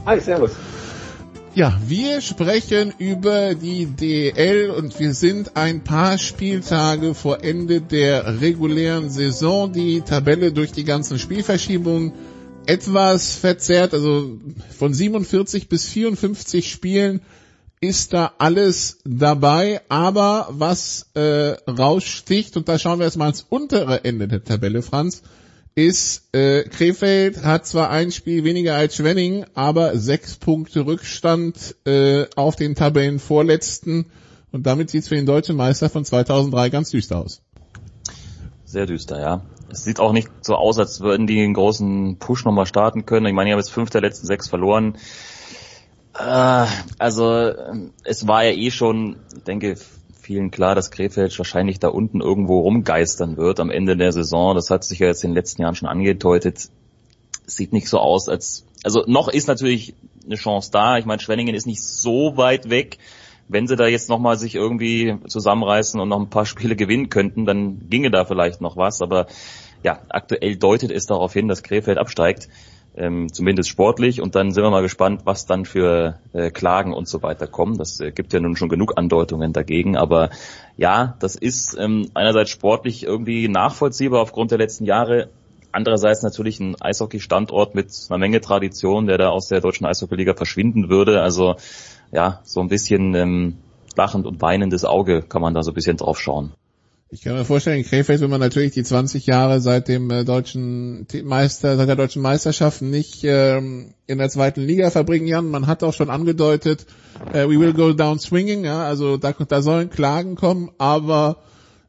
Hi, 0.06 0.20
servus. 0.20 0.52
Ja, 1.54 1.78
wir 1.86 2.22
sprechen 2.22 2.94
über 2.98 3.56
die 3.56 3.86
DEL 3.86 4.70
und 4.70 4.98
wir 5.02 5.14
sind 5.14 5.58
ein 5.58 5.84
paar 5.84 6.18
Spieltage 6.18 7.14
vor 7.14 7.44
Ende 7.44 7.82
der 7.82 8.40
regulären 8.40 9.10
Saison. 9.10 9.74
Die 9.74 10.00
Tabelle 10.00 10.54
durch 10.54 10.72
die 10.72 10.86
ganzen 10.86 11.20
Spielverschiebungen 11.20 12.14
etwas 12.68 13.36
verzerrt, 13.36 13.94
also 13.94 14.40
von 14.78 14.94
47 14.94 15.68
bis 15.68 15.90
54 15.90 16.72
Spielen 16.72 17.20
ist 17.82 18.14
da 18.14 18.32
alles 18.38 19.00
dabei, 19.04 19.82
aber 19.90 20.48
was 20.52 21.08
äh, 21.16 21.58
raussticht, 21.70 22.56
und 22.56 22.70
da 22.70 22.80
schauen 22.80 23.00
wir 23.00 23.06
erstmal 23.06 23.28
ans 23.28 23.46
untere 23.50 24.06
Ende 24.06 24.30
der 24.30 24.44
Tabelle, 24.46 24.84
Franz, 24.84 25.22
ist, 25.76 26.34
äh, 26.34 26.64
Krefeld 26.64 27.44
hat 27.44 27.66
zwar 27.66 27.90
ein 27.90 28.12
Spiel 28.12 28.44
weniger 28.44 28.76
als 28.76 28.96
Schwenning, 28.96 29.46
aber 29.54 29.98
sechs 29.98 30.36
Punkte 30.36 30.86
Rückstand 30.86 31.76
äh, 31.86 32.26
auf 32.36 32.56
den 32.56 32.76
Tabellenvorletzten 32.76 34.06
und 34.52 34.66
damit 34.66 34.90
sieht 34.90 35.04
es 35.04 35.08
für 35.08 35.16
den 35.16 35.26
deutschen 35.26 35.56
Meister 35.56 35.90
von 35.90 36.04
2003 36.04 36.70
ganz 36.70 36.90
düster 36.92 37.20
aus. 37.20 37.42
sehr 38.66 38.86
düster, 38.86 39.20
ja. 39.20 39.42
Es 39.70 39.86
sieht 39.86 40.02
auch 40.02 40.12
nicht 40.12 40.30
so 40.42 40.56
aus, 40.56 40.78
als 40.78 41.00
würden 41.00 41.28
die 41.28 41.42
einen 41.42 41.54
großen 41.54 42.18
Push 42.18 42.44
nochmal 42.44 42.66
starten 42.66 43.06
können. 43.06 43.26
Ich 43.26 43.34
meine, 43.34 43.48
die 43.48 43.54
haben 43.54 43.60
jetzt 43.60 43.72
fünf 43.72 43.90
der 43.90 44.02
letzten 44.02 44.28
sechs 44.28 44.50
verloren. 44.50 44.98
Äh, 46.18 46.66
also 46.98 47.32
ähm, 47.32 47.94
es 48.04 48.28
war 48.28 48.44
ja 48.44 48.52
eh 48.52 48.72
schon, 48.72 49.16
ich 49.34 49.44
denke, 49.44 49.78
vielen 50.22 50.52
klar, 50.52 50.76
dass 50.76 50.92
Krefeld 50.92 51.38
wahrscheinlich 51.38 51.80
da 51.80 51.90
unten 51.90 52.22
irgendwo 52.22 52.60
rumgeistern 52.62 53.38
wird 53.38 53.60
am 53.60 53.70
Ende 53.70 53.98
der 53.98 54.12
Saison. 54.12 54.56
Das 54.56 54.70
hat 54.70 54.84
sich 54.84 55.00
ja 55.00 55.08
jetzt 55.08 55.24
in 55.24 55.32
den 55.32 55.36
letzten 55.36 55.62
Jahren 55.62 55.76
schon 55.76 55.90
angedeutet. 55.90 56.70
Sieht 57.46 57.74
nicht 57.74 57.90
so 57.90 58.00
aus, 58.00 58.30
als 58.30 58.66
also 58.84 59.04
noch 59.08 59.28
ist 59.28 59.48
natürlich 59.48 59.94
eine 60.26 60.36
Chance 60.36 60.72
da. 60.72 60.98
Ich 60.98 61.06
meine, 61.06 61.22
Schwenningen 61.22 61.56
ist 61.56 61.68
nicht 61.68 61.84
so 61.84 62.38
weit 62.38 62.70
weg. 62.70 62.98
Wenn 63.48 63.68
sie 63.68 63.76
da 63.76 63.88
jetzt 63.88 64.10
nochmal 64.10 64.38
sich 64.38 64.56
irgendwie 64.56 65.18
zusammenreißen 65.28 66.00
und 66.00 66.10
noch 66.10 66.20
ein 66.20 66.30
paar 66.30 66.46
Spiele 66.46 66.76
gewinnen 66.76 67.10
könnten, 67.10 67.46
dann 67.46 67.90
ginge 67.90 68.12
da 68.12 68.24
vielleicht 68.26 68.62
noch 68.62 68.78
was. 68.78 69.02
Aber 69.02 69.28
ja, 69.84 70.00
aktuell 70.10 70.56
deutet 70.56 70.92
es 70.92 71.06
darauf 71.06 71.34
hin, 71.34 71.48
dass 71.48 71.64
Krefeld 71.64 71.98
absteigt 71.98 72.48
ähm, 72.96 73.32
zumindest 73.32 73.70
sportlich. 73.70 74.22
Und 74.22 74.36
dann 74.36 74.52
sind 74.52 74.64
wir 74.64 74.70
mal 74.70 74.82
gespannt, 74.82 75.22
was 75.26 75.46
dann 75.46 75.66
für 75.66 76.20
äh, 76.34 76.52
Klagen 76.52 76.94
und 76.94 77.08
so 77.08 77.24
weiter 77.24 77.48
kommen. 77.48 77.78
Das 77.78 78.00
äh, 78.00 78.12
gibt 78.12 78.34
ja 78.34 78.40
nun 78.40 78.56
schon 78.56 78.70
genug 78.70 78.98
Andeutungen 78.98 79.54
dagegen. 79.54 79.98
Aber 79.98 80.30
ja, 80.78 81.16
das 81.20 81.36
ist 81.36 81.78
ähm, 81.80 82.10
einerseits 82.14 82.50
sportlich 82.50 83.04
irgendwie 83.04 83.48
nachvollziehbar 83.48 84.22
aufgrund 84.22 84.52
der 84.52 84.58
letzten 84.58 84.86
Jahre. 84.86 85.30
Andererseits 85.72 86.22
natürlich 86.22 86.60
ein 86.60 86.76
Eishockey-Standort 86.82 87.76
mit 87.76 87.92
einer 88.10 88.18
Menge 88.18 88.42
Tradition, 88.42 89.08
der 89.08 89.18
da 89.18 89.30
aus 89.30 89.48
der 89.48 89.62
deutschen 89.62 89.86
Eishockey-Liga 89.86 90.34
verschwinden 90.34 90.90
würde. 90.90 91.22
Also 91.22 91.56
ja, 92.12 92.42
so 92.44 92.60
ein 92.60 92.68
bisschen 92.68 93.16
ähm, 93.16 93.58
lachend 93.96 94.26
und 94.26 94.42
weinendes 94.42 94.84
Auge 94.84 95.22
kann 95.22 95.42
man 95.42 95.54
da 95.54 95.64
so 95.64 95.72
ein 95.72 95.76
bisschen 95.76 95.98
drauf 95.98 96.20
schauen. 96.20 96.52
Ich 97.14 97.24
kann 97.24 97.34
mir 97.34 97.44
vorstellen, 97.44 97.80
in 97.80 97.84
Krefeld 97.84 98.22
will 98.22 98.30
man 98.30 98.40
natürlich 98.40 98.72
die 98.72 98.84
20 98.84 99.26
Jahre 99.26 99.60
seit 99.60 99.90
dem 99.90 100.10
äh, 100.12 100.24
deutschen 100.24 101.06
Meister, 101.26 101.76
seit 101.76 101.90
der 101.90 101.98
deutschen 101.98 102.22
Meisterschaft 102.22 102.82
nicht 102.82 103.26
ähm, 103.26 103.94
in 104.08 104.18
der 104.18 104.30
zweiten 104.30 104.62
Liga 104.62 104.92
verbringen, 104.92 105.28
Jan. 105.28 105.52
Man 105.52 105.68
hat 105.68 105.84
auch 105.84 105.94
schon 105.94 106.10
angedeutet, 106.10 106.86
äh, 107.34 107.50
we 107.50 107.60
will 107.60 107.74
go 107.74 107.92
down 107.92 108.18
swinging, 108.18 108.64
ja, 108.64 108.86
also 108.86 109.18
da, 109.18 109.34
da 109.34 109.62
sollen 109.62 109.90
Klagen 109.90 110.36
kommen, 110.36 110.72
aber 110.78 111.40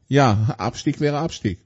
ja, 0.09 0.55
Abstieg 0.57 0.99
wäre 0.99 1.19
Abstieg. 1.19 1.59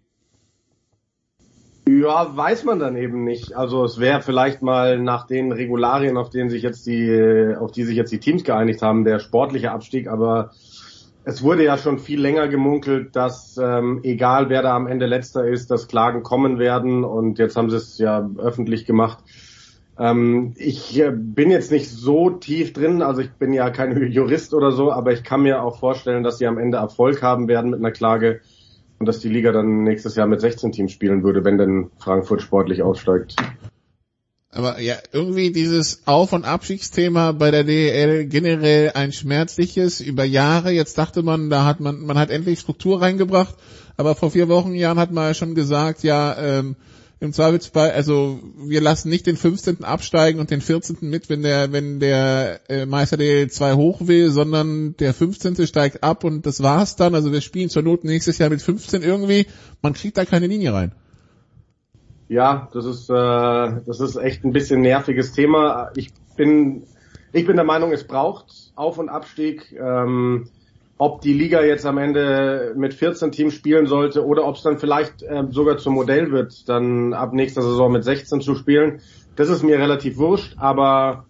Ja, 1.89 2.37
weiß 2.37 2.63
man 2.63 2.77
dann 2.77 2.95
eben 2.95 3.23
nicht. 3.23 3.55
Also 3.55 3.85
es 3.85 3.97
wäre 3.97 4.21
vielleicht 4.21 4.61
mal 4.61 4.99
nach 4.99 5.25
den 5.25 5.51
Regularien, 5.51 6.17
auf 6.17 6.29
denen 6.29 6.51
sich 6.51 6.61
jetzt 6.61 6.85
die, 6.85 7.55
auf 7.59 7.71
die 7.71 7.85
sich 7.85 7.95
jetzt 7.95 8.11
die 8.11 8.19
Teams 8.19 8.43
geeinigt 8.43 8.83
haben, 8.83 9.03
der 9.03 9.17
sportliche 9.17 9.71
Abstieg, 9.71 10.07
aber 10.07 10.51
es 11.27 11.43
wurde 11.43 11.65
ja 11.65 11.77
schon 11.77 11.99
viel 11.99 12.21
länger 12.21 12.47
gemunkelt, 12.47 13.13
dass 13.17 13.57
ähm, 13.61 13.99
egal 14.03 14.47
wer 14.47 14.61
da 14.61 14.73
am 14.73 14.87
Ende 14.87 15.07
letzter 15.07 15.45
ist, 15.45 15.69
dass 15.69 15.89
Klagen 15.89 16.23
kommen 16.23 16.57
werden 16.57 17.03
und 17.03 17.37
jetzt 17.37 17.57
haben 17.57 17.69
sie 17.69 17.75
es 17.75 17.97
ja 17.97 18.29
öffentlich 18.37 18.85
gemacht. 18.85 19.17
Ähm, 19.99 20.53
ich 20.55 20.97
äh, 20.97 21.11
bin 21.11 21.51
jetzt 21.51 21.69
nicht 21.69 21.89
so 21.89 22.29
tief 22.29 22.71
drin, 22.71 23.01
also 23.01 23.19
ich 23.19 23.33
bin 23.33 23.51
ja 23.51 23.69
kein 23.71 24.01
Jurist 24.11 24.53
oder 24.53 24.71
so, 24.71 24.89
aber 24.89 25.11
ich 25.11 25.25
kann 25.25 25.41
mir 25.41 25.63
auch 25.63 25.79
vorstellen, 25.79 26.23
dass 26.23 26.37
sie 26.37 26.47
am 26.47 26.57
Ende 26.57 26.77
Erfolg 26.77 27.21
haben 27.21 27.49
werden 27.49 27.71
mit 27.71 27.79
einer 27.81 27.91
Klage 27.91 28.39
und 28.97 29.05
dass 29.05 29.19
die 29.19 29.29
Liga 29.29 29.51
dann 29.51 29.83
nächstes 29.83 30.15
Jahr 30.15 30.27
mit 30.27 30.39
16 30.39 30.71
Teams 30.71 30.93
spielen 30.93 31.23
würde, 31.23 31.43
wenn 31.43 31.57
denn 31.57 31.91
Frankfurt 31.97 32.41
sportlich 32.41 32.83
aussteigt. 32.83 33.35
Aber 34.49 34.79
ja, 34.79 34.95
irgendwie 35.11 35.51
dieses 35.51 36.07
Auf- 36.07 36.33
und 36.33 36.45
Abstiegsthema 36.45 37.33
bei 37.33 37.51
der 37.51 37.63
DEL 37.63 38.25
generell 38.25 38.91
ein 38.95 39.11
schmerzliches 39.11 39.99
über 39.99 40.23
Jahre. 40.23 40.71
Jetzt 40.71 40.97
dachte 40.97 41.21
man, 41.21 41.49
da 41.49 41.65
hat 41.65 41.79
man, 41.79 41.99
man 41.99 42.17
hat 42.17 42.29
endlich 42.29 42.59
Struktur 42.59 43.01
reingebracht. 43.01 43.55
Aber 43.97 44.15
vor 44.15 44.31
vier 44.31 44.47
Wochen, 44.47 44.73
Jahren 44.73 44.99
hat 44.99 45.11
man 45.11 45.25
ja 45.25 45.33
schon 45.33 45.53
gesagt, 45.53 46.03
ja, 46.03 46.37
ähm, 46.37 46.75
im 47.19 47.33
Zweifelsfall, 47.33 47.91
also 47.91 48.39
wir 48.57 48.79
lassen 48.79 49.09
nicht 49.09 49.25
den 49.25 49.37
15. 49.37 49.83
absteigen 49.83 50.39
und 50.39 50.51
den 50.51 50.61
14. 50.61 50.97
mit, 51.01 51.29
wenn 51.29 51.41
der, 51.41 51.71
wenn 51.71 51.99
der 51.99 52.61
äh, 52.69 52.85
Meister 52.85 53.17
DL 53.17 53.49
2 53.49 53.73
hoch 53.73 54.01
will, 54.01 54.29
sondern 54.29 54.95
der 54.97 55.15
15. 55.15 55.65
steigt 55.65 56.03
ab 56.03 56.23
und 56.23 56.45
das 56.45 56.61
war's 56.61 56.95
dann. 56.95 57.15
Also 57.15 57.31
wir 57.31 57.41
spielen 57.41 57.69
zur 57.69 57.81
Not 57.81 58.03
nächstes 58.03 58.37
Jahr 58.37 58.51
mit 58.51 58.61
15 58.61 59.01
irgendwie. 59.01 59.47
Man 59.81 59.93
kriegt 59.93 60.15
da 60.15 60.25
keine 60.25 60.45
Linie 60.45 60.73
rein. 60.73 60.91
Ja, 62.29 62.67
das 62.73 62.85
ist, 62.85 63.09
äh, 63.09 63.13
das 63.13 63.99
ist 63.99 64.17
echt 64.17 64.43
ein 64.43 64.51
bisschen 64.51 64.81
nerviges 64.81 65.31
Thema. 65.31 65.91
Ich 65.95 66.11
bin, 66.35 66.83
ich 67.31 67.45
bin 67.45 67.55
der 67.55 67.65
Meinung, 67.65 67.91
es 67.91 68.05
braucht 68.05 68.71
Auf- 68.75 68.97
und 68.97 69.09
Abstieg. 69.09 69.71
Ähm, 69.71 70.49
ob 70.99 71.21
die 71.21 71.33
Liga 71.33 71.61
jetzt 71.61 71.85
am 71.85 71.99
Ende 71.99 72.73
mit 72.75 72.93
14 72.93 73.31
Teams 73.31 73.53
spielen 73.53 73.85
sollte 73.85 74.25
oder 74.25 74.45
ob 74.45 74.55
es 74.55 74.63
dann 74.63 74.79
vielleicht 74.79 75.21
äh, 75.21 75.43
sogar 75.51 75.77
zum 75.77 75.93
Modell 75.93 76.31
wird, 76.31 76.67
dann 76.67 77.13
ab 77.13 77.33
nächster 77.33 77.61
Saison 77.61 77.91
mit 77.91 78.03
16 78.03 78.41
zu 78.41 78.55
spielen, 78.55 79.01
das 79.35 79.49
ist 79.49 79.63
mir 79.63 79.77
relativ 79.77 80.17
wurscht, 80.17 80.55
aber 80.57 81.25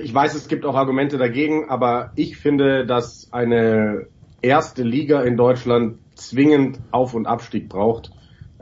ich 0.00 0.12
weiß, 0.12 0.34
es 0.34 0.48
gibt 0.48 0.64
auch 0.64 0.74
Argumente 0.74 1.18
dagegen, 1.18 1.68
aber 1.68 2.10
ich 2.16 2.36
finde, 2.36 2.84
dass 2.86 3.28
eine 3.30 4.06
erste 4.40 4.82
Liga 4.82 5.22
in 5.22 5.36
Deutschland 5.36 5.98
zwingend 6.16 6.80
Auf- 6.90 7.14
und 7.14 7.26
Abstieg 7.26 7.68
braucht. 7.68 8.10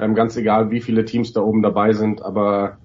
Ähm, 0.01 0.15
ganz 0.15 0.37
egal, 0.37 0.71
wie 0.71 0.81
viele 0.81 1.05
Teams 1.05 1.33
da 1.33 1.43
oben 1.43 1.63
dabei 1.63 1.93
sind, 1.93 2.23
aber 2.23 2.79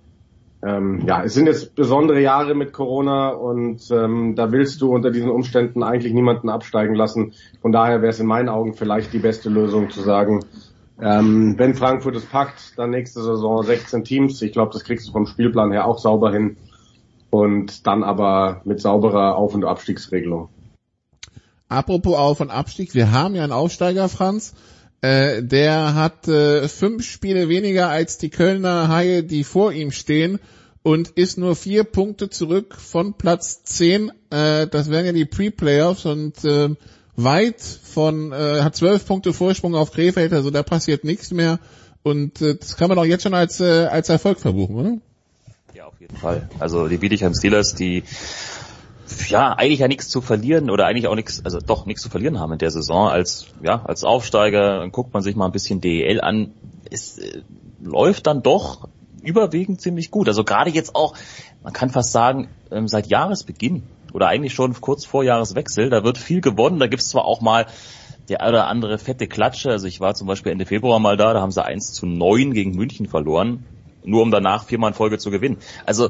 ähm, 0.61 1.03
ja, 1.05 1.23
es 1.23 1.33
sind 1.33 1.45
jetzt 1.45 1.75
besondere 1.75 2.19
Jahre 2.19 2.55
mit 2.55 2.73
Corona 2.73 3.29
und 3.29 3.89
ähm, 3.91 4.35
da 4.35 4.51
willst 4.51 4.81
du 4.81 4.93
unter 4.93 5.11
diesen 5.11 5.29
Umständen 5.29 5.83
eigentlich 5.83 6.13
niemanden 6.13 6.49
absteigen 6.49 6.95
lassen. 6.95 7.33
Von 7.61 7.71
daher 7.71 8.01
wäre 8.01 8.09
es 8.09 8.19
in 8.19 8.25
meinen 8.25 8.49
Augen 8.49 8.73
vielleicht 8.73 9.13
die 9.13 9.19
beste 9.19 9.49
Lösung 9.49 9.91
zu 9.91 10.01
sagen, 10.01 10.41
ähm, 11.01 11.55
wenn 11.57 11.75
Frankfurt 11.75 12.15
es 12.15 12.25
packt, 12.25 12.77
dann 12.77 12.89
nächste 12.89 13.21
Saison 13.21 13.63
16 13.63 14.03
Teams. 14.03 14.41
Ich 14.41 14.53
glaube, 14.53 14.71
das 14.73 14.83
kriegst 14.83 15.07
du 15.07 15.11
vom 15.11 15.25
Spielplan 15.25 15.71
her 15.71 15.85
auch 15.85 15.99
sauber 15.99 16.31
hin. 16.31 16.57
Und 17.29 17.85
dann 17.85 18.03
aber 18.03 18.61
mit 18.63 18.79
sauberer 18.79 19.35
Auf- 19.35 19.53
und 19.53 19.65
Abstiegsregelung. 19.65 20.49
Apropos 21.67 22.15
Auf- 22.15 22.39
und 22.39 22.49
Abstieg, 22.49 22.93
wir 22.93 23.11
haben 23.11 23.35
ja 23.35 23.43
einen 23.43 23.51
Aufsteiger, 23.51 24.07
Franz. 24.07 24.53
Äh, 25.05 25.43
der 25.43 25.93
hat 25.93 26.27
äh, 26.27 26.67
fünf 26.67 27.05
Spiele 27.05 27.47
weniger 27.47 27.89
als 27.89 28.17
die 28.17 28.29
Kölner 28.29 28.87
Haie, 28.87 29.21
die 29.21 29.43
vor 29.43 29.71
ihm 29.71 29.91
stehen 29.91 30.39
und 30.81 31.09
ist 31.09 31.37
nur 31.37 31.55
vier 31.55 31.83
Punkte 31.83 32.31
zurück 32.31 32.75
von 32.75 33.13
Platz 33.13 33.63
zehn. 33.63 34.11
Äh, 34.31 34.65
das 34.65 34.89
wären 34.89 35.05
ja 35.05 35.11
die 35.11 35.25
Pre-Playoffs 35.25 36.07
und 36.07 36.43
äh, 36.43 36.69
weit 37.15 37.61
von, 37.61 38.31
äh, 38.31 38.61
hat 38.61 38.75
zwölf 38.75 39.05
Punkte 39.05 39.31
Vorsprung 39.31 39.75
auf 39.75 39.91
Krefeld, 39.91 40.33
also 40.33 40.49
da 40.49 40.63
passiert 40.63 41.03
nichts 41.03 41.29
mehr. 41.29 41.59
Und 42.01 42.41
äh, 42.41 42.55
das 42.55 42.75
kann 42.75 42.89
man 42.89 42.97
auch 42.97 43.05
jetzt 43.05 43.21
schon 43.23 43.35
als, 43.35 43.59
äh, 43.59 43.85
als 43.85 44.09
Erfolg 44.09 44.39
verbuchen, 44.39 44.75
oder? 44.75 44.97
Ja, 45.75 45.85
auf 45.85 45.99
jeden 45.99 46.17
Fall. 46.17 46.49
Also 46.57 46.87
die 46.87 46.97
Bietigheim 46.97 47.35
Steelers, 47.35 47.75
die 47.75 48.03
ja 49.29 49.53
eigentlich 49.53 49.79
ja 49.79 49.87
nichts 49.87 50.09
zu 50.09 50.21
verlieren 50.21 50.69
oder 50.69 50.85
eigentlich 50.85 51.07
auch 51.07 51.15
nichts, 51.15 51.43
also 51.43 51.59
doch 51.59 51.85
nichts 51.85 52.01
zu 52.01 52.09
verlieren 52.09 52.39
haben 52.39 52.53
in 52.53 52.59
der 52.59 52.71
Saison 52.71 53.07
als 53.09 53.47
ja 53.61 53.83
als 53.85 54.03
Aufsteiger. 54.03 54.79
Dann 54.79 54.91
guckt 54.91 55.13
man 55.13 55.23
sich 55.23 55.35
mal 55.35 55.45
ein 55.45 55.51
bisschen 55.51 55.81
DEL 55.81 56.21
an. 56.21 56.51
Es 56.89 57.17
äh, 57.17 57.41
läuft 57.81 58.27
dann 58.27 58.41
doch 58.41 58.87
überwiegend 59.21 59.81
ziemlich 59.81 60.11
gut. 60.11 60.27
Also 60.27 60.43
gerade 60.43 60.69
jetzt 60.69 60.95
auch, 60.95 61.15
man 61.63 61.73
kann 61.73 61.89
fast 61.89 62.11
sagen, 62.11 62.49
ähm, 62.71 62.87
seit 62.87 63.07
Jahresbeginn 63.07 63.83
oder 64.13 64.27
eigentlich 64.27 64.53
schon 64.53 64.79
kurz 64.79 65.05
vor 65.05 65.23
Jahreswechsel, 65.23 65.89
da 65.89 66.03
wird 66.03 66.17
viel 66.17 66.41
gewonnen. 66.41 66.79
Da 66.79 66.87
gibt's 66.87 67.09
zwar 67.09 67.25
auch 67.25 67.41
mal 67.41 67.65
der 68.29 68.47
oder 68.47 68.67
andere 68.67 68.97
fette 68.97 69.27
Klatsche. 69.27 69.71
Also 69.71 69.87
ich 69.87 69.99
war 69.99 70.15
zum 70.15 70.27
Beispiel 70.27 70.51
Ende 70.51 70.65
Februar 70.65 70.99
mal 70.99 71.17
da, 71.17 71.33
da 71.33 71.41
haben 71.41 71.51
sie 71.51 71.63
1 71.63 71.93
zu 71.93 72.05
9 72.05 72.53
gegen 72.53 72.71
München 72.71 73.07
verloren, 73.07 73.65
nur 74.03 74.21
um 74.21 74.31
danach 74.31 74.65
viermal 74.65 74.91
in 74.91 74.93
Folge 74.95 75.17
zu 75.17 75.31
gewinnen. 75.31 75.57
Also 75.85 76.09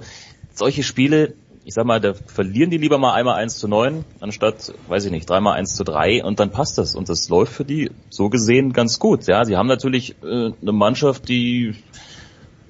solche 0.53 0.83
Spiele, 0.83 1.33
ich 1.65 1.73
sag 1.73 1.85
mal, 1.85 1.99
da 1.99 2.13
verlieren 2.13 2.69
die 2.69 2.77
lieber 2.77 2.99
mal 2.99 3.13
einmal 3.13 3.35
1 3.35 3.57
zu 3.57 3.67
9, 3.67 4.05
anstatt, 4.19 4.71
weiß 4.87 5.05
ich 5.05 5.11
nicht, 5.11 5.27
dreimal 5.27 5.53
1 5.53 5.75
zu 5.75 5.83
3 5.83 6.23
und 6.23 6.39
dann 6.39 6.51
passt 6.51 6.77
das. 6.77 6.93
Und 6.93 7.09
das 7.09 7.27
läuft 7.27 7.53
für 7.53 7.65
die 7.65 7.89
so 8.09 8.29
gesehen 8.29 8.71
ganz 8.71 8.99
gut. 8.99 9.25
Ja, 9.25 9.43
sie 9.45 9.57
haben 9.57 9.65
natürlich 9.65 10.15
äh, 10.23 10.51
eine 10.61 10.71
Mannschaft, 10.71 11.27
die 11.27 11.73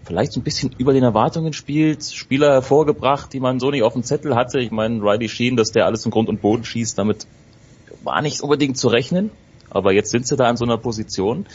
vielleicht 0.05 0.31
so 0.31 0.39
ein 0.39 0.43
bisschen 0.43 0.73
über 0.77 0.93
den 0.93 1.03
Erwartungen 1.03 1.51
spielt, 1.51 2.05
Spieler 2.05 2.53
hervorgebracht, 2.53 3.33
die 3.33 3.41
man 3.41 3.59
so 3.59 3.69
nicht 3.69 3.83
auf 3.83 3.93
dem 3.93 4.03
Zettel 4.03 4.33
hatte. 4.33 4.59
Ich 4.59 4.71
meine, 4.71 5.01
Riley 5.01 5.27
Sheen, 5.27 5.57
dass 5.57 5.73
der 5.73 5.85
alles 5.85 6.05
im 6.05 6.11
Grund 6.11 6.29
und 6.29 6.41
Boden 6.41 6.63
schießt, 6.63 6.97
damit 6.97 7.27
war 8.03 8.21
nicht 8.21 8.41
unbedingt 8.41 8.77
zu 8.77 8.87
rechnen. 8.87 9.29
Aber 9.69 9.91
jetzt 9.91 10.11
sind 10.11 10.25
sie 10.25 10.37
da 10.37 10.49
in 10.49 10.55
so 10.55 10.63
einer 10.63 10.77
Position. 10.77 11.47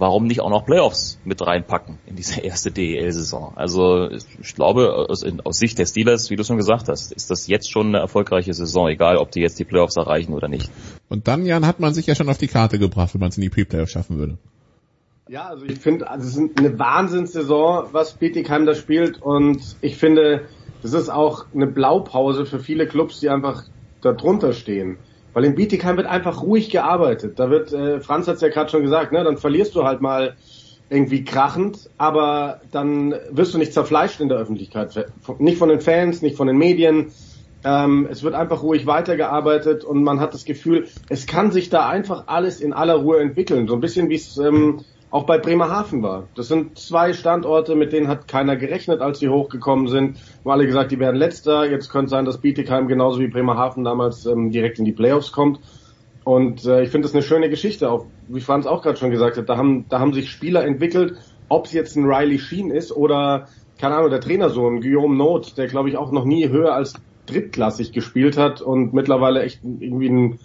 Warum 0.00 0.26
nicht 0.26 0.40
auch 0.40 0.48
noch 0.48 0.64
Playoffs 0.64 1.18
mit 1.24 1.46
reinpacken 1.46 1.98
in 2.06 2.16
diese 2.16 2.40
erste 2.44 2.70
DEL-Saison? 2.70 3.52
Also 3.56 4.08
ich 4.10 4.54
glaube, 4.54 5.06
aus, 5.10 5.26
aus 5.44 5.58
Sicht 5.58 5.78
der 5.78 5.84
Steelers, 5.84 6.30
wie 6.30 6.36
du 6.36 6.42
schon 6.42 6.56
gesagt 6.56 6.88
hast, 6.88 7.12
ist 7.12 7.30
das 7.30 7.46
jetzt 7.46 7.70
schon 7.70 7.88
eine 7.88 7.98
erfolgreiche 7.98 8.54
Saison, 8.54 8.88
egal 8.88 9.18
ob 9.18 9.30
die 9.30 9.40
jetzt 9.40 9.58
die 9.58 9.64
Playoffs 9.64 9.98
erreichen 9.98 10.32
oder 10.32 10.48
nicht. 10.48 10.70
Und 11.10 11.28
dann, 11.28 11.44
Jan, 11.44 11.66
hat 11.66 11.80
man 11.80 11.92
sich 11.92 12.06
ja 12.06 12.14
schon 12.14 12.30
auf 12.30 12.38
die 12.38 12.48
Karte 12.48 12.78
gebracht, 12.78 13.12
wenn 13.12 13.20
man 13.20 13.28
es 13.28 13.36
in 13.36 13.42
die 13.42 13.50
Pre-Playoffs 13.50 13.92
schaffen 13.92 14.18
würde. 14.18 14.38
Ja, 15.28 15.48
also 15.48 15.66
ich 15.66 15.78
finde, 15.78 16.08
also 16.08 16.26
es 16.26 16.36
ist 16.36 16.58
eine 16.58 16.78
Wahnsinnssaison, 16.78 17.88
was 17.92 18.14
Bietigheim 18.14 18.64
da 18.64 18.74
spielt 18.74 19.20
und 19.20 19.60
ich 19.82 19.98
finde, 19.98 20.48
das 20.80 20.94
ist 20.94 21.10
auch 21.10 21.44
eine 21.54 21.66
Blaupause 21.66 22.46
für 22.46 22.58
viele 22.58 22.86
Clubs, 22.86 23.20
die 23.20 23.28
einfach 23.28 23.64
da 24.00 24.12
drunter 24.14 24.54
stehen. 24.54 24.96
Weil 25.32 25.44
in 25.44 25.54
Bietigheim 25.54 25.96
wird 25.96 26.06
einfach 26.06 26.42
ruhig 26.42 26.70
gearbeitet. 26.70 27.38
Da 27.38 27.50
wird, 27.50 27.72
äh, 27.72 28.00
Franz 28.00 28.26
hat 28.26 28.36
es 28.36 28.40
ja 28.40 28.48
gerade 28.48 28.70
schon 28.70 28.82
gesagt, 28.82 29.12
ne, 29.12 29.22
dann 29.22 29.36
verlierst 29.36 29.74
du 29.74 29.84
halt 29.84 30.00
mal 30.00 30.36
irgendwie 30.88 31.24
krachend, 31.24 31.88
aber 31.98 32.60
dann 32.72 33.14
wirst 33.30 33.54
du 33.54 33.58
nicht 33.58 33.72
zerfleischt 33.72 34.20
in 34.20 34.28
der 34.28 34.38
Öffentlichkeit. 34.38 35.08
Nicht 35.38 35.58
von 35.58 35.68
den 35.68 35.80
Fans, 35.80 36.20
nicht 36.20 36.36
von 36.36 36.48
den 36.48 36.58
Medien. 36.58 37.12
Ähm, 37.62 38.08
es 38.10 38.22
wird 38.22 38.34
einfach 38.34 38.62
ruhig 38.62 38.86
weitergearbeitet 38.86 39.84
und 39.84 40.02
man 40.02 40.18
hat 40.18 40.34
das 40.34 40.44
Gefühl, 40.44 40.88
es 41.08 41.26
kann 41.26 41.52
sich 41.52 41.68
da 41.70 41.88
einfach 41.88 42.24
alles 42.26 42.60
in 42.60 42.72
aller 42.72 42.94
Ruhe 42.94 43.20
entwickeln. 43.20 43.68
So 43.68 43.74
ein 43.74 43.80
bisschen 43.80 44.08
wie 44.08 44.14
es 44.16 44.36
ähm, 44.38 44.80
auch 45.10 45.24
bei 45.24 45.38
Bremerhaven 45.38 46.02
war. 46.02 46.28
Das 46.36 46.48
sind 46.48 46.78
zwei 46.78 47.12
Standorte, 47.12 47.74
mit 47.74 47.92
denen 47.92 48.08
hat 48.08 48.28
keiner 48.28 48.56
gerechnet, 48.56 49.00
als 49.00 49.18
sie 49.18 49.28
hochgekommen 49.28 49.88
sind. 49.88 50.18
Haben 50.44 50.50
alle 50.50 50.66
gesagt, 50.66 50.92
die 50.92 51.00
werden 51.00 51.16
letzter. 51.16 51.68
Jetzt 51.68 51.90
könnte 51.90 52.10
sein, 52.10 52.24
dass 52.24 52.38
Bietigheim 52.38 52.86
genauso 52.86 53.18
wie 53.20 53.26
Bremerhaven 53.26 53.82
damals 53.82 54.24
ähm, 54.26 54.50
direkt 54.50 54.78
in 54.78 54.84
die 54.84 54.92
Playoffs 54.92 55.32
kommt. 55.32 55.60
Und 56.22 56.64
äh, 56.64 56.82
ich 56.82 56.90
finde 56.90 57.06
das 57.06 57.14
eine 57.14 57.22
schöne 57.22 57.50
Geschichte, 57.50 57.90
auch 57.90 58.06
wie 58.28 58.40
Franz 58.40 58.66
auch 58.66 58.82
gerade 58.82 58.98
schon 58.98 59.10
gesagt 59.10 59.36
hat. 59.36 59.48
Da 59.48 59.56
haben, 59.56 59.86
da 59.88 59.98
haben 59.98 60.12
sich 60.12 60.30
Spieler 60.30 60.64
entwickelt, 60.64 61.16
ob 61.48 61.66
es 61.66 61.72
jetzt 61.72 61.96
ein 61.96 62.04
Riley 62.04 62.38
Sheen 62.38 62.70
ist 62.70 62.92
oder, 62.92 63.48
keine 63.78 63.96
Ahnung, 63.96 64.10
der 64.10 64.20
Trainersohn, 64.20 64.80
Guillaume 64.80 65.16
Not, 65.16 65.56
der 65.58 65.66
glaube 65.66 65.88
ich 65.88 65.96
auch 65.96 66.12
noch 66.12 66.24
nie 66.24 66.48
höher 66.48 66.74
als 66.74 66.94
drittklassig 67.26 67.92
gespielt 67.92 68.36
hat 68.36 68.60
und 68.62 68.92
mittlerweile 68.92 69.42
echt 69.42 69.60
irgendwie 69.64 70.08
ein 70.08 70.38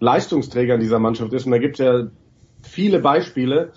Leistungsträger 0.00 0.74
in 0.74 0.80
dieser 0.80 0.98
Mannschaft 0.98 1.32
ist. 1.32 1.46
Und 1.46 1.52
da 1.52 1.58
gibt 1.58 1.80
es 1.80 1.84
ja 1.84 2.06
viele 2.62 3.00
Beispiele. 3.00 3.72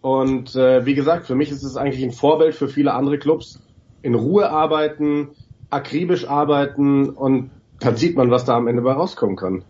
Und 0.00 0.54
äh, 0.54 0.86
wie 0.86 0.94
gesagt, 0.94 1.26
für 1.26 1.34
mich 1.34 1.50
ist 1.50 1.62
es 1.62 1.76
eigentlich 1.76 2.04
ein 2.04 2.12
Vorbild 2.12 2.54
für 2.54 2.68
viele 2.68 2.92
andere 2.92 3.18
Clubs. 3.18 3.60
In 4.02 4.14
Ruhe 4.14 4.50
arbeiten, 4.50 5.30
akribisch 5.70 6.28
arbeiten 6.28 7.08
und 7.08 7.50
dann 7.80 7.96
sieht 7.96 8.16
man, 8.16 8.30
was 8.30 8.44
da 8.44 8.56
am 8.56 8.68
Ende 8.68 8.82
bei 8.82 8.92
rauskommen 8.92 9.36
kann. 9.36 9.64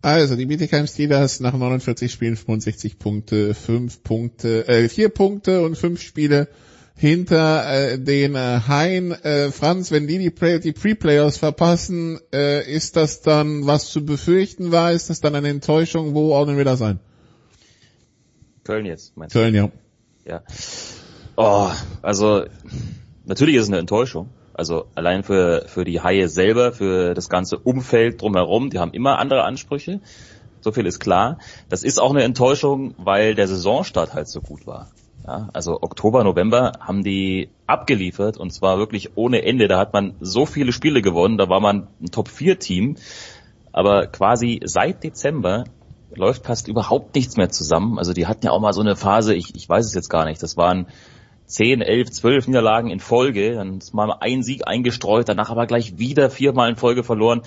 Also, 0.00 0.34
die 0.34 0.46
Bietigheim 0.46 0.88
Steelers 0.88 1.38
nach 1.38 1.54
49 1.54 2.10
Spielen 2.10 2.34
65 2.34 2.98
Punkte, 2.98 3.54
5 3.54 4.02
Punkte, 4.02 4.66
äh, 4.66 4.88
4 4.88 5.10
Punkte 5.10 5.62
und 5.62 5.78
5 5.78 6.00
Spiele 6.00 6.48
hinter 6.96 7.92
äh, 7.92 7.98
den 7.98 8.34
äh, 8.34 8.60
Hain. 8.66 9.12
Äh, 9.12 9.50
Franz, 9.52 9.92
wenn 9.92 10.08
die 10.08 10.18
die, 10.18 10.60
die 10.60 10.72
Pre-Playoffs 10.72 11.38
verpassen, 11.38 12.18
äh, 12.32 12.68
ist 12.68 12.96
das 12.96 13.22
dann 13.22 13.66
was 13.66 13.90
zu 13.90 14.04
befürchten 14.04 14.72
war? 14.72 14.92
Ist 14.92 15.08
das 15.08 15.20
dann 15.20 15.36
eine 15.36 15.48
Enttäuschung? 15.48 16.14
Wo 16.14 16.32
ordnen 16.32 16.56
wir 16.56 16.64
das 16.64 16.82
ein? 16.82 16.98
Köln 18.64 18.86
jetzt, 18.86 19.16
meinst 19.16 19.34
Köln, 19.34 19.54
ja. 19.54 19.70
Ja. 20.24 20.42
Oh, 21.36 21.70
also 22.02 22.44
natürlich 23.24 23.56
ist 23.56 23.62
es 23.62 23.68
eine 23.68 23.78
Enttäuschung. 23.78 24.28
Also 24.54 24.86
allein 24.94 25.22
für, 25.22 25.64
für 25.66 25.84
die 25.84 26.00
Haie 26.00 26.28
selber, 26.28 26.72
für 26.72 27.14
das 27.14 27.28
ganze 27.28 27.58
Umfeld 27.58 28.20
drumherum, 28.20 28.70
die 28.70 28.78
haben 28.78 28.92
immer 28.92 29.18
andere 29.18 29.44
Ansprüche. 29.44 30.00
So 30.60 30.72
viel 30.72 30.86
ist 30.86 31.00
klar. 31.00 31.38
Das 31.68 31.82
ist 31.82 31.98
auch 32.00 32.10
eine 32.10 32.22
Enttäuschung, 32.22 32.94
weil 32.98 33.34
der 33.34 33.48
Saisonstart 33.48 34.14
halt 34.14 34.28
so 34.28 34.40
gut 34.40 34.66
war. 34.66 34.90
Ja, 35.26 35.48
also 35.52 35.78
Oktober, 35.82 36.24
November 36.24 36.72
haben 36.80 37.04
die 37.04 37.48
abgeliefert 37.66 38.36
und 38.36 38.52
zwar 38.52 38.78
wirklich 38.78 39.16
ohne 39.16 39.42
Ende. 39.44 39.68
Da 39.68 39.78
hat 39.78 39.92
man 39.92 40.14
so 40.20 40.46
viele 40.46 40.72
Spiele 40.72 41.00
gewonnen, 41.00 41.38
da 41.38 41.48
war 41.48 41.60
man 41.60 41.88
ein 42.00 42.10
Top-4-Team. 42.10 42.96
Aber 43.72 44.06
quasi 44.06 44.60
seit 44.64 45.02
Dezember 45.02 45.64
läuft 46.14 46.46
fast 46.46 46.68
überhaupt 46.68 47.14
nichts 47.14 47.36
mehr 47.36 47.50
zusammen. 47.50 47.98
Also 47.98 48.12
die 48.12 48.26
hatten 48.26 48.46
ja 48.46 48.52
auch 48.52 48.60
mal 48.60 48.72
so 48.72 48.80
eine 48.80 48.96
Phase, 48.96 49.34
ich, 49.34 49.54
ich 49.54 49.68
weiß 49.68 49.86
es 49.86 49.94
jetzt 49.94 50.08
gar 50.10 50.24
nicht, 50.24 50.42
das 50.42 50.56
waren 50.56 50.86
10, 51.46 51.82
11, 51.82 52.10
12 52.10 52.46
Niederlagen 52.48 52.90
in 52.90 53.00
Folge, 53.00 53.54
dann 53.54 53.78
ist 53.78 53.92
mal 53.92 54.10
ein 54.20 54.42
Sieg 54.42 54.66
eingestreut, 54.66 55.28
danach 55.28 55.50
aber 55.50 55.66
gleich 55.66 55.98
wieder 55.98 56.30
viermal 56.30 56.70
in 56.70 56.76
Folge 56.76 57.04
verloren. 57.04 57.42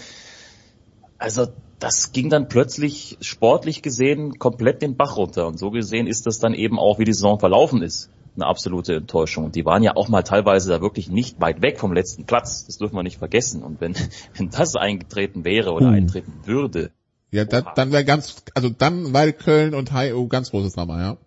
Also 1.17 1.47
das 1.79 2.11
ging 2.11 2.29
dann 2.29 2.47
plötzlich 2.47 3.17
sportlich 3.21 3.81
gesehen 3.81 4.37
komplett 4.37 4.81
den 4.81 4.95
Bach 4.95 5.17
runter 5.17 5.47
und 5.47 5.57
so 5.57 5.71
gesehen 5.71 6.07
ist 6.07 6.25
das 6.25 6.39
dann 6.39 6.53
eben 6.53 6.79
auch, 6.79 6.99
wie 6.99 7.05
die 7.05 7.13
Saison 7.13 7.39
verlaufen 7.39 7.81
ist, 7.81 8.09
eine 8.35 8.45
absolute 8.45 8.95
Enttäuschung. 8.95 9.45
Und 9.45 9.55
die 9.55 9.65
waren 9.65 9.83
ja 9.83 9.95
auch 9.95 10.07
mal 10.07 10.23
teilweise 10.23 10.69
da 10.69 10.81
wirklich 10.81 11.09
nicht 11.09 11.39
weit 11.41 11.61
weg 11.61 11.79
vom 11.79 11.93
letzten 11.93 12.25
Platz, 12.25 12.65
das 12.65 12.77
dürfen 12.77 12.95
wir 12.95 13.03
nicht 13.03 13.17
vergessen. 13.17 13.63
Und 13.63 13.81
wenn, 13.81 13.95
wenn 14.37 14.49
das 14.49 14.75
eingetreten 14.75 15.43
wäre 15.43 15.71
oder 15.71 15.87
Hm. 15.87 15.93
eintreten 15.93 16.33
würde, 16.45 16.91
Ja, 17.35 17.43
da, 17.43 17.61
dann 17.61 17.91
wäre 17.91 18.05
ganz, 18.05 18.43
also 18.53 18.69
dann, 18.69 19.13
weil 19.13 19.33
Köln 19.33 19.75
und 19.75 19.93
HIO 19.93 20.27
ganz 20.27 20.51
großes 20.51 20.73
Drama, 20.73 21.01
ja. 21.01 21.17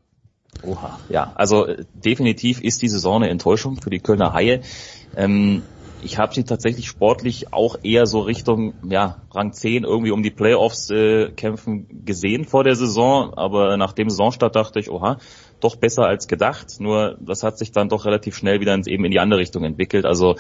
Oha, 0.63 0.99
ja, 1.11 1.33
also 1.35 1.67
äh, 1.67 1.85
definitiv 1.93 2.63
ist 2.63 2.81
die 2.81 2.89
Saison 2.89 3.23
eine 3.23 3.31
Enttäuschung 3.31 3.81
für 3.81 3.91
die 3.91 4.01
Kölner 4.01 4.33
Haie. 4.33 4.63
Ähm, 5.15 5.63
ich 6.01 6.17
habe 6.17 6.35
sie 6.35 6.45
tatsächlich 6.45 6.87
sportlich 6.87 7.53
auch 7.53 7.77
eher 7.83 8.07
so 8.07 8.21
Richtung 8.21 8.73
ja, 8.89 9.21
Rang 9.33 9.53
10 9.53 9.85
irgendwie 9.85 10.11
um 10.11 10.23
die 10.23 10.31
Playoffs 10.31 10.89
äh, 10.89 11.31
kämpfen 11.33 12.05
gesehen 12.07 12.47
vor 12.47 12.65
der 12.65 12.75
Saison, 12.75 13.35
aber 13.35 13.77
nach 13.77 13.93
dem 13.93 14.09
Saisonstart 14.09 14.57
dachte 14.57 14.81
ich, 14.81 14.91
oha, 14.91 15.19
doch 15.61 15.77
besser 15.77 16.07
als 16.07 16.27
gedacht. 16.27 16.81
Nur 16.81 17.19
das 17.21 17.43
hat 17.43 17.59
sich 17.59 17.71
dann 17.71 17.91
doch 17.91 18.07
relativ 18.07 18.35
schnell 18.35 18.61
wieder 18.61 18.73
ins, 18.75 18.87
eben 18.87 19.05
in 19.05 19.11
die 19.11 19.21
andere 19.21 19.41
Richtung 19.41 19.65
entwickelt. 19.65 20.07
Also 20.07 20.37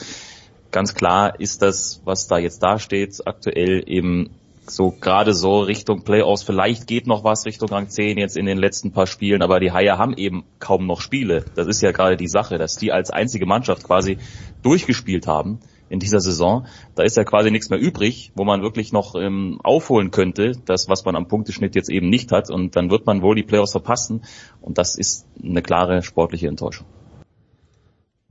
ganz 0.70 0.94
klar 0.94 1.38
ist 1.38 1.60
das, 1.60 2.00
was 2.04 2.26
da 2.26 2.38
jetzt 2.38 2.62
dasteht, 2.62 3.20
aktuell 3.26 3.82
eben 3.86 4.30
so 4.70 4.90
gerade 4.90 5.34
so 5.34 5.60
Richtung 5.60 6.02
Playoffs. 6.02 6.42
Vielleicht 6.42 6.86
geht 6.86 7.06
noch 7.06 7.24
was 7.24 7.46
Richtung 7.46 7.68
Rang 7.68 7.88
10 7.88 8.18
jetzt 8.18 8.36
in 8.36 8.46
den 8.46 8.58
letzten 8.58 8.92
paar 8.92 9.06
Spielen, 9.06 9.42
aber 9.42 9.60
die 9.60 9.72
Haie 9.72 9.98
haben 9.98 10.14
eben 10.16 10.44
kaum 10.58 10.86
noch 10.86 11.00
Spiele. 11.00 11.44
Das 11.54 11.66
ist 11.66 11.80
ja 11.80 11.92
gerade 11.92 12.16
die 12.16 12.28
Sache, 12.28 12.58
dass 12.58 12.76
die 12.76 12.92
als 12.92 13.10
einzige 13.10 13.46
Mannschaft 13.46 13.84
quasi 13.84 14.18
durchgespielt 14.62 15.26
haben 15.26 15.60
in 15.88 15.98
dieser 15.98 16.20
Saison. 16.20 16.66
Da 16.94 17.02
ist 17.02 17.16
ja 17.16 17.24
quasi 17.24 17.50
nichts 17.50 17.70
mehr 17.70 17.78
übrig, 17.78 18.32
wo 18.34 18.44
man 18.44 18.62
wirklich 18.62 18.92
noch 18.92 19.14
ähm, 19.14 19.58
aufholen 19.62 20.10
könnte, 20.10 20.52
das, 20.64 20.88
was 20.88 21.04
man 21.04 21.16
am 21.16 21.28
Punkteschnitt 21.28 21.74
jetzt 21.74 21.90
eben 21.90 22.08
nicht 22.08 22.32
hat. 22.32 22.50
Und 22.50 22.76
dann 22.76 22.90
wird 22.90 23.06
man 23.06 23.22
wohl 23.22 23.34
die 23.34 23.42
Playoffs 23.42 23.72
verpassen. 23.72 24.22
Und 24.60 24.78
das 24.78 24.96
ist 24.96 25.26
eine 25.42 25.62
klare 25.62 26.02
sportliche 26.02 26.48
Enttäuschung. 26.48 26.86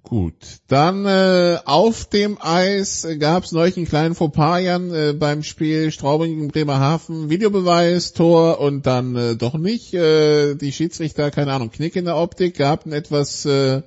Gut, 0.10 0.62
dann 0.70 1.06
äh, 1.06 1.60
auf 1.66 2.06
dem 2.06 2.38
Eis 2.40 3.06
gab 3.20 3.44
es 3.44 3.52
neulich 3.52 3.76
einen 3.76 3.88
kleinen 3.88 4.16
Fauxpas 4.16 4.62
Jan, 4.62 4.94
äh, 4.94 5.12
beim 5.12 5.44
Spiel 5.44 5.92
Straubing 5.92 6.34
gegen 6.34 6.48
Bremerhaven, 6.48 7.30
Videobeweis, 7.30 8.14
Tor 8.14 8.62
und 8.62 8.86
dann 8.86 9.18
äh, 9.18 9.36
doch 9.36 9.56
nicht. 9.56 9.94
Äh, 9.94 10.56
die 10.56 10.72
Schiedsrichter, 10.72 11.30
keine 11.30 11.52
Ahnung, 11.52 11.72
Knick 11.72 11.98
in 11.98 12.06
der 12.06 12.16
Optik, 12.16 12.56
gab 12.56 12.86
ein 12.86 12.94
etwas, 12.94 13.44
äh, 13.46 13.82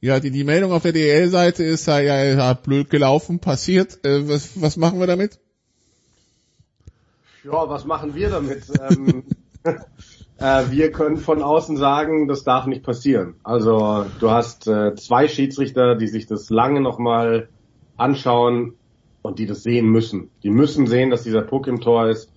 ja, 0.00 0.20
die, 0.20 0.30
die 0.30 0.44
Meldung 0.44 0.72
auf 0.72 0.84
der 0.84 0.92
DL-Seite 0.92 1.64
ist, 1.64 1.86
ja, 1.86 2.00
ja, 2.00 2.24
ja, 2.24 2.54
blöd 2.54 2.88
gelaufen, 2.88 3.38
passiert. 3.38 4.02
Äh, 4.06 4.26
was, 4.26 4.58
was 4.58 4.78
machen 4.78 5.00
wir 5.00 5.06
damit? 5.06 5.38
Ja, 7.44 7.68
was 7.68 7.84
machen 7.84 8.14
wir 8.14 8.30
damit? 8.30 8.62
ähm, 8.90 9.24
äh, 10.38 10.70
wir 10.70 10.92
können 10.92 11.16
von 11.16 11.42
außen 11.42 11.76
sagen, 11.76 12.28
das 12.28 12.44
darf 12.44 12.66
nicht 12.66 12.82
passieren. 12.82 13.34
Also 13.42 14.04
du 14.20 14.30
hast 14.30 14.66
äh, 14.66 14.94
zwei 14.94 15.28
Schiedsrichter, 15.28 15.94
die 15.94 16.08
sich 16.08 16.26
das 16.26 16.50
lange 16.50 16.80
nochmal 16.80 17.48
anschauen 17.96 18.74
und 19.22 19.38
die 19.38 19.46
das 19.46 19.62
sehen 19.62 19.88
müssen. 19.88 20.30
Die 20.42 20.50
müssen 20.50 20.86
sehen, 20.86 21.10
dass 21.10 21.22
dieser 21.22 21.42
Puck 21.42 21.66
im 21.66 21.80
Tor 21.80 22.08
ist. 22.08 22.32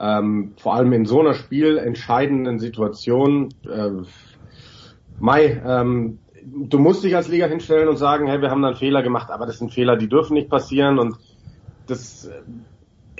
Ähm, 0.00 0.52
vor 0.56 0.74
allem 0.74 0.92
in 0.92 1.06
so 1.06 1.20
einer 1.20 1.34
spielentscheidenden 1.34 2.58
Situation. 2.58 3.48
Äh, 3.68 3.90
Mai, 5.18 5.60
ähm, 5.64 6.18
du 6.44 6.78
musst 6.78 7.02
dich 7.02 7.16
als 7.16 7.28
Liga 7.28 7.46
hinstellen 7.46 7.88
und 7.88 7.96
sagen, 7.96 8.26
hey, 8.28 8.40
wir 8.40 8.50
haben 8.50 8.62
da 8.62 8.68
einen 8.68 8.76
Fehler 8.76 9.02
gemacht, 9.02 9.30
aber 9.30 9.46
das 9.46 9.58
sind 9.58 9.72
Fehler, 9.72 9.96
die 9.96 10.08
dürfen 10.08 10.34
nicht 10.34 10.48
passieren 10.48 10.98
und 10.98 11.16
das 11.86 12.26
äh, 12.26 12.42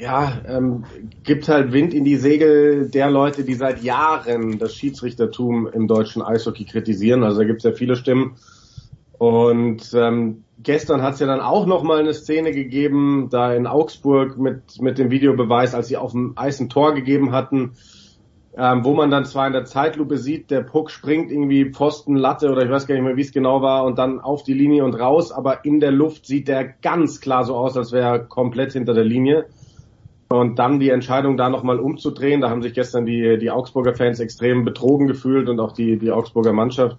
ja, 0.00 0.40
ähm, 0.46 0.84
gibt 1.24 1.48
halt 1.48 1.72
Wind 1.72 1.94
in 1.94 2.04
die 2.04 2.16
Segel 2.16 2.88
der 2.88 3.10
Leute, 3.10 3.44
die 3.44 3.54
seit 3.54 3.82
Jahren 3.82 4.58
das 4.58 4.74
Schiedsrichtertum 4.74 5.66
im 5.66 5.88
deutschen 5.88 6.22
Eishockey 6.22 6.64
kritisieren. 6.64 7.24
Also 7.24 7.40
da 7.40 7.44
gibt 7.46 7.58
es 7.58 7.64
ja 7.64 7.72
viele 7.72 7.96
Stimmen. 7.96 8.36
Und 9.18 9.92
ähm, 9.94 10.44
gestern 10.62 11.02
hat 11.02 11.14
es 11.14 11.20
ja 11.20 11.26
dann 11.26 11.40
auch 11.40 11.66
noch 11.66 11.82
mal 11.82 11.98
eine 11.98 12.14
Szene 12.14 12.52
gegeben, 12.52 13.28
da 13.30 13.52
in 13.52 13.66
Augsburg 13.66 14.38
mit 14.38 14.80
mit 14.80 14.98
dem 14.98 15.10
Videobeweis, 15.10 15.74
als 15.74 15.88
sie 15.88 15.96
auf 15.96 16.12
dem 16.12 16.34
Eis 16.36 16.60
ein 16.60 16.68
Tor 16.68 16.94
gegeben 16.94 17.32
hatten, 17.32 17.72
ähm, 18.56 18.84
wo 18.84 18.94
man 18.94 19.10
dann 19.10 19.24
zwar 19.24 19.48
in 19.48 19.52
der 19.52 19.64
Zeitlupe 19.64 20.18
sieht, 20.18 20.52
der 20.52 20.62
Puck 20.62 20.90
springt 20.90 21.32
irgendwie 21.32 21.70
Pfosten, 21.72 22.14
Latte 22.14 22.50
oder 22.50 22.64
ich 22.64 22.70
weiß 22.70 22.86
gar 22.86 22.94
nicht 22.94 23.04
mehr, 23.04 23.16
wie 23.16 23.22
es 23.22 23.32
genau 23.32 23.60
war, 23.60 23.84
und 23.84 23.98
dann 23.98 24.20
auf 24.20 24.44
die 24.44 24.54
Linie 24.54 24.84
und 24.84 24.94
raus, 24.94 25.32
aber 25.32 25.64
in 25.64 25.80
der 25.80 25.90
Luft 25.90 26.26
sieht 26.26 26.46
der 26.46 26.64
ganz 26.64 27.20
klar 27.20 27.44
so 27.44 27.56
aus, 27.56 27.76
als 27.76 27.90
wäre 27.90 28.08
er 28.08 28.18
komplett 28.20 28.72
hinter 28.72 28.94
der 28.94 29.04
Linie. 29.04 29.46
Und 30.28 30.58
dann 30.58 30.78
die 30.78 30.90
Entscheidung, 30.90 31.38
da 31.38 31.48
nochmal 31.48 31.78
umzudrehen, 31.78 32.42
da 32.42 32.50
haben 32.50 32.62
sich 32.62 32.74
gestern 32.74 33.06
die, 33.06 33.38
die 33.38 33.50
Augsburger 33.50 33.94
Fans 33.94 34.20
extrem 34.20 34.64
betrogen 34.64 35.06
gefühlt 35.06 35.48
und 35.48 35.58
auch 35.58 35.72
die, 35.72 35.98
die 35.98 36.10
Augsburger 36.10 36.52
Mannschaft. 36.52 36.98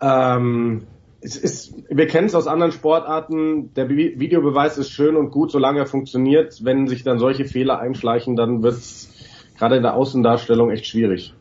Ähm, 0.00 0.82
es 1.20 1.36
ist, 1.36 1.74
wir 1.88 2.06
kennen 2.06 2.28
es 2.28 2.34
aus 2.34 2.46
anderen 2.46 2.72
Sportarten, 2.72 3.74
der 3.74 3.86
Be 3.86 4.14
Videobeweis 4.16 4.78
ist 4.78 4.90
schön 4.90 5.16
und 5.16 5.30
gut, 5.30 5.50
solange 5.50 5.80
er 5.80 5.86
funktioniert. 5.86 6.64
Wenn 6.64 6.86
sich 6.86 7.02
dann 7.02 7.18
solche 7.18 7.44
Fehler 7.44 7.80
einschleichen, 7.80 8.36
dann 8.36 8.62
wird 8.62 8.74
es 8.74 9.10
gerade 9.58 9.76
in 9.76 9.82
der 9.82 9.94
Außendarstellung 9.94 10.70
echt 10.70 10.86
schwierig. 10.86 11.34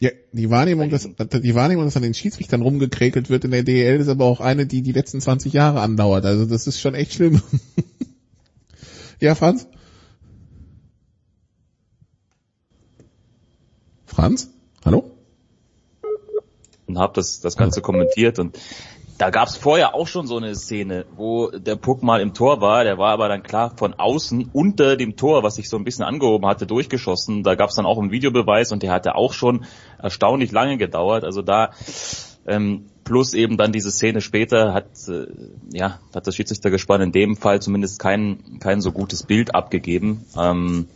Ja, 0.00 0.10
die 0.32 0.50
Wahrnehmung, 0.50 0.90
dass, 0.90 1.08
die 1.08 1.54
Wahrnehmung, 1.54 1.84
dass 1.84 1.96
an 1.96 2.02
den 2.02 2.14
Schiedsrichtern 2.14 2.62
rumgekrekelt 2.62 3.30
wird 3.30 3.44
in 3.44 3.50
der 3.50 3.62
DL, 3.62 4.00
ist 4.00 4.08
aber 4.08 4.24
auch 4.24 4.40
eine, 4.40 4.66
die 4.66 4.82
die 4.82 4.92
letzten 4.92 5.20
20 5.20 5.52
Jahre 5.52 5.80
andauert. 5.80 6.24
Also 6.24 6.46
das 6.46 6.66
ist 6.66 6.80
schon 6.80 6.94
echt 6.94 7.14
schlimm. 7.14 7.42
ja, 9.20 9.34
Franz? 9.34 9.68
Franz? 14.06 14.50
Hallo? 14.84 15.14
und 16.86 16.98
habe 16.98 17.12
das, 17.14 17.40
das 17.40 17.56
Ganze 17.56 17.80
kommentiert 17.80 18.38
und 18.38 18.58
da 19.16 19.30
gab 19.30 19.46
es 19.46 19.56
vorher 19.56 19.94
auch 19.94 20.08
schon 20.08 20.26
so 20.26 20.38
eine 20.38 20.56
Szene, 20.56 21.06
wo 21.14 21.48
der 21.50 21.76
Puck 21.76 22.02
mal 22.02 22.20
im 22.20 22.34
Tor 22.34 22.60
war, 22.60 22.82
der 22.82 22.98
war 22.98 23.12
aber 23.12 23.28
dann 23.28 23.44
klar 23.44 23.72
von 23.76 23.94
außen 23.94 24.50
unter 24.52 24.96
dem 24.96 25.14
Tor, 25.14 25.44
was 25.44 25.54
sich 25.54 25.68
so 25.68 25.76
ein 25.76 25.84
bisschen 25.84 26.04
angehoben 26.04 26.48
hatte, 26.48 26.66
durchgeschossen. 26.66 27.44
Da 27.44 27.54
gab 27.54 27.70
es 27.70 27.76
dann 27.76 27.86
auch 27.86 27.98
einen 28.00 28.10
Videobeweis 28.10 28.72
und 28.72 28.82
der 28.82 28.90
hatte 28.90 29.14
auch 29.14 29.32
schon 29.32 29.66
erstaunlich 30.02 30.50
lange 30.50 30.78
gedauert. 30.78 31.22
Also 31.22 31.42
da 31.42 31.70
ähm, 32.44 32.86
plus 33.04 33.34
eben 33.34 33.56
dann 33.56 33.70
diese 33.70 33.92
Szene 33.92 34.20
später 34.20 34.74
hat 34.74 34.86
äh, 35.08 35.26
ja 35.72 36.00
hat 36.12 36.26
das 36.26 36.34
Schiedsrichtergespann 36.34 37.00
in 37.00 37.12
dem 37.12 37.36
Fall 37.36 37.62
zumindest 37.62 38.00
kein 38.00 38.58
kein 38.58 38.80
so 38.80 38.90
gutes 38.90 39.22
Bild 39.22 39.54
abgegeben. 39.54 40.24
Ähm, 40.36 40.88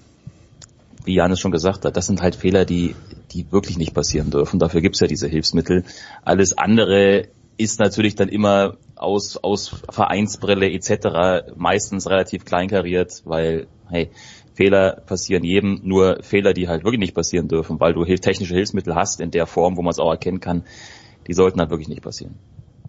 wie 1.09 1.15
Janis 1.15 1.41
schon 1.41 1.51
gesagt 1.51 1.85
hat, 1.85 1.97
das 1.97 2.07
sind 2.07 2.23
halt 2.23 2.37
Fehler, 2.37 2.65
die 2.65 2.95
die 3.33 3.51
wirklich 3.53 3.79
nicht 3.79 3.95
passieren 3.95 4.31
dürfen. 4.31 4.59
Dafür 4.59 4.81
gibt's 4.81 5.01
ja 5.01 5.07
diese 5.07 5.29
Hilfsmittel. 5.29 5.85
Alles 6.25 6.57
andere 6.57 7.29
ist 7.57 7.81
natürlich 7.81 8.15
dann 8.15 8.29
immer 8.29 8.77
aus, 8.95 9.37
aus 9.37 9.83
Vereinsbrille 9.91 10.71
etc. 10.71 11.53
meistens 11.57 12.09
relativ 12.09 12.45
kleinkariert, 12.45 13.23
weil, 13.25 13.67
hey, 13.89 14.11
Fehler 14.55 15.03
passieren 15.07 15.45
jedem, 15.45 15.81
nur 15.83 16.23
Fehler, 16.23 16.53
die 16.53 16.69
halt 16.69 16.85
wirklich 16.85 17.01
nicht 17.01 17.15
passieren 17.15 17.49
dürfen, 17.49 17.81
weil 17.81 17.95
du 17.95 18.05
technische 18.05 18.55
Hilfsmittel 18.55 18.95
hast 18.95 19.21
in 19.21 19.31
der 19.31 19.47
Form, 19.47 19.77
wo 19.77 19.83
man 19.83 19.91
es 19.91 19.99
auch 19.99 20.11
erkennen 20.11 20.41
kann, 20.41 20.65
die 21.27 21.35
sollten 21.35 21.61
halt 21.61 21.71
wirklich 21.71 21.89
nicht 21.89 22.03
passieren. 22.03 22.37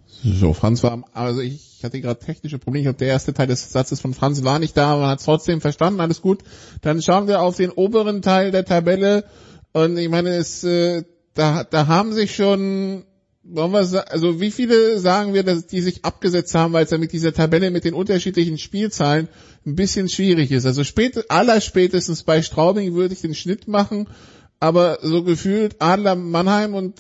So, 0.08 0.54
Franz 0.54 0.84
war, 0.84 1.04
also 1.14 1.42
ich 1.42 1.69
hatte 1.84 2.02
gerade 2.02 2.20
technische 2.20 2.60
Probleme. 2.60 2.82
Ich 2.82 2.86
glaube, 2.86 3.00
der 3.00 3.08
erste 3.08 3.34
Teil 3.34 3.48
des 3.48 3.72
Satzes 3.72 4.02
von 4.02 4.14
Franz 4.14 4.44
war 4.44 4.60
nicht 4.60 4.76
da, 4.76 4.92
aber 4.92 5.02
man 5.02 5.10
hat 5.12 5.20
es 5.20 5.26
trotzdem 5.26 5.62
verstanden. 5.62 6.00
Alles 6.00 6.22
gut. 6.22 6.44
Dann 6.82 7.02
schauen 7.02 7.28
wir 7.28 7.42
auf 7.42 7.58
den 7.58 7.72
oberen 7.72 8.22
Teil 8.22 8.52
der 8.52 8.66
Tabelle. 8.66 9.26
Und 9.72 9.98
ich 9.98 10.10
meine, 10.10 10.36
es, 10.36 10.64
äh, 10.64 11.04
da, 11.34 11.64
da 11.64 11.88
haben 11.88 12.14
sich 12.14 12.36
schon, 12.36 13.06
wollen 13.44 13.72
wir 13.72 14.12
also 14.12 14.40
wie 14.40 14.52
viele 14.52 15.00
sagen 15.00 15.34
wir, 15.34 15.44
dass 15.44 15.68
die 15.68 15.82
sich 15.82 16.06
abgesetzt 16.06 16.54
haben, 16.56 16.74
weil 16.74 16.86
es 16.86 16.92
ja 16.92 16.98
mit 16.98 17.14
dieser 17.14 17.34
Tabelle 17.34 17.72
mit 17.72 17.86
den 17.86 17.94
unterschiedlichen 17.94 18.58
Spielzahlen 18.58 19.28
ein 19.66 19.76
bisschen 19.76 20.10
schwierig 20.10 20.52
ist. 20.52 20.66
Also 20.66 20.84
spät, 20.84 21.30
allerspätestens 21.30 22.24
bei 22.24 22.42
Straubing 22.42 22.94
würde 22.96 23.14
ich 23.14 23.22
den 23.22 23.36
Schnitt 23.36 23.68
machen, 23.68 24.08
aber 24.60 25.00
so 25.02 25.24
gefühlt 25.24 25.78
Adler 25.80 26.16
Mannheim 26.16 26.74
und 26.74 26.96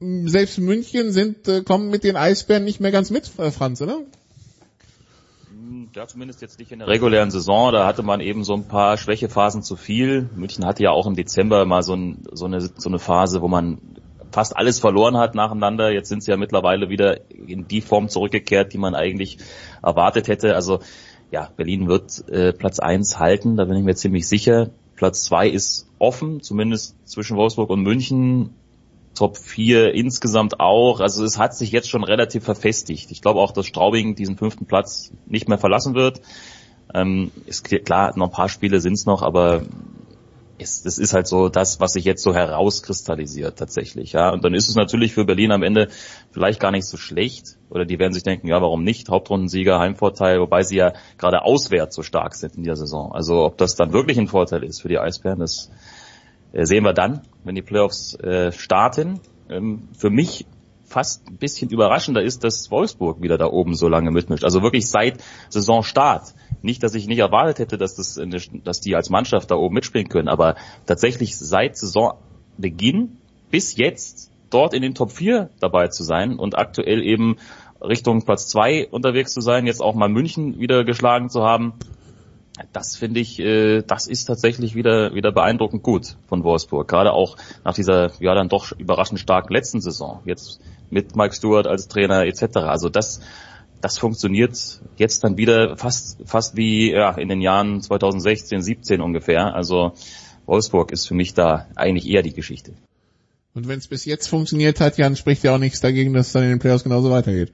selbst 0.00 0.58
München 0.58 1.12
sind, 1.12 1.48
äh, 1.48 1.62
kommen 1.62 1.90
mit 1.90 2.04
den 2.04 2.16
Eisbären 2.16 2.64
nicht 2.64 2.80
mehr 2.80 2.92
ganz 2.92 3.10
mit, 3.10 3.30
äh, 3.38 3.50
Franz, 3.50 3.80
oder? 3.80 4.00
Ja, 5.94 6.06
zumindest 6.06 6.42
jetzt 6.42 6.58
nicht 6.58 6.72
in 6.72 6.80
der 6.80 6.88
regulären 6.88 7.30
Saison. 7.30 7.72
Da 7.72 7.86
hatte 7.86 8.02
man 8.02 8.20
eben 8.20 8.42
so 8.42 8.54
ein 8.54 8.66
paar 8.66 8.96
Schwächephasen 8.96 9.62
zu 9.62 9.76
viel. 9.76 10.28
München 10.34 10.66
hatte 10.66 10.82
ja 10.82 10.90
auch 10.90 11.06
im 11.06 11.14
Dezember 11.14 11.64
mal 11.64 11.82
so, 11.82 11.94
ein, 11.94 12.24
so, 12.32 12.46
eine, 12.46 12.60
so 12.60 12.88
eine 12.88 12.98
Phase, 12.98 13.40
wo 13.40 13.48
man 13.48 13.78
fast 14.32 14.56
alles 14.56 14.80
verloren 14.80 15.16
hat 15.16 15.36
nacheinander. 15.36 15.92
Jetzt 15.92 16.08
sind 16.08 16.24
sie 16.24 16.32
ja 16.32 16.36
mittlerweile 16.36 16.88
wieder 16.88 17.30
in 17.30 17.68
die 17.68 17.80
Form 17.80 18.08
zurückgekehrt, 18.08 18.72
die 18.72 18.78
man 18.78 18.96
eigentlich 18.96 19.38
erwartet 19.82 20.26
hätte. 20.26 20.56
Also 20.56 20.80
ja, 21.30 21.48
Berlin 21.56 21.88
wird 21.88 22.28
äh, 22.28 22.52
Platz 22.52 22.80
eins 22.80 23.18
halten, 23.18 23.56
da 23.56 23.64
bin 23.64 23.76
ich 23.76 23.84
mir 23.84 23.94
ziemlich 23.94 24.26
sicher. 24.26 24.70
Platz 24.96 25.24
zwei 25.24 25.48
ist 25.48 25.88
offen, 25.98 26.42
zumindest 26.42 26.96
zwischen 27.08 27.36
Wolfsburg 27.36 27.70
und 27.70 27.82
München. 27.82 28.54
Top 29.14 29.36
4 29.36 29.94
insgesamt 29.94 30.60
auch. 30.60 31.00
Also 31.00 31.24
es 31.24 31.38
hat 31.38 31.54
sich 31.54 31.72
jetzt 31.72 31.88
schon 31.88 32.04
relativ 32.04 32.44
verfestigt. 32.44 33.10
Ich 33.10 33.22
glaube 33.22 33.40
auch, 33.40 33.52
dass 33.52 33.66
Straubing 33.66 34.14
diesen 34.14 34.36
fünften 34.36 34.66
Platz 34.66 35.12
nicht 35.26 35.48
mehr 35.48 35.58
verlassen 35.58 35.94
wird. 35.94 36.20
Ähm, 36.92 37.30
ist 37.46 37.64
klar, 37.64 38.16
noch 38.16 38.28
ein 38.28 38.32
paar 38.32 38.48
Spiele 38.48 38.80
sind's 38.80 39.06
noch, 39.06 39.22
aber 39.22 39.62
es, 40.58 40.84
es 40.84 40.98
ist 40.98 41.14
halt 41.14 41.26
so 41.26 41.48
das, 41.48 41.80
was 41.80 41.92
sich 41.92 42.04
jetzt 42.04 42.22
so 42.22 42.34
herauskristallisiert 42.34 43.58
tatsächlich. 43.58 44.12
Ja, 44.12 44.30
und 44.30 44.44
dann 44.44 44.54
ist 44.54 44.68
es 44.68 44.76
natürlich 44.76 45.12
für 45.12 45.24
Berlin 45.24 45.52
am 45.52 45.62
Ende 45.62 45.88
vielleicht 46.30 46.60
gar 46.60 46.70
nicht 46.70 46.86
so 46.86 46.96
schlecht. 46.96 47.56
Oder 47.70 47.84
die 47.84 47.98
werden 47.98 48.12
sich 48.12 48.22
denken, 48.22 48.48
ja, 48.48 48.60
warum 48.62 48.84
nicht? 48.84 49.08
Hauptrundensieger, 49.08 49.78
Heimvorteil, 49.78 50.40
wobei 50.40 50.62
sie 50.62 50.76
ja 50.76 50.92
gerade 51.18 51.42
auswärts 51.42 51.96
so 51.96 52.02
stark 52.02 52.34
sind 52.34 52.56
in 52.56 52.64
der 52.64 52.76
Saison. 52.76 53.12
Also 53.12 53.44
ob 53.44 53.58
das 53.58 53.74
dann 53.74 53.92
wirklich 53.92 54.18
ein 54.18 54.28
Vorteil 54.28 54.62
ist 54.62 54.82
für 54.82 54.88
die 54.88 54.98
Eisbären, 54.98 55.40
das 55.40 55.70
sehen 56.62 56.84
wir 56.84 56.92
dann, 56.92 57.22
wenn 57.42 57.54
die 57.54 57.62
Playoffs 57.62 58.14
äh, 58.20 58.52
starten. 58.52 59.20
Ähm, 59.50 59.88
für 59.96 60.10
mich 60.10 60.46
fast 60.86 61.26
ein 61.28 61.36
bisschen 61.38 61.70
überraschender 61.70 62.22
ist, 62.22 62.44
dass 62.44 62.70
Wolfsburg 62.70 63.20
wieder 63.22 63.36
da 63.38 63.46
oben 63.46 63.74
so 63.74 63.88
lange 63.88 64.10
mitmischt. 64.10 64.44
Also 64.44 64.62
wirklich 64.62 64.88
seit 64.88 65.22
Saisonstart. 65.48 66.34
Nicht, 66.62 66.82
dass 66.82 66.94
ich 66.94 67.06
nicht 67.08 67.18
erwartet 67.18 67.58
hätte, 67.58 67.78
dass, 67.78 67.96
das, 67.96 68.18
eine- 68.18 68.38
dass 68.62 68.80
die 68.80 68.94
als 68.94 69.10
Mannschaft 69.10 69.50
da 69.50 69.56
oben 69.56 69.74
mitspielen 69.74 70.08
können, 70.08 70.28
aber 70.28 70.54
tatsächlich 70.86 71.36
seit 71.36 71.76
Saisonbeginn 71.76 73.16
bis 73.50 73.76
jetzt 73.76 74.30
dort 74.50 74.74
in 74.74 74.82
den 74.82 74.94
Top 74.94 75.10
4 75.10 75.50
dabei 75.60 75.88
zu 75.88 76.04
sein 76.04 76.38
und 76.38 76.56
aktuell 76.56 77.02
eben 77.02 77.36
Richtung 77.80 78.24
Platz 78.24 78.48
2 78.48 78.88
unterwegs 78.90 79.32
zu 79.32 79.40
sein, 79.40 79.66
jetzt 79.66 79.82
auch 79.82 79.94
mal 79.94 80.08
München 80.08 80.58
wieder 80.60 80.84
geschlagen 80.84 81.28
zu 81.28 81.42
haben, 81.42 81.74
das 82.72 82.96
finde 82.96 83.20
ich, 83.20 83.40
äh, 83.40 83.82
das 83.82 84.06
ist 84.06 84.26
tatsächlich 84.26 84.74
wieder 84.74 85.14
wieder 85.14 85.32
beeindruckend 85.32 85.82
gut 85.82 86.16
von 86.28 86.44
Wolfsburg. 86.44 86.86
Gerade 86.86 87.12
auch 87.12 87.36
nach 87.64 87.74
dieser 87.74 88.12
ja 88.20 88.34
dann 88.34 88.48
doch 88.48 88.72
überraschend 88.72 89.18
starken 89.18 89.52
letzten 89.52 89.80
Saison. 89.80 90.20
Jetzt 90.24 90.60
mit 90.90 91.16
Mike 91.16 91.34
Stewart 91.34 91.66
als 91.66 91.88
Trainer 91.88 92.24
etc. 92.24 92.58
Also 92.58 92.88
das 92.88 93.20
das 93.80 93.98
funktioniert 93.98 94.80
jetzt 94.96 95.24
dann 95.24 95.36
wieder 95.36 95.76
fast 95.76 96.18
fast 96.26 96.56
wie 96.56 96.92
ja 96.92 97.10
in 97.16 97.28
den 97.28 97.40
Jahren 97.40 97.82
2016, 97.82 98.62
17 98.62 99.00
ungefähr. 99.00 99.54
Also 99.54 99.92
Wolfsburg 100.46 100.92
ist 100.92 101.08
für 101.08 101.14
mich 101.14 101.34
da 101.34 101.66
eigentlich 101.74 102.08
eher 102.08 102.22
die 102.22 102.34
Geschichte. 102.34 102.72
Und 103.54 103.68
wenn 103.68 103.78
es 103.78 103.88
bis 103.88 104.04
jetzt 104.04 104.28
funktioniert 104.28 104.80
hat, 104.80 104.96
Jan, 104.98 105.16
spricht 105.16 105.44
ja 105.44 105.54
auch 105.54 105.58
nichts 105.58 105.80
dagegen, 105.80 106.12
dass 106.12 106.28
es 106.28 106.32
dann 106.32 106.42
in 106.42 106.50
den 106.50 106.58
Playoffs 106.58 106.82
genauso 106.82 107.10
weitergeht. 107.10 107.52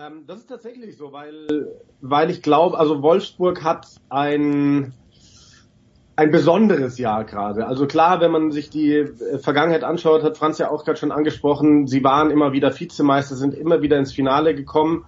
Ähm, 0.00 0.24
das 0.26 0.38
ist 0.38 0.46
tatsächlich 0.46 0.96
so, 0.96 1.12
weil, 1.12 1.68
weil 2.00 2.30
ich 2.30 2.40
glaube, 2.42 2.78
also 2.78 3.02
Wolfsburg 3.02 3.62
hat 3.62 3.86
ein, 4.08 4.94
ein 6.16 6.30
besonderes 6.30 6.96
Jahr 6.96 7.24
gerade. 7.24 7.66
Also 7.66 7.86
klar, 7.86 8.20
wenn 8.20 8.30
man 8.30 8.50
sich 8.50 8.70
die 8.70 8.94
äh, 8.94 9.38
Vergangenheit 9.38 9.84
anschaut, 9.84 10.22
hat 10.22 10.38
Franz 10.38 10.56
ja 10.58 10.70
auch 10.70 10.84
gerade 10.84 10.98
schon 10.98 11.12
angesprochen, 11.12 11.86
sie 11.86 12.02
waren 12.02 12.30
immer 12.30 12.52
wieder 12.52 12.78
Vizemeister, 12.78 13.36
sind 13.36 13.52
immer 13.52 13.82
wieder 13.82 13.98
ins 13.98 14.12
Finale 14.12 14.54
gekommen, 14.54 15.04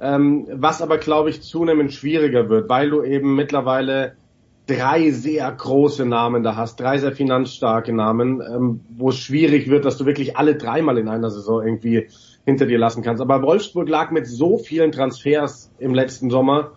ähm, 0.00 0.46
was 0.52 0.80
aber, 0.80 0.96
glaube 0.96 1.28
ich, 1.28 1.42
zunehmend 1.42 1.92
schwieriger 1.92 2.48
wird, 2.48 2.70
weil 2.70 2.88
du 2.88 3.02
eben 3.02 3.36
mittlerweile 3.36 4.16
drei 4.66 5.10
sehr 5.10 5.50
große 5.52 6.06
Namen 6.06 6.42
da 6.42 6.56
hast, 6.56 6.80
drei 6.80 6.96
sehr 6.96 7.12
finanzstarke 7.12 7.92
Namen, 7.92 8.40
ähm, 8.40 8.80
wo 8.88 9.10
es 9.10 9.18
schwierig 9.18 9.68
wird, 9.68 9.84
dass 9.84 9.98
du 9.98 10.06
wirklich 10.06 10.38
alle 10.38 10.54
dreimal 10.54 10.96
in 10.96 11.08
einer 11.08 11.30
Saison 11.30 11.62
irgendwie 11.62 12.08
hinter 12.50 12.66
dir 12.66 12.78
lassen 12.78 13.02
kannst. 13.02 13.22
Aber 13.22 13.42
Wolfsburg 13.42 13.88
lag 13.88 14.10
mit 14.10 14.26
so 14.26 14.58
vielen 14.58 14.92
Transfers 14.92 15.70
im 15.78 15.94
letzten 15.94 16.30
Sommer 16.30 16.72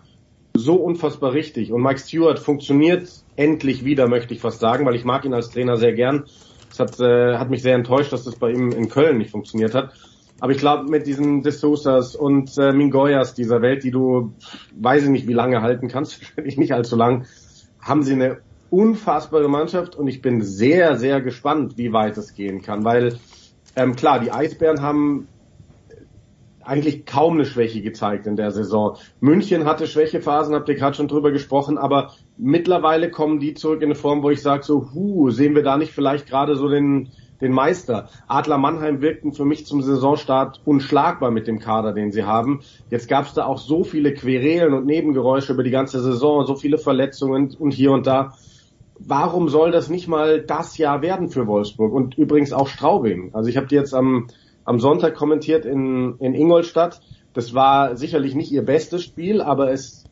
so 0.56 0.76
unfassbar 0.76 1.32
richtig. 1.32 1.72
Und 1.72 1.82
Mike 1.82 1.98
Stewart 1.98 2.38
funktioniert 2.38 3.08
endlich 3.36 3.84
wieder, 3.84 4.08
möchte 4.08 4.32
ich 4.34 4.40
fast 4.40 4.60
sagen, 4.60 4.86
weil 4.86 4.94
ich 4.94 5.04
mag 5.04 5.24
ihn 5.24 5.34
als 5.34 5.50
Trainer 5.50 5.76
sehr 5.76 5.92
gern. 5.92 6.24
Es 6.70 6.78
hat, 6.78 6.98
äh, 7.00 7.36
hat 7.36 7.50
mich 7.50 7.62
sehr 7.62 7.74
enttäuscht, 7.74 8.12
dass 8.12 8.24
das 8.24 8.36
bei 8.36 8.50
ihm 8.50 8.70
in 8.70 8.88
Köln 8.88 9.18
nicht 9.18 9.30
funktioniert 9.30 9.74
hat. 9.74 9.92
Aber 10.40 10.52
ich 10.52 10.58
glaube, 10.58 10.90
mit 10.90 11.06
diesen 11.06 11.42
D'Souza's 11.42 12.16
und 12.16 12.56
äh, 12.58 12.72
Mingoyas 12.72 13.34
dieser 13.34 13.62
Welt, 13.62 13.84
die 13.84 13.90
du, 13.90 14.32
weiß 14.76 15.04
ich 15.04 15.08
nicht, 15.10 15.26
wie 15.26 15.32
lange 15.32 15.62
halten 15.62 15.88
kannst, 15.88 16.20
wahrscheinlich 16.20 16.56
nicht 16.56 16.72
allzu 16.72 16.96
lang, 16.96 17.26
haben 17.80 18.02
sie 18.02 18.12
eine 18.12 18.38
unfassbare 18.70 19.48
Mannschaft 19.48 19.94
und 19.96 20.08
ich 20.08 20.22
bin 20.22 20.42
sehr, 20.42 20.96
sehr 20.96 21.20
gespannt, 21.20 21.76
wie 21.76 21.92
weit 21.92 22.16
es 22.16 22.34
gehen 22.34 22.62
kann, 22.62 22.84
weil 22.84 23.18
ähm, 23.76 23.94
klar, 23.94 24.20
die 24.20 24.32
Eisbären 24.32 24.82
haben 24.82 25.28
eigentlich 26.64 27.06
kaum 27.06 27.34
eine 27.34 27.44
Schwäche 27.44 27.82
gezeigt 27.82 28.26
in 28.26 28.36
der 28.36 28.50
Saison. 28.50 28.96
München 29.20 29.64
hatte 29.64 29.86
Schwächephasen, 29.86 30.54
habt 30.54 30.68
ihr 30.68 30.74
gerade 30.74 30.96
schon 30.96 31.08
drüber 31.08 31.30
gesprochen, 31.30 31.78
aber 31.78 32.12
mittlerweile 32.36 33.10
kommen 33.10 33.40
die 33.40 33.54
zurück 33.54 33.82
in 33.82 33.88
eine 33.88 33.94
Form, 33.94 34.22
wo 34.22 34.30
ich 34.30 34.42
sage 34.42 34.62
so, 34.62 34.90
hu, 34.92 35.30
sehen 35.30 35.54
wir 35.54 35.62
da 35.62 35.76
nicht 35.76 35.92
vielleicht 35.92 36.26
gerade 36.26 36.56
so 36.56 36.68
den, 36.68 37.10
den 37.40 37.52
Meister. 37.52 38.08
Adler 38.26 38.58
Mannheim 38.58 39.00
wirkten 39.00 39.32
für 39.32 39.44
mich 39.44 39.66
zum 39.66 39.82
Saisonstart 39.82 40.60
unschlagbar 40.64 41.30
mit 41.30 41.46
dem 41.46 41.58
Kader, 41.58 41.92
den 41.92 42.12
sie 42.12 42.24
haben. 42.24 42.60
Jetzt 42.90 43.08
gab 43.08 43.26
es 43.26 43.34
da 43.34 43.44
auch 43.46 43.58
so 43.58 43.84
viele 43.84 44.14
Querelen 44.14 44.74
und 44.74 44.86
Nebengeräusche 44.86 45.52
über 45.52 45.62
die 45.62 45.70
ganze 45.70 46.00
Saison, 46.00 46.46
so 46.46 46.56
viele 46.56 46.78
Verletzungen 46.78 47.54
und 47.58 47.72
hier 47.72 47.92
und 47.92 48.06
da. 48.06 48.34
Warum 48.98 49.48
soll 49.48 49.72
das 49.72 49.90
nicht 49.90 50.06
mal 50.06 50.40
das 50.40 50.78
Jahr 50.78 51.02
werden 51.02 51.28
für 51.28 51.46
Wolfsburg 51.46 51.92
und 51.92 52.16
übrigens 52.16 52.52
auch 52.52 52.68
Straubing? 52.68 53.34
Also 53.34 53.50
ich 53.50 53.56
habe 53.56 53.66
die 53.66 53.74
jetzt 53.74 53.92
am 53.92 54.28
am 54.64 54.78
Sonntag 54.78 55.14
kommentiert 55.14 55.64
in, 55.64 56.16
in 56.18 56.34
Ingolstadt. 56.34 57.00
Das 57.32 57.54
war 57.54 57.96
sicherlich 57.96 58.34
nicht 58.34 58.52
ihr 58.52 58.64
bestes 58.64 59.02
Spiel, 59.02 59.40
aber 59.40 59.70
es, 59.72 60.04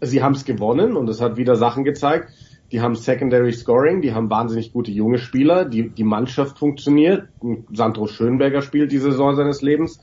sie 0.00 0.22
haben 0.22 0.34
es 0.34 0.44
gewonnen 0.44 0.96
und 0.96 1.08
es 1.08 1.20
hat 1.20 1.36
wieder 1.36 1.56
Sachen 1.56 1.84
gezeigt. 1.84 2.30
Die 2.70 2.80
haben 2.80 2.94
Secondary 2.94 3.52
Scoring, 3.52 4.02
die 4.02 4.12
haben 4.12 4.28
wahnsinnig 4.28 4.72
gute 4.72 4.90
junge 4.90 5.18
Spieler, 5.18 5.64
die, 5.64 5.88
die 5.88 6.04
Mannschaft 6.04 6.58
funktioniert. 6.58 7.28
Sandro 7.72 8.06
Schönberger 8.06 8.60
spielt 8.60 8.92
die 8.92 8.98
Saison 8.98 9.34
seines 9.34 9.62
Lebens. 9.62 10.00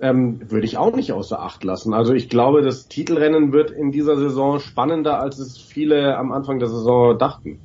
Ähm, 0.00 0.50
würde 0.50 0.64
ich 0.64 0.78
auch 0.78 0.96
nicht 0.96 1.12
außer 1.12 1.40
Acht 1.40 1.62
lassen. 1.62 1.92
Also 1.92 2.14
ich 2.14 2.30
glaube, 2.30 2.62
das 2.62 2.88
Titelrennen 2.88 3.52
wird 3.52 3.70
in 3.70 3.92
dieser 3.92 4.16
Saison 4.16 4.58
spannender, 4.58 5.20
als 5.20 5.38
es 5.38 5.58
viele 5.58 6.16
am 6.16 6.32
Anfang 6.32 6.58
der 6.58 6.68
Saison 6.68 7.18
dachten. 7.18 7.60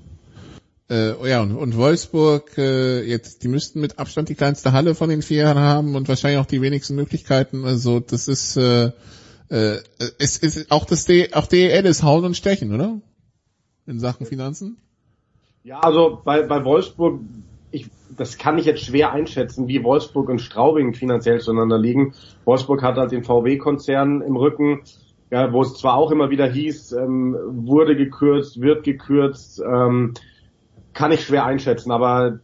Äh, 0.90 1.30
ja, 1.30 1.42
und, 1.42 1.56
und 1.56 1.78
Wolfsburg, 1.78 2.58
äh, 2.58 3.02
jetzt, 3.04 3.44
die 3.44 3.48
müssten 3.48 3.82
mit 3.82 3.98
Abstand 3.98 4.30
die 4.30 4.36
kleinste 4.36 4.72
Halle 4.72 4.94
von 4.94 5.10
den 5.10 5.22
vier 5.24 5.48
haben 5.56 5.96
und 5.96 6.08
wahrscheinlich 6.08 6.40
auch 6.40 6.46
die 6.46 6.62
wenigsten 6.62 6.96
Möglichkeiten. 6.96 7.66
Also 7.66 8.00
das 8.00 8.28
ist 8.28 8.56
äh, 8.56 8.92
äh, 9.50 9.78
es 10.20 10.38
ist 10.38 10.72
auch 10.72 10.86
das 10.86 11.06
D, 11.06 11.34
auch 11.34 11.48
DEL 11.48 11.86
ist 11.86 12.04
Hauen 12.04 12.26
und 12.26 12.38
Stechen, 12.38 12.74
oder? 12.74 13.00
In 13.86 14.00
Sachen 14.00 14.26
Finanzen? 14.26 14.78
Ja, 15.64 15.80
also 15.80 16.22
bei, 16.24 16.44
bei 16.44 16.64
Wolfsburg, 16.66 17.22
ich, 17.72 17.90
das 18.18 18.38
kann 18.38 18.58
ich 18.58 18.66
jetzt 18.66 18.84
schwer 18.84 19.12
einschätzen, 19.12 19.68
wie 19.68 19.84
Wolfsburg 19.84 20.30
und 20.30 20.40
Straubing 20.40 20.94
finanziell 20.94 21.40
zueinander 21.40 21.78
liegen. 21.78 22.14
Wolfsburg 22.46 22.82
hat 22.82 22.98
halt 22.98 23.12
den 23.12 23.24
VW-Konzern 23.24 24.22
im 24.22 24.36
Rücken, 24.36 24.82
ja, 25.32 25.52
wo 25.52 25.62
es 25.62 25.76
zwar 25.76 25.96
auch 25.96 26.12
immer 26.12 26.30
wieder 26.30 26.48
hieß, 26.48 26.94
ähm, 26.94 27.36
wurde 27.50 27.96
gekürzt, 27.96 28.62
wird 28.62 28.84
gekürzt, 28.84 29.60
ähm, 29.60 30.14
kann 30.96 31.12
ich 31.12 31.26
schwer 31.26 31.46
einschätzen, 31.46 31.92
aber 31.92 32.40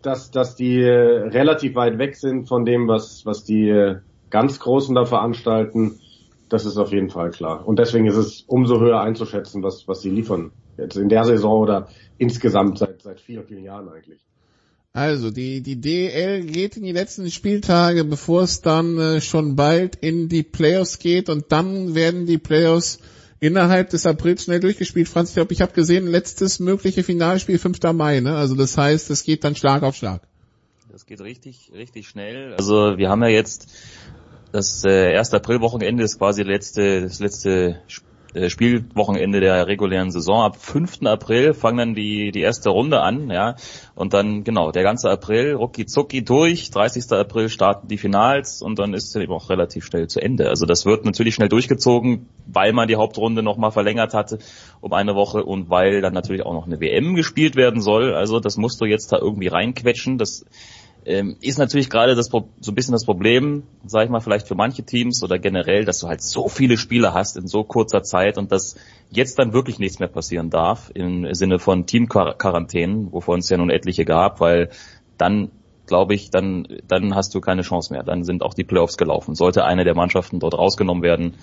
dass, 0.00 0.32
dass 0.32 0.56
die 0.56 0.80
äh, 0.80 1.28
relativ 1.28 1.76
weit 1.76 1.98
weg 1.98 2.16
sind 2.16 2.48
von 2.48 2.64
dem, 2.64 2.88
was, 2.88 3.24
was 3.24 3.44
die 3.44 3.68
äh, 3.68 3.98
ganz 4.30 4.58
Großen 4.58 4.94
da 4.96 5.04
veranstalten, 5.04 6.00
das 6.48 6.66
ist 6.66 6.76
auf 6.76 6.90
jeden 6.90 7.10
Fall 7.10 7.30
klar. 7.30 7.66
Und 7.66 7.78
deswegen 7.78 8.06
ist 8.06 8.16
es 8.16 8.42
umso 8.48 8.80
höher 8.80 9.00
einzuschätzen, 9.00 9.62
was, 9.62 9.86
was 9.86 10.02
sie 10.02 10.10
liefern. 10.10 10.50
Jetzt 10.76 10.96
in 10.96 11.08
der 11.08 11.24
Saison 11.24 11.60
oder 11.60 11.88
insgesamt 12.18 12.78
seit, 12.78 13.02
seit 13.02 13.20
vielen, 13.20 13.44
vielen 13.44 13.62
Jahren 13.62 13.88
eigentlich. 13.88 14.18
Also 14.94 15.30
die 15.30 15.62
die 15.62 15.80
DL 15.80 16.44
geht 16.44 16.76
in 16.76 16.82
die 16.82 16.92
letzten 16.92 17.30
Spieltage, 17.30 18.04
bevor 18.04 18.42
es 18.42 18.60
dann 18.60 18.98
äh, 18.98 19.20
schon 19.20 19.56
bald 19.56 19.96
in 19.96 20.28
die 20.28 20.42
Playoffs 20.42 20.98
geht 20.98 21.30
und 21.30 21.50
dann 21.50 21.94
werden 21.94 22.26
die 22.26 22.38
Playoffs 22.38 22.98
innerhalb 23.42 23.90
des 23.90 24.06
Aprils 24.06 24.44
schnell 24.44 24.60
durchgespielt. 24.60 25.08
Franz, 25.08 25.30
ich 25.30 25.34
glaube, 25.34 25.52
ich 25.52 25.60
habe 25.60 25.72
gesehen, 25.72 26.06
letztes 26.06 26.60
mögliche 26.60 27.02
Finalspiel 27.02 27.58
5. 27.58 27.82
Mai, 27.92 28.20
ne? 28.20 28.36
Also 28.36 28.54
das 28.54 28.78
heißt, 28.78 29.10
es 29.10 29.24
geht 29.24 29.42
dann 29.42 29.56
Schlag 29.56 29.82
auf 29.82 29.96
Schlag. 29.96 30.22
Das 30.92 31.06
geht 31.06 31.20
richtig, 31.20 31.72
richtig 31.74 32.08
schnell. 32.08 32.54
Also 32.54 32.98
wir 32.98 33.10
haben 33.10 33.20
ja 33.22 33.30
jetzt 33.30 33.68
das 34.52 34.84
äh, 34.84 35.18
1. 35.18 35.34
Aprilwochenende 35.34 36.04
ist 36.04 36.18
quasi 36.18 36.44
letzte, 36.44 37.02
das 37.02 37.18
letzte 37.18 37.50
äh, 37.50 37.74
Spielwochenende 38.48 39.40
der 39.40 39.66
regulären 39.66 40.10
Saison. 40.10 40.42
Ab 40.42 40.56
5. 40.56 41.02
April 41.04 41.54
fangen 41.54 41.78
dann 41.78 41.94
die, 41.94 42.32
die 42.32 42.40
erste 42.40 42.70
Runde 42.70 43.00
an, 43.00 43.30
ja. 43.30 43.56
Und 43.94 44.14
dann, 44.14 44.44
genau, 44.44 44.72
der 44.72 44.82
ganze 44.82 45.10
April, 45.10 45.54
rucki 45.54 45.86
zucki 45.86 46.24
durch. 46.24 46.70
30. 46.70 47.12
April 47.12 47.48
starten 47.48 47.88
die 47.88 47.98
Finals 47.98 48.62
und 48.62 48.78
dann 48.78 48.94
ist 48.94 49.14
es 49.14 49.22
eben 49.22 49.32
auch 49.32 49.50
relativ 49.50 49.84
schnell 49.84 50.08
zu 50.08 50.20
Ende. 50.20 50.48
Also 50.48 50.66
das 50.66 50.86
wird 50.86 51.04
natürlich 51.04 51.34
schnell 51.34 51.48
durchgezogen, 51.48 52.28
weil 52.46 52.72
man 52.72 52.88
die 52.88 52.96
Hauptrunde 52.96 53.42
nochmal 53.42 53.70
verlängert 53.70 54.14
hatte 54.14 54.38
um 54.80 54.92
eine 54.92 55.14
Woche 55.14 55.44
und 55.44 55.70
weil 55.70 56.00
dann 56.00 56.12
natürlich 56.12 56.44
auch 56.44 56.52
noch 56.52 56.66
eine 56.66 56.80
WM 56.80 57.14
gespielt 57.14 57.56
werden 57.56 57.80
soll. 57.80 58.14
Also 58.14 58.40
das 58.40 58.56
musst 58.56 58.80
du 58.80 58.84
jetzt 58.84 59.12
da 59.12 59.18
irgendwie 59.18 59.48
reinquetschen. 59.48 60.18
Das 60.18 60.44
ähm, 61.04 61.36
ist 61.40 61.58
natürlich 61.58 61.90
gerade 61.90 62.14
das 62.14 62.26
so 62.26 62.48
ein 62.68 62.74
bisschen 62.74 62.92
das 62.92 63.04
Problem, 63.04 63.64
sag 63.84 64.04
ich 64.04 64.10
mal, 64.10 64.20
vielleicht 64.20 64.48
für 64.48 64.54
manche 64.54 64.82
Teams 64.82 65.22
oder 65.22 65.38
generell, 65.38 65.84
dass 65.84 65.98
du 65.98 66.08
halt 66.08 66.22
so 66.22 66.48
viele 66.48 66.76
Spiele 66.76 67.14
hast 67.14 67.36
in 67.36 67.46
so 67.46 67.64
kurzer 67.64 68.02
Zeit 68.02 68.38
und 68.38 68.52
dass 68.52 68.76
jetzt 69.10 69.38
dann 69.38 69.52
wirklich 69.52 69.78
nichts 69.78 69.98
mehr 69.98 70.08
passieren 70.08 70.50
darf 70.50 70.90
im 70.94 71.32
Sinne 71.34 71.58
von 71.58 71.86
Teamquarantänen, 71.86 73.12
wovon 73.12 73.40
es 73.40 73.48
ja 73.48 73.56
nun 73.56 73.70
etliche 73.70 74.04
gab, 74.04 74.40
weil 74.40 74.70
dann 75.18 75.50
glaube 75.86 76.14
ich, 76.14 76.30
dann, 76.30 76.66
dann 76.86 77.14
hast 77.14 77.34
du 77.34 77.40
keine 77.40 77.62
Chance 77.62 77.92
mehr. 77.92 78.02
Dann 78.04 78.24
sind 78.24 78.42
auch 78.42 78.54
die 78.54 78.64
Playoffs 78.64 78.96
gelaufen. 78.96 79.34
Sollte 79.34 79.64
eine 79.64 79.84
der 79.84 79.94
Mannschaften 79.94 80.38
dort 80.38 80.54
rausgenommen 80.54 81.02
werden, 81.02 81.34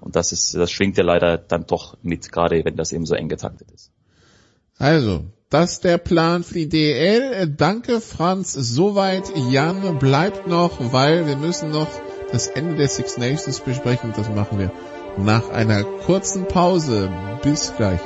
und 0.00 0.16
das 0.16 0.32
ist, 0.32 0.54
das 0.54 0.70
schwingt 0.70 0.96
ja 0.96 1.04
leider 1.04 1.38
dann 1.38 1.66
doch 1.66 1.96
mit, 2.02 2.30
gerade 2.30 2.64
wenn 2.64 2.76
das 2.76 2.92
eben 2.92 3.06
so 3.06 3.14
eng 3.14 3.28
getaktet 3.28 3.70
ist. 3.72 3.92
Also, 4.78 5.24
das 5.50 5.80
der 5.80 5.98
Plan 5.98 6.44
für 6.44 6.54
die 6.54 6.68
DL. 6.68 7.46
Danke, 7.56 8.00
Franz. 8.00 8.52
Soweit. 8.52 9.32
Jan 9.50 9.98
bleibt 9.98 10.46
noch, 10.46 10.92
weil 10.92 11.26
wir 11.26 11.36
müssen 11.36 11.70
noch 11.70 11.88
das 12.30 12.48
Ende 12.48 12.76
der 12.76 12.88
Six 12.88 13.16
Nations 13.16 13.60
besprechen. 13.60 14.12
Das 14.16 14.28
machen 14.28 14.58
wir 14.58 14.70
nach 15.16 15.48
einer 15.48 15.84
kurzen 15.84 16.46
Pause. 16.46 17.10
Bis 17.42 17.72
gleich. 17.76 18.00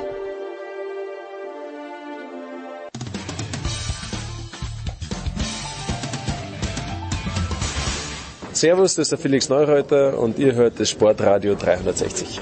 Servus, 8.53 8.95
das 8.95 9.07
ist 9.07 9.11
der 9.11 9.19
Felix 9.19 9.49
Neureuter 9.49 10.17
und 10.17 10.39
ihr 10.39 10.53
hört 10.55 10.79
das 10.79 10.89
Sportradio 10.89 11.55
360. 11.55 12.39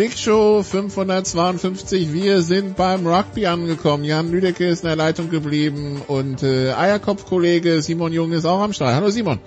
Big 0.00 0.16
Show 0.16 0.62
552. 0.62 2.14
Wir 2.14 2.40
sind 2.40 2.74
beim 2.74 3.06
Rugby 3.06 3.44
angekommen. 3.44 4.02
Jan 4.02 4.30
Lüdecke 4.30 4.66
ist 4.66 4.82
in 4.82 4.86
der 4.86 4.96
Leitung 4.96 5.28
geblieben 5.28 6.00
und 6.06 6.42
äh, 6.42 6.72
Eierkopf-Kollege 6.72 7.82
Simon 7.82 8.10
Jung 8.10 8.32
ist 8.32 8.46
auch 8.46 8.60
am 8.60 8.72
Start. 8.72 8.94
Hallo 8.94 9.10
Simon. 9.10 9.40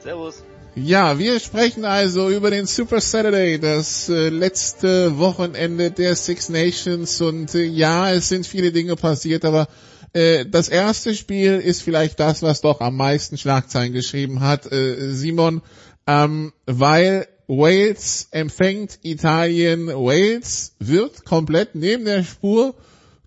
Servus. 0.00 0.42
Ja, 0.74 1.20
wir 1.20 1.38
sprechen 1.38 1.84
also 1.84 2.28
über 2.28 2.50
den 2.50 2.66
Super 2.66 3.00
Saturday, 3.00 3.60
das 3.60 4.08
äh, 4.08 4.30
letzte 4.30 5.16
Wochenende 5.16 5.92
der 5.92 6.16
Six 6.16 6.48
Nations 6.48 7.20
und 7.20 7.54
äh, 7.54 7.62
ja, 7.62 8.10
es 8.10 8.28
sind 8.28 8.48
viele 8.48 8.72
Dinge 8.72 8.96
passiert, 8.96 9.44
aber 9.44 9.68
äh, 10.12 10.44
das 10.44 10.68
erste 10.68 11.14
Spiel 11.14 11.60
ist 11.60 11.82
vielleicht 11.82 12.18
das, 12.18 12.42
was 12.42 12.62
doch 12.62 12.80
am 12.80 12.96
meisten 12.96 13.38
Schlagzeilen 13.38 13.92
geschrieben 13.92 14.40
hat, 14.40 14.72
äh, 14.72 15.12
Simon, 15.12 15.62
ähm, 16.08 16.52
weil 16.66 17.28
Wales 17.48 18.28
empfängt 18.30 18.98
Italien, 19.02 19.88
Wales 19.88 20.76
wird 20.78 21.24
komplett 21.24 21.74
neben 21.74 22.04
der 22.04 22.22
Spur, 22.22 22.74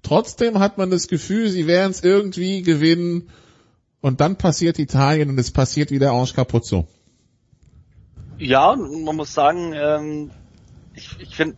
trotzdem 0.04 0.60
hat 0.60 0.78
man 0.78 0.92
das 0.92 1.08
Gefühl, 1.08 1.50
sie 1.50 1.66
werden 1.66 1.92
es 1.92 2.04
irgendwie 2.04 2.62
gewinnen. 2.62 3.30
Und 4.00 4.22
dann 4.22 4.38
passiert 4.38 4.80
Italien 4.80 5.30
und 5.30 5.40
es 5.40 5.52
passiert 5.52 5.92
wieder 5.92 6.12
Ange 6.12 6.32
Capuzzo. 6.34 6.88
Ja, 8.38 8.76
man 8.76 9.16
muss 9.16 9.34
sagen, 9.34 9.74
ähm, 9.76 10.32
ich, 10.96 11.10
ich 11.20 11.36
finde, 11.36 11.56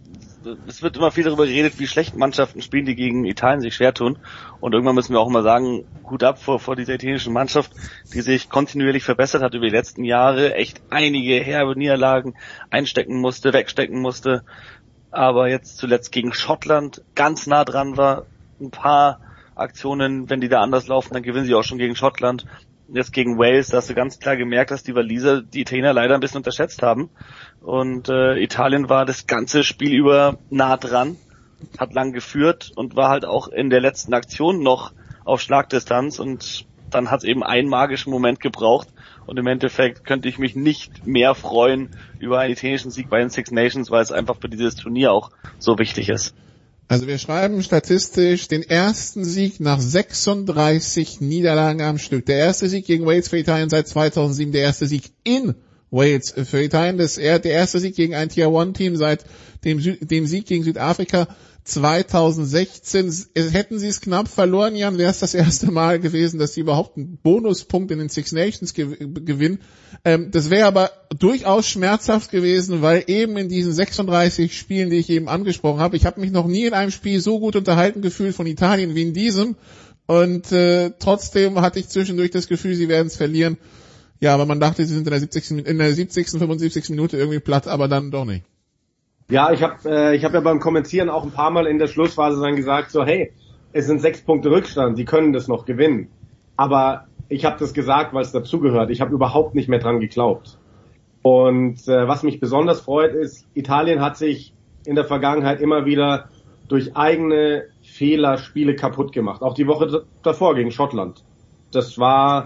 es 0.68 0.82
wird 0.82 0.98
immer 0.98 1.12
viel 1.12 1.24
darüber 1.24 1.46
geredet, 1.46 1.80
wie 1.80 1.88
schlecht 1.88 2.16
Mannschaften 2.16 2.62
spielen, 2.62 2.86
die 2.86 2.96
gegen 2.96 3.26
Italien 3.26 3.62
sich 3.62 3.76
schwer 3.76 3.94
tun. 3.94 4.18
Und 4.60 4.74
irgendwann 4.74 4.96
müssen 4.96 5.14
wir 5.14 5.20
auch 5.20 5.30
mal 5.30 5.44
sagen, 5.44 5.86
Hut 6.04 6.24
ab 6.24 6.40
vor, 6.40 6.60
vor 6.60 6.76
dieser 6.76 6.94
italienischen 6.94 7.34
Mannschaft, 7.34 7.72
die 8.14 8.22
sich 8.22 8.50
kontinuierlich 8.50 9.04
verbessert 9.04 9.42
hat 9.42 9.54
über 9.54 9.66
die 9.66 9.76
letzten 9.76 10.04
Jahre, 10.04 10.56
echt 10.56 10.82
einige 10.90 11.36
herbe 11.36 11.78
Niederlagen 11.78 12.36
einstecken 12.70 13.20
musste, 13.20 13.54
wegstecken 13.54 14.00
musste. 14.00 14.44
Aber 15.12 15.50
jetzt 15.50 15.78
zuletzt 15.78 16.12
gegen 16.12 16.34
Schottland 16.34 17.04
ganz 17.16 17.48
nah 17.48 17.64
dran 17.64 17.98
war. 17.98 18.26
Ein 18.60 18.72
paar 18.72 19.20
Aktionen, 19.56 20.30
wenn 20.30 20.42
die 20.42 20.50
da 20.50 20.62
anders 20.62 20.88
laufen, 20.88 21.14
dann 21.14 21.24
gewinnen 21.24 21.46
sie 21.46 21.56
auch 21.56 21.64
schon 21.64 21.78
gegen 21.78 21.96
Schottland. 21.96 22.46
Jetzt 22.94 23.12
gegen 23.12 23.40
Wales, 23.40 23.70
da 23.70 23.78
hast 23.78 23.90
du 23.90 23.96
ganz 23.96 24.20
klar 24.20 24.38
gemerkt, 24.38 24.70
dass 24.70 24.84
die 24.84 24.94
Waliser 24.94 25.42
die 25.42 25.62
Italiener 25.62 25.94
leider 25.94 26.14
ein 26.14 26.20
bisschen 26.20 26.38
unterschätzt 26.38 26.84
haben. 26.84 27.10
Und 27.60 28.08
äh, 28.08 28.38
Italien 28.38 28.88
war 28.88 29.06
das 29.06 29.26
ganze 29.26 29.64
Spiel 29.64 29.96
über 29.96 30.38
nah 30.52 30.78
dran, 30.78 31.18
hat 31.80 31.94
lang 31.94 32.14
geführt 32.14 32.72
und 32.76 32.96
war 32.96 33.10
halt 33.10 33.26
auch 33.26 33.48
in 33.48 33.72
der 33.72 33.82
letzten 33.82 34.14
Aktion 34.14 34.62
noch 34.62 34.94
auf 35.26 35.42
Schlagdistanz 35.42 36.20
und 36.20 36.68
dann 36.92 37.10
hat 37.10 37.22
es 37.22 37.24
eben 37.24 37.42
einen 37.42 37.68
magischen 37.68 38.12
Moment 38.12 38.40
gebraucht 38.40 38.90
und 39.26 39.40
im 39.40 39.48
Endeffekt 39.48 40.06
könnte 40.06 40.30
ich 40.30 40.38
mich 40.38 40.56
nicht 40.56 41.08
mehr 41.08 41.34
freuen 41.34 41.90
über 42.20 42.40
einen 42.40 42.54
italienischen 42.54 42.92
Sieg 42.92 43.10
bei 43.10 43.20
den 43.20 43.32
Six 43.32 43.50
Nations, 43.50 43.90
weil 43.90 44.04
es 44.04 44.12
einfach 44.12 44.36
für 44.40 44.50
dieses 44.50 44.76
Turnier 44.76 45.14
auch 45.14 45.32
so 45.58 45.80
wichtig 45.80 46.10
ist. 46.10 46.36
Also 46.94 47.08
wir 47.08 47.18
schreiben 47.18 47.64
statistisch 47.64 48.48
den 48.48 48.62
ersten 48.62 49.26
Sieg 49.26 49.60
nach 49.60 49.80
36 49.80 51.22
Niederlagen 51.22 51.82
am 51.82 51.98
Stück. 51.98 52.28
Der 52.28 52.38
erste 52.38 52.70
Sieg 52.70 52.86
gegen 52.86 53.08
Wales 53.08 53.30
für 53.30 53.40
Italien 53.40 53.72
seit 53.72 53.88
2007, 53.88 54.52
der 54.52 54.62
erste 54.62 54.86
Sieg 54.86 55.12
in 55.24 55.56
Wales 55.90 56.36
für 56.46 56.62
Italien, 56.62 57.00
das, 57.00 57.16
der 57.16 57.44
erste 57.46 57.80
Sieg 57.80 57.96
gegen 57.96 58.14
ein 58.14 58.30
Tier-One-Team 58.30 58.96
seit 58.96 59.26
dem, 59.66 59.82
dem 60.02 60.28
Sieg 60.28 60.46
gegen 60.46 60.64
Südafrika 60.64 61.28
2016. 61.64 63.08
Es- 63.08 63.54
Hätten 63.54 63.80
sie 63.80 63.88
es 63.88 64.02
knapp 64.02 64.28
verloren, 64.28 64.76
Jan, 64.76 64.98
wäre 64.98 65.12
es 65.12 65.20
das 65.20 65.34
erste 65.34 65.72
Mal 65.72 66.00
gewesen, 66.00 66.40
dass 66.40 66.54
sie 66.54 66.62
überhaupt 66.62 66.98
einen 66.98 67.18
Bonuspunkt 67.18 67.92
in 67.92 68.00
den 68.00 68.10
Six 68.10 68.32
Nations 68.32 68.74
gew 68.74 68.96
gewinnen. 69.00 69.60
Ähm, 70.06 70.32
das 70.32 70.50
wäre 70.50 70.68
aber 70.68 70.92
durchaus 71.18 71.68
schmerzhaft 71.68 72.32
gewesen, 72.32 72.82
weil 72.82 73.04
eben 73.08 73.38
in 73.38 73.50
diesen 73.50 73.74
36 73.74 74.58
Spielen, 74.58 74.90
die 74.90 74.98
ich 74.98 75.10
eben 75.10 75.28
angesprochen 75.30 75.80
habe, 75.80 75.96
ich 75.98 76.06
habe 76.06 76.20
mich 76.20 76.32
noch 76.32 76.48
nie 76.48 76.66
in 76.66 76.74
einem 76.74 76.92
Spiel 76.92 77.20
so 77.22 77.40
gut 77.40 77.56
unterhalten 77.56 78.02
gefühlt 78.02 78.36
von 78.36 78.48
Italien 78.48 78.96
wie 78.96 79.04
in 79.04 79.14
diesem. 79.14 79.56
Und 80.06 80.52
äh, 80.52 80.92
trotzdem 81.00 81.62
hatte 81.62 81.80
ich 81.80 81.88
zwischendurch 81.88 82.32
das 82.32 82.48
Gefühl, 82.48 82.76
sie 82.76 82.90
werden 82.90 83.08
es 83.08 83.16
verlieren. 83.16 83.58
Ja, 84.20 84.34
aber 84.34 84.46
man 84.46 84.60
dachte, 84.60 84.86
sie 84.86 84.94
sind 84.94 85.06
in 85.08 85.12
der 85.12 85.20
70. 85.20 85.52
in 85.66 85.78
der 85.78 85.94
70. 85.94 86.30
75. 86.30 86.90
Minute 86.90 87.18
irgendwie 87.18 87.40
platt, 87.40 87.68
aber 87.68 87.88
dann 87.88 88.12
doch 88.12 88.26
nicht. 88.26 88.44
Ja, 89.34 89.52
ich 89.52 89.64
habe 89.64 89.78
äh, 89.90 90.16
ich 90.16 90.24
hab 90.24 90.36
ja 90.36 90.42
beim 90.42 90.60
Kommentieren 90.60 91.10
auch 91.10 91.24
ein 91.24 91.32
paar 91.32 91.50
Mal 91.50 91.66
in 91.66 91.80
der 91.80 91.88
Schlussphase 91.88 92.40
dann 92.40 92.56
gesagt, 92.56 92.92
so 92.92 93.04
hey, 93.04 93.32
es 93.72 93.88
sind 93.88 94.00
sechs 94.00 94.22
Punkte 94.22 94.52
Rückstand, 94.52 94.96
die 94.96 95.06
können 95.06 95.34
das 95.34 95.48
noch 95.48 95.66
gewinnen. 95.66 96.10
Aber 96.56 97.08
ich 97.30 97.44
habe 97.44 97.58
das 97.58 97.74
gesagt, 97.74 98.14
weil 98.14 98.22
es 98.22 98.32
dazugehört. 98.32 98.92
Ich 98.92 99.02
habe 99.02 99.12
überhaupt 99.12 99.56
nicht 99.56 99.68
mehr 99.68 99.80
dran 99.80 100.00
geglaubt. 100.00 100.60
Und 101.24 101.88
äh, 101.88 102.08
was 102.08 102.22
mich 102.22 102.40
besonders 102.40 102.82
freut, 102.82 103.16
ist, 103.16 103.48
Italien 103.56 104.02
hat 104.02 104.18
sich 104.18 104.54
in 104.86 104.94
der 104.94 105.06
Vergangenheit 105.06 105.62
immer 105.62 105.88
wieder 105.88 106.30
durch 106.68 106.96
eigene 106.96 107.64
Fehler 107.82 108.38
Spiele 108.38 108.76
kaputt 108.76 109.14
gemacht. 109.14 109.42
Auch 109.42 109.56
die 109.56 109.66
Woche 109.66 110.06
davor 110.22 110.54
gegen 110.54 110.70
Schottland. 110.70 111.24
Das 111.72 111.98
war 111.98 112.46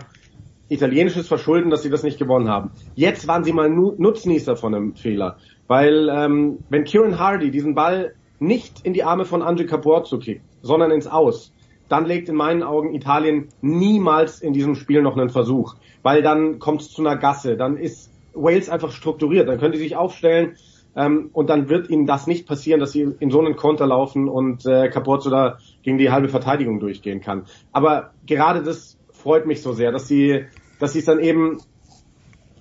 italienisches 0.70 1.28
Verschulden, 1.28 1.70
dass 1.70 1.84
sie 1.84 1.90
das 1.90 2.04
nicht 2.04 2.18
gewonnen 2.18 2.48
haben. 2.48 2.72
Jetzt 2.96 3.28
waren 3.28 3.44
sie 3.44 3.52
mal 3.52 3.70
Nutznießer 3.70 4.56
von 4.56 4.74
einem 4.74 4.96
Fehler. 4.96 5.36
Weil 5.68 6.10
ähm, 6.10 6.60
wenn 6.70 6.84
Kieran 6.84 7.20
Hardy 7.20 7.52
diesen 7.52 7.76
Ball 7.76 8.14
nicht 8.40 8.86
in 8.86 8.94
die 8.94 9.04
Arme 9.04 9.26
von 9.26 9.42
Andre 9.42 9.66
Capozzo 9.66 10.20
kickt, 10.20 10.44
sondern 10.62 10.92
ins 10.92 11.08
Aus, 11.08 11.54
dann 11.90 12.06
legt 12.06 12.30
in 12.30 12.36
meinen 12.36 12.64
Augen 12.64 12.94
Italien 12.94 13.48
niemals 13.62 14.42
in 14.42 14.54
diesem 14.54 14.76
Spiel 14.76 15.02
noch 15.02 15.18
einen 15.18 15.30
Versuch. 15.30 15.76
Weil 16.04 16.22
dann 16.22 16.60
kommt 16.60 16.82
es 16.82 16.92
zu 16.92 17.02
einer 17.02 17.18
Gasse, 17.18 17.58
dann 17.58 17.78
ist 17.78 18.12
Wales 18.34 18.70
einfach 18.70 18.92
strukturiert, 18.92 19.48
dann 19.48 19.60
können 19.60 19.74
die 19.74 19.80
sich 19.80 19.96
aufstellen 19.96 20.58
ähm, 20.96 21.30
und 21.34 21.50
dann 21.50 21.70
wird 21.70 21.90
ihnen 21.90 22.06
das 22.06 22.28
nicht 22.28 22.48
passieren, 22.48 22.80
dass 22.80 22.92
sie 22.92 23.08
in 23.20 23.32
so 23.32 23.40
einen 23.40 23.56
Konter 23.56 23.88
laufen 23.88 24.28
und 24.28 24.66
äh, 24.66 24.90
Capozzo 24.90 25.30
da 25.30 25.58
gegen 25.84 25.98
die 25.98 26.12
halbe 26.12 26.30
Verteidigung 26.30 26.80
durchgehen 26.80 27.22
kann. 27.22 27.46
Aber 27.72 28.12
gerade 28.26 28.64
das 28.64 28.98
freut 29.12 29.46
mich 29.46 29.62
so 29.62 29.74
sehr, 29.74 29.92
dass 29.92 30.08
sie, 30.08 30.46
dass 30.80 30.94
sie 30.94 31.00
es 31.00 31.06
dann 31.06 31.20
eben 31.20 31.58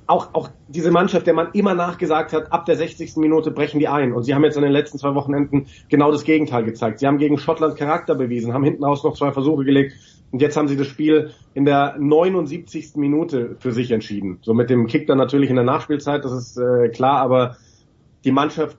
auch, 0.06 0.34
auch 0.34 0.50
diese 0.68 0.90
Mannschaft, 0.90 1.26
der 1.26 1.34
man 1.34 1.50
immer 1.52 1.74
nachgesagt 1.74 2.32
hat, 2.32 2.52
ab 2.52 2.64
der 2.66 2.76
60. 2.76 3.16
Minute 3.16 3.50
brechen 3.50 3.80
die 3.80 3.88
ein. 3.88 4.12
Und 4.12 4.22
sie 4.22 4.34
haben 4.34 4.44
jetzt 4.44 4.56
in 4.56 4.62
den 4.62 4.72
letzten 4.72 4.98
zwei 4.98 5.14
Wochenenden 5.14 5.66
genau 5.88 6.12
das 6.12 6.24
Gegenteil 6.24 6.64
gezeigt. 6.64 7.00
Sie 7.00 7.06
haben 7.06 7.18
gegen 7.18 7.38
Schottland 7.38 7.76
Charakter 7.76 8.14
bewiesen, 8.14 8.52
haben 8.52 8.64
hinten 8.64 8.84
raus 8.84 9.02
noch 9.04 9.16
zwei 9.16 9.32
Versuche 9.32 9.64
gelegt. 9.64 9.94
Und 10.30 10.42
jetzt 10.42 10.56
haben 10.56 10.68
sie 10.68 10.76
das 10.76 10.86
Spiel 10.86 11.30
in 11.54 11.64
der 11.64 11.96
79. 11.98 12.96
Minute 12.96 13.56
für 13.58 13.72
sich 13.72 13.90
entschieden. 13.90 14.38
So 14.42 14.54
mit 14.54 14.70
dem 14.70 14.86
Kick 14.86 15.06
dann 15.06 15.18
natürlich 15.18 15.50
in 15.50 15.56
der 15.56 15.64
Nachspielzeit, 15.64 16.24
das 16.24 16.32
ist 16.32 16.58
äh, 16.58 16.88
klar, 16.88 17.20
aber 17.20 17.56
die 18.24 18.32
Mannschaft 18.32 18.76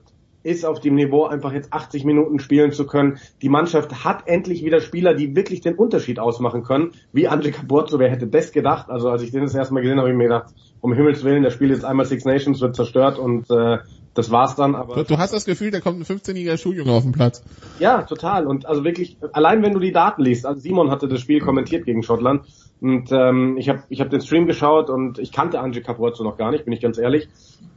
ist 0.48 0.64
auf 0.64 0.80
dem 0.80 0.94
Niveau, 0.94 1.26
einfach 1.26 1.52
jetzt 1.52 1.72
80 1.72 2.04
Minuten 2.04 2.40
spielen 2.40 2.72
zu 2.72 2.86
können. 2.86 3.18
Die 3.42 3.48
Mannschaft 3.48 4.04
hat 4.04 4.26
endlich 4.26 4.64
wieder 4.64 4.80
Spieler, 4.80 5.14
die 5.14 5.36
wirklich 5.36 5.60
den 5.60 5.74
Unterschied 5.74 6.18
ausmachen 6.18 6.62
können. 6.62 6.92
Wie 7.12 7.28
André 7.28 7.52
Caborzo, 7.52 7.98
wer 7.98 8.10
hätte 8.10 8.26
das 8.26 8.52
gedacht? 8.52 8.88
Also 8.90 9.10
als 9.10 9.22
ich 9.22 9.30
den 9.30 9.42
das 9.42 9.54
erste 9.54 9.74
Mal 9.74 9.80
gesehen 9.80 9.98
habe, 9.98 10.08
habe 10.08 10.12
ich 10.12 10.18
mir 10.18 10.24
gedacht, 10.24 10.54
um 10.80 10.92
Himmels 10.92 11.22
Willen, 11.24 11.42
der 11.42 11.50
Spiel 11.50 11.70
jetzt 11.70 11.84
einmal 11.84 12.06
Six 12.06 12.24
Nations, 12.24 12.60
wird 12.60 12.74
zerstört 12.74 13.18
und 13.18 13.50
äh, 13.50 13.78
das 14.14 14.30
war's 14.30 14.56
dann. 14.56 14.74
Aber 14.74 15.04
du 15.04 15.18
hast 15.18 15.32
das 15.32 15.44
Gefühl, 15.44 15.70
da 15.70 15.80
kommt 15.80 16.00
ein 16.00 16.04
15-jähriger 16.04 16.58
Schuljunge 16.58 16.92
auf 16.92 17.04
den 17.04 17.12
Platz. 17.12 17.42
Ja, 17.78 18.02
total. 18.02 18.46
Und 18.46 18.66
also 18.66 18.84
wirklich, 18.84 19.16
allein 19.32 19.62
wenn 19.62 19.74
du 19.74 19.80
die 19.80 19.92
Daten 19.92 20.22
liest, 20.22 20.46
also 20.46 20.60
Simon 20.60 20.90
hatte 20.90 21.08
das 21.08 21.20
Spiel 21.20 21.40
kommentiert 21.40 21.84
gegen 21.84 22.02
Schottland 22.02 22.42
und 22.80 23.10
ähm, 23.10 23.56
ich 23.56 23.68
habe 23.68 23.82
ich 23.88 24.00
hab 24.00 24.10
den 24.10 24.20
Stream 24.20 24.46
geschaut 24.46 24.88
und 24.88 25.18
ich 25.18 25.32
kannte 25.32 25.60
Angie 25.60 25.80
Caporzo 25.80 26.22
noch 26.22 26.36
gar 26.36 26.52
nicht, 26.52 26.64
bin 26.64 26.72
ich 26.72 26.80
ganz 26.80 26.98
ehrlich. 26.98 27.28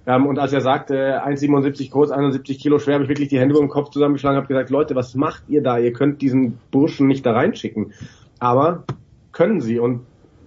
Ähm, 0.06 0.28
und 0.28 0.38
als 0.38 0.54
er 0.54 0.62
sagte, 0.62 1.24
1,77 1.24 1.92
groß, 1.92 2.12
71 2.12 2.60
Kilo 2.60 2.78
schwer, 2.78 2.96
habe 2.96 3.06
ich 3.06 3.10
wirklich 3.10 3.30
die 3.30 3.40
Hände 3.40 3.56
über 3.56 3.64
den 3.64 3.70
Kopf 3.70 3.90
zusammengeschlagen 3.90 4.38
und 4.38 4.44
habe 4.44 4.54
gesagt, 4.54 4.70
Leute, 4.70 4.96
was 4.96 5.16
macht 5.16 5.44
ihr 5.48 5.64
da? 5.64 5.80
Ihr 5.80 5.94
könnt 5.94 6.22
diesen 6.22 6.60
Burschen 6.70 7.08
nicht 7.08 7.26
da 7.26 7.34
reinschicken. 7.34 7.94
Aber 8.40 8.84
können 9.32 9.62
sie. 9.62 9.80
Und 9.80 10.02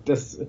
das, 0.04 0.40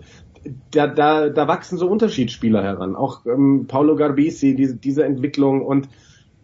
da, 0.71 0.87
da, 0.87 1.29
da 1.29 1.47
wachsen 1.47 1.77
so 1.77 1.87
Unterschiedsspieler 1.87 2.63
heran. 2.63 2.95
Auch 2.95 3.25
ähm, 3.25 3.65
Paolo 3.67 3.95
Garbisi, 3.95 4.55
diese, 4.55 4.75
diese 4.75 5.03
Entwicklung 5.03 5.65
und 5.65 5.89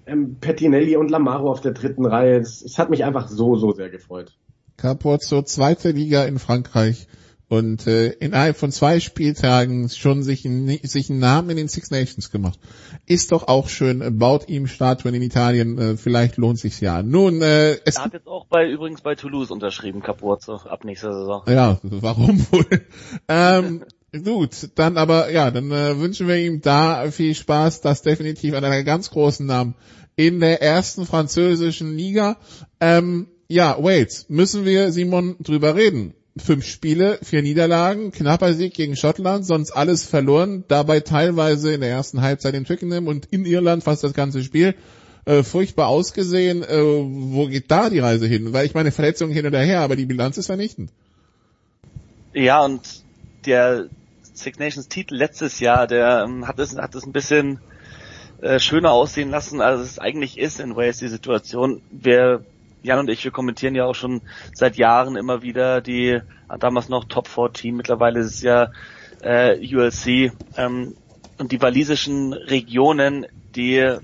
ähm, 0.07 0.37
Pettinelli 0.41 0.97
und 0.97 1.11
Lamaro 1.11 1.51
auf 1.51 1.61
der 1.61 1.73
dritten 1.73 2.05
Reihe. 2.05 2.37
Es 2.39 2.77
hat 2.79 2.89
mich 2.89 3.03
einfach 3.03 3.27
so, 3.27 3.55
so 3.55 3.71
sehr 3.71 3.89
gefreut. 3.89 4.35
Capozzo, 4.77 5.43
zweite 5.43 5.91
Liga 5.91 6.23
in 6.23 6.39
Frankreich 6.39 7.07
und 7.51 7.85
äh, 7.85 8.11
innerhalb 8.11 8.55
von 8.55 8.71
zwei 8.71 9.01
Spieltagen 9.01 9.89
schon 9.89 10.23
sich, 10.23 10.43
sich 10.83 11.09
einen 11.09 11.19
Namen 11.19 11.49
in 11.49 11.57
den 11.57 11.67
Six 11.67 11.91
Nations 11.91 12.31
gemacht. 12.31 12.57
Ist 13.07 13.33
doch 13.33 13.49
auch 13.49 13.67
schön, 13.67 14.17
baut 14.17 14.47
ihm 14.47 14.67
Statuen 14.67 15.15
in 15.15 15.21
Italien, 15.21 15.77
äh, 15.77 15.97
vielleicht 15.97 16.37
lohnt 16.37 16.59
sich's 16.59 16.79
ja. 16.79 17.03
Nun, 17.03 17.41
äh, 17.41 17.73
es 17.83 17.97
er 17.97 18.05
hat 18.05 18.13
jetzt 18.13 18.27
auch 18.27 18.45
bei 18.45 18.69
übrigens 18.69 19.01
bei 19.01 19.15
Toulouse 19.15 19.51
unterschrieben, 19.51 20.01
Capozzo, 20.01 20.55
ab 20.55 20.85
nächster 20.85 21.13
Saison. 21.13 21.43
Ja, 21.45 21.77
warum 21.83 22.39
wohl? 22.51 22.85
ähm, 23.27 23.83
Gut, 24.23 24.69
dann 24.75 24.97
aber, 24.97 25.29
ja, 25.31 25.51
dann 25.51 25.71
äh, 25.71 25.99
wünschen 25.99 26.29
wir 26.29 26.37
ihm 26.37 26.61
da 26.61 27.11
viel 27.11 27.35
Spaß, 27.35 27.81
das 27.81 28.01
definitiv 28.01 28.53
an 28.53 28.63
einer 28.63 28.83
ganz 28.83 29.09
großen 29.09 29.45
Namen 29.45 29.75
in 30.15 30.39
der 30.39 30.61
ersten 30.61 31.05
französischen 31.05 31.97
Liga. 31.97 32.37
Ähm, 32.79 33.27
ja, 33.49 33.75
Wales, 33.77 34.27
müssen 34.29 34.63
wir, 34.63 34.93
Simon, 34.93 35.35
drüber 35.41 35.75
reden. 35.75 36.13
Fünf 36.43 36.65
Spiele, 36.65 37.19
vier 37.21 37.41
Niederlagen, 37.41 38.11
knapper 38.11 38.53
Sieg 38.53 38.73
gegen 38.73 38.95
Schottland, 38.95 39.45
sonst 39.45 39.71
alles 39.71 40.05
verloren, 40.05 40.63
dabei 40.67 40.99
teilweise 40.99 41.73
in 41.73 41.81
der 41.81 41.89
ersten 41.89 42.21
Halbzeit 42.21 42.55
in 42.55 42.65
Twickenham 42.65 43.07
und 43.07 43.27
in 43.27 43.45
Irland 43.45 43.83
fast 43.83 44.03
das 44.03 44.13
ganze 44.13 44.43
Spiel. 44.43 44.75
Äh, 45.25 45.43
furchtbar 45.43 45.87
ausgesehen. 45.87 46.63
Äh, 46.63 46.81
wo 46.81 47.47
geht 47.47 47.69
da 47.69 47.89
die 47.89 47.99
Reise 47.99 48.25
hin? 48.25 48.53
Weil 48.53 48.65
ich 48.65 48.73
meine 48.73 48.91
Verletzungen 48.91 49.33
hin 49.33 49.45
und 49.45 49.53
her, 49.53 49.81
aber 49.81 49.95
die 49.95 50.07
Bilanz 50.07 50.37
ist 50.37 50.47
vernichtend. 50.47 50.91
Ja, 52.33 52.63
und 52.63 52.81
der 53.45 53.87
Six 54.33 54.57
Nations 54.57 54.87
Titel 54.87 55.15
letztes 55.15 55.59
Jahr, 55.59 55.85
der 55.85 56.23
ähm, 56.25 56.47
hat 56.47 56.57
es 56.57 56.75
hat 56.75 56.95
ein 56.95 57.11
bisschen 57.11 57.59
äh, 58.41 58.59
schöner 58.59 58.91
aussehen 58.91 59.29
lassen, 59.29 59.61
als 59.61 59.81
es 59.81 59.99
eigentlich 59.99 60.39
ist 60.39 60.59
in 60.59 60.75
Wales 60.75 60.97
die 60.97 61.07
Situation. 61.07 61.81
Wir 61.91 62.43
Jan 62.83 62.99
und 62.99 63.09
ich, 63.09 63.23
wir 63.23 63.31
kommentieren 63.31 63.75
ja 63.75 63.85
auch 63.85 63.95
schon 63.95 64.21
seit 64.53 64.77
Jahren 64.77 65.15
immer 65.15 65.41
wieder 65.41 65.81
die 65.81 66.21
damals 66.59 66.89
noch 66.89 67.05
Top 67.05 67.27
4 67.27 67.53
Team, 67.53 67.77
mittlerweile 67.77 68.19
ist 68.19 68.35
es 68.35 68.41
ja 68.41 68.71
äh, 69.21 69.57
ULC 69.75 70.33
ähm, 70.57 70.95
und 71.37 71.51
die 71.51 71.61
walisischen 71.61 72.33
Regionen, 72.33 73.25
die 73.55 73.97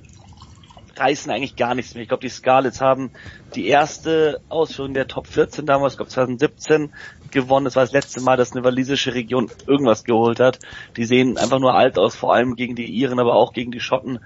reißen 0.96 1.32
eigentlich 1.32 1.56
gar 1.56 1.76
nichts 1.76 1.94
mehr. 1.94 2.02
Ich 2.02 2.08
glaube, 2.08 2.22
die 2.22 2.30
Scarlets 2.30 2.82
haben 2.82 3.12
die 3.56 3.68
erste 3.68 4.42
Ausführung 4.50 4.94
der 4.94 5.08
Top 5.08 5.28
14 5.28 5.66
damals, 5.66 5.94
ich 5.94 5.98
glaube 5.98 6.12
2017, 6.12 6.92
gewonnen. 7.32 7.66
Das 7.66 7.76
war 7.76 7.84
das 7.84 7.92
letzte 7.92 8.22
Mal, 8.22 8.38
dass 8.38 8.54
eine 8.54 8.64
walisische 8.64 9.14
Region 9.14 9.50
irgendwas 9.68 10.04
geholt 10.04 10.40
hat. 10.40 10.60
Die 10.96 11.06
sehen 11.06 11.38
einfach 11.38 11.60
nur 11.60 11.76
alt 11.76 11.98
aus, 12.00 12.16
vor 12.16 12.34
allem 12.34 12.56
gegen 12.56 12.76
die 12.76 12.86
Iren, 12.86 13.20
aber 13.20 13.36
auch 13.36 13.54
gegen 13.54 13.72
die 13.72 13.80
Schotten. 13.80 14.20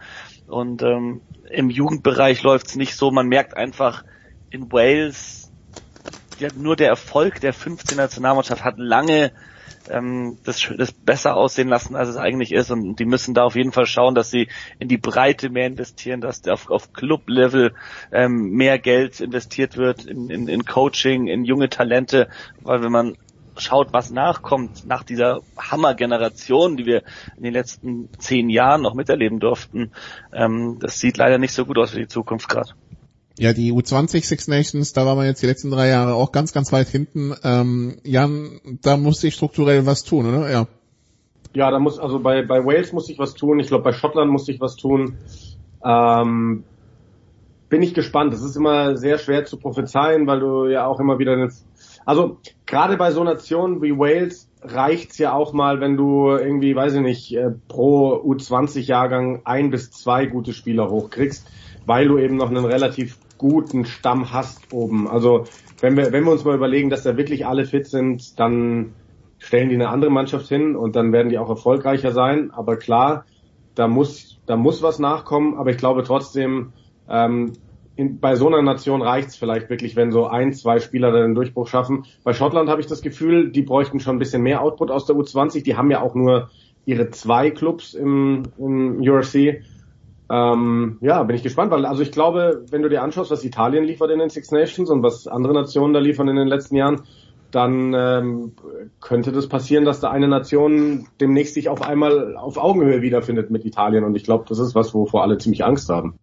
Und 0.47 0.81
ähm, 0.81 1.21
im 1.49 1.69
Jugendbereich 1.69 2.43
läuft's 2.43 2.75
nicht 2.75 2.95
so. 2.95 3.11
Man 3.11 3.27
merkt 3.27 3.57
einfach 3.57 4.03
in 4.51 4.71
Wales, 4.71 5.51
ja, 6.39 6.49
nur 6.55 6.75
der 6.75 6.89
Erfolg 6.89 7.39
der 7.41 7.53
15 7.53 7.97
Nationalmannschaft 7.97 8.63
hat 8.63 8.77
lange 8.77 9.31
ähm, 9.89 10.37
das, 10.43 10.71
das 10.77 10.91
besser 10.91 11.35
aussehen 11.35 11.67
lassen, 11.67 11.95
als 11.95 12.09
es 12.09 12.17
eigentlich 12.17 12.51
ist. 12.51 12.71
Und 12.71 12.97
die 12.97 13.05
müssen 13.05 13.33
da 13.33 13.43
auf 13.43 13.55
jeden 13.55 13.71
Fall 13.71 13.85
schauen, 13.85 14.15
dass 14.15 14.29
sie 14.29 14.47
in 14.79 14.87
die 14.87 14.97
Breite 14.97 15.49
mehr 15.49 15.67
investieren, 15.67 16.21
dass 16.21 16.47
auf, 16.47 16.69
auf 16.69 16.93
Club-Level 16.93 17.73
ähm, 18.11 18.51
mehr 18.51 18.79
Geld 18.79 19.19
investiert 19.19 19.77
wird 19.77 20.05
in, 20.05 20.29
in, 20.29 20.47
in 20.47 20.65
Coaching, 20.65 21.27
in 21.27 21.45
junge 21.45 21.69
Talente, 21.69 22.29
weil 22.61 22.81
wenn 22.81 22.91
man 22.91 23.17
schaut, 23.57 23.93
was 23.93 24.11
nachkommt 24.11 24.85
nach 24.85 25.03
dieser 25.03 25.41
Hammer-Generation, 25.57 26.77
die 26.77 26.85
wir 26.85 27.03
in 27.37 27.43
den 27.43 27.53
letzten 27.53 28.09
zehn 28.17 28.49
Jahren 28.49 28.81
noch 28.81 28.93
miterleben 28.93 29.39
durften, 29.39 29.91
ähm, 30.33 30.77
das 30.79 30.99
sieht 30.99 31.17
leider 31.17 31.37
nicht 31.37 31.53
so 31.53 31.65
gut 31.65 31.77
aus 31.77 31.91
für 31.91 31.99
die 31.99 32.07
Zukunft 32.07 32.49
gerade. 32.49 32.71
Ja, 33.41 33.53
die 33.53 33.73
U20 33.73 34.23
Six 34.23 34.47
Nations, 34.49 34.93
da 34.93 35.03
war 35.07 35.15
man 35.15 35.25
jetzt 35.25 35.41
die 35.41 35.47
letzten 35.47 35.71
drei 35.71 35.87
Jahre 35.87 36.13
auch 36.13 36.31
ganz, 36.31 36.53
ganz 36.53 36.71
weit 36.71 36.89
hinten. 36.89 37.33
Ähm, 37.43 37.97
Jan, 38.03 38.61
da 38.83 38.97
muss 38.97 39.19
sich 39.19 39.33
strukturell 39.33 39.87
was 39.87 40.03
tun, 40.03 40.27
oder? 40.27 40.51
Ja. 40.51 40.67
Ja, 41.55 41.71
da 41.71 41.79
muss, 41.79 41.97
also 41.97 42.19
bei, 42.19 42.43
bei 42.45 42.63
Wales 42.63 42.93
muss 42.93 43.09
ich 43.09 43.17
was 43.17 43.33
tun. 43.33 43.59
Ich 43.59 43.65
glaube, 43.65 43.83
bei 43.83 43.93
Schottland 43.93 44.31
muss 44.31 44.47
ich 44.47 44.61
was 44.61 44.75
tun. 44.75 45.17
Ähm, 45.83 46.65
bin 47.67 47.81
ich 47.81 47.95
gespannt. 47.95 48.31
Es 48.31 48.43
ist 48.43 48.55
immer 48.55 48.95
sehr 48.95 49.17
schwer 49.17 49.43
zu 49.43 49.57
prophezeien, 49.57 50.27
weil 50.27 50.39
du 50.39 50.67
ja 50.67 50.85
auch 50.85 50.99
immer 50.99 51.17
wieder, 51.17 51.49
also 52.05 52.37
gerade 52.67 52.95
bei 52.95 53.09
so 53.09 53.23
Nationen 53.23 53.81
wie 53.81 53.97
Wales 53.97 54.49
reicht's 54.61 55.17
ja 55.17 55.33
auch 55.33 55.51
mal, 55.51 55.79
wenn 55.79 55.97
du 55.97 56.29
irgendwie, 56.29 56.75
weiß 56.75 56.93
ich 56.93 57.01
nicht, 57.01 57.35
äh, 57.35 57.49
pro 57.67 58.17
U20-Jahrgang 58.17 59.41
ein 59.45 59.71
bis 59.71 59.89
zwei 59.89 60.27
gute 60.27 60.53
Spieler 60.53 60.91
hochkriegst 60.91 61.47
weil 61.85 62.07
du 62.07 62.17
eben 62.17 62.37
noch 62.37 62.49
einen 62.49 62.65
relativ 62.65 63.17
guten 63.41 63.85
Stamm 63.85 64.31
hast 64.31 64.71
oben. 64.71 65.07
Also 65.07 65.45
wenn 65.81 65.97
wir, 65.97 66.13
wenn 66.13 66.23
wir 66.23 66.31
uns 66.31 66.45
mal 66.45 66.55
überlegen, 66.55 66.91
dass 66.91 67.01
da 67.01 67.17
wirklich 67.17 67.47
alle 67.47 67.65
fit 67.65 67.87
sind, 67.87 68.39
dann 68.39 68.93
stellen 69.39 69.69
die 69.69 69.75
eine 69.75 69.89
andere 69.89 70.11
Mannschaft 70.11 70.47
hin 70.47 70.75
und 70.75 70.95
dann 70.95 71.11
werden 71.11 71.29
die 71.29 71.39
auch 71.39 71.49
erfolgreicher 71.49 72.11
sein. 72.11 72.51
Aber 72.51 72.77
klar, 72.77 73.25
da 73.73 73.87
muss, 73.87 74.39
da 74.45 74.55
muss 74.57 74.83
was 74.83 74.99
nachkommen. 74.99 75.55
Aber 75.55 75.71
ich 75.71 75.77
glaube 75.77 76.03
trotzdem, 76.03 76.73
ähm, 77.09 77.53
in, 77.95 78.19
bei 78.19 78.35
so 78.35 78.47
einer 78.47 78.61
Nation 78.61 79.01
reicht's 79.01 79.35
vielleicht 79.35 79.71
wirklich, 79.71 79.95
wenn 79.95 80.11
so 80.11 80.27
ein, 80.27 80.53
zwei 80.53 80.79
Spieler 80.79 81.11
dann 81.11 81.31
den 81.31 81.35
Durchbruch 81.35 81.67
schaffen. 81.67 82.05
Bei 82.23 82.33
Schottland 82.33 82.69
habe 82.69 82.79
ich 82.79 82.87
das 82.87 83.01
Gefühl, 83.01 83.51
die 83.51 83.63
bräuchten 83.63 83.99
schon 83.99 84.17
ein 84.17 84.19
bisschen 84.19 84.43
mehr 84.43 84.61
Output 84.61 84.91
aus 84.91 85.07
der 85.07 85.15
U20. 85.15 85.63
Die 85.63 85.75
haben 85.75 85.89
ja 85.89 86.01
auch 86.01 86.13
nur 86.13 86.51
ihre 86.85 87.09
zwei 87.09 87.49
Clubs 87.49 87.95
im, 87.95 88.43
im 88.59 89.01
URC. 89.01 89.63
Ähm, 90.31 90.97
ja, 91.01 91.21
bin 91.23 91.35
ich 91.35 91.43
gespannt, 91.43 91.71
weil 91.71 91.85
also 91.85 92.01
ich 92.01 92.11
glaube, 92.13 92.63
wenn 92.71 92.81
du 92.81 92.87
dir 92.87 93.03
anschaust, 93.03 93.31
was 93.31 93.43
Italien 93.43 93.83
liefert 93.83 94.11
in 94.11 94.19
den 94.19 94.29
Six 94.29 94.51
Nations 94.51 94.89
und 94.89 95.03
was 95.03 95.27
andere 95.27 95.53
Nationen 95.53 95.93
da 95.93 95.99
liefern 95.99 96.29
in 96.29 96.37
den 96.37 96.47
letzten 96.47 96.77
Jahren, 96.77 97.01
dann 97.51 97.93
ähm, 97.93 98.53
könnte 99.01 99.33
das 99.33 99.47
passieren, 99.47 99.83
dass 99.83 99.99
da 99.99 100.09
eine 100.09 100.29
Nation 100.29 101.07
demnächst 101.19 101.55
sich 101.55 101.67
auf 101.67 101.81
einmal 101.81 102.37
auf 102.37 102.57
Augenhöhe 102.57 103.01
wiederfindet 103.01 103.51
mit 103.51 103.65
Italien 103.65 104.05
und 104.05 104.15
ich 104.15 104.23
glaube, 104.23 104.45
das 104.47 104.59
ist 104.59 104.73
was, 104.73 104.93
wovor 104.93 105.23
alle 105.23 105.37
ziemlich 105.37 105.65
Angst 105.65 105.89
haben. 105.89 106.15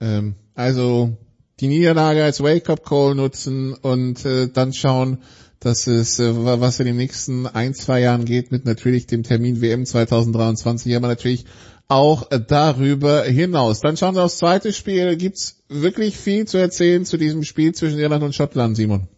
Ähm, 0.00 0.34
also 0.56 1.16
die 1.60 1.68
Niederlage 1.68 2.24
als 2.24 2.42
Wake-up-Call 2.42 3.14
nutzen 3.14 3.74
und 3.74 4.24
äh, 4.26 4.48
dann 4.48 4.72
schauen, 4.72 5.18
dass 5.60 5.86
es, 5.86 6.18
äh, 6.18 6.32
was 6.34 6.80
in 6.80 6.86
den 6.86 6.96
nächsten 6.96 7.46
ein, 7.46 7.74
zwei 7.74 8.00
Jahren 8.00 8.24
geht, 8.24 8.50
mit 8.50 8.64
natürlich 8.64 9.06
dem 9.06 9.22
Termin 9.22 9.60
WM 9.60 9.86
2023, 9.86 10.96
aber 10.96 11.06
natürlich 11.06 11.46
auch 11.88 12.28
darüber 12.48 13.22
hinaus. 13.24 13.80
Dann 13.80 13.96
schauen 13.96 14.14
wir 14.14 14.24
aufs 14.24 14.38
zweite 14.38 14.72
Spiel. 14.72 15.16
Gibt's 15.16 15.62
wirklich 15.68 16.16
viel 16.16 16.46
zu 16.46 16.58
erzählen 16.58 17.04
zu 17.04 17.16
diesem 17.16 17.44
Spiel 17.44 17.74
zwischen 17.74 17.98
Irland 17.98 18.22
und 18.24 18.34
Schottland, 18.34 18.76
Simon? 18.76 19.08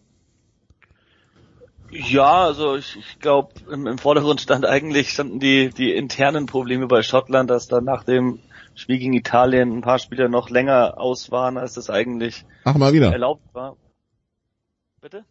Ja, 1.89 2.45
also 2.45 2.75
ich, 2.75 2.97
ich 2.97 3.19
glaube, 3.19 3.53
im, 3.71 3.87
im 3.87 3.97
Vordergrund 3.97 4.41
stand 4.41 4.65
eigentlich 4.65 5.09
standen 5.09 5.39
die, 5.39 5.69
die 5.69 5.93
internen 5.93 6.45
Probleme 6.45 6.87
bei 6.87 7.01
Schottland, 7.01 7.49
dass 7.49 7.67
dann 7.67 7.85
nach 7.85 8.03
dem 8.03 8.39
Spiel 8.75 8.99
gegen 8.99 9.13
Italien 9.13 9.71
ein 9.71 9.81
paar 9.81 9.97
Spieler 9.97 10.27
noch 10.27 10.49
länger 10.49 10.95
aus 10.97 11.31
waren, 11.31 11.57
als 11.57 11.73
das 11.73 11.89
eigentlich 11.89 12.45
Ach, 12.65 12.75
mal 12.75 12.93
wieder. 12.93 13.11
erlaubt 13.11 13.53
war. 13.53 13.77
Bitte? 15.01 15.23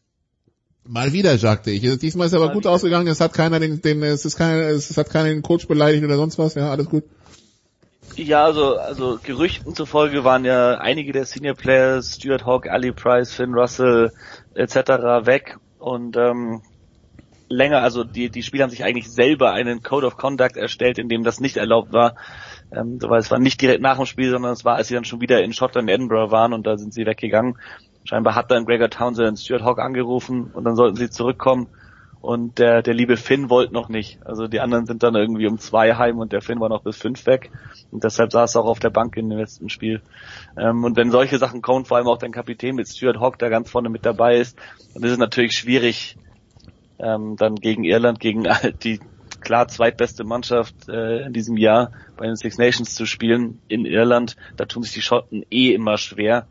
Mal 0.84 1.12
wieder, 1.12 1.36
sagte 1.36 1.70
ich. 1.70 1.82
Diesmal 1.98 2.28
ist 2.28 2.34
aber 2.34 2.46
Mal 2.46 2.54
gut 2.54 2.64
wieder. 2.64 2.70
ausgegangen. 2.72 3.08
Es 3.08 3.20
hat 3.20 3.34
keiner 3.34 3.60
den, 3.60 3.82
den 3.82 4.02
es 4.02 4.24
ist 4.24 4.36
keiner, 4.36 4.62
es 4.68 4.96
hat 4.96 5.10
keiner 5.10 5.28
den 5.28 5.42
Coach 5.42 5.68
beleidigt 5.68 6.04
oder 6.04 6.16
sonst 6.16 6.38
was. 6.38 6.54
Ja, 6.54 6.70
alles 6.70 6.88
gut. 6.88 7.04
Ja, 8.14 8.44
also, 8.44 8.78
also 8.78 9.18
Gerüchten 9.22 9.74
zufolge 9.74 10.24
waren 10.24 10.44
ja 10.44 10.78
einige 10.78 11.12
der 11.12 11.26
Senior 11.26 11.54
Players, 11.54 12.14
Stuart 12.14 12.46
Hawk, 12.46 12.68
Ali 12.68 12.92
Price, 12.92 13.34
Finn 13.34 13.52
Russell 13.52 14.12
etc. 14.54 14.76
weg 15.26 15.58
und 15.78 16.16
ähm, 16.16 16.62
länger, 17.48 17.82
also 17.82 18.04
die, 18.04 18.30
die 18.30 18.42
Spieler 18.42 18.64
haben 18.64 18.70
sich 18.70 18.84
eigentlich 18.84 19.10
selber 19.10 19.52
einen 19.52 19.82
Code 19.82 20.06
of 20.06 20.16
Conduct 20.16 20.56
erstellt, 20.56 20.98
in 20.98 21.08
dem 21.08 21.24
das 21.24 21.40
nicht 21.40 21.56
erlaubt 21.56 21.92
war. 21.92 22.14
Ähm, 22.72 22.98
weil 23.02 23.20
es 23.20 23.30
war 23.30 23.38
nicht 23.38 23.60
direkt 23.60 23.82
nach 23.82 23.96
dem 23.96 24.06
Spiel, 24.06 24.30
sondern 24.30 24.52
es 24.52 24.64
war, 24.64 24.76
als 24.76 24.88
sie 24.88 24.94
dann 24.94 25.04
schon 25.04 25.20
wieder 25.20 25.42
in 25.42 25.52
Schottland, 25.52 25.88
Edinburgh 25.88 26.32
waren 26.32 26.52
und 26.52 26.66
da 26.66 26.76
sind 26.76 26.92
sie 26.92 27.06
weggegangen. 27.06 27.58
Scheinbar 28.04 28.34
hat 28.34 28.50
dann 28.50 28.64
Gregor 28.64 28.90
Townsend 28.90 29.38
Stuart 29.38 29.62
Hawk 29.62 29.78
angerufen 29.78 30.50
und 30.52 30.64
dann 30.64 30.76
sollten 30.76 30.96
sie 30.96 31.10
zurückkommen 31.10 31.68
und 32.20 32.58
der, 32.58 32.82
der 32.82 32.94
liebe 32.94 33.16
Finn 33.16 33.50
wollte 33.50 33.72
noch 33.72 33.88
nicht. 33.88 34.18
Also 34.24 34.48
die 34.48 34.60
anderen 34.60 34.86
sind 34.86 35.02
dann 35.02 35.14
irgendwie 35.14 35.46
um 35.46 35.58
zwei 35.58 35.94
heim 35.94 36.18
und 36.18 36.32
der 36.32 36.42
Finn 36.42 36.60
war 36.60 36.68
noch 36.68 36.82
bis 36.82 36.96
fünf 36.96 37.24
weg 37.26 37.50
und 37.90 38.04
deshalb 38.04 38.32
saß 38.32 38.56
er 38.56 38.62
auch 38.62 38.66
auf 38.66 38.78
der 38.78 38.90
Bank 38.90 39.16
in 39.16 39.30
dem 39.30 39.38
letzten 39.38 39.68
Spiel. 39.68 40.02
Ähm, 40.56 40.84
und 40.84 40.96
wenn 40.96 41.10
solche 41.10 41.38
Sachen 41.38 41.62
kommen, 41.62 41.84
vor 41.84 41.98
allem 41.98 42.08
auch 42.08 42.18
dein 42.18 42.32
Kapitän 42.32 42.74
mit 42.74 42.88
Stuart 42.88 43.20
Hawk, 43.20 43.38
der 43.38 43.50
ganz 43.50 43.70
vorne 43.70 43.88
mit 43.88 44.04
dabei 44.04 44.36
ist, 44.38 44.58
dann 44.94 45.02
ist 45.02 45.12
es 45.12 45.18
natürlich 45.18 45.52
schwierig, 45.52 46.16
ähm, 46.98 47.36
dann 47.36 47.56
gegen 47.56 47.84
Irland, 47.84 48.20
gegen 48.20 48.46
die 48.82 49.00
klar 49.40 49.68
zweitbeste 49.68 50.24
Mannschaft 50.24 50.88
äh, 50.88 51.26
in 51.26 51.32
diesem 51.32 51.56
Jahr 51.56 51.92
bei 52.16 52.26
den 52.26 52.36
Six 52.36 52.58
Nations 52.58 52.94
zu 52.94 53.06
spielen 53.06 53.60
in 53.68 53.84
Irland. 53.84 54.36
Da 54.56 54.64
tun 54.64 54.82
sich 54.82 54.92
die 54.92 55.02
Schotten 55.02 55.44
eh 55.50 55.72
immer 55.72 55.98
schwer. 55.98 56.48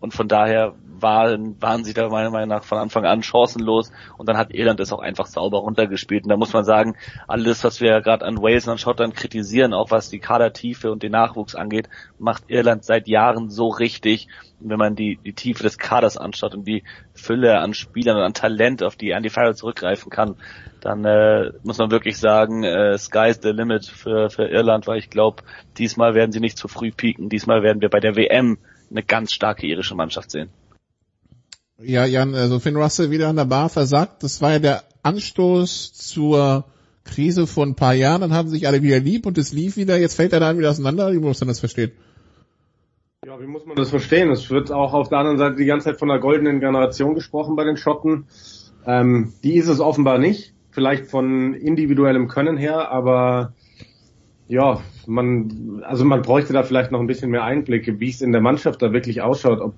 Und 0.00 0.12
von 0.12 0.28
daher 0.28 0.74
waren, 1.02 1.60
waren 1.60 1.84
sie 1.84 1.94
da 1.94 2.08
meiner 2.08 2.30
Meinung 2.30 2.48
nach 2.48 2.64
von 2.64 2.78
Anfang 2.78 3.04
an 3.04 3.22
chancenlos 3.22 3.92
und 4.18 4.28
dann 4.28 4.36
hat 4.36 4.52
Irland 4.52 4.80
es 4.80 4.92
auch 4.92 5.00
einfach 5.00 5.26
sauber 5.26 5.58
runtergespielt. 5.58 6.24
Und 6.24 6.30
da 6.30 6.36
muss 6.36 6.52
man 6.52 6.64
sagen, 6.64 6.96
alles, 7.28 7.64
was 7.64 7.80
wir 7.80 8.00
gerade 8.00 8.24
an 8.24 8.42
Wales 8.42 8.66
und 8.66 8.72
an 8.72 8.78
Schottland 8.78 9.14
kritisieren, 9.14 9.74
auch 9.74 9.90
was 9.90 10.08
die 10.08 10.18
Kadertiefe 10.18 10.90
und 10.90 11.02
den 11.02 11.12
Nachwuchs 11.12 11.54
angeht, 11.54 11.88
macht 12.18 12.44
Irland 12.48 12.84
seit 12.84 13.08
Jahren 13.08 13.50
so 13.50 13.68
richtig. 13.68 14.28
Und 14.60 14.70
wenn 14.70 14.78
man 14.78 14.96
die, 14.96 15.18
die 15.24 15.34
Tiefe 15.34 15.62
des 15.62 15.78
Kaders 15.78 16.16
anschaut 16.16 16.54
und 16.54 16.66
die 16.66 16.82
Fülle 17.14 17.58
an 17.58 17.74
Spielern 17.74 18.16
und 18.16 18.22
an 18.22 18.34
Talent, 18.34 18.82
auf 18.82 18.96
die 18.96 19.10
Andy 19.10 19.28
Farrell 19.28 19.54
zurückgreifen 19.54 20.10
kann, 20.10 20.36
dann 20.80 21.04
äh, 21.04 21.50
muss 21.62 21.78
man 21.78 21.90
wirklich 21.90 22.18
sagen, 22.18 22.62
äh, 22.62 22.96
sky's 22.96 23.40
the 23.42 23.50
limit 23.50 23.86
für, 23.86 24.30
für 24.30 24.46
Irland, 24.46 24.86
weil 24.86 24.98
ich 24.98 25.10
glaube, 25.10 25.42
diesmal 25.78 26.14
werden 26.14 26.32
sie 26.32 26.40
nicht 26.40 26.58
zu 26.58 26.68
früh 26.68 26.90
pieken. 26.90 27.28
Diesmal 27.28 27.62
werden 27.62 27.82
wir 27.82 27.90
bei 27.90 28.00
der 28.00 28.16
WM 28.16 28.58
eine 28.90 29.02
ganz 29.02 29.32
starke 29.32 29.66
irische 29.66 29.94
Mannschaft 29.94 30.30
sehen. 30.30 30.50
Ja, 31.78 32.06
Jan, 32.06 32.34
also 32.34 32.58
Finn 32.58 32.76
Russell 32.76 33.10
wieder 33.10 33.28
an 33.28 33.36
der 33.36 33.44
Bar 33.44 33.68
versagt. 33.68 34.22
Das 34.22 34.40
war 34.40 34.52
ja 34.52 34.58
der 34.58 34.84
Anstoß 35.02 35.92
zur 35.92 36.64
Krise 37.04 37.46
vor 37.46 37.66
ein 37.66 37.74
paar 37.74 37.92
Jahren. 37.92 38.22
Dann 38.22 38.32
haben 38.32 38.48
sich 38.48 38.66
alle 38.66 38.82
wieder 38.82 38.98
lieb 38.98 39.26
und 39.26 39.36
es 39.36 39.52
lief 39.52 39.76
wieder. 39.76 39.98
Jetzt 39.98 40.14
fällt 40.14 40.32
er 40.32 40.40
dann 40.40 40.56
wieder 40.58 40.70
auseinander. 40.70 41.12
Wie 41.12 41.18
muss 41.18 41.40
man 41.40 41.48
das 41.48 41.60
verstehen? 41.60 41.92
Ja, 43.26 43.38
wie 43.40 43.46
muss 43.46 43.66
man 43.66 43.76
das 43.76 43.90
verstehen? 43.90 44.30
Es 44.30 44.50
wird 44.50 44.72
auch 44.72 44.94
auf 44.94 45.10
der 45.10 45.18
anderen 45.18 45.36
Seite 45.36 45.56
die 45.56 45.66
ganze 45.66 45.84
Zeit 45.84 45.98
von 45.98 46.08
der 46.08 46.18
goldenen 46.18 46.60
Generation 46.60 47.14
gesprochen 47.14 47.56
bei 47.56 47.64
den 47.64 47.76
Schotten. 47.76 48.26
Ähm, 48.86 49.34
die 49.44 49.56
ist 49.56 49.68
es 49.68 49.80
offenbar 49.80 50.18
nicht. 50.18 50.54
Vielleicht 50.70 51.06
von 51.06 51.54
individuellem 51.54 52.28
Können 52.28 52.56
her, 52.56 52.90
aber 52.90 53.54
ja, 54.48 54.80
man, 55.06 55.82
also 55.84 56.04
man 56.04 56.22
bräuchte 56.22 56.52
da 56.52 56.62
vielleicht 56.62 56.92
noch 56.92 57.00
ein 57.00 57.06
bisschen 57.06 57.30
mehr 57.30 57.44
Einblicke, 57.44 57.98
wie 57.98 58.10
es 58.10 58.22
in 58.22 58.32
der 58.32 58.40
Mannschaft 58.40 58.80
da 58.80 58.92
wirklich 58.92 59.22
ausschaut, 59.22 59.60
ob 59.60 59.74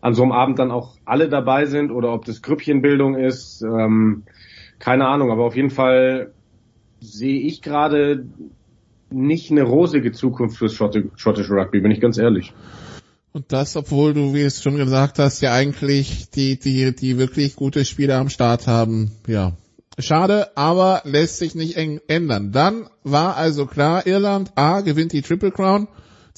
an 0.00 0.14
so 0.14 0.22
einem 0.22 0.32
Abend 0.32 0.58
dann 0.58 0.70
auch 0.70 0.96
alle 1.04 1.28
dabei 1.28 1.66
sind 1.66 1.90
oder 1.90 2.12
ob 2.12 2.24
das 2.24 2.42
Grüppchenbildung 2.42 3.16
ist. 3.16 3.62
Ähm, 3.62 4.24
keine 4.78 5.06
Ahnung, 5.06 5.30
aber 5.30 5.44
auf 5.44 5.56
jeden 5.56 5.70
Fall 5.70 6.32
sehe 7.00 7.40
ich 7.40 7.62
gerade 7.62 8.26
nicht 9.10 9.50
eine 9.50 9.62
rosige 9.62 10.12
Zukunft 10.12 10.58
fürs 10.58 10.74
Schotti- 10.74 11.10
schottische 11.16 11.54
Rugby, 11.54 11.80
bin 11.80 11.90
ich 11.90 12.00
ganz 12.00 12.18
ehrlich. 12.18 12.52
Und 13.32 13.52
das, 13.52 13.76
obwohl 13.76 14.14
du, 14.14 14.34
wie 14.34 14.42
es 14.42 14.62
schon 14.62 14.76
gesagt 14.76 15.18
hast, 15.18 15.40
ja 15.40 15.52
eigentlich 15.52 16.30
die, 16.30 16.58
die, 16.58 16.94
die 16.94 17.18
wirklich 17.18 17.56
gute 17.56 17.84
Spieler 17.84 18.18
am 18.18 18.28
Start 18.28 18.66
haben. 18.66 19.12
Ja. 19.26 19.52
Schade, 19.98 20.56
aber 20.56 21.02
lässt 21.04 21.38
sich 21.38 21.54
nicht 21.54 21.76
ändern. 21.76 22.52
Dann 22.52 22.88
war 23.02 23.36
also 23.36 23.66
klar, 23.66 24.06
Irland 24.06 24.52
A 24.54 24.80
gewinnt 24.80 25.12
die 25.12 25.22
Triple 25.22 25.50
Crown 25.50 25.88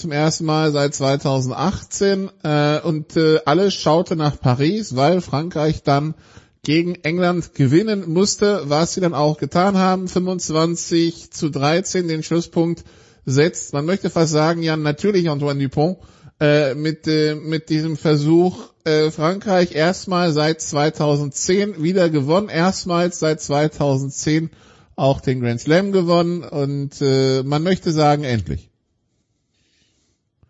zum 0.01 0.13
ersten 0.13 0.45
Mal 0.45 0.73
seit 0.73 0.95
2018 0.95 2.31
äh, 2.43 2.81
und 2.81 3.17
äh, 3.17 3.41
alles 3.45 3.75
schaute 3.75 4.17
nach 4.17 4.41
Paris, 4.41 4.97
weil 4.97 5.21
Frankreich 5.21 5.83
dann 5.83 6.15
gegen 6.63 6.95
England 6.97 7.55
gewinnen 7.55 8.13
musste, 8.13 8.63
was 8.65 8.95
sie 8.95 9.01
dann 9.01 9.15
auch 9.15 9.39
getan 9.39 9.77
haben. 9.77 10.09
25 10.09 11.31
zu 11.31 11.51
13 11.51 12.09
den 12.09 12.23
Schlusspunkt 12.23 12.85
setzt. 13.25 13.73
Man 13.73 13.87
möchte 13.87 14.11
fast 14.11 14.33
sagen, 14.33 14.63
ja, 14.63 14.77
natürlich 14.77 15.29
Antoine 15.29 15.63
Dupont 15.63 15.99
äh, 16.41 16.75
mit, 16.75 17.07
äh, 17.07 17.35
mit 17.35 17.69
diesem 17.69 17.97
Versuch 17.97 18.71
äh, 18.85 19.11
Frankreich 19.11 19.75
erstmal 19.75 20.33
seit 20.33 20.61
2010 20.61 21.83
wieder 21.83 22.11
gewonnen, 22.11 22.49
erstmals 22.49 23.19
seit 23.19 23.41
2010 23.41 24.51
auch 24.97 25.21
den 25.21 25.41
Grand 25.41 25.61
Slam 25.61 25.93
gewonnen 25.93 26.43
und 26.43 27.01
äh, 27.01 27.43
man 27.43 27.63
möchte 27.63 27.93
sagen, 27.93 28.25
endlich. 28.25 28.70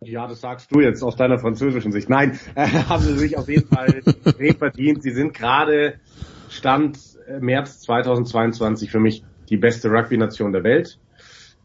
Ja, 0.03 0.27
das 0.27 0.41
sagst 0.41 0.75
du 0.75 0.81
jetzt 0.81 1.03
aus 1.03 1.17
deiner 1.17 1.39
französischen 1.39 1.93
Sicht. 1.93 2.09
Nein, 2.09 2.39
äh, 2.55 2.67
haben 2.67 3.03
sie 3.03 3.19
sich 3.19 3.37
auf 3.37 3.49
jeden 3.49 3.69
Fall 3.69 4.03
verdient. 4.59 5.03
Sie 5.03 5.11
sind 5.11 5.35
gerade 5.35 5.95
Stand 6.49 6.99
äh, 7.29 7.39
März 7.39 7.81
2022 7.81 8.91
für 8.91 9.01
mich 9.01 9.23
die 9.51 9.59
beste 9.59 9.91
Rugby-Nation 9.91 10.53
der 10.53 10.65
Welt. 10.65 10.99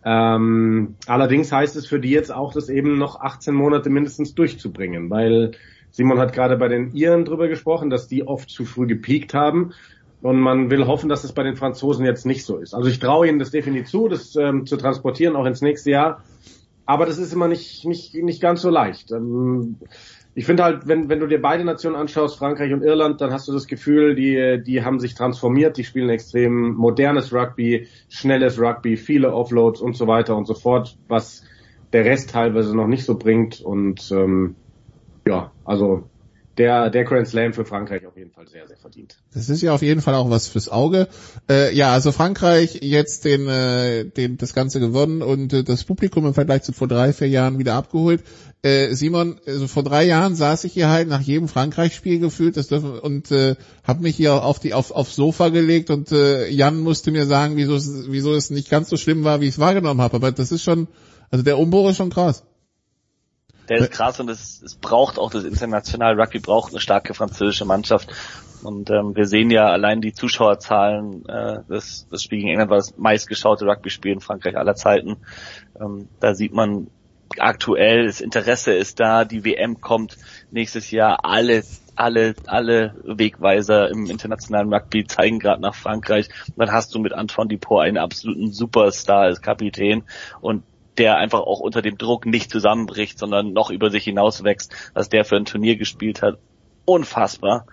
Ähm, 0.03 0.95
allerdings 1.07 1.51
heißt 1.51 1.75
es 1.77 1.87
für 1.87 1.99
die 1.99 2.11
jetzt 2.11 2.31
auch, 2.33 2.53
das 2.53 2.69
eben 2.69 2.97
noch 2.97 3.19
18 3.21 3.55
Monate 3.55 3.89
mindestens 3.89 4.35
durchzubringen, 4.35 5.09
weil 5.09 5.51
Simon 5.89 6.19
hat 6.19 6.33
gerade 6.33 6.57
bei 6.57 6.67
den 6.67 6.91
Iren 6.91 7.25
drüber 7.25 7.47
gesprochen, 7.47 7.89
dass 7.89 8.07
die 8.07 8.27
oft 8.27 8.49
zu 8.49 8.65
früh 8.65 8.85
gepiekt 8.85 9.33
haben. 9.33 9.71
Und 10.21 10.39
man 10.39 10.69
will 10.71 10.87
hoffen, 10.87 11.07
dass 11.07 11.23
es 11.23 11.33
bei 11.33 11.43
den 11.43 11.55
Franzosen 11.55 12.05
jetzt 12.05 12.25
nicht 12.25 12.45
so 12.45 12.57
ist. 12.57 12.73
Also 12.73 12.89
ich 12.89 12.99
traue 12.99 13.27
ihnen 13.27 13.39
das 13.39 13.51
definitiv 13.51 13.87
zu, 13.87 14.07
das 14.07 14.35
ähm, 14.35 14.65
zu 14.65 14.75
transportieren, 14.75 15.35
auch 15.35 15.45
ins 15.45 15.61
nächste 15.61 15.91
Jahr. 15.91 16.23
Aber 16.85 17.05
das 17.05 17.17
ist 17.17 17.33
immer 17.33 17.47
nicht, 17.47 17.85
nicht, 17.85 18.13
nicht 18.15 18.41
ganz 18.41 18.61
so 18.61 18.69
leicht. 18.69 19.11
Ähm, 19.11 19.77
ich 20.35 20.45
finde 20.45 20.63
halt, 20.63 20.87
wenn, 20.87 21.09
wenn 21.09 21.19
du 21.19 21.27
dir 21.27 21.41
beide 21.41 21.63
Nationen 21.63 21.95
anschaust, 21.95 22.37
Frankreich 22.37 22.73
und 22.73 22.83
Irland, 22.83 23.21
dann 23.21 23.31
hast 23.31 23.47
du 23.47 23.53
das 23.53 23.67
Gefühl, 23.67 24.15
die, 24.15 24.61
die 24.61 24.83
haben 24.83 24.99
sich 24.99 25.15
transformiert, 25.15 25.77
die 25.77 25.85
spielen 25.85 26.09
extrem 26.09 26.73
modernes 26.73 27.33
Rugby, 27.33 27.87
schnelles 28.09 28.59
Rugby, 28.59 28.97
viele 28.97 29.33
Offloads 29.33 29.79
und 29.79 29.95
so 29.95 30.07
weiter 30.07 30.35
und 30.35 30.45
so 30.45 30.53
fort, 30.53 30.97
was 31.07 31.43
der 31.93 32.03
Rest 32.03 32.31
teilweise 32.31 32.75
noch 32.75 32.87
nicht 32.87 33.05
so 33.05 33.17
bringt. 33.17 33.61
Und 33.61 34.11
ähm, 34.11 34.55
ja, 35.25 35.51
also 35.63 36.03
der, 36.57 36.89
der 36.89 37.03
Grand 37.03 37.27
Slam 37.27 37.53
für 37.53 37.65
Frankreich 37.65 38.05
auf 38.05 38.17
jeden 38.17 38.31
Fall 38.31 38.47
sehr, 38.47 38.67
sehr 38.67 38.77
verdient. 38.77 39.17
Das 39.33 39.49
ist 39.49 39.61
ja 39.61 39.73
auf 39.73 39.81
jeden 39.81 40.01
Fall 40.01 40.15
auch 40.15 40.29
was 40.29 40.47
fürs 40.47 40.69
Auge. 40.69 41.07
Äh, 41.49 41.75
ja, 41.75 41.91
also 41.91 42.11
Frankreich 42.11 42.79
jetzt 42.81 43.25
den, 43.25 43.47
äh, 43.47 44.05
den 44.05 44.37
das 44.37 44.53
Ganze 44.53 44.79
gewonnen 44.79 45.21
und 45.21 45.53
äh, 45.53 45.63
das 45.63 45.83
Publikum 45.83 46.25
im 46.25 46.33
Vergleich 46.33 46.63
zu 46.63 46.71
vor 46.71 46.87
drei, 46.87 47.13
vier 47.13 47.27
Jahren 47.27 47.59
wieder 47.59 47.73
abgeholt. 47.73 48.23
Äh, 48.61 48.95
Simon, 48.95 49.39
also 49.45 49.67
vor 49.67 49.83
drei 49.83 50.05
Jahren 50.05 50.35
saß 50.35 50.63
ich 50.63 50.73
hier 50.73 50.89
halt 50.89 51.07
nach 51.07 51.21
jedem 51.21 51.47
Frankreich-Spiel 51.47 52.19
gefühlt 52.19 52.57
das 52.57 52.67
dürfen, 52.67 52.97
und 52.97 53.31
äh, 53.31 53.55
habe 53.83 54.01
mich 54.01 54.15
hier 54.15 54.43
auf 54.43 54.59
die 54.59 54.73
auf, 54.73 54.91
aufs 54.91 55.15
Sofa 55.15 55.49
gelegt 55.49 55.89
und 55.89 56.11
äh, 56.11 56.47
Jan 56.49 56.79
musste 56.79 57.11
mir 57.11 57.25
sagen, 57.25 57.57
wieso 57.57 57.75
es, 57.75 58.05
wieso 58.09 58.33
es 58.33 58.49
nicht 58.49 58.69
ganz 58.69 58.89
so 58.89 58.97
schlimm 58.97 59.23
war, 59.23 59.41
wie 59.41 59.45
ich 59.45 59.55
es 59.55 59.59
wahrgenommen 59.59 60.01
habe. 60.01 60.15
Aber 60.15 60.31
das 60.31 60.51
ist 60.51 60.63
schon, 60.63 60.87
also 61.29 61.43
der 61.43 61.59
Umbruch 61.59 61.89
ist 61.89 61.97
schon 61.97 62.09
krass. 62.09 62.43
Der 63.69 63.77
ist 63.77 63.91
krass 63.91 64.19
und 64.19 64.29
es, 64.29 64.61
es 64.61 64.75
braucht 64.75 65.17
auch 65.17 65.31
das 65.31 65.43
internationale 65.43 66.17
Rugby 66.17 66.39
braucht 66.39 66.71
eine 66.71 66.79
starke 66.79 67.13
französische 67.13 67.65
Mannschaft. 67.65 68.09
Und 68.63 68.89
ähm, 68.89 69.15
wir 69.15 69.25
sehen 69.25 69.51
ja 69.51 69.67
allein 69.67 70.01
die 70.01 70.13
Zuschauerzahlen, 70.13 71.27
äh, 71.27 71.59
das, 71.67 72.07
das 72.09 72.23
Spiel 72.23 72.39
gegen 72.39 72.49
England 72.49 72.71
war 72.71 72.77
das 72.77 72.97
meistgeschaute 72.97 73.65
Rugby-Spiel 73.65 74.13
in 74.13 74.21
Frankreich 74.21 74.57
aller 74.57 74.75
Zeiten. 74.75 75.17
Ähm, 75.79 76.07
da 76.19 76.33
sieht 76.33 76.53
man, 76.53 76.87
aktuell, 77.37 78.05
das 78.05 78.21
Interesse 78.21 78.73
ist 78.73 78.99
da, 78.99 79.25
die 79.25 79.43
WM 79.43 79.81
kommt 79.81 80.17
nächstes 80.51 80.91
Jahr, 80.91 81.25
alle 81.25 81.63
alle, 81.95 82.35
alle 82.45 82.93
Wegweiser 83.05 83.89
im 83.89 84.09
internationalen 84.09 84.73
Rugby 84.73 85.05
zeigen 85.05 85.39
gerade 85.39 85.61
nach 85.61 85.75
Frankreich. 85.75 86.29
Und 86.47 86.57
dann 86.57 86.71
hast 86.71 86.93
du 86.93 86.99
mit 86.99 87.13
Antoine 87.13 87.47
Dupont 87.47 87.85
einen 87.85 87.97
absoluten 87.97 88.51
Superstar 88.51 89.21
als 89.21 89.41
Kapitän 89.41 90.03
und 90.41 90.63
der 90.97 91.17
einfach 91.17 91.41
auch 91.41 91.59
unter 91.59 91.81
dem 91.81 91.97
Druck 91.97 92.25
nicht 92.25 92.49
zusammenbricht, 92.51 93.19
sondern 93.19 93.53
noch 93.53 93.69
über 93.69 93.89
sich 93.89 94.03
hinaus 94.03 94.43
wächst, 94.43 94.73
was 94.93 95.09
der 95.09 95.25
für 95.25 95.35
ein 95.35 95.45
Turnier 95.45 95.75
gespielt 95.75 96.21
hat. 96.21 96.37
Unfassbar. 96.85 97.65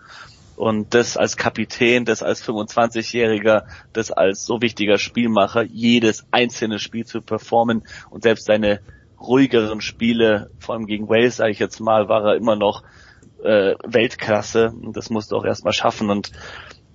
Und 0.56 0.94
das 0.94 1.16
als 1.16 1.36
Kapitän, 1.36 2.04
das 2.04 2.22
als 2.22 2.44
25-Jähriger, 2.44 3.64
das 3.92 4.10
als 4.10 4.44
so 4.44 4.60
wichtiger 4.60 4.98
Spielmacher, 4.98 5.62
jedes 5.62 6.26
einzelne 6.30 6.78
Spiel 6.78 7.06
zu 7.06 7.22
performen 7.22 7.84
und 8.10 8.22
selbst 8.22 8.44
seine 8.44 8.80
ruhigeren 9.20 9.80
Spiele, 9.80 10.50
vor 10.58 10.74
allem 10.74 10.86
gegen 10.86 11.08
Wales, 11.08 11.36
sage 11.36 11.52
ich 11.52 11.58
jetzt 11.58 11.80
mal, 11.80 12.08
war 12.08 12.24
er 12.24 12.36
immer 12.36 12.56
noch 12.56 12.82
äh, 13.42 13.74
Weltklasse. 13.84 14.72
Das 14.92 15.10
musste 15.10 15.36
auch 15.36 15.44
erstmal 15.44 15.72
schaffen. 15.72 16.10
Und 16.10 16.32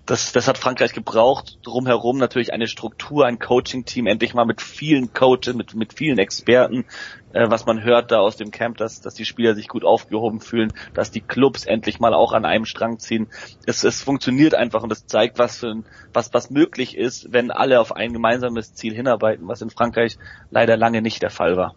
das, 0.08 0.32
das 0.32 0.48
hat 0.48 0.58
Frankreich 0.58 0.94
gebraucht. 0.94 1.60
Drumherum 1.64 2.18
natürlich 2.18 2.54
eine 2.54 2.68
Struktur, 2.68 3.26
ein 3.26 3.40
Coaching-Team, 3.40 4.08
endlich 4.08 4.34
mal 4.34 4.46
mit 4.46 4.62
vielen 4.62 5.14
Coaches, 5.14 5.54
mit, 5.54 5.76
mit 5.76 5.94
vielen 5.94 6.18
Experten, 6.18 6.86
äh, 7.34 7.50
was 7.50 7.66
man 7.66 7.84
hört 7.84 8.12
da 8.12 8.20
aus 8.20 8.38
dem 8.38 8.50
Camp, 8.50 8.78
dass, 8.78 9.02
dass 9.02 9.16
die 9.16 9.26
Spieler 9.26 9.54
sich 9.54 9.68
gut 9.68 9.84
aufgehoben 9.84 10.40
fühlen, 10.40 10.72
dass 10.94 11.12
die 11.12 11.22
Clubs 11.22 11.66
endlich 11.66 12.00
mal 12.00 12.14
auch 12.14 12.32
an 12.32 12.46
einem 12.46 12.66
Strang 12.66 13.00
ziehen. 13.00 13.28
Es, 13.66 13.84
es 13.84 14.02
funktioniert 14.02 14.56
einfach 14.56 14.82
und 14.82 14.92
es 14.92 15.06
zeigt, 15.06 15.40
was, 15.40 15.58
für 15.58 15.68
ein, 15.68 15.86
was, 16.14 16.34
was 16.34 16.50
möglich 16.50 16.98
ist, 16.98 17.34
wenn 17.34 17.52
alle 17.52 17.82
auf 17.82 17.94
ein 17.94 18.14
gemeinsames 18.14 18.74
Ziel 18.74 18.96
hinarbeiten, 18.96 19.48
was 19.48 19.62
in 19.62 19.70
Frankreich 19.70 20.18
leider 20.50 20.78
lange 20.78 21.02
nicht 21.02 21.22
der 21.22 21.32
Fall 21.32 21.58
war. 21.58 21.76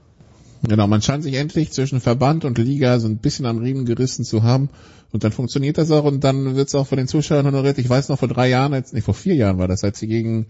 Genau, 0.63 0.87
man 0.87 1.01
scheint 1.01 1.23
sich 1.23 1.35
endlich 1.35 1.73
zwischen 1.73 2.01
Verband 2.01 2.45
und 2.45 2.59
Liga 2.59 2.99
so 2.99 3.09
ein 3.09 3.17
bisschen 3.17 3.47
am 3.47 3.59
Riemen 3.59 3.87
gerissen 3.87 4.25
zu 4.25 4.43
haben. 4.43 4.69
Und 5.13 5.25
dann 5.25 5.33
funktioniert 5.33 5.79
das 5.79 5.91
auch 5.91 6.05
und 6.05 6.23
dann 6.23 6.55
wird 6.55 6.69
es 6.69 6.75
auch 6.75 6.87
von 6.87 6.99
den 6.99 7.09
Zuschauern 7.09 7.47
honoriert. 7.47 7.79
Ich 7.79 7.89
weiß 7.89 8.09
noch 8.09 8.19
vor 8.19 8.29
drei 8.29 8.49
Jahren, 8.49 8.75
jetzt, 8.75 8.95
nee, 8.95 9.01
vor 9.01 9.15
vier 9.15 9.35
Jahren 9.35 9.59
war 9.59 9.69
das, 9.69 9.83
als 9.83 9.99
sie 9.99 10.07
gegen 10.07 10.47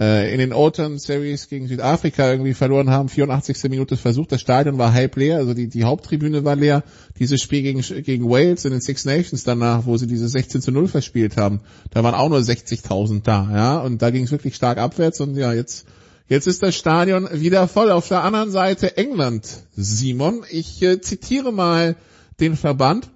äh, 0.00 0.32
in 0.32 0.40
den 0.40 0.52
Autumn 0.52 0.98
Series 0.98 1.48
gegen 1.48 1.68
Südafrika 1.68 2.30
irgendwie 2.30 2.54
verloren 2.54 2.90
haben, 2.90 3.08
84. 3.08 3.70
Minute 3.70 3.96
versucht, 3.96 4.32
das 4.32 4.40
Stadion 4.40 4.78
war 4.78 4.92
halb 4.92 5.16
leer, 5.16 5.36
also 5.36 5.54
die, 5.54 5.68
die 5.68 5.84
Haupttribüne 5.84 6.44
war 6.44 6.56
leer. 6.56 6.82
Dieses 7.18 7.40
Spiel 7.40 7.62
gegen, 7.62 7.80
gegen 8.02 8.28
Wales 8.28 8.64
in 8.64 8.72
den 8.72 8.80
Six 8.80 9.04
Nations 9.04 9.44
danach, 9.44 9.86
wo 9.86 9.96
sie 9.96 10.08
diese 10.08 10.28
16 10.28 10.62
zu 10.62 10.72
0 10.72 10.88
verspielt 10.88 11.36
haben, 11.36 11.60
da 11.90 12.02
waren 12.02 12.14
auch 12.14 12.28
nur 12.28 12.40
60.000 12.40 13.22
da, 13.22 13.48
ja, 13.52 13.78
und 13.78 14.02
da 14.02 14.10
ging 14.10 14.24
es 14.24 14.32
wirklich 14.32 14.56
stark 14.56 14.78
abwärts 14.78 15.20
und 15.20 15.36
ja, 15.36 15.52
jetzt 15.52 15.86
Jetzt 16.26 16.46
ist 16.46 16.62
das 16.62 16.74
Stadion 16.74 17.28
wieder 17.32 17.68
voll. 17.68 17.90
Auf 17.90 18.08
der 18.08 18.24
anderen 18.24 18.50
Seite 18.50 18.96
England, 18.96 19.46
Simon. 19.76 20.42
Ich 20.50 20.80
äh, 20.82 21.00
zitiere 21.00 21.52
mal 21.52 21.96
den 22.40 22.56
Verband. 22.56 23.10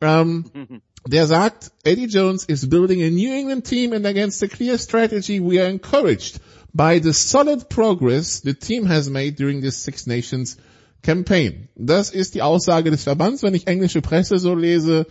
Ähm, 0.00 0.46
der 1.06 1.26
sagt, 1.28 1.70
Eddie 1.84 2.06
Jones 2.06 2.44
is 2.44 2.68
building 2.68 3.02
a 3.02 3.10
New 3.10 3.32
England 3.32 3.64
team 3.64 3.92
and 3.92 4.04
against 4.04 4.42
a 4.42 4.48
clear 4.48 4.76
strategy 4.76 5.40
we 5.40 5.60
are 5.60 5.70
encouraged 5.70 6.40
by 6.74 7.00
the 7.00 7.12
solid 7.12 7.68
progress 7.68 8.40
the 8.40 8.54
team 8.54 8.88
has 8.88 9.08
made 9.08 9.36
during 9.36 9.62
this 9.62 9.84
Six 9.84 10.06
Nations 10.06 10.56
campaign. 11.02 11.68
Das 11.76 12.10
ist 12.10 12.34
die 12.34 12.42
Aussage 12.42 12.90
des 12.90 13.04
Verbands. 13.04 13.44
Wenn 13.44 13.54
ich 13.54 13.68
englische 13.68 14.02
Presse 14.02 14.38
so 14.38 14.56
lese, 14.56 15.06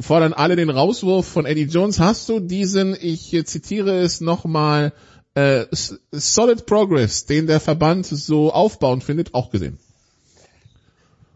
fordern 0.00 0.32
alle 0.32 0.56
den 0.56 0.70
Rauswurf 0.70 1.26
von 1.26 1.44
Eddie 1.44 1.64
Jones. 1.64 2.00
Hast 2.00 2.30
du 2.30 2.40
diesen, 2.40 2.96
ich 2.98 3.36
zitiere 3.44 3.98
es 4.00 4.22
nochmal, 4.22 4.92
äh, 5.38 5.66
Solid 5.70 6.66
Progress, 6.66 7.26
den 7.26 7.46
der 7.46 7.60
Verband 7.60 8.06
so 8.06 8.52
aufbauend 8.52 9.04
findet, 9.04 9.34
auch 9.34 9.50
gesehen? 9.50 9.78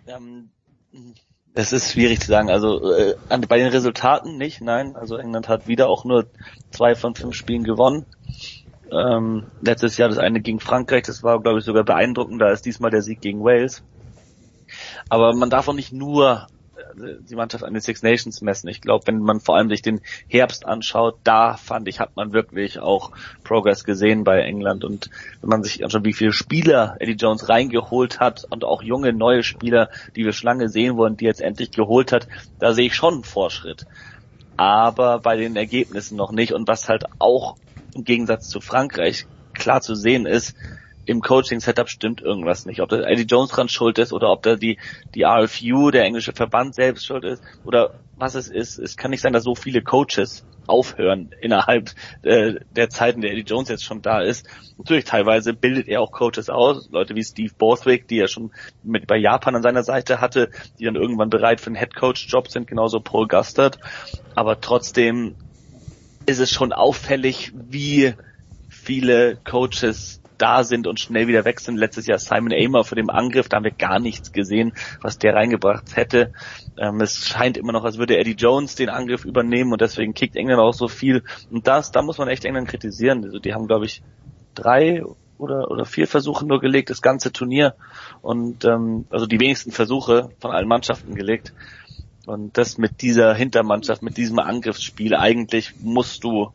Ähm, 0.06 0.50
es 1.54 1.72
ist 1.72 1.92
schwierig 1.92 2.20
zu 2.20 2.26
sagen. 2.26 2.50
Also 2.50 2.92
äh, 2.92 3.16
bei 3.48 3.58
den 3.58 3.68
Resultaten 3.68 4.38
nicht, 4.38 4.60
nein. 4.60 4.96
Also 4.96 5.16
England 5.16 5.48
hat 5.48 5.68
wieder 5.68 5.88
auch 5.88 6.04
nur 6.04 6.26
zwei 6.70 6.94
von 6.94 7.14
fünf 7.14 7.34
Spielen 7.34 7.64
gewonnen. 7.64 8.06
Ähm, 8.90 9.46
letztes 9.60 9.96
Jahr 9.96 10.08
das 10.08 10.18
eine 10.18 10.40
gegen 10.40 10.60
Frankreich, 10.60 11.04
das 11.04 11.22
war 11.22 11.40
glaube 11.40 11.60
ich 11.60 11.64
sogar 11.64 11.84
beeindruckender 11.84 12.46
als 12.46 12.60
diesmal 12.60 12.90
der 12.90 13.02
Sieg 13.02 13.20
gegen 13.20 13.42
Wales. 13.42 13.82
Aber 15.08 15.34
man 15.34 15.48
darf 15.48 15.68
auch 15.68 15.74
nicht 15.74 15.92
nur 15.92 16.46
die 16.94 17.34
Mannschaft 17.34 17.64
an 17.64 17.72
den 17.72 17.80
Six 17.80 18.02
Nations 18.02 18.40
messen. 18.42 18.68
Ich 18.68 18.80
glaube, 18.80 19.06
wenn 19.06 19.20
man 19.20 19.40
vor 19.40 19.56
allem 19.56 19.68
sich 19.68 19.82
den 19.82 20.00
Herbst 20.28 20.66
anschaut, 20.66 21.18
da 21.24 21.56
fand 21.56 21.88
ich, 21.88 22.00
hat 22.00 22.16
man 22.16 22.32
wirklich 22.32 22.78
auch 22.78 23.12
Progress 23.44 23.84
gesehen 23.84 24.24
bei 24.24 24.40
England. 24.40 24.84
Und 24.84 25.10
wenn 25.40 25.50
man 25.50 25.62
sich 25.62 25.84
anschaut, 25.84 26.04
wie 26.04 26.12
viele 26.12 26.32
Spieler 26.32 26.96
Eddie 27.00 27.12
Jones 27.12 27.48
reingeholt 27.48 28.20
hat 28.20 28.44
und 28.50 28.64
auch 28.64 28.82
junge, 28.82 29.12
neue 29.12 29.42
Spieler, 29.42 29.90
die 30.16 30.24
wir 30.24 30.32
schon 30.32 30.48
lange 30.48 30.68
sehen 30.68 30.96
wollen, 30.96 31.16
die 31.16 31.24
jetzt 31.24 31.40
endlich 31.40 31.70
geholt 31.70 32.12
hat, 32.12 32.28
da 32.58 32.72
sehe 32.72 32.86
ich 32.86 32.94
schon 32.94 33.14
einen 33.14 33.24
Fortschritt. 33.24 33.86
Aber 34.56 35.18
bei 35.18 35.36
den 35.36 35.56
Ergebnissen 35.56 36.16
noch 36.16 36.32
nicht. 36.32 36.52
Und 36.52 36.68
was 36.68 36.88
halt 36.88 37.04
auch 37.18 37.56
im 37.94 38.04
Gegensatz 38.04 38.48
zu 38.48 38.60
Frankreich 38.60 39.26
klar 39.54 39.80
zu 39.80 39.94
sehen 39.94 40.26
ist, 40.26 40.54
im 41.04 41.20
Coaching-Setup 41.20 41.88
stimmt 41.88 42.20
irgendwas 42.20 42.66
nicht. 42.66 42.80
Ob 42.80 42.88
da 42.88 43.00
Eddie 43.00 43.22
Jones 43.22 43.50
dran 43.50 43.68
schuld 43.68 43.98
ist 43.98 44.12
oder 44.12 44.30
ob 44.30 44.42
da 44.42 44.56
die, 44.56 44.78
die 45.14 45.24
RFU, 45.24 45.90
der 45.90 46.04
englische 46.04 46.32
Verband 46.32 46.74
selbst 46.74 47.06
schuld 47.06 47.24
ist 47.24 47.42
oder 47.64 47.94
was 48.16 48.34
es 48.34 48.48
ist. 48.48 48.78
Es 48.78 48.96
kann 48.96 49.10
nicht 49.10 49.20
sein, 49.20 49.32
dass 49.32 49.42
so 49.42 49.54
viele 49.54 49.82
Coaches 49.82 50.44
aufhören 50.66 51.34
innerhalb 51.40 51.90
äh, 52.22 52.54
der 52.76 52.88
Zeiten, 52.88 53.20
der 53.20 53.32
Eddie 53.32 53.42
Jones 53.42 53.68
jetzt 53.68 53.84
schon 53.84 54.00
da 54.00 54.20
ist. 54.20 54.46
Natürlich 54.78 55.04
teilweise 55.04 55.54
bildet 55.54 55.88
er 55.88 56.00
auch 56.00 56.12
Coaches 56.12 56.48
aus, 56.48 56.88
Leute 56.90 57.16
wie 57.16 57.24
Steve 57.24 57.52
Borthwick, 57.56 58.06
die 58.06 58.20
er 58.20 58.28
schon 58.28 58.52
mit 58.84 59.08
bei 59.08 59.16
Japan 59.16 59.56
an 59.56 59.62
seiner 59.62 59.82
Seite 59.82 60.20
hatte, 60.20 60.50
die 60.78 60.84
dann 60.84 60.94
irgendwann 60.94 61.30
bereit 61.30 61.60
für 61.60 61.66
einen 61.66 61.76
Headcoach-Job 61.76 62.48
sind, 62.48 62.68
genauso 62.68 63.00
Paul 63.00 63.26
Gustard. 63.26 63.78
Aber 64.36 64.60
trotzdem 64.60 65.34
ist 66.26 66.38
es 66.38 66.50
schon 66.50 66.72
auffällig, 66.72 67.52
wie 67.54 68.14
viele 68.68 69.36
Coaches 69.44 70.21
da 70.42 70.64
sind 70.64 70.88
und 70.88 70.98
schnell 70.98 71.28
wieder 71.28 71.44
weg 71.44 71.60
sind. 71.60 71.76
Letztes 71.76 72.06
Jahr 72.06 72.18
Simon 72.18 72.52
Amer 72.52 72.82
für 72.82 72.96
den 72.96 73.10
Angriff, 73.10 73.48
da 73.48 73.58
haben 73.58 73.64
wir 73.64 73.70
gar 73.70 74.00
nichts 74.00 74.32
gesehen, 74.32 74.72
was 75.00 75.16
der 75.16 75.34
reingebracht 75.34 75.94
hätte. 75.94 76.32
Ähm, 76.76 77.00
es 77.00 77.28
scheint 77.28 77.56
immer 77.56 77.72
noch, 77.72 77.84
als 77.84 77.96
würde 77.96 78.18
Eddie 78.18 78.34
Jones 78.34 78.74
den 78.74 78.88
Angriff 78.88 79.24
übernehmen 79.24 79.70
und 79.70 79.80
deswegen 79.80 80.14
kickt 80.14 80.34
England 80.34 80.60
auch 80.60 80.74
so 80.74 80.88
viel. 80.88 81.22
Und 81.50 81.68
das, 81.68 81.92
da 81.92 82.02
muss 82.02 82.18
man 82.18 82.26
echt 82.26 82.44
England 82.44 82.68
kritisieren. 82.68 83.24
Also 83.24 83.38
die 83.38 83.54
haben, 83.54 83.68
glaube 83.68 83.84
ich, 83.84 84.02
drei 84.56 85.04
oder, 85.38 85.70
oder 85.70 85.84
vier 85.84 86.08
Versuche 86.08 86.44
nur 86.44 86.60
gelegt, 86.60 86.90
das 86.90 87.02
ganze 87.02 87.32
Turnier. 87.32 87.76
Und 88.20 88.64
ähm, 88.64 89.06
also 89.10 89.26
die 89.26 89.38
wenigsten 89.38 89.70
Versuche 89.70 90.30
von 90.40 90.50
allen 90.50 90.68
Mannschaften 90.68 91.14
gelegt. 91.14 91.52
Und 92.26 92.58
das 92.58 92.78
mit 92.78 93.00
dieser 93.00 93.32
Hintermannschaft, 93.34 94.02
mit 94.02 94.16
diesem 94.16 94.40
Angriffsspiel, 94.40 95.14
eigentlich 95.14 95.74
musst 95.80 96.24
du 96.24 96.52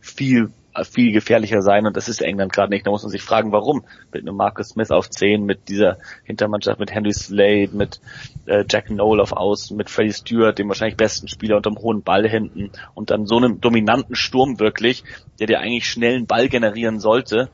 viel 0.00 0.50
viel 0.84 1.12
gefährlicher 1.12 1.62
sein 1.62 1.86
und 1.86 1.96
das 1.96 2.08
ist 2.08 2.20
England 2.20 2.52
gerade 2.52 2.70
nicht. 2.70 2.86
Da 2.86 2.90
muss 2.90 3.02
man 3.02 3.10
sich 3.10 3.22
fragen, 3.22 3.52
warum. 3.52 3.84
Mit 4.12 4.22
einem 4.22 4.36
Marcus 4.36 4.70
Smith 4.70 4.90
auf 4.90 5.10
10, 5.10 5.44
mit 5.44 5.68
dieser 5.68 5.98
Hintermannschaft, 6.24 6.80
mit 6.80 6.92
Henry 6.92 7.12
Slade, 7.12 7.70
mit 7.72 8.00
äh, 8.46 8.64
Jack 8.68 8.90
Noel 8.90 9.20
auf 9.20 9.32
Außen, 9.32 9.76
mit 9.76 9.90
Freddie 9.90 10.12
Stewart, 10.12 10.58
dem 10.58 10.68
wahrscheinlich 10.68 10.96
besten 10.96 11.28
Spieler 11.28 11.56
unterm 11.56 11.78
hohen 11.78 12.02
Ball 12.02 12.28
hinten 12.28 12.70
und 12.94 13.10
dann 13.10 13.26
so 13.26 13.36
einem 13.36 13.60
dominanten 13.60 14.14
Sturm 14.14 14.58
wirklich, 14.58 15.04
der 15.38 15.46
dir 15.46 15.60
eigentlich 15.60 15.88
schnell 15.88 16.24
Ball 16.24 16.48
generieren 16.48 17.00
sollte. 17.00 17.50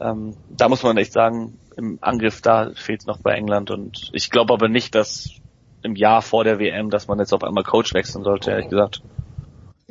Ähm, 0.00 0.34
da 0.48 0.68
muss 0.68 0.82
man 0.82 0.96
echt 0.96 1.12
sagen, 1.12 1.58
im 1.76 1.98
Angriff 2.00 2.40
da 2.40 2.72
fehlt 2.74 3.00
es 3.00 3.06
noch 3.06 3.18
bei 3.18 3.34
England 3.34 3.70
und 3.70 4.10
ich 4.12 4.30
glaube 4.30 4.52
aber 4.52 4.68
nicht, 4.68 4.94
dass 4.94 5.30
im 5.82 5.96
Jahr 5.96 6.22
vor 6.22 6.44
der 6.44 6.58
WM, 6.58 6.90
dass 6.90 7.08
man 7.08 7.18
jetzt 7.18 7.32
auf 7.32 7.42
einmal 7.42 7.64
Coach 7.64 7.94
wechseln 7.94 8.22
sollte, 8.24 8.50
ehrlich 8.50 8.68
gesagt. 8.68 9.02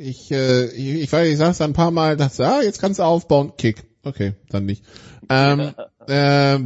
Ich, 0.02 0.32
äh, 0.32 0.64
ich, 0.64 1.02
ich 1.02 1.12
weiß, 1.12 1.28
ich 1.28 1.36
sag's 1.36 1.60
ein 1.60 1.74
paar 1.74 1.90
Mal, 1.90 2.16
dachte, 2.16 2.46
ah, 2.46 2.62
jetzt 2.62 2.80
kannst 2.80 3.00
du 3.00 3.02
aufbauen, 3.02 3.52
Kick. 3.58 3.84
Okay, 4.02 4.32
dann 4.48 4.64
nicht. 4.64 4.82
Ähm, 5.28 5.74
äh, 6.08 6.58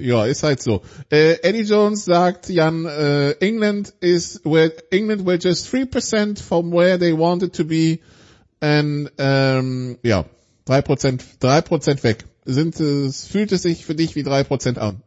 ja, 0.00 0.24
ist 0.24 0.42
halt 0.42 0.62
so. 0.62 0.80
Äh, 1.10 1.34
Eddie 1.42 1.64
Jones 1.64 2.06
sagt, 2.06 2.48
Jan, 2.48 2.86
äh, 2.86 3.32
England 3.40 3.92
is 4.00 4.40
where 4.42 4.72
England 4.90 5.26
were 5.26 5.36
just 5.36 5.70
3% 5.70 6.42
from 6.42 6.72
where 6.72 6.98
they 6.98 7.12
wanted 7.12 7.54
to 7.56 7.64
be 7.64 7.98
and 8.60 9.12
ähm, 9.18 9.98
ja, 10.02 10.24
3%, 10.66 11.20
3% 11.42 12.02
weg. 12.04 12.24
Sind 12.46 12.80
es, 12.80 13.26
fühlt 13.26 13.52
es 13.52 13.62
sich 13.64 13.84
für 13.84 13.96
dich 13.96 14.16
wie 14.16 14.22
3% 14.22 14.78
an? 14.78 15.02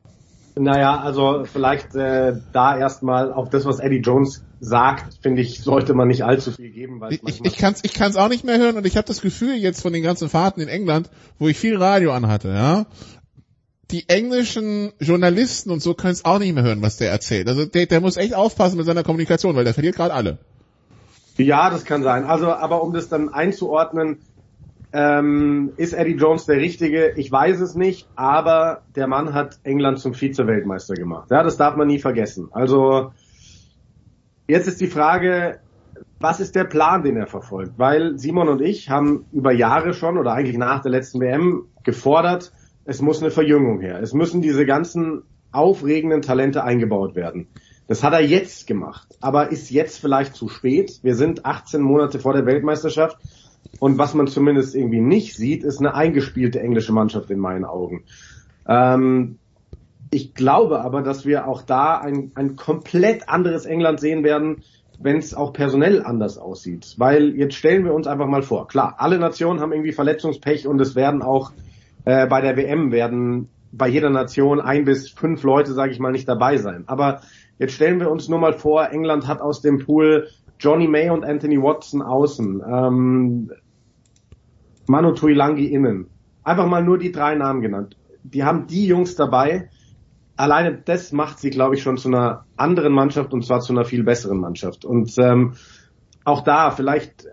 Naja, 0.54 1.00
also 1.00 1.46
vielleicht 1.52 1.96
äh, 1.96 2.34
da 2.54 2.78
erstmal 2.78 3.34
auf 3.34 3.50
das, 3.50 3.66
was 3.66 3.80
Eddie 3.80 4.02
Jones 4.02 4.44
sagt, 4.64 5.18
finde 5.22 5.42
ich, 5.42 5.60
sollte 5.62 5.94
man 5.94 6.08
nicht 6.08 6.24
allzu 6.24 6.52
viel 6.52 6.70
geben. 6.70 7.02
Weil 7.02 7.14
ich 7.14 7.22
ich 7.44 7.58
kann 7.58 7.74
es 7.74 7.84
ich 7.84 7.94
kann's 7.94 8.16
auch 8.16 8.30
nicht 8.30 8.46
mehr 8.46 8.58
hören 8.58 8.78
und 8.78 8.86
ich 8.86 8.96
habe 8.96 9.08
das 9.08 9.22
Gefühl 9.22 9.56
jetzt 9.56 9.82
von 9.82 9.92
den 9.92 10.04
ganzen 10.04 10.30
Fahrten 10.30 10.62
in 10.62 10.70
England, 10.70 11.10
wo 11.40 11.50
ich 11.50 11.58
viel 11.58 11.78
Radio 11.78 12.14
anhatte, 12.14 12.50
ja, 12.50 12.86
die 13.90 14.08
englischen 14.08 14.94
Journalisten 15.00 15.72
und 15.72 15.82
so 15.82 15.94
können 15.96 16.14
es 16.14 16.24
auch 16.24 16.40
nicht 16.40 16.54
mehr 16.54 16.64
hören, 16.64 16.82
was 16.82 16.98
der 16.98 17.12
erzählt. 17.12 17.50
Also 17.50 17.66
der, 17.66 17.88
der 17.88 18.00
muss 18.00 18.16
echt 18.16 18.36
aufpassen 18.36 18.78
mit 18.78 18.86
seiner 18.86 19.04
Kommunikation, 19.04 19.56
weil 19.56 19.66
der 19.66 19.74
verliert 19.74 19.96
gerade 19.96 20.14
alle. 20.14 20.38
Ja, 21.38 21.70
das 21.70 21.84
kann 21.84 22.04
sein. 22.04 22.24
Also, 22.26 22.54
aber 22.54 22.84
um 22.84 22.94
das 22.94 23.10
dann 23.10 23.30
einzuordnen, 23.30 24.20
Ähm, 24.94 25.72
ist 25.78 25.94
Eddie 25.94 26.18
Jones 26.18 26.46
der 26.46 26.58
Richtige? 26.58 27.14
Ich 27.16 27.32
weiß 27.32 27.62
es 27.62 27.76
nicht, 27.76 28.10
aber 28.18 28.82
der 28.94 29.08
Mann 29.08 29.34
hat 29.34 29.58
England 29.64 30.00
zum 30.00 30.14
Vize-Weltmeister 30.14 30.96
gemacht. 30.96 31.32
Ja, 31.32 31.44
das 31.44 31.56
darf 31.56 31.78
man 31.78 31.88
nie 31.88 32.00
vergessen. 32.00 32.50
Also 32.52 33.14
jetzt 34.52 34.68
ist 34.68 34.82
die 34.82 34.88
Frage, 34.88 35.60
was 36.20 36.42
ist 36.42 36.56
der 36.56 36.66
Plan, 36.66 37.04
den 37.04 37.16
er 37.16 37.28
verfolgt? 37.28 37.74
Weil 37.78 38.18
Simon 38.18 38.50
und 38.50 38.62
ich 38.62 38.90
haben 38.90 39.26
über 39.32 39.54
Jahre 39.54 39.94
schon 39.94 40.18
oder 40.18 40.34
eigentlich 40.34 40.58
nach 40.58 40.82
der 40.82 40.92
letzten 40.92 41.22
WM 41.22 41.68
gefordert, 41.84 42.52
es 42.84 43.02
muss 43.02 43.22
eine 43.22 43.32
Verjüngung 43.32 43.80
her. 43.80 44.02
Es 44.02 44.14
müssen 44.14 44.42
diese 44.42 44.66
ganzen 44.66 45.24
aufregenden 45.54 46.22
Talente 46.22 46.64
eingebaut 46.66 47.16
werden. 47.16 47.48
Das 47.88 48.04
hat 48.04 48.14
er 48.14 48.22
jetzt 48.22 48.68
gemacht, 48.68 49.08
aber 49.22 49.52
ist 49.52 49.70
jetzt 49.72 50.00
vielleicht 50.00 50.36
zu 50.36 50.50
spät. 50.50 51.00
Wir 51.02 51.16
sind 51.16 51.46
18 51.46 51.82
Monate 51.82 52.20
vor 52.20 52.34
der 52.34 52.46
Weltmeisterschaft 52.46 53.18
und 53.80 53.98
was 53.98 54.14
man 54.14 54.28
zumindest 54.28 54.76
irgendwie 54.76 55.02
nicht 55.02 55.36
sieht, 55.36 55.64
ist 55.64 55.80
eine 55.80 55.94
eingespielte 55.94 56.60
englische 56.60 56.92
Mannschaft 56.92 57.32
in 57.32 57.40
meinen 57.40 57.64
Augen. 57.64 58.04
Ähm, 58.68 59.38
ich 60.12 60.34
glaube 60.34 60.82
aber, 60.82 61.02
dass 61.02 61.26
wir 61.26 61.48
auch 61.48 61.62
da 61.62 61.98
ein, 61.98 62.32
ein 62.36 62.56
komplett 62.58 63.30
anderes 63.30 63.66
England 63.66 64.00
sehen 64.00 64.24
werden, 64.24 64.64
wenn 65.00 65.18
es 65.18 65.34
auch 65.34 65.54
personell 65.54 66.04
anders 66.04 66.38
aussieht. 66.38 66.96
Weil 66.98 67.36
jetzt 67.36 67.56
stellen 67.56 67.86
wir 67.86 67.94
uns 67.94 68.08
einfach 68.08 68.28
mal 68.28 68.44
vor, 68.44 68.68
klar, 68.68 68.96
alle 68.98 69.18
Nationen 69.18 69.62
haben 69.62 69.72
irgendwie 69.72 69.94
Verletzungspech 69.94 70.68
und 70.68 70.80
es 70.80 70.96
werden 70.96 71.22
auch 71.22 71.54
äh, 72.06 72.28
bei 72.28 72.42
der 72.42 72.58
WM 72.58 72.92
werden 72.92 73.50
bei 73.72 73.88
jeder 73.88 74.10
Nation 74.10 74.60
ein 74.60 74.84
bis 74.84 75.10
fünf 75.10 75.44
Leute, 75.44 75.74
sage 75.74 75.94
ich 75.94 76.00
mal, 76.00 76.12
nicht 76.12 76.28
dabei 76.28 76.58
sein. 76.58 76.84
Aber 76.88 77.22
jetzt 77.58 77.74
stellen 77.74 78.00
wir 78.00 78.12
uns 78.12 78.28
nur 78.28 78.40
mal 78.40 78.54
vor, 78.54 78.92
England 78.92 79.28
hat 79.28 79.40
aus 79.40 79.62
dem 79.62 79.80
Pool 79.80 80.28
Johnny 80.60 80.88
May 80.88 81.10
und 81.10 81.24
Anthony 81.24 81.60
Watson 81.60 82.02
außen, 82.02 82.62
ähm, 82.68 83.52
Manu 84.88 85.14
Tuilangi 85.14 85.68
innen. 85.68 86.08
Einfach 86.44 86.68
mal 86.68 86.84
nur 86.84 86.98
die 86.98 87.12
drei 87.12 87.36
Namen 87.36 87.62
genannt. 87.62 87.98
Die 88.24 88.44
haben 88.44 88.68
die 88.68 88.86
Jungs 88.86 89.16
dabei. 89.16 89.70
Alleine 90.42 90.74
das 90.74 91.12
macht 91.12 91.38
sie, 91.38 91.52
glaube 91.52 91.76
ich, 91.76 91.84
schon 91.84 91.98
zu 91.98 92.08
einer 92.08 92.46
anderen 92.58 92.94
Mannschaft 92.94 93.32
und 93.32 93.46
zwar 93.46 93.60
zu 93.60 93.74
einer 93.74 93.86
viel 93.86 94.04
besseren 94.04 94.40
Mannschaft. 94.40 94.86
Und 94.86 95.16
ähm, 95.20 95.54
auch 96.24 96.42
da, 96.42 96.72
vielleicht, 96.72 97.28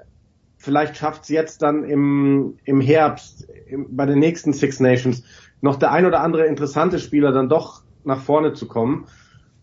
vielleicht 0.58 0.98
schafft 0.98 1.22
es 1.22 1.30
jetzt 1.30 1.62
dann 1.62 1.84
im, 1.84 2.58
im 2.64 2.82
Herbst, 2.82 3.48
im, 3.66 3.96
bei 3.96 4.04
den 4.04 4.18
nächsten 4.18 4.52
Six 4.52 4.80
Nations, 4.80 5.24
noch 5.62 5.76
der 5.76 5.90
ein 5.90 6.04
oder 6.04 6.20
andere 6.20 6.44
interessante 6.44 6.98
Spieler 6.98 7.32
dann 7.32 7.48
doch 7.48 7.80
nach 8.04 8.20
vorne 8.20 8.52
zu 8.52 8.68
kommen. 8.68 9.06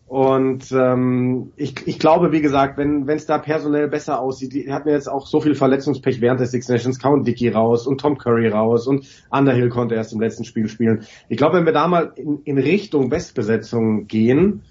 Und 0.06 0.70
ähm, 0.70 1.52
ich, 1.56 1.74
ich 1.86 1.98
glaube, 1.98 2.30
wie 2.30 2.40
gesagt, 2.40 2.78
wenn 2.78 3.08
es 3.08 3.26
da 3.26 3.38
personell 3.38 3.88
besser 3.88 4.20
aussieht, 4.20 4.52
die 4.54 4.72
hatten 4.72 4.88
jetzt 4.88 5.08
auch 5.08 5.26
so 5.26 5.40
viel 5.40 5.56
Verletzungspech 5.56 6.20
während 6.20 6.38
der 6.38 6.46
Six 6.46 6.68
Nations, 6.68 7.00
Count 7.00 7.26
Dickey 7.26 7.48
raus 7.48 7.88
und 7.88 8.00
Tom 8.00 8.16
Curry 8.16 8.48
raus 8.48 8.86
und 8.86 9.04
Underhill 9.30 9.68
konnte 9.68 9.96
erst 9.96 10.12
im 10.12 10.20
letzten 10.20 10.44
Spiel 10.44 10.68
spielen. 10.68 11.04
Ich 11.28 11.36
glaube, 11.36 11.56
wenn 11.56 11.66
wir 11.66 11.72
da 11.72 11.88
mal 11.88 12.12
in, 12.14 12.40
in 12.44 12.58
Richtung 12.58 13.08
Bestbesetzung 13.08 14.06
gehen, 14.06 14.62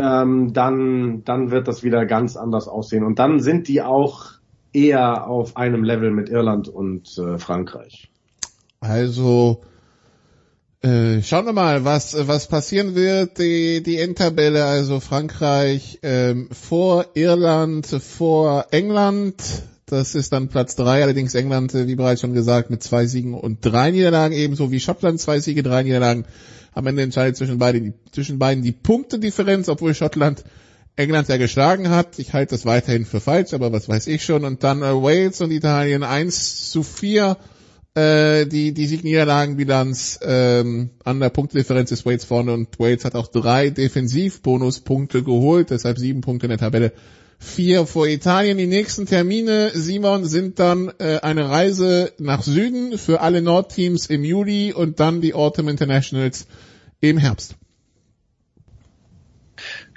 ähm, 0.00 0.52
dann, 0.52 1.22
dann 1.24 1.52
wird 1.52 1.68
das 1.68 1.84
wieder 1.84 2.04
ganz 2.04 2.36
anders 2.36 2.66
aussehen. 2.66 3.04
Und 3.04 3.20
dann 3.20 3.38
sind 3.38 3.68
die 3.68 3.82
auch 3.82 4.32
eher 4.72 5.28
auf 5.28 5.56
einem 5.56 5.84
Level 5.84 6.10
mit 6.10 6.28
Irland 6.28 6.68
und 6.68 7.16
äh, 7.18 7.38
Frankreich. 7.38 8.10
Also 8.80 9.62
äh, 10.82 11.22
schauen 11.22 11.46
wir 11.46 11.52
mal, 11.52 11.84
was 11.84 12.16
was 12.28 12.48
passieren 12.48 12.94
wird. 12.94 13.38
Die 13.38 13.82
die 13.82 13.98
Endtabelle, 13.98 14.64
also 14.64 15.00
Frankreich 15.00 15.98
ähm, 16.02 16.48
vor 16.52 17.06
Irland, 17.14 17.86
vor 17.86 18.66
England. 18.70 19.42
Das 19.86 20.14
ist 20.14 20.32
dann 20.32 20.48
Platz 20.48 20.76
drei. 20.76 21.02
Allerdings 21.02 21.34
England, 21.34 21.74
äh, 21.74 21.86
wie 21.86 21.94
bereits 21.94 22.20
schon 22.20 22.34
gesagt, 22.34 22.70
mit 22.70 22.82
zwei 22.82 23.06
Siegen 23.06 23.34
und 23.34 23.64
drei 23.64 23.90
Niederlagen, 23.90 24.34
ebenso 24.34 24.70
wie 24.70 24.80
Schottland 24.80 25.20
zwei 25.20 25.40
Siege, 25.40 25.62
drei 25.62 25.82
Niederlagen. 25.82 26.24
Am 26.72 26.86
Ende 26.86 27.02
entscheidet 27.02 27.36
zwischen 27.36 27.58
beiden 27.58 27.94
zwischen 28.12 28.38
beiden 28.38 28.62
die 28.62 28.72
Punktedifferenz, 28.72 29.68
obwohl 29.68 29.94
Schottland 29.94 30.44
England 30.96 31.28
ja 31.28 31.36
geschlagen 31.36 31.90
hat. 31.90 32.18
Ich 32.18 32.32
halte 32.32 32.54
das 32.54 32.66
weiterhin 32.66 33.06
für 33.06 33.20
falsch, 33.20 33.54
aber 33.54 33.72
was 33.72 33.88
weiß 33.88 34.06
ich 34.08 34.24
schon. 34.24 34.44
Und 34.44 34.62
dann 34.62 34.82
äh, 34.82 34.92
Wales 34.92 35.40
und 35.40 35.50
Italien 35.50 36.02
eins 36.02 36.70
zu 36.70 36.82
vier 36.82 37.36
äh, 37.96 38.46
die, 38.46 38.74
die 38.74 38.86
Sieg-Niederlagen-Bilanz 38.86 40.20
ähm, 40.22 40.90
an 41.02 41.18
der 41.18 41.30
Punktdifferenz 41.30 41.90
ist 41.90 42.04
Wales 42.04 42.26
vorne 42.26 42.52
und 42.52 42.78
Wales 42.78 43.06
hat 43.06 43.14
auch 43.14 43.28
drei 43.28 43.70
Defensivbonuspunkte 43.70 45.22
geholt, 45.22 45.70
deshalb 45.70 45.98
sieben 45.98 46.20
Punkte 46.20 46.46
in 46.46 46.50
der 46.50 46.58
Tabelle. 46.58 46.92
Vier 47.38 47.86
vor 47.86 48.06
Italien. 48.06 48.58
Die 48.58 48.66
nächsten 48.66 49.06
Termine, 49.06 49.70
Simon, 49.74 50.24
sind 50.24 50.58
dann 50.58 50.92
äh, 50.98 51.20
eine 51.20 51.48
Reise 51.48 52.12
nach 52.18 52.42
Süden 52.42 52.98
für 52.98 53.20
alle 53.20 53.40
Nordteams 53.40 54.06
im 54.06 54.24
Juli 54.24 54.72
und 54.72 55.00
dann 55.00 55.20
die 55.20 55.34
Autumn 55.34 55.68
Internationals 55.68 56.46
im 57.00 57.18
Herbst. 57.18 57.56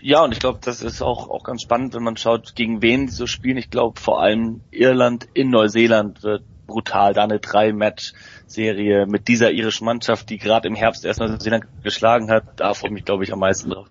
Ja, 0.02 0.24
und 0.24 0.32
ich 0.32 0.40
glaube, 0.40 0.60
das 0.64 0.82
ist 0.82 1.02
auch, 1.02 1.30
auch 1.30 1.44
ganz 1.44 1.62
spannend, 1.62 1.94
wenn 1.94 2.04
man 2.04 2.16
schaut, 2.16 2.56
gegen 2.56 2.82
wen 2.82 3.10
sie 3.10 3.16
so 3.16 3.28
spielen. 3.28 3.58
Ich 3.58 3.70
glaube, 3.70 4.00
vor 4.00 4.22
allem 4.22 4.62
Irland 4.72 5.28
in 5.34 5.50
Neuseeland 5.50 6.24
wird 6.24 6.44
brutal, 6.70 7.14
da 7.14 7.24
eine 7.24 7.40
Drei-Match-Serie 7.40 9.06
mit 9.06 9.28
dieser 9.28 9.52
irischen 9.52 9.86
Mannschaft, 9.86 10.30
die 10.30 10.38
gerade 10.38 10.68
im 10.68 10.76
Herbst 10.76 11.04
erst 11.04 11.20
Neuseeland 11.20 11.66
geschlagen 11.84 12.32
hat, 12.32 12.44
da 12.60 12.74
freue 12.74 12.90
ich 12.90 12.94
mich, 12.94 13.06
glaube 13.06 13.24
ich, 13.26 13.34
am 13.34 13.40
meisten 13.40 13.70
drauf. 13.70 13.88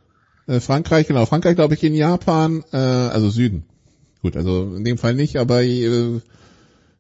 Äh, 0.47 0.61
Frankreich, 0.61 1.07
genau. 1.07 1.27
Frankreich, 1.27 1.57
glaube 1.57 1.75
ich, 1.75 1.85
in 1.85 1.95
Japan, 1.95 2.65
äh, 2.73 2.77
also 2.77 3.29
Süden. 3.29 3.65
Gut, 4.23 4.37
also 4.37 4.75
in 4.75 4.85
dem 4.85 4.99
Fall 4.99 5.15
nicht, 5.15 5.37
aber 5.37 5.63
äh, 5.63 6.21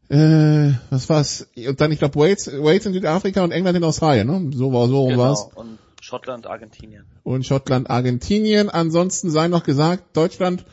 äh, 0.08 0.73
was 0.90 1.08
war's? 1.08 1.48
Und 1.57 1.81
dann, 1.81 1.92
ich 1.92 1.98
glaube, 1.98 2.18
Wales, 2.18 2.47
Wales 2.47 2.86
in 2.86 2.92
Südafrika 2.92 3.42
und 3.42 3.50
England 3.50 3.76
in 3.76 3.84
Australien, 3.84 4.26
ne? 4.26 4.50
So 4.55 4.73
war 4.73 4.89
so 4.89 5.07
genau. 5.07 5.18
war's. 5.18 5.48
Und 5.55 5.78
Schottland, 6.00 6.47
Argentinien. 6.47 7.05
Und 7.24 7.44
Schottland, 7.44 7.90
Argentinien. 7.90 8.70
Ansonsten 8.70 9.31
sei 9.31 9.48
noch 9.48 9.65
gesagt, 9.65 10.16
Deutschland 10.16 10.65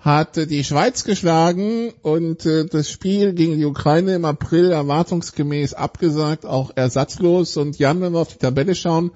hat 0.00 0.36
die 0.36 0.64
Schweiz 0.64 1.04
geschlagen 1.04 1.92
und 2.02 2.46
äh, 2.46 2.64
das 2.64 2.90
Spiel 2.90 3.34
gegen 3.34 3.58
die 3.58 3.66
Ukraine 3.66 4.14
im 4.14 4.24
April 4.24 4.70
erwartungsgemäß 4.70 5.74
abgesagt, 5.74 6.46
auch 6.46 6.70
ersatzlos. 6.74 7.56
Und 7.58 7.78
Jan, 7.78 8.00
wenn 8.00 8.12
wir 8.12 8.20
auf 8.20 8.32
die 8.32 8.38
Tabelle 8.38 8.74
schauen, 8.74 9.10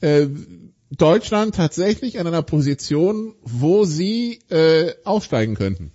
äh, 0.00 0.26
Deutschland 0.90 1.54
tatsächlich 1.54 2.18
an 2.18 2.26
einer 2.26 2.42
Position, 2.42 3.34
wo 3.42 3.84
sie 3.84 4.40
äh, 4.50 4.92
aufsteigen 5.04 5.54
könnten. 5.54 5.92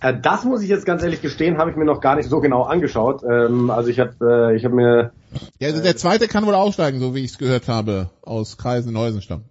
Äh, 0.00 0.14
das 0.20 0.44
muss 0.44 0.62
ich 0.62 0.68
jetzt 0.68 0.86
ganz 0.86 1.02
ehrlich 1.02 1.20
gestehen, 1.20 1.58
habe 1.58 1.70
ich 1.70 1.76
mir 1.76 1.84
noch 1.84 2.00
gar 2.00 2.16
nicht 2.16 2.30
so 2.30 2.40
genau 2.40 2.62
angeschaut. 2.62 3.22
Ähm, 3.22 3.70
also 3.70 3.90
ich 3.90 4.00
habe 4.00 4.14
äh, 4.52 4.56
ich 4.56 4.64
habe 4.64 4.74
mir 4.74 5.12
ja, 5.58 5.68
also 5.68 5.82
der 5.82 5.96
zweite 5.96 6.28
kann 6.28 6.46
wohl 6.46 6.54
aufsteigen, 6.54 6.98
so 6.98 7.14
wie 7.14 7.20
ich 7.20 7.32
es 7.32 7.38
gehört 7.38 7.68
habe 7.68 8.10
aus 8.22 8.56
Kreisen 8.56 8.92
Neusenstamm. 8.92 9.44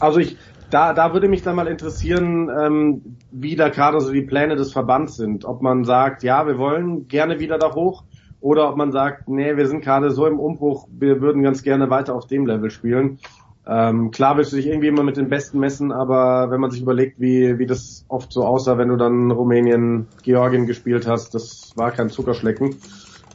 Also 0.00 0.18
ich 0.18 0.36
da, 0.72 0.92
da 0.94 1.12
würde 1.12 1.28
mich 1.28 1.42
dann 1.42 1.56
mal 1.56 1.66
interessieren, 1.66 2.50
ähm, 2.50 3.16
wie 3.30 3.56
da 3.56 3.68
gerade 3.68 4.00
so 4.00 4.10
die 4.12 4.22
Pläne 4.22 4.56
des 4.56 4.72
Verbands 4.72 5.16
sind. 5.16 5.44
Ob 5.44 5.62
man 5.62 5.84
sagt, 5.84 6.22
ja, 6.22 6.46
wir 6.46 6.58
wollen 6.58 7.08
gerne 7.08 7.40
wieder 7.40 7.58
da 7.58 7.74
hoch, 7.74 8.04
oder 8.40 8.68
ob 8.68 8.76
man 8.76 8.90
sagt, 8.90 9.28
nee, 9.28 9.56
wir 9.56 9.68
sind 9.68 9.84
gerade 9.84 10.10
so 10.10 10.26
im 10.26 10.40
Umbruch, 10.40 10.88
wir 10.90 11.20
würden 11.20 11.42
ganz 11.42 11.62
gerne 11.62 11.88
weiter 11.90 12.14
auf 12.14 12.26
dem 12.26 12.44
Level 12.44 12.70
spielen. 12.70 13.18
Ähm, 13.64 14.10
klar 14.10 14.36
willst 14.36 14.52
du 14.52 14.56
dich 14.56 14.66
irgendwie 14.66 14.88
immer 14.88 15.04
mit 15.04 15.16
den 15.16 15.28
Besten 15.28 15.60
messen, 15.60 15.92
aber 15.92 16.50
wenn 16.50 16.60
man 16.60 16.72
sich 16.72 16.82
überlegt, 16.82 17.20
wie, 17.20 17.60
wie 17.60 17.66
das 17.66 18.04
oft 18.08 18.32
so 18.32 18.44
aussah, 18.44 18.76
wenn 18.78 18.88
du 18.88 18.96
dann 18.96 19.30
Rumänien, 19.30 20.08
Georgien 20.24 20.66
gespielt 20.66 21.06
hast, 21.06 21.34
das 21.34 21.72
war 21.76 21.92
kein 21.92 22.10
Zuckerschlecken. 22.10 22.74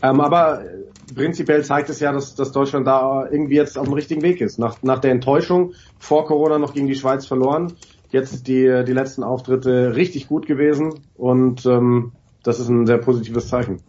Ähm, 0.03 0.19
aber 0.19 0.63
prinzipiell 1.15 1.63
zeigt 1.63 1.89
es 1.89 1.99
ja, 1.99 2.11
dass, 2.11 2.35
dass 2.35 2.51
Deutschland 2.51 2.87
da 2.87 3.27
irgendwie 3.29 3.55
jetzt 3.55 3.77
auf 3.77 3.85
dem 3.85 3.93
richtigen 3.93 4.21
Weg 4.21 4.41
ist. 4.41 4.59
Nach, 4.59 4.81
nach 4.83 4.99
der 4.99 5.11
Enttäuschung 5.11 5.73
vor 5.99 6.25
Corona 6.25 6.59
noch 6.59 6.73
gegen 6.73 6.87
die 6.87 6.95
Schweiz 6.95 7.25
verloren, 7.25 7.73
jetzt 8.11 8.47
die, 8.47 8.83
die 8.85 8.93
letzten 8.93 9.23
Auftritte 9.23 9.95
richtig 9.95 10.27
gut 10.27 10.47
gewesen 10.47 10.95
und 11.15 11.65
ähm, 11.65 12.11
das 12.43 12.59
ist 12.59 12.69
ein 12.69 12.85
sehr 12.85 12.97
positives 12.97 13.49
Zeichen. 13.49 13.81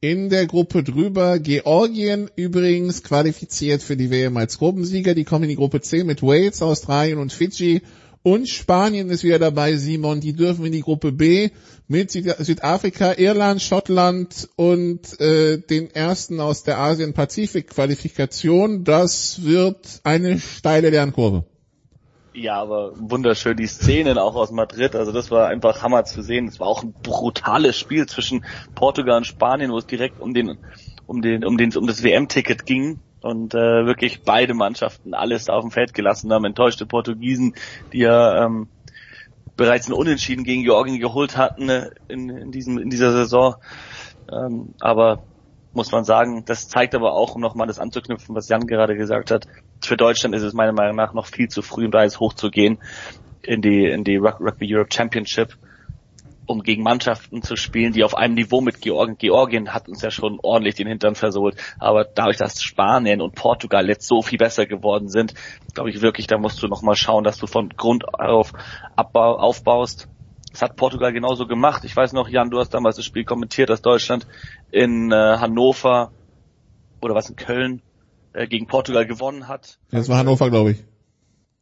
In 0.00 0.30
der 0.30 0.46
Gruppe 0.46 0.82
drüber 0.82 1.38
Georgien 1.38 2.28
übrigens 2.34 3.04
qualifiziert 3.04 3.82
für 3.82 3.96
die 3.96 4.10
WM 4.10 4.36
als 4.36 4.58
Gruppensieger. 4.58 5.14
Die 5.14 5.22
kommen 5.22 5.44
in 5.44 5.50
die 5.50 5.56
Gruppe 5.56 5.80
C 5.80 6.02
mit 6.02 6.22
Wales, 6.22 6.60
Australien 6.60 7.18
und 7.18 7.32
Fidschi. 7.32 7.82
Und 8.22 8.48
Spanien 8.48 9.10
ist 9.10 9.24
wieder 9.24 9.40
dabei, 9.40 9.74
Simon. 9.76 10.20
Die 10.20 10.32
dürfen 10.32 10.64
in 10.66 10.72
die 10.72 10.82
Gruppe 10.82 11.10
B 11.10 11.50
mit 11.88 12.12
Südafrika, 12.12 13.14
Irland, 13.14 13.60
Schottland 13.60 14.48
und 14.54 15.20
äh, 15.20 15.58
den 15.58 15.90
ersten 15.90 16.38
aus 16.38 16.62
der 16.62 16.78
Asien-Pazifik-Qualifikation. 16.78 18.84
Das 18.84 19.42
wird 19.42 20.00
eine 20.04 20.38
steile 20.38 20.90
Lernkurve. 20.90 21.46
Ja, 22.34 22.62
aber 22.62 22.92
wunderschön 22.96 23.56
die 23.56 23.66
Szenen 23.66 24.16
auch 24.18 24.36
aus 24.36 24.52
Madrid. 24.52 24.94
Also 24.94 25.10
das 25.10 25.32
war 25.32 25.48
einfach 25.48 25.82
Hammer 25.82 26.04
zu 26.04 26.22
sehen. 26.22 26.46
Es 26.48 26.60
war 26.60 26.68
auch 26.68 26.84
ein 26.84 26.94
brutales 27.02 27.76
Spiel 27.76 28.06
zwischen 28.06 28.44
Portugal 28.74 29.18
und 29.18 29.26
Spanien, 29.26 29.72
wo 29.72 29.78
es 29.78 29.86
direkt 29.86 30.20
um 30.20 30.32
den 30.32 30.58
um 31.06 31.20
den 31.20 31.44
um 31.44 31.58
den 31.58 31.76
um 31.76 31.86
das 31.86 32.02
WM-Ticket 32.02 32.64
ging 32.64 33.00
und 33.22 33.54
äh, 33.54 33.86
wirklich 33.86 34.22
beide 34.22 34.54
Mannschaften 34.54 35.14
alles 35.14 35.48
auf 35.48 35.62
dem 35.62 35.70
Feld 35.70 35.94
gelassen 35.94 36.32
haben. 36.32 36.44
Enttäuschte 36.44 36.86
Portugiesen, 36.86 37.54
die 37.92 38.00
ja 38.00 38.44
ähm, 38.44 38.68
bereits 39.56 39.88
ein 39.88 39.92
Unentschieden 39.92 40.44
gegen 40.44 40.62
Georgien 40.62 40.98
geholt 40.98 41.36
hatten 41.36 41.68
äh, 41.68 41.90
in, 42.08 42.28
in 42.28 42.50
diesem 42.52 42.78
in 42.78 42.90
dieser 42.90 43.12
Saison 43.12 43.56
Ähm, 44.30 44.74
aber 44.80 45.22
muss 45.72 45.90
man 45.90 46.04
sagen, 46.04 46.44
das 46.44 46.68
zeigt 46.68 46.94
aber 46.94 47.14
auch, 47.14 47.34
um 47.34 47.40
nochmal 47.40 47.66
das 47.66 47.78
anzuknüpfen, 47.78 48.34
was 48.34 48.48
Jan 48.48 48.66
gerade 48.66 48.96
gesagt 48.96 49.30
hat, 49.30 49.46
für 49.82 49.96
Deutschland 49.96 50.34
ist 50.34 50.42
es 50.42 50.52
meiner 50.52 50.72
Meinung 50.72 50.96
nach 50.96 51.14
noch 51.14 51.26
viel 51.26 51.48
zu 51.48 51.62
früh, 51.62 51.86
um 51.86 51.90
da 51.90 52.02
jetzt 52.02 52.20
hochzugehen 52.20 52.78
in 53.42 53.62
die, 53.62 53.86
in 53.86 54.04
die 54.04 54.16
Rugby 54.16 54.74
Europe 54.74 54.90
Championship, 54.92 55.56
um 56.46 56.62
gegen 56.62 56.82
Mannschaften 56.82 57.42
zu 57.42 57.56
spielen, 57.56 57.92
die 57.92 58.04
auf 58.04 58.16
einem 58.16 58.34
Niveau 58.34 58.60
mit 58.60 58.80
Georgien, 58.80 59.16
Georgien 59.18 59.72
hat 59.72 59.88
uns 59.88 60.02
ja 60.02 60.10
schon 60.10 60.38
ordentlich 60.42 60.74
den 60.74 60.86
Hintern 60.86 61.14
versohlt, 61.14 61.56
aber 61.78 62.04
dadurch, 62.04 62.36
dass 62.36 62.62
Spanien 62.62 63.20
und 63.20 63.34
Portugal 63.34 63.88
jetzt 63.88 64.06
so 64.06 64.22
viel 64.22 64.38
besser 64.38 64.66
geworden 64.66 65.08
sind, 65.08 65.34
glaube 65.74 65.90
ich 65.90 66.00
wirklich, 66.02 66.26
da 66.26 66.38
musst 66.38 66.62
du 66.62 66.68
nochmal 66.68 66.96
schauen, 66.96 67.24
dass 67.24 67.38
du 67.38 67.46
von 67.46 67.70
Grund 67.70 68.04
auf 68.14 68.52
Abbau, 68.96 69.36
aufbaust. 69.36 70.08
Das 70.50 70.60
hat 70.62 70.76
Portugal 70.76 71.12
genauso 71.12 71.46
gemacht. 71.46 71.84
Ich 71.84 71.96
weiß 71.96 72.12
noch, 72.12 72.28
Jan, 72.28 72.50
du 72.50 72.58
hast 72.58 72.70
damals 72.74 72.96
das 72.96 73.06
Spiel 73.06 73.24
kommentiert, 73.24 73.70
dass 73.70 73.80
Deutschland 73.80 74.26
in 74.70 75.10
äh, 75.10 75.14
Hannover 75.14 76.12
oder 77.00 77.14
was 77.14 77.30
in 77.30 77.36
Köln 77.36 77.80
äh, 78.34 78.46
gegen 78.46 78.66
Portugal 78.66 79.06
gewonnen 79.06 79.48
hat. 79.48 79.78
Ja, 79.90 79.98
das 79.98 80.08
war 80.10 80.18
Hannover, 80.18 80.50
glaube 80.50 80.72
ich. 80.72 80.84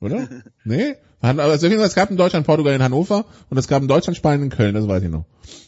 Oder? 0.00 0.28
nee? 0.65 0.97
Also 1.23 1.66
es 1.66 1.94
gab 1.94 2.10
in 2.10 2.16
Deutschland 2.16 2.47
Portugal 2.47 2.74
in 2.74 2.82
Hannover 2.82 3.26
und 3.50 3.58
es 3.58 3.68
gab 3.68 3.82
in 3.82 3.89
Deutschland 3.89 4.16
Spanien 4.16 4.44
in 4.44 4.50
Köln, 4.50 4.74
das 4.74 4.89
weiß 4.89 5.02
ich 5.02 5.10
noch. 5.10 5.24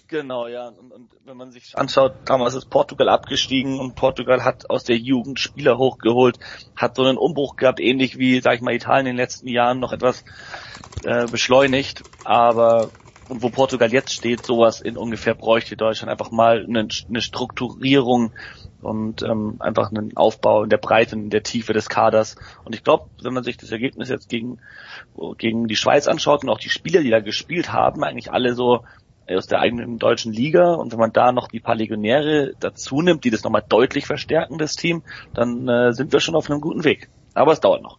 Genau, 0.09 0.47
ja. 0.47 0.69
Und, 0.69 0.93
und 0.93 1.11
wenn 1.25 1.37
man 1.37 1.53
sich 1.53 1.77
anschaut, 1.77 2.15
damals 2.27 2.55
ist 2.55 2.71
Portugal 2.71 3.09
abgestiegen 3.09 3.79
und 3.79 3.95
Portugal 3.95 4.45
hat 4.45 4.69
aus 4.71 4.85
der 4.85 4.97
Jugend 4.97 5.41
Spieler 5.41 5.79
hochgeholt, 5.79 6.39
hat 6.77 6.97
so 6.97 7.05
einen 7.05 7.19
Umbruch 7.19 7.57
gehabt, 7.57 7.81
ähnlich 7.81 8.19
wie, 8.19 8.41
sag 8.41 8.57
ich 8.57 8.61
mal, 8.61 8.75
Italien 8.75 9.07
in 9.07 9.13
den 9.13 9.17
letzten 9.17 9.49
Jahren 9.49 9.79
noch 9.79 9.93
etwas 9.93 10.25
äh, 11.05 11.27
beschleunigt. 11.27 12.05
Aber 12.25 12.91
und 13.29 13.43
wo 13.43 13.51
Portugal 13.51 13.93
jetzt 13.93 14.13
steht, 14.13 14.45
sowas 14.45 14.81
in 14.81 14.97
ungefähr 14.97 15.35
bräuchte 15.35 15.77
Deutschland 15.77 16.11
einfach 16.11 16.31
mal 16.31 16.65
eine, 16.65 16.89
eine 17.09 17.21
Strukturierung 17.21 18.33
und 18.83 19.23
ähm, 19.23 19.57
einfach 19.61 19.91
einen 19.91 20.17
Aufbau 20.17 20.65
in 20.65 20.71
der 20.71 20.79
Breite, 20.79 21.15
in 21.15 21.31
der 21.31 21.43
Tiefe 21.43 21.73
des 21.73 21.89
Kaders. 21.89 22.37
Und 22.65 22.75
ich 22.75 22.83
glaube, 22.83 23.07
wenn 23.23 23.33
man 23.33 23.45
sich 23.45 23.57
das 23.57 23.71
Ergebnis 23.71 24.09
jetzt 24.09 24.29
gegen, 24.29 24.59
gegen 25.39 25.69
die 25.69 25.77
Schweiz 25.77 26.09
anschaut 26.09 26.43
und 26.43 26.51
auch 26.51 26.59
die 26.59 26.69
Spieler, 26.69 27.03
die 27.03 27.11
da 27.11 27.21
gespielt 27.21 27.73
haben, 27.73 28.03
eigentlich 28.05 28.33
alle 28.33 28.55
so 28.55 28.85
aus 29.29 29.47
der 29.47 29.61
eigenen 29.61 29.99
deutschen 29.99 30.33
Liga 30.33 30.75
und 30.75 30.93
wenn 30.93 30.99
man 30.99 31.13
da 31.13 31.33
noch 31.33 31.49
die 31.49 31.61
paar 31.61 31.77
Legionäre 31.77 32.55
dazu 32.59 33.03
nimmt, 33.03 33.25
die 33.25 33.31
das 33.31 33.45
nochmal 33.45 33.65
deutlich 33.67 34.07
verstärken, 34.07 34.59
das 34.59 34.77
Team, 34.77 35.03
dann 35.33 35.69
äh, 35.69 35.93
sind 35.93 36.13
wir 36.13 36.21
schon 36.21 36.35
auf 36.35 36.51
einem 36.51 36.61
guten 36.61 36.85
Weg. 36.85 37.09
Aber 37.35 37.53
es 37.53 37.61
dauert 37.61 37.83
noch. 37.83 37.99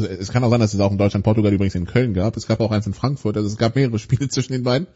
Also 0.00 0.20
es 0.20 0.32
kann 0.32 0.44
auch 0.44 0.50
sein, 0.50 0.60
dass 0.60 0.74
es 0.74 0.80
auch 0.80 0.92
in 0.92 0.98
Deutschland, 0.98 1.24
Portugal 1.24 1.52
übrigens 1.52 1.74
in 1.74 1.86
Köln 1.86 2.14
gab. 2.14 2.36
Es 2.36 2.46
gab 2.46 2.60
auch 2.60 2.70
eins 2.70 2.86
in 2.86 2.94
Frankfurt. 2.94 3.36
Also 3.36 3.48
es 3.48 3.56
gab 3.56 3.76
mehrere 3.76 3.98
Spiele 3.98 4.28
zwischen 4.30 4.52
den 4.52 4.62
beiden. 4.62 4.86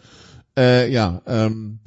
Äh, 0.57 0.91
ja, 0.91 1.21
ähm, 1.27 1.81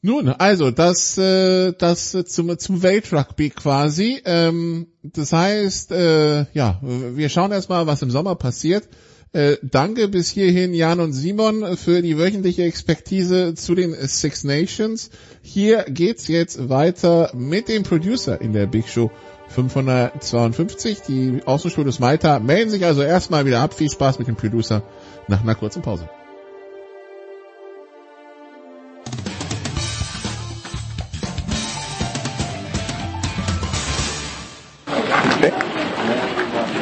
nun, 0.00 0.28
also 0.28 0.72
das, 0.72 1.16
äh, 1.16 1.72
das 1.78 2.10
zum, 2.26 2.58
zum 2.58 2.82
Weltrugby 2.82 3.50
quasi. 3.50 4.20
Ähm, 4.24 4.88
das 5.02 5.32
heißt, 5.32 5.92
äh, 5.92 6.46
ja, 6.52 6.80
wir 6.82 7.28
schauen 7.28 7.52
erstmal, 7.52 7.86
was 7.86 8.02
im 8.02 8.10
Sommer 8.10 8.34
passiert. 8.34 8.88
Äh, 9.32 9.56
danke 9.62 10.08
bis 10.08 10.28
hierhin 10.28 10.74
Jan 10.74 11.00
und 11.00 11.12
Simon 11.12 11.76
für 11.76 12.02
die 12.02 12.18
wöchentliche 12.18 12.64
Expertise 12.64 13.54
zu 13.54 13.74
den 13.74 13.94
Six 13.94 14.44
Nations. 14.44 15.10
Hier 15.40 15.84
geht's 15.88 16.28
jetzt 16.28 16.68
weiter 16.68 17.30
mit 17.34 17.68
dem 17.68 17.84
Producer 17.84 18.40
in 18.40 18.52
der 18.52 18.66
Big 18.66 18.88
Show 18.88 19.10
552. 19.52 21.02
Die 21.02 21.40
Außenstudios 21.44 22.00
Malta 22.00 22.38
melden 22.38 22.70
sich 22.70 22.84
also 22.84 23.02
erstmal 23.02 23.46
wieder 23.46 23.60
ab. 23.60 23.74
Viel 23.74 23.90
Spaß 23.90 24.18
mit 24.18 24.28
dem 24.28 24.36
Producer 24.36 24.82
nach 25.28 25.42
einer 25.42 25.54
kurzen 25.54 25.82
Pause. 25.82 26.08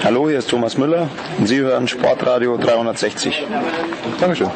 Hallo, 0.02 0.28
hier 0.28 0.38
ist 0.38 0.48
Thomas 0.50 0.76
Müller 0.78 1.08
und 1.38 1.46
Sie 1.46 1.58
hören 1.58 1.86
Sportradio 1.86 2.56
360. 2.56 3.46
Dankeschön. 4.18 4.48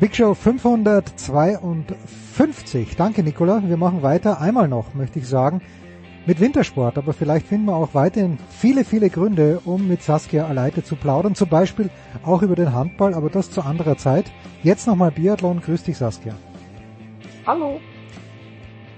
Big 0.00 0.16
Show 0.16 0.34
552. 0.34 2.96
Danke, 2.96 3.22
Nicola. 3.22 3.62
Wir 3.64 3.76
machen 3.76 4.02
weiter. 4.02 4.40
Einmal 4.40 4.66
noch, 4.66 4.92
möchte 4.92 5.20
ich 5.20 5.28
sagen, 5.28 5.62
mit 6.26 6.40
Wintersport. 6.40 6.98
Aber 6.98 7.12
vielleicht 7.12 7.46
finden 7.46 7.66
wir 7.66 7.76
auch 7.76 7.94
weiterhin 7.94 8.38
viele, 8.50 8.84
viele 8.84 9.08
Gründe, 9.08 9.60
um 9.64 9.86
mit 9.86 10.02
Saskia 10.02 10.46
Aleite 10.46 10.82
zu 10.82 10.96
plaudern. 10.96 11.36
Zum 11.36 11.48
Beispiel 11.48 11.90
auch 12.24 12.42
über 12.42 12.56
den 12.56 12.72
Handball, 12.72 13.14
aber 13.14 13.30
das 13.30 13.52
zu 13.52 13.62
anderer 13.62 13.96
Zeit. 13.96 14.32
Jetzt 14.64 14.88
nochmal 14.88 15.12
Biathlon. 15.12 15.60
Grüß 15.60 15.84
dich, 15.84 15.96
Saskia. 15.96 16.34
Hallo. 17.46 17.78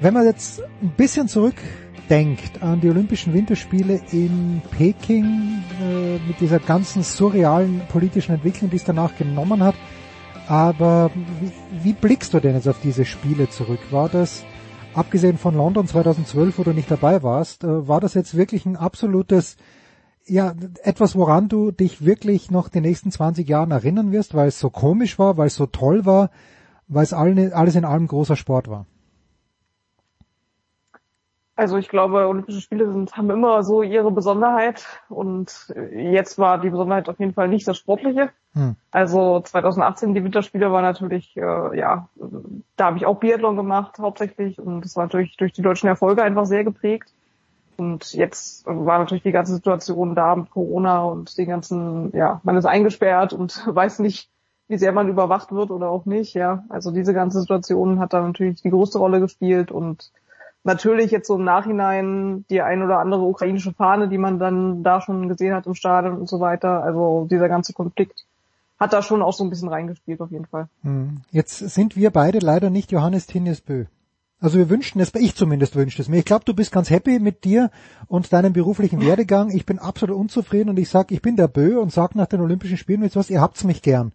Wenn 0.00 0.14
man 0.14 0.24
jetzt 0.24 0.62
ein 0.80 0.94
bisschen 0.96 1.28
zurückdenkt 1.28 2.62
an 2.62 2.80
die 2.80 2.88
Olympischen 2.88 3.34
Winterspiele 3.34 4.00
in 4.12 4.62
Peking, 4.70 5.62
äh, 5.82 6.16
mit 6.26 6.40
dieser 6.40 6.58
ganzen 6.58 7.02
surrealen 7.02 7.82
politischen 7.90 8.36
Entwicklung, 8.36 8.70
die 8.70 8.76
es 8.76 8.84
danach 8.84 9.14
genommen 9.18 9.62
hat, 9.62 9.74
aber 10.48 11.10
wie, 11.40 11.52
wie 11.82 11.92
blickst 11.92 12.34
du 12.34 12.40
denn 12.40 12.54
jetzt 12.54 12.68
auf 12.68 12.80
diese 12.82 13.04
Spiele 13.04 13.48
zurück? 13.48 13.80
War 13.90 14.08
das, 14.08 14.44
abgesehen 14.94 15.38
von 15.38 15.54
London 15.54 15.86
2012, 15.86 16.58
wo 16.58 16.62
du 16.62 16.72
nicht 16.72 16.90
dabei 16.90 17.22
warst, 17.22 17.64
äh, 17.64 17.88
war 17.88 18.00
das 18.00 18.14
jetzt 18.14 18.36
wirklich 18.36 18.66
ein 18.66 18.76
absolutes, 18.76 19.56
ja, 20.24 20.54
etwas, 20.82 21.14
woran 21.16 21.48
du 21.48 21.70
dich 21.70 22.04
wirklich 22.04 22.50
noch 22.50 22.68
die 22.68 22.80
nächsten 22.80 23.10
20 23.10 23.48
Jahren 23.48 23.70
erinnern 23.70 24.12
wirst, 24.12 24.34
weil 24.34 24.48
es 24.48 24.58
so 24.58 24.70
komisch 24.70 25.18
war, 25.18 25.36
weil 25.36 25.48
es 25.48 25.54
so 25.54 25.66
toll 25.66 26.06
war, 26.06 26.30
weil 26.88 27.04
es 27.04 27.12
alles 27.12 27.74
in 27.74 27.84
allem 27.84 28.06
großer 28.06 28.36
Sport 28.36 28.68
war? 28.68 28.86
Also 31.56 31.78
ich 31.78 31.88
glaube, 31.88 32.28
Olympische 32.28 32.60
Spiele 32.60 32.92
sind, 32.92 33.16
haben 33.16 33.30
immer 33.30 33.62
so 33.62 33.82
ihre 33.82 34.10
Besonderheit 34.10 34.86
und 35.08 35.74
jetzt 35.90 36.38
war 36.38 36.60
die 36.60 36.68
Besonderheit 36.68 37.08
auf 37.08 37.18
jeden 37.18 37.32
Fall 37.32 37.48
nicht 37.48 37.66
das 37.66 37.78
Sportliche. 37.78 38.28
Hm. 38.52 38.76
Also 38.90 39.40
2018 39.40 40.12
die 40.12 40.22
Winterspiele 40.22 40.70
war 40.70 40.82
natürlich, 40.82 41.34
äh, 41.34 41.78
ja, 41.78 42.08
da 42.76 42.84
habe 42.84 42.98
ich 42.98 43.06
auch 43.06 43.18
Biathlon 43.18 43.56
gemacht 43.56 43.98
hauptsächlich 43.98 44.58
und 44.58 44.82
das 44.82 44.96
war 44.96 45.04
natürlich 45.04 45.38
durch 45.38 45.54
die 45.54 45.62
deutschen 45.62 45.88
Erfolge 45.88 46.22
einfach 46.22 46.44
sehr 46.44 46.62
geprägt. 46.62 47.10
Und 47.78 48.12
jetzt 48.12 48.66
war 48.66 48.98
natürlich 48.98 49.22
die 49.22 49.32
ganze 49.32 49.54
Situation 49.54 50.14
da 50.14 50.36
mit 50.36 50.50
Corona 50.50 51.04
und 51.04 51.36
den 51.38 51.48
ganzen, 51.48 52.14
ja, 52.14 52.40
man 52.42 52.56
ist 52.56 52.66
eingesperrt 52.66 53.32
und 53.32 53.66
weiß 53.66 54.00
nicht, 54.00 54.30
wie 54.68 54.78
sehr 54.78 54.92
man 54.92 55.08
überwacht 55.08 55.52
wird 55.52 55.70
oder 55.70 55.88
auch 55.88 56.04
nicht, 56.04 56.34
ja. 56.34 56.64
Also 56.68 56.90
diese 56.90 57.14
ganze 57.14 57.40
Situation 57.40 57.98
hat 57.98 58.12
da 58.12 58.20
natürlich 58.20 58.60
die 58.60 58.70
größte 58.70 58.98
Rolle 58.98 59.20
gespielt 59.20 59.70
und 59.70 60.10
natürlich 60.66 61.10
jetzt 61.10 61.28
so 61.28 61.36
im 61.36 61.44
Nachhinein 61.44 62.44
die 62.50 62.60
ein 62.60 62.82
oder 62.82 62.98
andere 62.98 63.22
ukrainische 63.22 63.72
Fahne, 63.72 64.08
die 64.08 64.18
man 64.18 64.38
dann 64.38 64.82
da 64.82 65.00
schon 65.00 65.28
gesehen 65.28 65.54
hat 65.54 65.66
im 65.66 65.74
Stadion 65.74 66.18
und 66.18 66.28
so 66.28 66.40
weiter. 66.40 66.82
Also 66.82 67.26
dieser 67.30 67.48
ganze 67.48 67.72
Konflikt 67.72 68.26
hat 68.78 68.92
da 68.92 69.00
schon 69.00 69.22
auch 69.22 69.32
so 69.32 69.44
ein 69.44 69.50
bisschen 69.50 69.68
reingespielt 69.68 70.20
auf 70.20 70.30
jeden 70.30 70.46
Fall. 70.46 70.68
Hm. 70.82 71.22
Jetzt 71.30 71.58
sind 71.58 71.96
wir 71.96 72.10
beide 72.10 72.40
leider 72.40 72.68
nicht 72.68 72.92
Johannes 72.92 73.26
Tinius 73.26 73.62
Bö. 73.62 73.86
Also 74.38 74.58
wir 74.58 74.68
wünschten 74.68 75.00
es, 75.00 75.14
ich 75.14 75.34
zumindest 75.34 75.76
wünschte 75.76 76.02
es 76.02 76.08
mir. 76.08 76.18
Ich 76.18 76.26
glaube, 76.26 76.44
du 76.44 76.52
bist 76.52 76.70
ganz 76.70 76.90
happy 76.90 77.20
mit 77.20 77.44
dir 77.44 77.70
und 78.06 78.30
deinem 78.32 78.52
beruflichen 78.52 79.00
Werdegang. 79.00 79.50
Ich 79.50 79.64
bin 79.64 79.78
absolut 79.78 80.16
unzufrieden 80.16 80.68
und 80.68 80.78
ich 80.78 80.90
sag, 80.90 81.10
ich 81.10 81.22
bin 81.22 81.36
der 81.36 81.48
Bö 81.48 81.80
und 81.80 81.90
sag 81.90 82.14
nach 82.14 82.26
den 82.26 82.42
Olympischen 82.42 82.76
Spielen 82.76 83.02
jetzt 83.02 83.16
was, 83.16 83.30
ihr 83.30 83.40
habt's 83.40 83.64
mich 83.64 83.80
gern. 83.80 84.12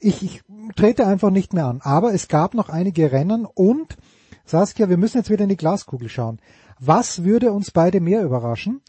Ich, 0.00 0.22
ich 0.22 0.42
trete 0.76 1.06
einfach 1.06 1.30
nicht 1.30 1.54
mehr 1.54 1.64
an. 1.64 1.80
Aber 1.82 2.12
es 2.12 2.28
gab 2.28 2.52
noch 2.52 2.68
einige 2.68 3.10
Rennen 3.10 3.46
und 3.46 3.96
Saskia, 4.44 4.88
wir 4.88 4.96
müssen 4.96 5.18
jetzt 5.18 5.30
wieder 5.30 5.44
in 5.44 5.48
die 5.48 5.56
Glaskugel 5.56 6.08
schauen. 6.08 6.38
Was 6.78 7.24
würde 7.24 7.52
uns 7.52 7.70
beide 7.70 8.00
mehr 8.00 8.22
überraschen? 8.22 8.82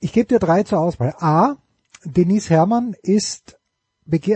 Ich 0.00 0.12
gebe 0.12 0.28
dir 0.28 0.38
drei 0.38 0.62
zur 0.62 0.80
Auswahl. 0.80 1.14
A. 1.18 1.56
Denise 2.04 2.50
Herrmann 2.50 2.94
ist 3.02 3.58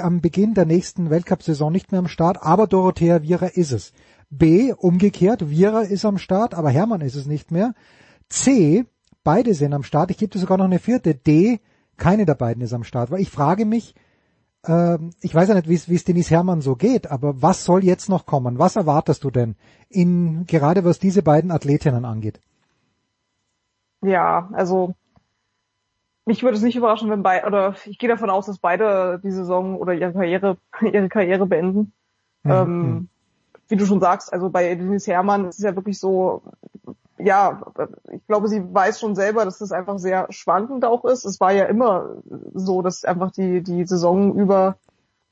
am 0.01 0.21
Beginn 0.21 0.55
der 0.55 0.67
nächsten 0.67 1.11
Weltcup-Saison 1.11 1.73
nicht 1.73 1.91
mehr 1.91 1.99
am 1.99 2.09
Start, 2.09 2.39
aber 2.43 2.67
Dorothea 2.67 3.23
Viera 3.23 3.47
ist 3.47 3.73
es. 3.73 3.93
B. 4.31 4.73
Umgekehrt, 4.73 5.49
Viera 5.49 5.83
ist 5.83 6.05
am 6.05 6.19
Start, 6.19 6.55
aber 6.55 6.71
Herrmann 6.71 7.01
ist 7.01 7.17
es 7.17 7.27
nicht 7.27 7.51
mehr. 7.51 7.75
C. 8.29 8.85
Beide 9.23 9.55
sind 9.55 9.73
am 9.73 9.83
Start. 9.83 10.11
Ich 10.11 10.19
gebe 10.19 10.31
dir 10.31 10.39
sogar 10.39 10.59
noch 10.59 10.67
eine 10.67 10.79
vierte. 10.79 11.15
D. 11.15 11.61
Keine 11.97 12.27
der 12.27 12.35
beiden 12.35 12.63
ist 12.63 12.75
am 12.75 12.85
Start, 12.85 13.11
weil 13.11 13.21
ich 13.21 13.31
frage 13.31 13.65
mich, 13.65 13.95
ich 14.67 15.35
weiß 15.35 15.49
ja 15.49 15.55
nicht, 15.55 15.69
wie 15.69 15.95
es 15.95 16.05
Denise 16.05 16.31
Herrmann 16.31 16.63
so 16.63 16.75
geht, 16.75 17.11
aber 17.11 17.43
was 17.43 17.65
soll 17.65 17.85
jetzt 17.85 18.09
noch 18.09 18.25
kommen? 18.25 18.59
Was 18.59 18.77
erwartest 18.77 19.25
du 19.25 19.31
denn 19.31 19.57
in 19.91 20.47
gerade 20.47 20.85
was 20.85 20.99
diese 20.99 21.23
beiden 21.23 21.51
Athletinnen 21.51 22.05
angeht? 22.05 22.41
Ja, 24.01 24.49
also 24.53 24.95
mich 26.27 26.43
würde 26.43 26.57
es 26.57 26.63
nicht 26.63 26.77
überraschen, 26.77 27.11
wenn 27.11 27.23
beide 27.23 27.47
oder 27.47 27.75
ich 27.85 27.99
gehe 27.99 28.09
davon 28.09 28.31
aus, 28.31 28.47
dass 28.47 28.59
beide 28.59 29.21
die 29.23 29.31
Saison 29.31 29.77
oder 29.77 29.93
ihre 29.93 30.13
Karriere 30.13 30.57
ihre 30.81 31.09
Karriere 31.09 31.47
beenden. 31.47 31.93
Mhm. 32.43 32.51
Ähm, 32.51 33.09
wie 33.69 33.77
du 33.77 33.87
schon 33.87 34.01
sagst, 34.01 34.33
also 34.33 34.51
bei 34.51 34.75
Denise 34.75 35.11
Herrmann 35.11 35.47
ist 35.49 35.59
es 35.59 35.65
ja 35.65 35.75
wirklich 35.77 35.99
so, 35.99 36.43
ja, 37.19 37.63
ich 38.11 38.27
glaube, 38.27 38.49
sie 38.49 38.63
weiß 38.75 39.01
schon 39.01 39.15
selber, 39.15 39.45
dass 39.45 39.59
das 39.59 39.73
einfach 39.73 39.99
sehr 39.99 40.27
schwankend 40.31 40.85
auch 40.85 41.05
ist. 41.05 41.25
Es 41.25 41.41
war 41.41 41.53
ja 41.53 41.65
immer 41.65 42.17
so, 42.53 42.83
dass 42.83 43.05
einfach 43.05 43.31
die, 43.31 43.63
die 43.63 43.87
Saison 43.87 44.35
über 44.35 44.77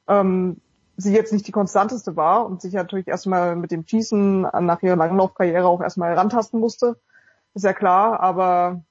ähm, 0.08 0.58
sie 0.96 1.14
jetzt 1.14 1.32
nicht 1.32 1.46
die 1.46 1.52
konstanteste 1.52 2.16
war 2.16 2.46
und 2.46 2.60
sich 2.60 2.74
natürlich 2.74 3.08
erstmal 3.08 3.56
mit 3.56 3.70
dem 3.70 3.86
Schießen 3.86 4.42
nach 4.42 4.82
ihrer 4.82 4.96
Langlaufkarriere 4.96 5.66
auch 5.66 5.80
erstmal 5.80 6.14
rantasten 6.14 6.60
musste. 6.60 6.98
Ist 7.54 7.64
ja 7.64 7.72
klar, 7.72 8.20
aber 8.20 8.82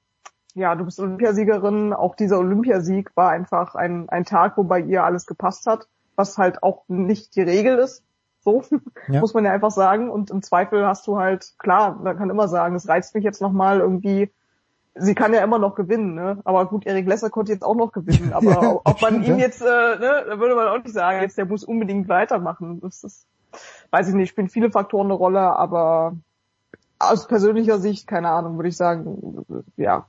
ja, 0.54 0.74
du 0.74 0.84
bist 0.84 1.00
Olympiasiegerin. 1.00 1.92
Auch 1.92 2.14
dieser 2.14 2.38
Olympiasieg 2.38 3.10
war 3.16 3.30
einfach 3.30 3.74
ein, 3.74 4.08
ein 4.08 4.24
Tag, 4.24 4.56
wo 4.56 4.64
bei 4.64 4.80
ihr 4.80 5.04
alles 5.04 5.26
gepasst 5.26 5.66
hat, 5.66 5.88
was 6.14 6.38
halt 6.38 6.62
auch 6.62 6.84
nicht 6.88 7.34
die 7.36 7.42
Regel 7.42 7.78
ist. 7.78 8.04
So, 8.42 8.62
ja. 9.08 9.20
muss 9.20 9.34
man 9.34 9.44
ja 9.44 9.52
einfach 9.52 9.70
sagen. 9.70 10.10
Und 10.10 10.30
im 10.30 10.42
Zweifel 10.42 10.86
hast 10.86 11.06
du 11.06 11.18
halt, 11.18 11.54
klar, 11.58 11.98
man 12.02 12.16
kann 12.16 12.30
immer 12.30 12.48
sagen, 12.48 12.74
es 12.74 12.88
reizt 12.88 13.14
mich 13.14 13.24
jetzt 13.24 13.40
nochmal 13.40 13.80
irgendwie 13.80 14.30
sie 14.94 15.14
kann 15.14 15.32
ja 15.32 15.42
immer 15.42 15.58
noch 15.58 15.74
gewinnen, 15.74 16.14
ne? 16.14 16.38
Aber 16.44 16.66
gut, 16.66 16.86
Erik 16.86 17.06
Lesser 17.06 17.30
konnte 17.30 17.52
jetzt 17.52 17.64
auch 17.64 17.74
noch 17.74 17.92
gewinnen. 17.92 18.32
Aber 18.34 18.50
ja, 18.50 18.80
ob 18.84 19.00
man 19.00 19.22
stimmt, 19.22 19.28
ihm 19.28 19.38
jetzt, 19.38 19.62
äh, 19.62 19.64
ne, 19.64 20.24
da 20.28 20.38
würde 20.38 20.54
man 20.54 20.68
auch 20.68 20.82
nicht 20.82 20.92
sagen, 20.92 21.20
jetzt 21.22 21.38
der 21.38 21.46
muss 21.46 21.64
unbedingt 21.64 22.08
weitermachen. 22.08 22.80
Das 22.80 23.04
ist, 23.04 23.26
weiß 23.90 24.08
ich 24.08 24.14
nicht, 24.14 24.30
spielen 24.30 24.48
viele 24.48 24.70
Faktoren 24.70 25.06
eine 25.06 25.14
Rolle, 25.14 25.40
aber 25.40 26.16
aus 26.98 27.26
persönlicher 27.26 27.78
Sicht, 27.78 28.06
keine 28.06 28.28
Ahnung, 28.28 28.56
würde 28.56 28.68
ich 28.68 28.76
sagen, 28.76 29.44
ja, 29.76 30.06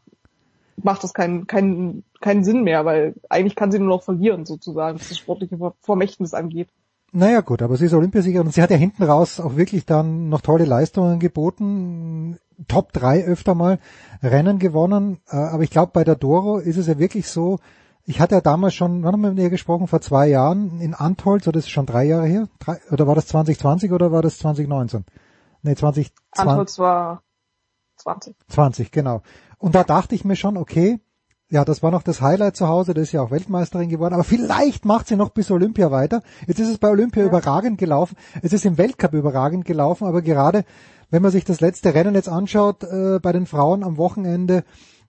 macht 0.77 1.03
das 1.03 1.13
keinen 1.13 1.47
keinen 1.47 2.03
keinen 2.21 2.43
Sinn 2.43 2.63
mehr, 2.63 2.85
weil 2.85 3.15
eigentlich 3.29 3.55
kann 3.55 3.71
sie 3.71 3.79
nur 3.79 3.89
noch 3.89 4.03
verlieren, 4.03 4.45
sozusagen, 4.45 4.99
was 4.99 5.09
das 5.09 5.17
sportliche 5.17 5.57
Vermächtnis 5.81 6.33
angeht. 6.33 6.69
Naja 7.15 7.41
gut, 7.41 7.61
aber 7.61 7.77
sie 7.77 7.85
ist 7.85 7.93
Olympiasiegerin 7.93 8.47
und 8.47 8.53
sie 8.53 8.61
hat 8.63 8.71
ja 8.71 8.75
hinten 8.75 9.03
raus 9.03 9.39
auch 9.39 9.55
wirklich 9.55 9.85
dann 9.85 10.29
noch 10.29 10.41
tolle 10.41 10.65
Leistungen 10.65 11.19
geboten. 11.19 12.39
Top 12.67 12.91
3 12.91 13.25
öfter 13.25 13.53
mal 13.53 13.77
Rennen 14.23 14.57
gewonnen. 14.57 15.19
Äh, 15.29 15.35
aber 15.35 15.61
ich 15.61 15.69
glaube, 15.69 15.91
bei 15.93 16.03
der 16.03 16.15
Doro 16.15 16.57
ist 16.57 16.77
es 16.77 16.87
ja 16.87 16.97
wirklich 16.97 17.27
so, 17.27 17.59
ich 18.03 18.19
hatte 18.19 18.33
ja 18.33 18.41
damals 18.41 18.73
schon, 18.73 19.03
wann 19.03 19.13
haben 19.13 19.21
wir 19.21 19.29
mit 19.29 19.39
ihr 19.39 19.51
gesprochen? 19.51 19.87
Vor 19.87 20.01
zwei 20.01 20.27
Jahren 20.27 20.79
in 20.81 20.95
Antholz, 20.95 21.47
oder 21.47 21.59
das 21.59 21.65
ist 21.65 21.71
schon 21.71 21.85
drei 21.85 22.05
Jahre 22.05 22.25
her? 22.25 22.47
Drei, 22.57 22.79
oder 22.89 23.05
war 23.05 23.13
das 23.13 23.27
2020 23.27 23.91
oder 23.91 24.11
war 24.11 24.23
das 24.23 24.39
2019? 24.39 25.05
Nee, 25.61 25.75
2020. 25.75 26.13
Antholz 26.31 26.79
war 26.79 27.21
20. 27.97 28.35
20, 28.47 28.91
genau. 28.91 29.21
Und 29.59 29.75
da 29.75 29.83
dachte 29.83 30.15
ich 30.15 30.25
mir 30.25 30.35
schon, 30.35 30.57
okay, 30.57 30.99
ja, 31.53 31.63
das 31.63 31.83
war 31.83 31.91
noch 31.91 32.01
das 32.01 32.19
Highlight 32.19 32.55
zu 32.55 32.67
Hause, 32.67 32.95
das 32.95 33.03
ist 33.03 33.11
ja 33.11 33.21
auch 33.21 33.29
Weltmeisterin 33.29 33.87
geworden, 33.87 34.15
aber 34.15 34.23
vielleicht 34.23 34.85
macht 34.85 35.07
sie 35.07 35.15
noch 35.15 35.29
bis 35.29 35.51
Olympia 35.51 35.91
weiter. 35.91 36.23
Jetzt 36.47 36.59
ist 36.59 36.69
es 36.69 36.79
bei 36.79 36.89
Olympia 36.89 37.21
ja. 37.21 37.29
überragend 37.29 37.77
gelaufen, 37.77 38.17
es 38.41 38.53
ist 38.53 38.65
im 38.65 38.79
Weltcup 38.79 39.13
überragend 39.13 39.63
gelaufen, 39.63 40.07
aber 40.07 40.23
gerade 40.23 40.65
wenn 41.11 41.21
man 41.21 41.29
sich 41.29 41.45
das 41.45 41.61
letzte 41.61 41.93
Rennen 41.93 42.15
jetzt 42.15 42.27
anschaut, 42.27 42.83
äh, 42.83 43.19
bei 43.21 43.31
den 43.31 43.45
Frauen 43.45 43.83
am 43.83 43.97
Wochenende, 43.97 44.63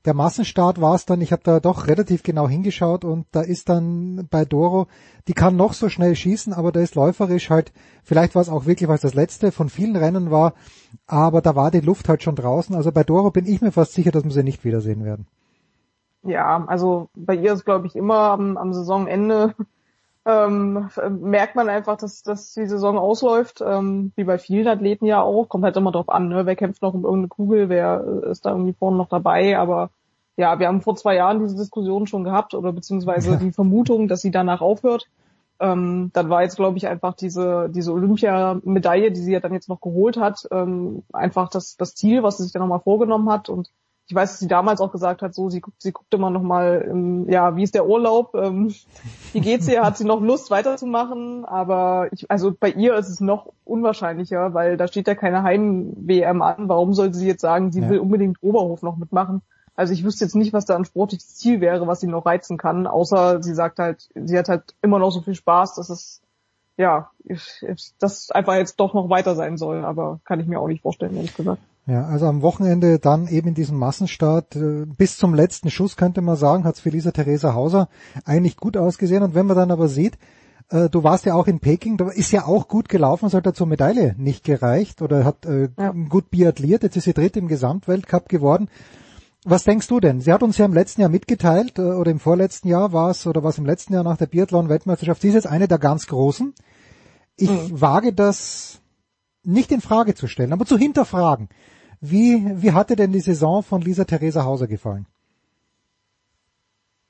der 0.04 0.12
Massenstart 0.12 0.82
war 0.82 0.94
es 0.94 1.06
dann, 1.06 1.22
ich 1.22 1.32
habe 1.32 1.40
da 1.42 1.60
doch 1.60 1.86
relativ 1.86 2.22
genau 2.22 2.46
hingeschaut 2.46 3.06
und 3.06 3.24
da 3.32 3.40
ist 3.40 3.70
dann 3.70 4.28
bei 4.30 4.44
Doro, 4.44 4.86
die 5.28 5.32
kann 5.32 5.56
noch 5.56 5.72
so 5.72 5.88
schnell 5.88 6.14
schießen, 6.14 6.52
aber 6.52 6.72
da 6.72 6.80
ist 6.80 6.94
läuferisch 6.94 7.48
halt, 7.48 7.72
vielleicht 8.02 8.34
war 8.34 8.42
es 8.42 8.50
auch 8.50 8.66
wirklich, 8.66 8.86
weil 8.86 8.96
es 8.96 9.00
das 9.00 9.14
letzte 9.14 9.50
von 9.50 9.70
vielen 9.70 9.96
Rennen 9.96 10.30
war, 10.30 10.52
aber 11.06 11.40
da 11.40 11.56
war 11.56 11.70
die 11.70 11.80
Luft 11.80 12.10
halt 12.10 12.22
schon 12.22 12.36
draußen. 12.36 12.76
Also 12.76 12.92
bei 12.92 13.02
Doro 13.02 13.30
bin 13.30 13.46
ich 13.46 13.62
mir 13.62 13.72
fast 13.72 13.94
sicher, 13.94 14.10
dass 14.10 14.24
wir 14.24 14.30
sie 14.30 14.42
nicht 14.42 14.62
wiedersehen 14.62 15.06
werden. 15.06 15.26
Ja, 16.24 16.64
also 16.66 17.08
bei 17.14 17.34
ihr 17.34 17.52
ist, 17.52 17.64
glaube 17.64 17.86
ich, 17.86 17.96
immer 17.96 18.30
am, 18.30 18.56
am 18.56 18.72
Saisonende 18.72 19.54
ähm, 20.26 20.88
merkt 21.20 21.54
man 21.54 21.68
einfach, 21.68 21.96
dass, 21.96 22.22
dass 22.22 22.54
die 22.54 22.66
Saison 22.66 22.98
ausläuft, 22.98 23.62
ähm, 23.64 24.12
wie 24.16 24.24
bei 24.24 24.38
vielen 24.38 24.68
Athleten 24.68 25.04
ja 25.04 25.20
auch. 25.20 25.48
Kommt 25.48 25.64
halt 25.64 25.76
immer 25.76 25.92
drauf 25.92 26.08
an, 26.08 26.28
ne? 26.28 26.46
wer 26.46 26.56
kämpft 26.56 26.82
noch 26.82 26.94
um 26.94 27.04
irgendeine 27.04 27.28
Kugel, 27.28 27.68
wer 27.68 28.04
ist 28.30 28.46
da 28.46 28.50
irgendwie 28.50 28.72
vorne 28.72 28.96
noch 28.96 29.08
dabei. 29.08 29.58
Aber 29.58 29.90
ja, 30.36 30.58
wir 30.58 30.66
haben 30.66 30.80
vor 30.80 30.96
zwei 30.96 31.14
Jahren 31.16 31.40
diese 31.40 31.56
Diskussion 31.56 32.06
schon 32.06 32.24
gehabt 32.24 32.54
oder 32.54 32.72
beziehungsweise 32.72 33.32
ja. 33.32 33.36
die 33.36 33.52
Vermutung, 33.52 34.08
dass 34.08 34.22
sie 34.22 34.30
danach 34.30 34.62
aufhört. 34.62 35.08
Ähm, 35.60 36.10
dann 36.14 36.30
war 36.30 36.42
jetzt, 36.42 36.56
glaube 36.56 36.78
ich, 36.78 36.88
einfach 36.88 37.14
diese, 37.14 37.68
diese 37.68 37.92
Olympiamedaille, 37.92 39.12
die 39.12 39.20
sie 39.20 39.32
ja 39.32 39.40
dann 39.40 39.52
jetzt 39.52 39.68
noch 39.68 39.80
geholt 39.80 40.16
hat, 40.16 40.48
ähm, 40.50 41.04
einfach 41.12 41.48
das, 41.48 41.76
das 41.76 41.94
Ziel, 41.94 42.22
was 42.22 42.38
sie 42.38 42.44
sich 42.44 42.52
dann 42.52 42.62
nochmal 42.62 42.80
vorgenommen 42.80 43.30
hat. 43.30 43.48
Und 43.48 43.70
ich 44.06 44.14
weiß, 44.14 44.32
dass 44.32 44.40
sie 44.40 44.48
damals 44.48 44.80
auch 44.80 44.92
gesagt 44.92 45.22
hat, 45.22 45.34
so 45.34 45.48
sie 45.48 45.60
guckt, 45.60 45.80
sie 45.80 45.92
guckt 45.92 46.12
immer 46.12 46.28
noch 46.28 46.42
mal, 46.42 46.86
ähm, 46.88 47.28
ja, 47.28 47.56
wie 47.56 47.62
ist 47.62 47.74
der 47.74 47.86
Urlaub, 47.86 48.34
ähm, 48.34 48.74
wie 49.32 49.40
geht's 49.40 49.66
ihr, 49.66 49.82
hat 49.82 49.96
sie 49.96 50.04
noch 50.04 50.20
Lust 50.20 50.50
weiterzumachen, 50.50 51.44
aber 51.46 52.08
ich, 52.12 52.30
also 52.30 52.52
bei 52.58 52.70
ihr 52.70 52.94
ist 52.96 53.08
es 53.08 53.20
noch 53.20 53.52
unwahrscheinlicher, 53.64 54.52
weil 54.52 54.76
da 54.76 54.88
steht 54.88 55.08
ja 55.08 55.14
keine 55.14 55.42
Heim-WM 55.42 56.42
an. 56.42 56.68
Warum 56.68 56.92
sollte 56.92 57.16
sie 57.16 57.26
jetzt 57.26 57.40
sagen, 57.40 57.72
sie 57.72 57.80
ja. 57.80 57.88
will 57.88 57.98
unbedingt 57.98 58.42
Oberhof 58.42 58.82
noch 58.82 58.96
mitmachen? 58.96 59.40
Also 59.74 59.94
ich 59.94 60.04
wüsste 60.04 60.24
jetzt 60.24 60.36
nicht, 60.36 60.52
was 60.52 60.66
da 60.66 60.76
ein 60.76 60.84
sportliches 60.84 61.34
Ziel 61.36 61.60
wäre, 61.60 61.86
was 61.86 62.00
sie 62.00 62.06
noch 62.06 62.26
reizen 62.26 62.58
kann, 62.58 62.86
außer 62.86 63.42
sie 63.42 63.54
sagt 63.54 63.78
halt, 63.78 64.08
sie 64.14 64.38
hat 64.38 64.48
halt 64.48 64.74
immer 64.82 64.98
noch 64.98 65.10
so 65.10 65.22
viel 65.22 65.34
Spaß, 65.34 65.74
dass 65.76 65.88
es 65.88 66.20
ja, 66.76 67.10
ich, 67.24 67.62
das 67.98 68.30
einfach 68.30 68.54
jetzt 68.54 68.80
doch 68.80 68.94
noch 68.94 69.08
weiter 69.08 69.34
sein 69.34 69.56
soll, 69.56 69.84
aber 69.84 70.20
kann 70.24 70.40
ich 70.40 70.46
mir 70.46 70.60
auch 70.60 70.66
nicht 70.66 70.82
vorstellen, 70.82 71.16
ehrlich 71.16 71.36
gesagt. 71.36 71.62
Ja, 71.86 72.06
also 72.06 72.26
am 72.26 72.40
Wochenende 72.40 72.98
dann 72.98 73.28
eben 73.28 73.48
in 73.48 73.54
diesem 73.54 73.76
Massenstart 73.76 74.56
äh, 74.56 74.86
bis 74.86 75.18
zum 75.18 75.34
letzten 75.34 75.70
Schuss 75.70 75.96
könnte 75.96 76.22
man 76.22 76.36
sagen, 76.36 76.64
hat 76.64 76.76
es 76.76 76.80
für 76.80 76.88
Lisa 76.88 77.10
Theresa 77.10 77.52
Hauser 77.52 77.88
eigentlich 78.24 78.56
gut 78.56 78.78
ausgesehen. 78.78 79.22
Und 79.22 79.34
wenn 79.34 79.44
man 79.44 79.56
dann 79.56 79.70
aber 79.70 79.88
sieht, 79.88 80.16
äh, 80.70 80.88
du 80.88 81.02
warst 81.02 81.26
ja 81.26 81.34
auch 81.34 81.46
in 81.46 81.60
Peking, 81.60 81.98
da 81.98 82.08
ist 82.08 82.32
ja 82.32 82.46
auch 82.46 82.68
gut 82.68 82.88
gelaufen, 82.88 83.26
es 83.26 83.34
hat 83.34 83.44
ja 83.44 83.52
zur 83.52 83.66
Medaille 83.66 84.14
nicht 84.16 84.44
gereicht 84.44 85.02
oder 85.02 85.26
hat 85.26 85.44
äh, 85.44 85.68
ja. 85.78 85.92
gut 86.08 86.30
biathliert, 86.30 86.84
jetzt 86.84 86.96
ist 86.96 87.04
sie 87.04 87.12
dritte 87.12 87.38
im 87.38 87.48
Gesamtweltcup 87.48 88.30
geworden. 88.30 88.70
Was 89.44 89.64
denkst 89.64 89.88
du 89.88 90.00
denn? 90.00 90.22
Sie 90.22 90.32
hat 90.32 90.42
uns 90.42 90.56
ja 90.56 90.64
im 90.64 90.72
letzten 90.72 91.02
Jahr 91.02 91.10
mitgeteilt, 91.10 91.78
oder 91.78 92.10
im 92.10 92.18
vorletzten 92.18 92.68
Jahr 92.68 92.94
war 92.94 93.10
es, 93.10 93.26
oder 93.26 93.44
was 93.44 93.58
im 93.58 93.66
letzten 93.66 93.92
Jahr 93.92 94.02
nach 94.02 94.16
der 94.16 94.24
Biathlon-Weltmeisterschaft, 94.24 95.20
sie 95.20 95.28
ist 95.28 95.34
jetzt 95.34 95.46
eine 95.46 95.68
der 95.68 95.78
ganz 95.78 96.06
Großen. 96.06 96.54
Ich 97.36 97.50
mhm. 97.50 97.78
wage 97.78 98.14
das 98.14 98.80
nicht 99.42 99.70
in 99.70 99.82
Frage 99.82 100.14
zu 100.14 100.28
stellen, 100.28 100.54
aber 100.54 100.64
zu 100.64 100.78
hinterfragen. 100.78 101.50
Wie, 102.06 102.62
wie 102.62 102.72
hatte 102.72 102.96
denn 102.96 103.12
die 103.12 103.20
Saison 103.20 103.62
von 103.62 103.80
Lisa 103.80 104.04
Theresa 104.04 104.44
Hauser 104.44 104.66
gefallen? 104.66 105.06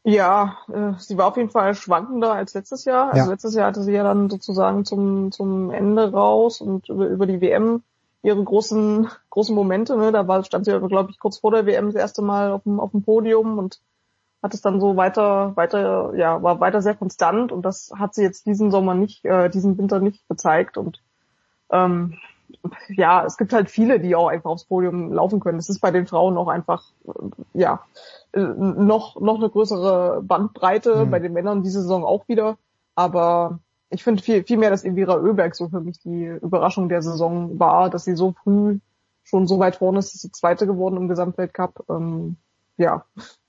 Ja, 0.05 0.59
äh, 0.73 0.93
sie 0.99 1.19
war 1.19 1.27
auf 1.27 1.37
jeden 1.37 1.51
Fall 1.51 1.75
schwankender 1.75 2.33
als 2.33 2.55
letztes 2.55 2.85
Jahr. 2.85 3.13
Also 3.13 3.25
ja. 3.25 3.33
letztes 3.33 3.55
Jahr 3.57 3.67
hatte 3.67 3.83
sie 3.83 3.93
ja 3.93 4.05
dann 4.05 4.31
sozusagen 4.31 4.85
zum, 4.85 5.33
zum 5.33 5.73
Ende 5.73 6.13
raus 6.13 6.61
und 6.61 6.89
über, 6.89 7.09
über 7.09 7.27
die 7.27 7.41
WM 7.41 7.83
ihre 8.23 8.45
großen, 8.45 9.09
großen 9.31 9.55
Momente. 9.55 9.97
Ne? 9.97 10.13
Da 10.13 10.29
war, 10.29 10.45
stand 10.45 10.65
sie, 10.65 10.79
glaube 10.79 11.11
ich, 11.11 11.19
kurz 11.19 11.39
vor 11.39 11.51
der 11.51 11.67
WM 11.67 11.87
das 11.87 11.97
erste 11.97 12.23
Mal 12.23 12.53
auf 12.53 12.63
dem, 12.63 12.79
auf 12.79 12.93
dem 12.93 13.03
Podium 13.03 13.59
und 13.59 13.81
hat 14.45 14.55
es 14.55 14.61
dann 14.61 14.79
so 14.79 14.97
weiter, 14.97 15.57
weiter, 15.57 16.13
ja, 16.15 16.41
war 16.41 16.61
weiter 16.61 16.83
sehr 16.83 16.95
konstant 16.95 17.51
und 17.51 17.63
das 17.63 17.91
hat 17.99 18.15
sie 18.15 18.23
jetzt 18.23 18.47
diesen 18.47 18.71
Sommer 18.71 18.95
nicht, 18.95 19.25
äh, 19.25 19.51
diesen 19.51 19.77
Winter 19.77 19.99
nicht 19.99 20.29
gezeigt 20.29 20.79
und 20.79 21.03
ähm, 21.71 22.19
ja, 22.89 23.25
es 23.25 23.37
gibt 23.37 23.53
halt 23.53 23.71
viele, 23.71 24.01
die 24.01 24.15
auch 24.17 24.29
einfach 24.29 24.51
aufs 24.51 24.65
Podium 24.65 25.13
laufen 25.13 25.41
können. 25.41 25.59
Es 25.59 25.69
ist 25.69 25.81
bei 25.81 25.91
den 25.91 26.07
Frauen 26.07 26.37
auch 26.37 26.49
einfach, 26.49 26.85
äh, 27.07 27.11
ja, 27.55 27.85
äh, 28.33 28.41
noch, 28.41 29.21
noch 29.21 29.37
eine 29.37 29.51
größere 29.51 30.23
Bandbreite, 30.23 31.05
mhm. 31.05 31.11
bei 31.11 31.19
den 31.19 31.33
Männern 31.33 31.63
diese 31.63 31.83
Saison 31.83 32.05
auch 32.05 32.29
wieder. 32.29 32.57
Aber 32.95 33.59
ich 33.91 34.03
finde 34.03 34.23
viel, 34.23 34.45
viel 34.45 34.57
mehr, 34.57 34.71
dass 34.71 34.85
Elvira 34.85 35.17
Oeberg 35.17 35.55
so 35.55 35.69
für 35.69 35.81
mich 35.81 35.99
die 36.01 36.27
Überraschung 36.27 36.89
der 36.89 37.03
Saison 37.03 37.59
war, 37.59 37.91
dass 37.91 38.05
sie 38.05 38.17
so 38.17 38.35
früh 38.43 38.79
schon 39.23 39.47
so 39.47 39.59
weit 39.59 39.77
vorne 39.77 39.99
ist, 39.99 40.15
ist 40.15 40.23
sie 40.23 40.33
Zweite 40.33 40.67
geworden 40.67 40.97
im 40.97 41.09
Gesamtweltcup. 41.09 41.85
Ähm, 41.89 42.37
ja. 42.77 43.05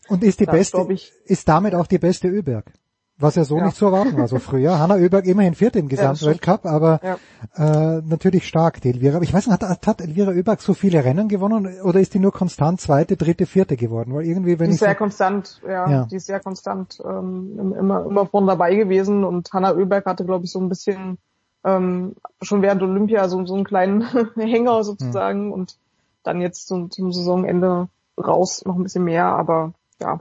Und 0.07 0.23
ist 0.23 0.39
die 0.39 0.45
beste, 0.45 0.85
ich, 0.89 1.11
ist 1.25 1.47
damit 1.49 1.75
auch 1.75 1.87
die 1.87 1.97
beste 1.97 2.27
Öberg? 2.27 2.71
Was 3.17 3.35
ja 3.35 3.45
so 3.45 3.57
ja. 3.57 3.65
nicht 3.65 3.77
zu 3.77 3.85
erwarten 3.85 4.17
war 4.17 4.27
so 4.27 4.39
früher. 4.39 4.77
Hanna 4.79 4.95
Oeberg 4.95 5.25
immerhin 5.25 5.55
vierte 5.55 5.79
im 5.79 5.87
Gesamtweltcup, 5.87 6.65
aber 6.65 6.99
ja. 7.03 7.97
äh, 7.97 8.01
natürlich 8.05 8.47
stark, 8.47 8.81
die 8.81 8.89
Elvira. 8.89 9.15
Aber 9.15 9.23
ich 9.23 9.33
weiß 9.33 9.47
nicht, 9.47 9.61
hat, 9.61 9.87
hat 9.87 10.01
Elvira 10.01 10.31
Oeberg 10.31 10.61
so 10.61 10.73
viele 10.73 11.03
Rennen 11.03 11.29
gewonnen 11.29 11.79
oder 11.81 11.99
ist 11.99 12.13
die 12.13 12.19
nur 12.19 12.33
konstant 12.33 12.81
zweite, 12.81 13.15
dritte, 13.15 13.45
vierte 13.45 13.77
geworden? 13.77 14.13
Weil 14.13 14.25
irgendwie, 14.25 14.59
wenn 14.59 14.67
die 14.67 14.73
ist 14.73 14.79
sehr 14.79 14.91
so, 14.91 14.97
konstant, 14.97 15.61
ja, 15.65 15.89
ja, 15.89 16.05
die 16.05 16.17
ist 16.17 16.25
sehr 16.25 16.39
konstant 16.39 17.01
ähm, 17.05 17.73
immer, 17.79 18.05
immer 18.05 18.25
vorne 18.25 18.47
dabei 18.47 18.75
gewesen 18.75 19.23
und 19.23 19.51
Hanna 19.53 19.73
Oeberg 19.73 20.05
hatte, 20.05 20.25
glaube 20.25 20.45
ich, 20.45 20.51
so 20.51 20.59
ein 20.59 20.69
bisschen 20.69 21.17
ähm, 21.63 22.15
schon 22.41 22.61
während 22.61 22.83
Olympia 22.83 23.27
so, 23.29 23.45
so 23.45 23.55
einen 23.55 23.63
kleinen 23.63 24.01
Hänger 24.35 24.83
sozusagen 24.83 25.47
mhm. 25.47 25.53
und 25.53 25.77
dann 26.23 26.41
jetzt 26.41 26.67
zum, 26.67 26.91
zum 26.91 27.11
Saisonende 27.11 27.87
raus 28.17 28.63
noch 28.65 28.75
ein 28.75 28.83
bisschen 28.83 29.03
mehr, 29.03 29.25
aber 29.25 29.73
ja, 30.01 30.19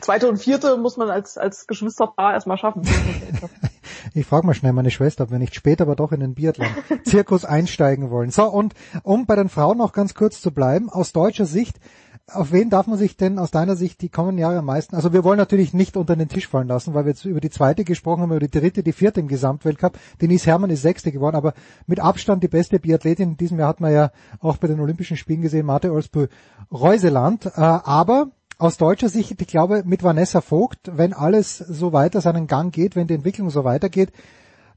Zweite 0.00 0.28
und 0.28 0.36
vierte 0.38 0.76
muss 0.76 0.96
man 0.96 1.10
als, 1.10 1.38
als 1.38 1.66
Geschwisterpaar 1.66 2.34
erstmal 2.34 2.58
schaffen. 2.58 2.82
ich 4.14 4.26
frage 4.26 4.46
mal 4.46 4.54
schnell 4.54 4.72
meine 4.72 4.90
Schwester, 4.90 5.24
ob 5.24 5.30
wir 5.30 5.38
nicht 5.38 5.54
später 5.54 5.82
aber 5.82 5.96
doch 5.96 6.12
in 6.12 6.20
den 6.20 6.34
Biathlon-Zirkus 6.34 7.44
einsteigen 7.46 8.10
wollen. 8.10 8.30
So, 8.30 8.44
und 8.44 8.74
um 9.02 9.26
bei 9.26 9.36
den 9.36 9.48
Frauen 9.48 9.78
noch 9.78 9.92
ganz 9.92 10.14
kurz 10.14 10.40
zu 10.40 10.52
bleiben, 10.52 10.90
aus 10.90 11.12
deutscher 11.12 11.46
Sicht, 11.46 11.80
auf 12.32 12.50
wen 12.50 12.70
darf 12.70 12.88
man 12.88 12.98
sich 12.98 13.16
denn 13.16 13.38
aus 13.38 13.52
deiner 13.52 13.76
Sicht 13.76 14.00
die 14.02 14.08
kommenden 14.08 14.38
Jahre 14.38 14.58
am 14.58 14.64
meisten, 14.64 14.96
also 14.96 15.12
wir 15.12 15.22
wollen 15.22 15.38
natürlich 15.38 15.72
nicht 15.72 15.96
unter 15.96 16.16
den 16.16 16.28
Tisch 16.28 16.48
fallen 16.48 16.66
lassen, 16.66 16.92
weil 16.92 17.04
wir 17.04 17.10
jetzt 17.10 17.24
über 17.24 17.40
die 17.40 17.50
zweite 17.50 17.84
gesprochen 17.84 18.22
haben, 18.22 18.30
über 18.30 18.40
die 18.40 18.50
dritte, 18.50 18.82
die 18.82 18.92
vierte 18.92 19.20
im 19.20 19.28
Gesamtweltcup. 19.28 19.98
Denise 20.20 20.46
Herrmann 20.46 20.70
ist 20.70 20.82
sechste 20.82 21.12
geworden, 21.12 21.36
aber 21.36 21.54
mit 21.86 22.00
Abstand 22.00 22.42
die 22.42 22.48
beste 22.48 22.80
Biathletin 22.80 23.30
in 23.30 23.36
diesem 23.36 23.60
Jahr 23.60 23.68
hat 23.68 23.80
man 23.80 23.92
ja 23.92 24.10
auch 24.40 24.56
bei 24.56 24.66
den 24.66 24.80
Olympischen 24.80 25.16
Spielen 25.16 25.42
gesehen, 25.42 25.66
Marte 25.66 25.92
Olsbö 25.92 26.26
Reuseland. 26.72 27.46
Äh, 27.46 27.60
aber 27.60 28.32
aus 28.58 28.78
deutscher 28.78 29.08
Sicht, 29.08 29.40
ich 29.40 29.46
glaube, 29.46 29.82
mit 29.84 30.02
Vanessa 30.02 30.40
Vogt, 30.40 30.90
wenn 30.92 31.12
alles 31.12 31.58
so 31.58 31.92
weiter 31.92 32.20
seinen 32.20 32.46
Gang 32.46 32.74
geht, 32.74 32.96
wenn 32.96 33.06
die 33.06 33.14
Entwicklung 33.14 33.50
so 33.50 33.64
weitergeht, 33.64 34.12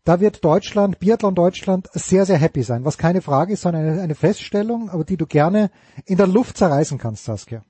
da 0.03 0.19
wird 0.19 0.43
Deutschland, 0.43 0.99
Biathlon 0.99 1.35
Deutschland 1.35 1.87
sehr, 1.93 2.25
sehr 2.25 2.37
happy 2.37 2.63
sein. 2.63 2.85
Was 2.85 2.97
keine 2.97 3.21
Frage 3.21 3.53
ist, 3.53 3.61
sondern 3.61 3.99
eine, 3.99 4.15
Feststellung, 4.15 4.89
aber 4.89 5.03
die 5.03 5.17
du 5.17 5.25
gerne 5.25 5.69
in 6.05 6.17
der 6.17 6.27
Luft 6.27 6.57
zerreißen 6.57 6.97
kannst, 6.97 7.25
Saskia. 7.25 7.63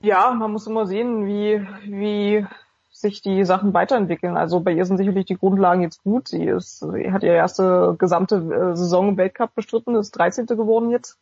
Ja, 0.00 0.32
man 0.32 0.52
muss 0.52 0.66
immer 0.66 0.86
sehen, 0.86 1.26
wie, 1.26 1.66
wie 1.86 2.46
sich 2.90 3.20
die 3.20 3.44
Sachen 3.44 3.74
weiterentwickeln. 3.74 4.36
Also 4.36 4.60
bei 4.60 4.72
ihr 4.72 4.84
sind 4.84 4.96
sicherlich 4.96 5.26
die 5.26 5.36
Grundlagen 5.36 5.82
jetzt 5.82 6.02
gut. 6.02 6.28
Sie 6.28 6.44
ist, 6.44 6.80
sie 6.80 7.12
hat 7.12 7.22
ihre 7.22 7.36
erste 7.36 7.96
gesamte 7.98 8.36
äh, 8.36 8.76
Saison 8.76 9.10
im 9.10 9.16
Weltcup 9.16 9.54
bestritten, 9.54 9.94
ist 9.96 10.12
13. 10.12 10.46
geworden 10.46 10.90
jetzt 10.90 11.18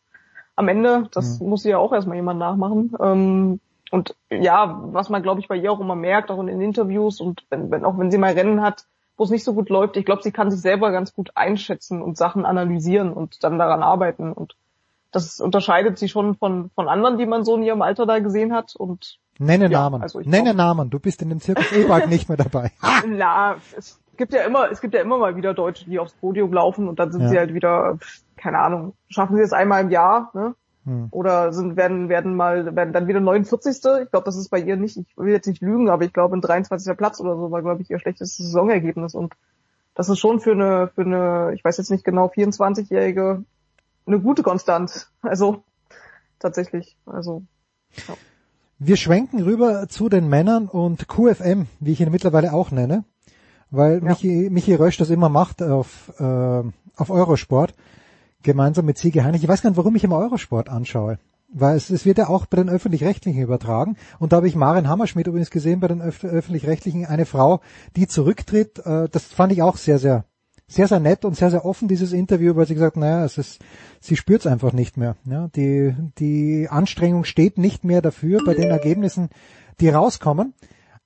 am 0.55 0.67
Ende. 0.67 1.07
Das 1.11 1.39
mhm. 1.39 1.49
muss 1.49 1.63
sie 1.63 1.69
ja 1.69 1.77
auch 1.77 1.93
erstmal 1.93 2.17
jemand 2.17 2.39
nachmachen. 2.39 2.93
Ähm, 2.99 3.59
und 3.91 4.15
ja, 4.31 4.79
was 4.91 5.09
man 5.09 5.21
glaube 5.21 5.39
ich 5.39 5.47
bei 5.47 5.55
ihr 5.55 5.71
auch 5.71 5.79
immer 5.79 5.95
merkt, 5.95 6.31
auch 6.31 6.39
in 6.39 6.47
den 6.47 6.61
Interviews 6.61 7.21
und 7.21 7.45
wenn, 7.49 7.69
wenn 7.69 7.85
auch 7.85 7.97
wenn 7.97 8.09
sie 8.09 8.17
mal 8.17 8.33
Rennen 8.33 8.61
hat, 8.61 8.85
wo 9.17 9.23
es 9.23 9.29
nicht 9.29 9.43
so 9.43 9.53
gut 9.53 9.69
läuft, 9.69 9.97
ich 9.97 10.05
glaube, 10.05 10.23
sie 10.23 10.31
kann 10.31 10.49
sich 10.49 10.61
selber 10.61 10.91
ganz 10.91 11.13
gut 11.13 11.31
einschätzen 11.35 12.01
und 12.01 12.17
Sachen 12.17 12.45
analysieren 12.45 13.13
und 13.13 13.43
dann 13.43 13.59
daran 13.59 13.83
arbeiten. 13.83 14.33
Und 14.33 14.55
das 15.11 15.39
unterscheidet 15.39 15.99
sie 15.99 16.09
schon 16.09 16.35
von, 16.35 16.71
von 16.71 16.89
anderen, 16.89 17.17
die 17.17 17.27
man 17.27 17.45
so 17.45 17.55
in 17.55 17.63
ihrem 17.63 17.83
Alter 17.83 18.05
da 18.05 18.19
gesehen 18.19 18.53
hat. 18.53 18.75
Und 18.75 19.19
Nenne 19.37 19.65
ja, 19.65 19.69
Namen. 19.69 20.01
Also 20.01 20.19
Nenne 20.19 20.55
glaub, 20.55 20.55
Namen. 20.55 20.89
Du 20.89 20.99
bist 20.99 21.21
in 21.21 21.29
dem 21.29 21.39
Zirkus 21.39 21.67
bald 21.87 22.07
nicht 22.09 22.27
mehr 22.27 22.37
dabei. 22.37 22.71
Na, 23.07 23.57
es 23.77 23.99
gibt 24.17 24.33
ja 24.33 24.43
immer, 24.43 24.71
es 24.71 24.81
gibt 24.81 24.93
ja 24.93 25.01
immer 25.01 25.17
mal 25.17 25.35
wieder 25.35 25.53
Deutsche, 25.53 25.85
die 25.85 25.99
aufs 25.99 26.13
Podium 26.13 26.53
laufen 26.53 26.87
und 26.87 26.99
dann 26.99 27.11
sind 27.11 27.21
Ja. 27.21 27.29
sie 27.29 27.37
halt 27.39 27.53
wieder, 27.53 27.97
keine 28.37 28.59
Ahnung, 28.59 28.93
schaffen 29.09 29.37
sie 29.37 29.43
es 29.43 29.53
einmal 29.53 29.81
im 29.83 29.89
Jahr, 29.89 30.31
ne? 30.33 30.55
Hm. 30.85 31.07
Oder 31.11 31.53
sind, 31.53 31.77
werden, 31.77 32.09
werden 32.09 32.35
mal, 32.35 32.75
werden 32.75 32.91
dann 32.93 33.07
wieder 33.07 33.21
49. 33.21 33.77
Ich 34.03 34.11
glaube, 34.11 34.25
das 34.25 34.35
ist 34.35 34.49
bei 34.49 34.59
ihr 34.59 34.75
nicht, 34.75 34.97
ich 34.97 35.17
will 35.17 35.31
jetzt 35.31 35.47
nicht 35.47 35.61
lügen, 35.61 35.89
aber 35.89 36.03
ich 36.03 36.11
glaube, 36.11 36.35
ein 36.35 36.41
23. 36.41 36.97
Platz 36.97 37.21
oder 37.21 37.37
so 37.37 37.51
war, 37.51 37.61
glaube 37.61 37.81
ich, 37.81 37.89
ihr 37.89 37.99
schlechtestes 37.99 38.37
Saisonergebnis. 38.37 39.15
Und 39.15 39.33
das 39.95 40.09
ist 40.09 40.19
schon 40.19 40.41
für 40.41 40.51
eine, 40.51 40.89
für 40.93 41.03
eine, 41.03 41.53
ich 41.55 41.63
weiß 41.63 41.77
jetzt 41.77 41.89
nicht 41.89 42.03
genau, 42.03 42.27
24-Jährige 42.27 43.45
eine 44.05 44.19
gute 44.19 44.43
Konstanz. 44.43 45.09
Also, 45.21 45.63
tatsächlich. 46.39 46.97
Also, 47.05 47.43
ja. 48.07 48.15
Wir 48.77 48.97
schwenken 48.97 49.41
rüber 49.41 49.87
zu 49.87 50.09
den 50.09 50.27
Männern 50.27 50.67
und 50.67 51.07
QFM, 51.07 51.67
wie 51.79 51.93
ich 51.93 52.01
ihn 52.01 52.11
mittlerweile 52.11 52.51
auch 52.51 52.71
nenne, 52.71 53.05
weil 53.73 54.01
Michi, 54.01 54.49
Michi 54.51 54.75
Rösch 54.75 54.97
das 54.97 55.09
immer 55.09 55.29
macht 55.29 55.61
auf, 55.63 56.13
äh, 56.19 56.23
auf 56.23 57.09
Eurosport, 57.09 57.73
gemeinsam 58.43 58.85
mit 58.85 58.97
Siege 58.97 59.23
Heinrich. 59.23 59.43
Ich 59.43 59.49
weiß 59.49 59.63
gar 59.63 59.71
nicht, 59.71 59.77
warum 59.77 59.95
ich 59.95 60.03
immer 60.03 60.17
Eurosport 60.17 60.69
anschaue. 60.69 61.17
Weil 61.49 61.75
es, 61.75 61.89
es 61.89 62.05
wird 62.05 62.17
ja 62.17 62.29
auch 62.29 62.45
bei 62.45 62.57
den 62.57 62.69
Öffentlich-Rechtlichen 62.69 63.41
übertragen. 63.41 63.95
Und 64.19 64.31
da 64.31 64.37
habe 64.37 64.47
ich 64.47 64.55
Maren 64.55 64.87
Hammerschmidt 64.87 65.27
übrigens 65.27 65.49
gesehen 65.49 65.79
bei 65.79 65.87
den 65.87 66.01
Öff 66.01 66.23
Öffentlich-Rechtlichen, 66.23 67.05
eine 67.05 67.25
Frau, 67.25 67.61
die 67.95 68.07
zurücktritt. 68.07 68.79
Äh, 68.85 69.09
das 69.09 69.25
fand 69.25 69.51
ich 69.51 69.61
auch 69.61 69.77
sehr, 69.77 69.97
sehr, 69.97 70.25
sehr, 70.67 70.87
sehr 70.87 70.99
nett 70.99 71.25
und 71.25 71.35
sehr, 71.35 71.49
sehr 71.51 71.65
offen, 71.65 71.87
dieses 71.87 72.13
Interview, 72.13 72.55
weil 72.55 72.67
sie 72.67 72.75
gesagt, 72.75 72.97
naja, 72.97 73.25
es 73.25 73.37
ist, 73.37 73.59
sie 74.01 74.15
spürt 74.15 74.41
es 74.41 74.47
einfach 74.47 74.73
nicht 74.73 74.97
mehr. 74.97 75.15
Ja, 75.25 75.47
die, 75.55 75.95
die 76.19 76.67
Anstrengung 76.69 77.23
steht 77.23 77.57
nicht 77.57 77.83
mehr 77.83 78.01
dafür 78.01 78.43
bei 78.45 78.53
den 78.53 78.69
Ergebnissen, 78.69 79.29
die 79.79 79.89
rauskommen. 79.89 80.53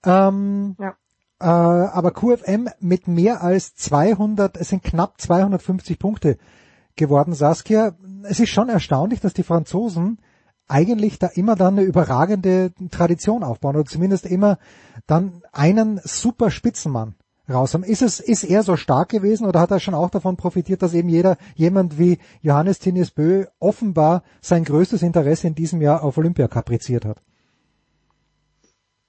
Ähm, 0.05 0.75
ja. 0.79 0.95
Äh, 1.39 1.45
aber 1.45 2.11
QFM 2.11 2.69
mit 2.79 3.07
mehr 3.07 3.43
als 3.43 3.75
200, 3.75 4.57
es 4.57 4.69
sind 4.69 4.83
knapp 4.83 5.21
250 5.21 5.99
Punkte 5.99 6.37
geworden, 6.95 7.33
Saskia. 7.33 7.95
Es 8.23 8.39
ist 8.39 8.49
schon 8.49 8.69
erstaunlich, 8.69 9.19
dass 9.19 9.33
die 9.33 9.43
Franzosen 9.43 10.19
eigentlich 10.67 11.19
da 11.19 11.27
immer 11.27 11.55
dann 11.55 11.77
eine 11.77 11.87
überragende 11.87 12.73
Tradition 12.91 13.43
aufbauen 13.43 13.75
oder 13.75 13.85
zumindest 13.85 14.25
immer 14.25 14.57
dann 15.05 15.41
einen 15.53 16.01
super 16.03 16.51
Spitzenmann 16.51 17.15
raus 17.49 17.73
haben. 17.73 17.83
Ist 17.83 18.01
es, 18.01 18.19
ist 18.19 18.43
er 18.43 18.63
so 18.63 18.75
stark 18.75 19.09
gewesen 19.09 19.45
oder 19.45 19.61
hat 19.61 19.71
er 19.71 19.79
schon 19.79 19.93
auch 19.93 20.09
davon 20.09 20.35
profitiert, 20.35 20.81
dass 20.81 20.93
eben 20.93 21.07
jeder, 21.07 21.37
jemand 21.55 21.97
wie 21.97 22.19
Johannes 22.41 22.79
Tinius 22.79 23.11
Bö 23.11 23.45
offenbar 23.59 24.23
sein 24.41 24.65
größtes 24.65 25.03
Interesse 25.03 25.47
in 25.47 25.55
diesem 25.55 25.81
Jahr 25.81 26.03
auf 26.03 26.17
Olympia 26.17 26.47
kapriziert 26.47 27.05
hat? 27.05 27.21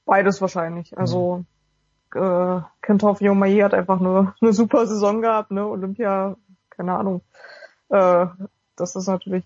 Beides 0.05 0.41
wahrscheinlich. 0.41 0.97
Also 0.97 1.45
äh, 2.15 2.61
Kenthoff 2.83 3.20
Jomaye 3.20 3.62
hat 3.62 3.75
einfach 3.75 4.01
eine, 4.01 4.35
eine 4.41 4.53
super 4.53 4.87
Saison 4.87 5.20
gehabt, 5.20 5.51
ne? 5.51 5.67
Olympia, 5.67 6.37
keine 6.70 6.97
Ahnung. 6.97 7.23
Äh, 7.91 8.27
das 8.77 8.97
ist 8.97 9.07
natürlich 9.09 9.45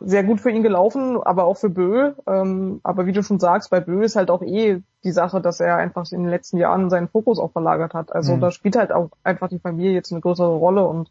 sehr 0.00 0.24
gut 0.24 0.40
für 0.40 0.50
ihn 0.50 0.62
gelaufen, 0.62 1.22
aber 1.22 1.44
auch 1.44 1.56
für 1.56 1.70
Bö. 1.70 2.12
Ähm, 2.26 2.80
aber 2.82 3.06
wie 3.06 3.12
du 3.12 3.22
schon 3.22 3.38
sagst, 3.38 3.70
bei 3.70 3.80
Bö 3.80 4.02
ist 4.02 4.16
halt 4.16 4.30
auch 4.30 4.42
eh 4.42 4.82
die 5.04 5.12
Sache, 5.12 5.40
dass 5.40 5.60
er 5.60 5.76
einfach 5.76 6.10
in 6.10 6.22
den 6.22 6.30
letzten 6.30 6.58
Jahren 6.58 6.90
seinen 6.90 7.08
Fokus 7.08 7.38
auch 7.38 7.52
verlagert 7.52 7.94
hat. 7.94 8.12
Also 8.12 8.36
Mhm. 8.36 8.40
da 8.40 8.50
spielt 8.50 8.76
halt 8.76 8.92
auch 8.92 9.10
einfach 9.22 9.48
die 9.48 9.60
Familie 9.60 9.92
jetzt 9.92 10.10
eine 10.12 10.20
größere 10.20 10.54
Rolle 10.54 10.84
und 10.84 11.10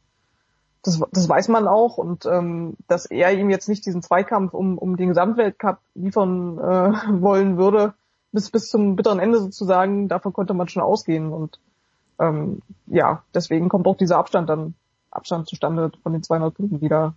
das, 0.83 1.01
das 1.11 1.30
weiß 1.30 1.47
man 1.47 1.65
auch 1.65 1.97
und 1.97 2.25
ähm, 2.25 2.75
dass 2.89 3.05
er 3.05 3.31
ihm 3.31 3.49
jetzt 3.49 3.69
nicht 3.69 3.85
diesen 3.85 4.01
Zweikampf 4.01 4.53
um, 4.53 4.77
um 4.77 4.97
den 4.97 5.09
Gesamtweltcup 5.09 5.77
liefern 5.95 6.57
äh, 6.57 7.22
wollen 7.22 7.57
würde, 7.57 7.93
bis, 8.33 8.49
bis 8.51 8.69
zum 8.69 8.97
bitteren 8.97 9.19
Ende 9.19 9.39
sozusagen, 9.39 10.09
davon 10.09 10.33
konnte 10.33 10.53
man 10.53 10.67
schon 10.67 10.83
ausgehen 10.83 11.31
und 11.31 11.59
ähm, 12.19 12.61
ja, 12.87 13.23
deswegen 13.33 13.69
kommt 13.69 13.87
auch 13.87 13.95
dieser 13.95 14.17
Abstand 14.17 14.49
dann, 14.49 14.75
Abstand 15.11 15.47
zustande 15.47 15.91
von 16.01 16.11
den 16.11 16.23
200 16.23 16.53
Punkten, 16.53 16.79
die 16.79 16.89
da 16.89 17.13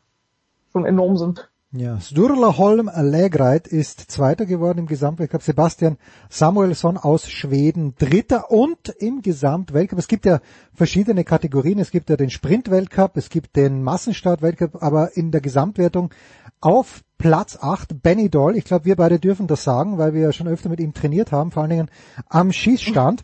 schon 0.72 0.84
enorm 0.84 1.16
sind. 1.16 1.50
Ja, 1.78 2.00
Sturla 2.00 2.56
Holm 2.56 2.88
Allegreit 2.88 3.66
ist 3.66 4.10
Zweiter 4.10 4.46
geworden 4.46 4.78
im 4.78 4.86
Gesamtweltcup. 4.86 5.42
Sebastian 5.42 5.98
Samuelsson 6.30 6.96
aus 6.96 7.28
Schweden 7.28 7.94
Dritter 7.98 8.50
und 8.50 8.88
im 8.98 9.20
Gesamtweltcup. 9.20 9.98
Es 9.98 10.08
gibt 10.08 10.24
ja 10.24 10.40
verschiedene 10.72 11.22
Kategorien. 11.22 11.78
Es 11.78 11.90
gibt 11.90 12.08
ja 12.08 12.16
den 12.16 12.30
Sprintweltcup, 12.30 13.18
es 13.18 13.28
gibt 13.28 13.56
den 13.56 13.82
Massenstart-Weltcup, 13.82 14.82
aber 14.82 15.18
in 15.18 15.32
der 15.32 15.42
Gesamtwertung 15.42 16.14
auf 16.62 17.04
Platz 17.18 17.58
8 17.60 18.02
Benny 18.02 18.30
Doll. 18.30 18.56
Ich 18.56 18.64
glaube, 18.64 18.86
wir 18.86 18.96
beide 18.96 19.18
dürfen 19.18 19.46
das 19.46 19.62
sagen, 19.62 19.98
weil 19.98 20.14
wir 20.14 20.22
ja 20.22 20.32
schon 20.32 20.48
öfter 20.48 20.70
mit 20.70 20.80
ihm 20.80 20.94
trainiert 20.94 21.30
haben, 21.30 21.50
vor 21.50 21.62
allen 21.62 21.70
Dingen 21.70 21.90
am 22.30 22.52
Schießstand. 22.52 23.22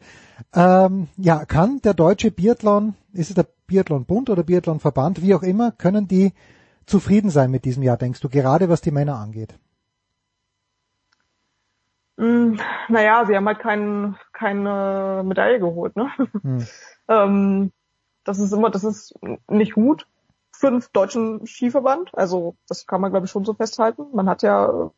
Ähm, 0.54 1.08
ja, 1.16 1.46
kann 1.46 1.80
der 1.82 1.94
deutsche 1.94 2.30
Biathlon, 2.30 2.96
ist 3.14 3.30
es 3.30 3.34
der 3.34 3.46
Biathlon-Bund 3.66 4.28
oder 4.28 4.42
Biathlon-Verband, 4.42 5.22
wie 5.22 5.34
auch 5.34 5.42
immer, 5.42 5.72
können 5.72 6.06
die 6.06 6.32
zufrieden 6.86 7.30
sein 7.30 7.50
mit 7.50 7.64
diesem 7.64 7.82
Jahr, 7.82 7.96
denkst 7.96 8.20
du, 8.20 8.28
gerade 8.28 8.68
was 8.68 8.80
die 8.80 8.90
Männer 8.90 9.16
angeht? 9.16 9.58
Mm, 12.16 12.56
naja, 12.88 13.24
sie 13.26 13.34
haben 13.36 13.46
halt 13.46 13.58
kein, 13.58 14.16
keine 14.32 15.22
Medaille 15.24 15.58
geholt, 15.58 15.96
ne? 15.96 16.10
Hm. 16.42 16.66
ähm, 17.08 17.72
das 18.24 18.38
ist 18.38 18.52
immer, 18.52 18.70
das 18.70 18.84
ist 18.84 19.14
nicht 19.48 19.74
gut 19.74 20.06
für 20.52 20.70
den 20.70 20.84
deutschen 20.92 21.46
Skiverband. 21.46 22.10
Also 22.14 22.54
das 22.68 22.86
kann 22.86 23.00
man 23.00 23.10
glaube 23.10 23.26
ich 23.26 23.32
schon 23.32 23.44
so 23.44 23.54
festhalten. 23.54 24.06
Man 24.12 24.28
hat 24.28 24.42
ja 24.42 24.90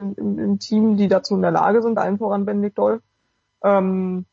im, 0.00 0.14
im, 0.16 0.38
im 0.38 0.58
Team, 0.58 0.96
die 0.96 1.08
dazu 1.08 1.36
in 1.36 1.42
der 1.42 1.52
Lage 1.52 1.82
sind, 1.82 1.98
allen 1.98 2.18
voran 2.18 2.44
Benedikt 2.44 2.78
Doll. 2.78 3.00
Ähm, 3.62 4.26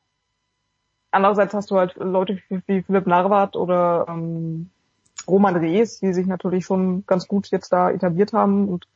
andererseits 1.12 1.54
hast 1.54 1.70
du 1.70 1.78
halt 1.78 1.96
Leute 1.98 2.40
wie, 2.50 2.62
wie 2.66 2.82
Philipp 2.82 3.06
Narwart 3.06 3.56
oder 3.56 4.06
ähm, 4.10 4.72
Roman 5.28 5.56
Rees, 5.56 6.00
die 6.00 6.14
sich 6.14 6.28
natürlich 6.28 6.66
schon 6.66 7.06
ganz 7.06 7.28
gut 7.28 7.48
jetzt 7.52 7.72
da 7.74 7.90
etabliert 7.92 8.34
haben 8.34 8.68
und 8.68 8.88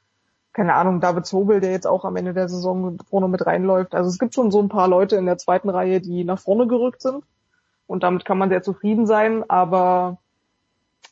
keine 0.54 0.76
Ahnung, 0.76 1.02
David 1.02 1.26
Zobel, 1.26 1.60
der 1.60 1.72
jetzt 1.72 1.86
auch 1.86 2.06
am 2.06 2.16
Ende 2.16 2.34
der 2.34 2.48
Saison 2.48 2.98
vorne 3.10 3.28
mit 3.28 3.45
reinläuft. 3.45 3.94
Also 3.94 4.10
es 4.10 4.18
gibt 4.18 4.34
schon 4.34 4.52
so 4.52 4.62
ein 4.62 4.70
paar 4.70 4.88
Leute 4.88 5.18
in 5.18 5.26
der 5.26 5.38
zweiten 5.38 5.70
Reihe, 5.70 6.00
die 6.00 6.24
nach 6.24 6.40
vorne 6.40 6.66
gerückt 6.66 7.02
sind. 7.02 7.26
Und 7.88 8.04
damit 8.04 8.24
kann 8.24 8.38
man 8.38 8.48
sehr 8.50 8.64
zufrieden 8.64 9.06
sein. 9.06 9.44
Aber 9.50 10.18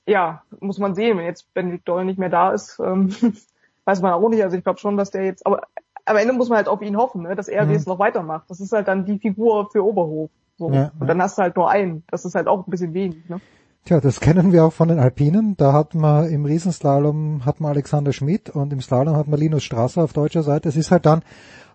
ja, 0.06 0.44
muss 0.62 0.80
man 0.80 0.96
sehen, 0.96 1.18
wenn 1.18 1.26
jetzt 1.26 1.54
Benedikt 1.54 1.88
Doll 1.88 2.06
nicht 2.06 2.20
mehr 2.20 2.30
da 2.30 2.52
ist, 2.54 2.80
ähm, 2.80 3.14
weiß 3.86 4.02
man 4.02 4.14
auch 4.14 4.30
nicht. 4.30 4.42
Also 4.44 4.56
ich 4.56 4.64
glaube 4.64 4.80
schon, 4.80 4.96
dass 4.96 5.12
der 5.12 5.26
jetzt, 5.26 5.46
aber 5.46 5.64
am 6.06 6.16
Ende 6.16 6.34
muss 6.34 6.48
man 6.50 6.58
halt 6.58 6.70
auf 6.70 6.82
ihn 6.82 6.96
hoffen, 6.98 7.24
ne, 7.24 7.36
dass 7.36 7.50
er 7.50 7.66
Mhm. 7.66 7.72
jetzt 7.72 7.88
noch 7.88 8.00
weitermacht. 8.00 8.50
Das 8.50 8.62
ist 8.62 8.72
halt 8.72 8.88
dann 8.88 9.06
die 9.06 9.20
Figur 9.20 9.70
für 9.72 9.84
Oberhof. 9.86 10.30
So. 10.58 10.72
Ja, 10.72 10.92
Und 11.00 11.08
dann 11.08 11.22
hast 11.22 11.38
du 11.38 11.42
halt 11.42 11.58
nur 11.58 11.70
einen. 11.70 12.04
Das 12.10 12.24
ist 12.24 12.36
halt 12.36 12.48
auch 12.48 12.66
ein 12.66 12.72
bisschen 12.72 12.94
wenig. 12.94 13.28
Ne? 13.28 13.42
Tja, 13.86 14.00
das 14.00 14.22
kennen 14.22 14.54
wir 14.54 14.64
auch 14.64 14.72
von 14.72 14.88
den 14.88 15.00
Alpinen. 15.00 15.58
Da 15.58 15.74
hat 15.74 15.94
man 15.94 16.30
im 16.30 16.46
Riesenslalom 16.46 17.44
hat 17.44 17.60
man 17.60 17.72
Alexander 17.72 18.14
Schmidt 18.14 18.50
und 18.50 18.72
im 18.72 18.80
Slalom 18.80 19.18
hat 19.18 19.28
man 19.28 19.38
Linus 19.38 19.64
Strasser 19.64 20.06
auf 20.06 20.14
deutscher 20.14 20.42
Seite. 20.42 20.70
Es 20.70 20.78
ist 20.78 20.90
halt 20.90 21.06
dann 21.06 21.22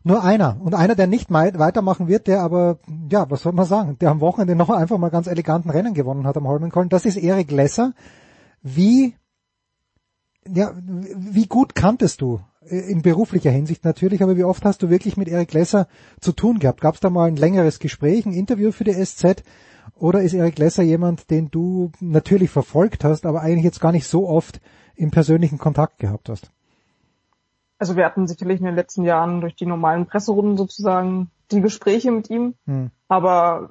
nur 0.04 0.24
einer. 0.24 0.56
Und 0.60 0.74
einer, 0.74 0.94
der 0.94 1.06
nicht 1.06 1.30
weitermachen 1.30 2.08
wird, 2.08 2.26
der 2.26 2.40
aber, 2.40 2.78
ja, 3.10 3.30
was 3.30 3.42
soll 3.42 3.52
man 3.52 3.66
sagen, 3.66 3.98
der 4.00 4.10
am 4.10 4.20
Wochenende 4.20 4.56
noch 4.56 4.70
einfach 4.70 4.96
mal 4.96 5.10
ganz 5.10 5.26
eleganten 5.26 5.68
Rennen 5.68 5.92
gewonnen 5.92 6.26
hat 6.26 6.38
am 6.38 6.48
Holmenkollen. 6.48 6.88
Das 6.88 7.04
ist 7.04 7.18
Erik 7.18 7.50
Lesser. 7.50 7.92
Wie, 8.62 9.14
ja, 10.48 10.72
wie 10.82 11.46
gut 11.46 11.74
kanntest 11.74 12.22
du 12.22 12.40
äh, 12.62 12.90
in 12.90 13.02
beruflicher 13.02 13.50
Hinsicht 13.50 13.84
natürlich, 13.84 14.22
aber 14.22 14.38
wie 14.38 14.44
oft 14.44 14.64
hast 14.64 14.82
du 14.82 14.88
wirklich 14.88 15.18
mit 15.18 15.28
Erik 15.28 15.52
Lesser 15.52 15.88
zu 16.20 16.32
tun 16.32 16.58
gehabt? 16.58 16.80
Gab 16.80 16.94
es 16.94 17.00
da 17.00 17.10
mal 17.10 17.28
ein 17.28 17.36
längeres 17.36 17.80
Gespräch, 17.80 18.24
ein 18.24 18.32
Interview 18.32 18.72
für 18.72 18.84
die 18.84 18.94
SZ? 18.94 19.42
Oder 19.98 20.22
ist 20.22 20.34
Erik 20.34 20.58
Lesser 20.58 20.82
jemand, 20.82 21.30
den 21.30 21.50
du 21.50 21.90
natürlich 22.00 22.50
verfolgt 22.50 23.04
hast, 23.04 23.26
aber 23.26 23.40
eigentlich 23.40 23.64
jetzt 23.64 23.80
gar 23.80 23.92
nicht 23.92 24.06
so 24.06 24.28
oft 24.28 24.60
im 24.94 25.10
persönlichen 25.10 25.58
Kontakt 25.58 25.98
gehabt 25.98 26.28
hast? 26.28 26.50
Also 27.78 27.96
wir 27.96 28.04
hatten 28.04 28.26
sicherlich 28.26 28.60
in 28.60 28.66
den 28.66 28.74
letzten 28.74 29.04
Jahren 29.04 29.40
durch 29.40 29.54
die 29.54 29.66
normalen 29.66 30.06
Presserunden 30.06 30.56
sozusagen 30.56 31.30
die 31.50 31.60
Gespräche 31.60 32.10
mit 32.10 32.28
ihm. 32.30 32.54
Hm. 32.66 32.90
Aber 33.08 33.70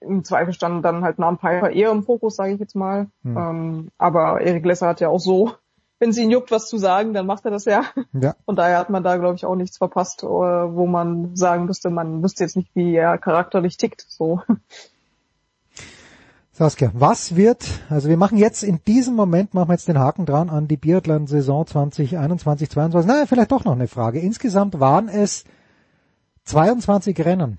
im 0.00 0.24
Zweifel 0.24 0.52
stand 0.52 0.84
dann 0.84 1.02
halt 1.02 1.18
Namen 1.18 1.38
Piper 1.38 1.70
eher 1.70 1.90
im 1.90 2.02
Fokus, 2.02 2.36
sage 2.36 2.54
ich 2.54 2.60
jetzt 2.60 2.76
mal. 2.76 3.08
Hm. 3.22 3.36
Ähm, 3.36 3.88
aber 3.98 4.40
Erik 4.40 4.64
Lesser 4.64 4.88
hat 4.88 5.00
ja 5.00 5.08
auch 5.08 5.18
so, 5.18 5.52
wenn 5.98 6.10
es 6.10 6.18
ihn 6.18 6.30
juckt, 6.30 6.50
was 6.50 6.68
zu 6.68 6.78
sagen, 6.78 7.12
dann 7.12 7.26
macht 7.26 7.44
er 7.44 7.50
das 7.50 7.64
ja. 7.64 7.84
Ja. 8.12 8.34
Und 8.44 8.58
daher 8.58 8.78
hat 8.78 8.90
man 8.90 9.02
da, 9.02 9.16
glaube 9.16 9.36
ich, 9.36 9.44
auch 9.44 9.56
nichts 9.56 9.78
verpasst, 9.78 10.22
äh, 10.22 10.26
wo 10.26 10.86
man 10.86 11.34
sagen 11.36 11.66
müsste, 11.66 11.90
man 11.90 12.22
wüsste 12.22 12.44
jetzt 12.44 12.56
nicht, 12.56 12.74
wie 12.74 12.94
er 12.94 13.18
charakterlich 13.18 13.76
tickt. 13.76 14.04
So. 14.08 14.40
Saskia, 16.56 16.92
was 16.94 17.34
wird, 17.34 17.66
also 17.90 18.08
wir 18.08 18.16
machen 18.16 18.38
jetzt 18.38 18.62
in 18.62 18.78
diesem 18.86 19.16
Moment, 19.16 19.54
machen 19.54 19.70
wir 19.70 19.74
jetzt 19.74 19.88
den 19.88 19.98
Haken 19.98 20.24
dran 20.24 20.50
an 20.50 20.68
die 20.68 20.76
Biathlon-Saison 20.76 21.66
2021, 21.66 22.70
22. 22.70 23.08
Naja, 23.08 23.26
vielleicht 23.26 23.50
doch 23.50 23.64
noch 23.64 23.72
eine 23.72 23.88
Frage. 23.88 24.20
Insgesamt 24.20 24.78
waren 24.78 25.08
es 25.08 25.42
22 26.44 27.24
Rennen. 27.24 27.58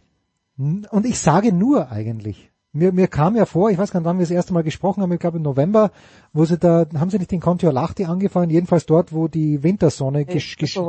Und 0.57 1.06
ich 1.06 1.19
sage 1.19 1.51
nur 1.51 1.91
eigentlich. 1.91 2.49
Mir, 2.72 2.93
mir 2.93 3.07
kam 3.09 3.35
ja 3.35 3.45
vor, 3.45 3.69
ich 3.69 3.77
weiß 3.77 3.91
gar 3.91 3.99
nicht, 3.99 4.06
wann 4.06 4.17
wir 4.17 4.24
das 4.24 4.32
erste 4.32 4.53
Mal 4.53 4.64
gesprochen 4.64 5.03
haben, 5.03 5.11
ich 5.11 5.19
glaube 5.19 5.38
im 5.38 5.43
November, 5.43 5.91
wo 6.32 6.45
sie 6.45 6.57
da, 6.57 6.85
haben 6.98 7.09
sie 7.09 7.19
nicht 7.19 7.32
den 7.32 7.41
Contiolahti 7.41 8.06
angefangen, 8.06 8.49
jedenfalls 8.49 8.85
dort, 8.85 9.11
wo 9.11 9.27
die 9.27 9.61
Wintersonne 9.61 10.24
gesch, 10.24 10.56
gesch 10.56 10.80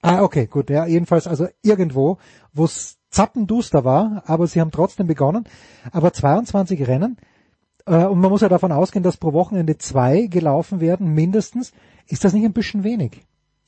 Ah, 0.00 0.22
okay, 0.22 0.46
gut, 0.46 0.70
ja, 0.70 0.86
jedenfalls 0.86 1.26
also 1.26 1.48
irgendwo, 1.62 2.16
wo 2.54 2.64
es 2.64 2.96
zappenduster 3.10 3.84
war, 3.84 4.22
aber 4.26 4.46
sie 4.46 4.60
haben 4.60 4.70
trotzdem 4.70 5.06
begonnen. 5.06 5.44
Aber 5.92 6.14
22 6.14 6.88
Rennen, 6.88 7.18
äh, 7.86 8.04
und 8.04 8.20
man 8.20 8.30
muss 8.30 8.40
ja 8.40 8.48
davon 8.48 8.72
ausgehen, 8.72 9.02
dass 9.02 9.16
pro 9.16 9.32
Wochenende 9.32 9.78
zwei 9.78 10.26
gelaufen 10.26 10.80
werden, 10.80 11.14
mindestens. 11.14 11.72
Ist 12.08 12.24
das 12.24 12.32
nicht 12.32 12.44
ein 12.44 12.52
bisschen 12.52 12.84
wenig? 12.84 13.24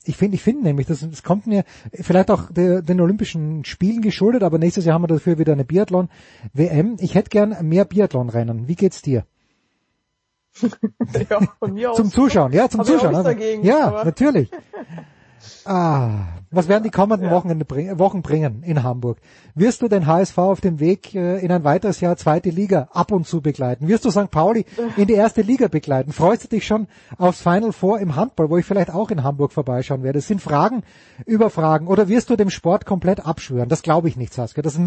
Ich 0.07 0.17
finde, 0.17 0.35
ich 0.35 0.43
finde 0.43 0.63
nämlich, 0.63 0.85
das, 0.85 0.99
das 0.99 1.23
kommt 1.23 1.47
mir 1.47 1.63
vielleicht 1.93 2.29
auch 2.29 2.51
der, 2.51 2.81
den 2.81 3.01
Olympischen 3.01 3.65
Spielen 3.65 4.01
geschuldet, 4.01 4.43
aber 4.43 4.59
nächstes 4.59 4.85
Jahr 4.85 4.95
haben 4.95 5.03
wir 5.03 5.07
dafür 5.07 5.39
wieder 5.39 5.53
eine 5.53 5.65
Biathlon-WM. 5.65 6.97
Ich 6.99 7.15
hätte 7.15 7.29
gern 7.29 7.57
mehr 7.67 7.85
Biathlon-Rennen. 7.85 8.67
Wie 8.67 8.75
geht's 8.75 9.01
dir? 9.01 9.25
ja, 11.29 11.41
von 11.59 11.73
mir 11.73 11.91
aus. 11.91 11.97
Zum 11.97 12.11
Zuschauen, 12.11 12.53
ja, 12.53 12.69
zum 12.69 12.83
Zuschauen. 12.83 13.15
Also, 13.15 13.23
dagegen, 13.29 13.63
ja, 13.63 14.03
natürlich. 14.03 14.51
Ah, 15.65 16.27
was 16.51 16.67
werden 16.67 16.83
die 16.83 16.89
kommenden 16.89 17.31
Wochenende 17.31 17.65
bring, 17.65 17.97
Wochen 17.97 18.21
bringen 18.21 18.63
in 18.63 18.83
Hamburg? 18.83 19.17
Wirst 19.55 19.81
du 19.81 19.87
den 19.87 20.05
HSV 20.05 20.37
auf 20.37 20.61
dem 20.61 20.79
Weg 20.79 21.15
äh, 21.15 21.39
in 21.39 21.51
ein 21.51 21.63
weiteres 21.63 22.01
Jahr 22.01 22.17
zweite 22.17 22.49
Liga 22.49 22.89
ab 22.91 23.11
und 23.11 23.27
zu 23.27 23.41
begleiten? 23.41 23.87
Wirst 23.87 24.05
du 24.05 24.11
St. 24.11 24.31
Pauli 24.31 24.65
in 24.97 25.07
die 25.07 25.13
erste 25.13 25.41
Liga 25.41 25.67
begleiten? 25.67 26.11
Freust 26.11 26.43
du 26.43 26.47
dich 26.47 26.65
schon 26.65 26.87
aufs 27.17 27.41
Final 27.41 27.71
Four 27.71 27.99
im 27.99 28.15
Handball, 28.15 28.49
wo 28.49 28.57
ich 28.57 28.65
vielleicht 28.65 28.91
auch 28.91 29.11
in 29.11 29.23
Hamburg 29.23 29.51
vorbeischauen 29.51 30.03
werde? 30.03 30.19
Es 30.19 30.27
sind 30.27 30.41
Fragen 30.41 30.83
über 31.25 31.49
Fragen. 31.49 31.87
Oder 31.87 32.07
wirst 32.07 32.29
du 32.29 32.35
dem 32.35 32.49
Sport 32.49 32.85
komplett 32.85 33.25
abschwören? 33.25 33.69
Das 33.69 33.81
glaube 33.81 34.07
ich 34.07 34.17
nicht, 34.17 34.33
Saskia. 34.33 34.61
Das, 34.61 34.79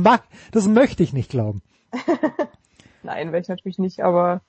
das 0.53 0.69
möchte 0.69 1.03
ich 1.03 1.12
nicht 1.12 1.31
glauben. 1.31 1.62
Nein, 3.03 3.33
wäre 3.33 3.41
ich 3.41 3.49
natürlich 3.49 3.78
nicht, 3.78 4.01
aber 4.01 4.43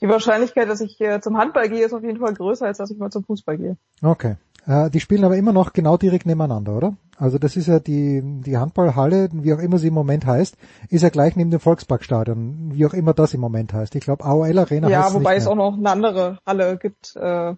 die 0.00 0.08
Wahrscheinlichkeit, 0.08 0.68
dass 0.68 0.80
ich 0.80 1.00
äh, 1.00 1.20
zum 1.20 1.36
Handball 1.38 1.68
gehe, 1.68 1.84
ist 1.84 1.92
auf 1.92 2.02
jeden 2.02 2.18
Fall 2.18 2.34
größer, 2.34 2.66
als 2.66 2.78
dass 2.78 2.90
ich 2.90 2.98
mal 2.98 3.10
zum 3.10 3.24
Fußball 3.24 3.58
gehe. 3.58 3.76
Okay. 4.02 4.36
Äh, 4.66 4.90
die 4.90 5.00
spielen 5.00 5.24
aber 5.24 5.36
immer 5.36 5.52
noch 5.52 5.72
genau 5.72 5.96
direkt 5.96 6.26
nebeneinander, 6.26 6.76
oder? 6.76 6.96
Also 7.16 7.38
das 7.38 7.56
ist 7.56 7.66
ja 7.66 7.80
die, 7.80 8.22
die 8.22 8.58
Handballhalle, 8.58 9.28
wie 9.32 9.52
auch 9.52 9.58
immer 9.58 9.78
sie 9.78 9.88
im 9.88 9.94
Moment 9.94 10.24
heißt, 10.26 10.56
ist 10.88 11.02
ja 11.02 11.08
gleich 11.08 11.34
neben 11.36 11.50
dem 11.50 11.58
Volksparkstadion, 11.60 12.70
wie 12.74 12.86
auch 12.86 12.94
immer 12.94 13.12
das 13.12 13.34
im 13.34 13.40
Moment 13.40 13.72
heißt. 13.72 13.94
Ich 13.96 14.04
glaube, 14.04 14.24
AOL 14.24 14.58
Arena 14.58 14.88
ja, 14.88 15.04
heißt 15.04 15.14
wobei 15.14 15.34
nicht 15.34 15.42
es 15.42 15.46
auch 15.48 15.56
noch 15.56 15.76
eine 15.76 15.90
andere 15.90 16.38
Halle 16.46 16.76
gibt. 16.76 17.16
Äh, 17.16 17.54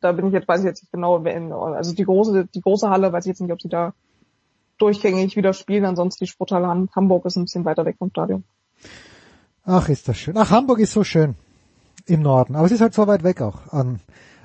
da 0.00 0.12
bin 0.12 0.26
ich 0.26 0.32
jetzt, 0.32 0.46
weiß 0.48 0.60
ich 0.60 0.66
jetzt 0.66 0.82
nicht 0.82 0.92
genau, 0.92 1.24
wen, 1.24 1.52
also 1.52 1.94
die 1.94 2.04
große, 2.04 2.46
die 2.54 2.60
große 2.60 2.90
Halle, 2.90 3.12
weiß 3.12 3.24
ich 3.24 3.30
jetzt 3.30 3.40
nicht, 3.40 3.52
ob 3.52 3.62
sie 3.62 3.68
da 3.68 3.92
durchgängig 4.78 5.36
wieder 5.36 5.52
spielen. 5.52 5.84
Ansonsten 5.84 6.24
die 6.24 6.30
Sporthalle 6.30 6.66
Ham- 6.66 6.88
Hamburg 6.94 7.24
ist 7.24 7.36
ein 7.36 7.44
bisschen 7.44 7.64
weiter 7.64 7.84
weg 7.84 7.96
vom 7.98 8.10
Stadion. 8.10 8.44
Ach, 9.64 9.88
ist 9.88 10.08
das 10.08 10.18
schön. 10.18 10.36
Ach, 10.36 10.50
Hamburg 10.50 10.80
ist 10.80 10.92
so 10.92 11.04
schön 11.04 11.36
im 12.06 12.22
Norden, 12.22 12.56
aber 12.56 12.66
es 12.66 12.72
ist 12.72 12.80
halt 12.80 12.94
so 12.94 13.06
weit 13.06 13.22
weg 13.22 13.40
auch 13.40 13.72
an 13.72 14.00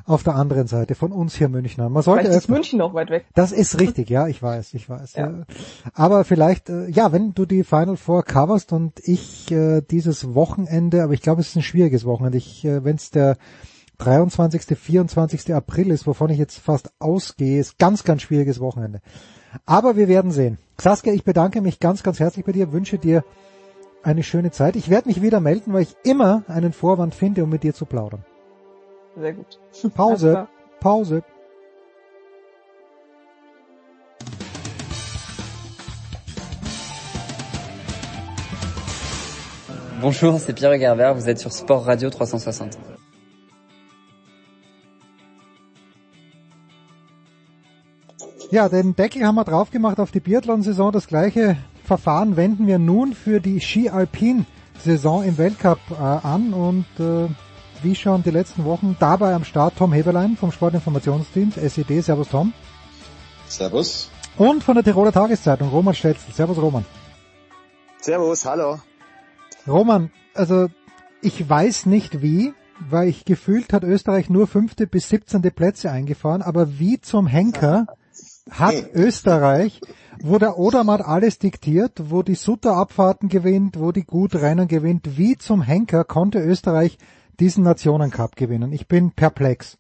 auf 0.08 0.24
der 0.24 0.36
anderen 0.36 0.68
Seite 0.68 0.96
von 0.96 1.12
uns 1.12 1.36
hier 1.36 1.50
Münchner. 1.50 1.90
Man 1.90 2.02
sollte 2.02 2.24
Vielleicht 2.24 2.40
ist 2.40 2.50
München 2.50 2.80
noch 2.80 2.94
weit 2.94 3.10
weg. 3.10 3.26
Das 3.36 3.52
ist 3.52 3.80
richtig, 3.80 4.10
ja, 4.10 4.28
ich 4.28 4.42
weiß, 4.42 4.74
ich 4.74 4.90
weiß. 4.90 5.16
Ja. 5.16 5.30
Ja. 5.30 5.44
Aber 5.94 6.24
vielleicht, 6.24 6.70
äh, 6.70 6.90
ja, 6.90 7.12
wenn 7.12 7.34
du 7.34 7.46
die 7.46 7.66
Final 7.66 7.98
Four 7.98 8.24
coverst 8.24 8.72
und 8.72 9.02
ich 9.04 9.52
äh, 9.52 9.82
dieses 9.82 10.34
Wochenende, 10.34 11.04
aber 11.04 11.14
ich 11.14 11.22
glaube, 11.22 11.42
es 11.42 11.50
ist 11.50 11.58
ein 11.58 11.62
schwieriges 11.62 12.06
Wochenende. 12.06 12.38
Ich, 12.38 12.64
äh, 12.64 12.86
wenn 12.86 12.96
es 12.96 13.12
der 13.12 13.38
23., 13.98 14.78
24. 14.78 15.54
April 15.54 15.92
ist, 15.92 16.08
wovon 16.08 16.30
ich 16.30 16.38
jetzt 16.38 16.58
fast 16.58 16.90
ausgehe, 17.00 17.60
ist 17.60 17.78
ganz, 17.78 18.06
ganz 18.06 18.22
schwieriges 18.22 18.62
Wochenende. 18.62 19.02
Aber 19.66 19.98
wir 19.98 20.08
werden 20.08 20.32
sehen. 20.32 20.58
Saskia, 20.78 21.12
ich 21.12 21.26
bedanke 21.26 21.62
mich 21.62 21.82
ganz, 21.82 22.02
ganz 22.02 22.22
herzlich 22.22 22.46
bei 22.46 22.54
dir, 22.54 22.72
wünsche 22.72 22.98
dir 22.98 23.26
eine 24.04 24.24
schöne 24.24 24.52
Zeit. 24.52 24.78
Ich 24.78 24.90
werde 24.90 25.10
mich 25.10 25.22
wieder 25.22 25.42
melden, 25.42 25.74
weil 25.74 25.82
ich 25.82 25.96
immer 26.04 26.44
einen 26.48 26.72
Vorwand 26.72 27.14
finde, 27.14 27.44
um 27.44 27.50
mit 27.50 27.64
dir 27.64 27.74
zu 27.74 27.86
plaudern. 27.86 28.24
Sehr 29.20 29.34
gut. 29.34 29.60
Pause, 29.96 30.48
Pause. 30.80 31.22
Bonjour, 40.00 40.40
c'est 40.40 40.54
Pierre 40.54 40.78
Gerbert, 40.78 41.16
vous 41.16 41.28
êtes 41.28 41.40
sur 41.40 41.52
Sport 41.52 41.88
Radio 41.88 42.12
360. 42.12 42.78
Ja, 48.52 48.70
den 48.70 48.96
Deckel 48.96 49.26
haben 49.26 49.36
wir 49.36 49.44
drauf 49.44 49.72
gemacht 49.72 50.00
auf 50.00 50.12
die 50.12 50.20
Biathlon-Saison. 50.20 50.92
Das 50.92 51.08
gleiche 51.08 51.58
Verfahren 51.84 52.38
wenden 52.38 52.68
wir 52.68 52.78
nun 52.78 53.14
für 53.14 53.42
die 53.42 53.60
Ski-Alpin-Saison 53.60 55.24
im 55.24 55.40
Weltcup 55.40 55.80
äh, 55.90 55.96
an 55.96 56.54
und 56.54 56.86
äh, 57.00 57.28
wie 57.84 57.96
schon 57.96 58.24
die 58.24 58.32
letzten 58.32 58.66
Wochen 58.66 58.96
dabei 59.00 59.34
am 59.34 59.44
Start 59.44 59.76
Tom 59.78 59.94
Heberlein 59.94 60.38
vom 60.38 60.52
Sportinformationsdienst 60.52 61.58
SED. 61.58 62.02
Servus 62.02 62.30
Tom. 62.30 62.54
Servus. 63.48 64.10
Und 64.38 64.64
von 64.64 64.76
der 64.76 64.84
Tiroler 64.84 65.12
Tageszeitung 65.12 65.70
Roman 65.70 65.96
Stetzel. 65.96 66.34
Servus 66.34 66.58
Roman. 66.58 66.86
Servus, 68.00 68.46
hallo. 68.46 68.80
Roman, 69.68 70.12
also 70.34 70.68
ich 71.22 71.50
weiß 71.50 71.88
nicht 71.88 72.22
wie, 72.22 72.54
weil 72.80 73.08
ich 73.08 73.26
gefühlt 73.26 73.74
hat 73.74 73.84
Österreich 73.84 74.30
nur 74.30 74.48
fünfte 74.48 74.88
bis 74.88 75.10
siebzehnte 75.10 75.52
Plätze 75.52 75.92
eingefahren, 75.92 76.42
aber 76.42 76.80
wie 76.80 77.02
zum 77.02 77.28
Henker 77.28 77.88
hat 78.50 78.76
Österreich, 78.94 79.82
wo 80.22 80.38
der 80.38 80.58
Odermatt 80.58 81.02
alles 81.02 81.40
diktiert, 81.40 81.94
wo 82.10 82.24
die 82.24 82.36
Sutter-Abfahrten 82.36 83.30
gewinnt, 83.30 83.80
wo 83.80 83.92
die 83.92 84.06
Gutrennen 84.06 84.68
gewinnt, 84.68 85.18
wie 85.18 85.38
zum 85.38 85.62
Henker 85.62 86.04
konnte 86.04 86.40
Österreich 86.40 86.98
diesen 87.40 87.64
Nationencup 87.64 88.36
gewinnen? 88.36 88.72
Ich 88.72 88.88
bin 88.88 89.12
perplex. 89.12 89.78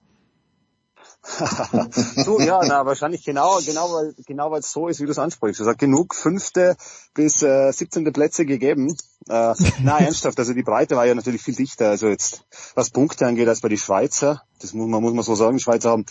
so, 2.15 2.39
ja, 2.39 2.61
na, 2.65 2.85
wahrscheinlich 2.85 3.23
genau, 3.23 3.59
genau, 3.65 3.91
weil, 3.91 4.15
genau 4.25 4.51
weil 4.51 4.59
es 4.59 4.71
so 4.71 4.87
ist, 4.87 5.01
wie 5.01 5.05
du 5.05 5.11
es 5.11 5.19
ansprichst. 5.19 5.59
Es 5.59 5.67
hat 5.67 5.77
genug 5.77 6.15
fünfte 6.15 6.77
bis 7.13 7.41
äh, 7.41 7.71
17. 7.71 8.11
Plätze 8.13 8.45
gegeben. 8.45 8.95
Äh, 9.27 9.53
na, 9.81 9.97
ernsthaft, 9.99 10.39
also 10.39 10.53
die 10.53 10.63
Breite 10.63 10.95
war 10.95 11.05
ja 11.05 11.15
natürlich 11.15 11.41
viel 11.41 11.55
dichter. 11.55 11.89
Also 11.89 12.07
jetzt, 12.07 12.45
was 12.75 12.91
Punkte 12.91 13.27
angeht, 13.27 13.47
als 13.47 13.61
bei 13.61 13.69
die 13.69 13.77
Schweizer. 13.77 14.41
Das 14.61 14.73
muss 14.73 14.87
man, 14.87 15.01
muss 15.01 15.13
man 15.13 15.23
so 15.23 15.35
sagen. 15.35 15.57
Die 15.57 15.63
Schweizer 15.63 15.91
haben 15.91 16.05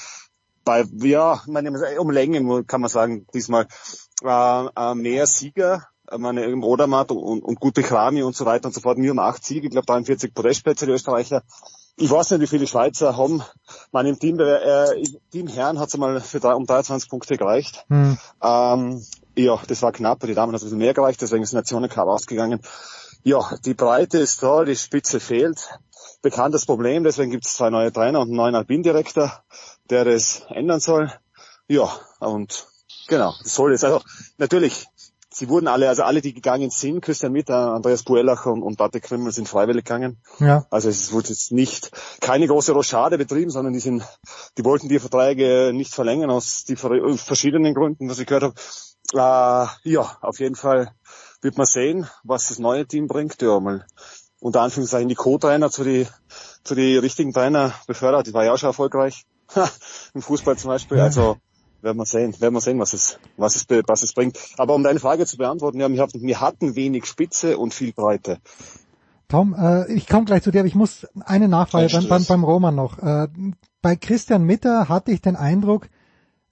bei, 0.65 0.84
ja, 1.02 1.42
meine, 1.47 1.99
um 1.99 2.10
Längen 2.10 2.66
kann 2.66 2.81
man 2.81 2.91
sagen, 2.91 3.26
diesmal 3.33 3.68
äh, 4.23 4.66
äh, 4.66 4.94
mehr 4.94 5.26
Sieger. 5.26 5.86
Ich 6.10 6.18
meine, 6.18 6.44
im 6.44 6.62
Odermatt 6.62 7.10
und, 7.10 7.43
und 7.43 7.60
gute 7.60 7.83
Krami 7.83 8.23
und 8.23 8.36
so 8.36 8.44
weiter 8.44 8.67
und 8.67 8.75
so 8.75 8.81
fort. 8.81 8.99
Wir 8.99 9.10
haben 9.10 9.18
acht 9.18 9.44
Siege, 9.44 9.67
ich 9.67 9.73
glaube 9.73 9.86
43 9.86 10.35
Podestplätze, 10.35 10.86
die 10.86 10.93
Österreicher. 10.93 11.43
Ich 11.97 12.10
weiß 12.10 12.33
nicht, 12.33 12.41
wie 12.41 12.47
viele 12.47 12.67
Schweizer 12.67 13.17
haben. 13.17 13.43
Im 13.93 14.18
Team, 14.18 14.39
äh, 14.39 15.02
Team 15.33 15.49
Herren 15.49 15.78
hat 15.78 15.89
es 15.89 15.94
einmal 15.94 16.20
für 16.20 16.41
drei, 16.41 16.55
um 16.55 16.67
23 16.67 17.09
Punkte 17.09 17.36
gereicht. 17.36 17.86
Hm. 17.89 18.18
Ähm, 18.43 19.02
ja, 19.35 19.59
das 19.67 19.83
war 19.83 19.93
knapp. 19.93 20.20
Die 20.20 20.35
Damen 20.35 20.52
hat 20.52 20.60
ein 20.60 20.65
bisschen 20.65 20.78
mehr 20.78 20.94
gereicht, 20.94 21.20
deswegen 21.23 21.43
ist 21.43 21.52
Nationencup 21.52 22.07
ausgegangen. 22.07 22.60
Ja, 23.23 23.41
die 23.65 23.75
Breite 23.75 24.18
ist 24.18 24.43
da, 24.43 24.65
die 24.65 24.76
Spitze 24.76 25.20
fehlt. 25.20 25.68
Bekanntes 26.23 26.67
Problem, 26.67 27.02
deswegen 27.02 27.31
gibt 27.31 27.47
es 27.47 27.55
zwei 27.55 27.70
neue 27.70 27.93
Trainer 27.93 28.20
und 28.20 28.28
einen 28.28 28.36
neuen 28.36 28.55
Alpin-Direktor, 28.55 29.43
der 29.91 30.05
das 30.05 30.47
ändern 30.51 30.81
soll. 30.81 31.12
Ja, 31.67 31.91
und 32.20 32.67
genau, 33.09 33.35
das 33.43 33.55
soll 33.55 33.73
jetzt. 33.73 33.85
Also 33.85 34.01
natürlich, 34.39 34.86
sie 35.36 35.48
wurden 35.50 35.68
alle, 35.68 35.89
also 35.89 36.02
alle, 36.02 36.23
die 36.23 36.32
gegangen 36.32 36.70
sind, 36.70 37.02
Christian 37.02 37.32
Mitter, 37.32 37.74
Andreas 37.74 38.05
Buellach 38.05 38.47
und, 38.47 38.62
und 38.62 38.78
Bartek 38.78 39.02
Krimmel 39.02 39.32
sind 39.32 39.48
freiwillig 39.48 39.84
gegangen. 39.84 40.23
Ja. 40.39 40.65
Also 40.70 40.89
es 40.89 41.12
wurde 41.12 41.28
jetzt 41.28 41.52
nicht 41.52 41.90
keine 42.20 42.47
große 42.47 42.73
Rochade 42.73 43.18
betrieben, 43.18 43.50
sondern 43.50 43.74
die 43.74 43.81
sind, 43.81 44.02
die 44.56 44.65
wollten 44.65 44.89
die 44.89 44.98
Verträge 44.98 45.73
nicht 45.74 45.92
verlängern 45.94 46.31
aus 46.31 46.65
die 46.65 46.76
ver- 46.76 47.16
verschiedenen 47.18 47.74
Gründen, 47.74 48.08
was 48.08 48.18
ich 48.18 48.26
gehört 48.26 48.44
habe. 48.44 48.55
Äh, 49.12 49.90
ja, 49.90 50.16
auf 50.23 50.40
jeden 50.40 50.56
Fall 50.56 50.90
wird 51.42 51.58
man 51.58 51.66
sehen, 51.66 52.08
was 52.24 52.48
das 52.48 52.58
neue 52.58 52.86
Team 52.86 53.06
bringt. 53.06 53.40
Ja, 53.42 53.60
mal 53.60 53.84
unter 54.40 54.62
Anführungszeichen 54.62 55.08
die 55.08 55.15
Co-Trainer 55.15 55.70
zu 55.70 55.84
die 55.84 56.06
zu 56.65 56.74
die 56.74 56.97
richtigen 56.97 57.32
Trainer 57.32 57.73
befördert. 57.86 58.26
Die 58.26 58.34
war 58.34 58.44
ja 58.44 58.52
auch 58.55 58.58
schon 58.58 58.70
erfolgreich 58.70 59.26
im 60.15 60.23
Fußball 60.23 60.56
zum 60.56 60.68
Beispiel. 60.68 60.98
Also 60.98 61.36
werden 61.86 61.97
wir 61.97 62.05
sehen, 62.05 62.39
werden 62.40 62.52
wir 62.52 62.60
sehen, 62.60 62.78
was 62.78 62.92
es 62.92 63.18
was 63.39 63.56
es 63.56 63.65
was 63.86 64.02
es 64.02 64.12
bringt. 64.12 64.39
Aber 64.58 64.74
um 64.74 64.82
deine 64.82 65.00
Frage 65.00 65.24
zu 65.24 65.39
beantworten, 65.39 65.81
ja, 65.81 65.90
wir 65.90 66.02
hatten, 66.02 66.20
wir 66.20 66.40
hatten 66.40 66.74
wenig 66.74 67.06
Spitze 67.06 67.56
und 67.56 67.73
viel 67.73 67.94
Breite. 67.94 68.39
Tom, 69.28 69.55
äh, 69.58 69.90
ich 69.92 70.06
komme 70.06 70.24
gleich 70.24 70.42
zu 70.42 70.50
dir, 70.50 70.60
aber 70.60 70.68
ich 70.68 70.74
muss 70.74 71.06
eine 71.24 71.48
Nachfrage 71.48 71.89
beim, 71.90 72.08
beim, 72.08 72.24
beim 72.24 72.44
Roman 72.44 72.74
noch. 72.74 72.98
Äh, 72.98 73.28
bei 73.81 73.97
Christian 73.97 74.44
Mitter 74.44 74.89
hatte 74.89 75.12
ich 75.12 75.23
den 75.23 75.36
Eindruck, 75.36 75.89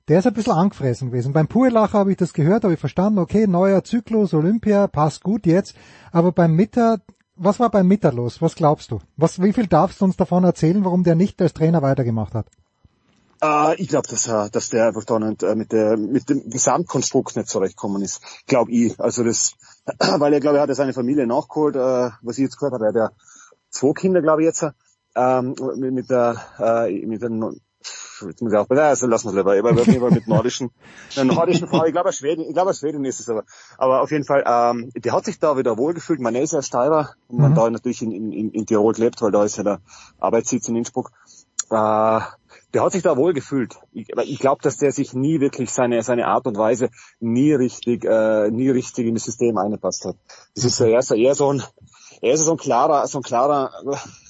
der 0.08 0.18
ist 0.18 0.26
ein 0.26 0.34
bisschen 0.34 0.52
angefressen 0.52 1.10
gewesen. 1.10 1.32
Beim 1.32 1.48
Puelacher 1.48 1.98
habe 1.98 2.10
ich 2.10 2.16
das 2.16 2.32
gehört, 2.32 2.64
habe 2.64 2.74
ich 2.74 2.80
verstanden, 2.80 3.18
okay, 3.18 3.46
neuer 3.46 3.84
Zyklus, 3.84 4.34
Olympia, 4.34 4.86
passt 4.86 5.22
gut 5.22 5.46
jetzt. 5.46 5.74
Aber 6.12 6.32
beim 6.32 6.54
Mitter, 6.54 7.00
was 7.36 7.58
war 7.58 7.70
beim 7.70 7.88
Mitter 7.88 8.12
los? 8.12 8.42
Was 8.42 8.54
glaubst 8.54 8.90
du? 8.90 9.00
Was, 9.16 9.40
wie 9.40 9.52
viel 9.52 9.66
darfst 9.66 10.00
du 10.00 10.04
uns 10.04 10.16
davon 10.16 10.44
erzählen, 10.44 10.84
warum 10.84 11.04
der 11.04 11.14
nicht 11.14 11.40
als 11.40 11.54
Trainer 11.54 11.82
weitergemacht 11.82 12.34
hat? 12.34 12.46
Äh, 13.44 13.74
ich 13.81 13.89
glaube, 13.89 14.08
dass, 14.08 14.26
äh, 14.26 14.50
dass 14.50 14.70
der 14.70 14.89
einfach 14.89 15.05
da 15.05 15.18
nicht, 15.18 15.42
äh, 15.42 15.55
mit, 15.55 15.73
der, 15.73 15.97
mit 15.97 16.28
dem 16.31 16.48
Gesamtkonstrukt 16.48 17.36
nicht 17.36 17.48
zurechtgekommen 17.48 18.02
ist. 18.02 18.23
Glaube 18.47 18.70
ich. 18.73 18.98
Also 18.98 19.23
das, 19.23 19.55
weil 19.98 20.32
er, 20.32 20.40
glaube 20.40 20.56
ich, 20.56 20.62
hat 20.62 20.68
er 20.68 20.74
seine 20.74 20.94
Familie 20.94 21.26
nachgeholt, 21.26 21.76
äh, 21.76 22.10
was 22.23 22.39
ich 22.39 22.44
jetzt 22.44 22.58
gehört 22.58 22.74
habe. 22.74 22.86
Er 22.86 22.89
hat 22.89 22.97
ja 22.97 23.10
zwei 23.70 23.92
Kinder, 23.92 24.23
glaube 24.23 24.42
ich, 24.42 24.47
jetzt. 24.47 24.64
Ähm, 25.16 25.55
mit, 25.76 25.92
mit 25.92 26.10
der, 26.10 26.36
äh, 26.58 27.06
mit 27.06 27.23
der 27.23 27.31
jetzt 28.26 28.40
muss 28.40 28.52
ich 28.52 28.58
auch, 28.58 28.68
also 28.68 29.06
lassen 29.06 29.34
wir 29.34 29.55
lieber, 29.55 29.74
Fall 30.00 30.10
mit 30.10 30.26
nordischen, 30.26 30.70
einer 31.16 31.34
nordischen 31.34 31.68
Frau, 31.68 31.84
ich 31.84 31.92
glaube 31.92 32.12
Schweden, 32.12 32.44
ich 32.47 32.55
glaube 32.55 32.73
Schweden 32.73 33.05
ist 33.05 33.20
es 33.20 33.28
aber, 33.28 33.44
aber 33.76 34.00
auf 34.00 34.10
jeden 34.10 34.24
Fall, 34.24 34.42
ähm, 34.47 34.90
der 34.97 35.12
hat 35.12 35.26
sich 35.26 35.39
da 35.39 35.56
wieder 35.58 35.76
wohlgefühlt, 35.76 36.20
man 36.20 36.34
ist 36.34 36.52
ja 36.52 36.62
Steirer, 36.62 37.10
und 37.28 37.39
man 37.39 37.50
mhm. 37.50 37.55
da 37.56 37.70
natürlich 37.70 38.02
in, 38.02 38.12
in, 38.12 38.50
in 38.50 38.66
Tirol 38.66 38.94
lebt, 38.97 39.20
weil 39.20 39.32
da 39.32 39.44
ist 39.44 39.56
ja 39.56 39.62
der 39.62 39.81
Arbeitssitz 40.18 40.68
in 40.68 40.76
Innsbruck, 40.76 41.12
äh, 41.70 42.20
der 42.74 42.82
hat 42.82 42.92
sich 42.92 43.02
da 43.02 43.16
wohl 43.16 43.32
gefühlt. 43.32 43.76
Ich, 43.92 44.08
ich 44.24 44.38
glaube, 44.40 44.60
dass 44.62 44.76
der 44.76 44.90
sich 44.90 45.14
nie 45.14 45.40
wirklich 45.40 45.70
seine 45.70 46.02
seine 46.02 46.26
Art 46.26 46.46
und 46.46 46.58
Weise 46.58 46.90
nie 47.20 47.52
richtig 47.52 48.04
äh, 48.04 48.50
nie 48.50 48.68
richtig 48.68 49.06
in 49.06 49.14
das 49.14 49.24
System 49.24 49.56
eingepasst 49.56 50.04
hat. 50.04 50.16
Das 50.54 50.64
ist 50.64 50.80
eher 50.80 51.00
so, 51.02 51.14
eher 51.14 51.34
so 51.34 51.52
ein 51.52 51.62
er 52.20 52.34
ist 52.34 52.44
so 52.44 52.52
ein 52.52 52.56
klarer 52.58 53.06
so 53.06 53.18
ein 53.18 53.22
klarer 53.22 53.70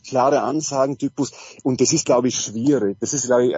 klare 0.07 0.43
Ansagentypus 0.43 1.33
und 1.63 1.81
das 1.81 1.93
ist 1.93 2.05
glaube 2.05 2.29
ich 2.29 2.37
schwierig. 2.37 2.99
Das 3.01 3.15
ist 3.15 3.27
glaube 3.27 3.47
ich 3.47 3.57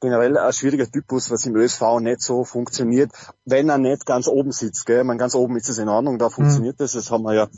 generell 0.00 0.36
ein 0.36 0.52
schwieriger 0.52 0.90
Typus, 0.90 1.30
was 1.30 1.46
im 1.46 1.54
ÖSV 1.54 2.00
nicht 2.00 2.20
so 2.20 2.44
funktioniert, 2.44 3.12
wenn 3.44 3.68
er 3.68 3.78
nicht 3.78 4.04
ganz 4.04 4.26
oben 4.26 4.50
sitzt. 4.50 4.84
Gell? 4.86 5.04
Man 5.04 5.18
ganz 5.18 5.36
oben 5.36 5.56
ist 5.56 5.68
es 5.68 5.78
in 5.78 5.88
Ordnung, 5.88 6.18
da 6.18 6.28
funktioniert 6.28 6.74
mhm. 6.74 6.82
das. 6.82 6.92
Das 6.92 7.10
haben 7.12 7.22
wir 7.22 7.34
ja 7.34 7.48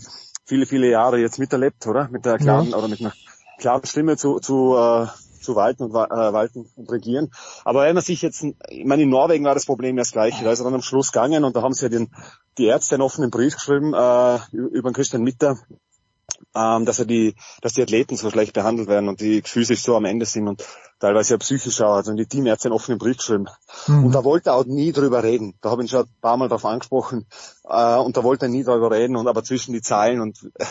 viele 0.44 0.66
viele 0.66 0.90
Jahre 0.90 1.18
jetzt 1.18 1.38
miterlebt, 1.38 1.86
oder? 1.86 2.08
Mit 2.08 2.26
der 2.26 2.36
klaren 2.36 2.70
ja. 2.70 2.76
oder 2.76 2.88
mit 2.88 3.00
einer 3.00 3.14
klaren 3.58 3.86
Stimme 3.86 4.16
zu, 4.16 4.40
zu 4.40 4.76
äh, 4.76 5.06
zu 5.42 5.56
walten 5.56 5.84
und, 5.84 5.90
äh, 5.90 6.32
walten 6.32 6.66
und 6.76 6.90
regieren. 6.90 7.30
Aber 7.64 7.84
wenn 7.84 7.94
man 7.94 8.04
sich 8.04 8.22
jetzt, 8.22 8.44
ich 8.68 8.84
meine, 8.84 9.02
in 9.02 9.10
Norwegen 9.10 9.44
war 9.44 9.54
das 9.54 9.66
Problem 9.66 9.96
das 9.96 10.12
gleiche. 10.12 10.44
Da 10.44 10.52
ist 10.52 10.60
er 10.60 10.64
dann 10.64 10.74
am 10.74 10.82
Schluss 10.82 11.12
gegangen 11.12 11.44
und 11.44 11.56
da 11.56 11.62
haben 11.62 11.74
sie 11.74 11.86
ja 11.86 11.88
den, 11.88 12.10
die 12.58 12.66
Ärzte 12.66 12.94
einen 12.94 13.02
offenen 13.02 13.30
Brief 13.30 13.54
geschrieben 13.54 13.94
äh, 13.94 14.38
über 14.52 14.90
den 14.90 14.94
Christian 14.94 15.22
Mitter, 15.22 15.58
ähm, 16.54 16.84
dass 16.84 16.98
er 16.98 17.04
die, 17.04 17.34
dass 17.62 17.74
die 17.74 17.82
Athleten 17.82 18.16
so 18.16 18.30
schlecht 18.30 18.52
behandelt 18.52 18.88
werden 18.88 19.08
und 19.08 19.20
die 19.20 19.42
physisch 19.42 19.82
so 19.82 19.96
am 19.96 20.04
Ende 20.04 20.26
sind 20.26 20.48
und 20.48 20.64
teilweise 20.98 21.34
ja 21.34 21.38
psychisch 21.38 21.80
auch. 21.80 21.94
Also 21.94 22.14
die 22.14 22.26
Teamärzte 22.26 22.68
einen 22.68 22.74
offenen 22.74 22.98
Brief 22.98 23.18
geschrieben. 23.18 23.46
Mhm. 23.86 24.04
Und 24.04 24.14
da 24.14 24.24
wollte 24.24 24.50
er 24.50 24.56
auch 24.56 24.64
nie 24.64 24.92
drüber 24.92 25.22
reden. 25.22 25.54
Da 25.60 25.70
habe 25.70 25.82
ich 25.82 25.88
ihn 25.88 25.90
schon 25.90 26.06
ein 26.06 26.20
paar 26.20 26.36
Mal 26.36 26.48
drauf 26.48 26.64
angesprochen. 26.64 27.26
Äh, 27.64 27.96
und 27.96 28.16
da 28.16 28.24
wollte 28.24 28.46
er 28.46 28.50
nie 28.50 28.64
drüber 28.64 28.90
reden 28.90 29.16
und 29.16 29.28
aber 29.28 29.44
zwischen 29.44 29.72
die 29.72 29.82
Zeilen 29.82 30.20
und 30.20 30.50
äh, 30.54 30.64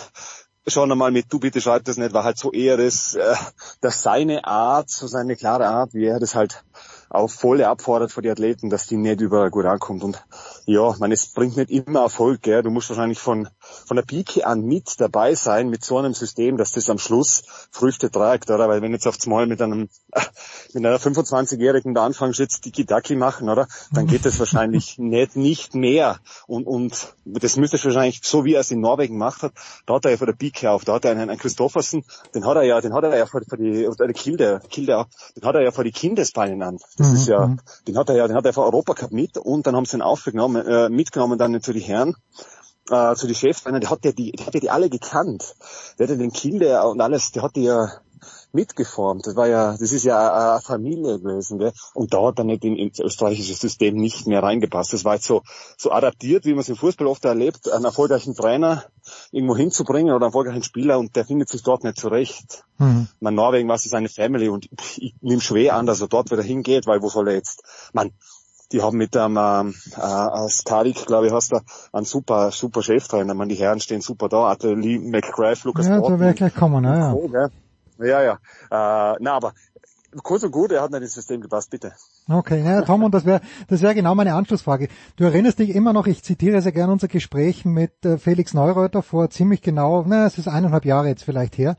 schon 0.69 0.91
einmal 0.91 1.11
mit, 1.11 1.31
du 1.31 1.39
bitte 1.39 1.61
schreib 1.61 1.83
das 1.85 1.97
nicht, 1.97 2.13
war 2.13 2.23
halt 2.23 2.37
so 2.37 2.51
eher 2.51 2.77
das, 2.77 3.15
äh, 3.15 3.35
dass 3.81 4.01
seine 4.01 4.45
Art, 4.45 4.89
so 4.89 5.07
seine 5.07 5.35
klare 5.35 5.67
Art, 5.67 5.93
wie 5.93 6.05
er 6.05 6.19
das 6.19 6.35
halt 6.35 6.63
auf 7.09 7.33
volle 7.33 7.67
abfordert 7.67 8.11
für 8.11 8.21
die 8.21 8.29
Athleten, 8.29 8.69
dass 8.69 8.85
die 8.85 8.97
nicht 8.97 9.21
überall 9.21 9.49
gut 9.49 9.65
ankommt. 9.65 10.03
Und 10.03 10.23
ja, 10.65 10.93
man, 10.99 11.11
es 11.11 11.27
bringt 11.27 11.57
nicht 11.57 11.71
immer 11.71 12.01
Erfolg, 12.01 12.41
gell? 12.43 12.61
Du 12.61 12.69
musst 12.69 12.89
wahrscheinlich 12.89 13.19
von, 13.19 13.49
von 13.85 13.95
der 13.95 14.03
Pike 14.03 14.45
an 14.45 14.61
mit 14.61 14.99
dabei 14.99 15.35
sein, 15.35 15.69
mit 15.69 15.83
so 15.83 15.97
einem 15.97 16.13
System, 16.13 16.57
dass 16.57 16.73
das 16.73 16.89
am 16.89 16.97
Schluss 16.97 17.43
Früchte 17.71 18.11
trägt, 18.11 18.49
oder? 18.49 18.69
Weil 18.69 18.81
wenn 18.81 18.91
jetzt 18.91 19.07
aufs 19.07 19.25
Mal 19.25 19.47
mit 19.47 19.61
einem, 19.61 19.89
mit 20.73 20.85
einer 20.85 20.97
25-Jährigen 20.97 21.93
da 21.93 22.05
anfangen, 22.05 22.33
jetzt 22.33 22.65
die 22.65 22.71
Kitaki 22.71 23.15
machen, 23.15 23.49
oder? 23.49 23.67
Dann 23.91 24.07
geht 24.07 24.25
das 24.25 24.39
wahrscheinlich 24.39 24.97
nicht, 24.97 25.35
nicht 25.35 25.75
mehr. 25.75 26.19
Und, 26.47 26.65
und 26.65 27.13
das 27.25 27.57
müsste 27.57 27.83
wahrscheinlich, 27.83 28.21
so 28.23 28.45
wie 28.45 28.53
er 28.53 28.61
es 28.61 28.71
in 28.71 28.79
Norwegen 28.79 29.15
gemacht 29.15 29.43
hat, 29.43 29.53
da 29.85 29.95
hat 29.95 30.05
er 30.05 30.11
ja 30.11 30.17
von 30.17 30.27
der 30.27 30.33
Pike 30.33 30.69
auf, 30.69 30.85
da 30.85 30.95
hat 30.95 31.05
er 31.05 31.11
einen, 31.11 31.29
einen 31.29 31.39
Christoffersen, 31.39 32.03
den 32.33 32.45
hat 32.45 32.55
er 32.55 32.63
ja, 32.63 32.81
den 32.81 32.93
hat 32.93 33.03
er 33.03 33.17
ja 33.17 33.25
vor, 33.25 33.41
vor 33.47 33.57
die, 33.57 33.87
oder 33.87 34.07
Kilde, 34.13 34.61
Kilde 34.69 34.97
auch, 34.97 35.05
den 35.35 35.43
hat 35.43 35.55
er 35.55 35.61
ja 35.61 35.71
vor 35.71 35.83
die 35.83 35.91
Kindesbeinen 35.91 36.61
an. 36.61 36.79
Das 36.97 37.09
mhm. 37.09 37.15
ist 37.15 37.27
ja, 37.27 37.47
mhm. 37.47 37.59
den 37.87 37.97
hat 37.97 38.09
er 38.09 38.15
ja, 38.15 38.27
den 38.27 38.35
hat 38.35 38.45
er 38.45 38.53
vor 38.53 38.65
Europacup 38.65 39.11
mit 39.11 39.37
und 39.37 39.67
dann 39.67 39.75
haben 39.75 39.85
sie 39.85 39.97
ihn 39.97 40.01
aufgenommen, 40.01 40.65
äh, 40.65 40.89
mitgenommen 40.89 41.37
dann 41.37 41.61
zu 41.61 41.73
die 41.73 41.79
Herren 41.79 42.15
äh, 42.89 43.15
zu 43.15 43.27
die 43.27 43.35
Chefs, 43.35 43.63
der 43.63 43.89
hat 43.89 44.05
ja 44.05 44.11
die, 44.11 44.31
der 44.31 44.45
hat 44.45 44.53
ja 44.53 44.59
die 44.59 44.69
alle 44.69 44.89
gekannt. 44.89 45.55
Der 45.97 46.07
hat 46.07 46.11
ja 46.11 46.17
den 46.17 46.31
Kilde 46.31 46.81
und 46.83 47.01
alles, 47.01 47.31
der 47.31 47.43
hat 47.43 47.55
die 47.55 47.63
ja 47.63 47.89
mitgeformt. 48.51 49.27
Das 49.27 49.35
war 49.35 49.47
ja, 49.47 49.77
das 49.77 49.91
ist 49.91 50.03
ja 50.03 50.53
eine 50.53 50.61
Familie 50.61 51.19
gewesen, 51.19 51.59
gell? 51.59 51.71
Und 51.93 52.13
da 52.13 52.25
hat 52.25 52.39
er 52.39 52.45
nicht 52.45 52.63
in, 52.65 52.75
ins 52.75 52.99
österreichische 52.99 53.53
System 53.53 53.95
nicht 53.95 54.27
mehr 54.27 54.41
reingepasst. 54.41 54.93
Das 54.93 55.05
war 55.05 55.15
jetzt 55.15 55.25
so, 55.25 55.43
so 55.77 55.91
adaptiert, 55.91 56.45
wie 56.45 56.51
man 56.51 56.61
es 56.61 56.69
im 56.69 56.75
Fußball 56.75 57.07
oft 57.07 57.23
erlebt, 57.25 57.71
einen 57.71 57.85
erfolgreichen 57.85 58.35
Trainer 58.35 58.85
irgendwo 59.31 59.55
hinzubringen 59.55 60.13
oder 60.13 60.25
einen 60.25 60.29
erfolgreichen 60.29 60.63
Spieler 60.63 60.99
und 60.99 61.15
der 61.15 61.25
findet 61.25 61.49
sich 61.49 61.63
dort 61.63 61.83
nicht 61.83 61.99
zurecht. 61.99 62.63
Mhm. 62.77 63.07
Man, 63.19 63.35
Norwegen 63.35 63.67
war 63.67 63.75
es 63.75 63.83
seine 63.83 64.09
Family 64.09 64.49
und 64.49 64.67
ich, 64.71 65.01
ich 65.01 65.15
nehme 65.21 65.41
schwer 65.41 65.75
an, 65.75 65.85
dass 65.85 66.01
er 66.01 66.07
dort 66.07 66.31
wieder 66.31 66.43
hingeht, 66.43 66.87
weil 66.87 67.01
wo 67.01 67.09
soll 67.09 67.27
er 67.27 67.35
jetzt? 67.35 67.63
Man, 67.93 68.11
die 68.71 68.81
haben 68.81 68.97
mit 68.97 69.15
dem 69.15 69.37
ähm, 69.37 69.75
äh, 69.95 70.49
Starik, 70.49 71.05
glaube 71.05 71.27
ich, 71.27 71.33
hast 71.33 71.51
du 71.51 71.59
einen 71.91 72.05
super, 72.05 72.51
super 72.51 72.83
Cheftrainer. 72.83 73.33
Man, 73.33 73.49
die 73.49 73.55
Herren 73.55 73.79
stehen 73.79 74.01
super 74.01 74.29
da. 74.29 74.55
Lee 74.61 74.99
McGrath, 74.99 75.63
Lukas 75.63 75.87
Ja, 75.87 75.99
da 75.99 76.19
wäre 76.19 76.33
gleich 76.33 76.55
kommen, 76.55 76.83
ja. 76.83 77.13
ja. 77.13 77.49
Ja, 78.01 78.21
ja. 78.21 78.33
Äh, 78.71 79.17
na, 79.19 79.33
aber 79.33 79.53
kurz 80.23 80.43
und 80.43 80.51
gut, 80.51 80.71
er 80.71 80.81
hat 80.81 80.91
nicht 80.91 81.01
ins 81.01 81.13
System 81.13 81.41
gepasst, 81.41 81.69
bitte. 81.69 81.93
Okay, 82.27 82.63
ja, 82.63 82.81
Tom, 82.81 83.03
und 83.03 83.13
das 83.13 83.25
wäre 83.25 83.41
das 83.67 83.81
wäre 83.81 83.95
genau 83.95 84.15
meine 84.15 84.33
Anschlussfrage. 84.35 84.87
Du 85.15 85.23
erinnerst 85.23 85.59
dich 85.59 85.69
immer 85.69 85.93
noch, 85.93 86.07
ich 86.07 86.23
zitiere 86.23 86.61
sehr 86.61 86.71
gerne 86.71 86.93
unser 86.93 87.07
Gespräch 87.07 87.65
mit 87.65 88.05
äh, 88.05 88.17
Felix 88.17 88.53
Neureuter 88.53 89.01
vor 89.03 89.29
ziemlich 89.29 89.61
genau, 89.61 90.03
na, 90.07 90.25
es 90.25 90.37
ist 90.37 90.47
eineinhalb 90.47 90.85
Jahre 90.85 91.07
jetzt 91.07 91.23
vielleicht 91.23 91.57
her, 91.57 91.75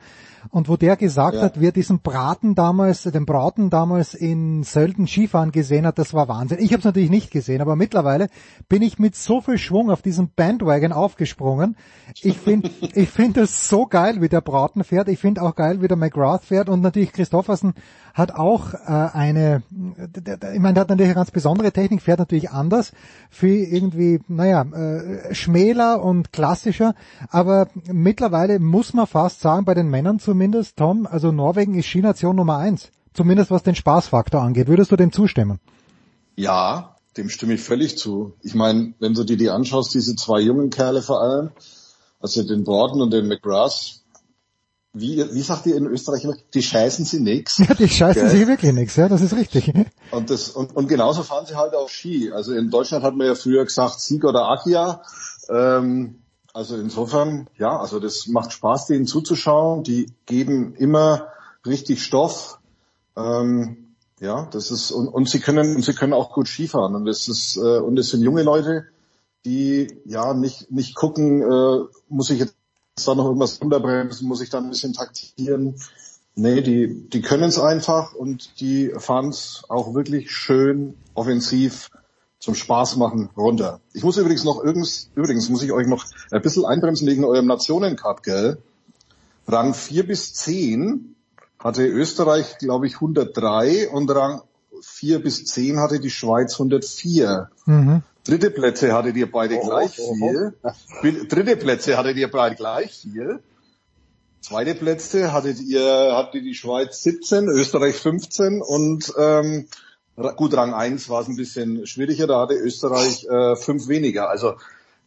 und 0.49 0.69
wo 0.69 0.77
der 0.77 0.97
gesagt 0.97 1.37
ja. 1.37 1.43
hat, 1.43 1.61
wie 1.61 1.69
er 1.69 1.73
diesen 1.73 2.01
Braten 2.01 2.55
damals, 2.55 3.03
den 3.03 3.27
Braten 3.27 3.71
damals 3.71 4.15
in 4.15 4.63
Sölden 4.63 5.07
Skifahren 5.07 5.53
gesehen 5.53 5.87
hat, 5.87 5.99
das 5.99 6.15
war 6.15 6.29
Wahnsinn. 6.29 6.59
Ich 6.61 6.73
habe 6.73 6.79
es 6.79 6.85
natürlich 6.85 7.11
nicht 7.11 7.31
gesehen, 7.31 7.61
aber 7.61 7.77
mittlerweile 7.77 8.29
bin 8.69 8.83
ich 8.83 8.99
mit 8.99 9.15
so 9.17 9.41
viel 9.41 9.59
Schwung 9.59 9.91
auf 9.91 10.03
diesen 10.03 10.31
Bandwagon 10.35 10.93
aufgesprungen. 10.93 11.77
Ich 12.23 12.39
finde 12.39 12.71
ich 12.95 13.11
finde 13.11 13.43
es 13.43 13.69
so 13.69 13.87
geil, 13.87 14.21
wie 14.21 14.29
der 14.29 14.41
Braten 14.41 14.85
fährt. 14.85 15.09
Ich 15.09 15.19
finde 15.19 15.43
auch 15.43 15.55
geil, 15.55 15.83
wie 15.83 15.89
der 15.89 15.97
McGrath 15.97 16.45
fährt 16.45 16.69
und 16.69 16.81
natürlich 16.81 17.13
Christoffersen 17.13 17.75
hat 18.15 18.35
auch 18.35 18.75
äh, 18.75 18.79
eine, 19.13 19.63
ich 19.71 20.61
meine, 20.61 20.75
der 20.75 20.81
hat 20.83 20.89
natürlich 20.89 21.11
eine 21.11 21.15
ganz 21.15 21.31
besondere 21.31 21.73
Technik, 21.73 22.03
fährt 22.03 22.19
natürlich 22.19 22.51
anders, 22.51 22.93
viel 23.31 23.65
irgendwie, 23.65 24.21
naja, 24.29 24.63
äh, 24.63 25.35
schmäler 25.35 26.03
und 26.03 26.33
klassischer, 26.33 26.95
aber 27.31 27.69
mittlerweile 27.91 28.59
muss 28.59 28.95
man 28.95 29.07
fast 29.07 29.41
sagen, 29.41 29.65
bei 29.65 29.75
den 29.75 29.89
Männern 29.89 30.19
zumindest, 30.31 30.77
Tom, 30.77 31.09
also 31.11 31.33
Norwegen 31.33 31.75
ist 31.75 31.87
Skination 31.87 32.37
Nummer 32.37 32.59
eins, 32.59 32.93
zumindest 33.15 33.51
was 33.51 33.65
den 33.65 33.75
Spaßfaktor 33.75 34.41
angeht. 34.41 34.69
Würdest 34.69 34.93
du 34.93 34.97
dem 34.97 35.11
zustimmen? 35.11 35.59
Ja, 36.37 36.95
dem 37.17 37.29
stimme 37.29 37.55
ich 37.55 37.61
völlig 37.61 37.99
zu. 37.99 38.35
Ich 38.41 38.55
meine, 38.55 38.95
wenn 39.01 39.13
du 39.15 39.25
dir 39.25 39.37
die 39.37 39.51
anschaust, 39.51 39.93
diese 39.93 40.15
zwei 40.15 40.39
jungen 40.39 40.71
Kerle 40.71 41.03
vor 41.03 41.21
allem, 41.21 41.51
also 42.21 42.45
den 42.45 42.63
Borden 42.63 43.03
und 43.03 43.13
den 43.13 43.27
McGrath, 43.27 44.03
wie, 44.93 45.17
wie 45.33 45.43
sagt 45.43 45.67
ihr 45.67 45.75
in 45.77 45.87
Österreich 45.87 46.23
immer, 46.23 46.37
die 46.55 46.63
scheißen 46.63 47.05
sie 47.05 47.19
nix. 47.19 47.59
Ja, 47.59 47.75
die 47.75 47.89
scheißen 47.89 48.23
Gell? 48.23 48.31
sie 48.31 48.47
wirklich 48.47 48.73
nix, 48.73 48.95
ja, 48.95 49.09
das 49.09 49.23
ist 49.23 49.35
richtig. 49.35 49.73
Und, 50.13 50.31
das, 50.31 50.51
und, 50.51 50.77
und 50.77 50.89
genauso 50.89 51.23
fahren 51.23 51.47
sie 51.47 51.55
halt 51.57 51.75
auf 51.75 51.91
Ski. 51.91 52.33
Also 52.33 52.53
in 52.53 52.71
Deutschland 52.71 53.05
hat 53.05 53.15
man 53.15 53.29
ja 53.29 53.35
früher 53.37 53.65
gesagt 53.65 54.01
Sieg 54.01 54.25
oder 54.25 54.49
Akia. 54.49 55.03
Ähm, 55.49 56.20
also 56.53 56.77
insofern, 56.77 57.49
ja, 57.59 57.79
also 57.79 58.01
das 58.01 58.27
macht 58.27 58.53
Spaß, 58.53 58.87
denen 58.87 59.07
zuzuschauen. 59.07 59.85
Die 59.85 60.07
geben 60.27 60.75
immer 60.75 61.29
richtig 61.65 62.03
Stoff. 62.03 62.59
Ähm, 63.17 63.95
ja, 64.21 64.49
das 64.53 64.71
ist 64.71 64.91
und, 64.91 65.09
und 65.09 65.29
sie 65.29 65.41
können 65.41 65.77
und 65.77 65.85
sie 65.85 65.95
können 65.95 66.13
auch 66.13 66.33
gut 66.33 66.47
Skifahren 66.47 66.95
und 66.95 67.07
das 67.07 67.27
ist 67.29 67.57
äh, 67.57 67.79
und 67.79 67.99
es 67.99 68.11
sind 68.11 68.23
junge 68.23 68.43
Leute, 68.43 68.85
die 69.47 69.89
ja 70.05 70.35
nicht 70.35 70.71
nicht 70.71 70.95
gucken, 70.95 71.41
äh, 71.43 71.85
muss 72.09 72.29
ich 72.29 72.39
jetzt 72.39 72.55
da 73.07 73.15
noch 73.15 73.25
irgendwas 73.25 73.59
unterbremsen, 73.59 74.29
muss 74.29 74.43
ich 74.43 74.51
dann 74.51 74.65
ein 74.65 74.71
bisschen 74.71 74.93
taktieren. 74.93 75.77
Nee, 76.35 76.61
die, 76.61 77.09
die 77.09 77.23
können 77.23 77.45
es 77.45 77.59
einfach 77.59 78.15
und 78.15 78.61
die 78.61 78.93
fahren 78.99 79.31
es 79.31 79.65
auch 79.69 79.95
wirklich 79.95 80.31
schön 80.31 80.95
offensiv 81.15 81.91
zum 82.41 82.55
Spaß 82.55 82.97
machen 82.97 83.29
runter. 83.37 83.81
Ich 83.93 84.03
muss 84.03 84.17
übrigens 84.17 84.45
noch 84.45 84.61
übrigens, 84.61 85.11
übrigens 85.15 85.49
muss 85.51 85.63
ich 85.63 85.73
euch 85.73 85.87
noch 85.87 86.05
ein 86.31 86.43
bisschen 86.43 86.65
einbremsen 86.65 87.07
wegen 87.07 87.25
eurem 87.25 87.47
Nationencup, 87.47 88.23
gell? 88.23 88.59
Rang 89.47 89.75
4 89.75 90.07
bis 90.07 90.33
10 90.35 91.15
hatte 91.59 91.87
Österreich, 91.87 92.59
glaube 92.59 92.87
ich, 92.87 92.95
103 92.95 93.91
und 93.91 94.11
Rang 94.11 94.43
4 94.81 95.23
bis 95.23 95.45
10 95.45 95.79
hatte 95.79 96.01
die 96.01 96.11
Schweiz 96.11 96.55
104. 96.55 97.51
Mhm. 97.67 98.03
Dritte 98.25 98.51
Plätze 98.51 98.95
hattet 98.95 99.17
ihr 99.17 99.31
beide 99.31 99.57
oh, 99.57 99.67
gleich 99.67 99.99
oh, 99.99 100.15
viel. 100.15 100.55
Oh. 100.63 101.27
Dritte 101.29 101.57
Plätze 101.57 101.99
hattet 101.99 102.17
ihr 102.17 102.31
beide 102.31 102.57
gleich 102.57 102.93
viel. 102.95 103.41
Zweite 104.41 104.75
Plätze 104.75 105.35
hattet 105.35 105.61
ihr, 105.61 106.17
hatte 106.17 106.41
die 106.41 106.55
Schweiz 106.55 107.03
17, 107.03 107.49
Österreich 107.49 107.97
15 107.97 108.63
und 108.63 109.13
ähm, 109.19 109.67
gut, 110.29 110.55
Rang 110.55 110.75
1 110.75 111.09
war 111.09 111.23
es 111.23 111.29
ein 111.29 111.37
bisschen 111.37 111.87
schwieriger, 111.87 112.27
da 112.27 112.41
hatte 112.41 112.55
Österreich 112.55 113.27
äh, 113.27 113.57
fünf 113.57 113.89
weniger. 113.89 114.29
Also 114.29 114.55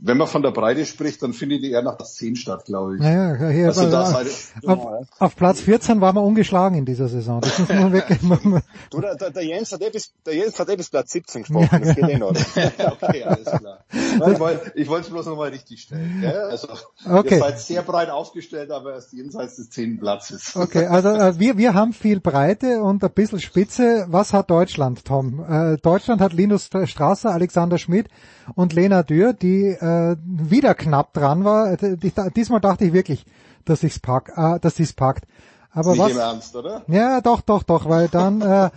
wenn 0.06 0.17
man 0.17 0.27
von 0.27 0.41
der 0.43 0.51
Breite 0.51 0.85
spricht, 0.85 1.23
dann 1.23 1.32
findet 1.32 1.64
die 1.64 1.72
eher 1.72 1.82
nach 1.82 1.98
das 1.98 2.15
10 2.15 2.35
statt, 2.35 2.65
glaube 2.65 2.95
ich. 2.95 3.01
Naja, 3.01 3.49
hier 3.49 3.67
Also 3.67 3.88
äh, 3.88 3.90
da 3.90 4.01
auf, 4.01 4.07
seid 4.09 4.27
ihr- 4.61 4.69
auf, 4.69 5.07
auf 5.19 5.35
Platz 5.38 5.61
14 5.61 6.01
waren 6.01 6.15
wir 6.15 6.22
ungeschlagen 6.22 6.77
in 6.77 6.83
dieser 6.85 7.07
Saison. 7.07 7.40
Das 7.40 7.57
muss 7.57 7.69
man 7.69 7.93
wirklich, 7.93 8.19
Du, 8.91 8.99
der, 8.99 9.15
der, 9.15 9.30
der 9.32 9.45
Jens 9.45 9.72
hat 9.72 9.82
eh 9.82 9.90
bis, 9.90 10.11
der 10.25 10.35
Jens 10.35 10.59
hat 10.59 10.69
eh 10.69 10.75
bis 10.75 10.90
Platz 10.90 11.11
17 11.14 11.41
gesprochen, 11.43 11.82
das 11.82 11.95
geht 11.95 12.09
eh 12.09 12.17
noch. 12.17 12.32
okay, 13.01 13.23
alles 13.23 13.45
klar. 13.45 13.80
Nein, 14.19 14.33
ich 14.75 14.90
wollte 14.90 15.06
es 15.06 15.09
bloß 15.09 15.25
nochmal 15.27 15.49
richtig 15.49 15.82
stellen. 15.83 16.17
Gell? 16.19 16.38
Also 16.51 16.67
Okay. 17.09 17.35
ihr 17.35 17.40
seid 17.40 17.59
sehr 17.61 17.82
breit 17.82 18.09
aufgestellt, 18.09 18.72
aber 18.72 18.93
erst 18.95 19.14
jenseits 19.14 19.56
des 19.56 19.69
zehnten 19.69 19.99
Platzes. 19.99 20.56
Okay, 20.56 20.85
also 20.85 21.09
äh, 21.09 21.40
wir, 21.40 21.57
wir 21.57 21.73
haben 21.73 21.93
viel 21.93 22.19
Breite 22.19 22.83
und 22.83 23.03
ein 23.03 23.11
bisschen 23.11 23.40
Spitze. 23.40 24.06
Was 24.09 24.33
hat 24.33 24.49
Deutschland, 24.49 25.06
Tom? 25.06 25.43
Äh, 25.49 25.77
Deutschland 25.77 26.19
hat 26.22 26.33
Linus 26.33 26.69
Strasser, 26.85 27.32
Alexander 27.32 27.77
Schmidt 27.77 28.07
und 28.56 28.73
Lena 28.73 29.03
Dürr, 29.03 29.32
die 29.32 29.67
äh, 29.67 29.92
wieder 30.25 30.73
knapp 30.75 31.13
dran 31.13 31.43
war. 31.43 31.72
Äh, 31.73 31.97
die- 31.97 32.11
Diesmal 32.35 32.61
dachte 32.61 32.85
ich 32.85 32.93
wirklich, 32.93 33.25
dass 33.65 33.81
sich's 33.81 33.99
pack, 33.99 34.31
äh, 34.35 34.59
dass 34.59 34.75
sie's 34.75 34.93
packt. 34.93 35.25
Aber 35.72 35.91
Nicht 35.91 35.99
was? 36.01 36.11
im 36.11 36.17
Ernst, 36.19 36.55
oder? 36.55 36.83
Ja, 36.88 37.22
doch, 37.22 37.41
doch, 37.41 37.63
doch, 37.63 37.89
weil 37.89 38.07
dann, 38.07 38.41
äh, 38.41 38.65
äh, 38.67 38.69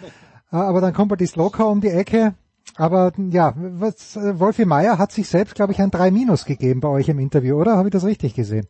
aber 0.50 0.80
dann 0.80 0.94
kommt 0.94 1.10
bei 1.10 1.16
die 1.16 1.26
Sloka 1.26 1.64
um 1.64 1.80
die 1.80 1.88
Ecke. 1.90 2.34
Aber 2.76 3.12
ja, 3.30 3.54
was, 3.56 4.16
äh, 4.16 4.38
Wolfi 4.40 4.64
Meier 4.64 4.98
hat 4.98 5.12
sich 5.12 5.28
selbst, 5.28 5.54
glaube 5.54 5.72
ich, 5.72 5.80
ein 5.80 5.90
3 5.90 6.10
Minus 6.10 6.44
gegeben 6.44 6.80
bei 6.80 6.88
euch 6.88 7.08
im 7.08 7.18
Interview, 7.18 7.56
oder? 7.60 7.76
Habe 7.76 7.88
ich 7.88 7.92
das 7.92 8.04
richtig 8.04 8.34
gesehen? 8.34 8.66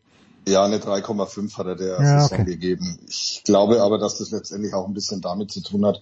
Ja, 0.47 0.63
eine 0.63 0.77
3,5 0.77 1.57
hat 1.57 1.65
er 1.67 1.75
der 1.75 2.01
Ja, 2.01 2.19
Saison 2.21 2.39
okay. 2.41 2.45
gegeben. 2.51 2.99
Ich 3.07 3.41
glaube 3.43 3.81
aber, 3.81 3.97
dass 3.97 4.17
das 4.17 4.31
letztendlich 4.31 4.73
auch 4.73 4.87
ein 4.87 4.93
bisschen 4.93 5.19
damit 5.21 5.51
zu 5.51 5.61
tun 5.61 5.85
hat. 5.85 6.01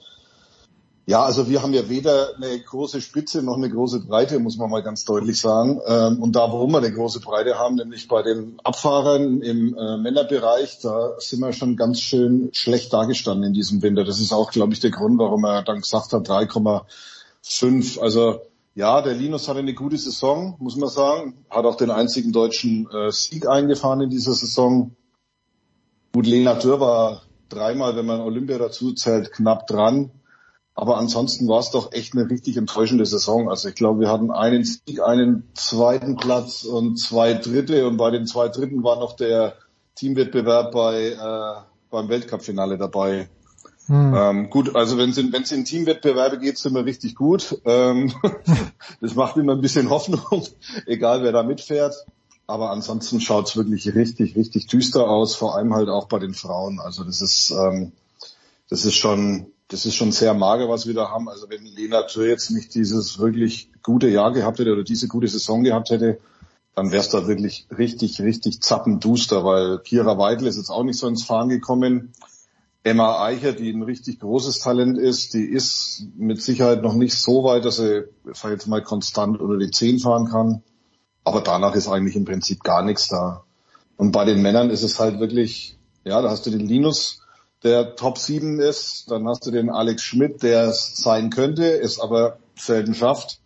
Ja, 1.08 1.24
also 1.24 1.48
wir 1.48 1.62
haben 1.62 1.74
ja 1.74 1.88
weder 1.88 2.36
eine 2.36 2.60
große 2.60 3.00
Spitze 3.00 3.44
noch 3.44 3.58
eine 3.58 3.70
große 3.70 4.00
Breite, 4.00 4.40
muss 4.40 4.58
man 4.58 4.72
mal 4.72 4.82
ganz 4.82 5.06
deutlich 5.06 5.40
sagen. 5.40 5.80
Ähm, 5.86 6.20
Und 6.20 6.36
da, 6.36 6.52
warum 6.52 6.72
wir 6.72 6.80
eine 6.80 6.92
große 6.92 7.20
Breite 7.20 7.60
haben, 7.60 7.76
nämlich 7.76 8.08
bei 8.08 8.24
den 8.24 8.60
Abfahrern 8.64 9.42
im 9.42 9.78
äh, 9.78 9.98
Männerbereich, 9.98 10.80
da 10.82 11.12
sind 11.20 11.42
wir 11.42 11.54
schon 11.54 11.76
ganz 11.76 12.00
schön 12.00 12.50
schlecht 12.54 12.92
dargestanden 12.92 13.50
in 13.50 13.54
diesem 13.54 13.84
Winter. 13.84 14.04
Das 14.04 14.20
ist 14.20 14.34
auch, 14.34 14.52
glaube 14.52 14.74
ich, 14.74 14.80
der 14.80 14.90
Grund, 14.90 15.20
warum 15.20 15.46
er 15.46 15.62
dann 15.62 15.82
gesagt 15.82 16.12
hat, 16.12 16.28
3,5. 16.28 18.00
Also 18.00 18.42
ja, 18.74 19.02
der 19.04 19.14
Linus 19.14 19.48
hatte 19.48 19.60
eine 19.60 19.76
gute 19.76 20.00
Saison, 20.00 20.56
muss 20.58 20.76
man 20.76 20.90
sagen. 20.90 21.46
Hat 21.52 21.66
auch 21.66 21.78
den 21.78 21.92
einzigen 21.92 22.32
deutschen 22.32 22.90
äh, 22.92 23.12
Sieg 23.12 23.48
eingefahren 23.48 24.02
in 24.02 24.10
dieser 24.10 24.34
Saison. 24.34 24.96
Gut, 26.14 26.26
Lena 26.26 26.56
Dürr 26.56 26.80
war 26.80 27.22
dreimal, 27.50 27.96
wenn 27.96 28.08
man 28.08 28.22
Olympia 28.22 28.58
dazu 28.58 28.94
zählt, 28.94 29.32
knapp 29.32 29.68
dran. 29.68 30.10
Aber 30.76 30.98
ansonsten 30.98 31.48
war 31.48 31.60
es 31.60 31.72
doch 31.72 31.94
echt 31.94 32.14
eine 32.14 32.30
richtig 32.30 32.58
enttäuschende 32.58 33.06
Saison. 33.06 33.50
Also 33.50 33.70
ich 33.70 33.76
glaube, 33.76 34.02
wir 34.02 34.10
hatten 34.10 34.30
einen 34.30 34.66
Sieg, 34.66 35.02
einen 35.02 35.50
zweiten 35.54 36.18
Platz 36.18 36.66
und 36.66 36.98
zwei 36.98 37.34
Dritte. 37.34 37.88
Und 37.88 37.96
bei 37.96 38.12
den 38.12 38.28
zwei 38.28 38.50
Dritten 38.50 38.84
war 38.84 39.00
noch 39.00 39.16
der 39.16 39.54
Teamwettbewerb 39.96 40.74
bei 40.74 41.12
äh, 41.12 41.62
beim 41.90 42.10
Weltcup-Finale 42.10 42.78
dabei. 42.78 43.30
Ähm, 43.88 44.50
gut, 44.50 44.76
also 44.76 44.98
wenn 44.98 45.12
es 45.12 45.18
in, 45.18 45.32
wenn 45.32 45.44
es 45.44 45.52
in 45.52 45.64
Teamwettbewerbe 45.64 46.40
geht, 46.40 46.58
sind 46.58 46.74
wir 46.74 46.86
richtig 46.86 47.16
gut. 47.16 47.62
Ähm, 47.66 48.12
das 49.02 49.16
macht 49.16 49.38
immer 49.38 49.54
ein 49.54 49.62
bisschen 49.62 49.90
Hoffnung, 49.90 50.44
egal 50.88 51.24
wer 51.24 51.32
da 51.32 51.44
mitfährt. 51.44 51.96
Aber 52.48 52.72
ansonsten 52.72 53.22
schaut's 53.22 53.56
wirklich 53.56 53.94
richtig, 53.96 54.36
richtig 54.36 54.68
düster 54.68 55.08
aus, 55.08 55.36
vor 55.36 55.56
allem 55.56 55.74
halt 55.74 55.90
auch 55.90 56.08
bei 56.08 56.20
den 56.20 56.34
Frauen. 56.34 56.80
Also 56.80 57.04
das 57.04 57.22
ist, 57.22 57.52
ähm, 57.52 57.92
das 58.70 58.86
ist 58.86 58.96
schon, 58.96 59.48
das 59.68 59.86
ist 59.86 59.96
schon 59.96 60.12
sehr 60.12 60.34
mager, 60.34 60.70
was 60.70 60.86
wir 60.86 60.94
da 60.94 61.10
haben. 61.10 61.28
Also 61.28 61.50
wenn 61.50 61.66
Lena 61.66 62.04
Tür 62.04 62.28
jetzt 62.28 62.52
nicht 62.52 62.74
dieses 62.76 63.20
wirklich 63.20 63.72
gute 63.82 64.08
Jahr 64.08 64.32
gehabt 64.32 64.60
hätte 64.60 64.72
oder 64.72 64.84
diese 64.84 65.08
gute 65.08 65.28
Saison 65.28 65.64
gehabt 65.64 65.90
hätte, 65.90 66.20
dann 66.76 66.92
wär's 66.92 67.10
da 67.10 67.28
wirklich 67.28 67.68
richtig, 67.76 68.22
richtig 68.22 68.62
zappenduster, 68.62 69.44
weil 69.46 69.80
Kira 69.80 70.18
Weidel 70.18 70.48
ist 70.48 70.58
jetzt 70.58 70.70
auch 70.70 70.84
nicht 70.84 71.00
so 71.00 71.08
ins 71.08 71.24
Fahren 71.24 71.50
gekommen. 71.50 72.14
Emma 72.84 73.24
Eicher, 73.24 73.54
die 73.54 73.72
ein 73.72 73.82
richtig 73.82 74.20
großes 74.20 74.60
Talent 74.60 75.00
ist, 75.00 75.34
die 75.34 75.46
ist 75.46 76.04
mit 76.18 76.42
Sicherheit 76.42 76.84
noch 76.84 76.94
nicht 76.94 77.16
so 77.16 77.44
weit, 77.44 77.66
dass 77.66 77.78
sie, 77.78 78.04
jetzt 78.26 78.68
mal, 78.68 78.84
konstant 78.84 79.40
unter 79.40 79.58
die 79.58 79.72
10 79.72 80.00
fahren 80.00 80.30
kann. 80.30 80.62
Aber 81.24 81.42
danach 81.42 81.74
ist 81.74 81.88
eigentlich 81.88 82.16
im 82.16 82.26
Prinzip 82.26 82.62
gar 82.62 82.84
nichts 82.84 83.08
da. 83.08 83.44
Und 83.98 84.12
bei 84.12 84.26
den 84.26 84.44
Männern 84.44 84.70
ist 84.70 84.84
es 84.84 85.00
halt 85.00 85.20
wirklich, 85.20 85.80
ja, 86.04 86.22
da 86.22 86.30
hast 86.30 86.46
du 86.46 86.52
den 86.52 86.68
Linus, 86.68 87.25
der 87.66 87.96
Top 87.96 88.20
7 88.20 88.60
ist, 88.60 89.10
dann 89.10 89.28
hast 89.28 89.46
du 89.46 89.52
den 89.52 89.70
Alex 89.70 90.04
Schmidt, 90.04 90.44
der 90.44 90.68
es 90.68 90.96
sein 90.98 91.32
könnte, 91.32 91.80
es 91.82 92.00
aber 92.00 92.38
selten 92.56 92.94
schafft. 92.94 93.40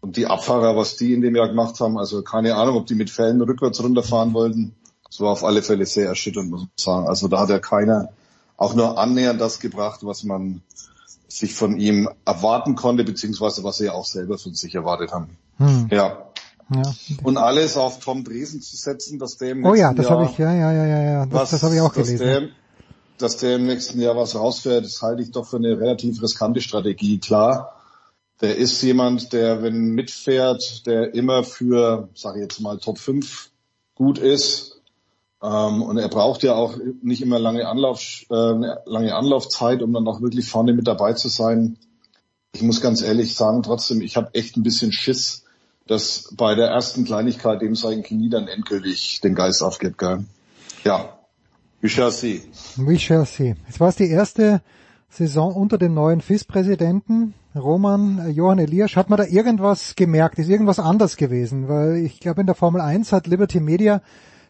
Und 0.00 0.16
die 0.16 0.26
Abfahrer, 0.26 0.76
was 0.76 0.96
die 0.96 1.14
in 1.14 1.20
dem 1.20 1.36
Jahr 1.36 1.48
gemacht 1.48 1.78
haben, 1.78 1.96
also 1.96 2.22
keine 2.22 2.56
Ahnung, 2.56 2.76
ob 2.76 2.86
die 2.86 2.96
mit 2.96 3.08
Fällen 3.08 3.40
rückwärts 3.40 3.80
runterfahren 3.80 4.34
wollten. 4.34 4.74
Das 5.06 5.20
war 5.20 5.30
auf 5.30 5.44
alle 5.44 5.62
Fälle 5.62 5.86
sehr 5.86 6.08
erschütternd, 6.08 6.50
muss 6.50 6.62
man 6.62 6.70
sagen. 6.76 7.06
Also 7.06 7.28
da 7.28 7.40
hat 7.40 7.50
ja 7.50 7.60
keiner 7.60 8.08
auch 8.56 8.74
nur 8.74 8.98
annähernd 8.98 9.40
das 9.40 9.60
gebracht, 9.60 10.00
was 10.02 10.24
man 10.24 10.62
sich 11.28 11.54
von 11.54 11.78
ihm 11.78 12.08
erwarten 12.24 12.74
konnte, 12.74 13.04
beziehungsweise 13.04 13.62
was 13.62 13.78
sie 13.78 13.86
ja 13.86 13.92
auch 13.92 14.04
selber 14.04 14.38
von 14.38 14.54
sich 14.54 14.74
erwartet 14.74 15.12
haben. 15.12 15.36
Hm. 15.58 15.86
Ja. 15.90 16.26
Ja. 16.74 16.82
Und 17.22 17.36
alles 17.36 17.76
auf 17.76 18.00
Tom 18.00 18.24
Dresen 18.24 18.60
zu 18.60 18.76
setzen, 18.76 19.18
dass 19.18 19.36
der 19.36 19.50
im 19.50 19.64
Oh 19.64 19.74
ja, 19.74 19.92
das 19.92 20.10
habe 20.10 20.24
ich, 20.24 20.38
ja, 20.38 20.52
ja, 20.52 20.72
ja, 20.72 20.86
ja, 20.86 21.02
ja. 21.02 21.26
Das, 21.26 21.50
das 21.50 21.62
habe 21.62 21.74
ich 21.74 21.80
auch 21.80 21.92
gelesen. 21.92 22.18
Der, 22.18 22.48
dass 23.18 23.36
der 23.36 23.56
im 23.56 23.66
nächsten 23.66 24.00
Jahr 24.00 24.16
was 24.16 24.34
rausfährt, 24.34 24.84
das 24.84 25.02
halte 25.02 25.22
ich 25.22 25.30
doch 25.30 25.46
für 25.46 25.56
eine 25.56 25.78
relativ 25.78 26.22
riskante 26.22 26.60
Strategie. 26.60 27.18
Klar, 27.18 27.76
der 28.40 28.56
ist 28.56 28.82
jemand, 28.82 29.32
der, 29.32 29.62
wenn 29.62 29.90
mitfährt, 29.90 30.86
der 30.86 31.14
immer 31.14 31.44
für, 31.44 32.08
sage 32.14 32.38
ich 32.38 32.42
jetzt 32.42 32.60
mal, 32.60 32.78
Top 32.78 32.98
5 32.98 33.50
gut 33.94 34.18
ist. 34.18 34.80
Ähm, 35.42 35.82
und 35.82 35.96
er 35.98 36.08
braucht 36.08 36.42
ja 36.42 36.54
auch 36.54 36.76
nicht 37.02 37.22
immer 37.22 37.38
lange, 37.38 37.68
Anlauf, 37.68 38.00
äh, 38.30 38.34
lange 38.34 39.14
Anlaufzeit, 39.14 39.82
um 39.82 39.92
dann 39.92 40.06
auch 40.08 40.20
wirklich 40.20 40.48
vorne 40.48 40.72
mit 40.72 40.88
dabei 40.88 41.12
zu 41.12 41.28
sein. 41.28 41.78
Ich 42.52 42.62
muss 42.62 42.80
ganz 42.80 43.02
ehrlich 43.02 43.34
sagen, 43.34 43.62
trotzdem, 43.62 44.00
ich 44.00 44.16
habe 44.16 44.34
echt 44.34 44.56
ein 44.56 44.62
bisschen 44.62 44.92
Schiss, 44.92 45.44
dass 45.86 46.32
bei 46.36 46.54
der 46.54 46.68
ersten 46.68 47.04
Kleinigkeit 47.04 47.62
dem 47.62 47.74
sein 47.76 48.02
Knie 48.02 48.28
dann 48.28 48.48
endgültig 48.48 49.20
den 49.20 49.34
Geist 49.34 49.62
aufgibt. 49.62 49.98
Gell? 49.98 50.24
Ja, 50.84 51.18
we 51.82 51.88
shall 51.88 52.10
see. 52.10 52.40
We 52.76 52.98
shall 52.98 53.26
see. 53.26 53.54
Es 53.68 53.78
war 53.80 53.92
die 53.92 54.08
erste 54.08 54.62
Saison 55.10 55.52
unter 55.52 55.76
dem 55.76 55.92
neuen 55.92 56.22
FIS-Präsidenten, 56.22 57.34
Roman 57.54 58.18
äh, 58.18 58.28
Johann 58.30 58.58
Elias. 58.58 58.96
Hat 58.96 59.10
man 59.10 59.18
da 59.18 59.24
irgendwas 59.24 59.94
gemerkt? 59.94 60.38
Ist 60.38 60.48
irgendwas 60.48 60.78
anders 60.78 61.16
gewesen? 61.16 61.68
Weil 61.68 61.96
ich 61.96 62.18
glaube, 62.20 62.40
in 62.40 62.46
der 62.46 62.54
Formel 62.54 62.80
1 62.80 63.12
hat 63.12 63.26
Liberty 63.26 63.60
Media, 63.60 64.00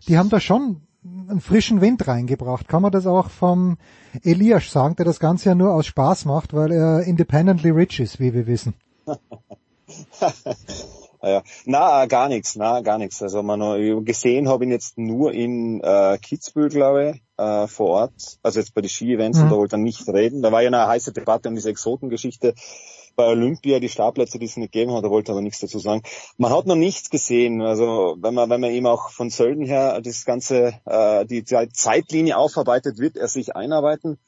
die 0.06 0.18
haben 0.18 0.28
da 0.28 0.38
schon 0.38 0.82
einen 1.04 1.40
frischen 1.40 1.80
Wind 1.80 2.06
reingebracht. 2.06 2.68
Kann 2.68 2.82
man 2.82 2.92
das 2.92 3.08
auch 3.08 3.28
vom 3.28 3.76
Elias 4.22 4.70
sagen, 4.70 4.94
der 4.94 5.04
das 5.04 5.18
Ganze 5.18 5.48
ja 5.48 5.56
nur 5.56 5.74
aus 5.74 5.86
Spaß 5.86 6.26
macht, 6.26 6.54
weil 6.54 6.70
er 6.70 7.02
independently 7.02 7.70
rich 7.70 7.98
ist, 7.98 8.20
wie 8.20 8.32
wir 8.32 8.46
wissen. 8.46 8.74
Ja, 11.24 11.42
na, 11.66 12.06
gar 12.06 12.28
nichts, 12.28 12.56
na, 12.56 12.80
gar 12.80 12.98
nichts. 12.98 13.22
Also 13.22 13.42
man 13.44 14.04
gesehen 14.04 14.48
habe 14.48 14.64
ihn 14.64 14.70
jetzt 14.72 14.98
nur 14.98 15.32
in 15.32 15.80
äh, 15.80 16.18
Kitzbühel, 16.18 16.68
glaube 16.68 17.10
ich, 17.14 17.22
äh, 17.38 17.68
vor 17.68 17.88
Ort. 17.90 18.38
Also 18.42 18.58
jetzt 18.58 18.74
bei 18.74 18.80
den 18.80 18.90
Ski-Events 18.90 19.38
Mhm. 19.38 19.44
und 19.44 19.50
da 19.50 19.56
wollte 19.56 19.76
er 19.76 19.78
nicht 19.78 20.08
reden. 20.08 20.42
Da 20.42 20.50
war 20.50 20.62
ja 20.62 20.66
eine 20.68 20.86
heiße 20.86 21.12
Debatte 21.12 21.48
um 21.48 21.54
diese 21.54 21.70
Exotengeschichte 21.70 22.54
bei 23.14 23.26
Olympia, 23.26 23.78
die 23.78 23.88
Startplätze, 23.90 24.38
die 24.38 24.46
es 24.46 24.56
nicht 24.56 24.72
gegeben 24.72 24.94
hat, 24.94 25.04
da 25.04 25.10
wollte 25.10 25.30
er 25.30 25.34
aber 25.34 25.42
nichts 25.42 25.60
dazu 25.60 25.78
sagen. 25.78 26.02
Man 26.38 26.50
hat 26.52 26.66
noch 26.66 26.76
nichts 26.76 27.10
gesehen. 27.10 27.60
Also 27.60 28.16
wenn 28.20 28.34
man, 28.34 28.48
wenn 28.50 28.60
man 28.60 28.70
eben 28.70 28.86
auch 28.86 29.10
von 29.10 29.30
Sölden 29.30 29.64
her 29.66 30.00
das 30.00 30.24
ganze, 30.24 30.74
äh, 30.86 31.24
die 31.26 31.44
Zeitlinie 31.44 32.36
aufarbeitet, 32.36 32.98
wird 32.98 33.16
er 33.16 33.28
sich 33.28 33.54
einarbeiten. 33.54 34.18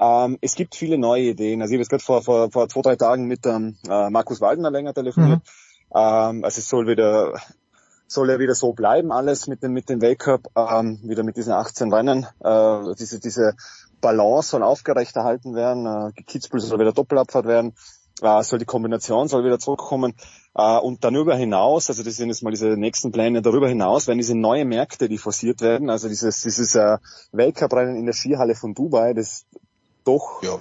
Ähm, 0.00 0.38
es 0.40 0.56
gibt 0.56 0.74
viele 0.74 0.98
neue 0.98 1.22
Ideen. 1.30 1.62
Also 1.62 1.72
ich 1.72 1.76
habe 1.76 1.82
jetzt 1.82 1.90
gerade 1.90 2.02
vor, 2.02 2.22
vor, 2.22 2.50
vor 2.50 2.68
zwei, 2.68 2.82
drei 2.82 2.96
Tagen 2.96 3.26
mit 3.26 3.46
ähm, 3.46 3.76
äh, 3.88 4.10
Markus 4.10 4.40
Waldner 4.40 4.70
länger 4.72 4.92
telefoniert. 4.92 5.40
Ähm, 5.94 6.44
also 6.44 6.58
es 6.58 6.68
soll 6.68 6.86
wieder 6.86 7.34
soll 8.12 8.30
ja 8.30 8.38
wieder 8.38 8.54
so 8.54 8.72
bleiben, 8.72 9.10
alles 9.10 9.46
mit 9.46 9.62
dem, 9.62 9.72
mit 9.72 9.88
dem 9.88 10.00
Weltcup, 10.02 10.48
ähm, 10.54 11.00
wieder 11.02 11.22
mit 11.22 11.36
diesen 11.36 11.52
18 11.52 11.92
Rennen. 11.92 12.26
Äh, 12.40 12.94
diese, 12.98 13.20
diese 13.20 13.54
Balance 14.00 14.50
soll 14.50 14.62
aufrechterhalten 14.62 15.54
werden. 15.54 15.86
Äh, 15.86 16.22
Kitzbühel 16.22 16.60
soll 16.60 16.78
wieder 16.78 16.92
Doppelabfahrt 16.92 17.46
werden. 17.46 17.74
Äh, 18.20 18.42
soll 18.42 18.58
die 18.58 18.66
Kombination 18.66 19.28
soll 19.28 19.44
wieder 19.44 19.58
zurückkommen. 19.58 20.14
Äh, 20.54 20.78
und 20.78 21.02
darüber 21.02 21.34
hinaus, 21.34 21.88
also 21.88 22.02
das 22.02 22.16
sind 22.16 22.28
jetzt 22.28 22.42
mal 22.42 22.50
diese 22.50 22.76
nächsten 22.76 23.12
Pläne, 23.12 23.40
darüber 23.40 23.68
hinaus 23.68 24.06
werden 24.06 24.18
diese 24.18 24.36
neue 24.36 24.66
Märkte, 24.66 25.08
die 25.08 25.18
forciert 25.18 25.62
werden, 25.62 25.88
also 25.88 26.08
dieses, 26.08 26.42
dieses 26.42 26.74
äh, 26.74 26.98
Weltcup-Rennen 27.32 27.96
in 27.96 28.04
der 28.04 28.12
Skihalle 28.12 28.54
von 28.54 28.74
Dubai, 28.74 29.14
das 29.14 29.46
doch 30.04 30.42
äh, 30.42 30.58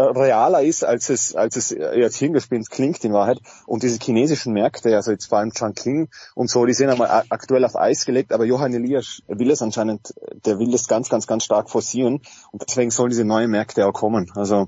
realer 0.00 0.62
ist, 0.62 0.84
als 0.84 1.10
es, 1.10 1.34
als 1.34 1.56
es 1.56 1.70
jetzt 1.70 2.16
Hirngespinst 2.16 2.70
klingt 2.70 3.04
in 3.04 3.12
Wahrheit. 3.12 3.40
Und 3.66 3.82
diese 3.82 3.98
chinesischen 4.00 4.52
Märkte, 4.52 4.94
also 4.96 5.10
jetzt 5.10 5.26
vor 5.26 5.38
allem 5.38 5.52
Chongqing 5.52 6.08
und 6.34 6.50
so, 6.50 6.66
die 6.66 6.74
sind 6.74 6.90
einmal 6.90 7.24
aktuell 7.28 7.64
auf 7.64 7.76
Eis 7.76 8.04
gelegt, 8.04 8.32
aber 8.32 8.44
Johann 8.44 8.74
Elias 8.74 9.22
will 9.28 9.50
es 9.50 9.62
anscheinend, 9.62 10.14
der 10.44 10.58
will 10.58 10.70
das 10.70 10.88
ganz, 10.88 11.08
ganz, 11.08 11.26
ganz 11.26 11.44
stark 11.44 11.70
forcieren 11.70 12.20
und 12.52 12.62
deswegen 12.66 12.90
sollen 12.90 13.10
diese 13.10 13.24
neuen 13.24 13.50
Märkte 13.50 13.86
auch 13.86 13.92
kommen. 13.92 14.30
Also 14.34 14.66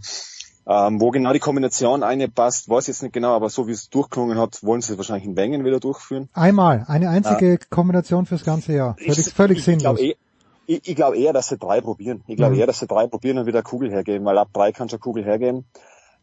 ähm, 0.67 1.01
wo 1.01 1.11
genau 1.11 1.33
die 1.33 1.41
Kombination 1.41 2.03
eine 2.03 2.29
passt, 2.29 2.69
weiß 2.69 2.85
ich 2.85 2.89
jetzt 2.89 3.03
nicht 3.03 3.13
genau, 3.13 3.35
aber 3.35 3.51
so 3.51 3.67
wie 3.67 3.73
es 3.73 3.91
durchklungen 3.91 4.39
hat, 4.39 4.63
wollen 4.63 4.81
sie 4.81 4.93
es 4.93 4.99
wahrscheinlich 4.99 5.27
in 5.27 5.37
Wengen 5.37 5.65
wieder 5.65 5.81
durchführen. 5.81 6.29
Einmal, 6.35 6.85
eine 6.87 7.09
einzige 7.09 7.59
ah. 7.61 7.65
Kombination 7.69 8.27
fürs 8.27 8.45
ganze 8.45 8.75
Jahr. 8.75 8.97
Völlig, 8.97 9.19
ich, 9.19 9.35
völlig 9.35 9.59
ich, 9.59 9.65
sinnlos. 9.65 9.99
Ich 9.99 10.17
ich, 10.67 10.89
ich 10.89 10.97
glaube 10.97 11.19
eher, 11.19 11.33
dass 11.33 11.49
sie 11.49 11.59
drei 11.59 11.81
probieren. 11.81 12.23
Ich 12.27 12.37
glaube 12.37 12.55
mhm. 12.55 12.61
eher, 12.61 12.67
dass 12.67 12.79
sie 12.79 12.87
drei 12.87 13.07
probieren 13.07 13.39
und 13.39 13.47
wieder 13.47 13.63
Kugel 13.63 13.91
hergeben, 13.91 14.25
weil 14.25 14.39
ab 14.39 14.49
drei 14.53 14.73
kann 14.73 14.89
schon 14.89 15.01
Kugel 15.01 15.25
hergeben. 15.25 15.65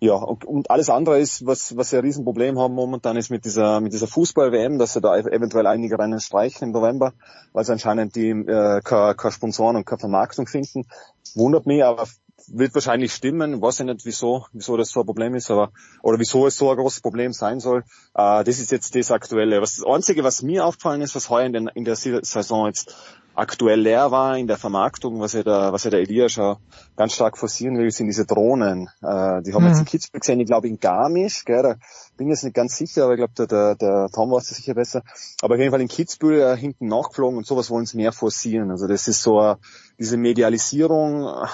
Ja, 0.01 0.13
und, 0.13 0.45
und 0.45 0.71
alles 0.71 0.89
andere 0.89 1.19
ist, 1.19 1.45
was, 1.45 1.75
was 1.75 1.89
sie 1.89 1.97
ein 1.97 2.03
Riesenproblem 2.03 2.57
haben 2.57 2.73
momentan, 2.73 3.17
ist 3.17 3.29
mit 3.29 3.43
dieser, 3.43 3.81
mit 3.81 3.91
dieser 3.91 4.07
Fußball-WM, 4.07 4.79
dass 4.79 4.93
sie 4.93 5.01
da 5.01 5.17
eventuell 5.17 5.67
einige 5.67 5.99
Rennen 5.99 6.21
streichen 6.21 6.69
im 6.69 6.71
November, 6.71 7.11
weil 7.51 7.65
sie 7.65 7.73
anscheinend 7.73 8.15
die, 8.15 8.29
äh, 8.29 8.79
keine, 8.81 9.15
keine 9.15 9.31
Sponsoren 9.33 9.75
und 9.75 9.85
keine 9.85 9.99
Vermarktung 9.99 10.47
finden. 10.47 10.87
Wundert 11.35 11.65
mich, 11.65 11.83
aber 11.83 12.07
wird 12.47 12.73
wahrscheinlich 12.75 13.13
stimmen. 13.13 13.61
Weiß 13.61 13.81
ich 13.81 13.85
nicht, 13.85 14.05
wieso, 14.05 14.45
wieso 14.53 14.77
das 14.77 14.89
so 14.89 15.01
ein 15.01 15.05
Problem 15.05 15.35
ist, 15.35 15.51
aber, 15.51 15.71
oder 16.01 16.17
wieso 16.17 16.47
es 16.47 16.57
so 16.57 16.71
ein 16.71 16.77
großes 16.77 17.01
Problem 17.01 17.33
sein 17.33 17.59
soll. 17.59 17.83
Äh, 18.15 18.43
das 18.45 18.59
ist 18.59 18.71
jetzt 18.71 18.95
das 18.95 19.11
Aktuelle. 19.11 19.61
Was, 19.61 19.75
das 19.75 19.85
Einzige, 19.85 20.23
was 20.23 20.41
mir 20.41 20.65
aufgefallen 20.65 21.01
ist, 21.01 21.13
was 21.15 21.29
heuer 21.29 21.45
in, 21.45 21.53
den, 21.53 21.67
in 21.67 21.83
der 21.83 21.97
Saison 21.97 22.67
jetzt 22.67 22.95
aktuell 23.39 23.79
leer 23.79 24.11
war 24.11 24.37
in 24.37 24.47
der 24.47 24.57
Vermarktung, 24.57 25.19
was 25.19 25.33
ja 25.33 25.43
der, 25.43 25.71
was 25.71 25.83
ja 25.85 25.89
der 25.89 26.01
Elia 26.01 26.27
schon 26.29 26.57
ganz 26.95 27.13
stark 27.13 27.37
forcieren 27.37 27.77
will, 27.77 27.89
sind 27.89 28.07
diese 28.07 28.25
Drohnen. 28.25 28.89
Äh, 29.01 29.41
die 29.41 29.53
haben 29.53 29.63
wir 29.63 29.69
jetzt 29.69 29.79
in 29.79 29.83
mhm. 29.83 29.85
Kitzbühel 29.85 30.19
gesehen, 30.19 30.39
ich 30.39 30.47
glaube 30.47 30.67
in 30.67 30.79
Garmisch, 30.79 31.45
gell, 31.45 31.63
da 31.63 31.75
bin 32.17 32.27
ich 32.27 32.31
jetzt 32.31 32.43
nicht 32.43 32.55
ganz 32.55 32.75
sicher, 32.75 33.05
aber 33.05 33.13
ich 33.13 33.17
glaube, 33.17 33.33
der, 33.37 33.47
der, 33.47 33.75
der 33.75 34.09
Tom 34.13 34.31
weiß 34.31 34.49
das 34.49 34.57
sicher 34.57 34.73
besser. 34.73 35.03
Aber 35.41 35.55
auf 35.55 35.59
jeden 35.59 35.71
Fall 35.71 35.81
in 35.81 35.87
Kitzbühel 35.87 36.41
äh, 36.41 36.57
hinten 36.57 36.87
nachgeflogen 36.87 37.37
und 37.37 37.47
sowas 37.47 37.69
wollen 37.69 37.85
sie 37.85 37.97
mehr 37.97 38.11
forcieren. 38.11 38.71
Also 38.71 38.87
das 38.87 39.07
ist 39.07 39.21
so 39.21 39.41
uh, 39.41 39.55
diese 39.97 40.17
Medialisierung 40.17 41.23
äh, 41.23 41.47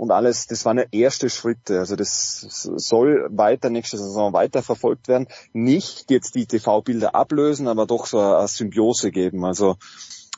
und 0.00 0.12
alles, 0.12 0.46
das 0.46 0.64
waren 0.64 0.78
ja 0.78 0.84
erste 0.92 1.28
Schritte. 1.28 1.78
Also 1.78 1.94
das 1.94 2.40
soll 2.40 3.28
weiter 3.30 3.68
nächste 3.68 3.98
Saison 3.98 4.32
weiter 4.32 4.62
verfolgt 4.62 5.08
werden. 5.08 5.28
Nicht 5.52 6.10
jetzt 6.10 6.34
die 6.34 6.46
TV-Bilder 6.46 7.14
ablösen, 7.14 7.68
aber 7.68 7.86
doch 7.86 8.06
so 8.06 8.18
eine 8.18 8.48
Symbiose 8.48 9.10
geben. 9.10 9.44
Also 9.44 9.76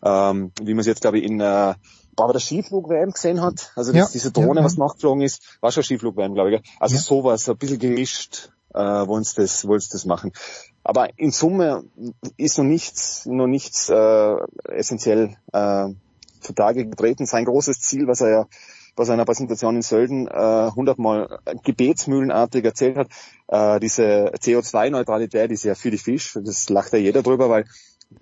ähm, 0.04 0.52
wie 0.60 0.74
man 0.74 0.80
es 0.80 0.86
jetzt, 0.86 1.00
glaube 1.00 1.18
ich, 1.18 1.24
in 1.24 1.40
äh, 1.40 1.74
war 2.16 2.32
der 2.32 2.40
Skiflug-WM 2.40 3.12
gesehen 3.12 3.40
hat, 3.40 3.72
also 3.74 3.92
das, 3.92 3.98
ja, 3.98 4.08
diese 4.12 4.32
Drohne, 4.32 4.60
ja, 4.60 4.64
was 4.64 4.76
nachgeflogen 4.76 5.22
ist, 5.22 5.58
war 5.60 5.72
schon 5.72 5.82
Skiflug-WM, 5.82 6.34
glaube 6.34 6.54
ich. 6.54 6.62
Also 6.78 6.96
ja. 6.96 7.00
sowas, 7.00 7.48
ein 7.48 7.56
bisschen 7.56 7.78
gemischt, 7.78 8.50
äh, 8.74 8.78
wollen 8.78 9.24
sie 9.24 9.36
das, 9.36 9.66
wollen 9.66 9.82
das 9.90 10.04
machen. 10.04 10.32
Aber 10.84 11.08
in 11.16 11.30
Summe 11.30 11.84
ist 12.36 12.58
noch 12.58 12.64
nichts, 12.64 13.24
noch 13.26 13.46
nichts 13.46 13.88
äh, 13.88 14.36
essentiell 14.68 15.36
äh, 15.52 15.88
zutage 16.40 16.86
getreten. 16.86 17.26
Sein 17.26 17.44
großes 17.44 17.80
Ziel, 17.80 18.06
was 18.06 18.20
er 18.20 18.30
ja 18.30 18.46
bei 18.94 19.04
seiner 19.04 19.24
Präsentation 19.24 19.76
in 19.76 19.82
Sölden 19.82 20.26
äh, 20.26 20.70
hundertmal 20.74 21.38
gebetsmühlenartig 21.62 22.64
erzählt 22.64 22.96
hat, 22.96 23.08
äh, 23.48 23.80
diese 23.80 24.32
CO2-Neutralität 24.34 25.50
ist 25.50 25.64
ja 25.64 25.74
für 25.74 25.90
die 25.90 25.98
Fisch, 25.98 26.38
das 26.44 26.68
lacht 26.68 26.92
ja 26.92 26.98
jeder 26.98 27.22
drüber, 27.22 27.48
weil 27.48 27.64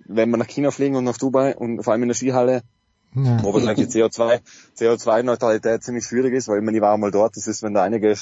wenn 0.05 0.29
wir 0.29 0.37
nach 0.37 0.47
China 0.47 0.71
fliegen 0.71 0.95
und 0.95 1.03
nach 1.03 1.17
Dubai 1.17 1.55
und 1.55 1.83
vor 1.83 1.93
allem 1.93 2.03
in 2.03 2.09
der 2.09 2.15
Skihalle, 2.15 2.63
ja. 3.15 3.43
wo 3.43 3.53
wahrscheinlich 3.53 3.87
die 3.87 3.99
CO2, 3.99 4.41
CO2-Neutralität 4.77 5.83
ziemlich 5.83 6.05
schwierig 6.05 6.33
ist, 6.33 6.47
weil 6.47 6.59
ich 6.59 6.63
meine, 6.63 6.77
ich 6.77 6.81
war 6.81 6.93
einmal 6.93 7.11
dort, 7.11 7.35
das 7.37 7.47
ist, 7.47 7.63
wenn 7.63 7.73
der 7.73 7.83
einige, 7.83 8.15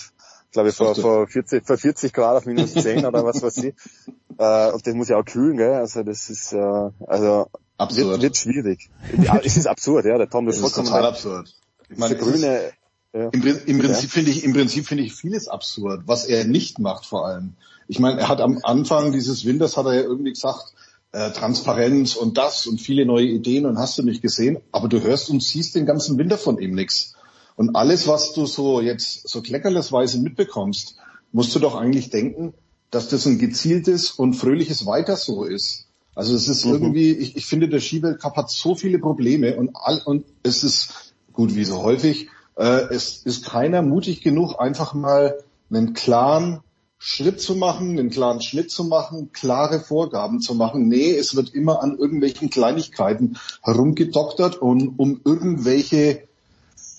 glaube 0.52 0.70
ich, 0.70 0.76
vor, 0.76 0.96
vor 0.96 1.28
40, 1.28 1.66
vor 1.66 1.78
40 1.78 2.14
Grad 2.14 2.38
auf 2.38 2.46
minus 2.46 2.74
10 2.74 3.06
oder 3.06 3.24
was 3.24 3.42
weiß 3.42 3.58
ich, 3.58 3.74
äh, 4.38 4.72
und 4.72 4.86
das 4.86 4.94
muss 4.94 5.10
ja 5.10 5.18
auch 5.18 5.26
kühlen, 5.26 5.58
gell, 5.58 5.74
also 5.74 6.04
das 6.04 6.30
ist, 6.30 6.54
äh, 6.54 6.90
also, 7.08 7.48
absurd. 7.78 8.10
Wird, 8.10 8.22
wird 8.22 8.38
schwierig. 8.38 8.90
Ja, 9.22 9.40
es 9.44 9.58
ist 9.58 9.68
absurd, 9.68 10.06
ja, 10.06 10.18
der 10.18 10.30
Tom, 10.30 10.46
das, 10.46 10.60
das 10.60 10.72
ist 10.72 10.76
total 10.76 11.06
absurd. 11.06 11.54
Ich 11.90 11.98
meine, 11.98 12.16
grüne, 12.16 12.72
ja. 13.14 13.30
Im, 13.30 13.42
im 13.66 13.80
Prinzip 13.80 14.12
finde 14.12 14.30
ich, 14.30 14.44
im 14.44 14.54
Prinzip 14.54 14.86
finde 14.86 15.04
ich 15.04 15.16
vieles 15.16 15.48
absurd, 15.48 16.04
was 16.06 16.26
er 16.26 16.46
nicht 16.46 16.78
macht 16.78 17.08
vor 17.08 17.26
allem. 17.26 17.56
Ich 17.88 18.00
meine, 18.00 18.20
er 18.20 18.28
hat 18.28 18.40
am 18.40 18.60
Anfang 18.62 19.12
dieses 19.12 19.46
Winters 19.46 19.78
hat 19.78 19.88
er 19.88 19.96
ja 19.96 20.02
irgendwie 20.02 20.32
gesagt, 20.32 20.74
äh, 21.12 21.32
Transparenz 21.32 22.16
und 22.16 22.38
das 22.38 22.68
und 22.68 22.80
viele 22.80 23.06
neue 23.06 23.26
Ideen 23.26 23.66
und 23.66 23.78
hast 23.78 23.98
du 23.98 24.04
nicht 24.04 24.22
gesehen, 24.22 24.60
aber 24.72 24.88
du 24.88 25.02
hörst 25.02 25.30
und 25.30 25.42
siehst 25.42 25.76
den 25.76 25.86
ganzen 25.86 26.18
Winter 26.18 26.38
von 26.38 26.60
ihm 26.60 26.76
nichts. 26.76 27.14
Und 27.56 27.76
alles, 27.76 28.08
was 28.08 28.34
du 28.34 28.46
so 28.46 28.80
jetzt 28.80 29.28
so 29.28 29.42
kleckerlesweise 29.42 30.20
mitbekommst, 30.20 30.96
musst 31.32 31.54
du 31.56 31.60
doch 31.60 31.76
eigentlich 31.76 32.10
denken, 32.10 32.54
dass 32.92 33.10
das 33.10 33.26
ein 33.26 33.38
gezieltes 33.38 34.12
und 34.12 34.34
fröhliches 34.34 34.86
Weiter 34.86 35.16
so 35.16 35.44
ist. 35.44 35.88
Also 36.16 36.36
es 36.36 36.48
ist 36.48 36.66
mhm. 36.66 36.74
irgendwie, 36.74 37.12
ich, 37.12 37.36
ich 37.36 37.46
finde, 37.46 37.70
der 37.70 37.80
Skiweltcup 37.80 38.36
hat 38.36 38.52
so 38.52 38.76
viele 38.76 39.00
Probleme 39.00 39.56
und 39.58 39.72
all, 39.74 40.02
und 40.06 40.26
es 40.44 40.64
ist 40.64 41.14
gut 41.34 41.56
wie 41.56 41.66
so 41.66 41.82
häufig, 41.82 42.30
äh, 42.56 42.94
es 42.94 43.18
ist 43.24 43.46
keiner 43.46 43.82
mutig 43.82 44.22
genug, 44.22 44.60
einfach 44.60 44.94
mal 44.94 45.44
einen 45.70 45.94
klaren 45.94 46.62
Schritt 47.02 47.40
zu 47.40 47.56
machen, 47.56 47.98
einen 47.98 48.10
klaren 48.10 48.42
Schnitt 48.42 48.72
zu 48.72 48.84
machen, 48.84 49.32
klare 49.32 49.80
Vorgaben 49.80 50.42
zu 50.42 50.54
machen. 50.54 50.90
Nee, 50.90 51.16
es 51.16 51.34
wird 51.34 51.54
immer 51.54 51.82
an 51.82 51.98
irgendwelchen 51.98 52.50
Kleinigkeiten 52.50 53.38
herumgedoktert 53.64 54.58
und 54.58 55.00
um 55.00 55.22
irgendwelche, 55.24 56.28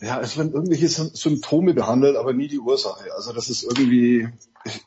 ja, 0.01 0.19
es 0.20 0.39
werden 0.39 0.55
irgendwelche 0.55 0.89
Symptome 0.89 1.75
behandelt, 1.75 2.17
aber 2.17 2.33
nie 2.33 2.49
die 2.49 2.61
Ursache. 2.61 3.15
Also 3.15 3.35
das 3.35 3.51
ist 3.51 3.62
irgendwie, 3.62 4.27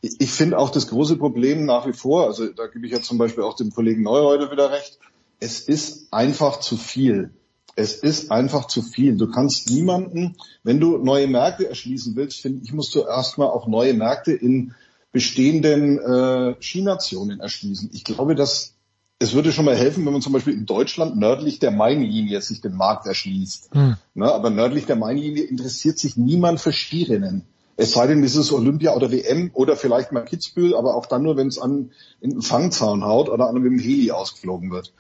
ich, 0.02 0.20
ich 0.20 0.32
finde 0.32 0.58
auch 0.58 0.72
das 0.72 0.88
große 0.88 1.18
Problem 1.18 1.66
nach 1.66 1.86
wie 1.86 1.94
vor, 1.94 2.26
also 2.26 2.48
da 2.48 2.66
gebe 2.66 2.88
ich 2.88 2.92
ja 2.92 3.02
zum 3.02 3.20
Beispiel 3.20 3.44
auch 3.44 3.56
dem 3.56 3.72
Kollegen 3.72 4.02
Neureuter 4.02 4.52
wieder 4.52 4.72
recht, 4.72 4.98
es 5.40 5.60
ist 5.60 6.08
einfach 6.12 6.60
zu 6.60 6.76
viel. 6.76 7.30
Es 7.76 7.96
ist 7.96 8.32
einfach 8.32 8.66
zu 8.66 8.82
viel. 8.82 9.18
Du 9.18 9.30
kannst 9.30 9.70
niemanden, 9.70 10.38
wenn 10.64 10.80
du 10.80 10.98
neue 10.98 11.28
Märkte 11.28 11.68
erschließen 11.68 12.16
willst, 12.16 12.42
finde 12.42 12.62
ich, 12.64 12.74
musst 12.74 12.94
du 12.96 13.02
erstmal 13.02 13.50
auch 13.50 13.68
neue 13.68 13.94
Märkte 13.94 14.32
in 14.32 14.74
bestehenden 15.14 16.00
äh, 16.00 16.56
Skinationen 16.60 17.40
erschließen. 17.40 17.92
Ich 17.94 18.04
glaube, 18.04 18.36
dass 18.36 18.74
es 19.20 19.34
würde 19.34 19.54
schon 19.54 19.64
mal 19.64 19.76
helfen, 19.76 20.06
wenn 20.06 20.12
man 20.12 20.22
zum 20.22 20.34
Beispiel 20.34 20.54
in 20.54 20.66
Deutschland 20.66 21.16
nördlich 21.16 21.60
der 21.60 21.72
Mainlinie 21.72 22.42
sich 22.42 22.60
den 22.60 22.76
Markt 22.76 23.08
erschließt. 23.08 23.70
Hm. 23.72 23.96
Ne, 24.16 24.30
aber 24.30 24.50
nördlich 24.50 24.86
der 24.86 24.98
Mainlinie 24.98 25.44
interessiert 25.44 25.98
sich 25.98 26.18
niemand 26.18 26.60
für 26.60 26.74
Skirennen. 26.74 27.46
Es 27.78 27.92
sei 27.92 28.08
denn, 28.08 28.24
es 28.24 28.36
ist 28.36 28.52
Olympia 28.52 28.94
oder 28.94 29.12
WM 29.12 29.52
oder 29.54 29.76
vielleicht 29.76 30.12
mal 30.12 30.22
Kitzbühel, 30.22 30.76
aber 30.76 30.96
auch 30.96 31.06
dann 31.06 31.24
nur, 31.24 31.38
wenn 31.38 31.48
es 31.48 31.58
an 31.58 31.92
in 32.20 32.32
den 32.32 32.42
Fangzaun 32.42 33.04
haut 33.04 33.30
oder 33.30 33.48
an 33.48 33.56
einem 33.56 33.80
Heli 33.80 34.12
ausgeflogen 34.12 34.72
wird. 34.72 34.94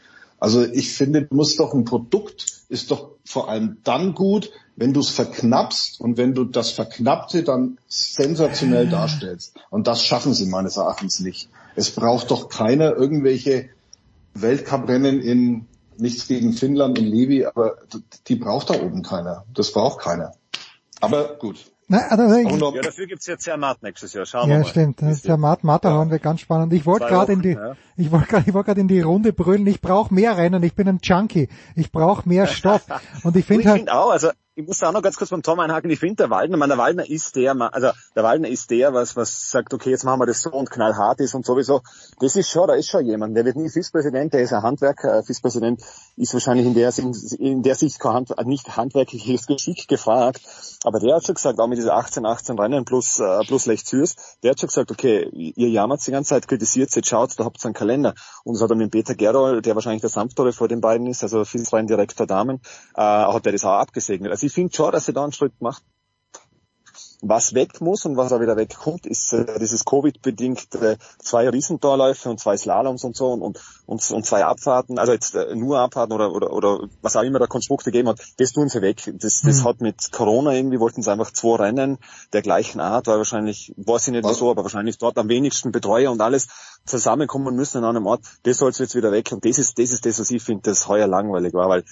Also 0.43 0.65
ich 0.65 0.91
finde, 0.91 1.25
muss 1.31 1.55
doch 1.55 1.73
ein 1.73 1.85
Produkt 1.85 2.65
ist 2.67 2.91
doch 2.91 3.11
vor 3.23 3.47
allem 3.47 3.77
dann 3.85 4.13
gut, 4.13 4.51
wenn 4.75 4.91
du 4.91 4.99
es 4.99 5.07
verknappst 5.07 6.01
und 6.01 6.17
wenn 6.17 6.33
du 6.33 6.43
das 6.43 6.71
Verknappte 6.71 7.43
dann 7.43 7.77
sensationell 7.87 8.89
darstellst. 8.89 9.55
Und 9.69 9.87
das 9.87 10.03
schaffen 10.03 10.33
sie 10.33 10.47
meines 10.47 10.75
Erachtens 10.75 11.21
nicht. 11.21 11.47
Es 11.77 11.91
braucht 11.91 12.29
doch 12.29 12.49
keiner 12.49 12.93
irgendwelche 12.93 13.69
Weltcuprennen 14.33 15.21
in 15.21 15.65
nichts 15.97 16.27
gegen 16.27 16.51
Finnland 16.51 16.99
und 16.99 17.05
Levi, 17.05 17.45
aber 17.45 17.77
die 18.27 18.35
braucht 18.35 18.69
da 18.69 18.73
oben 18.81 19.01
keiner. 19.01 19.45
Das 19.53 19.71
braucht 19.71 20.01
keiner. 20.01 20.33
Aber 20.99 21.37
gut. 21.37 21.71
Na, 21.87 22.07
also 22.07 22.71
ja, 22.71 22.81
dafür 22.81 23.07
gibt's 23.07 23.27
jetzt 23.27 23.43
Zermatt 23.43 23.83
nächstes 23.83 24.13
Jahr. 24.13 24.25
Schauen 24.25 24.49
ja, 24.49 24.55
wir 24.55 24.59
mal. 24.59 24.63
Ja, 24.63 24.69
stimmt. 24.69 25.01
Das 25.01 25.21
Zermatt, 25.21 25.63
Matterhorn 25.63 26.07
ja. 26.07 26.13
wird 26.13 26.23
ganz 26.23 26.39
spannend. 26.39 26.73
Ich 26.73 26.85
wollte 26.85 27.05
gerade 27.07 27.33
in 27.33 27.41
die, 27.41 27.51
ja. 27.51 27.75
ich 27.97 28.11
wollte 28.11 28.27
gerade, 28.27 28.43
ich 28.47 28.53
wollte 28.53 28.67
gerade 28.67 28.81
in 28.81 28.87
die 28.87 29.01
Runde 29.01 29.33
brüllen. 29.33 29.67
Ich 29.67 29.81
brauche 29.81 30.13
mehr 30.13 30.37
Rennen. 30.37 30.63
Ich 30.63 30.75
bin 30.75 30.87
ein 30.87 30.99
Junkie. 31.01 31.49
Ich 31.75 31.91
brauche 31.91 32.27
mehr 32.27 32.47
Stoff. 32.47 32.85
Und 33.23 33.35
ich 33.35 33.45
finde 33.45 33.69
halt. 33.69 33.77
Find 33.79 33.91
auch, 33.91 34.11
also 34.11 34.29
ich 34.55 34.67
muss 34.67 34.77
da 34.77 34.89
auch 34.89 34.93
noch 34.93 35.01
ganz 35.01 35.15
kurz 35.15 35.31
beim 35.31 35.41
Tom 35.41 35.59
einhaken. 35.59 35.89
Ich 35.89 35.99
finde, 35.99 36.15
der 36.15 36.29
Waldner, 36.29 36.57
man, 36.57 36.69
der 36.69 36.77
Waldner 36.77 37.09
ist 37.09 37.35
der, 37.35 37.55
also 37.73 37.89
der 38.15 38.23
Waldner 38.23 38.49
ist 38.49 38.69
der, 38.69 38.93
was, 38.93 39.15
was 39.15 39.49
sagt, 39.49 39.73
okay, 39.73 39.89
jetzt 39.89 40.03
machen 40.03 40.19
wir 40.19 40.27
das 40.27 40.41
so 40.41 40.51
und 40.51 40.69
knallhart 40.69 41.19
ist 41.21 41.33
und 41.33 41.43
sowieso. 41.43 41.81
Das 42.19 42.35
ist 42.35 42.49
schon, 42.49 42.67
da 42.67 42.75
ist 42.75 42.87
schon 42.87 43.03
jemand. 43.05 43.35
Der 43.35 43.45
wird 43.45 43.55
nie 43.55 43.69
FIS-Präsident, 43.69 44.31
der 44.31 44.41
ist 44.41 44.53
ein 44.53 44.61
Handwerker. 44.61 45.23
FIS-Präsident 45.23 45.81
ist 46.17 46.33
wahrscheinlich 46.33 46.67
in 46.67 46.75
der, 46.75 46.93
in 47.39 47.63
der 47.63 47.75
Sicht 47.75 48.03
Hand, 48.03 48.33
nicht 48.45 48.77
handwerkliches 48.77 49.47
Geschick 49.47 49.87
gefragt. 49.87 50.41
Aber 50.83 50.99
der 50.99 51.15
hat 51.15 51.25
schon 51.25 51.35
gesagt, 51.35 51.59
auch 51.59 51.67
mit 51.67 51.79
dieser 51.79 51.95
18, 51.95 52.25
18 52.25 52.59
Rennen 52.59 52.85
plus, 52.85 53.19
äh, 53.19 53.39
plus 53.47 53.65
Lech 53.65 53.85
Zürs, 53.85 54.15
der 54.43 54.51
hat 54.51 54.59
schon 54.59 54.67
gesagt, 54.67 54.91
okay, 54.91 55.29
ihr 55.31 55.69
jammert 55.69 56.05
die 56.05 56.11
ganze 56.11 56.29
Zeit, 56.29 56.47
kritisiert, 56.47 56.93
jetzt 56.95 57.07
schaut, 57.07 57.39
da 57.39 57.45
habt 57.45 57.63
ihr 57.63 57.65
einen 57.65 57.73
Kalender. 57.73 58.13
Und 58.43 58.53
das 58.53 58.61
hat 58.61 58.69
er 58.69 58.75
mit 58.75 58.91
Peter 58.91 59.15
Gerol, 59.15 59.61
der 59.61 59.73
wahrscheinlich 59.73 60.01
der 60.01 60.09
Sanftore 60.09 60.53
vor 60.53 60.67
den 60.67 60.81
beiden 60.81 61.07
ist, 61.07 61.23
also 61.23 61.43
FIS-Direktor 61.43 62.27
Damen, 62.27 62.59
äh, 62.95 63.01
hat 63.01 63.45
er 63.45 63.51
das 63.51 63.63
auch 63.63 63.79
abgesegnet. 63.79 64.31
Also 64.31 64.42
ich 64.43 64.53
finde 64.53 64.73
schon, 64.73 64.91
dass 64.91 65.07
er 65.07 65.13
da 65.13 65.23
einen 65.23 65.33
Schritt 65.33 65.59
macht. 65.61 65.83
Was 67.25 67.53
weg 67.53 67.79
muss 67.79 68.05
und 68.05 68.17
was 68.17 68.33
auch 68.33 68.41
wieder 68.41 68.57
wegkommt, 68.57 69.05
ist 69.05 69.31
äh, 69.31 69.57
dieses 69.57 69.85
Covid-bedingte 69.85 70.97
zwei 71.19 71.47
Riesentorläufe 71.47 72.29
und 72.29 72.37
zwei 72.37 72.57
Slaloms 72.57 73.05
und 73.05 73.15
so 73.15 73.31
und, 73.31 73.57
und, 73.85 74.11
und, 74.11 74.25
zwei 74.25 74.43
Abfahrten, 74.43 74.99
also 74.99 75.13
jetzt 75.13 75.33
äh, 75.33 75.55
nur 75.55 75.79
Abfahrten 75.79 76.13
oder, 76.13 76.33
oder, 76.33 76.51
oder 76.51 76.89
was 77.01 77.15
auch 77.15 77.21
immer 77.21 77.39
der 77.39 77.47
Konstrukt 77.47 77.85
gegeben 77.85 78.09
hat, 78.09 78.19
das 78.39 78.51
tun 78.51 78.67
sie 78.67 78.81
weg. 78.81 79.09
Das, 79.21 79.41
das 79.41 79.61
mhm. 79.61 79.63
hat 79.63 79.79
mit 79.79 80.11
Corona 80.11 80.51
irgendwie, 80.51 80.81
wollten 80.81 81.01
sie 81.01 81.09
einfach 81.09 81.31
zwei 81.31 81.55
Rennen 81.55 81.97
der 82.33 82.41
gleichen 82.41 82.81
Art, 82.81 83.07
weil 83.07 83.19
wahrscheinlich, 83.19 83.73
weiß 83.77 84.07
ich 84.07 84.11
nicht 84.11 84.27
wieso, 84.27 84.51
aber 84.51 84.63
wahrscheinlich 84.63 84.97
dort 84.97 85.17
am 85.17 85.29
wenigsten 85.29 85.71
Betreuer 85.71 86.11
und 86.11 86.19
alles 86.19 86.49
zusammenkommen 86.85 87.55
müssen 87.55 87.77
an 87.77 87.95
einem 87.95 88.05
Ort. 88.05 88.25
Das 88.43 88.57
soll 88.57 88.71
jetzt 88.77 88.95
wieder 88.95 89.13
weg 89.13 89.31
und 89.31 89.45
das 89.45 89.59
ist, 89.59 89.79
das 89.79 89.91
ist 89.91 90.05
das, 90.05 90.19
was 90.19 90.29
ich 90.29 90.43
finde, 90.43 90.63
das 90.63 90.89
heuer 90.89 91.07
langweilig 91.07 91.53
war, 91.53 91.69
weil 91.69 91.85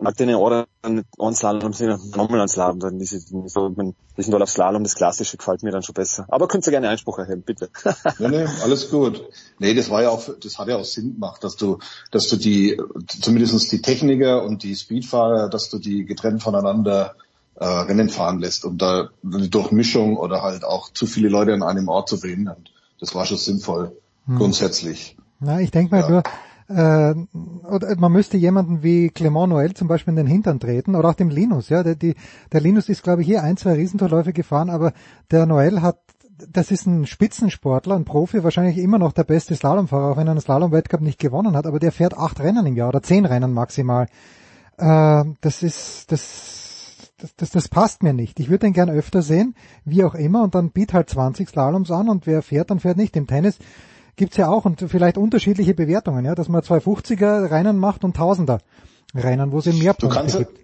nach 0.00 0.12
den 0.12 0.28
Jahren 0.28 0.66
einen 0.82 1.34
Slalom 1.34 1.72
sind, 1.72 2.16
nochmal 2.16 2.40
einen 2.40 2.48
Slalom, 2.48 2.80
dann 2.80 3.00
ist 3.00 3.28
so, 3.28 3.68
man, 3.70 3.94
wir 4.14 4.24
sind 4.24 4.34
auf 4.34 4.50
Slalom, 4.50 4.82
das 4.82 4.94
Klassische 4.94 5.36
gefällt 5.36 5.62
mir 5.62 5.70
dann 5.70 5.82
schon 5.82 5.94
besser. 5.94 6.26
Aber 6.28 6.48
könnt 6.48 6.66
ihr 6.66 6.70
gerne 6.70 6.88
Einspruch 6.88 7.18
erheben, 7.18 7.42
bitte. 7.42 7.68
nee, 8.18 8.28
nee, 8.28 8.46
alles 8.62 8.90
gut. 8.90 9.24
Nee, 9.58 9.74
das 9.74 9.90
war 9.90 10.02
ja 10.02 10.10
auch, 10.10 10.22
das 10.40 10.58
hat 10.58 10.68
ja 10.68 10.76
auch 10.76 10.84
Sinn 10.84 11.14
gemacht, 11.14 11.42
dass 11.42 11.56
du, 11.56 11.78
dass 12.10 12.28
du 12.28 12.36
die, 12.36 12.80
zumindestens 13.06 13.68
die 13.68 13.82
Techniker 13.82 14.44
und 14.44 14.62
die 14.62 14.76
Speedfahrer, 14.76 15.48
dass 15.48 15.68
du 15.70 15.78
die 15.78 16.04
getrennt 16.04 16.42
voneinander 16.42 17.16
äh, 17.56 17.66
Rennen 17.66 18.08
fahren 18.08 18.38
lässt, 18.38 18.64
um 18.64 18.78
da 18.78 19.10
eine 19.24 19.48
Durchmischung 19.48 20.16
oder 20.16 20.42
halt 20.42 20.64
auch 20.64 20.92
zu 20.92 21.06
viele 21.06 21.28
Leute 21.28 21.52
an 21.52 21.62
einem 21.62 21.88
Ort 21.88 22.08
zu 22.08 22.16
verhindern. 22.16 22.64
Das 23.00 23.14
war 23.14 23.26
schon 23.26 23.36
sinnvoll, 23.36 23.96
hm. 24.26 24.36
grundsätzlich. 24.36 25.16
Na, 25.40 25.60
ich 25.60 25.70
denke 25.70 25.94
mal 25.94 26.02
ja. 26.02 26.08
nur, 26.08 26.22
äh, 26.68 27.14
oder 27.66 27.96
man 27.96 28.12
müsste 28.12 28.36
jemanden 28.36 28.82
wie 28.82 29.08
Clement 29.08 29.52
Noël 29.52 29.74
zum 29.74 29.88
Beispiel 29.88 30.12
in 30.12 30.16
den 30.16 30.26
Hintern 30.26 30.60
treten 30.60 30.94
oder 30.94 31.10
auch 31.10 31.14
dem 31.14 31.30
Linus. 31.30 31.68
Ja, 31.70 31.82
der, 31.82 31.94
die, 31.94 32.14
der 32.52 32.60
Linus 32.60 32.88
ist 32.88 33.02
glaube 33.02 33.22
ich 33.22 33.26
hier 33.26 33.42
ein, 33.42 33.56
zwei 33.56 33.72
Riesentorläufe 33.72 34.32
gefahren, 34.32 34.70
aber 34.70 34.92
der 35.30 35.46
Noël 35.46 35.80
hat 35.80 35.98
das 36.52 36.70
ist 36.70 36.86
ein 36.86 37.06
Spitzensportler, 37.06 37.96
ein 37.96 38.04
Profi, 38.04 38.44
wahrscheinlich 38.44 38.78
immer 38.78 38.98
noch 38.98 39.12
der 39.12 39.24
beste 39.24 39.56
Slalomfahrer, 39.56 40.12
auch 40.12 40.16
wenn 40.16 40.28
er 40.28 40.32
einen 40.32 40.40
Slalom-Weltcup 40.40 41.00
nicht 41.00 41.18
gewonnen 41.18 41.56
hat, 41.56 41.66
aber 41.66 41.80
der 41.80 41.90
fährt 41.90 42.16
acht 42.16 42.40
Rennen 42.40 42.66
im 42.66 42.76
Jahr 42.76 42.90
oder 42.90 43.02
zehn 43.02 43.24
Rennen 43.24 43.52
maximal. 43.52 44.06
Äh, 44.76 45.24
das 45.40 45.62
ist, 45.62 46.12
das, 46.12 47.12
das, 47.18 47.34
das, 47.36 47.50
das 47.50 47.68
passt 47.68 48.02
mir 48.02 48.12
nicht. 48.12 48.38
Ich 48.38 48.48
würde 48.48 48.66
den 48.66 48.72
gern 48.72 48.90
öfter 48.90 49.22
sehen, 49.22 49.54
wie 49.84 50.04
auch 50.04 50.14
immer, 50.14 50.44
und 50.44 50.54
dann 50.54 50.70
biet 50.70 50.92
halt 50.92 51.10
20 51.10 51.48
Slaloms 51.48 51.90
an 51.90 52.08
und 52.08 52.26
wer 52.26 52.42
fährt, 52.42 52.70
dann 52.70 52.80
fährt 52.80 52.98
nicht. 52.98 53.16
Im 53.16 53.26
Tennis 53.26 53.58
gibt's 54.18 54.36
ja 54.36 54.48
auch 54.48 54.66
und 54.66 54.84
vielleicht 54.88 55.16
unterschiedliche 55.16 55.72
Bewertungen, 55.72 56.24
ja, 56.26 56.34
dass 56.34 56.48
man 56.48 56.60
250er 56.60 57.50
Rennen 57.50 57.78
macht 57.78 58.04
und 58.04 58.14
Tausender 58.16 58.60
Rennen, 59.14 59.52
wo 59.52 59.58
es 59.58 59.66
mehr 59.66 59.94
Punkte 59.94 60.08
du 60.08 60.14
kannst, 60.14 60.38
gibt. 60.38 60.60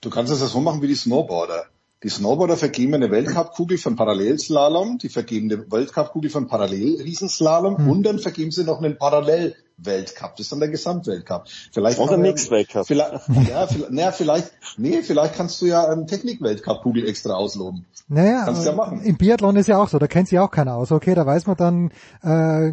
Du 0.00 0.10
kannst 0.10 0.32
es 0.32 0.40
ja 0.40 0.48
so 0.48 0.60
machen 0.60 0.82
wie 0.82 0.88
die 0.88 0.96
Snowboarder. 0.96 1.66
Die 2.02 2.08
Snowboarder 2.08 2.56
vergeben 2.56 2.94
eine 2.94 3.12
Weltcupkugel 3.12 3.78
von 3.78 3.94
Parallelslalom, 3.94 4.98
die 4.98 5.08
vergeben 5.08 5.52
eine 5.52 5.70
Weltcupkugel 5.70 6.30
von 6.30 6.48
Parallelriesenslalom 6.48 7.78
hm. 7.78 7.88
und 7.88 8.02
dann 8.02 8.18
vergeben 8.18 8.50
sie 8.50 8.64
noch 8.64 8.78
einen 8.78 8.98
Parallel 8.98 9.54
Weltcup. 9.76 10.36
Das 10.36 10.46
ist 10.46 10.52
dann 10.52 10.60
der 10.60 10.68
Gesamtweltcup. 10.68 11.44
Vielleicht 11.72 11.98
Oder 11.98 12.16
Mix 12.16 12.50
Weltcup. 12.50 12.86
Vielleicht, 12.86 13.12
ja, 13.48 13.66
vielleicht, 13.66 13.90
naja, 13.90 14.12
vielleicht, 14.12 14.50
nee, 14.76 15.02
vielleicht 15.02 15.34
kannst 15.34 15.60
du 15.60 15.66
ja 15.66 15.84
einen 15.88 16.06
Technik-Weltcup-Kugel 16.06 17.08
extra 17.08 17.34
ausloben. 17.34 17.86
Naja, 18.08 18.42
kannst 18.44 18.66
ja 18.66 18.72
machen. 18.72 19.02
im 19.02 19.16
Biathlon 19.16 19.56
ist 19.56 19.68
ja 19.68 19.78
auch 19.78 19.88
so, 19.88 19.98
da 19.98 20.06
kennt 20.06 20.28
sich 20.28 20.38
auch 20.38 20.50
keiner 20.50 20.74
aus. 20.74 20.92
Okay, 20.92 21.14
da 21.14 21.24
weiß 21.24 21.46
man 21.46 21.56
dann, 21.56 21.90
äh, 22.22 22.72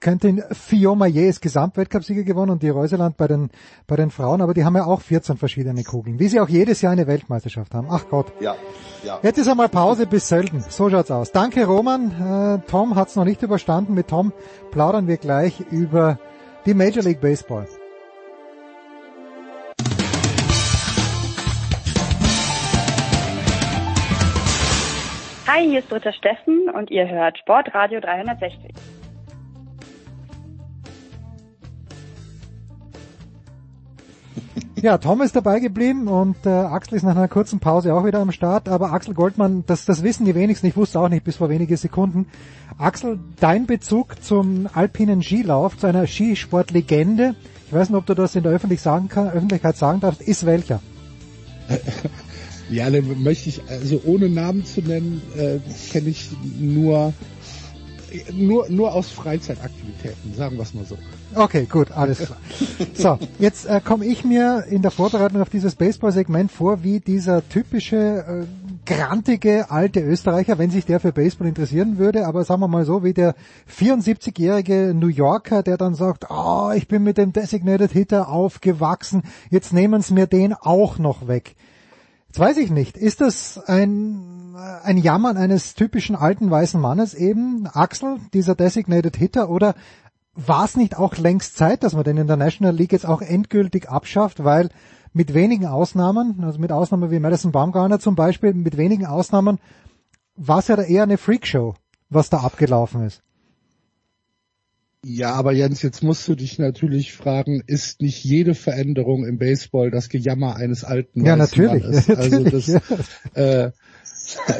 könnte 0.00 0.46
Maillet 0.96 1.28
ist 1.28 1.42
Gesamtweltcupsieger 1.42 2.22
gewonnen 2.22 2.52
und 2.52 2.62
die 2.62 2.70
Reuseland 2.70 3.16
bei 3.16 3.28
den, 3.28 3.50
bei 3.86 3.96
den 3.96 4.10
Frauen, 4.10 4.40
aber 4.40 4.54
die 4.54 4.64
haben 4.64 4.76
ja 4.76 4.86
auch 4.86 5.02
14 5.02 5.36
verschiedene 5.36 5.84
Kugeln, 5.84 6.18
wie 6.18 6.28
sie 6.28 6.40
auch 6.40 6.48
jedes 6.48 6.80
Jahr 6.80 6.92
eine 6.92 7.06
Weltmeisterschaft 7.06 7.74
haben. 7.74 7.88
Ach 7.90 8.04
Gott. 8.08 8.32
Ja, 8.40 8.54
ja. 9.02 9.18
Jetzt 9.22 9.38
ist 9.38 9.48
einmal 9.48 9.68
Pause 9.68 10.06
bis 10.06 10.28
selten. 10.28 10.60
So 10.68 10.88
schaut's 10.90 11.10
aus. 11.10 11.32
Danke 11.32 11.64
Roman. 11.66 12.60
Äh, 12.64 12.70
Tom 12.70 12.94
hat's 12.94 13.16
noch 13.16 13.24
nicht 13.24 13.42
überstanden. 13.42 13.94
Mit 13.94 14.08
Tom 14.08 14.32
plaudern 14.70 15.06
wir 15.06 15.16
gleich 15.16 15.60
über 15.70 16.18
die 16.66 16.74
Major 16.74 17.02
League 17.02 17.20
Baseball. 17.20 17.66
Hi, 25.46 25.66
hier 25.66 25.78
ist 25.78 25.90
Dritter 25.90 26.12
Steffen 26.12 26.68
und 26.68 26.90
ihr 26.90 27.08
hört 27.08 27.38
Sportradio 27.38 28.00
360. 28.00 28.70
Ja, 34.80 34.98
Tom 34.98 35.22
ist 35.22 35.34
dabei 35.34 35.58
geblieben 35.58 36.06
und 36.06 36.46
äh, 36.46 36.50
Axel 36.50 36.96
ist 36.96 37.02
nach 37.02 37.16
einer 37.16 37.26
kurzen 37.26 37.58
Pause 37.58 37.94
auch 37.94 38.04
wieder 38.04 38.20
am 38.20 38.30
Start. 38.30 38.68
Aber 38.68 38.92
Axel 38.92 39.12
Goldmann, 39.14 39.64
das, 39.66 39.84
das 39.84 40.04
wissen 40.04 40.24
die 40.24 40.34
wenigsten, 40.36 40.66
ich 40.66 40.76
wusste 40.76 41.00
auch 41.00 41.08
nicht 41.08 41.24
bis 41.24 41.36
vor 41.36 41.48
wenige 41.48 41.76
Sekunden. 41.76 42.26
Axel, 42.78 43.18
dein 43.40 43.66
Bezug 43.66 44.22
zum 44.22 44.68
alpinen 44.72 45.22
Skilauf, 45.22 45.76
zu 45.76 45.88
einer 45.88 46.06
Skisportlegende, 46.06 47.34
ich 47.66 47.72
weiß 47.72 47.90
nicht, 47.90 47.98
ob 47.98 48.06
du 48.06 48.14
das 48.14 48.36
in 48.36 48.44
der 48.44 48.52
Öffentlich 48.52 48.80
sagen 48.80 49.08
kann, 49.08 49.28
Öffentlichkeit 49.28 49.76
sagen 49.76 50.00
darfst, 50.00 50.22
ist 50.22 50.46
welcher? 50.46 50.80
Ja, 52.70 52.90
dann 52.90 53.22
möchte 53.22 53.48
ich, 53.48 53.62
also 53.66 53.98
ohne 54.04 54.28
Namen 54.28 54.66
zu 54.66 54.82
nennen, 54.82 55.22
äh, 55.38 55.58
kenne 55.90 56.10
ich 56.10 56.28
nur, 56.60 57.14
nur, 58.32 58.68
nur 58.68 58.94
aus 58.94 59.10
Freizeitaktivitäten, 59.10 60.34
sagen 60.34 60.56
wir 60.56 60.62
es 60.62 60.74
mal 60.74 60.84
so. 60.84 60.96
Okay, 61.34 61.66
gut, 61.70 61.90
alles 61.92 62.18
klar. 62.18 62.38
So, 62.94 63.18
jetzt 63.38 63.66
äh, 63.66 63.80
komme 63.84 64.06
ich 64.06 64.24
mir 64.24 64.64
in 64.68 64.82
der 64.82 64.90
Vorbereitung 64.90 65.40
auf 65.40 65.50
dieses 65.50 65.74
Baseball-Segment 65.74 66.50
vor, 66.50 66.82
wie 66.82 67.00
dieser 67.00 67.46
typische, 67.48 67.96
äh, 67.96 68.68
grantige 68.86 69.70
alte 69.70 70.00
Österreicher, 70.00 70.58
wenn 70.58 70.70
sich 70.70 70.86
der 70.86 70.98
für 70.98 71.12
Baseball 71.12 71.46
interessieren 71.46 71.98
würde, 71.98 72.26
aber 72.26 72.44
sagen 72.44 72.62
wir 72.62 72.68
mal 72.68 72.86
so, 72.86 73.04
wie 73.04 73.12
der 73.12 73.34
74-jährige 73.70 74.94
New 74.94 75.08
Yorker, 75.08 75.62
der 75.62 75.76
dann 75.76 75.94
sagt, 75.94 76.26
oh, 76.30 76.70
ich 76.74 76.88
bin 76.88 77.02
mit 77.02 77.18
dem 77.18 77.34
Designated 77.34 77.92
Hitter 77.92 78.28
aufgewachsen, 78.30 79.24
jetzt 79.50 79.74
nehmen 79.74 80.00
sie 80.00 80.14
mir 80.14 80.26
den 80.26 80.54
auch 80.54 80.98
noch 80.98 81.28
weg. 81.28 81.54
Jetzt 82.28 82.38
weiß 82.38 82.58
ich 82.58 82.70
nicht, 82.70 82.98
ist 82.98 83.22
das 83.22 83.58
ein, 83.58 84.54
ein 84.82 84.98
Jammern 84.98 85.38
eines 85.38 85.74
typischen 85.74 86.14
alten 86.14 86.50
weißen 86.50 86.78
Mannes 86.78 87.14
eben, 87.14 87.66
Axel, 87.66 88.18
dieser 88.34 88.54
Designated 88.54 89.16
Hitter, 89.16 89.48
oder 89.48 89.74
war 90.34 90.66
es 90.66 90.76
nicht 90.76 90.98
auch 90.98 91.16
längst 91.16 91.56
Zeit, 91.56 91.82
dass 91.82 91.94
man 91.94 92.04
den 92.04 92.18
in 92.18 92.26
der 92.26 92.36
National 92.36 92.74
League 92.74 92.92
jetzt 92.92 93.06
auch 93.06 93.22
endgültig 93.22 93.88
abschafft, 93.88 94.44
weil 94.44 94.68
mit 95.14 95.32
wenigen 95.32 95.66
Ausnahmen, 95.66 96.44
also 96.44 96.58
mit 96.58 96.70
Ausnahmen 96.70 97.10
wie 97.10 97.18
Madison 97.18 97.50
Baumgartner 97.50 97.98
zum 97.98 98.14
Beispiel, 98.14 98.52
mit 98.52 98.76
wenigen 98.76 99.06
Ausnahmen 99.06 99.58
war 100.36 100.58
es 100.58 100.68
ja 100.68 100.76
da 100.76 100.82
eher 100.82 101.04
eine 101.04 101.16
Freakshow, 101.16 101.74
was 102.10 102.28
da 102.28 102.40
abgelaufen 102.40 103.04
ist. 103.04 103.22
Ja, 105.04 105.32
aber 105.34 105.52
Jens, 105.52 105.82
jetzt 105.82 106.02
musst 106.02 106.26
du 106.26 106.34
dich 106.34 106.58
natürlich 106.58 107.12
fragen, 107.12 107.62
ist 107.66 108.00
nicht 108.00 108.24
jede 108.24 108.54
Veränderung 108.54 109.24
im 109.24 109.38
Baseball 109.38 109.90
das 109.90 110.08
Gejammer 110.08 110.56
eines 110.56 110.82
alten 110.84 111.24
Ja, 111.24 111.36
natürlich. 111.36 111.84
Mannes? 111.84 112.08
Also 112.08 112.38
natürlich, 112.40 112.66
das, 112.66 113.34
ja. 113.34 113.64
äh, 113.64 113.72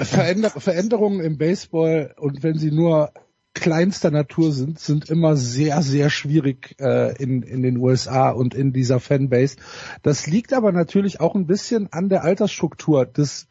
Veränder 0.04 0.50
Veränderungen 0.50 1.20
im 1.20 1.36
Baseball 1.36 2.14
und 2.16 2.42
wenn 2.42 2.56
sie 2.56 2.70
nur 2.70 3.12
kleinster 3.52 4.10
Natur 4.10 4.52
sind, 4.52 4.78
sind 4.78 5.10
immer 5.10 5.36
sehr, 5.36 5.82
sehr 5.82 6.10
schwierig 6.10 6.76
äh, 6.80 7.20
in, 7.20 7.42
in 7.42 7.62
den 7.62 7.76
USA 7.76 8.30
und 8.30 8.54
in 8.54 8.72
dieser 8.72 9.00
Fanbase. 9.00 9.56
Das 10.02 10.26
liegt 10.26 10.52
aber 10.52 10.72
natürlich 10.72 11.20
auch 11.20 11.34
ein 11.34 11.46
bisschen 11.46 11.92
an 11.92 12.08
der 12.08 12.22
Altersstruktur 12.22 13.04
des 13.04 13.48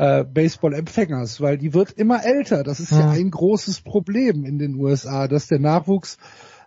äh, 0.00 0.24
Baseball-Empfängers, 0.24 1.42
weil 1.42 1.58
die 1.58 1.74
wird 1.74 1.92
immer 1.92 2.24
älter. 2.24 2.64
Das 2.64 2.80
ist 2.80 2.90
ja. 2.90 3.00
ja 3.00 3.10
ein 3.10 3.30
großes 3.30 3.82
Problem 3.82 4.46
in 4.46 4.58
den 4.58 4.76
USA, 4.76 5.28
dass 5.28 5.46
der 5.46 5.58
Nachwuchs 5.58 6.16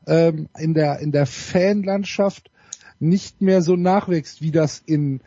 ähm, 0.06 0.50
in 0.56 0.76
der 0.76 1.00
in 1.00 1.12
der 1.12 1.26
Fanlandschaft 1.26 2.52
nicht 3.00 3.42
mehr 3.42 3.64
so 3.64 3.76
nachwächst, 3.76 4.44
wie 4.44 4.52
das 4.52 4.78
in 4.86 5.22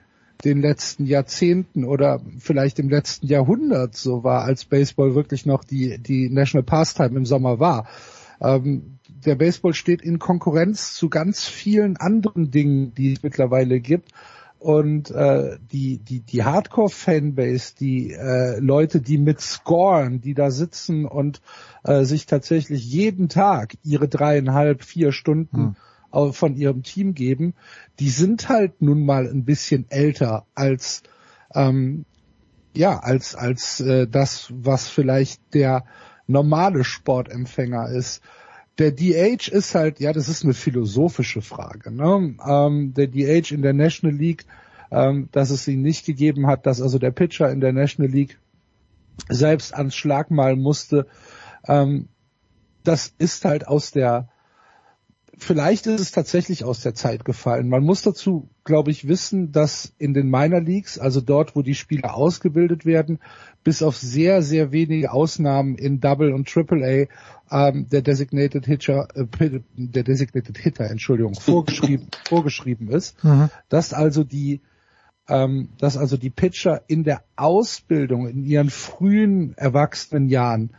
den 0.44 0.60
letzten 0.60 1.04
Jahrzehnten 1.04 1.84
oder 1.84 2.20
vielleicht 2.38 2.78
im 2.78 2.88
letzten 2.88 3.26
Jahrhundert 3.26 3.96
so 3.96 4.22
war, 4.22 4.44
als 4.44 4.66
Baseball 4.66 5.16
wirklich 5.16 5.44
noch 5.44 5.64
die, 5.64 5.98
die 5.98 6.30
National 6.30 6.62
Pastime 6.62 7.16
im 7.16 7.26
Sommer 7.26 7.58
war. 7.58 7.88
Ähm, 8.40 8.98
der 9.08 9.34
Baseball 9.34 9.74
steht 9.74 10.02
in 10.02 10.20
Konkurrenz 10.20 10.94
zu 10.94 11.08
ganz 11.08 11.46
vielen 11.46 11.96
anderen 11.96 12.52
Dingen, 12.52 12.94
die 12.94 13.14
es 13.14 13.22
mittlerweile 13.24 13.80
gibt. 13.80 14.12
Und 14.58 15.10
äh, 15.10 15.58
die, 15.70 15.98
die, 15.98 16.20
die 16.20 16.44
Hardcore-Fanbase, 16.44 17.74
die 17.78 18.12
äh, 18.12 18.58
Leute, 18.58 19.00
die 19.00 19.18
mit 19.18 19.40
scoren, 19.40 20.20
die 20.20 20.34
da 20.34 20.50
sitzen 20.50 21.04
und 21.04 21.42
äh, 21.84 22.04
sich 22.04 22.26
tatsächlich 22.26 22.84
jeden 22.84 23.28
Tag 23.28 23.74
ihre 23.84 24.08
dreieinhalb, 24.08 24.82
vier 24.82 25.12
Stunden 25.12 25.58
hm 25.58 25.76
von 26.30 26.56
ihrem 26.56 26.82
Team 26.82 27.12
geben, 27.14 27.52
die 27.98 28.08
sind 28.08 28.48
halt 28.48 28.80
nun 28.80 29.04
mal 29.04 29.28
ein 29.28 29.44
bisschen 29.44 29.84
älter 29.90 30.46
als 30.54 31.02
ähm, 31.54 32.06
ja 32.74 32.98
als 32.98 33.34
als 33.34 33.80
äh, 33.80 34.06
das, 34.06 34.52
was 34.54 34.88
vielleicht 34.88 35.54
der 35.54 35.84
normale 36.26 36.84
Sportempfänger 36.84 37.88
ist. 37.90 38.22
Der 38.78 38.92
DH 38.92 39.48
ist 39.48 39.74
halt, 39.74 40.00
ja, 40.00 40.12
das 40.12 40.28
ist 40.28 40.44
eine 40.44 40.54
philosophische 40.54 41.40
Frage. 41.40 41.90
Ne? 41.90 42.36
Ähm, 42.46 42.94
der 42.94 43.06
DH 43.06 43.52
in 43.52 43.62
der 43.62 43.72
National 43.72 44.16
League, 44.16 44.44
ähm, 44.90 45.28
dass 45.32 45.50
es 45.50 45.66
ihn 45.66 45.82
nicht 45.82 46.04
gegeben 46.04 46.46
hat, 46.46 46.66
dass 46.66 46.82
also 46.82 46.98
der 46.98 47.10
Pitcher 47.10 47.50
in 47.50 47.60
der 47.60 47.72
National 47.72 48.12
League 48.12 48.38
selbst 49.28 49.74
ans 49.74 49.96
Schlag 49.96 50.30
malen 50.30 50.60
musste. 50.60 51.06
Ähm, 51.66 52.08
das 52.84 53.14
ist 53.18 53.44
halt 53.44 53.66
aus 53.66 53.90
der, 53.90 54.28
vielleicht 55.36 55.86
ist 55.86 56.00
es 56.00 56.12
tatsächlich 56.12 56.64
aus 56.64 56.80
der 56.80 56.94
Zeit 56.94 57.24
gefallen. 57.24 57.68
Man 57.68 57.84
muss 57.84 58.02
dazu, 58.02 58.48
glaube 58.64 58.90
ich, 58.90 59.06
wissen, 59.06 59.52
dass 59.52 59.92
in 59.98 60.14
den 60.14 60.30
Minor 60.30 60.60
Leagues, 60.60 60.98
also 60.98 61.20
dort, 61.20 61.54
wo 61.56 61.62
die 61.62 61.74
Spieler 61.74 62.14
ausgebildet 62.14 62.86
werden, 62.86 63.18
bis 63.62 63.82
auf 63.82 63.96
sehr, 63.96 64.42
sehr 64.42 64.72
wenige 64.72 65.12
Ausnahmen 65.12 65.76
in 65.76 66.00
Double 66.00 66.32
und 66.32 66.48
Triple 66.48 67.08
A 67.50 67.68
ähm, 67.68 67.88
der 67.90 68.02
Designated 68.02 68.66
Hitter, 68.66 69.08
äh, 69.14 69.60
der 69.76 70.02
Designated 70.02 70.58
Hitter, 70.58 70.90
Entschuldigung, 70.90 71.34
vorgeschrieben, 71.34 72.08
vorgeschrieben 72.28 72.90
ist, 72.90 73.22
Mhm. 73.22 73.50
dass 73.68 73.92
also 73.92 74.24
die 74.24 74.60
ähm, 75.28 75.70
dass 75.78 75.96
also 75.96 76.16
die 76.16 76.30
Pitcher 76.30 76.82
in 76.86 77.02
der 77.02 77.24
Ausbildung, 77.34 78.28
in 78.28 78.44
ihren 78.44 78.70
frühen 78.70 79.54
erwachsenen 79.56 80.28
Jahren 80.28 80.70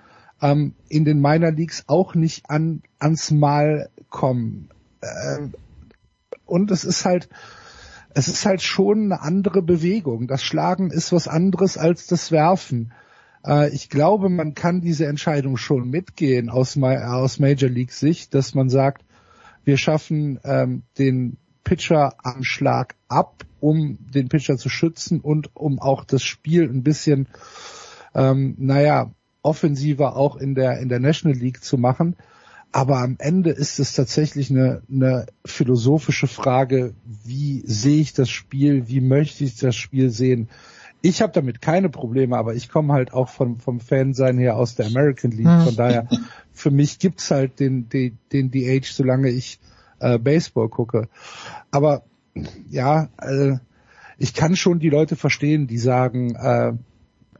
ähm, 0.42 0.76
in 0.88 1.06
den 1.06 1.20
Minor 1.20 1.52
Leagues 1.52 1.84
auch 1.88 2.16
nicht 2.16 2.50
an 2.50 2.82
ans 3.00 3.32
Mal 3.32 3.90
kommen. 4.18 4.70
Ähm, 5.04 5.54
und 6.46 6.72
es 6.72 6.84
ist 6.84 7.06
halt, 7.06 7.30
es 8.16 8.28
ist 8.28 8.46
halt 8.46 8.64
schon 8.64 9.12
eine 9.12 9.22
andere 9.22 9.62
Bewegung. 9.62 10.28
Das 10.28 10.42
Schlagen 10.44 10.90
ist 10.90 11.14
was 11.14 11.28
anderes 11.28 11.78
als 11.78 12.08
das 12.08 12.32
Werfen. 12.32 12.94
Äh, 13.46 13.70
ich 13.70 13.90
glaube, 13.90 14.30
man 14.30 14.56
kann 14.56 14.82
diese 14.82 15.06
Entscheidung 15.06 15.56
schon 15.56 15.90
mitgehen 15.90 16.50
aus, 16.50 16.76
Ma- 16.76 17.14
aus 17.14 17.40
Major 17.40 17.70
League 17.70 17.92
Sicht, 17.94 18.34
dass 18.34 18.56
man 18.56 18.70
sagt, 18.70 19.06
wir 19.64 19.78
schaffen 19.78 20.40
ähm, 20.44 20.82
den 20.98 21.38
Pitcher 21.64 22.16
am 22.24 22.44
Schlag 22.44 22.96
ab, 23.08 23.46
um 23.60 24.00
den 24.14 24.30
Pitcher 24.30 24.58
zu 24.58 24.70
schützen 24.70 25.20
und 25.20 25.56
um 25.56 25.80
auch 25.80 26.06
das 26.06 26.24
Spiel 26.24 26.64
ein 26.64 26.82
bisschen, 26.82 27.28
ähm, 28.16 28.56
naja, 28.58 29.12
offensiver 29.44 30.16
auch 30.16 30.38
in 30.38 30.56
der 30.56 30.80
in 30.80 30.90
der 30.90 31.00
National 31.00 31.38
League 31.38 31.64
zu 31.64 31.78
machen. 31.78 32.16
Aber 32.78 33.00
am 33.00 33.16
Ende 33.18 33.50
ist 33.50 33.80
es 33.80 33.94
tatsächlich 33.94 34.52
eine, 34.52 34.84
eine 34.88 35.26
philosophische 35.44 36.28
Frage, 36.28 36.94
wie 37.26 37.64
sehe 37.66 38.02
ich 38.02 38.14
das 38.14 38.30
Spiel, 38.30 38.88
wie 38.88 39.02
möchte 39.02 39.46
ich 39.46 39.56
das 39.56 39.76
Spiel 39.76 40.12
sehen. 40.12 40.48
Ich 41.02 41.24
habe 41.24 41.34
damit 41.34 41.60
keine 41.60 41.90
Probleme, 41.90 42.38
aber 42.38 42.54
ich 42.54 42.70
komme 42.70 42.94
halt 42.94 43.14
auch 43.14 43.30
vom, 43.30 43.60
vom 43.60 43.80
Fansein 43.80 44.38
her 44.38 44.58
aus 44.58 44.76
der 44.76 44.86
American 44.86 45.32
League. 45.32 45.48
Hm. 45.48 45.64
Von 45.64 45.76
daher, 45.76 46.08
für 46.54 46.70
mich 46.70 47.00
gibt's 47.00 47.32
halt 47.32 47.60
den, 47.60 47.90
den, 47.90 48.20
den 48.32 48.52
DH, 48.52 48.86
solange 48.94 49.30
ich 49.32 49.60
äh, 50.00 50.20
Baseball 50.20 50.70
gucke. 50.70 51.10
Aber 51.72 52.04
ja, 52.70 53.10
äh, 53.20 53.56
ich 54.20 54.36
kann 54.36 54.56
schon 54.56 54.78
die 54.78 54.92
Leute 54.92 55.16
verstehen, 55.16 55.66
die 55.66 55.80
sagen, 55.80 56.36
äh, 56.36 56.74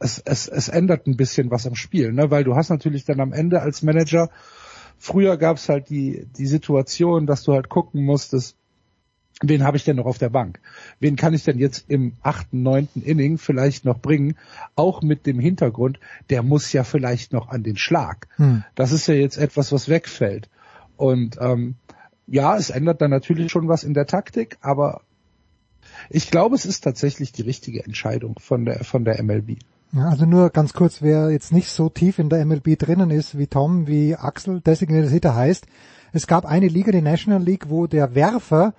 es, 0.00 0.18
es, 0.18 0.48
es 0.48 0.68
ändert 0.68 1.06
ein 1.06 1.16
bisschen 1.16 1.52
was 1.52 1.64
am 1.64 1.76
Spiel, 1.76 2.12
ne? 2.12 2.32
weil 2.32 2.42
du 2.42 2.56
hast 2.56 2.70
natürlich 2.70 3.04
dann 3.04 3.20
am 3.20 3.32
Ende 3.32 3.62
als 3.62 3.84
Manager, 3.84 4.30
früher 4.98 5.36
gab's 5.36 5.68
halt 5.68 5.88
die, 5.88 6.26
die 6.36 6.46
Situation, 6.46 7.26
dass 7.26 7.42
du 7.44 7.52
halt 7.52 7.68
gucken 7.68 8.04
musstest, 8.04 8.56
wen 9.42 9.62
habe 9.62 9.76
ich 9.76 9.84
denn 9.84 9.96
noch 9.96 10.06
auf 10.06 10.18
der 10.18 10.30
Bank? 10.30 10.60
Wen 11.00 11.16
kann 11.16 11.34
ich 11.34 11.44
denn 11.44 11.58
jetzt 11.58 11.88
im 11.88 12.14
achten, 12.22 12.62
neunten 12.62 13.02
Inning 13.02 13.38
vielleicht 13.38 13.84
noch 13.84 14.00
bringen? 14.00 14.36
Auch 14.74 15.02
mit 15.02 15.26
dem 15.26 15.38
Hintergrund, 15.38 16.00
der 16.30 16.42
muss 16.42 16.72
ja 16.72 16.84
vielleicht 16.84 17.32
noch 17.32 17.48
an 17.48 17.62
den 17.62 17.76
Schlag. 17.76 18.26
Hm. 18.36 18.64
Das 18.74 18.92
ist 18.92 19.06
ja 19.06 19.14
jetzt 19.14 19.38
etwas, 19.38 19.72
was 19.72 19.88
wegfällt. 19.88 20.48
Und 20.96 21.38
ähm, 21.40 21.76
ja, 22.26 22.56
es 22.56 22.70
ändert 22.70 23.00
dann 23.00 23.10
natürlich 23.10 23.50
schon 23.50 23.68
was 23.68 23.84
in 23.84 23.94
der 23.94 24.06
Taktik, 24.06 24.58
aber 24.60 25.02
ich 26.10 26.30
glaube, 26.30 26.54
es 26.54 26.66
ist 26.66 26.82
tatsächlich 26.82 27.32
die 27.32 27.42
richtige 27.42 27.84
Entscheidung 27.84 28.38
von 28.38 28.64
der 28.64 28.84
von 28.84 29.04
der 29.04 29.22
MLB. 29.22 29.58
Also 29.96 30.26
nur 30.26 30.50
ganz 30.50 30.74
kurz, 30.74 31.00
wer 31.00 31.30
jetzt 31.30 31.52
nicht 31.52 31.70
so 31.70 31.88
tief 31.88 32.18
in 32.18 32.28
der 32.28 32.44
MLB 32.44 32.78
drinnen 32.78 33.10
ist 33.10 33.38
wie 33.38 33.46
Tom, 33.46 33.86
wie 33.86 34.14
Axel, 34.16 34.60
Designated 34.60 35.10
Hitter 35.10 35.34
heißt, 35.34 35.66
es 36.12 36.26
gab 36.26 36.44
eine 36.44 36.68
Liga, 36.68 36.92
die 36.92 37.02
National 37.02 37.42
League, 37.42 37.70
wo 37.70 37.86
der 37.86 38.14
Werfer 38.14 38.74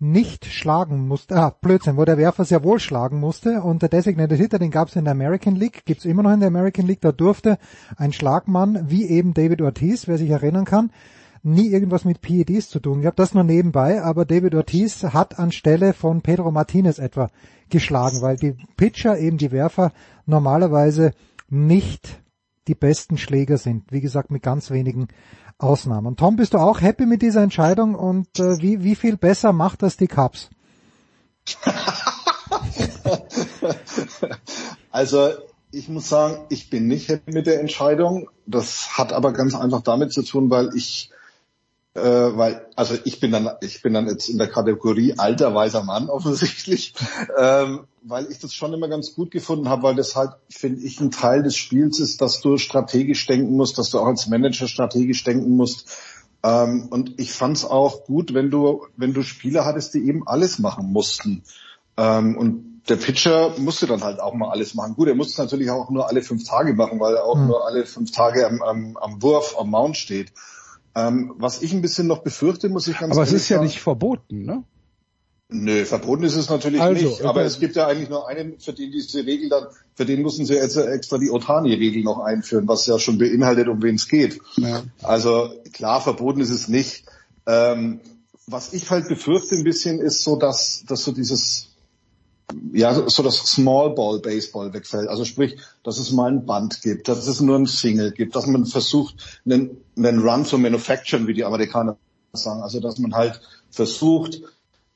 nicht 0.00 0.46
schlagen 0.46 1.08
musste, 1.08 1.36
ah, 1.36 1.50
Blödsinn, 1.60 1.96
wo 1.96 2.04
der 2.04 2.18
Werfer 2.18 2.44
sehr 2.44 2.62
wohl 2.62 2.78
schlagen 2.78 3.18
musste 3.18 3.62
und 3.62 3.82
der 3.82 3.88
Designated 3.88 4.38
Hitter, 4.38 4.58
den 4.58 4.70
gab 4.70 4.88
es 4.88 4.96
in 4.96 5.04
der 5.04 5.12
American 5.12 5.56
League, 5.56 5.84
gibt's 5.84 6.04
immer 6.04 6.22
noch 6.22 6.32
in 6.32 6.40
der 6.40 6.48
American 6.48 6.86
League, 6.86 7.00
da 7.00 7.10
durfte 7.10 7.58
ein 7.96 8.12
Schlagmann, 8.12 8.84
wie 8.88 9.08
eben 9.08 9.34
David 9.34 9.60
Ortiz, 9.60 10.06
wer 10.06 10.18
sich 10.18 10.30
erinnern 10.30 10.64
kann, 10.64 10.90
nie 11.54 11.68
irgendwas 11.68 12.04
mit 12.04 12.20
PEDs 12.20 12.68
zu 12.68 12.80
tun 12.80 13.00
gehabt, 13.00 13.18
das 13.18 13.34
nur 13.34 13.44
nebenbei, 13.44 14.02
aber 14.02 14.24
David 14.24 14.54
Ortiz 14.54 15.02
hat 15.02 15.38
anstelle 15.38 15.92
von 15.92 16.22
Pedro 16.22 16.50
Martinez 16.50 16.98
etwa 16.98 17.30
geschlagen, 17.70 18.22
weil 18.22 18.36
die 18.36 18.56
Pitcher, 18.76 19.18
eben 19.18 19.38
die 19.38 19.52
Werfer, 19.52 19.92
normalerweise 20.26 21.12
nicht 21.48 22.20
die 22.66 22.74
besten 22.74 23.18
Schläger 23.18 23.58
sind. 23.58 23.90
Wie 23.90 24.00
gesagt, 24.00 24.30
mit 24.30 24.42
ganz 24.42 24.70
wenigen 24.70 25.08
Ausnahmen. 25.58 26.16
Tom, 26.16 26.36
bist 26.36 26.54
du 26.54 26.58
auch 26.58 26.80
happy 26.80 27.06
mit 27.06 27.22
dieser 27.22 27.42
Entscheidung 27.42 27.94
und 27.94 28.38
äh, 28.38 28.60
wie, 28.62 28.84
wie 28.84 28.94
viel 28.94 29.16
besser 29.16 29.52
macht 29.52 29.82
das 29.82 29.96
die 29.96 30.06
Cubs? 30.06 30.50
Also 34.90 35.30
ich 35.70 35.88
muss 35.88 36.08
sagen, 36.08 36.46
ich 36.48 36.70
bin 36.70 36.86
nicht 36.86 37.08
happy 37.08 37.32
mit 37.32 37.46
der 37.46 37.60
Entscheidung. 37.60 38.28
Das 38.46 38.96
hat 38.96 39.12
aber 39.12 39.32
ganz 39.32 39.54
einfach 39.54 39.82
damit 39.82 40.12
zu 40.12 40.22
tun, 40.22 40.50
weil 40.50 40.70
ich, 40.74 41.10
äh, 41.94 42.00
weil, 42.00 42.66
also 42.76 42.94
ich 43.04 43.20
bin 43.20 43.32
dann, 43.32 43.50
ich 43.60 43.82
bin 43.82 43.94
dann 43.94 44.06
jetzt 44.08 44.28
in 44.28 44.38
der 44.38 44.48
Kategorie 44.48 45.14
alter 45.16 45.54
weiser 45.54 45.82
Mann 45.82 46.08
offensichtlich, 46.10 46.94
ähm, 47.38 47.84
weil 48.02 48.30
ich 48.30 48.38
das 48.38 48.54
schon 48.54 48.72
immer 48.72 48.88
ganz 48.88 49.14
gut 49.14 49.30
gefunden 49.30 49.68
habe, 49.68 49.82
weil 49.82 49.94
das 49.94 50.16
halt, 50.16 50.32
finde 50.48 50.82
ich, 50.82 51.00
ein 51.00 51.10
Teil 51.10 51.42
des 51.42 51.56
Spiels 51.56 51.98
ist, 51.98 52.20
dass 52.20 52.40
du 52.40 52.56
strategisch 52.56 53.26
denken 53.26 53.56
musst, 53.56 53.78
dass 53.78 53.90
du 53.90 53.98
auch 53.98 54.06
als 54.06 54.28
Manager 54.28 54.68
strategisch 54.68 55.24
denken 55.24 55.56
musst. 55.56 55.90
Ähm, 56.42 56.86
und 56.90 57.18
ich 57.18 57.32
fand 57.32 57.56
es 57.56 57.64
auch 57.64 58.04
gut, 58.04 58.32
wenn 58.32 58.50
du, 58.50 58.86
wenn 58.96 59.12
du 59.12 59.22
Spieler 59.22 59.64
hattest, 59.64 59.94
die 59.94 60.06
eben 60.06 60.26
alles 60.26 60.58
machen 60.58 60.92
mussten. 60.92 61.42
Ähm, 61.96 62.36
und 62.36 62.82
der 62.88 62.96
Pitcher 62.96 63.54
musste 63.58 63.86
dann 63.86 64.02
halt 64.02 64.20
auch 64.20 64.34
mal 64.34 64.50
alles 64.50 64.74
machen. 64.74 64.94
Gut, 64.94 65.08
er 65.08 65.14
musste 65.14 65.32
es 65.32 65.38
natürlich 65.38 65.70
auch 65.70 65.90
nur 65.90 66.08
alle 66.08 66.22
fünf 66.22 66.44
Tage 66.44 66.74
machen, 66.74 67.00
weil 67.00 67.16
er 67.16 67.24
auch 67.24 67.34
Hm. 67.34 67.46
nur 67.48 67.66
alle 67.66 67.84
fünf 67.84 68.12
Tage 68.12 68.46
am, 68.46 68.62
am, 68.62 68.96
am 68.96 69.22
Wurf, 69.22 69.56
am 69.58 69.70
Mount 69.70 69.96
steht. 69.96 70.32
Ähm, 70.98 71.34
was 71.36 71.62
ich 71.62 71.72
ein 71.72 71.82
bisschen 71.82 72.06
noch 72.06 72.22
befürchte, 72.22 72.68
muss 72.68 72.88
ich 72.88 72.98
ganz 72.98 73.12
Aber 73.12 73.22
es 73.22 73.32
ist 73.32 73.48
ja 73.48 73.56
sagen, 73.56 73.66
nicht 73.66 73.80
verboten, 73.80 74.44
ne? 74.44 74.64
Nö, 75.50 75.84
verboten 75.84 76.24
ist 76.24 76.34
es 76.34 76.50
natürlich 76.50 76.80
Also, 76.80 77.06
nicht. 77.06 77.22
Aber 77.22 77.40
okay. 77.40 77.46
es 77.46 77.60
gibt 77.60 77.76
ja 77.76 77.86
eigentlich 77.86 78.10
nur 78.10 78.28
einen, 78.28 78.58
für 78.58 78.72
den 78.72 78.90
diese 78.90 79.24
Regel 79.24 79.48
dann, 79.48 79.66
für 79.94 80.04
den 80.04 80.22
müssen 80.22 80.44
sie 80.44 80.54
jetzt 80.54 80.76
extra 80.76 81.18
die 81.18 81.30
Otani-Regel 81.30 82.02
noch 82.02 82.18
einführen, 82.18 82.68
was 82.68 82.86
ja 82.86 82.98
schon 82.98 83.16
beinhaltet, 83.16 83.68
um 83.68 83.82
wen 83.82 83.94
es 83.94 84.08
geht. 84.08 84.40
Ja. 84.56 84.82
Also 85.02 85.54
klar, 85.72 86.00
verboten 86.00 86.40
ist 86.40 86.50
es 86.50 86.68
nicht. 86.68 87.04
Ähm, 87.46 88.00
was 88.46 88.72
ich 88.72 88.90
halt 88.90 89.08
befürchte 89.08 89.54
ein 89.54 89.64
bisschen 89.64 90.00
ist 90.00 90.22
so, 90.22 90.36
dass, 90.36 90.84
dass 90.86 91.04
so 91.04 91.12
dieses, 91.12 91.67
ja, 92.72 93.08
so 93.08 93.22
das 93.22 93.36
Small 93.38 93.94
Ball 93.94 94.20
Baseball 94.20 94.72
wegfällt. 94.72 95.08
Also 95.08 95.24
sprich, 95.24 95.56
dass 95.82 95.98
es 95.98 96.12
mal 96.12 96.30
ein 96.30 96.46
Band 96.46 96.80
gibt, 96.82 97.08
dass 97.08 97.26
es 97.26 97.40
nur 97.40 97.56
ein 97.58 97.66
Single 97.66 98.12
gibt, 98.12 98.36
dass 98.36 98.46
man 98.46 98.66
versucht, 98.66 99.40
einen, 99.44 99.78
einen 99.96 100.20
Run 100.20 100.44
zu 100.44 100.58
manufacturen, 100.58 101.26
wie 101.26 101.34
die 101.34 101.44
Amerikaner 101.44 101.98
sagen. 102.32 102.62
Also 102.62 102.80
dass 102.80 102.98
man 102.98 103.14
halt 103.14 103.40
versucht, 103.70 104.40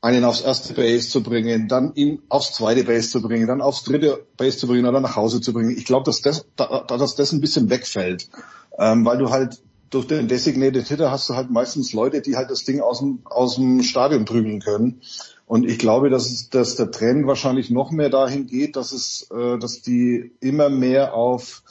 einen 0.00 0.24
aufs 0.24 0.40
erste 0.40 0.74
Base 0.74 1.08
zu 1.08 1.22
bringen, 1.22 1.68
dann 1.68 1.94
ihn 1.94 2.22
aufs 2.28 2.52
zweite 2.55 2.84
Base 2.84 3.08
zu 3.10 3.22
bringen, 3.22 3.47
dann 3.47 3.60
aufs 3.60 3.84
dritte 3.84 4.26
Base 4.36 4.58
zu 4.58 4.66
bringen 4.66 4.86
oder 4.86 5.00
nach 5.00 5.14
Hause 5.16 5.40
zu 5.40 5.52
bringen. 5.52 5.70
Ich 5.76 5.84
glaube, 5.84 6.05
dass 6.05 6.20
das, 6.22 6.44
da- 6.56 6.81
dass 6.89 7.14
das 7.14 7.32
ein 7.32 7.40
bisschen 7.40 7.70
wegfällt, 7.70 8.28
ähm, 8.78 9.05
weil 9.05 9.18
du 9.18 9.31
halt 9.31 9.62
durch 9.90 10.06
den 10.06 10.26
Designated 10.26 10.89
Hitter 10.89 11.10
hast 11.10 11.28
du 11.28 11.34
halt 11.34 11.50
meistens 11.50 11.92
Leute, 11.92 12.20
die 12.22 12.34
halt 12.36 12.50
das 12.50 12.64
Ding 12.64 12.81
aus 12.81 12.98
dem, 13.00 13.20
aus 13.26 13.56
dem 13.56 13.82
Stadion 13.82 14.24
prügeln 14.24 14.60
können. 14.60 15.02
Und 15.52 15.68
ich 15.68 15.78
glaube, 15.78 16.08
dass, 16.08 16.31
es, 16.31 16.48
dass 16.48 16.76
der 16.76 16.90
Trend 16.90 17.26
wahrscheinlich 17.26 17.68
noch 17.68 17.90
mehr 17.90 18.08
dahin 18.08 18.47
geht, 18.47 18.74
dass 18.74 18.90
es, 18.90 19.28
äh, 19.31 19.58
dass 19.58 19.82
die 19.82 20.32
immer 20.40 20.70
mehr 20.70 21.12
auf 21.12 21.62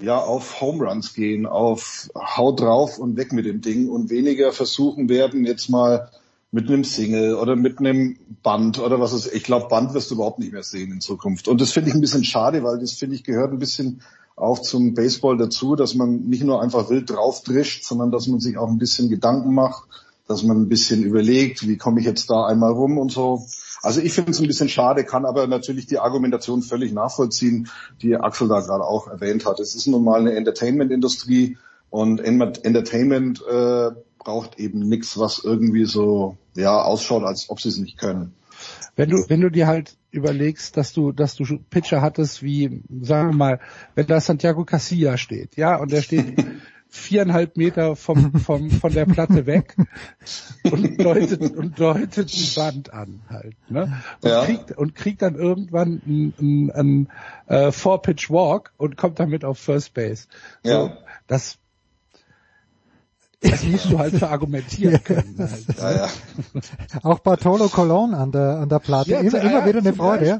ja 0.00 0.20
auf 0.20 0.60
Home 0.60 0.88
Runs 0.88 1.14
gehen, 1.14 1.44
auf 1.44 2.08
Hau 2.14 2.52
drauf 2.52 2.96
und 2.96 3.16
weg 3.16 3.32
mit 3.32 3.44
dem 3.44 3.60
Ding 3.60 3.88
und 3.88 4.08
weniger 4.08 4.52
versuchen 4.52 5.08
werden, 5.08 5.44
jetzt 5.44 5.68
mal 5.68 6.12
mit 6.52 6.68
einem 6.68 6.84
Single 6.84 7.34
oder 7.34 7.56
mit 7.56 7.80
einem 7.80 8.20
Band 8.44 8.78
oder 8.78 9.00
was 9.00 9.12
ist. 9.12 9.34
Ich 9.34 9.42
glaube, 9.42 9.66
Band 9.66 9.94
wirst 9.94 10.12
du 10.12 10.14
überhaupt 10.14 10.38
nicht 10.38 10.52
mehr 10.52 10.62
sehen 10.62 10.92
in 10.92 11.00
Zukunft. 11.00 11.48
Und 11.48 11.60
das 11.60 11.72
finde 11.72 11.88
ich 11.88 11.96
ein 11.96 12.00
bisschen 12.00 12.22
schade, 12.22 12.62
weil 12.62 12.78
das 12.78 12.92
finde 12.92 13.16
ich 13.16 13.24
gehört 13.24 13.50
ein 13.50 13.58
bisschen 13.58 14.00
auch 14.36 14.60
zum 14.60 14.94
Baseball 14.94 15.36
dazu, 15.36 15.74
dass 15.74 15.96
man 15.96 16.28
nicht 16.28 16.44
nur 16.44 16.62
einfach 16.62 16.88
wild 16.88 17.10
drauf 17.10 17.42
drischt, 17.42 17.82
sondern 17.82 18.12
dass 18.12 18.28
man 18.28 18.38
sich 18.38 18.56
auch 18.58 18.68
ein 18.68 18.78
bisschen 18.78 19.08
Gedanken 19.08 19.54
macht, 19.54 19.88
dass 20.28 20.42
man 20.42 20.58
ein 20.60 20.68
bisschen 20.68 21.02
überlegt, 21.02 21.66
wie 21.66 21.78
komme 21.78 22.00
ich 22.00 22.06
jetzt 22.06 22.30
da 22.30 22.46
einmal 22.46 22.70
rum 22.70 22.98
und 22.98 23.10
so. 23.10 23.46
Also 23.82 24.00
ich 24.00 24.12
finde 24.12 24.32
es 24.32 24.40
ein 24.40 24.46
bisschen 24.46 24.68
schade, 24.68 25.04
kann 25.04 25.24
aber 25.24 25.46
natürlich 25.46 25.86
die 25.86 25.98
Argumentation 25.98 26.62
völlig 26.62 26.92
nachvollziehen, 26.92 27.68
die 28.02 28.16
Axel 28.16 28.48
da 28.48 28.60
gerade 28.60 28.84
auch 28.84 29.08
erwähnt 29.08 29.46
hat. 29.46 29.58
Es 29.58 29.74
ist 29.74 29.86
nun 29.86 30.04
mal 30.04 30.20
eine 30.20 30.34
Entertainment-Industrie 30.34 31.56
und 31.90 32.20
Entertainment 32.20 33.42
äh, 33.50 33.90
braucht 34.18 34.58
eben 34.58 34.80
nichts, 34.80 35.18
was 35.18 35.42
irgendwie 35.42 35.86
so 35.86 36.36
ja 36.54 36.82
ausschaut, 36.82 37.24
als 37.24 37.48
ob 37.48 37.60
sie 37.60 37.70
es 37.70 37.78
nicht 37.78 37.98
können. 37.98 38.34
wenn 38.96 39.08
du, 39.08 39.24
wenn 39.28 39.40
du 39.40 39.50
dir 39.50 39.66
halt 39.66 39.96
überlegst, 40.10 40.76
dass 40.76 40.92
du, 40.92 41.12
dass 41.12 41.36
du 41.36 41.44
Pitcher 41.70 42.02
hattest 42.02 42.42
wie, 42.42 42.82
sagen 43.00 43.30
wir 43.30 43.36
mal, 43.36 43.60
wenn 43.94 44.06
da 44.06 44.20
Santiago 44.20 44.64
Casilla 44.64 45.16
steht, 45.16 45.56
ja, 45.56 45.76
und 45.76 45.92
der 45.92 46.02
steht 46.02 46.34
viereinhalb 46.90 47.56
Meter 47.56 47.96
vom, 47.96 48.32
vom, 48.40 48.70
von 48.70 48.92
der 48.92 49.04
Platte 49.06 49.46
weg 49.46 49.76
und 50.64 50.98
deutet, 51.02 51.40
und 51.56 51.78
deutet 51.78 52.32
die 52.32 52.54
Band 52.58 52.92
an 52.92 53.20
halt, 53.28 53.56
ne? 53.68 54.00
Und, 54.22 54.28
Ja. 54.30 54.44
kriegt, 54.44 54.72
und 54.72 54.94
kriegt 54.94 55.22
dann 55.22 55.34
irgendwann 55.34 56.00
einen, 56.06 56.34
einen, 56.38 56.70
einen 56.70 57.08
äh, 57.46 57.72
Four-Pitch-Walk 57.72 58.72
und 58.78 58.96
kommt 58.96 59.20
damit 59.20 59.44
auf 59.44 59.58
First 59.58 59.94
Base. 59.94 60.26
So, 60.62 60.70
Ja. 60.70 60.92
Das, 61.26 61.58
das 63.40 63.62
musst 63.64 63.90
du 63.90 63.98
halt 63.98 64.14
verargumentieren 64.16 65.04
können. 65.04 65.36
Halt. 65.38 65.78
Ja, 65.78 65.92
ja. 65.92 66.08
Auch 67.02 67.20
Bartolo 67.20 67.68
Colon 67.68 68.14
an 68.14 68.32
der, 68.32 68.58
an 68.58 68.68
der 68.68 68.78
Platte. 68.80 69.12
immer, 69.14 69.32
ja, 69.44 69.50
immer 69.50 69.66
wieder 69.66 69.78
eine 69.78 69.92
Freude, 69.92 70.26
ja. 70.26 70.38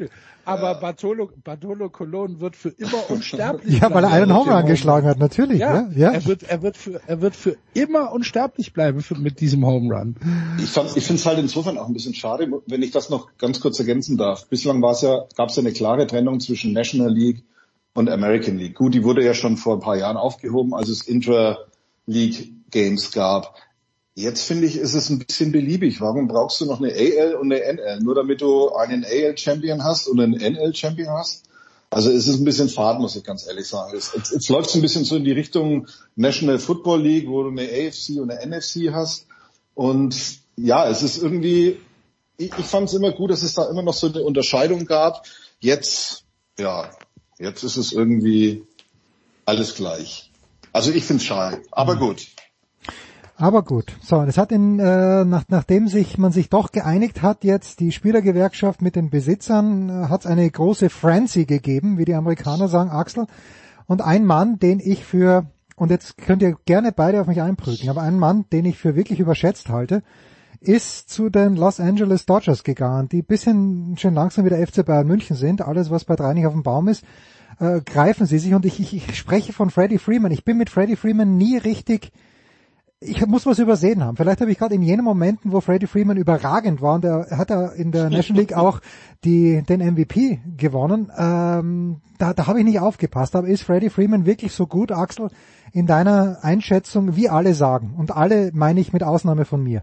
Aber 0.49 0.75
Bartolo, 0.77 1.31
Bartolo 1.44 1.91
Colon 1.91 2.41
wird 2.41 2.57
für 2.57 2.70
immer 2.70 3.02
unsterblich 3.10 3.81
Ja, 3.81 3.93
weil 3.93 4.05
er 4.05 4.10
einen 4.10 4.28
mit 4.28 4.36
Home 4.36 4.51
Run 4.52 4.62
dem 4.62 4.68
geschlagen 4.68 5.07
hat, 5.07 5.18
natürlich, 5.18 5.60
Ja, 5.60 5.89
ja. 5.91 5.91
ja. 5.94 6.12
Er 6.12 6.25
wird, 6.27 6.43
er 6.44 6.62
wird 6.62 6.77
für, 6.77 7.01
er 7.07 7.20
wird 7.20 7.36
für 7.36 7.57
immer 7.75 8.12
unsterblich 8.12 8.73
bleiben 8.73 9.01
für, 9.01 9.15
mit 9.17 9.41
diesem 9.41 9.65
Home 9.67 9.94
Run. 9.94 10.17
Ich, 10.59 10.70
fand- 10.70 10.97
ich 10.97 11.05
finde 11.05 11.20
es 11.20 11.27
halt 11.27 11.39
insofern 11.39 11.78
auch 11.78 11.86
ein 11.86 11.93
bisschen 11.93 12.15
schade, 12.15 12.51
wenn 12.67 12.83
ich 12.83 12.91
das 12.91 13.10
noch 13.10 13.28
ganz 13.39 13.60
kurz 13.60 13.78
ergänzen 13.78 14.17
darf. 14.17 14.49
Bislang 14.49 14.81
war 14.83 14.93
es 14.93 15.02
ja, 15.02 15.25
gab 15.36 15.51
es 15.51 15.57
ja 15.57 15.60
eine 15.62 15.73
klare 15.73 16.07
Trennung 16.07 16.41
zwischen 16.41 16.73
National 16.73 17.12
League 17.12 17.44
und 17.94 18.09
American 18.09 18.59
League. 18.59 18.75
Gut, 18.77 18.94
die 18.94 19.05
wurde 19.05 19.25
ja 19.25 19.35
schon 19.35 19.57
vor 19.57 19.75
ein 19.75 19.81
paar 19.81 19.97
Jahren 19.97 20.17
aufgehoben, 20.17 20.73
als 20.75 20.89
es 20.89 21.02
Intra-League 21.07 22.52
Games 22.70 23.10
gab. 23.12 23.55
Jetzt 24.18 24.42
finde 24.42 24.66
ich, 24.66 24.76
ist 24.76 24.94
es 24.94 25.10
ein 25.10 25.20
bisschen 25.20 25.52
beliebig. 25.52 26.00
Warum 26.00 26.26
brauchst 26.26 26.60
du 26.60 26.64
noch 26.64 26.80
eine 26.80 26.92
AL 26.92 27.36
und 27.36 27.52
eine 27.52 27.72
NL? 27.72 28.00
Nur 28.00 28.16
damit 28.16 28.40
du 28.40 28.70
einen 28.70 29.05
AL-Champion 29.05 29.84
hast 29.84 30.08
und 30.08 30.18
einen 30.18 30.32
NL-Champion 30.32 31.10
hast? 31.10 31.44
Also 31.88 32.10
es 32.10 32.26
ist 32.26 32.40
ein 32.40 32.44
bisschen 32.44 32.68
fad, 32.68 32.98
muss 32.98 33.14
ich 33.14 33.22
ganz 33.22 33.47
ehrlich 33.47 33.68
sagen. 33.68 33.94
Jetzt, 33.94 34.16
jetzt, 34.16 34.32
jetzt 34.32 34.48
läuft 34.48 34.70
es 34.70 34.74
ein 34.74 34.82
bisschen 34.82 35.05
so 35.05 35.14
in 35.14 35.22
die 35.22 35.30
Richtung 35.30 35.86
National 36.16 36.58
Football 36.58 37.00
League, 37.00 37.28
wo 37.28 37.44
du 37.44 37.50
eine 37.50 37.62
AFC 37.62 38.18
und 38.20 38.32
eine 38.32 38.56
NFC 38.56 38.92
hast. 38.92 39.28
Und 39.76 40.16
ja, 40.56 40.88
es 40.88 41.05
ist 41.05 41.22
irgendwie, 41.22 41.78
ich, 42.38 42.50
ich 42.58 42.66
fand 42.66 42.88
es 42.88 42.94
immer 42.94 43.12
gut, 43.12 43.30
dass 43.30 43.44
es 43.44 43.55
da 43.55 43.70
immer 43.70 43.82
noch 43.82 43.94
so 43.94 44.08
eine 44.08 44.24
Unterscheidung 44.24 44.86
gab. 44.86 45.28
Jetzt, 45.60 46.24
ja, 46.58 46.90
jetzt 47.38 47.62
ist 47.62 47.76
es 47.76 47.92
irgendwie 47.92 48.64
alles 49.44 49.76
gleich. 49.76 50.32
Also 50.72 50.90
ich 50.90 51.05
finde 51.05 51.22
es 51.22 51.28
schade, 51.28 51.62
aber 51.70 51.94
gut. 51.94 52.26
Aber 53.41 53.62
gut. 53.62 53.97
So, 54.02 54.17
und 54.17 54.28
es 54.28 54.36
hat 54.36 54.50
in, 54.50 54.81
äh, 54.81 55.25
nach, 55.25 55.44
nachdem 55.47 55.86
sich 55.86 56.18
man 56.18 56.33
sich 56.33 56.50
doch 56.50 56.73
geeinigt 56.73 57.23
hat, 57.23 57.44
jetzt 57.44 57.78
die 57.78 57.92
Spielergewerkschaft 57.92 58.83
mit 58.83 58.97
den 58.97 59.10
Besitzern, 59.10 59.89
äh, 59.89 60.08
hat 60.08 60.23
es 60.23 60.26
eine 60.26 60.50
große 60.50 60.91
Frenzy 60.91 61.44
gegeben, 61.44 61.99
wie 61.99 62.05
die 62.05 62.17
Amerikaner 62.17 62.67
sagen, 62.67 62.91
Axel. 62.91 63.26
Und 63.86 64.02
ein 64.02 64.25
Mann, 64.25 64.58
den 64.58 64.81
ich 64.81 65.05
für, 65.05 65.47
und 65.76 65.92
jetzt 65.92 66.18
könnt 66.18 66.42
ihr 66.42 66.57
gerne 66.65 66.91
beide 66.91 67.20
auf 67.20 67.28
mich 67.28 67.41
einprügeln, 67.41 67.89
aber 67.89 68.02
ein 68.02 68.18
Mann, 68.18 68.47
den 68.52 68.65
ich 68.65 68.76
für 68.76 68.97
wirklich 68.97 69.20
überschätzt 69.20 69.68
halte, 69.68 70.02
ist 70.58 71.08
zu 71.08 71.31
den 71.31 71.55
Los 71.55 71.78
Angeles 71.78 72.26
Dodgers 72.26 72.65
gegangen, 72.65 73.08
die 73.08 73.23
bisschen 73.23 73.97
schon 73.99 74.15
langsam 74.15 74.47
wieder 74.47 74.58
FC 74.58 74.84
Bayern 74.84 75.07
München 75.07 75.36
sind. 75.36 75.62
Alles, 75.62 75.92
was 75.92 76.05
bei 76.05 76.17
drei 76.17 76.34
nicht 76.34 76.47
auf 76.47 76.55
dem 76.55 76.65
Baum 76.65 76.89
ist, 76.89 77.05
äh, 77.60 77.83
greifen 77.83 78.26
sie 78.26 78.41
sich. 78.41 78.52
Und 78.52 78.67
ich, 78.67 78.81
ich, 78.81 78.94
ich 78.94 79.17
spreche 79.17 79.52
von 79.52 79.70
Freddie 79.70 79.99
Freeman. 79.99 80.33
Ich 80.33 80.44
bin 80.44 80.57
mit 80.57 80.70
Freddie 80.70 80.97
Freeman 80.97 81.36
nie 81.36 81.57
richtig 81.57 82.10
ich 83.01 83.25
muss 83.27 83.47
was 83.47 83.59
übersehen 83.60 84.02
haben. 84.02 84.17
Vielleicht 84.17 84.41
habe 84.41 84.51
ich 84.51 84.59
gerade 84.59 84.75
in 84.75 84.83
jenen 84.83 85.05
Momenten, 85.05 85.52
wo 85.52 85.60
Freddie 85.60 85.86
Freeman 85.86 86.17
überragend 86.17 86.83
war, 86.83 86.94
und 86.97 87.05
er 87.05 87.27
hat 87.31 87.51
er 87.51 87.75
in 87.75 87.93
der 87.93 88.10
National 88.10 88.41
League 88.43 88.52
auch 88.57 88.81
die, 89.25 89.62
den 89.62 89.81
MVP 89.81 90.41
gewonnen, 90.57 91.10
ähm, 91.17 92.01
da, 92.18 92.35
da 92.35 92.47
habe 92.49 92.59
ich 92.59 92.65
nicht 92.65 92.81
aufgepasst. 92.81 93.36
Aber 93.36 93.47
ist 93.47 93.62
Freddie 93.62 93.91
Freeman 93.91 94.27
wirklich 94.27 94.52
so 94.52 94.67
gut, 94.67 94.91
Axel, 94.91 95.28
in 95.73 95.86
deiner 95.86 96.39
Einschätzung, 96.43 97.15
wie 97.15 97.28
alle 97.28 97.55
sagen? 97.55 97.94
Und 97.97 98.10
alle 98.10 98.51
meine 98.52 98.81
ich 98.81 98.93
mit 98.93 99.05
Ausnahme 99.05 99.44
von 99.44 99.62
mir. 99.62 99.83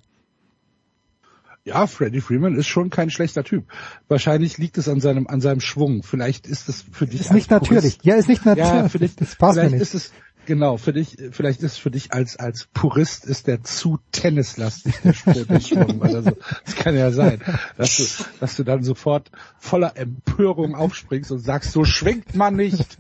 Ja, 1.64 1.88
Freddie 1.88 2.22
Freeman 2.22 2.56
ist 2.56 2.68
schon 2.68 2.90
kein 2.92 3.10
schlechter 3.10 3.44
Typ. 3.44 3.66
Wahrscheinlich 4.08 4.58
liegt 4.60 4.77
es 4.77 4.88
an 4.88 5.00
seinem, 5.00 5.26
an 5.26 5.42
seinem 5.42 5.61
Schwung. 5.61 6.03
Vielleicht 6.03 6.45
ist 6.45 6.69
es 6.69 6.84
für 6.92 7.08
dich 7.08 7.22
Ist 7.22 7.34
nicht 7.34 7.50
natürlich. 7.50 7.98
Purist- 7.98 8.06
Ja, 8.06 8.16
ist 8.16 8.27
nicht 8.27 8.45
natürlich. 8.45 8.69
Ja, 8.94 9.00
dich, 9.00 9.16
Das 9.16 9.35
passt 9.35 9.56
mir 9.56 9.61
vielleicht 9.61 9.72
nicht. 9.74 9.82
ist 9.82 9.95
es, 9.95 10.11
genau, 10.45 10.77
für 10.77 10.93
dich, 10.93 11.17
vielleicht 11.32 11.61
ist 11.61 11.74
es 11.74 11.77
für 11.77 11.91
dich 11.91 12.14
als, 12.14 12.38
als 12.38 12.65
Purist 12.74 13.25
ist 13.25 13.48
der 13.48 13.64
zu 13.64 13.99
tennislastig, 14.11 14.95
der 15.03 15.14
Sport, 15.14 15.49
oder 15.49 16.24
so. 16.24 16.38
Das 16.65 16.75
kann 16.75 16.95
ja 16.95 17.11
sein, 17.11 17.41
dass 17.77 17.98
du, 17.98 18.24
dass 18.40 18.56
du 18.56 18.64
dann 18.64 18.83
sofort 18.83 19.32
voller 19.57 19.98
Empörung 19.98 20.75
aufspringst 20.75 21.32
und 21.32 21.40
sagst, 21.40 21.72
so 21.72 21.85
schwingt 21.85 22.35
man 22.35 22.56
nicht, 22.56 22.98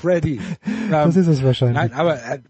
Freddie. 0.00 0.40
Das 0.90 1.16
Ähm, 1.16 1.22
ist 1.22 1.28
es 1.28 1.42
wahrscheinlich. 1.42 1.76
Nein, 1.76 1.92
aber 1.92 2.22
äh, 2.22 2.40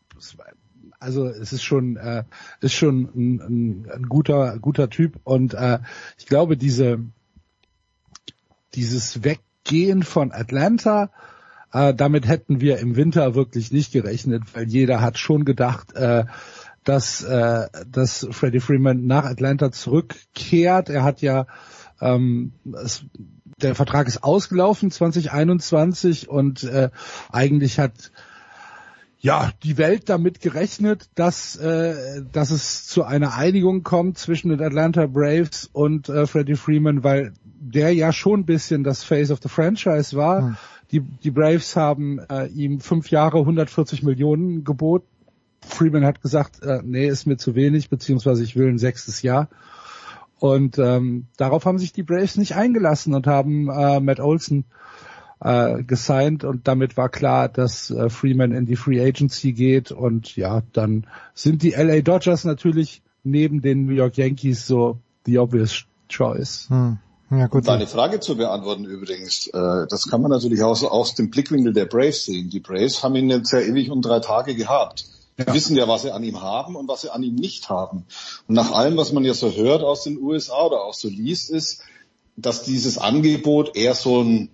also 1.01 1.27
es 1.27 1.53
ist 1.53 1.63
schon 1.63 1.97
äh, 1.97 2.25
ist 2.61 2.75
schon 2.75 3.11
ein, 3.15 3.41
ein, 3.41 3.91
ein 3.91 4.09
guter 4.09 4.59
guter 4.59 4.89
Typ 4.89 5.21
und 5.25 5.55
äh, 5.55 5.79
ich 6.19 6.27
glaube 6.27 6.57
diese 6.57 6.99
dieses 8.75 9.23
Weggehen 9.23 10.03
von 10.03 10.33
Atlanta 10.33 11.11
äh, 11.75 11.93
damit 11.93 12.27
hätten 12.27 12.61
wir 12.61 12.79
im 12.79 12.97
Winter 12.97 13.35
wirklich 13.35 13.73
nicht 13.73 13.93
gerechnet, 13.93 14.43
weil 14.55 14.69
jeder 14.69 15.01
hat 15.01 15.19
schon 15.19 15.45
gedacht, 15.45 15.93
äh, 15.95 16.25
dass 16.85 17.23
äh, 17.23 17.67
dass 17.91 18.27
Freddie 18.31 18.61
Freeman 18.61 19.07
nach 19.07 19.25
Atlanta 19.25 19.73
zurückkehrt. 19.73 20.89
Er 20.89 21.03
hat 21.03 21.21
ja 21.21 21.47
ähm, 22.01 22.53
es, 22.83 23.05
der 23.61 23.75
Vertrag 23.75 24.07
ist 24.07 24.23
ausgelaufen 24.23 24.91
2021 24.91 26.29
und 26.29 26.63
äh, 26.65 26.91
eigentlich 27.31 27.79
hat 27.79 28.13
ja, 29.19 29.51
die 29.63 29.79
Welt 29.79 30.11
damit 30.11 30.41
gerechnet, 30.41 31.09
dass, 31.15 31.57
äh, 31.57 32.23
dass 32.31 32.51
es 32.51 32.87
zu 32.87 33.05
einer 33.05 33.35
Einigung 33.35 33.83
kommt 33.83 34.19
zwischen 34.19 34.51
den 34.51 34.61
Atlanta 34.61 35.07
Braves 35.07 35.71
und 35.73 36.11
äh, 36.11 36.27
Freddie 36.27 36.57
Freeman, 36.57 37.03
weil 37.05 37.33
der 37.43 37.95
ja 37.95 38.13
schon 38.13 38.41
ein 38.41 38.45
bisschen 38.45 38.85
das 38.85 39.03
Face 39.03 39.31
of 39.31 39.41
the 39.43 39.49
Franchise 39.49 40.15
war. 40.15 40.43
Hm. 40.43 40.57
Die, 40.91 41.01
die 41.01 41.31
Braves 41.31 41.77
haben 41.77 42.19
äh, 42.31 42.47
ihm 42.49 42.81
fünf 42.81 43.11
Jahre 43.11 43.39
140 43.39 44.03
Millionen 44.03 44.65
geboten. 44.65 45.07
Freeman 45.67 46.05
hat 46.05 46.21
gesagt, 46.21 46.63
äh, 46.63 46.81
nee, 46.85 47.07
ist 47.07 47.27
mir 47.27 47.37
zu 47.37 47.55
wenig, 47.55 47.89
beziehungsweise 47.89 48.45
ich 48.45 48.55
will 48.57 48.69
ein 48.69 48.79
sechstes 48.79 49.23
Jahr. 49.23 49.49
Und 50.39 50.79
ähm, 50.79 51.27
darauf 51.37 51.65
haben 51.65 51.79
sich 51.79 51.93
die 51.93 52.03
Braves 52.03 52.37
nicht 52.37 52.55
eingelassen 52.55 53.15
und 53.15 53.27
haben 53.27 53.71
äh, 53.71 54.01
Matt 54.01 54.21
Olson 54.21 54.65
äh, 55.41 55.83
gesigned 55.83 56.45
und 56.45 56.69
damit 56.69 56.97
war 56.97 57.09
klar, 57.09 57.49
dass 57.49 57.91
äh, 57.91 58.11
Freeman 58.11 58.53
in 58.53 58.67
die 58.67 58.77
Free 58.77 59.01
Agency 59.01 59.53
geht 59.53 59.93
und 59.93 60.37
ja, 60.37 60.63
dann 60.73 61.07
sind 61.35 61.63
die 61.63 61.71
LA 61.71 62.01
Dodgers 62.01 62.45
natürlich 62.45 63.03
neben 63.23 63.63
den 63.63 63.87
New 63.87 63.95
York 63.95 64.17
Yankees 64.17 64.67
so 64.67 64.99
the 65.27 65.39
obvious 65.39 65.87
choice. 66.09 66.69
Hm. 66.69 66.99
Ja, 67.31 67.47
gut. 67.47 67.67
deine 67.67 67.87
Frage 67.87 68.21
zu 68.21 68.37
beantworten 68.37 68.85
übrigens, 68.85 69.47
äh, 69.49 69.87
das 69.89 70.09
kann 70.09 70.21
man 70.21 70.31
natürlich 70.31 70.63
auch 70.63 70.77
so 70.77 70.89
aus 70.89 71.15
dem 71.15 71.31
Blickwinkel 71.31 71.73
der 71.73 71.87
Braves 71.87 72.27
sehen. 72.27 72.51
Die 72.51 72.61
Braves 72.61 73.03
haben 73.03 73.17
ihn 73.17 73.31
jetzt 73.31 73.53
ja 73.53 73.61
ewig 73.61 73.91
und 73.91 74.03
drei 74.03 74.21
Tage 74.21 74.55
gehabt. 74.55 75.07
Die 75.39 75.53
wissen 75.53 75.75
ja, 75.75 75.89
was 75.89 76.03
sie 76.03 76.13
an 76.13 76.23
ihm 76.23 76.43
haben 76.43 76.77
und 76.77 76.87
was 76.87 77.01
sie 77.01 77.13
an 77.13 77.23
ihm 77.23 77.35
nicht 77.35 77.69
haben. 77.69 78.05
Und 78.47 78.55
nach 78.55 78.71
allem, 78.71 78.97
was 78.97 79.13
man 79.13 79.25
ja 79.25 79.35
so 79.35 79.51
hört 79.53 79.83
aus 79.83 80.05
den 80.05 80.21
USA 80.21 80.67
oder 80.67 80.85
auch 80.85 80.95
so 80.95 81.09
liest, 81.09 81.51
ist, 81.51 81.81
dass 82.37 82.63
dieses 82.63 82.99
Angebot 82.99 83.77
eher 83.77 83.95
so 83.95 84.23
ein 84.23 84.51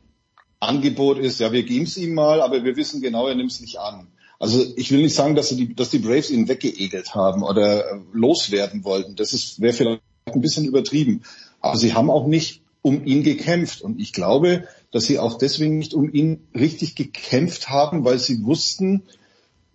Angebot 0.58 1.18
ist, 1.18 1.40
ja, 1.40 1.52
wir 1.52 1.64
geben 1.64 1.84
es 1.84 1.96
ihm 1.96 2.14
mal, 2.14 2.40
aber 2.40 2.64
wir 2.64 2.76
wissen 2.76 3.00
genau, 3.00 3.26
er 3.26 3.34
nimmt 3.34 3.50
es 3.50 3.60
nicht 3.60 3.78
an. 3.78 4.06
Also 4.38 4.64
ich 4.76 4.90
will 4.90 5.02
nicht 5.02 5.14
sagen, 5.14 5.34
dass, 5.34 5.50
die, 5.50 5.74
dass 5.74 5.90
die 5.90 5.98
Braves 5.98 6.30
ihn 6.30 6.48
weggeegelt 6.48 7.14
haben 7.14 7.42
oder 7.42 7.92
äh, 7.92 7.98
loswerden 8.12 8.84
wollten. 8.84 9.16
Das 9.16 9.60
wäre 9.60 9.74
vielleicht 9.74 10.02
ein 10.26 10.40
bisschen 10.40 10.64
übertrieben. 10.64 11.22
Aber 11.60 11.76
sie 11.76 11.94
haben 11.94 12.10
auch 12.10 12.26
nicht 12.26 12.62
um 12.82 13.04
ihn 13.04 13.22
gekämpft. 13.22 13.82
Und 13.82 14.00
ich 14.00 14.12
glaube, 14.12 14.66
dass 14.90 15.04
sie 15.04 15.18
auch 15.18 15.38
deswegen 15.38 15.78
nicht 15.78 15.94
um 15.94 16.12
ihn 16.12 16.46
richtig 16.54 16.94
gekämpft 16.94 17.68
haben, 17.68 18.04
weil 18.04 18.18
sie 18.18 18.44
wussten, 18.44 19.02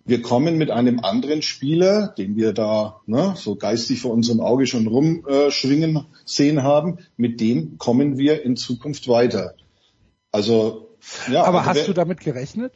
wir 0.04 0.22
kommen 0.22 0.56
mit 0.56 0.70
einem 0.70 1.00
anderen 1.00 1.42
Spieler, 1.42 2.08
den 2.16 2.36
wir 2.36 2.52
da 2.52 3.00
ne, 3.06 3.34
so 3.36 3.56
geistig 3.56 4.00
vor 4.00 4.12
unserem 4.12 4.40
Auge 4.40 4.66
schon 4.66 4.86
rumschwingen 4.86 6.04
sehen 6.24 6.62
haben, 6.62 6.98
mit 7.16 7.40
dem 7.40 7.76
kommen 7.78 8.16
wir 8.16 8.44
in 8.44 8.56
Zukunft 8.56 9.08
weiter. 9.08 9.54
Also 10.30 10.90
ja. 11.30 11.42
Aber 11.44 11.58
also 11.58 11.70
hast 11.70 11.76
wer- 11.78 11.86
du 11.86 11.92
damit 11.92 12.20
gerechnet? 12.20 12.72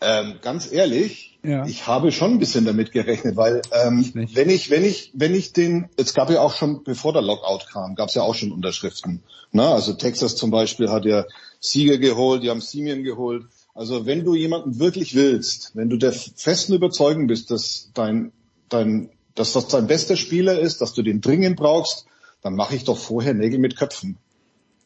ähm, 0.00 0.34
ganz 0.42 0.70
ehrlich, 0.70 1.35
Ja. 1.46 1.66
ich 1.66 1.86
habe 1.86 2.12
schon 2.12 2.32
ein 2.32 2.38
bisschen 2.38 2.64
damit 2.64 2.92
gerechnet, 2.92 3.36
weil 3.36 3.62
ähm, 3.72 4.10
wenn 4.14 4.50
ich, 4.50 4.70
wenn 4.70 4.84
ich, 4.84 5.12
wenn 5.14 5.34
ich 5.34 5.52
den, 5.52 5.88
es 5.96 6.14
gab 6.14 6.30
ja 6.30 6.40
auch 6.40 6.54
schon, 6.54 6.82
bevor 6.82 7.12
der 7.12 7.22
Lockout 7.22 7.66
kam, 7.72 7.94
gab 7.94 8.08
es 8.08 8.14
ja 8.14 8.22
auch 8.22 8.34
schon 8.34 8.52
Unterschriften. 8.52 9.22
Ne? 9.52 9.66
Also 9.66 9.92
Texas 9.92 10.36
zum 10.36 10.50
Beispiel 10.50 10.90
hat 10.90 11.04
ja 11.04 11.24
Sieger 11.60 11.98
geholt, 11.98 12.42
die 12.42 12.50
haben 12.50 12.60
Simeon 12.60 13.02
geholt. 13.02 13.44
Also 13.74 14.06
wenn 14.06 14.24
du 14.24 14.34
jemanden 14.34 14.78
wirklich 14.78 15.14
willst, 15.14 15.72
wenn 15.74 15.88
du 15.88 15.96
der 15.96 16.12
festen 16.12 16.74
Überzeugung 16.74 17.26
bist, 17.26 17.50
dass 17.50 17.90
dein, 17.94 18.32
dein, 18.68 19.10
dass 19.34 19.52
das 19.52 19.68
dein 19.68 19.86
bester 19.86 20.16
Spieler 20.16 20.58
ist, 20.58 20.80
dass 20.80 20.94
du 20.94 21.02
den 21.02 21.20
dringend 21.20 21.56
brauchst, 21.56 22.06
dann 22.42 22.54
mache 22.54 22.74
ich 22.74 22.84
doch 22.84 22.98
vorher 22.98 23.34
Nägel 23.34 23.58
mit 23.58 23.76
Köpfen. 23.76 24.18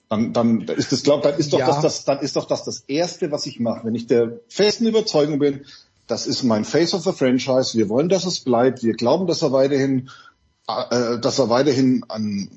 Dann, 0.09 0.33
dann 0.33 0.63
ist 0.63 0.91
das, 0.91 1.05
glaub, 1.05 1.23
dann 1.23 1.39
ist 1.39 1.53
doch 1.53 1.61
Ja. 1.61 1.69
das, 1.69 1.83
das, 1.83 2.05
dann 2.05 2.19
ist 2.19 2.35
doch 2.35 2.47
das 2.47 2.65
das 2.65 2.81
erste, 2.89 3.31
was 3.31 3.47
ich 3.47 3.61
mache, 3.61 3.87
wenn 3.87 3.95
ich 3.95 4.09
der 4.09 4.41
festen 4.49 4.87
Überzeugung 4.87 5.39
bin, 5.39 5.65
das 6.11 6.27
ist 6.27 6.43
mein 6.43 6.65
Face 6.65 6.93
of 6.93 7.05
the 7.05 7.13
Franchise. 7.13 7.79
Wir 7.79 7.89
wollen, 7.89 8.09
dass 8.09 8.25
es 8.25 8.41
bleibt. 8.41 8.83
Wir 8.83 8.95
glauben, 8.95 9.27
dass 9.27 9.43
er 9.43 9.53
weiterhin, 9.53 10.11
äh, 10.67 11.19
dass 11.21 11.39
er 11.39 11.49
weiterhin 11.49 12.05
an, 12.09 12.51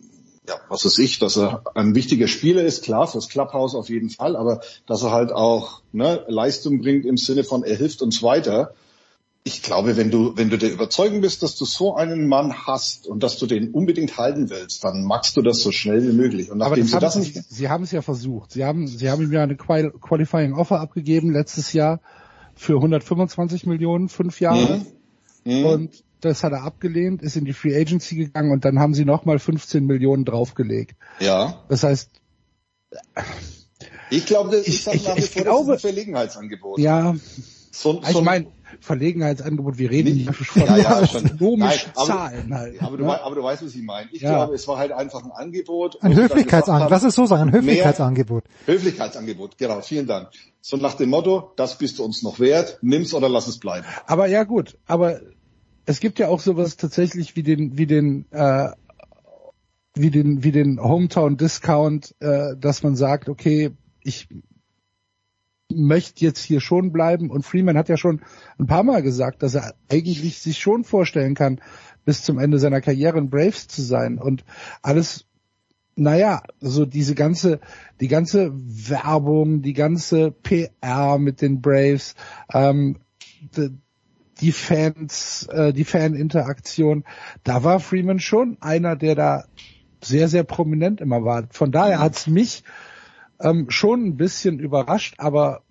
ja, 0.48 0.56
was 0.70 0.86
weiß 0.86 0.98
ich, 0.98 1.20
dass 1.20 1.38
er 1.38 1.64
ein 1.76 1.94
wichtiger 1.94 2.28
Spieler 2.28 2.64
ist, 2.64 2.84
klar, 2.84 3.08
fürs 3.08 3.30
Clubhouse 3.30 3.76
auf 3.76 3.90
jeden 3.90 4.10
Fall, 4.10 4.36
aber 4.36 4.62
dass 4.88 5.04
er 5.04 5.12
halt 5.12 5.32
auch 5.32 5.82
ne, 5.92 6.26
Leistung 6.28 6.82
bringt 6.82 7.06
im 7.06 7.18
Sinne 7.18 7.44
von, 7.44 7.64
er 7.64 7.76
hilft 7.76 8.02
uns 8.02 8.24
weiter. 8.24 8.74
Ich 9.46 9.62
glaube, 9.62 9.98
wenn 9.98 10.10
du, 10.10 10.36
wenn 10.36 10.50
du 10.50 10.58
der 10.58 10.72
Überzeugung 10.72 11.22
bist, 11.22 11.44
dass 11.44 11.56
du 11.56 11.66
so 11.66 11.96
einen 11.96 12.28
Mann 12.28 12.66
hast 12.66 13.08
und 13.08 13.22
dass 13.22 13.38
du 13.38 13.46
den 13.46 13.72
unbedingt 13.72 14.18
halten 14.18 14.50
willst, 14.50 14.84
dann 14.86 15.04
machst 15.04 15.36
du 15.38 15.42
das 15.42 15.60
so 15.60 15.72
schnell 15.72 16.02
wie 16.02 16.14
möglich. 16.14 16.50
Und 16.50 16.62
Aber 16.62 16.78
nachdem 16.78 16.86
das 16.86 16.90
sie 16.90 16.96
haben 16.96 17.02
das 17.02 17.16
nicht, 17.18 17.44
sie 17.50 17.70
haben 17.70 17.84
es 17.84 17.92
ja 17.92 18.02
versucht. 18.02 18.54
Sie 18.54 18.64
haben, 18.64 18.88
sie 18.88 19.10
haben 19.10 19.22
ihm 19.22 19.34
ja 19.34 19.44
eine 19.44 19.58
Qual 19.58 19.92
Qualifying 19.92 20.54
Offer 20.54 20.80
abgegeben 20.80 21.32
letztes 21.32 21.74
Jahr 21.74 22.00
für 22.56 22.76
125 22.76 23.66
Millionen, 23.66 24.10
fünf 24.10 24.40
Jahre. 24.40 24.82
Mhm. 25.44 25.66
Und 25.66 26.04
das 26.22 26.44
hat 26.44 26.54
er 26.54 26.64
abgelehnt, 26.64 27.22
ist 27.22 27.36
in 27.36 27.44
die 27.46 27.54
Free 27.54 27.76
Agency 27.76 28.16
gegangen 28.16 28.52
und 28.52 28.64
dann 28.66 28.80
haben 28.80 28.94
sie 28.94 29.04
nochmal 29.06 29.40
15 29.40 29.86
Millionen 29.86 30.24
draufgelegt. 30.26 30.96
ja, 31.20 31.62
Das 31.68 31.84
heißt, 31.84 32.10
ich 34.10 34.26
glaube, 34.26 34.52
das 34.52 34.68
Ich- 34.68 34.86
ist 34.88 34.94
ich- 34.96 35.08
ich 35.18 35.32
glaube- 35.34 35.78
Verlegenheitsangebot. 35.80 36.80
ja, 36.80 37.16
So, 37.72 38.02
ich 38.04 38.10
so, 38.10 38.22
meine, 38.22 38.48
Verlegenheitsangebot, 38.80 39.78
wir 39.78 39.90
reden 39.92 40.14
Nicht- 40.16 40.24
hier 40.24 40.34
von 40.34 40.62
Ja, 40.68 40.78
ja, 40.78 40.90
astronomischen 41.00 41.58
Nein, 41.60 41.80
aber- 41.96 42.06
Zahlen 42.08 42.54
halt. 42.54 42.82
aber, 42.82 42.98
du, 42.98 43.04
ne? 43.06 43.22
aber 43.22 43.36
du 43.36 43.44
weißt, 43.44 43.64
was 43.66 43.76
ich 43.76 43.82
meine. 43.84 44.10
Ich 44.12 44.22
Ja. 44.22 44.30
glaube, 44.30 44.56
es 44.56 44.68
war 44.68 44.78
halt 44.78 44.92
einfach 44.92 45.24
ein 45.24 45.32
Angebot. 45.32 46.02
Ein 46.02 46.16
Höflichkeitsangebot. 46.16 46.92
Lass 46.92 47.04
es 47.04 47.16
so 47.16 47.26
sagen, 47.26 47.50
ein 47.50 47.54
Höflichkeitsangebot. 47.54 48.44
Höflichkeitsangebot, 48.66 49.58
genau, 49.58 49.82
vielen 49.82 50.08
Dank. 50.08 50.30
So 50.62 50.78
nach 50.78 50.94
dem 50.96 51.10
Motto, 51.10 51.52
das 51.56 51.78
bist 51.78 52.00
du 52.00 52.04
uns 52.04 52.24
noch 52.24 52.40
wert, 52.40 52.80
nimm's 52.82 53.14
oder 53.14 53.30
lass 53.30 53.48
es 53.48 53.58
bleiben. 53.60 53.86
Aber 54.08 54.28
ja 54.28 54.44
gut, 54.44 54.78
aber 54.86 55.20
es 55.86 56.00
gibt 56.00 56.20
ja 56.20 56.30
auch 56.30 56.40
sowas 56.40 56.78
tatsächlich 56.78 57.36
wie 57.36 57.44
den, 57.44 57.78
wie 57.78 57.86
den, 57.88 58.26
äh, 58.32 58.70
wie 59.96 60.10
den, 60.10 60.44
wie 60.44 60.52
den 60.52 60.82
Hometown 60.82 61.38
Discount, 61.38 62.16
äh, 62.20 62.56
dass 62.58 62.82
man 62.84 62.96
sagt, 62.96 63.30
okay, 63.30 63.72
ich 64.02 64.28
möchte 65.76 66.26
jetzt 66.26 66.44
hier 66.44 66.60
schon 66.62 66.92
bleiben 66.92 67.30
und 67.30 67.46
Freeman 67.46 67.78
hat 67.78 67.90
ja 67.90 67.98
schon 67.98 68.22
ein 68.60 68.68
paar 68.68 68.84
Mal 68.84 69.02
gesagt, 69.02 69.44
dass 69.44 69.56
er 69.56 69.74
eigentlich 69.92 70.40
sich 70.40 70.58
schon 70.60 70.84
vorstellen 70.84 71.36
kann, 71.36 71.62
bis 72.06 72.24
zum 72.24 72.40
Ende 72.40 72.60
seiner 72.60 72.82
Karriere 72.82 73.18
in 73.18 73.30
Braves 73.30 73.68
zu 73.68 73.82
sein 73.82 74.18
und 74.18 74.44
alles 74.82 75.26
naja, 75.96 76.42
so 76.60 76.86
diese 76.86 77.14
ganze, 77.14 77.60
die 78.02 78.08
ganze 78.08 78.52
Werbung, 78.54 79.62
die 79.62 79.74
ganze 79.74 80.32
PR 80.32 81.20
mit 81.20 81.42
den 81.42 81.62
Braves, 81.62 82.16
ähm, 82.52 82.98
d- 83.56 83.70
die 84.42 84.52
Fans, 84.52 85.48
äh, 85.52 85.72
die 85.72 85.84
Faninteraktion, 85.84 87.04
da 87.44 87.64
war 87.64 87.80
Freeman 87.80 88.20
schon 88.20 88.58
einer, 88.60 88.96
der 88.96 89.14
da 89.14 89.44
sehr, 90.04 90.28
sehr 90.28 90.44
prominent 90.44 91.00
immer 91.00 91.24
war. 91.24 91.48
Von 91.52 91.72
daher 91.72 92.00
hat's 92.00 92.26
mich 92.28 92.64
ähm, 93.40 93.70
schon 93.70 94.06
ein 94.06 94.18
bisschen 94.18 94.60
überrascht, 94.60 95.16
aber 95.18 95.62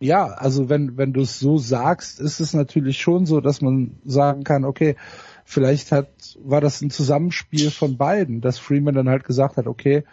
ja, 0.00 0.26
also 0.26 0.68
wenn, 0.68 0.96
wenn 0.96 1.12
du 1.12 1.22
es 1.22 1.38
so 1.38 1.56
sagst, 1.56 2.20
ist 2.20 2.40
es 2.40 2.52
natürlich 2.52 3.00
schon 3.00 3.26
so, 3.26 3.40
dass 3.40 3.60
man 3.60 3.96
sagen 4.04 4.44
kann, 4.44 4.64
okay, 4.64 4.96
vielleicht 5.44 5.92
hat, 5.92 6.08
war 6.42 6.60
das 6.60 6.82
ein 6.82 6.90
Zusammenspiel 6.90 7.70
von 7.70 7.96
beiden, 7.96 8.40
dass 8.40 8.58
Freeman 8.58 8.94
dann 8.94 9.08
halt 9.08 9.24
gesagt 9.24 9.56
hat, 9.56 9.66
okay, 9.66 10.04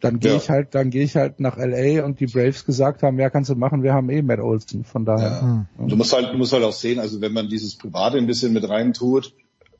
dann 0.00 0.20
gehe 0.20 0.32
Ja. 0.32 0.36
ich 0.36 0.50
halt, 0.50 0.74
dann 0.74 0.90
gehe 0.90 1.02
ich 1.02 1.16
halt 1.16 1.40
nach 1.40 1.56
LA 1.56 2.04
und 2.04 2.20
die 2.20 2.26
Braves 2.26 2.64
gesagt 2.64 3.02
haben, 3.02 3.18
ja, 3.18 3.30
kannst 3.30 3.50
du 3.50 3.56
machen, 3.56 3.82
wir 3.82 3.92
haben 3.92 4.10
eh 4.10 4.22
Matt 4.22 4.38
Olson, 4.38 4.84
von 4.84 5.04
daher. 5.04 5.66
Du 5.78 5.96
musst 5.96 6.12
halt, 6.12 6.32
du 6.32 6.38
musst 6.38 6.52
halt 6.52 6.62
auch 6.62 6.72
sehen, 6.72 7.00
also 7.00 7.20
wenn 7.20 7.32
man 7.32 7.48
dieses 7.48 7.76
Private 7.76 8.18
ein 8.18 8.26
bisschen 8.26 8.52
mit 8.52 8.68
rein 8.68 8.92
tut, 8.92 9.34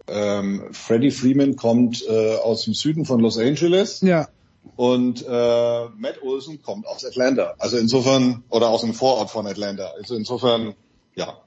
ähm, 0.08 0.64
Freddie 0.72 1.10
Freeman 1.10 1.54
kommt 1.54 2.02
äh, 2.08 2.36
aus 2.36 2.64
dem 2.64 2.74
Süden 2.74 3.04
von 3.04 3.20
Los 3.20 3.38
Angeles 3.38 4.00
Ja. 4.00 4.28
Und 4.76 5.24
äh, 5.28 5.84
Matt 5.96 6.22
Olson 6.22 6.62
kommt 6.62 6.86
aus 6.86 7.04
Atlanta. 7.04 7.54
Also 7.58 7.76
insofern, 7.78 8.44
oder 8.48 8.68
aus 8.68 8.82
dem 8.82 8.94
Vorort 8.94 9.30
von 9.30 9.46
Atlanta. 9.46 9.92
Also 9.98 10.14
insofern, 10.14 10.74
ja, 11.14 11.38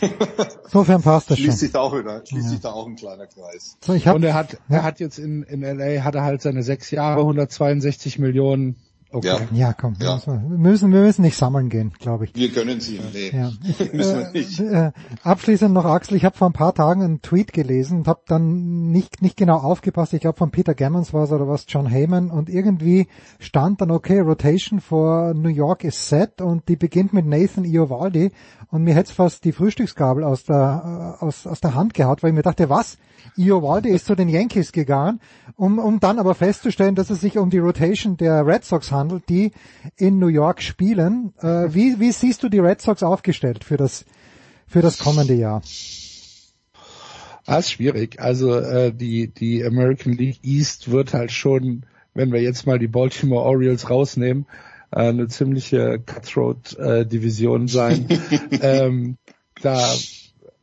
Insofern 0.64 1.00
passt 1.02 1.30
das 1.30 1.38
schon. 1.38 1.44
schließt 1.46 1.58
sich 1.60 1.72
da 1.72 1.80
auch 1.80 1.96
wieder, 1.96 2.24
schließt 2.26 2.44
Ja. 2.46 2.50
sich 2.50 2.60
da 2.60 2.72
auch 2.72 2.86
ein 2.86 2.96
kleiner 2.96 3.26
Kreis. 3.26 3.76
So, 3.84 3.94
ich 3.94 4.06
hab, 4.06 4.14
und 4.16 4.22
er 4.24 4.34
hat, 4.34 4.58
er 4.68 4.82
hat 4.82 5.00
jetzt 5.00 5.18
in, 5.18 5.42
in 5.44 5.62
LA, 5.62 6.02
hat 6.04 6.14
er 6.14 6.22
halt 6.22 6.42
seine 6.42 6.62
sechs 6.62 6.90
Jahre, 6.90 7.20
162 7.20 8.18
Millionen. 8.18 8.76
Okay. 9.12 9.26
Ja. 9.26 9.38
ja, 9.52 9.72
komm. 9.72 9.94
Ja. 10.00 10.20
Wir 10.24 10.34
müssen, 10.36 10.92
wir 10.92 11.00
müssen 11.00 11.22
nicht 11.22 11.36
sammeln 11.36 11.68
gehen, 11.68 11.92
glaube 11.98 12.26
ich. 12.26 12.34
Wir 12.36 12.52
können 12.52 12.80
sie, 12.80 13.00
nee, 13.12 13.30
Ja. 13.36 13.50
Ich, 13.66 13.78
müssen 13.92 14.18
wir 14.18 14.28
äh, 14.28 14.32
nicht. 14.32 14.60
äh, 14.60 14.92
abschließend 15.24 15.74
noch 15.74 15.84
Axel, 15.84 16.16
ich 16.16 16.24
habe 16.24 16.36
vor 16.36 16.48
ein 16.48 16.52
paar 16.52 16.74
Tagen 16.74 17.02
einen 17.02 17.20
Tweet 17.20 17.52
gelesen 17.52 17.98
und 17.98 18.08
habe 18.08 18.20
dann 18.28 18.92
nicht 18.92 19.20
nicht 19.20 19.36
genau 19.36 19.56
aufgepasst. 19.56 20.12
Ich 20.12 20.20
glaube 20.20 20.38
von 20.38 20.52
Peter 20.52 20.74
Gammons 20.74 21.12
war 21.12 21.24
es 21.24 21.32
oder 21.32 21.48
was 21.48 21.64
John 21.68 21.86
Heyman 21.86 22.30
und 22.30 22.48
irgendwie 22.48 23.08
stand 23.40 23.80
dann 23.80 23.90
okay 23.90 24.20
Rotation 24.20 24.80
for 24.80 25.34
New 25.34 25.48
York 25.48 25.82
is 25.82 26.08
set 26.08 26.40
und 26.40 26.68
die 26.68 26.76
beginnt 26.76 27.12
mit 27.12 27.26
Nathan 27.26 27.64
Iovaldi 27.64 28.30
und 28.70 28.84
mir 28.84 28.94
hätte 28.94 29.12
fast 29.12 29.44
die 29.44 29.52
Frühstücksgabel 29.52 30.22
aus 30.22 30.44
der 30.44 31.16
äh, 31.20 31.24
aus 31.24 31.46
aus 31.48 31.60
der 31.60 31.74
Hand 31.74 31.94
gehaut, 31.94 32.22
weil 32.22 32.30
ich 32.30 32.36
mir 32.36 32.42
dachte, 32.42 32.70
was 32.70 32.96
Iovaldi 33.36 33.90
ist 33.90 34.06
zu 34.06 34.14
den 34.14 34.28
Yankees 34.28 34.72
gegangen, 34.72 35.20
um, 35.56 35.78
um 35.78 36.00
dann 36.00 36.18
aber 36.18 36.34
festzustellen, 36.34 36.94
dass 36.94 37.10
es 37.10 37.20
sich 37.20 37.38
um 37.38 37.50
die 37.50 37.58
Rotation 37.58 38.16
der 38.16 38.46
Red 38.46 38.64
Sox 38.64 38.92
handelt, 38.92 39.28
die 39.28 39.52
in 39.96 40.18
New 40.18 40.28
York 40.28 40.62
spielen. 40.62 41.32
Äh, 41.40 41.72
wie, 41.74 42.00
wie 42.00 42.12
siehst 42.12 42.42
du 42.42 42.48
die 42.48 42.58
Red 42.58 42.80
Sox 42.80 43.02
aufgestellt 43.02 43.64
für 43.64 43.76
das, 43.76 44.04
für 44.66 44.82
das 44.82 44.98
kommende 44.98 45.34
Jahr? 45.34 45.62
Das 47.46 47.66
ist 47.66 47.72
schwierig. 47.72 48.20
Also 48.20 48.56
äh, 48.56 48.92
die, 48.92 49.28
die 49.28 49.64
American 49.64 50.12
League 50.12 50.38
East 50.42 50.90
wird 50.90 51.14
halt 51.14 51.32
schon, 51.32 51.84
wenn 52.14 52.32
wir 52.32 52.40
jetzt 52.40 52.66
mal 52.66 52.78
die 52.78 52.88
Baltimore 52.88 53.44
Orioles 53.44 53.90
rausnehmen, 53.90 54.46
äh, 54.92 55.08
eine 55.08 55.28
ziemliche 55.28 55.98
Cutthroat-Division 55.98 57.68
sein. 57.68 58.06
ähm, 58.62 59.16
da 59.62 59.78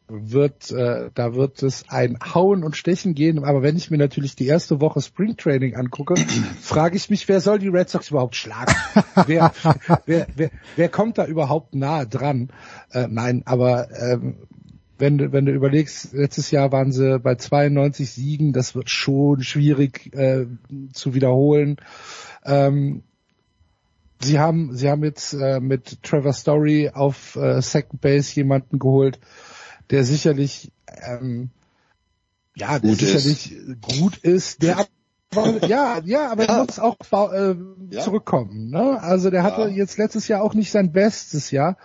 wird, 0.08 0.72
äh, 0.72 1.10
da 1.14 1.36
wird 1.36 1.62
es 1.64 1.86
ein 1.90 2.18
Hauen 2.34 2.64
und 2.64 2.78
Stechen 2.78 3.14
gehen. 3.14 3.44
Aber 3.44 3.62
wenn 3.62 3.76
ich 3.76 3.92
mir 3.92 3.98
natürlich 3.98 4.36
die 4.36 4.48
erste 4.48 4.80
Woche 4.80 5.02
Spring 5.02 5.36
Training 5.38 5.76
angucke, 5.76 6.16
frage 6.62 6.96
ich 6.96 7.10
mich, 7.10 7.28
wer 7.28 7.42
soll 7.42 7.60
die 7.60 7.68
Red 7.68 7.90
Sox 7.90 8.12
überhaupt 8.12 8.36
schlagen? 8.36 8.74
wer, 9.26 9.52
wer, 10.06 10.28
wer, 10.36 10.52
wer 10.76 10.90
kommt 10.90 11.18
da 11.18 11.26
überhaupt 11.26 11.76
nahe 11.76 12.08
dran? 12.08 12.50
Äh, 12.92 13.08
nein, 13.10 13.44
aber 13.46 13.90
ähm, 14.00 14.36
wenn 14.98 15.18
du, 15.18 15.32
wenn 15.32 15.46
du 15.46 15.52
überlegst, 15.52 16.14
letztes 16.14 16.52
Jahr 16.52 16.72
waren 16.72 16.92
sie 16.92 17.20
bei 17.20 17.36
92 17.36 18.10
Siegen, 18.10 18.54
das 18.54 18.76
wird 18.76 18.90
schon 18.90 19.44
schwierig 19.44 20.14
äh, 20.16 20.48
zu 20.94 21.14
wiederholen. 21.14 21.78
Ähm, 22.46 23.04
sie 24.22 24.40
haben, 24.40 24.76
sie 24.76 24.90
haben 24.90 25.04
jetzt 25.04 25.34
äh, 25.34 25.60
mit 25.60 26.02
Trevor 26.04 26.34
Story 26.34 26.90
auf 26.94 27.36
äh, 27.36 27.62
Second 27.62 28.02
Base 28.02 28.36
jemanden 28.36 28.80
geholt, 28.80 29.20
der 29.90 30.04
sicherlich, 30.04 30.72
ähm, 31.04 31.50
ja, 32.56 32.80
der 32.80 32.92
Gut 32.92 33.02
ist. 33.02 33.12
sicherlich 33.12 33.82
gut 33.82 34.18
ist, 34.18 34.62
der 34.64 34.78
aber, 35.36 35.68
ja, 35.68 36.00
ja, 36.06 36.32
aber 36.32 36.46
er 36.46 36.64
muss 36.66 36.80
auch 36.80 36.98
äh, 37.34 37.56
Ja. 37.92 38.02
zurückkommen. 38.02 38.70
Ne? 38.70 39.02
Also 39.02 39.30
der 39.30 39.44
hatte 39.44 39.62
Ja. 39.62 39.68
jetzt 39.68 39.98
letztes 39.98 40.28
Jahr 40.28 40.42
auch 40.42 40.54
nicht 40.54 40.72
sein 40.72 40.92
bestes 40.92 41.52
Jahr. 41.52 41.78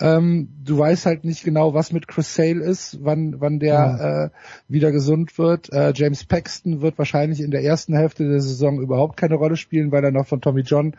Ähm, 0.00 0.48
du 0.64 0.78
weißt 0.78 1.06
halt 1.06 1.24
nicht 1.24 1.44
genau, 1.44 1.74
was 1.74 1.92
mit 1.92 2.08
Chris 2.08 2.34
Sale 2.34 2.62
ist, 2.64 2.98
wann, 3.02 3.40
wann 3.40 3.60
der 3.60 4.32
äh, 4.32 4.72
wieder 4.72 4.90
gesund 4.90 5.36
wird. 5.38 5.72
Äh, 5.72 5.92
James 5.94 6.24
Paxton 6.24 6.80
wird 6.80 6.98
wahrscheinlich 6.98 7.40
in 7.40 7.50
der 7.50 7.62
ersten 7.62 7.94
Hälfte 7.94 8.24
der 8.28 8.40
Saison 8.40 8.80
überhaupt 8.80 9.16
keine 9.16 9.34
Rolle 9.36 9.56
spielen, 9.56 9.92
weil 9.92 10.02
er 10.02 10.10
noch 10.10 10.26
von 10.26 10.40
Tommy 10.40 10.62
John 10.62 10.96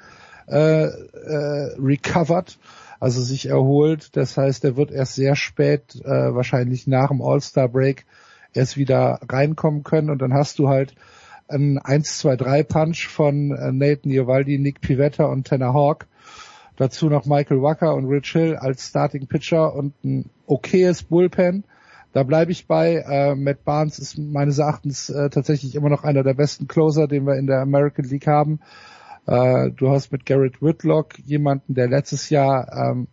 äh, 0.47 0.83
äh, 0.85 1.75
recovered, 1.79 2.57
also 3.03 3.21
sich 3.21 3.49
erholt. 3.49 4.15
Das 4.15 4.37
heißt, 4.37 4.63
er 4.63 4.77
wird 4.77 4.89
erst 4.89 5.15
sehr 5.15 5.35
spät, 5.35 6.01
äh, 6.05 6.33
wahrscheinlich 6.33 6.87
nach 6.87 7.09
dem 7.09 7.21
All-Star 7.21 7.67
Break, 7.67 8.05
erst 8.53 8.77
wieder 8.77 9.19
reinkommen 9.27 9.83
können 9.83 10.09
und 10.09 10.21
dann 10.21 10.33
hast 10.33 10.57
du 10.57 10.69
halt 10.69 10.95
einen 11.49 11.79
1-2-3-Punch 11.79 13.09
von 13.09 13.51
äh, 13.51 13.73
Nathan 13.73 14.09
Iovaldi, 14.09 14.57
Nick 14.57 14.79
Pivetta 14.79 15.25
und 15.25 15.45
Tanner 15.45 15.73
Hawk. 15.73 16.07
Dazu 16.77 17.09
noch 17.09 17.25
Michael 17.25 17.61
Wacker 17.61 17.93
und 17.93 18.05
Rich 18.05 18.31
Hill 18.31 18.55
als 18.55 18.87
Starting 18.87 19.27
Pitcher 19.27 19.75
und 19.75 20.01
ein 20.05 20.29
okayes 20.47 21.03
Bullpen. 21.03 21.65
Da 22.13 22.23
bleibe 22.23 22.53
ich 22.53 22.67
bei. 22.67 23.03
Äh, 23.05 23.35
Matt 23.35 23.65
Barnes 23.65 23.99
ist 23.99 24.17
meines 24.17 24.59
Erachtens 24.59 25.09
äh, 25.09 25.29
tatsächlich 25.29 25.75
immer 25.75 25.89
noch 25.89 26.05
einer 26.05 26.23
der 26.23 26.35
besten 26.35 26.69
Closer, 26.69 27.09
den 27.09 27.27
wir 27.27 27.35
in 27.35 27.47
der 27.47 27.59
American 27.59 28.05
League 28.05 28.27
haben. 28.27 28.61
Äh, 29.25 29.71
du 29.71 29.89
hast 29.89 30.11
mit 30.11 30.25
Garrett 30.25 30.61
Whitlock 30.61 31.19
jemanden, 31.19 31.73
der 31.75 31.87
letztes 31.87 32.29
Jahr 32.29 32.71
ähm, 32.73 33.07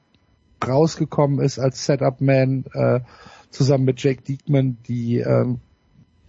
rausgekommen 0.66 1.40
ist 1.40 1.58
als 1.58 1.86
Setup-Man 1.86 2.64
äh, 2.72 3.00
zusammen 3.50 3.84
mit 3.84 4.02
Jake 4.02 4.22
Diekman, 4.22 4.78
die 4.86 5.18
ähm, 5.18 5.60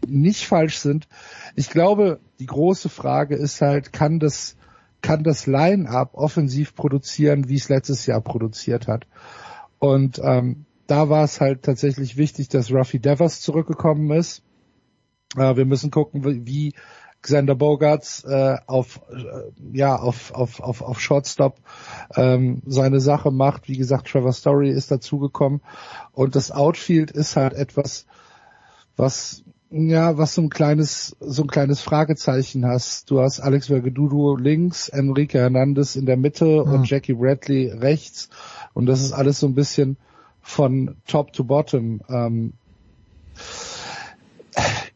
nicht 0.08 0.48
falsch 0.48 0.80
sind. 0.80 1.08
Ich 1.56 1.70
glaube, 1.70 2.20
die 2.40 2.46
große 2.46 2.90
Frage 2.90 3.36
ist 3.36 3.62
halt, 3.62 3.94
kann 3.94 4.20
das, 4.20 4.56
kann 5.02 5.24
das 5.24 5.48
Line-Up 5.48 6.12
offensiv 6.14 6.76
produzieren, 6.76 7.50
wie 7.50 7.56
es 7.56 7.70
letztes 7.70 8.06
Jahr 8.06 8.22
produziert 8.22 8.88
hat? 8.88 9.06
Und 9.80 10.20
ähm, 10.24 10.66
da 10.88 11.10
war 11.10 11.24
es 11.24 11.40
halt 11.40 11.64
tatsächlich 11.64 12.18
wichtig, 12.18 12.50
dass 12.50 12.72
Ruffy 12.72 13.00
Devers 13.00 13.42
zurückgekommen 13.42 14.12
ist. 14.12 14.44
Äh, 15.36 15.56
wir 15.56 15.66
müssen 15.66 15.92
gucken, 15.92 16.46
wie 16.46 16.74
Xander 17.22 17.56
Bogarts 17.56 18.24
äh, 18.24 18.58
auf 18.68 19.02
äh, 19.12 19.78
ja 19.78 19.96
auf 19.96 20.34
auf 20.34 20.60
auf 20.60 20.82
auf 20.82 21.00
Shortstop 21.00 21.58
ähm, 22.16 22.62
seine 22.66 23.00
Sache 23.00 23.32
macht. 23.32 23.68
Wie 23.68 23.78
gesagt, 23.78 24.08
Trevor 24.08 24.34
Story 24.34 24.72
ist 24.72 24.92
dazugekommen 24.92 25.62
und 26.14 26.36
das 26.36 26.52
Outfield 26.52 27.12
ist 27.12 27.36
halt 27.36 27.54
etwas, 27.54 28.06
was 28.98 29.44
ja, 29.74 30.18
was 30.18 30.34
so 30.34 30.42
ein 30.42 30.50
kleines, 30.50 31.16
so 31.22 31.44
ein 31.44 31.48
kleines 31.48 31.80
Fragezeichen 31.80 32.66
hast. 32.66 33.10
Du 33.10 33.22
hast 33.22 33.40
Alex 33.40 33.68
Vergedudo 33.68 34.36
links, 34.36 34.90
Enrique 34.90 35.36
Hernandez 35.40 35.96
in 35.96 36.06
der 36.06 36.18
Mitte 36.18 36.66
Mhm. 36.66 36.74
und 36.74 36.90
Jackie 36.90 37.14
Bradley 37.14 37.72
rechts. 37.72 38.30
Und 38.74 38.88
das 38.88 39.02
ist 39.02 39.14
alles 39.14 39.40
so 39.40 39.48
ein 39.48 39.56
bisschen 39.56 39.96
von 40.42 40.98
top 41.08 41.32
to 41.32 41.46
bottom. 41.46 42.02
Ähm, 42.10 42.52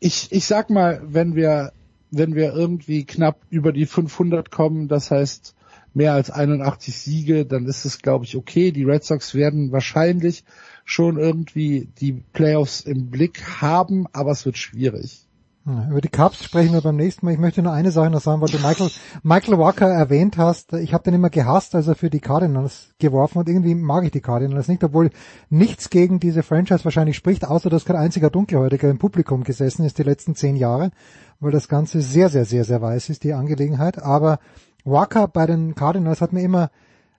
ich, 0.01 0.31
ich 0.33 0.45
sag 0.45 0.69
mal, 0.69 1.01
wenn 1.05 1.35
wir, 1.35 1.71
wenn 2.17 2.35
wir 2.35 2.53
irgendwie 2.53 3.05
knapp 3.05 3.41
über 3.49 3.71
die 3.71 3.85
500 3.85 4.49
kommen, 4.51 4.87
das 4.87 5.11
heißt 5.11 5.55
mehr 5.93 6.13
als 6.13 6.29
81 6.29 6.95
Siege, 6.95 7.45
dann 7.45 7.65
ist 7.65 7.85
es, 7.85 7.99
glaube 7.99 8.25
ich, 8.25 8.35
okay. 8.35 8.71
Die 8.71 8.83
Red 8.83 9.03
Sox 9.03 9.33
werden 9.33 9.71
wahrscheinlich 9.71 10.43
schon 10.83 11.17
irgendwie 11.17 11.89
die 11.99 12.23
Playoffs 12.33 12.81
im 12.81 13.09
Blick 13.09 13.61
haben, 13.61 14.05
aber 14.13 14.31
es 14.31 14.45
wird 14.45 14.57
schwierig. 14.57 15.24
Ja, 15.67 15.87
Über 15.89 15.99
die 15.99 16.09
Cups 16.09 16.43
sprechen 16.43 16.73
wir 16.73 16.81
beim 16.81 16.95
nächsten 16.95 17.25
Mal. 17.25 17.31
Ich 17.31 17.39
möchte 17.39 17.63
nur 17.63 17.73
eine 17.73 17.89
Sache 17.89 18.11
noch 18.11 18.21
sagen, 18.21 18.39
weil 18.39 18.49
du 18.49 18.59
Michael, 18.59 18.91
Michael 19.23 19.57
Walker 19.57 19.87
erwähnt 19.87 20.37
hast. 20.37 20.73
Ich 20.73 20.93
habe 20.93 21.03
den 21.03 21.15
immer 21.15 21.31
gehasst, 21.31 21.73
als 21.73 21.87
er 21.87 21.95
für 21.95 22.11
die 22.11 22.19
Cardinals 22.19 22.93
geworfen 22.99 23.39
hat. 23.39 23.49
Irgendwie 23.49 23.73
mag 23.73 24.03
ich 24.03 24.11
die 24.11 24.21
Cardinals 24.21 24.67
nicht, 24.67 24.83
obwohl 24.83 25.09
nichts 25.49 25.89
gegen 25.89 26.19
diese 26.19 26.43
Franchise 26.43 26.85
wahrscheinlich 26.85 27.15
spricht, 27.15 27.47
außer 27.47 27.71
dass 27.71 27.85
kein 27.85 27.95
einziger 27.95 28.29
Dunkelhäutiger 28.29 28.91
im 28.91 28.99
Publikum 28.99 29.43
gesessen 29.43 29.85
ist 29.85 29.97
die 29.97 30.03
letzten 30.03 30.35
zehn 30.35 30.55
Jahre, 30.55 30.91
weil 31.39 31.51
das 31.51 31.67
Ganze 31.67 32.01
sehr, 32.01 32.29
sehr, 32.29 32.45
sehr, 32.45 32.63
sehr 32.63 32.83
weiß 32.83 33.09
ist, 33.09 33.23
die 33.23 33.33
Angelegenheit. 33.33 33.97
Aber 33.97 34.37
Walker 34.83 35.27
bei 35.27 35.47
den 35.47 35.73
Cardinals 35.73 36.21
hat 36.21 36.31
mir 36.31 36.43
immer 36.43 36.69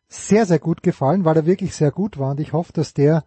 sehr, 0.07 0.47
sehr 0.47 0.61
gut 0.61 0.85
gefallen, 0.85 1.25
weil 1.25 1.37
er 1.37 1.47
wirklich 1.47 1.75
sehr 1.75 1.91
gut 1.91 2.17
war 2.17 2.31
und 2.31 2.39
ich 2.39 2.53
hoffe, 2.53 2.73
dass 2.73 2.95
der 2.95 3.25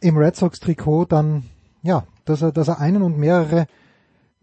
im 0.00 0.18
Red 0.18 0.36
Sox 0.36 0.60
Trikot 0.60 1.06
dann, 1.06 1.44
ja, 1.82 2.04
dass 2.26 2.42
er, 2.42 2.52
dass 2.52 2.68
er 2.68 2.80
einen 2.80 3.00
und 3.00 3.16
mehrere 3.16 3.66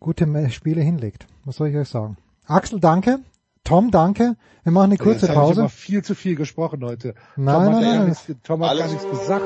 gute 0.04 0.50
Spiele 0.52 0.82
hinlegt. 0.82 1.26
Was 1.46 1.56
soll 1.56 1.70
ich 1.70 1.76
euch 1.76 1.90
sagen? 1.90 2.18
Axel, 2.46 2.80
danke. 2.80 3.20
Tom, 3.64 3.90
danke. 3.90 4.36
Wir 4.64 4.72
machen 4.72 4.86
eine 4.92 4.98
kurze 4.98 5.22
Jetzt 5.22 5.30
ich 5.30 5.36
Pause. 5.36 5.62
aber 5.62 5.70
viel 5.70 6.04
zu 6.04 6.14
viel 6.14 6.36
gesprochen 6.36 6.84
heute. 6.84 7.16
Nein, 7.38 7.56
Tom 7.56 7.64
nein, 7.66 7.76
hat 7.76 7.82
nein, 7.82 8.10
nichts, 8.10 8.32
Tom 8.44 8.64
hat 8.66 8.78
gar 8.78 8.88
nichts 8.88 9.10
gesagt. 9.10 9.46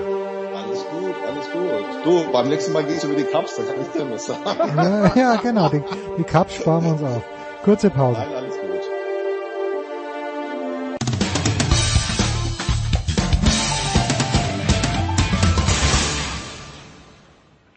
Alles 0.56 0.80
gut, 0.80 1.16
alles 1.30 1.46
gut. 1.54 2.06
Du, 2.06 2.32
beim 2.32 2.50
nächsten 2.50 2.74
Mal 2.74 2.84
geht's 2.84 3.04
über 3.04 3.16
die 3.16 3.24
Cups, 3.24 3.56
da 3.56 3.64
kann 3.64 3.82
ich 3.82 3.88
dir 3.90 4.12
was 4.12 4.26
sagen. 4.26 4.42
Ja, 5.16 5.16
ja, 5.16 5.36
genau. 5.36 5.70
Die, 5.70 5.84
die 6.18 6.24
Cups 6.24 6.56
sparen 6.56 6.84
wir 6.86 6.92
uns 6.94 7.04
auf. 7.04 7.24
Kurze 7.64 7.90
Pause. 7.92 8.20
Nein, 8.20 8.36
alles 8.36 8.56
gut. 8.58 8.67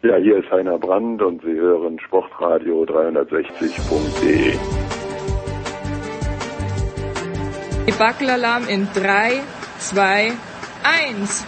Ja, 0.03 0.15
hier 0.15 0.37
ist 0.37 0.49
Heiner 0.49 0.79
Brand 0.79 1.21
und 1.21 1.43
Sie 1.43 1.53
hören 1.53 1.99
Sportradio 1.99 2.81
360.de. 2.85 4.57
Debackelalarm 7.85 8.67
in 8.67 8.87
3, 8.95 9.43
2, 9.77 10.31
1. 10.83 11.45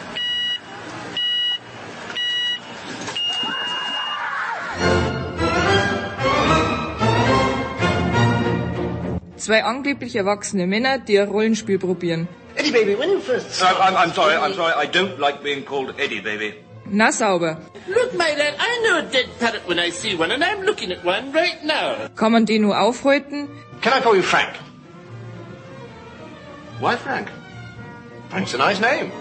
Zwei 9.38 9.64
angeblich 9.64 10.16
erwachsene 10.16 10.68
Männer, 10.68 11.00
die 11.00 11.20
ein 11.20 11.28
Rollenspiel 11.28 11.80
probieren. 11.80 12.28
Eddie, 12.56 12.72
baby, 12.72 12.96
when 13.00 13.10
you 13.10 13.20
first... 13.20 13.60
No, 13.60 13.66
I'm, 13.66 13.96
I'm 13.96 14.14
sorry, 14.14 14.36
I'm 14.36 14.54
sorry. 14.54 14.74
I 14.78 14.86
don't 14.86 15.18
like 15.18 15.42
being 15.42 15.66
called 15.66 15.96
Eddie, 15.98 16.22
baby. 16.22 16.54
Na 16.94 17.12
sauber. 17.12 17.58
Look, 17.88 18.14
my 18.14 18.30
lad, 18.38 18.54
I 18.60 18.72
know 18.84 19.00
a 19.00 19.02
dead 19.12 19.26
parrot 19.40 19.68
when 19.68 19.80
I 19.80 19.90
see 19.90 20.16
one, 20.16 20.32
and 20.32 20.44
I'm 20.44 20.62
looking 20.62 20.92
at 20.92 21.04
one 21.04 21.32
right 21.34 21.58
now. 21.64 22.08
Kann 22.16 22.32
man 22.32 22.46
den 22.46 22.62
nur 22.62 22.78
aufhalten? 22.80 23.50
Can 23.82 23.94
I 23.98 24.02
call 24.02 24.16
you 24.16 24.22
Frank? 24.22 24.54
Why 26.80 26.96
Frank? 26.96 27.30
Frank's 28.30 28.54
a 28.54 28.58
nice 28.60 28.80
name. 28.80 29.12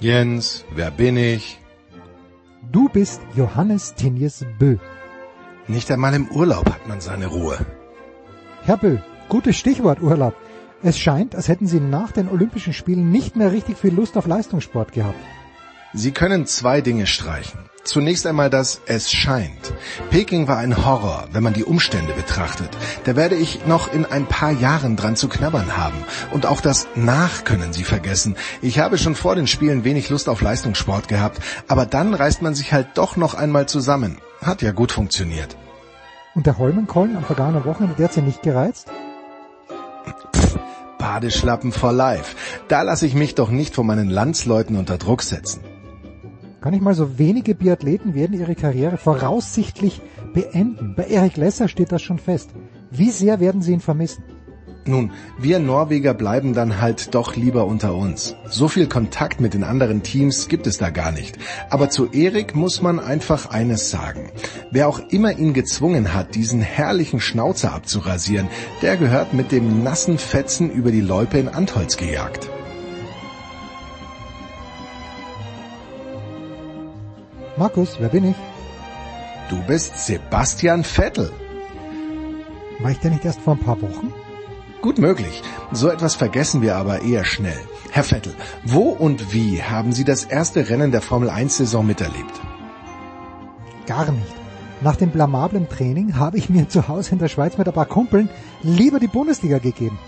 Jens, 0.00 0.64
wer 0.74 0.90
bin 0.90 1.16
ich? 1.16 1.58
Du 2.70 2.90
bist 2.90 3.22
Johannes 3.34 3.94
Tinius 3.94 4.44
Bö. 4.58 4.76
Nicht 5.68 5.90
einmal 5.90 6.12
im 6.12 6.28
Urlaub 6.30 6.66
hat 6.68 6.86
man 6.86 7.00
seine 7.00 7.28
Ruhe. 7.28 7.56
Herr 8.64 8.76
Bö, 8.76 8.98
gutes 9.30 9.56
Stichwort 9.56 10.02
Urlaub. 10.02 10.34
Es 10.86 10.98
scheint, 10.98 11.34
als 11.34 11.48
hätten 11.48 11.66
Sie 11.66 11.80
nach 11.80 12.12
den 12.12 12.28
Olympischen 12.28 12.74
Spielen 12.74 13.10
nicht 13.10 13.36
mehr 13.36 13.52
richtig 13.52 13.78
viel 13.78 13.94
Lust 13.94 14.18
auf 14.18 14.26
Leistungssport 14.26 14.92
gehabt. 14.92 15.18
Sie 15.94 16.12
können 16.12 16.44
zwei 16.44 16.82
Dinge 16.82 17.06
streichen. 17.06 17.58
Zunächst 17.84 18.26
einmal 18.26 18.50
das 18.50 18.82
Es 18.84 19.10
scheint. 19.10 19.72
Peking 20.10 20.46
war 20.46 20.58
ein 20.58 20.84
Horror, 20.84 21.28
wenn 21.32 21.42
man 21.42 21.54
die 21.54 21.64
Umstände 21.64 22.12
betrachtet. 22.12 22.68
Da 23.04 23.16
werde 23.16 23.34
ich 23.34 23.64
noch 23.66 23.90
in 23.94 24.04
ein 24.04 24.26
paar 24.26 24.52
Jahren 24.52 24.96
dran 24.96 25.16
zu 25.16 25.30
knabbern 25.30 25.74
haben. 25.78 26.04
Und 26.32 26.44
auch 26.44 26.60
das 26.60 26.86
Nach 26.94 27.44
können 27.44 27.72
Sie 27.72 27.84
vergessen. 27.84 28.36
Ich 28.60 28.78
habe 28.78 28.98
schon 28.98 29.14
vor 29.14 29.36
den 29.36 29.46
Spielen 29.46 29.84
wenig 29.84 30.10
Lust 30.10 30.28
auf 30.28 30.42
Leistungssport 30.42 31.08
gehabt, 31.08 31.40
aber 31.66 31.86
dann 31.86 32.12
reißt 32.12 32.42
man 32.42 32.54
sich 32.54 32.74
halt 32.74 32.88
doch 32.96 33.16
noch 33.16 33.32
einmal 33.32 33.64
zusammen. 33.66 34.18
Hat 34.42 34.60
ja 34.60 34.72
gut 34.72 34.92
funktioniert. 34.92 35.56
Und 36.34 36.44
der 36.44 36.58
Holmenkollen 36.58 37.16
am 37.16 37.24
vergangenen 37.24 37.64
Wochenende, 37.64 37.94
der 37.96 38.06
hat 38.06 38.12
Sie 38.12 38.20
nicht 38.20 38.42
gereizt? 38.42 38.90
Badeschlappen 41.04 41.70
for 41.70 41.92
life. 41.92 42.34
Da 42.68 42.80
lasse 42.80 43.04
ich 43.04 43.14
mich 43.14 43.34
doch 43.34 43.50
nicht 43.50 43.74
von 43.74 43.86
meinen 43.86 44.08
Landsleuten 44.08 44.76
unter 44.76 44.96
Druck 44.96 45.22
setzen. 45.22 45.60
Gar 46.62 46.70
nicht 46.70 46.82
mal 46.82 46.94
so 46.94 47.18
wenige 47.18 47.54
Biathleten 47.54 48.14
werden 48.14 48.40
ihre 48.40 48.54
Karriere 48.54 48.96
voraussichtlich 48.96 50.00
beenden. 50.32 50.94
Bei 50.96 51.04
Erik 51.04 51.36
Lesser 51.36 51.68
steht 51.68 51.92
das 51.92 52.00
schon 52.00 52.18
fest. 52.18 52.54
Wie 52.90 53.10
sehr 53.10 53.38
werden 53.38 53.60
Sie 53.60 53.74
ihn 53.74 53.80
vermissen? 53.80 54.24
Nun, 54.86 55.12
wir 55.38 55.60
Norweger 55.60 56.12
bleiben 56.12 56.52
dann 56.52 56.78
halt 56.78 57.14
doch 57.14 57.36
lieber 57.36 57.64
unter 57.64 57.94
uns. 57.94 58.36
So 58.46 58.68
viel 58.68 58.86
Kontakt 58.86 59.40
mit 59.40 59.54
den 59.54 59.64
anderen 59.64 60.02
Teams 60.02 60.48
gibt 60.48 60.66
es 60.66 60.76
da 60.76 60.90
gar 60.90 61.10
nicht. 61.10 61.38
Aber 61.70 61.88
zu 61.88 62.10
Erik 62.12 62.54
muss 62.54 62.82
man 62.82 63.00
einfach 63.00 63.50
eines 63.50 63.90
sagen. 63.90 64.30
Wer 64.70 64.86
auch 64.88 65.00
immer 65.08 65.38
ihn 65.38 65.54
gezwungen 65.54 66.12
hat, 66.12 66.34
diesen 66.34 66.60
herrlichen 66.60 67.18
Schnauzer 67.18 67.72
abzurasieren, 67.72 68.48
der 68.82 68.98
gehört 68.98 69.32
mit 69.32 69.52
dem 69.52 69.82
nassen 69.82 70.18
Fetzen 70.18 70.70
über 70.70 70.92
die 70.92 71.00
Loipe 71.00 71.38
in 71.38 71.48
Antholz 71.48 71.96
gejagt. 71.96 72.50
Markus, 77.56 77.96
wer 78.00 78.08
bin 78.10 78.30
ich? 78.30 78.36
Du 79.48 79.62
bist 79.62 80.06
Sebastian 80.06 80.84
Vettel. 80.84 81.30
War 82.80 82.90
ich 82.90 82.98
denn 82.98 83.12
nicht 83.12 83.24
erst 83.24 83.40
vor 83.40 83.54
ein 83.54 83.60
paar 83.60 83.80
Wochen? 83.80 84.12
Gut 84.84 84.98
möglich. 84.98 85.42
So 85.72 85.88
etwas 85.88 86.14
vergessen 86.14 86.60
wir 86.60 86.76
aber 86.76 87.00
eher 87.00 87.24
schnell. 87.24 87.60
Herr 87.90 88.04
Vettel, 88.04 88.34
wo 88.64 88.90
und 88.90 89.32
wie 89.32 89.62
haben 89.62 89.92
Sie 89.92 90.04
das 90.04 90.24
erste 90.24 90.68
Rennen 90.68 90.90
der 90.90 91.00
Formel 91.00 91.30
1-Saison 91.30 91.86
miterlebt? 91.86 92.34
Gar 93.86 94.12
nicht. 94.12 94.34
Nach 94.82 94.96
dem 94.96 95.08
blamablen 95.08 95.70
Training 95.70 96.16
habe 96.16 96.36
ich 96.36 96.50
mir 96.50 96.68
zu 96.68 96.86
Hause 96.86 97.12
in 97.12 97.18
der 97.18 97.28
Schweiz 97.28 97.56
mit 97.56 97.66
ein 97.66 97.72
paar 97.72 97.86
Kumpeln 97.86 98.28
lieber 98.62 99.00
die 99.00 99.06
Bundesliga 99.06 99.56
gegeben. 99.56 99.98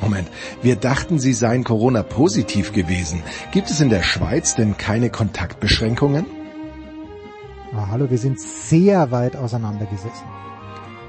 Moment, 0.00 0.28
wir 0.62 0.76
dachten, 0.76 1.18
Sie 1.18 1.34
seien 1.34 1.62
Corona-positiv 1.62 2.72
gewesen. 2.72 3.22
Gibt 3.52 3.68
es 3.68 3.82
in 3.82 3.90
der 3.90 4.02
Schweiz 4.02 4.54
denn 4.54 4.78
keine 4.78 5.10
Kontaktbeschränkungen? 5.10 6.24
Ah, 7.76 7.88
hallo, 7.90 8.08
wir 8.08 8.16
sind 8.16 8.40
sehr 8.40 9.10
weit 9.10 9.36
auseinander 9.36 9.84
gesessen. 9.84 10.49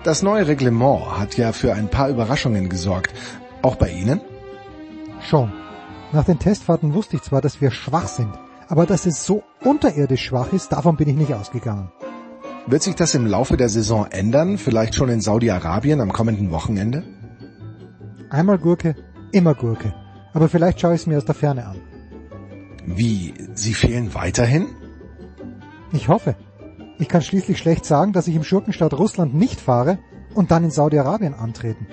Das 0.03 0.23
neue 0.23 0.47
Reglement 0.47 1.19
hat 1.19 1.37
ja 1.37 1.51
für 1.51 1.73
ein 1.73 1.87
paar 1.87 2.09
Überraschungen 2.09 2.69
gesorgt. 2.69 3.13
Auch 3.61 3.75
bei 3.75 3.89
Ihnen? 3.91 4.19
Schon. 5.21 5.53
Nach 6.11 6.25
den 6.25 6.39
Testfahrten 6.39 6.95
wusste 6.95 7.17
ich 7.17 7.21
zwar, 7.21 7.41
dass 7.41 7.61
wir 7.61 7.69
schwach 7.69 8.07
sind, 8.07 8.33
aber 8.67 8.87
dass 8.87 9.05
es 9.05 9.25
so 9.25 9.43
unterirdisch 9.63 10.25
schwach 10.25 10.51
ist, 10.53 10.71
davon 10.71 10.97
bin 10.97 11.07
ich 11.07 11.15
nicht 11.15 11.33
ausgegangen. 11.33 11.91
Wird 12.65 12.81
sich 12.81 12.95
das 12.95 13.13
im 13.13 13.27
Laufe 13.27 13.57
der 13.57 13.69
Saison 13.69 14.07
ändern? 14.09 14.57
Vielleicht 14.57 14.95
schon 14.95 15.09
in 15.09 15.21
Saudi-Arabien 15.21 16.01
am 16.01 16.11
kommenden 16.11 16.51
Wochenende? 16.51 17.03
Einmal 18.31 18.57
Gurke, 18.57 18.95
immer 19.31 19.53
Gurke. 19.53 19.93
Aber 20.33 20.49
vielleicht 20.49 20.79
schaue 20.79 20.95
ich 20.95 21.01
es 21.01 21.07
mir 21.07 21.17
aus 21.17 21.25
der 21.25 21.35
Ferne 21.35 21.67
an. 21.67 21.77
Wie, 22.85 23.33
Sie 23.53 23.73
fehlen 23.75 24.15
weiterhin? 24.15 24.65
Ich 25.91 26.07
hoffe. 26.07 26.35
Ich 27.01 27.09
kann 27.09 27.23
schließlich 27.23 27.57
schlecht 27.57 27.83
sagen, 27.83 28.13
dass 28.13 28.27
ich 28.27 28.35
im 28.35 28.43
Schurkenstaat 28.43 28.93
Russland 28.93 29.33
nicht 29.33 29.59
fahre 29.59 29.97
und 30.35 30.51
dann 30.51 30.63
in 30.63 30.69
Saudi-Arabien 30.69 31.33
antreten. 31.33 31.87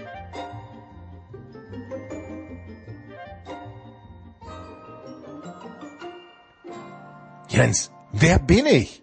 Jens, 7.49 7.91
wer 8.13 8.39
bin 8.39 8.67
ich? 8.67 9.03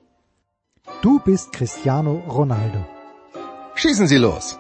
Du 1.02 1.20
bist 1.20 1.52
Cristiano 1.52 2.22
Ronaldo. 2.30 2.86
Schießen 3.74 4.06
Sie 4.06 4.18
los. 4.18 4.60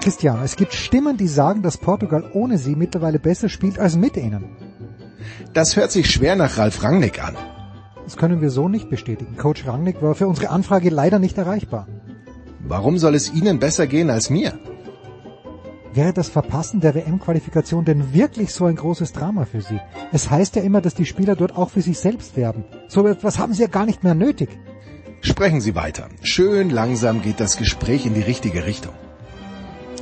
Cristiano, 0.00 0.42
es 0.42 0.56
gibt 0.56 0.72
Stimmen, 0.72 1.16
die 1.16 1.28
sagen, 1.28 1.62
dass 1.62 1.78
Portugal 1.78 2.28
ohne 2.32 2.58
sie 2.58 2.74
mittlerweile 2.74 3.20
besser 3.20 3.48
spielt 3.48 3.78
als 3.78 3.94
mit 3.94 4.16
ihnen. 4.16 4.56
Das 5.52 5.76
hört 5.76 5.92
sich 5.92 6.10
schwer 6.10 6.34
nach 6.34 6.58
Ralf 6.58 6.82
Rangnick 6.82 7.22
an. 7.22 7.36
Das 8.08 8.16
können 8.16 8.40
wir 8.40 8.48
so 8.48 8.70
nicht 8.70 8.88
bestätigen. 8.88 9.36
Coach 9.36 9.66
Rangnick 9.66 10.00
war 10.00 10.14
für 10.14 10.28
unsere 10.28 10.48
Anfrage 10.48 10.88
leider 10.88 11.18
nicht 11.18 11.36
erreichbar. 11.36 11.86
Warum 12.60 12.96
soll 12.96 13.14
es 13.14 13.30
Ihnen 13.34 13.58
besser 13.58 13.86
gehen 13.86 14.08
als 14.08 14.30
mir? 14.30 14.58
Wäre 15.92 16.14
das 16.14 16.30
Verpassen 16.30 16.80
der 16.80 16.94
WM-Qualifikation 16.94 17.84
denn 17.84 18.14
wirklich 18.14 18.54
so 18.54 18.64
ein 18.64 18.76
großes 18.76 19.12
Drama 19.12 19.44
für 19.44 19.60
Sie? 19.60 19.78
Es 20.10 20.30
heißt 20.30 20.56
ja 20.56 20.62
immer, 20.62 20.80
dass 20.80 20.94
die 20.94 21.04
Spieler 21.04 21.36
dort 21.36 21.54
auch 21.54 21.68
für 21.68 21.82
sich 21.82 21.98
selbst 21.98 22.34
werben. 22.34 22.64
So 22.88 23.06
etwas 23.06 23.38
haben 23.38 23.52
Sie 23.52 23.60
ja 23.60 23.68
gar 23.68 23.84
nicht 23.84 24.02
mehr 24.02 24.14
nötig. 24.14 24.48
Sprechen 25.20 25.60
Sie 25.60 25.74
weiter. 25.74 26.08
Schön 26.22 26.70
langsam 26.70 27.20
geht 27.20 27.40
das 27.40 27.58
Gespräch 27.58 28.06
in 28.06 28.14
die 28.14 28.22
richtige 28.22 28.64
Richtung. 28.64 28.94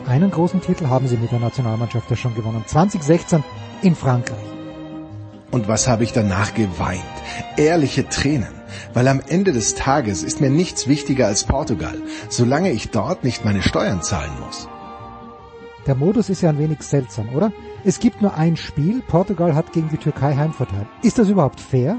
Einen 0.07 0.31
großen 0.31 0.61
Titel 0.61 0.87
haben 0.87 1.09
Sie 1.09 1.17
mit 1.17 1.33
der 1.33 1.41
Nationalmannschaft 1.41 2.09
ja 2.09 2.15
schon 2.15 2.37
gewonnen. 2.37 2.63
2016 2.69 3.43
in 3.83 3.97
Frankreich. 3.97 4.56
Und 5.51 5.69
was 5.69 5.89
habe 5.89 6.05
ich 6.05 6.13
danach 6.13 6.55
geweint? 6.55 7.03
Ehrliche 7.57 8.09
Tränen. 8.09 8.55
Weil 8.93 9.09
am 9.09 9.21
Ende 9.27 9.53
des 9.53 9.75
Tages 9.75 10.23
ist 10.23 10.41
mir 10.41 10.51
nichts 10.51 10.89
wichtiger 10.89 11.27
als 11.27 11.45
Portugal, 11.45 11.97
solange 12.29 12.73
ich 12.73 12.91
dort 12.91 13.25
nicht 13.25 13.45
meine 13.45 13.63
Steuern 13.63 14.03
zahlen 14.03 14.33
muss. 14.45 14.69
Der 15.87 15.95
Modus 15.95 16.31
ist 16.31 16.43
ja 16.43 16.51
ein 16.51 16.59
wenig 16.59 16.83
seltsam, 16.83 17.29
oder? 17.35 17.53
Es 17.85 18.01
gibt 18.01 18.21
nur 18.21 18.35
ein 18.35 18.57
Spiel, 18.57 19.03
Portugal 19.07 19.55
hat 19.55 19.73
gegen 19.73 19.89
die 19.89 19.99
Türkei 19.99 20.35
Heimvorteil. 20.35 20.87
Ist 21.03 21.19
das 21.19 21.29
überhaupt 21.29 21.61
fair? 21.61 21.99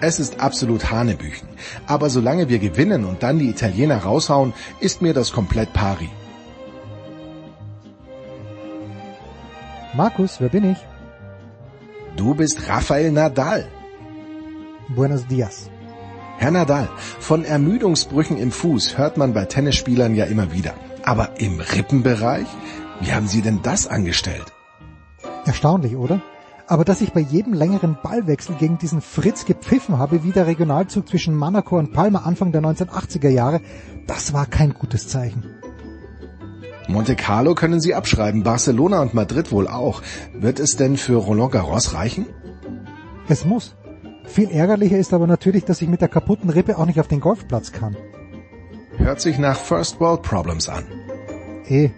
Es 0.00 0.20
ist 0.20 0.40
absolut 0.40 0.90
Hanebüchen. 0.90 1.48
Aber 1.86 2.10
solange 2.10 2.48
wir 2.48 2.58
gewinnen 2.58 3.04
und 3.04 3.22
dann 3.22 3.38
die 3.38 3.48
Italiener 3.48 3.98
raushauen, 3.98 4.52
ist 4.80 5.02
mir 5.02 5.14
das 5.14 5.32
komplett 5.32 5.72
pari. 5.72 6.10
Markus, 9.94 10.40
wer 10.40 10.48
bin 10.48 10.72
ich? 10.72 10.78
Du 12.16 12.34
bist 12.34 12.68
Rafael 12.68 13.10
Nadal. 13.10 13.68
Buenos 14.94 15.26
dias. 15.26 15.70
Herr 16.36 16.50
Nadal, 16.50 16.88
von 17.20 17.44
Ermüdungsbrüchen 17.44 18.36
im 18.36 18.50
Fuß 18.50 18.98
hört 18.98 19.16
man 19.16 19.32
bei 19.32 19.46
Tennisspielern 19.46 20.14
ja 20.14 20.26
immer 20.26 20.52
wieder. 20.52 20.74
Aber 21.04 21.40
im 21.40 21.58
Rippenbereich? 21.58 22.46
Wie 23.00 23.12
haben 23.12 23.28
Sie 23.28 23.40
denn 23.40 23.60
das 23.62 23.86
angestellt? 23.86 24.52
Erstaunlich, 25.46 25.96
oder? 25.96 26.20
Aber 26.66 26.84
dass 26.84 27.00
ich 27.00 27.12
bei 27.12 27.20
jedem 27.20 27.54
längeren 27.54 27.96
Ballwechsel 28.02 28.56
gegen 28.56 28.78
diesen 28.78 29.00
Fritz 29.00 29.44
gepfiffen 29.44 29.98
habe, 29.98 30.22
wie 30.22 30.32
der 30.32 30.46
Regionalzug 30.46 31.08
zwischen 31.08 31.36
Monaco 31.36 31.78
und 31.78 31.92
Palma 31.92 32.20
Anfang 32.20 32.52
der 32.52 32.62
1980er 32.62 33.28
Jahre, 33.28 33.60
das 34.06 34.32
war 34.32 34.46
kein 34.46 34.74
gutes 34.74 35.08
Zeichen. 35.08 35.61
Monte 36.88 37.16
Carlo 37.16 37.54
können 37.54 37.80
Sie 37.80 37.94
abschreiben, 37.94 38.42
Barcelona 38.42 39.02
und 39.02 39.14
Madrid 39.14 39.52
wohl 39.52 39.68
auch. 39.68 40.02
Wird 40.34 40.60
es 40.60 40.76
denn 40.76 40.96
für 40.96 41.16
Roland 41.16 41.52
Garros 41.52 41.94
reichen? 41.94 42.26
Es 43.28 43.44
muss. 43.44 43.76
Viel 44.24 44.50
ärgerlicher 44.50 44.98
ist 44.98 45.12
aber 45.12 45.26
natürlich, 45.26 45.64
dass 45.64 45.82
ich 45.82 45.88
mit 45.88 46.00
der 46.00 46.08
kaputten 46.08 46.50
Rippe 46.50 46.78
auch 46.78 46.86
nicht 46.86 47.00
auf 47.00 47.08
den 47.08 47.20
Golfplatz 47.20 47.72
kann. 47.72 47.96
Hört 48.96 49.20
sich 49.20 49.38
nach 49.38 49.56
First 49.56 50.00
World 50.00 50.22
Problems 50.22 50.68
an. 50.68 50.84
Eh. 51.68 51.90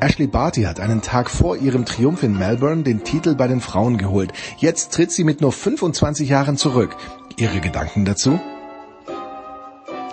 Ashley 0.00 0.26
Barty 0.26 0.62
hat 0.62 0.78
einen 0.80 1.02
Tag 1.02 1.28
vor 1.28 1.56
ihrem 1.56 1.84
Triumph 1.84 2.22
in 2.22 2.38
Melbourne 2.38 2.82
den 2.82 3.02
Titel 3.02 3.34
bei 3.34 3.48
den 3.48 3.60
Frauen 3.60 3.98
geholt. 3.98 4.32
Jetzt 4.58 4.92
tritt 4.92 5.10
sie 5.10 5.24
mit 5.24 5.40
nur 5.40 5.52
25 5.52 6.28
Jahren 6.28 6.56
zurück. 6.56 6.96
Ihre 7.36 7.60
Gedanken 7.60 8.04
dazu? 8.04 8.38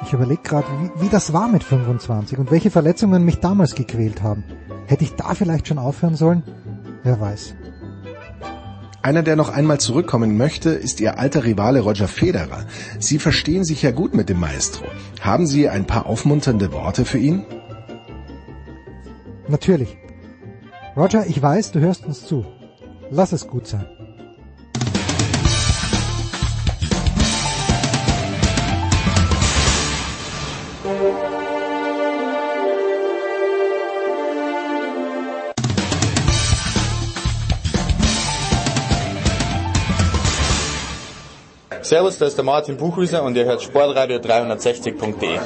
Ich 0.06 0.14
überlege 0.14 0.44
gerade, 0.44 0.68
wie, 0.80 1.02
wie 1.02 1.10
das 1.10 1.34
war 1.34 1.48
mit 1.48 1.64
25 1.64 2.38
und 2.38 2.52
welche 2.52 2.70
Verletzungen 2.70 3.26
mich 3.26 3.40
damals 3.40 3.74
gequält 3.74 4.22
haben. 4.22 4.44
Hätte 4.86 5.04
ich 5.04 5.16
da 5.16 5.34
vielleicht 5.34 5.68
schon 5.68 5.80
aufhören 5.80 6.16
sollen? 6.16 6.44
Wer 7.02 7.20
weiß. 7.20 7.56
Einer, 9.02 9.24
der 9.24 9.36
noch 9.36 9.50
einmal 9.50 9.80
zurückkommen 9.80 10.38
möchte, 10.38 10.70
ist 10.70 11.00
Ihr 11.00 11.18
alter 11.18 11.44
Rivale 11.44 11.80
Roger 11.82 12.08
Federer. 12.08 12.66
Sie 13.00 13.18
verstehen 13.18 13.64
sich 13.64 13.82
ja 13.82 13.90
gut 13.92 14.14
mit 14.14 14.30
dem 14.30 14.40
Maestro. 14.40 14.86
Haben 15.22 15.48
Sie 15.48 15.70
ein 15.70 15.88
paar 15.88 16.06
aufmunternde 16.06 16.72
Worte 16.72 17.04
für 17.04 17.18
ihn? 17.18 17.44
Natürlich. 19.48 19.98
Roger, 20.96 21.26
ich 21.28 21.42
weiß, 21.42 21.72
du 21.72 21.80
hörst 21.80 22.06
uns 22.06 22.26
zu. 22.26 22.46
Lass 23.10 23.32
es 23.32 23.48
gut 23.48 23.66
sein. 23.68 23.88
Servus, 41.86 42.18
da 42.18 42.26
ist 42.26 42.36
der 42.36 42.44
Martin 42.44 42.78
Buchhüser 42.78 43.22
und 43.22 43.38
ihr 43.38 43.46
hört 43.46 43.62
Sportradio 43.62 44.18
360.de. 44.18 45.38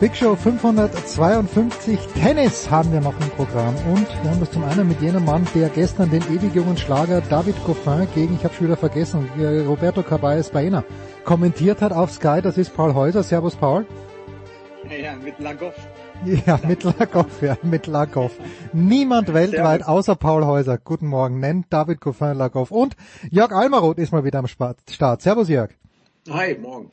Big 0.00 0.16
Show 0.16 0.34
552 0.36 1.98
Tennis 2.14 2.70
haben 2.70 2.90
wir 2.94 3.02
noch 3.02 3.12
im 3.20 3.28
Programm 3.36 3.74
und 3.92 4.08
wir 4.22 4.30
haben 4.30 4.40
das 4.40 4.50
zum 4.50 4.64
einen 4.64 4.88
mit 4.88 5.02
jenem 5.02 5.26
Mann, 5.26 5.46
der 5.54 5.68
gestern 5.68 6.10
den 6.10 6.22
ewig 6.34 6.54
jungen 6.54 6.78
Schlager 6.78 7.20
David 7.28 7.62
Goffin 7.66 8.08
gegen, 8.14 8.36
ich 8.36 8.44
habe 8.44 8.54
schon 8.54 8.68
wieder 8.68 8.78
vergessen, 8.78 9.28
Roberto 9.68 10.02
Caballes 10.02 10.48
Baena 10.48 10.82
kommentiert 11.24 11.82
hat 11.82 11.92
auf 11.92 12.10
Sky. 12.10 12.40
Das 12.42 12.56
ist 12.56 12.74
Paul 12.74 12.94
Häuser. 12.94 13.22
Servus 13.22 13.54
Paul. 13.54 13.84
Ja, 14.88 15.14
mit 15.22 15.38
Lagoff. 15.38 15.74
Ja, 16.24 16.60
mit 16.68 16.84
Lagoff, 16.84 17.40
ja, 17.40 17.56
mit 17.62 17.86
Lagoff. 17.86 18.32
Niemand 18.72 19.32
weltweit 19.32 19.86
außer 19.86 20.16
Paul 20.16 20.44
Häuser, 20.44 20.76
guten 20.76 21.06
Morgen, 21.06 21.40
nennt 21.40 21.66
David 21.70 22.00
Goffin 22.00 22.34
Lagoff. 22.34 22.70
Und 22.70 22.96
Jörg 23.30 23.52
Almaroth 23.52 23.98
ist 23.98 24.12
mal 24.12 24.24
wieder 24.24 24.38
am 24.38 24.46
Start. 24.46 24.78
Servus 25.22 25.48
Jörg. 25.48 25.70
Hi, 26.28 26.56
morgen. 26.58 26.90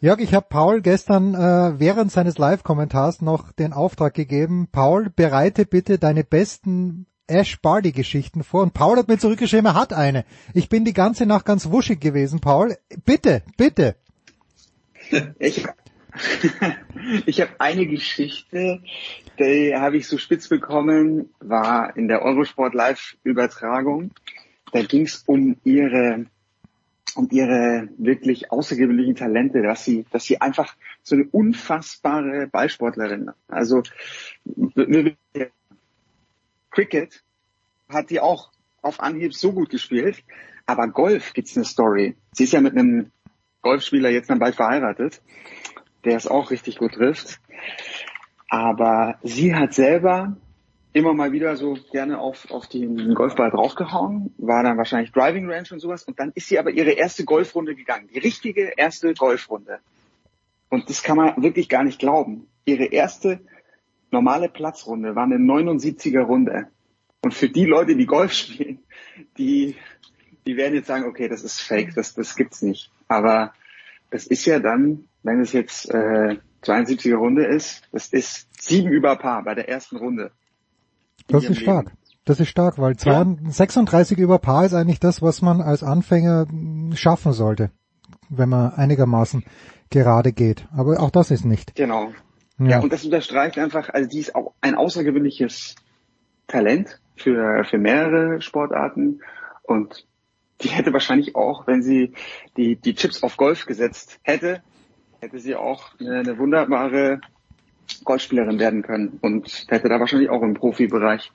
Jörg, 0.00 0.18
ich 0.18 0.34
habe 0.34 0.46
Paul 0.48 0.80
gestern 0.82 1.34
äh, 1.34 1.78
während 1.78 2.10
seines 2.10 2.36
Live-Kommentars 2.36 3.22
noch 3.22 3.52
den 3.52 3.72
Auftrag 3.72 4.12
gegeben, 4.12 4.68
Paul, 4.70 5.08
bereite 5.14 5.66
bitte 5.66 5.98
deine 5.98 6.24
besten 6.24 7.06
Ash 7.26 7.60
Barty 7.62 7.92
Geschichten 7.92 8.42
vor. 8.42 8.62
Und 8.62 8.74
Paul 8.74 8.98
hat 8.98 9.08
mir 9.08 9.18
zurückgeschrieben, 9.18 9.66
er 9.66 9.74
hat 9.74 9.92
eine. 9.92 10.24
Ich 10.52 10.68
bin 10.68 10.84
die 10.84 10.92
ganze 10.92 11.26
Nacht 11.26 11.46
ganz 11.46 11.70
wuschig 11.70 12.00
gewesen, 12.00 12.40
Paul. 12.40 12.76
Bitte, 13.04 13.42
bitte. 13.56 13.96
Ich, 15.38 15.66
ich 17.26 17.40
habe 17.40 17.52
eine 17.58 17.86
Geschichte, 17.86 18.80
die 19.38 19.74
habe 19.74 19.96
ich 19.96 20.06
so 20.06 20.18
spitz 20.18 20.48
bekommen, 20.48 21.30
war 21.40 21.96
in 21.96 22.08
der 22.08 22.22
Eurosport 22.22 22.74
Live 22.74 23.16
Übertragung. 23.24 24.12
Da 24.72 24.82
ging 24.82 25.02
es 25.02 25.24
um 25.26 25.56
ihre 25.64 26.26
um 27.16 27.28
ihre 27.30 27.88
wirklich 27.96 28.50
außergewöhnlichen 28.50 29.14
Talente, 29.14 29.62
dass 29.62 29.84
sie, 29.84 30.04
dass 30.10 30.24
sie 30.24 30.40
einfach 30.40 30.74
so 31.02 31.14
eine 31.14 31.24
unfassbare 31.30 32.48
Ballsportlerin. 32.48 33.30
Also 33.46 33.82
Cricket 36.70 37.22
hat 37.88 38.10
die 38.10 38.20
auch 38.20 38.50
auf 38.82 39.00
Anhieb 39.00 39.34
so 39.34 39.52
gut 39.52 39.70
gespielt, 39.70 40.24
aber 40.66 40.88
Golf 40.88 41.32
gibt's 41.34 41.56
eine 41.56 41.64
Story. 41.64 42.16
Sie 42.32 42.44
ist 42.44 42.52
ja 42.52 42.60
mit 42.60 42.72
einem 42.72 43.12
Golfspieler 43.62 44.10
jetzt 44.10 44.28
dann 44.28 44.38
bald 44.38 44.56
verheiratet, 44.56 45.22
der 46.04 46.16
es 46.16 46.26
auch 46.26 46.50
richtig 46.50 46.78
gut 46.78 46.92
trifft. 46.94 47.40
Aber 48.48 49.18
sie 49.22 49.54
hat 49.54 49.74
selber 49.74 50.36
immer 50.92 51.12
mal 51.12 51.32
wieder 51.32 51.56
so 51.56 51.76
gerne 51.90 52.20
auf, 52.20 52.50
auf 52.50 52.68
den 52.68 53.14
Golfball 53.14 53.50
draufgehauen, 53.50 54.32
war 54.38 54.62
dann 54.62 54.78
wahrscheinlich 54.78 55.10
Driving 55.10 55.50
Range 55.50 55.66
und 55.72 55.80
sowas. 55.80 56.04
Und 56.04 56.20
dann 56.20 56.30
ist 56.34 56.48
sie 56.48 56.58
aber 56.58 56.70
ihre 56.70 56.92
erste 56.92 57.24
Golfrunde 57.24 57.74
gegangen. 57.74 58.08
Die 58.14 58.20
richtige 58.20 58.72
erste 58.76 59.12
Golfrunde. 59.12 59.80
Und 60.70 60.88
das 60.88 61.02
kann 61.02 61.16
man 61.16 61.42
wirklich 61.42 61.68
gar 61.68 61.82
nicht 61.82 61.98
glauben. 61.98 62.46
Ihre 62.64 62.84
erste 62.84 63.40
normale 64.12 64.48
Platzrunde 64.48 65.16
war 65.16 65.24
eine 65.24 65.36
79er 65.36 66.22
Runde. 66.22 66.68
Und 67.22 67.34
für 67.34 67.48
die 67.48 67.64
Leute, 67.64 67.96
die 67.96 68.06
Golf 68.06 68.32
spielen, 68.32 68.78
die, 69.36 69.74
die 70.46 70.56
werden 70.56 70.74
jetzt 70.74 70.86
sagen, 70.86 71.06
okay, 71.06 71.28
das 71.28 71.42
ist 71.42 71.60
fake, 71.60 71.94
das, 71.94 72.14
das 72.14 72.36
gibt's 72.36 72.62
nicht. 72.62 72.92
Aber 73.08 73.52
das 74.10 74.26
ist 74.26 74.44
ja 74.44 74.60
dann, 74.60 75.08
wenn 75.24 75.40
es 75.40 75.52
jetzt 75.52 75.90
äh, 75.90 76.36
72er 76.62 77.16
Runde 77.16 77.44
ist, 77.44 77.82
das 77.92 78.08
ist 78.08 78.46
sieben 78.62 78.90
über 78.90 79.16
Paar 79.16 79.42
bei 79.42 79.54
der 79.54 79.68
ersten 79.68 79.96
Runde. 79.96 80.30
Das 81.26 81.44
ist 81.44 81.60
stark. 81.60 81.92
Das 82.24 82.40
ist 82.40 82.48
stark, 82.48 82.78
weil 82.78 82.96
36 82.98 84.18
über 84.18 84.38
Paar 84.38 84.64
ist 84.64 84.74
eigentlich 84.74 85.00
das, 85.00 85.20
was 85.20 85.42
man 85.42 85.60
als 85.60 85.82
Anfänger 85.82 86.46
mm, 86.50 86.92
schaffen 86.94 87.32
sollte, 87.32 87.70
wenn 88.30 88.48
man 88.48 88.72
einigermaßen 88.72 89.44
gerade 89.90 90.32
geht. 90.32 90.66
Aber 90.74 91.00
auch 91.00 91.10
das 91.10 91.30
ist 91.30 91.44
nicht. 91.44 91.74
Genau. 91.74 92.12
Ja. 92.58 92.66
Ja, 92.66 92.80
und 92.80 92.92
das 92.92 93.04
unterstreicht 93.04 93.58
einfach, 93.58 93.90
also 93.90 94.08
die 94.08 94.20
ist 94.20 94.34
auch 94.34 94.54
ein 94.60 94.74
außergewöhnliches 94.74 95.74
Talent 96.46 97.00
für, 97.16 97.64
für 97.64 97.78
mehrere 97.78 98.40
Sportarten 98.40 99.20
und 99.62 100.06
die 100.60 100.68
hätte 100.68 100.92
wahrscheinlich 100.92 101.34
auch, 101.34 101.66
wenn 101.66 101.82
sie 101.82 102.12
die, 102.56 102.76
die 102.76 102.94
Chips 102.94 103.22
auf 103.22 103.36
Golf 103.36 103.66
gesetzt 103.66 104.20
hätte, 104.22 104.62
hätte 105.24 105.38
sie 105.38 105.56
auch 105.56 105.98
eine, 105.98 106.20
eine 106.20 106.38
wunderbare 106.38 107.20
Golfspielerin 108.04 108.58
werden 108.58 108.82
können 108.82 109.18
und 109.20 109.66
hätte 109.68 109.88
da 109.88 109.98
wahrscheinlich 109.98 110.30
auch 110.30 110.42
im 110.42 110.54
Profibereich 110.54 111.32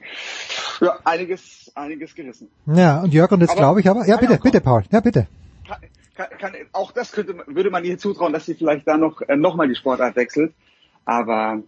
ja, 0.82 0.98
einiges, 1.04 1.72
einiges 1.76 2.16
gerissen. 2.16 2.50
Ja, 2.66 3.02
und 3.02 3.14
Jörg, 3.14 3.32
und 3.32 3.42
jetzt 3.42 3.56
glaube 3.56 3.82
ich 3.82 3.90
aber, 3.90 4.06
ja 4.06 4.18
bitte, 4.18 4.40
bitte 4.42 4.62
Paul, 4.62 4.84
ja 4.92 5.00
bitte. 5.00 5.28
Kann, 6.16 6.28
kann, 6.40 6.54
auch 6.74 6.92
das 6.92 7.12
könnte, 7.12 7.36
würde 7.48 7.70
man 7.70 7.84
ihr 7.84 7.98
zutrauen, 7.98 8.34
dass 8.34 8.46
sie 8.46 8.56
vielleicht 8.56 8.88
da 8.88 8.98
noch, 8.98 9.22
äh, 9.22 9.36
noch 9.36 9.56
mal 9.56 9.68
die 9.68 9.76
Sportart 9.76 10.16
wechselt. 10.16 10.54
Aber 11.06 11.62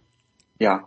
ja, 0.58 0.86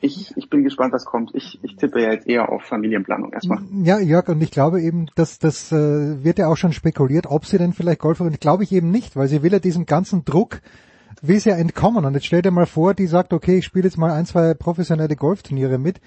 ich, 0.00 0.36
ich 0.36 0.50
bin 0.50 0.64
gespannt, 0.64 0.92
was 0.92 1.04
kommt. 1.04 1.34
Ich, 1.34 1.58
ich 1.62 1.76
tippe 1.76 2.02
ja 2.02 2.12
jetzt 2.12 2.26
eher 2.26 2.50
auf 2.50 2.62
Familienplanung 2.62 3.32
erstmal. 3.32 3.60
Ja, 3.82 3.98
Jörg, 3.98 4.28
und 4.28 4.42
ich 4.42 4.50
glaube 4.50 4.82
eben, 4.82 5.06
dass 5.14 5.38
das 5.38 5.72
äh, 5.72 6.22
wird 6.22 6.38
ja 6.38 6.48
auch 6.48 6.56
schon 6.56 6.72
spekuliert, 6.72 7.26
ob 7.26 7.46
sie 7.46 7.58
denn 7.58 7.72
vielleicht 7.72 8.00
Golferin, 8.00 8.34
glaube 8.34 8.64
ich 8.64 8.72
eben 8.72 8.90
nicht, 8.90 9.16
weil 9.16 9.28
sie 9.28 9.42
will 9.42 9.52
ja 9.52 9.58
diesem 9.58 9.86
ganzen 9.86 10.24
Druck, 10.24 10.60
will 11.22 11.40
sie 11.40 11.50
ja 11.50 11.56
entkommen. 11.56 12.04
Und 12.04 12.14
jetzt 12.14 12.26
stell 12.26 12.42
dir 12.42 12.50
mal 12.50 12.66
vor, 12.66 12.92
die 12.92 13.06
sagt, 13.06 13.32
okay, 13.32 13.58
ich 13.58 13.64
spiele 13.64 13.86
jetzt 13.86 13.96
mal 13.96 14.12
ein, 14.12 14.26
zwei 14.26 14.52
professionelle 14.54 15.16
Golfturniere 15.16 15.78
mit. 15.78 16.00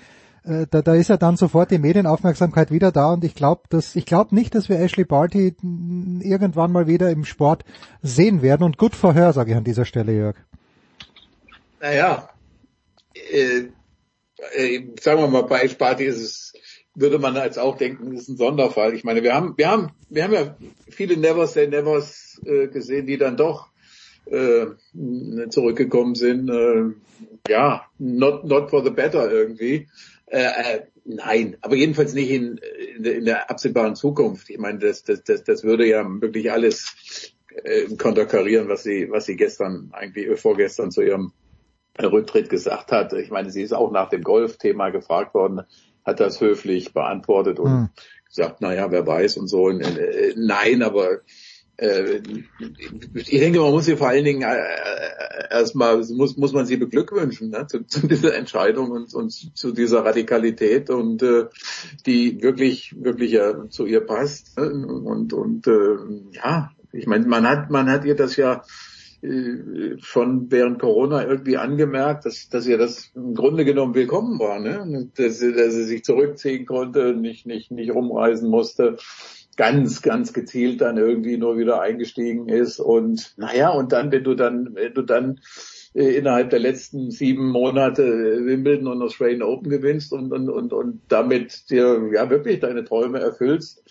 Äh, 0.43 0.67
Da, 0.69 0.81
da 0.81 0.93
ist 0.93 1.09
ja 1.09 1.17
dann 1.17 1.35
sofort 1.35 1.71
die 1.71 1.79
Medienaufmerksamkeit 1.79 2.71
wieder 2.71 2.91
da 2.91 3.13
und 3.13 3.23
ich 3.23 3.33
glaube, 3.33 3.63
dass 3.69 3.95
ich 3.95 4.05
glaube 4.05 4.35
nicht, 4.35 4.53
dass 4.53 4.69
wir 4.69 4.79
Ashley 4.79 5.05
Barty 5.05 5.55
irgendwann 6.21 6.71
mal 6.71 6.85
wieder 6.85 7.09
im 7.09 7.25
Sport 7.25 7.65
sehen 8.03 8.41
werden. 8.41 8.63
Und 8.63 8.77
gut 8.77 8.95
vorher, 8.95 9.33
sage 9.33 9.51
ich 9.51 9.57
an 9.57 9.63
dieser 9.63 9.85
Stelle, 9.85 10.13
Jörg. 10.13 10.35
Naja, 11.81 12.29
äh, 13.31 13.69
äh, 14.53 14.83
sagen 14.99 15.21
wir 15.21 15.27
mal, 15.27 15.43
bei 15.43 15.67
Sparti 15.67 16.05
ist 16.05 16.21
es, 16.21 16.53
würde 16.95 17.19
man 17.19 17.37
als 17.37 17.57
auch 17.57 17.77
denken, 17.77 18.13
ist 18.13 18.27
ein 18.27 18.37
Sonderfall. 18.37 18.93
Ich 18.93 19.03
meine, 19.03 19.23
wir 19.23 19.33
haben, 19.33 19.53
wir 19.57 19.69
haben, 19.69 19.91
wir 20.09 20.23
haben 20.23 20.33
ja 20.33 20.57
viele 20.89 21.17
Never 21.17 21.47
Say 21.47 21.67
Nevers 21.67 22.41
äh, 22.45 22.67
gesehen, 22.67 23.05
die 23.05 23.17
dann 23.17 23.37
doch 23.37 23.69
äh, 24.25 24.67
zurückgekommen 25.49 26.15
sind. 26.15 26.49
Äh, 26.49 27.51
ja, 27.51 27.85
not, 27.97 28.45
not 28.45 28.69
for 28.69 28.83
the 28.83 28.89
better 28.89 29.31
irgendwie. 29.31 29.87
Äh, 30.27 30.41
äh, 30.41 30.81
nein, 31.05 31.57
aber 31.61 31.75
jedenfalls 31.75 32.13
nicht 32.13 32.31
in, 32.31 32.59
in, 32.95 33.03
der, 33.03 33.15
in 33.15 33.25
der 33.25 33.49
absehbaren 33.49 33.95
Zukunft. 33.95 34.49
Ich 34.49 34.57
meine, 34.57 34.79
das, 34.79 35.03
das, 35.03 35.23
das, 35.23 35.43
das 35.43 35.63
würde 35.63 35.87
ja 35.87 36.05
wirklich 36.21 36.51
alles 36.51 37.33
äh, 37.63 37.95
konterkarieren, 37.95 38.67
was 38.67 38.83
sie, 38.83 39.09
was 39.09 39.25
sie 39.25 39.35
gestern 39.35 39.89
eigentlich, 39.93 40.39
vorgestern 40.39 40.91
zu 40.91 41.01
ihrem 41.01 41.31
Rücktritt 42.05 42.49
gesagt 42.49 42.91
hat. 42.91 43.13
Ich 43.13 43.31
meine, 43.31 43.49
sie 43.51 43.61
ist 43.63 43.73
auch 43.73 43.91
nach 43.91 44.09
dem 44.09 44.23
Golfthema 44.23 44.89
gefragt 44.89 45.33
worden, 45.33 45.61
hat 46.05 46.19
das 46.19 46.39
höflich 46.41 46.93
beantwortet 46.93 47.59
und 47.59 47.71
Hm. 47.71 47.89
gesagt, 48.27 48.61
naja, 48.61 48.91
wer 48.91 49.05
weiß 49.05 49.37
und 49.37 49.47
so. 49.47 49.65
Und, 49.65 49.81
äh, 49.81 50.33
nein, 50.37 50.83
aber 50.83 51.21
äh, 51.77 52.21
ich 53.13 53.29
denke, 53.29 53.59
man 53.59 53.71
muss 53.71 53.85
sie 53.85 53.97
vor 53.97 54.09
allen 54.09 54.25
Dingen 54.25 54.41
äh, 54.41 54.63
erstmal, 55.51 55.97
muss, 55.97 56.35
muss 56.37 56.53
man 56.53 56.65
sie 56.65 56.77
beglückwünschen 56.77 57.51
ne, 57.51 57.67
zu, 57.67 57.85
zu 57.85 58.07
dieser 58.07 58.35
Entscheidung 58.35 58.91
und, 58.91 59.13
und 59.13 59.31
zu 59.31 59.71
dieser 59.71 60.03
Radikalität 60.03 60.89
und 60.89 61.21
äh, 61.21 61.45
die 62.05 62.41
wirklich, 62.41 62.95
wirklich 62.97 63.31
ja 63.31 63.69
zu 63.69 63.85
ihr 63.85 64.01
passt. 64.01 64.57
Ne? 64.57 64.87
Und, 64.87 65.33
und 65.33 65.67
äh, 65.67 65.97
ja, 66.31 66.71
ich 66.91 67.05
meine, 67.05 67.27
man 67.27 67.47
hat, 67.47 67.69
man 67.69 67.89
hat 67.89 68.05
ihr 68.05 68.15
das 68.15 68.35
ja 68.37 68.63
schon 69.21 70.51
während 70.51 70.79
Corona 70.79 71.25
irgendwie 71.25 71.57
angemerkt, 71.57 72.25
dass, 72.25 72.49
dass 72.49 72.67
ihr 72.67 72.77
das 72.77 73.11
im 73.15 73.33
Grunde 73.33 73.65
genommen 73.65 73.95
willkommen 73.95 74.39
war, 74.39 74.59
ne? 74.59 75.09
dass, 75.15 75.39
sie, 75.39 75.53
dass 75.53 75.73
sie 75.73 75.85
sich 75.85 76.03
zurückziehen 76.03 76.67
konnte, 76.67 77.13
nicht, 77.13 77.47
nicht, 77.47 77.71
nicht 77.71 77.91
rumreisen 77.91 78.49
musste, 78.49 78.97
ganz, 79.55 80.03
ganz 80.03 80.33
gezielt 80.33 80.81
dann 80.81 80.97
irgendwie 80.97 81.37
nur 81.37 81.57
wieder 81.57 81.81
eingestiegen 81.81 82.47
ist 82.47 82.79
und 82.79 83.33
naja, 83.37 83.69
und 83.69 83.91
dann, 83.91 84.11
wenn 84.11 84.23
du 84.23 84.35
dann, 84.35 84.75
wenn 84.75 84.93
du 84.93 85.01
dann 85.01 85.39
äh, 85.95 86.15
innerhalb 86.15 86.51
der 86.51 86.59
letzten 86.59 87.09
sieben 87.09 87.49
Monate 87.49 88.03
äh, 88.03 88.45
Wimbledon 88.45 88.87
und 88.87 89.01
Australian 89.01 89.41
Open 89.41 89.69
gewinnst 89.69 90.13
und, 90.13 90.31
und, 90.31 90.47
und, 90.47 90.73
und 90.73 91.01
damit 91.07 91.71
dir 91.71 92.11
ja 92.13 92.29
wirklich 92.29 92.59
deine 92.59 92.83
Träume 92.85 93.19
erfüllst, 93.19 93.83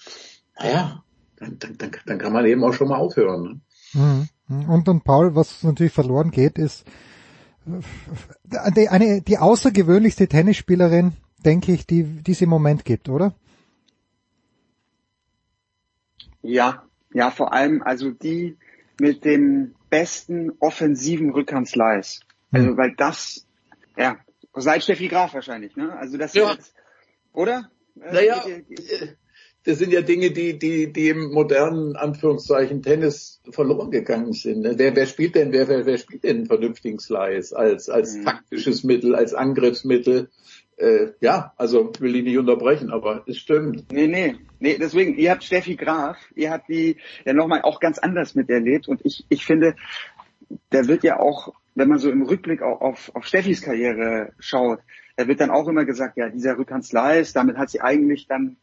naja, 0.56 1.02
dann, 1.36 1.58
dann, 1.58 1.76
dann, 1.76 1.90
dann 2.06 2.18
kann 2.18 2.32
man 2.32 2.46
eben 2.46 2.62
auch 2.62 2.72
schon 2.72 2.88
mal 2.88 2.98
aufhören. 2.98 3.42
Ne? 3.42 3.60
Mhm. 3.94 4.28
Und 4.48 4.86
dann 4.86 5.00
Paul, 5.00 5.34
was 5.34 5.62
natürlich 5.64 5.92
verloren 5.92 6.30
geht, 6.30 6.56
ist 6.58 6.86
äh, 7.66 8.70
die, 8.72 8.88
eine, 8.88 9.20
die 9.22 9.38
außergewöhnlichste 9.38 10.28
Tennisspielerin, 10.28 11.14
denke 11.44 11.72
ich, 11.72 11.86
die, 11.86 12.04
die 12.04 12.32
es 12.32 12.40
im 12.40 12.48
Moment 12.50 12.84
gibt, 12.84 13.08
oder? 13.08 13.34
Ja, 16.42 16.84
ja, 17.12 17.30
vor 17.30 17.52
allem 17.52 17.82
also 17.82 18.10
die 18.10 18.56
mit 19.00 19.24
dem 19.24 19.74
besten 19.90 20.52
offensiven 20.60 21.30
Rückhandslice. 21.30 22.20
Also 22.52 22.76
weil 22.76 22.94
das, 22.96 23.46
ja, 23.96 24.16
seit 24.54 24.82
Steffi 24.84 25.08
Graf 25.08 25.34
wahrscheinlich, 25.34 25.76
ne? 25.76 25.92
Also 25.96 26.16
das 26.18 26.34
Ja. 26.34 26.52
jetzt, 26.52 26.74
oder? 27.32 27.70
Äh, 28.00 28.12
Naja, 28.14 28.44
die- 28.46 28.62
die- 28.62 28.82
äh, 28.92 29.16
das 29.66 29.78
sind 29.78 29.92
ja 29.92 30.00
Dinge, 30.00 30.30
die, 30.30 30.58
die, 30.58 30.92
die 30.92 31.08
im 31.08 31.32
modernen 31.32 31.96
Anführungszeichen 31.96 32.82
Tennis 32.82 33.42
verloren 33.50 33.90
gegangen 33.90 34.32
sind. 34.32 34.60
ne? 34.60 34.74
Wer, 34.76 34.94
wer 34.94 35.06
spielt 35.06 35.34
denn, 35.34 35.52
wer, 35.52 35.66
wer, 35.66 35.84
wer 35.84 35.98
spielt 35.98 36.22
denn 36.22 36.36
einen 36.36 36.46
vernünftigen 36.46 37.00
Slice 37.00 37.52
als, 37.52 37.88
als 37.88 38.22
taktisches 38.22 38.84
Mittel, 38.84 39.16
als 39.16 39.34
Angriffsmittel? 39.34 40.30
Äh, 40.76 41.08
ja, 41.20 41.52
also 41.56 41.90
will 41.98 42.14
ich 42.14 42.22
nicht 42.22 42.38
unterbrechen, 42.38 42.90
aber 42.90 43.24
es 43.26 43.38
stimmt. 43.38 43.90
Nee, 43.90 44.06
nee, 44.06 44.36
nee, 44.60 44.76
deswegen, 44.78 45.16
ihr 45.16 45.32
habt 45.32 45.42
Steffi 45.42 45.74
Graf, 45.74 46.16
ihr 46.36 46.52
habt 46.52 46.68
die 46.68 46.98
ja 47.24 47.32
nochmal 47.32 47.62
auch 47.62 47.80
ganz 47.80 47.98
anders 47.98 48.36
miterlebt 48.36 48.86
und 48.86 49.00
ich, 49.04 49.24
ich 49.28 49.44
finde, 49.44 49.74
da 50.70 50.86
wird 50.86 51.02
ja 51.02 51.18
auch, 51.18 51.54
wenn 51.74 51.88
man 51.88 51.98
so 51.98 52.08
im 52.08 52.22
Rückblick 52.22 52.62
auch 52.62 52.80
auf, 52.80 53.10
auf 53.14 53.26
Steffis 53.26 53.62
Karriere 53.62 54.32
schaut, 54.38 54.78
da 55.16 55.26
wird 55.26 55.40
dann 55.40 55.50
auch 55.50 55.66
immer 55.66 55.84
gesagt, 55.86 56.18
ja, 56.18 56.28
dieser 56.28 56.56
Rückhandslice, 56.56 57.32
damit 57.32 57.56
hat 57.56 57.70
sie 57.70 57.80
eigentlich 57.80 58.28
dann 58.28 58.58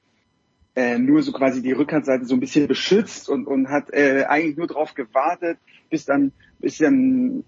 äh, 0.76 0.98
nur 0.98 1.22
so 1.22 1.32
quasi 1.32 1.61
die 1.61 1.72
Rückhandseite 1.72 2.26
so 2.26 2.34
ein 2.34 2.40
bisschen 2.40 2.68
beschützt 2.68 3.30
und, 3.30 3.45
und 3.45 3.69
hat 3.69 3.93
äh, 3.93 4.26
eigentlich 4.27 4.58
nur 4.58 4.68
darauf 4.68 4.95
gewartet, 4.95 5.60
bis 5.90 6.06
dann, 6.06 6.32
bis 6.60 6.77
dann 6.77 7.43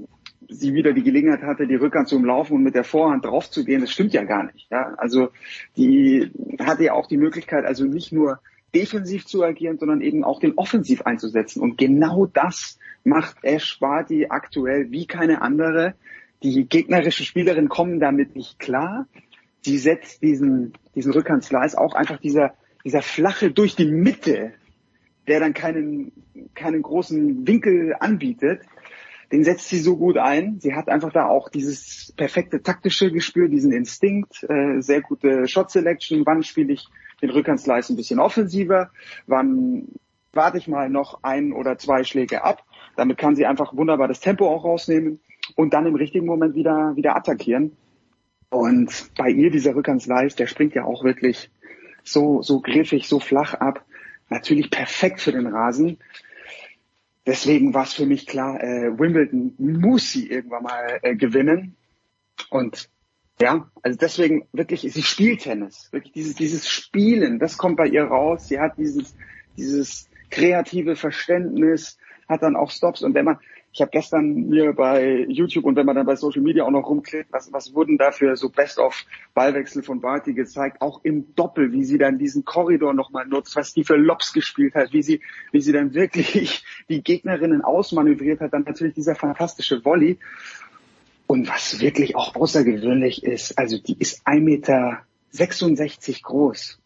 sie 0.47 0.73
wieder 0.73 0.93
die 0.93 1.03
Gelegenheit 1.03 1.41
hatte, 1.41 1.67
die 1.67 1.75
Rückhand 1.75 2.07
zu 2.07 2.17
umlaufen 2.17 2.57
und 2.57 2.63
mit 2.63 2.75
der 2.75 2.83
Vorhand 2.83 3.25
draufzugehen. 3.25 3.81
Das 3.81 3.91
stimmt 3.91 4.13
ja 4.13 4.23
gar 4.23 4.43
nicht. 4.43 4.69
Ja? 4.69 4.93
Also 4.97 5.29
die 5.75 6.31
hatte 6.59 6.83
ja 6.83 6.93
auch 6.93 7.07
die 7.07 7.17
Möglichkeit, 7.17 7.65
also 7.65 7.85
nicht 7.85 8.11
nur 8.11 8.39
defensiv 8.75 9.25
zu 9.25 9.43
agieren, 9.43 9.77
sondern 9.79 10.01
eben 10.01 10.23
auch 10.23 10.39
den 10.39 10.57
Offensiv 10.57 11.03
einzusetzen. 11.03 11.61
Und 11.61 11.77
genau 11.77 12.25
das 12.25 12.77
macht 13.03 13.37
Ash 13.43 13.79
Barty 13.79 14.27
aktuell 14.29 14.91
wie 14.91 15.07
keine 15.07 15.41
andere. 15.41 15.95
Die 16.43 16.67
gegnerische 16.67 17.23
Spielerinnen 17.23 17.69
kommen 17.69 17.99
damit 17.99 18.35
nicht 18.35 18.59
klar. 18.59 19.07
Die 19.65 19.77
setzt 19.77 20.21
diesen, 20.21 20.73
diesen 20.93 21.13
Rückhandslice 21.13 21.75
auch 21.75 21.95
einfach 21.95 22.19
dieser, 22.19 22.53
dieser 22.85 23.01
flache 23.01 23.51
durch 23.51 23.75
die 23.75 23.91
Mitte, 23.91 24.53
der 25.27 25.39
dann 25.39 25.53
keinen, 25.53 26.11
keinen 26.53 26.83
großen 26.83 27.47
Winkel 27.47 27.95
anbietet, 27.99 28.61
den 29.31 29.43
setzt 29.43 29.69
sie 29.69 29.79
so 29.79 29.97
gut 29.97 30.17
ein. 30.17 30.59
Sie 30.59 30.75
hat 30.75 30.87
einfach 30.87 31.11
da 31.11 31.27
auch 31.27 31.49
dieses 31.49 32.13
perfekte 32.15 32.61
taktische 32.61 33.11
Gespür, 33.11 33.49
diesen 33.49 33.71
Instinkt, 33.71 34.45
äh, 34.47 34.81
sehr 34.81 35.01
gute 35.01 35.47
Shot 35.47 35.71
Selection. 35.71 36.25
Wann 36.25 36.43
spiele 36.43 36.73
ich 36.73 36.87
den 37.23 37.31
Rückhandslice 37.31 37.89
ein 37.89 37.95
bisschen 37.95 38.19
offensiver? 38.19 38.91
Wann 39.25 39.87
warte 40.31 40.59
ich 40.59 40.67
mal 40.67 40.89
noch 40.89 41.23
ein 41.23 41.53
oder 41.53 41.79
zwei 41.79 42.03
Schläge 42.03 42.43
ab? 42.43 42.63
Damit 42.95 43.17
kann 43.17 43.35
sie 43.35 43.47
einfach 43.47 43.75
wunderbar 43.75 44.07
das 44.07 44.19
Tempo 44.19 44.47
auch 44.47 44.63
rausnehmen 44.63 45.19
und 45.55 45.73
dann 45.73 45.87
im 45.87 45.95
richtigen 45.95 46.27
Moment 46.27 46.53
wieder, 46.53 46.95
wieder 46.95 47.15
attackieren. 47.15 47.75
Und 48.49 49.11
bei 49.17 49.29
ihr 49.29 49.49
dieser 49.49 49.75
Rückhandslice, 49.75 50.35
der 50.35 50.47
springt 50.47 50.75
ja 50.75 50.85
auch 50.85 51.03
wirklich 51.03 51.49
so, 52.05 52.41
so 52.41 52.61
griffig, 52.61 53.07
so 53.07 53.19
flach 53.19 53.53
ab. 53.55 53.83
Natürlich 54.29 54.69
perfekt 54.69 55.21
für 55.21 55.31
den 55.31 55.47
Rasen. 55.47 55.97
Deswegen 57.25 57.73
war 57.73 57.83
es 57.83 57.93
für 57.93 58.05
mich 58.05 58.27
klar, 58.27 58.61
äh, 58.63 58.97
Wimbledon 58.97 59.55
muss 59.57 60.11
sie 60.11 60.29
irgendwann 60.29 60.63
mal 60.63 60.99
äh, 61.01 61.15
gewinnen. 61.15 61.75
Und 62.49 62.89
ja, 63.41 63.69
also 63.81 63.97
deswegen 63.97 64.47
wirklich, 64.53 64.81
sie 64.81 65.03
spielt 65.03 65.41
Tennis. 65.41 65.89
Wirklich 65.91 66.13
dieses, 66.13 66.35
dieses 66.35 66.69
Spielen, 66.69 67.39
das 67.39 67.57
kommt 67.57 67.77
bei 67.77 67.87
ihr 67.87 68.03
raus. 68.03 68.47
Sie 68.47 68.59
hat 68.59 68.77
dieses, 68.77 69.15
dieses 69.57 70.07
kreative 70.29 70.95
Verständnis, 70.95 71.97
hat 72.29 72.43
dann 72.43 72.55
auch 72.55 72.71
Stops. 72.71 73.01
Und 73.01 73.15
wenn 73.15 73.25
man, 73.25 73.39
Ich 73.75 73.81
habe 73.81 73.91
gestern 73.91 74.47
mir 74.47 74.71
bei 74.71 75.25
YouTube 75.27 75.65
und 75.65 75.75
wenn 75.75 75.85
man 75.85 75.97
dann 75.97 76.05
bei 76.05 76.15
Social 76.15 76.41
Media 76.41 76.63
auch 76.63 76.71
noch 76.71 76.87
rumklickt, 76.87 77.33
was, 77.33 77.51
was 77.51 77.73
wurden 77.73 77.97
da 77.97 78.11
für 78.13 78.37
so 78.37 78.47
Best-of-Ballwechsel 78.47 79.83
von 79.83 79.99
Barty 79.99 80.33
gezeigt, 80.33 80.81
auch 80.81 81.01
im 81.03 81.35
Doppel, 81.35 81.73
wie 81.73 81.83
sie 81.83 81.97
dann 81.97 82.17
diesen 82.17 82.45
Korridor 82.45 82.93
nochmal 82.93 83.27
nutzt, 83.27 83.57
was 83.57 83.73
die 83.73 83.83
für 83.83 83.97
Lobs 83.97 84.31
gespielt 84.31 84.75
hat, 84.75 84.93
wie 84.93 85.03
sie, 85.03 85.19
wie 85.51 85.59
sie 85.59 85.73
dann 85.73 85.93
wirklich 85.93 86.63
die 86.89 87.03
Gegnerinnen 87.03 87.63
ausmanövriert 87.63 88.39
hat, 88.39 88.53
dann 88.53 88.63
natürlich 88.63 88.93
dieser 88.93 89.13
fantastische 89.13 89.83
Volley. 89.83 90.19
Und 91.27 91.49
was 91.49 91.81
wirklich 91.81 92.15
auch 92.15 92.33
außergewöhnlich 92.33 93.23
ist, 93.23 93.59
also 93.59 93.77
die 93.77 93.99
ist 93.99 94.25
1,66 94.25 94.39
Meter 94.39 95.03
groß 96.23 96.79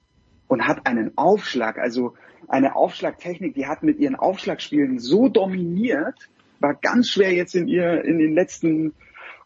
und 0.47 0.67
hat 0.67 0.87
einen 0.87 1.15
Aufschlag, 1.19 1.77
also 1.77 2.15
eine 2.47 2.75
Aufschlagtechnik, 2.75 3.53
die 3.53 3.67
hat 3.67 3.83
mit 3.83 3.99
ihren 3.99 4.15
Aufschlagspielen 4.15 4.97
so 4.97 5.29
dominiert, 5.29 6.15
war 6.59 6.75
ganz 6.75 7.09
schwer 7.09 7.33
jetzt 7.33 7.55
in 7.55 7.67
ihr 7.67 8.03
in 8.03 8.17
den 8.17 8.33
letzten 8.33 8.93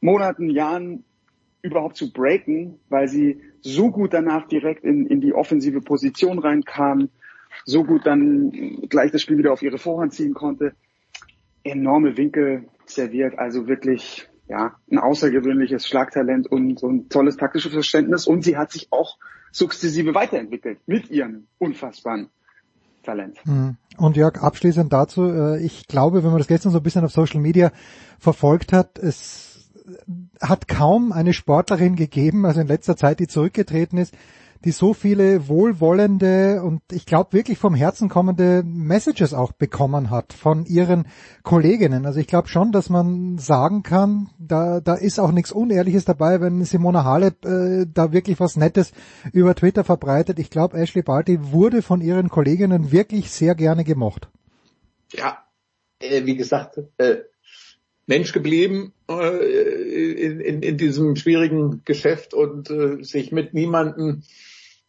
Monaten, 0.01 0.49
Jahren 0.49 1.03
überhaupt 1.61 1.95
zu 1.95 2.11
breaken, 2.11 2.79
weil 2.89 3.07
sie 3.07 3.41
so 3.61 3.89
gut 3.89 4.13
danach 4.13 4.47
direkt 4.47 4.83
in, 4.83 5.07
in 5.07 5.21
die 5.21 5.33
offensive 5.33 5.81
Position 5.81 6.39
reinkam, 6.39 7.09
so 7.65 7.83
gut 7.83 8.05
dann 8.05 8.51
gleich 8.89 9.11
das 9.11 9.21
Spiel 9.21 9.37
wieder 9.37 9.53
auf 9.53 9.61
ihre 9.61 9.77
Vorhand 9.77 10.13
ziehen 10.13 10.33
konnte. 10.33 10.75
Enorme 11.63 12.17
Winkel 12.17 12.65
serviert, 12.85 13.39
also 13.39 13.67
wirklich 13.67 14.27
ja 14.49 14.75
ein 14.91 14.99
außergewöhnliches 14.99 15.87
Schlagtalent 15.87 16.47
und, 16.47 16.83
und 16.83 17.11
tolles 17.11 17.37
taktisches 17.37 17.71
Verständnis 17.71 18.27
und 18.27 18.43
sie 18.43 18.57
hat 18.57 18.71
sich 18.71 18.91
auch 18.91 19.17
sukzessive 19.51 20.13
weiterentwickelt 20.13 20.79
mit 20.85 21.09
ihrem 21.09 21.47
unfassbaren 21.59 22.29
Talent. 23.03 23.37
Hm. 23.45 23.77
Und 23.97 24.17
Jörg, 24.17 24.41
abschließend 24.41 24.91
dazu, 24.91 25.25
äh, 25.25 25.63
ich 25.63 25.87
glaube, 25.87 26.23
wenn 26.23 26.31
man 26.31 26.39
das 26.39 26.47
gestern 26.47 26.71
so 26.71 26.79
ein 26.79 26.83
bisschen 26.83 27.05
auf 27.05 27.11
Social 27.11 27.39
Media 27.39 27.71
verfolgt 28.17 28.73
hat, 28.73 28.97
es 28.97 29.53
hat 30.41 30.67
kaum 30.67 31.11
eine 31.11 31.33
Sportlerin 31.33 31.95
gegeben, 31.95 32.45
also 32.45 32.61
in 32.61 32.67
letzter 32.67 32.95
Zeit, 32.95 33.19
die 33.19 33.27
zurückgetreten 33.27 33.97
ist, 33.97 34.13
die 34.65 34.71
so 34.71 34.93
viele 34.93 35.47
wohlwollende 35.47 36.61
und 36.63 36.81
ich 36.91 37.05
glaube 37.05 37.33
wirklich 37.33 37.57
vom 37.57 37.75
Herzen 37.75 38.09
kommende 38.09 38.63
Messages 38.63 39.33
auch 39.33 39.51
bekommen 39.51 40.09
hat 40.09 40.33
von 40.33 40.65
ihren 40.65 41.07
Kolleginnen. 41.43 42.05
Also 42.05 42.19
ich 42.19 42.27
glaube 42.27 42.47
schon, 42.47 42.71
dass 42.71 42.89
man 42.89 43.37
sagen 43.37 43.83
kann, 43.83 44.29
da, 44.39 44.79
da 44.79 44.95
ist 44.95 45.19
auch 45.19 45.31
nichts 45.31 45.51
Unehrliches 45.51 46.05
dabei, 46.05 46.39
wenn 46.41 46.63
Simona 46.63 47.03
Halep 47.03 47.45
äh, 47.45 47.85
da 47.91 48.13
wirklich 48.13 48.39
was 48.39 48.55
Nettes 48.55 48.93
über 49.33 49.53
Twitter 49.55 49.83
verbreitet. 49.83 50.39
Ich 50.39 50.49
glaube, 50.49 50.77
Ashley 50.77 51.01
Barty 51.01 51.51
wurde 51.51 51.81
von 51.81 52.01
ihren 52.01 52.29
Kolleginnen 52.29 52.91
wirklich 52.91 53.31
sehr 53.31 53.55
gerne 53.55 53.83
gemocht. 53.83 54.29
Ja, 55.11 55.43
äh, 55.99 56.25
wie 56.25 56.37
gesagt, 56.37 56.79
äh, 56.97 57.17
Mensch 58.05 58.33
geblieben 58.33 58.93
äh, 59.09 60.23
in, 60.25 60.39
in, 60.39 60.61
in 60.61 60.77
diesem 60.77 61.15
schwierigen 61.15 61.81
Geschäft 61.85 62.33
und 62.33 62.69
äh, 62.69 63.03
sich 63.03 63.31
mit 63.31 63.53
niemanden 63.53 64.23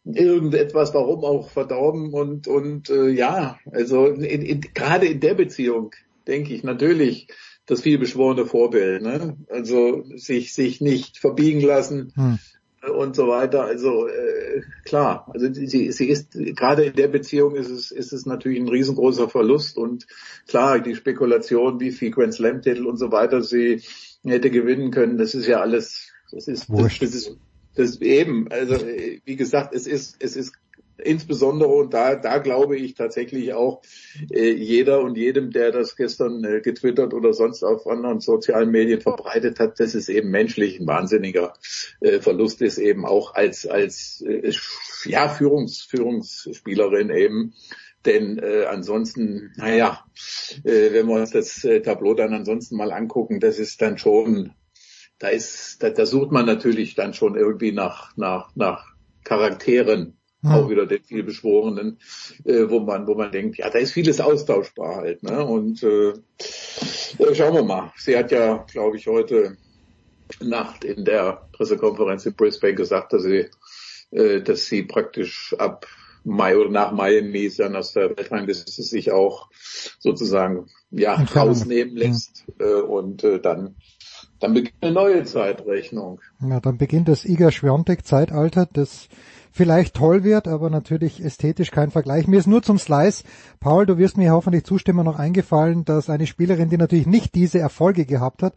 irgendetwas, 0.05 0.93
warum 0.93 1.25
auch 1.25 1.51
verdorben 1.51 2.13
und 2.13 2.47
und 2.47 2.91
äh, 2.91 3.09
ja, 3.09 3.59
also 3.73 4.07
in, 4.07 4.43
in, 4.43 4.61
gerade 4.75 5.07
in 5.07 5.21
der 5.21 5.35
Beziehung 5.35 5.93
denke 6.27 6.55
ich 6.55 6.63
natürlich 6.63 7.29
das 7.67 7.81
vielbeschworene 7.81 8.45
Vorbild, 8.45 9.03
ne? 9.03 9.37
Also 9.49 10.05
sich 10.17 10.53
sich 10.53 10.83
nicht 10.83 11.19
verbiegen 11.19 11.63
lassen 11.63 12.13
hm. 12.15 12.39
und 12.95 13.17
so 13.17 13.29
weiter. 13.29 13.65
Also 13.65 14.07
äh, 14.07 14.61
klar, 14.85 15.31
also 15.33 15.51
sie, 15.53 15.91
sie 15.91 16.09
ist 16.09 16.33
gerade 16.33 16.85
in 16.85 16.97
der 16.97 17.09
Beziehung 17.09 17.55
ist 17.55 17.71
es 17.71 17.91
ist 17.91 18.13
es 18.13 18.27
natürlich 18.27 18.61
ein 18.61 18.69
riesengroßer 18.69 19.31
Verlust 19.31 19.79
und 19.79 20.07
klar 20.47 20.81
die 20.81 20.95
Spekulation, 20.95 21.81
wie 21.81 21.93
viel 21.93 22.11
Grand 22.11 22.35
Slam 22.35 22.61
Titel 22.61 22.87
und 22.87 22.99
so 22.99 23.11
weiter 23.11 23.41
sie 23.41 23.81
hätte 24.23 24.51
gewinnen 24.51 24.91
können, 24.91 25.17
das 25.17 25.35
ist 25.35 25.47
ja 25.47 25.61
alles 25.61 26.11
das 26.31 26.49
ist, 26.49 26.69
das, 26.69 26.99
das 26.99 27.15
ist 27.15 27.39
das 27.75 28.01
eben, 28.01 28.49
also 28.51 28.77
wie 28.77 29.37
gesagt, 29.37 29.75
es 29.75 29.87
ist, 29.87 30.17
es 30.21 30.37
ist 30.37 30.55
insbesondere 30.97 31.71
und 31.71 31.93
da, 31.93 32.15
da 32.15 32.39
glaube 32.39 32.77
ich 32.77 32.95
tatsächlich 32.95 33.53
auch 33.53 33.83
äh, 34.31 34.53
jeder 34.53 35.01
und 35.01 35.17
jedem, 35.17 35.51
der 35.51 35.73
das 35.73 35.97
gestern 35.97 36.45
äh, 36.45 36.61
getwittert 36.61 37.15
oder 37.15 37.33
sonst 37.33 37.63
auf 37.65 37.87
anderen 37.87 38.21
sozialen 38.21 38.71
Medien 38.71 39.01
verbreitet 39.01 39.59
hat, 39.59 39.81
dass 39.81 39.95
es 39.95 40.09
eben 40.09 40.31
menschlich 40.31 40.79
ein 40.79 40.87
wahnsinniger 40.87 41.55
äh, 42.01 42.21
Verlust 42.21 42.63
ist, 42.63 42.79
eben 42.79 43.05
auch 43.05 43.35
als 43.35 43.67
als 43.67 44.25
äh, 44.27 44.53
ja 45.05 45.29
Führungs, 45.29 45.83
Führungsspielerin 45.83 47.11
eben. 47.11 47.55
Denn 48.05 48.39
äh, 48.39 48.67
ansonsten, 48.69 49.53
naja, 49.57 50.05
äh, 50.63 50.93
wenn 50.93 51.07
wir 51.07 51.15
uns 51.15 51.31
das 51.31 51.65
äh, 51.65 51.81
Tableau 51.81 52.13
dann 52.13 52.35
ansonsten 52.35 52.77
mal 52.77 52.93
angucken, 52.93 53.41
das 53.41 53.59
ist 53.59 53.81
dann 53.81 53.97
schon 53.97 54.53
da 55.25 55.31
ist, 55.31 55.83
da, 55.83 55.89
da 55.89 56.05
sucht 56.05 56.33
man 56.33 56.45
natürlich 56.45 56.95
dann 56.95 57.15
schon 57.15 57.35
irgendwie 57.35 57.73
nach, 57.73 58.15
nach, 58.15 58.55
nach 58.55 58.93
Charakteren, 59.25 60.19
hm. 60.43 60.51
auch 60.51 60.69
wieder 60.69 60.85
den 60.85 61.03
vielbeschworenen, 61.03 61.99
äh, 62.45 62.69
wo 62.69 62.81
man, 62.81 63.07
wo 63.07 63.15
man 63.15 63.33
denkt, 63.33 63.57
ja, 63.57 63.71
da 63.71 63.79
ist 63.79 63.93
vieles 63.93 64.21
austauschbar 64.21 64.97
halt, 64.97 65.23
ne? 65.23 65.43
Und 65.43 65.83
äh, 65.83 66.13
schauen 66.39 67.55
wir 67.55 67.63
mal. 67.63 67.91
Sie 67.97 68.15
hat 68.19 68.33
ja, 68.33 68.67
glaube 68.71 68.99
ich, 68.99 69.07
heute 69.07 69.57
Nacht 70.41 70.85
in 70.85 71.07
der 71.07 71.49
Pressekonferenz 71.53 72.27
in 72.27 72.35
Brisbane 72.35 72.75
gesagt, 72.75 73.15
dass 73.15 73.23
sie, 73.23 73.49
äh, 74.11 74.43
dass 74.43 74.67
sie 74.67 74.83
praktisch 74.83 75.57
ab 75.59 75.87
Mai 76.25 76.59
oder 76.59 76.71
nach 76.71 76.93
Miami 76.93 77.51
dann 77.57 77.77
aus 77.77 77.95
der 77.95 78.11
Weltrangliste 78.11 78.83
sich 78.83 79.11
auch 79.11 79.49
sozusagen 79.99 80.67
ja 80.91 81.15
rausnehmen 81.35 81.97
lässt 81.97 82.45
äh, 82.59 82.81
und 82.81 83.25
äh, 83.25 83.41
dann 83.41 83.77
dann 84.41 84.55
beginnt 84.55 84.75
eine 84.81 84.93
neue 84.93 85.25
Zeitrechnung. 85.25 86.21
Ja, 86.41 86.61
dann 86.61 86.79
beginnt 86.79 87.09
das 87.09 87.25
Iga 87.25 87.51
Schwiontek-Zeitalter, 87.51 88.67
das 88.73 89.09
vielleicht 89.53 89.95
toll 89.95 90.25
wird, 90.25 90.49
aber 90.49 90.69
natürlich 90.69 91.25
ästhetisch 91.25 91.71
kein 91.71 91.93
Vergleich. 91.93 92.27
Mir 92.27 92.39
ist 92.39 92.49
nur 92.49 92.63
zum 92.63 92.79
Slice, 92.79 93.23
Paul, 93.61 93.87
du 93.87 93.99
wirst 93.99 94.17
mir 94.17 94.33
hoffentlich 94.33 94.65
zustimmen, 94.65 95.05
noch 95.05 95.19
eingefallen, 95.19 95.85
dass 95.85 96.11
eine 96.11 96.27
Spielerin, 96.27 96.69
die 96.69 96.77
natürlich 96.77 97.07
nicht 97.07 97.35
diese 97.35 97.61
Erfolge 97.61 98.05
gehabt 98.05 98.43
hat, 98.43 98.55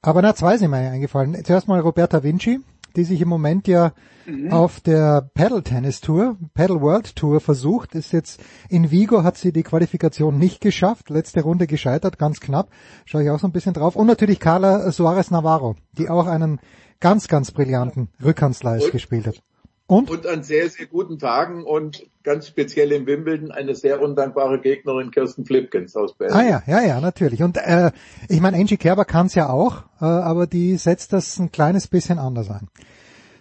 aber 0.00 0.22
na, 0.22 0.34
zwei 0.34 0.56
sind 0.56 0.70
mir 0.70 0.78
eingefallen. 0.78 1.36
Zuerst 1.44 1.68
mal 1.68 1.80
Roberta 1.80 2.22
Vinci, 2.22 2.60
die 2.96 3.04
sich 3.04 3.20
im 3.20 3.28
Moment 3.28 3.68
ja 3.68 3.92
mhm. 4.26 4.52
auf 4.52 4.80
der 4.80 5.30
Paddle 5.34 5.62
Tennis 5.62 6.00
Tour, 6.00 6.36
Paddle 6.54 6.80
World 6.80 7.16
Tour 7.16 7.40
versucht, 7.40 7.94
ist 7.94 8.12
jetzt 8.12 8.40
in 8.68 8.90
Vigo 8.90 9.22
hat 9.22 9.36
sie 9.36 9.52
die 9.52 9.62
Qualifikation 9.62 10.38
nicht 10.38 10.60
geschafft, 10.60 11.10
letzte 11.10 11.42
Runde 11.42 11.66
gescheitert, 11.66 12.18
ganz 12.18 12.40
knapp, 12.40 12.70
schaue 13.04 13.24
ich 13.24 13.30
auch 13.30 13.38
so 13.38 13.46
ein 13.46 13.52
bisschen 13.52 13.74
drauf. 13.74 13.96
Und 13.96 14.06
natürlich 14.06 14.40
Carla 14.40 14.90
Suarez 14.92 15.30
Navarro, 15.30 15.76
die 15.92 16.08
auch 16.08 16.26
einen 16.26 16.60
ganz, 17.00 17.28
ganz 17.28 17.50
brillanten 17.50 18.08
Rückhandslice 18.22 18.90
gespielt 18.90 19.26
hat. 19.26 19.42
Und? 19.88 20.10
und 20.10 20.26
an 20.26 20.42
sehr, 20.42 20.68
sehr 20.68 20.84
guten 20.84 21.18
Tagen 21.18 21.64
und 21.64 22.06
ganz 22.22 22.46
speziell 22.46 22.92
in 22.92 23.06
Wimbledon 23.06 23.50
eine 23.50 23.74
sehr 23.74 24.02
undankbare 24.02 24.60
Gegnerin 24.60 25.10
Kirsten 25.10 25.46
Flipkins 25.46 25.96
aus 25.96 26.14
Berlin. 26.14 26.36
Ah 26.36 26.42
ja, 26.42 26.62
ja, 26.66 26.86
ja, 26.86 27.00
natürlich. 27.00 27.42
Und 27.42 27.56
äh, 27.56 27.90
ich 28.28 28.42
meine, 28.42 28.58
Angie 28.58 28.76
Kerber 28.76 29.06
kann 29.06 29.26
es 29.26 29.34
ja 29.34 29.48
auch, 29.48 29.84
äh, 30.02 30.04
aber 30.04 30.46
die 30.46 30.76
setzt 30.76 31.14
das 31.14 31.38
ein 31.38 31.52
kleines 31.52 31.88
bisschen 31.88 32.18
anders 32.18 32.50
ein. 32.50 32.68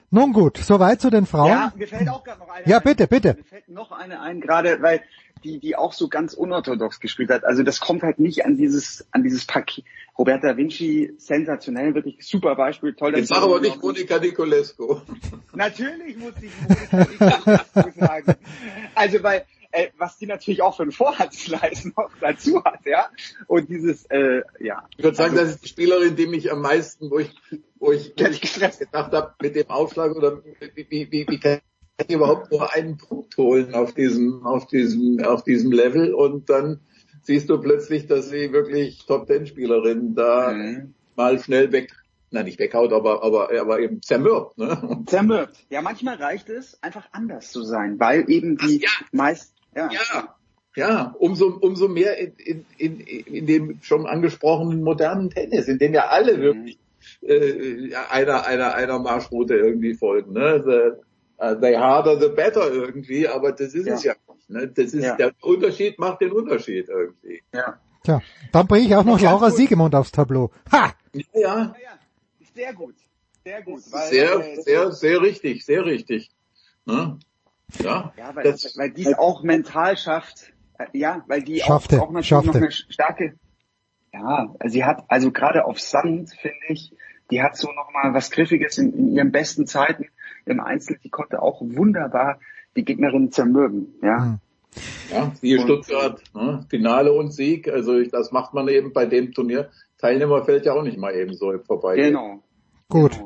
Nun 0.09 0.31
gut, 0.31 0.57
soweit 0.57 1.01
zu 1.01 1.09
den 1.09 1.25
Frauen. 1.25 1.49
Ja, 1.49 1.73
mir 1.75 1.85
fällt 1.85 2.07
auch 2.07 2.23
gerade 2.23 2.39
noch 2.39 2.49
eine. 2.49 2.65
Ja, 2.65 2.79
bitte, 2.79 3.07
bitte. 3.07 3.35
Mir 3.35 3.43
fällt 3.43 3.67
noch 3.67 3.91
eine 3.91 4.21
ein, 4.21 4.39
gerade 4.39 4.81
weil 4.81 5.01
die, 5.43 5.59
die 5.59 5.75
auch 5.75 5.93
so 5.93 6.07
ganz 6.07 6.33
unorthodox 6.33 6.99
gespielt 6.99 7.29
hat. 7.29 7.45
Also 7.45 7.63
das 7.63 7.79
kommt 7.79 8.03
halt 8.03 8.19
nicht 8.19 8.45
an 8.45 8.57
dieses, 8.57 9.07
an 9.11 9.23
dieses 9.23 9.45
Paket. 9.45 9.85
Roberta 10.17 10.57
Vinci, 10.57 11.13
sensationell, 11.17 11.93
wirklich 11.93 12.17
super 12.21 12.55
Beispiel, 12.55 12.93
toll. 12.93 13.15
Jetzt 13.15 13.29
sag 13.29 13.43
aber 13.43 13.59
nicht 13.59 13.81
Monika 13.81 14.17
Nicolescu. 14.17 15.01
Natürlich 15.53 16.17
muss 16.17 16.33
ich 16.41 16.51
Monika 16.91 17.37
Nicolescu 17.37 17.99
sagen. 17.99 18.35
Also 18.95 19.23
weil, 19.23 19.45
äh, 19.71 19.89
was 19.97 20.17
die 20.17 20.25
natürlich 20.25 20.61
auch 20.61 20.75
für 20.75 20.83
einen 20.83 20.91
Vorhandsleis 20.91 21.85
noch 21.95 22.09
dazu 22.19 22.63
hat, 22.63 22.85
ja. 22.85 23.09
Und 23.47 23.69
dieses, 23.69 24.05
äh, 24.05 24.41
ja. 24.59 24.87
Ich 24.97 25.03
würde 25.03 25.17
sagen, 25.17 25.33
also, 25.33 25.43
das 25.43 25.55
ist 25.55 25.63
die 25.65 25.69
Spielerin, 25.69 26.15
die 26.15 26.27
mich 26.27 26.51
am 26.51 26.61
meisten, 26.61 27.11
wo 27.11 27.19
ich, 27.19 27.35
wo 27.75 27.91
ich 27.91 28.15
gedacht 28.15 28.87
habe, 28.93 29.33
mit 29.41 29.55
dem 29.55 29.69
Aufschlag 29.69 30.15
oder 30.15 30.41
wie, 30.43 30.87
wie, 30.89 31.11
wie, 31.11 31.27
wie 31.27 31.39
kann 31.39 31.59
ich 31.97 32.13
überhaupt 32.13 32.51
nur 32.51 32.73
einen 32.73 32.97
Punkt 32.97 33.35
holen 33.37 33.73
auf 33.73 33.93
diesem, 33.93 34.45
auf 34.45 34.67
diesem, 34.67 35.23
auf 35.23 35.43
diesem 35.43 35.71
Level 35.71 36.13
und 36.13 36.49
dann 36.49 36.79
siehst 37.23 37.49
du 37.49 37.59
plötzlich, 37.59 38.07
dass 38.07 38.29
sie 38.29 38.53
wirklich 38.53 39.05
Top-Ten-Spielerin 39.05 40.15
da 40.15 40.53
mhm. 40.53 40.93
mal 41.15 41.39
schnell 41.39 41.71
weg 41.71 41.91
na 42.29 42.43
nicht 42.43 42.59
weghaut, 42.59 42.91
aber 42.91 43.23
aber 43.23 43.49
aber 43.57 43.79
eben 43.79 44.01
zermürbt. 44.01 44.57
Ne? 44.57 45.03
Zermürbt. 45.05 45.55
Ja, 45.69 45.81
manchmal 45.81 46.15
reicht 46.15 46.49
es, 46.49 46.81
einfach 46.83 47.07
anders 47.13 47.51
zu 47.51 47.63
sein, 47.63 47.99
weil 47.99 48.29
eben 48.29 48.57
die 48.57 48.81
ja. 48.81 48.89
meist 49.11 49.53
ja. 49.75 49.89
ja. 49.91 50.33
Ja, 50.75 51.15
umso, 51.17 51.57
umso 51.59 51.87
mehr 51.87 52.19
in, 52.19 52.33
in, 52.37 52.65
in, 52.77 52.99
in 52.99 53.47
dem 53.47 53.79
schon 53.81 54.05
angesprochenen 54.05 54.83
modernen 54.83 55.31
Tennis, 55.31 55.67
in 55.67 55.79
dem 55.79 55.91
ja 55.91 56.09
alle 56.09 56.37
mhm. 56.37 56.41
wirklich 56.41 56.77
äh, 57.21 57.95
einer, 58.11 58.45
einer, 58.45 58.75
einer 58.75 58.99
Marschroute 58.99 59.55
irgendwie 59.55 59.95
folgen. 59.95 60.33
Ne? 60.33 60.99
The, 61.39 61.45
uh, 61.45 61.55
the 61.61 61.77
harder, 61.77 62.19
the 62.19 62.29
better 62.29 62.71
irgendwie, 62.71 63.27
aber 63.27 63.51
das 63.51 63.73
ist 63.73 63.87
ja. 63.87 63.93
es 63.93 64.03
ja 64.03 64.15
nicht. 64.47 64.49
Ne? 64.49 64.67
Das 64.67 64.93
ist, 64.93 65.03
ja. 65.03 65.15
Der 65.15 65.31
Unterschied 65.41 65.99
macht 65.99 66.21
den 66.21 66.31
Unterschied 66.31 66.87
irgendwie. 66.89 67.41
Ja. 67.53 67.79
Tja, 68.03 68.21
dann 68.51 68.67
bringe 68.67 68.87
ich 68.87 68.95
auch 68.95 69.03
noch 69.03 69.19
Laura 69.19 69.51
Siegemund 69.51 69.93
aufs 69.95 70.11
Tableau. 70.11 70.51
Ha! 70.71 70.93
Ja, 71.33 71.75
Sehr 72.55 72.73
gut. 72.73 72.95
Sehr 73.43 73.61
gut. 73.61 73.81
sehr, 73.81 74.39
äh, 74.39 74.61
sehr, 74.61 74.91
sehr 74.91 75.21
richtig, 75.21 75.65
sehr 75.65 75.85
richtig. 75.85 76.29
Ne? 76.85 77.17
Ja, 77.79 78.13
Ja, 78.17 78.35
weil, 78.35 78.43
das, 78.43 78.77
weil 78.77 78.91
die 78.91 79.05
es 79.05 79.17
auch 79.17 79.43
mental 79.43 79.97
schafft. 79.97 80.53
Äh, 80.77 80.85
Ja, 80.93 81.23
weil 81.27 81.41
die 81.41 81.59
Schaffte, 81.59 82.01
auch, 82.01 82.07
auch 82.07 82.11
natürlich 82.11 82.27
schaffte. 82.27 82.47
noch 82.47 82.55
eine 82.55 82.71
starke. 82.71 83.33
Ja, 84.13 84.55
also 84.59 84.73
sie 84.73 84.83
hat, 84.85 85.03
also 85.09 85.31
gerade 85.31 85.65
auf 85.65 85.79
Sand, 85.79 86.31
finde 86.31 86.57
ich, 86.69 86.93
die 87.29 87.41
hat 87.41 87.57
so 87.57 87.71
nochmal 87.71 88.13
was 88.13 88.31
Griffiges 88.31 88.77
in, 88.77 88.93
in 88.93 89.11
ihren 89.13 89.31
besten 89.31 89.67
Zeiten 89.67 90.07
im 90.47 90.59
Einzel. 90.59 90.97
Die 91.03 91.09
konnte 91.09 91.41
auch 91.41 91.61
wunderbar 91.61 92.39
die 92.75 92.85
Gegnerin 92.85 93.31
zermürben. 93.31 93.93
Ja. 94.01 94.23
Hm. 94.23 94.39
ja, 95.11 95.31
siehe 95.41 95.59
Stuttgart, 95.59 96.21
ne? 96.33 96.65
Finale 96.69 97.11
und 97.13 97.31
Sieg, 97.31 97.67
also 97.67 97.97
ich, 97.97 98.09
das 98.09 98.31
macht 98.31 98.53
man 98.53 98.67
eben 98.67 98.93
bei 98.93 99.05
dem 99.05 99.33
Turnier. 99.33 99.69
Teilnehmer 99.97 100.43
fällt 100.45 100.65
ja 100.65 100.73
auch 100.73 100.83
nicht 100.83 100.97
mal 100.97 101.15
eben 101.15 101.33
so 101.33 101.51
im 101.51 101.63
Vorbeigehen. 101.63 102.09
Genau. 102.13 102.43
Gut. 102.89 103.19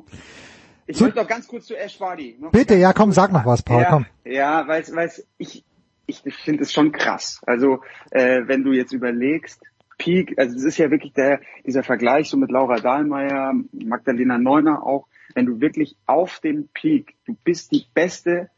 Ich 0.87 0.97
So- 0.97 1.05
möchte 1.05 1.19
noch 1.19 1.27
ganz 1.27 1.47
kurz 1.47 1.65
zu 1.65 1.77
Ash. 1.77 1.99
Noch 1.99 2.51
Bitte, 2.51 2.75
ja 2.75 2.93
komm, 2.93 3.11
sag 3.11 3.31
noch 3.31 3.45
was, 3.45 3.61
Paul, 3.61 3.81
ja, 3.81 3.89
komm. 3.89 4.05
Ja, 4.25 4.67
weil 4.67 4.83
weil's 4.93 5.25
ich 5.37 5.63
ich 6.07 6.21
finde 6.43 6.63
es 6.63 6.73
schon 6.73 6.91
krass. 6.91 7.41
Also 7.45 7.81
äh, 8.09 8.41
wenn 8.47 8.63
du 8.63 8.73
jetzt 8.73 8.91
überlegst, 8.91 9.61
Peak, 9.97 10.33
also 10.37 10.55
es 10.57 10.63
ist 10.63 10.77
ja 10.77 10.89
wirklich 10.91 11.13
der 11.13 11.41
dieser 11.65 11.83
Vergleich 11.83 12.29
so 12.29 12.37
mit 12.37 12.51
Laura 12.51 12.77
Dahlmeier, 12.77 13.53
Magdalena 13.71 14.37
Neuner 14.37 14.83
auch, 14.83 15.07
wenn 15.35 15.45
du 15.45 15.61
wirklich 15.61 15.95
auf 16.05 16.39
dem 16.39 16.69
Peak, 16.73 17.15
du 17.25 17.35
bist 17.43 17.71
die 17.71 17.85
Beste 17.93 18.49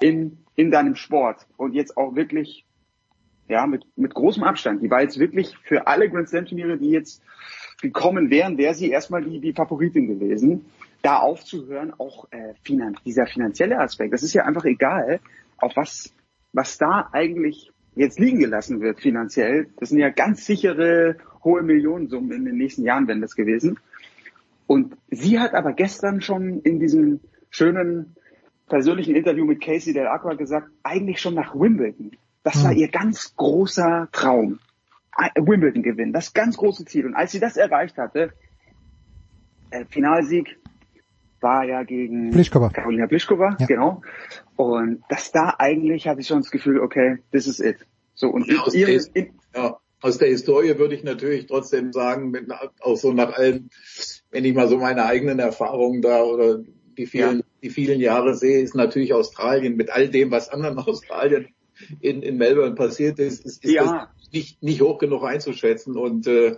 in 0.00 0.38
in 0.54 0.70
deinem 0.70 0.96
Sport 0.96 1.46
und 1.56 1.74
jetzt 1.74 1.96
auch 1.96 2.14
wirklich 2.14 2.66
ja 3.48 3.66
mit 3.66 3.84
mit 3.96 4.14
großem 4.14 4.42
Abstand. 4.42 4.82
Die 4.82 4.90
war 4.90 5.02
jetzt 5.02 5.18
wirklich 5.18 5.56
für 5.64 5.86
alle 5.86 6.10
Grand 6.10 6.28
Slam 6.28 6.46
Turniere, 6.46 6.78
die 6.78 6.90
jetzt 6.90 7.22
gekommen 7.80 8.30
wären, 8.30 8.58
wäre 8.58 8.74
sie 8.74 8.90
erstmal 8.90 9.22
die 9.22 9.40
die 9.40 9.52
Favoritin 9.52 10.06
gewesen. 10.06 10.66
Da 11.02 11.18
aufzuhören, 11.18 11.92
auch 11.98 12.30
äh, 12.30 12.54
finan 12.62 12.96
dieser 13.04 13.26
finanzielle 13.26 13.78
Aspekt, 13.78 14.12
das 14.12 14.22
ist 14.22 14.34
ja 14.34 14.44
einfach 14.44 14.64
egal, 14.64 15.20
auf 15.56 15.74
was 15.76 16.14
was 16.52 16.78
da 16.78 17.08
eigentlich 17.12 17.72
jetzt 17.94 18.18
liegen 18.18 18.38
gelassen 18.38 18.80
wird 18.80 19.00
finanziell. 19.00 19.68
Das 19.78 19.90
sind 19.90 19.98
ja 19.98 20.10
ganz 20.10 20.46
sichere 20.46 21.16
hohe 21.44 21.62
Millionensummen 21.62 22.32
in 22.32 22.44
den 22.44 22.56
nächsten 22.56 22.84
Jahren, 22.84 23.08
wenn 23.08 23.20
das 23.20 23.34
gewesen. 23.34 23.78
Und 24.72 24.96
sie 25.10 25.38
hat 25.38 25.52
aber 25.52 25.74
gestern 25.74 26.22
schon 26.22 26.60
in 26.62 26.80
diesem 26.80 27.20
schönen 27.50 28.16
persönlichen 28.70 29.14
Interview 29.14 29.44
mit 29.44 29.60
Casey 29.60 29.92
Del 29.92 30.06
Aqua 30.06 30.32
gesagt, 30.32 30.68
eigentlich 30.82 31.20
schon 31.20 31.34
nach 31.34 31.54
Wimbledon. 31.54 32.12
Das 32.42 32.64
war 32.64 32.72
ihr 32.72 32.88
ganz 32.88 33.36
großer 33.36 34.08
Traum. 34.12 34.60
Äh, 35.18 35.28
Wimbledon 35.42 35.82
gewinnen, 35.82 36.14
das 36.14 36.32
ganz 36.32 36.56
große 36.56 36.86
Ziel. 36.86 37.04
Und 37.04 37.14
als 37.14 37.32
sie 37.32 37.38
das 37.38 37.58
erreicht 37.58 37.98
hatte, 37.98 38.32
äh, 39.68 39.84
Finalsieg 39.84 40.56
war 41.42 41.64
ja 41.64 41.82
gegen 41.82 42.30
Pliskova. 42.30 42.70
Karolina 42.70 43.06
Pliskova, 43.06 43.56
Ja. 43.58 43.66
genau. 43.66 44.00
Und 44.56 45.02
dass 45.10 45.32
da 45.32 45.54
eigentlich 45.58 46.08
hatte 46.08 46.22
ich 46.22 46.28
schon 46.28 46.38
das 46.38 46.50
Gefühl, 46.50 46.80
okay, 46.80 47.18
this 47.30 47.46
is 47.46 47.60
it. 47.60 47.76
So 48.14 48.30
und 48.30 48.50
aus, 48.58 48.74
ihre, 48.74 48.92
ja, 48.92 49.00
aus 50.02 50.18
der 50.18 50.28
Historie 50.28 50.78
würde 50.78 50.94
ich 50.94 51.04
natürlich 51.04 51.46
trotzdem 51.46 51.92
sagen, 51.92 52.30
mit, 52.30 52.46
auch 52.80 52.96
so 52.96 53.12
nach 53.12 53.32
allem, 53.34 53.70
wenn 54.30 54.44
ich 54.44 54.54
mal 54.54 54.68
so 54.68 54.76
meine 54.78 55.04
eigenen 55.06 55.38
Erfahrungen 55.38 56.02
da 56.02 56.22
oder 56.22 56.60
die 56.98 57.06
vielen, 57.06 57.42
die 57.62 57.70
vielen 57.70 58.00
Jahre 58.00 58.34
sehe, 58.34 58.60
ist 58.60 58.74
natürlich 58.74 59.14
Australien 59.14 59.76
mit 59.76 59.90
all 59.90 60.08
dem, 60.08 60.30
was 60.30 60.48
anderen 60.50 60.78
Australien 60.78 61.48
in, 62.00 62.22
in 62.22 62.36
Melbourne 62.36 62.74
passiert 62.74 63.18
ist, 63.18 63.44
ist, 63.44 63.64
ist 63.64 63.72
Ja. 63.72 64.08
das 64.18 64.30
nicht, 64.32 64.62
nicht 64.62 64.80
hoch 64.82 64.98
genug 64.98 65.24
einzuschätzen 65.24 65.96
und 65.96 66.26
äh, 66.26 66.56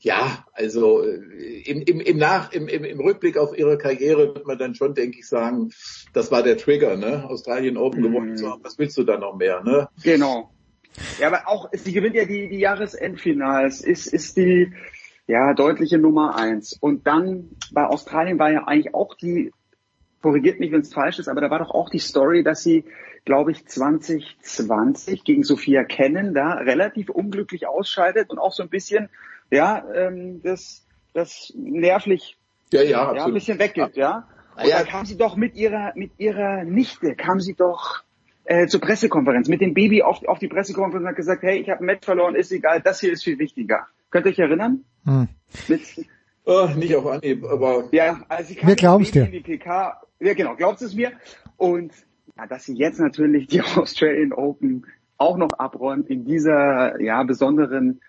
ja, 0.00 0.44
also 0.52 1.04
äh, 1.04 1.62
im, 1.66 1.82
im, 1.82 2.00
im, 2.00 2.16
Nach, 2.16 2.52
im, 2.52 2.68
im, 2.68 2.84
im 2.84 3.00
Rückblick 3.00 3.36
auf 3.36 3.56
ihre 3.56 3.76
Karriere 3.78 4.34
wird 4.34 4.46
man 4.46 4.58
dann 4.58 4.74
schon, 4.74 4.94
denke 4.94 5.18
ich, 5.18 5.28
sagen, 5.28 5.70
das 6.14 6.30
war 6.30 6.42
der 6.42 6.56
Trigger, 6.56 6.96
ne? 6.96 7.28
Australien 7.28 7.76
Open 7.76 8.02
gewonnen 8.02 8.36
zu 8.36 8.48
haben. 8.48 8.64
Was 8.64 8.78
willst 8.78 8.96
du 8.96 9.04
da 9.04 9.18
noch 9.18 9.36
mehr, 9.36 9.62
ne? 9.62 9.88
Genau. 10.02 10.50
Ja, 11.18 11.28
aber 11.28 11.48
auch, 11.48 11.68
sie 11.72 11.92
gewinnt 11.92 12.14
ja 12.14 12.24
die, 12.24 12.48
die 12.48 12.58
Jahresendfinals, 12.58 13.80
ist, 13.80 14.06
ist 14.06 14.36
die, 14.36 14.72
ja, 15.26 15.54
deutliche 15.54 15.98
Nummer 15.98 16.36
eins. 16.36 16.76
Und 16.80 17.06
dann 17.06 17.50
bei 17.72 17.84
Australien 17.84 18.38
war 18.38 18.50
ja 18.50 18.64
eigentlich 18.66 18.94
auch 18.94 19.14
die, 19.14 19.52
korrigiert 20.22 20.60
mich, 20.60 20.72
wenn 20.72 20.80
es 20.80 20.92
falsch 20.92 21.18
ist, 21.18 21.28
aber 21.28 21.40
da 21.40 21.50
war 21.50 21.58
doch 21.58 21.70
auch 21.70 21.88
die 21.88 21.98
Story, 21.98 22.42
dass 22.42 22.62
sie, 22.62 22.84
glaube 23.24 23.52
ich, 23.52 23.66
2020 23.66 25.24
gegen 25.24 25.44
Sophia 25.44 25.84
Kennen 25.84 26.34
da 26.34 26.54
relativ 26.54 27.10
unglücklich 27.10 27.66
ausscheidet 27.66 28.30
und 28.30 28.38
auch 28.38 28.52
so 28.52 28.62
ein 28.62 28.68
bisschen, 28.68 29.08
ja, 29.50 29.84
ähm, 29.94 30.42
das, 30.42 30.86
das 31.14 31.52
nervlich 31.56 32.36
Ja, 32.72 32.82
ja, 32.82 33.14
ja, 33.14 33.24
ein 33.24 33.34
bisschen 33.34 33.58
weggibt, 33.58 33.96
ja. 33.96 34.28
Und 34.56 34.66
Ja. 34.66 34.78
da 34.80 34.84
kam 34.84 35.06
sie 35.06 35.16
doch 35.16 35.36
mit 35.36 35.54
ihrer, 35.54 35.92
mit 35.94 36.12
ihrer 36.18 36.64
Nichte, 36.64 37.14
kam 37.14 37.40
sie 37.40 37.54
doch 37.54 38.02
äh, 38.44 38.66
zur 38.66 38.80
Pressekonferenz, 38.80 39.48
mit 39.48 39.60
dem 39.60 39.74
Baby 39.74 40.02
auf, 40.02 40.24
auf 40.26 40.38
die 40.38 40.48
Pressekonferenz 40.48 41.04
und 41.04 41.08
hat 41.08 41.16
gesagt, 41.16 41.42
hey, 41.42 41.58
ich 41.58 41.68
habe 41.70 41.82
ein 41.82 41.86
Match 41.86 42.04
verloren, 42.04 42.34
ist 42.34 42.52
egal, 42.52 42.80
das 42.80 43.00
hier 43.00 43.12
ist 43.12 43.24
viel 43.24 43.38
wichtiger. 43.38 43.86
Könnt 44.10 44.26
ihr 44.26 44.32
euch 44.32 44.38
erinnern? 44.38 44.84
Hm. 45.04 45.28
Mit, 45.68 45.80
Oh, 46.44 46.68
nicht 46.76 46.96
auf 46.96 47.06
Anhieb, 47.06 47.44
aber 47.44 47.84
ja, 47.92 48.22
also 48.28 48.48
sie 48.48 48.54
kam 48.56 48.68
Wir 48.68 48.76
Baby 48.76 49.10
dir. 49.12 49.24
in 49.26 49.32
die 49.32 49.40
PK. 49.40 50.00
Ja, 50.20 50.34
genau, 50.34 50.56
glaubt 50.56 50.80
es 50.82 50.94
mir. 50.94 51.12
Und 51.56 51.92
ja, 52.36 52.46
dass 52.46 52.64
sie 52.64 52.74
jetzt 52.74 52.98
natürlich 52.98 53.46
die 53.46 53.60
Australian 53.76 54.32
Open 54.32 54.86
auch 55.16 55.36
noch 55.36 55.52
abräumt 55.58 56.08
in 56.08 56.24
dieser 56.24 57.00
ja 57.00 57.22
besonderen 57.22 58.00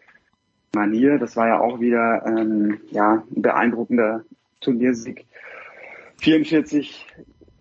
Manier, 0.74 1.20
das 1.20 1.36
war 1.36 1.50
ja 1.50 1.60
auch 1.60 1.82
wieder 1.82 2.26
ähm, 2.26 2.80
ja 2.90 3.24
ein 3.36 3.42
beeindruckender 3.42 4.24
Turniersieg. 4.62 5.26
44 6.22 7.08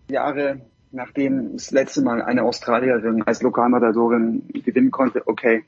Jahre 0.09 0.61
nachdem 0.91 1.53
das 1.53 1.71
letzte 1.71 2.01
Mal 2.01 2.21
eine 2.21 2.43
Australierin 2.43 3.23
als 3.23 3.41
Lokalmatadorin 3.41 4.47
gewinnen 4.53 4.91
konnte, 4.91 5.27
okay, 5.27 5.63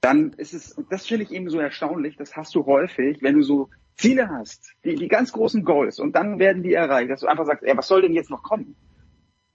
dann 0.00 0.32
ist 0.34 0.52
es, 0.52 0.72
und 0.72 0.92
das 0.92 1.06
finde 1.06 1.24
ich 1.24 1.32
eben 1.32 1.48
so 1.48 1.58
erstaunlich, 1.58 2.16
das 2.16 2.36
hast 2.36 2.54
du 2.54 2.66
häufig, 2.66 3.22
wenn 3.22 3.36
du 3.36 3.42
so 3.42 3.70
Ziele 3.96 4.28
hast, 4.28 4.72
die, 4.84 4.96
die 4.96 5.08
ganz 5.08 5.32
großen 5.32 5.64
Goals, 5.64 5.98
und 5.98 6.14
dann 6.14 6.38
werden 6.38 6.62
die 6.62 6.74
erreicht, 6.74 7.10
dass 7.10 7.20
du 7.20 7.26
einfach 7.26 7.46
sagst, 7.46 7.64
ey, 7.64 7.76
was 7.76 7.88
soll 7.88 8.02
denn 8.02 8.12
jetzt 8.12 8.30
noch 8.30 8.42
kommen? 8.42 8.76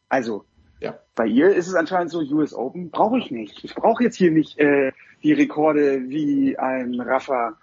Also, 0.08 0.46
Ja. 0.80 0.98
bei 1.16 1.26
ihr 1.28 1.54
ist 1.54 1.68
es 1.68 1.76
anscheinend 1.76 2.10
so, 2.10 2.20
US 2.20 2.54
Open 2.54 2.90
brauche 2.90 3.20
ich 3.20 3.30
nicht. 3.32 3.64
Ich 3.64 3.76
brauche 3.76 4.04
jetzt 4.04 4.16
hier 4.16 4.32
nicht 4.32 4.58
äh, 4.58 4.92
die 5.22 5.34
Rekorde 5.34 6.10
wie 6.10 6.58
ein 6.58 7.00
Rafa, 7.00 7.58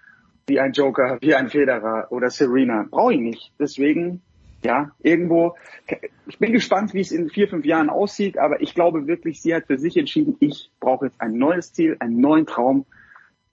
wie 0.46 0.60
ein 0.60 0.72
Joker, 0.72 1.18
wie 1.22 1.34
ein 1.34 1.48
Federer 1.48 2.06
oder 2.10 2.30
Serena. 2.30 2.86
Brauche 2.88 3.14
ich 3.14 3.20
nicht. 3.20 3.52
Deswegen, 3.58 4.22
ja, 4.62 4.90
irgendwo, 5.02 5.54
ich 6.26 6.38
bin 6.38 6.52
gespannt, 6.52 6.94
wie 6.94 7.00
es 7.00 7.12
in 7.12 7.30
vier, 7.30 7.48
fünf 7.48 7.64
Jahren 7.64 7.90
aussieht, 7.90 8.38
aber 8.38 8.60
ich 8.60 8.74
glaube 8.74 9.06
wirklich, 9.06 9.40
sie 9.40 9.54
hat 9.54 9.66
für 9.66 9.78
sich 9.78 9.96
entschieden, 9.96 10.36
ich 10.40 10.70
brauche 10.80 11.06
jetzt 11.06 11.20
ein 11.20 11.38
neues 11.38 11.72
Ziel, 11.72 11.96
einen 12.00 12.20
neuen 12.20 12.46
Traum, 12.46 12.84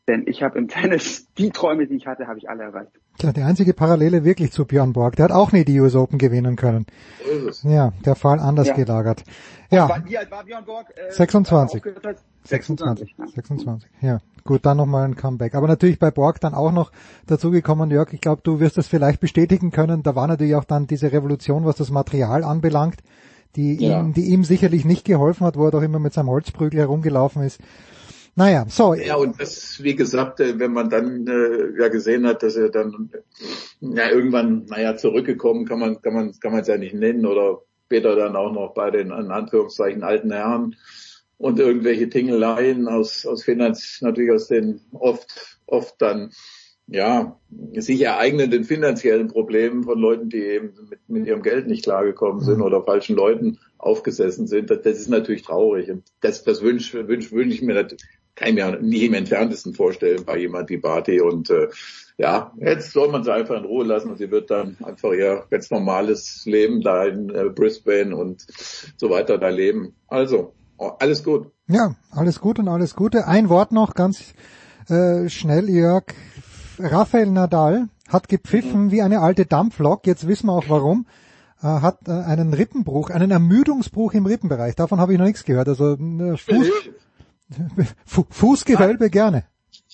denn 0.07 0.23
ich 0.27 0.43
habe 0.43 0.57
im 0.59 0.67
Tennis 0.67 1.27
die 1.37 1.49
Träume, 1.51 1.87
die 1.87 1.95
ich 1.95 2.07
hatte, 2.07 2.27
habe 2.27 2.37
ich 2.37 2.49
alle 2.49 2.63
erreicht. 2.63 2.91
Tja, 3.17 3.31
die 3.31 3.41
einzige 3.43 3.73
Parallele 3.73 4.23
wirklich 4.23 4.51
zu 4.51 4.65
Björn 4.65 4.91
Borg. 4.93 5.15
Der 5.15 5.25
hat 5.25 5.31
auch 5.31 5.51
nie 5.51 5.63
die 5.63 5.79
US 5.79 5.95
Open 5.95 6.17
gewinnen 6.17 6.55
können. 6.55 6.85
so 7.23 7.47
ist 7.47 7.63
es. 7.63 7.71
Ja, 7.71 7.93
der 8.05 8.15
Fall 8.15 8.39
anders 8.39 8.67
Ja. 8.67 8.73
gelagert. 8.73 9.23
War, 9.69 9.77
Ja, 9.89 10.03
wie 10.05 10.17
alt 10.17 10.31
war 10.31 10.43
Björn 10.43 10.65
Borg? 10.65 10.87
Äh, 10.95 11.11
26. 11.11 11.77
aufgehört 11.79 12.05
hat? 12.05 12.17
26. 12.45 13.15
26. 13.15 13.15
ja. 13.17 13.27
26. 13.27 13.89
Ja, 14.01 14.19
gut, 14.43 14.65
dann 14.65 14.77
nochmal 14.77 15.05
ein 15.05 15.15
Comeback. 15.15 15.55
Aber 15.55 15.67
natürlich 15.67 15.99
bei 15.99 16.11
Borg 16.11 16.41
dann 16.41 16.53
auch 16.53 16.71
noch 16.71 16.91
dazugekommen, 17.27 17.89
Jörg, 17.91 18.11
ich 18.13 18.19
glaube, 18.21 18.41
du 18.43 18.59
wirst 18.59 18.77
das 18.77 18.87
vielleicht 18.87 19.19
bestätigen 19.21 19.71
können. 19.71 20.03
Da 20.03 20.15
war 20.15 20.27
natürlich 20.27 20.55
auch 20.55 20.65
dann 20.65 20.87
diese 20.87 21.11
Revolution, 21.11 21.65
was 21.65 21.75
das 21.77 21.89
Material 21.91 22.43
anbelangt, 22.43 22.97
die, 23.55 23.75
Ja. 23.75 23.99
ihm, 24.01 24.13
die 24.13 24.25
ihm 24.25 24.43
sicherlich 24.43 24.83
nicht 24.85 25.05
geholfen 25.05 25.45
hat, 25.45 25.55
wo 25.55 25.65
er 25.65 25.71
doch 25.71 25.83
immer 25.83 25.99
mit 25.99 26.13
seinem 26.13 26.29
Holzprügel 26.29 26.79
herumgelaufen 26.79 27.43
ist. 27.43 27.61
Naja, 28.35 28.65
so. 28.67 28.95
Ja, 28.95 29.15
und 29.15 29.39
das, 29.39 29.83
wie 29.83 29.95
gesagt, 29.95 30.39
äh, 30.39 30.57
wenn 30.57 30.73
man 30.73 30.89
dann 30.89 31.27
äh, 31.27 31.79
ja 31.79 31.87
gesehen 31.89 32.25
hat, 32.25 32.41
dass 32.41 32.55
er 32.55 32.69
dann 32.69 33.11
ja 33.81 34.09
irgendwann, 34.09 34.65
naja, 34.65 34.95
zurückgekommen 34.97 35.65
kann 35.65 35.79
man, 35.79 36.01
kann 36.01 36.13
man, 36.13 36.39
kann 36.39 36.51
man 36.51 36.61
es 36.61 36.67
ja 36.67 36.77
nicht 36.77 36.95
nennen 36.95 37.25
oder 37.25 37.61
später 37.85 38.15
dann 38.15 38.35
auch 38.35 38.51
noch 38.51 38.73
bei 38.73 38.89
den 38.89 39.07
in 39.11 39.29
Anführungszeichen 39.31 40.03
alten 40.03 40.31
Herren 40.31 40.75
und 41.37 41.59
irgendwelche 41.59 42.09
Tingeleien 42.09 42.87
aus 42.87 43.27
aus 43.27 43.43
Finanz, 43.43 43.99
natürlich 44.01 44.31
aus 44.31 44.47
den 44.47 44.81
oft 44.93 45.59
oft 45.67 46.01
dann 46.01 46.31
ja 46.87 47.39
sich 47.75 48.01
ereignenden 48.01 48.63
finanziellen 48.63 49.27
Problemen 49.27 49.83
von 49.83 49.99
Leuten, 49.99 50.29
die 50.29 50.41
eben 50.41 50.73
mit, 50.89 51.07
mit 51.07 51.27
ihrem 51.27 51.43
Geld 51.43 51.67
nicht 51.67 51.83
klargekommen 51.83 52.41
sind 52.41 52.61
oder 52.61 52.81
falschen 52.83 53.15
Leuten 53.15 53.59
aufgesessen 53.77 54.47
sind. 54.47 54.71
Das, 54.71 54.81
das 54.81 54.97
ist 54.99 55.09
natürlich 55.09 55.43
traurig 55.43 55.91
und 55.91 56.03
das, 56.21 56.43
das 56.43 56.63
wünsche 56.63 57.07
wünsch, 57.07 57.31
wünsch 57.31 57.53
ich 57.53 57.61
mir 57.61 57.75
nat- 57.75 57.95
kann 58.35 58.49
ich 58.49 58.55
mir 58.55 58.79
nicht 58.81 59.03
im 59.03 59.13
entferntesten 59.13 59.73
vorstellen 59.73 60.23
bei 60.25 60.37
jemand 60.37 60.69
wie 60.69 60.77
Barty 60.77 61.21
und 61.21 61.49
äh, 61.49 61.67
ja, 62.17 62.53
jetzt 62.57 62.91
soll 62.91 63.09
man 63.09 63.23
sie 63.23 63.33
einfach 63.33 63.57
in 63.57 63.65
Ruhe 63.65 63.85
lassen 63.85 64.11
und 64.11 64.17
sie 64.17 64.29
wird 64.29 64.51
dann 64.51 64.77
einfach 64.83 65.11
ihr 65.13 65.45
ganz 65.49 65.71
normales 65.71 66.45
Leben 66.45 66.81
da 66.81 67.05
in 67.05 67.29
äh, 67.29 67.49
Brisbane 67.49 68.15
und 68.15 68.45
so 68.97 69.09
weiter 69.09 69.37
da 69.37 69.49
leben. 69.49 69.95
Also, 70.07 70.53
oh, 70.77 70.91
alles 70.99 71.23
gut. 71.23 71.47
Ja, 71.67 71.95
alles 72.11 72.39
gut 72.39 72.59
und 72.59 72.67
alles 72.67 72.95
Gute. 72.95 73.27
Ein 73.27 73.49
Wort 73.49 73.71
noch, 73.71 73.95
ganz 73.95 74.33
Äh, 74.89 75.29
schnell, 75.29 75.69
Jörg. 75.69 76.03
Rafael 76.77 77.27
Nadal 77.27 77.87
hat 78.09 78.27
gepfiffen 78.27 78.91
wie 78.91 79.01
eine 79.01 79.21
alte 79.21 79.45
Dampflok. 79.45 80.05
Jetzt 80.05 80.27
wissen 80.27 80.47
wir 80.47 80.53
auch 80.53 80.67
warum. 80.67 81.05
Äh, 81.61 81.67
hat 81.67 81.99
äh, 82.07 82.11
einen 82.11 82.53
Rippenbruch, 82.53 83.09
einen 83.09 83.31
Ermüdungsbruch 83.31 84.13
im 84.13 84.25
Rippenbereich. 84.25 84.75
Davon 84.75 84.99
habe 84.99 85.13
ich 85.13 85.19
noch 85.19 85.25
nichts 85.25 85.45
gehört. 85.45 85.69
Also 85.69 85.93
äh, 85.93 86.37
Fuß, 86.37 86.67
Fu 86.67 86.91
Fußgewölbe 88.05 89.09
gerne. 89.09 89.45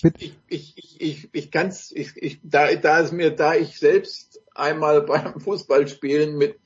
Ich, 0.02 0.34
ich, 0.48 0.78
ich, 0.78 1.02
ich, 1.02 1.30
ich 1.32 1.52
kann's, 1.52 1.92
ich, 1.92 2.16
ich, 2.16 2.40
da, 2.44 2.74
da 2.76 3.00
ist 3.00 3.12
mir, 3.12 3.32
da 3.32 3.56
ich 3.56 3.78
selbst 3.78 4.42
einmal 4.54 5.02
beim 5.06 5.40
Fußballspielen 5.40 6.38
mit, 6.38 6.60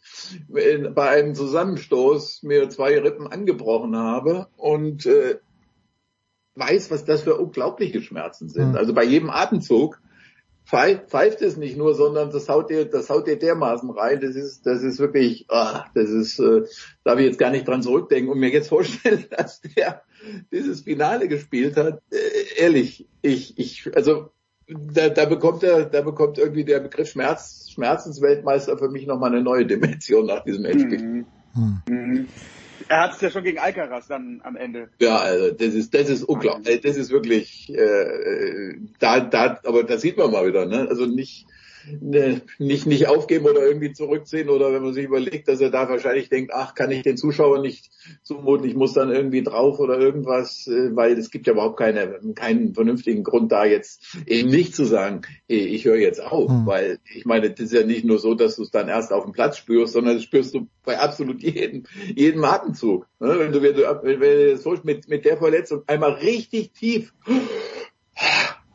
mit 0.47 0.93
bei 0.95 1.09
einem 1.09 1.35
Zusammenstoß 1.35 2.43
mir 2.43 2.69
zwei 2.69 2.99
Rippen 2.99 3.27
angebrochen 3.27 3.95
habe 3.95 4.47
und 4.57 5.05
äh, 5.05 5.39
weiß, 6.55 6.91
was 6.91 7.05
das 7.05 7.23
für 7.23 7.35
unglaubliche 7.35 8.01
Schmerzen 8.01 8.49
sind. 8.49 8.69
Hm. 8.69 8.75
Also 8.75 8.93
bei 8.93 9.03
jedem 9.03 9.30
Atemzug 9.30 9.99
pfeift, 10.65 11.09
pfeift 11.09 11.41
es 11.41 11.57
nicht 11.57 11.77
nur, 11.77 11.95
sondern 11.95 12.31
das 12.31 12.49
haut 12.49 12.69
dir, 12.69 12.85
das 12.85 13.09
haut 13.09 13.27
dir 13.27 13.38
dermaßen 13.38 13.89
rein. 13.89 14.22
Das 14.22 14.35
ist, 14.35 14.65
das 14.65 14.81
ist 14.83 14.99
wirklich, 14.99 15.45
ah, 15.49 15.85
das 15.93 16.09
ist, 16.09 16.39
äh, 16.39 16.63
darf 17.03 17.19
ich 17.19 17.25
jetzt 17.25 17.39
gar 17.39 17.49
nicht 17.49 17.67
dran 17.67 17.81
zurückdenken 17.81 18.31
und 18.31 18.39
mir 18.39 18.49
jetzt 18.49 18.69
vorstellen, 18.69 19.25
dass 19.38 19.61
der 19.61 20.03
dieses 20.52 20.82
Finale 20.82 21.27
gespielt 21.27 21.77
hat. 21.77 22.02
Äh, 22.11 22.61
ehrlich, 22.61 23.08
ich, 23.22 23.58
ich, 23.58 23.95
also 23.95 24.32
da, 24.68 25.10
da 25.10 25.26
bekommt 25.26 25.64
er, 25.64 25.85
da 25.85 26.02
bekommt 26.02 26.38
irgendwie 26.38 26.64
der 26.64 26.80
Begriff 26.80 27.10
Schmerz, 27.10 27.69
Schmerzensweltmeister 27.72 28.77
für 28.77 28.90
mich 28.90 29.06
nochmal 29.06 29.32
eine 29.32 29.42
neue 29.42 29.66
Dimension 29.66 30.26
nach 30.26 30.43
diesem 30.43 30.66
Endspiel. 30.66 31.26
Mhm. 31.53 31.82
Mhm. 31.88 32.27
Er 32.88 33.02
hat 33.02 33.16
es 33.16 33.22
ja 33.22 33.30
schon 33.30 33.43
gegen 33.43 33.60
Alcaraz 33.60 34.08
dann 34.08 34.42
am 34.43 34.56
Ende. 34.56 34.90
Ja, 35.00 35.18
also 35.19 35.52
das 35.52 35.74
ist, 35.74 35.93
das 35.93 36.10
ist 36.10 36.24
unglaublich. 36.24 36.82
Das 36.82 36.98
ist 36.98 37.11
wirklich, 37.11 37.74
äh, 37.74 38.76
da, 39.00 39.22
da, 39.22 39.60
aber 39.64 39.84
da 39.84 39.98
sieht 39.98 40.18
man 40.18 40.32
mal 40.32 40.45
wieder, 40.48 40.66
ne? 40.66 40.88
Also 40.90 41.06
nicht, 41.06 41.45
nicht, 42.59 42.85
nicht 42.85 43.07
aufgeben 43.07 43.45
oder 43.45 43.65
irgendwie 43.65 43.93
zurückziehen 43.93 44.49
oder 44.49 44.71
wenn 44.73 44.83
man 44.83 44.93
sich 44.93 45.05
überlegt, 45.05 45.47
dass 45.47 45.61
er 45.61 45.69
da 45.69 45.89
wahrscheinlich 45.89 46.29
denkt, 46.29 46.51
ach, 46.53 46.75
kann 46.75 46.91
ich 46.91 47.03
den 47.03 47.17
Zuschauern 47.17 47.61
nicht 47.61 47.89
zumuten, 48.23 48.67
ich 48.67 48.75
muss 48.75 48.93
dann 48.93 49.11
irgendwie 49.11 49.43
drauf 49.43 49.79
oder 49.79 49.99
irgendwas, 49.99 50.67
äh, 50.67 50.95
weil 50.95 51.13
es 51.17 51.31
gibt 51.31 51.47
ja 51.47 51.53
überhaupt 51.53 51.77
keine, 51.77 52.19
keinen 52.35 52.73
vernünftigen 52.73 53.23
Grund 53.23 53.51
da 53.51 53.65
jetzt 53.65 54.17
eben 54.25 54.49
nicht 54.49 54.75
zu 54.75 54.85
sagen, 54.85 55.21
ich 55.47 55.85
höre 55.85 55.97
jetzt 55.97 56.21
auf, 56.21 56.49
Hm. 56.49 56.65
weil 56.65 56.99
ich 57.13 57.25
meine, 57.25 57.49
das 57.49 57.59
ist 57.59 57.73
ja 57.73 57.85
nicht 57.85 58.05
nur 58.05 58.19
so, 58.19 58.33
dass 58.33 58.55
du 58.55 58.63
es 58.63 58.71
dann 58.71 58.87
erst 58.87 59.11
auf 59.13 59.23
dem 59.23 59.33
Platz 59.33 59.57
spürst, 59.57 59.93
sondern 59.93 60.15
das 60.15 60.23
spürst 60.23 60.53
du 60.53 60.67
bei 60.83 60.99
absolut 60.99 61.41
jedem, 61.41 61.83
jedem 62.15 62.43
Atemzug. 62.43 63.07
Ne? 63.19 63.39
Wenn 63.39 63.51
du, 63.51 63.61
wenn 63.61 63.75
du, 63.75 63.81
wenn 64.03 64.19
du 64.19 64.57
so 64.57 64.75
mit, 64.83 65.07
mit 65.07 65.25
der 65.25 65.37
Verletzung 65.37 65.83
einmal 65.87 66.13
richtig 66.13 66.71
tief 66.73 67.13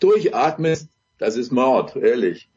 durchatmest, 0.01 0.89
das 1.19 1.37
ist 1.37 1.53
Mord, 1.53 1.97
ehrlich. 1.97 2.49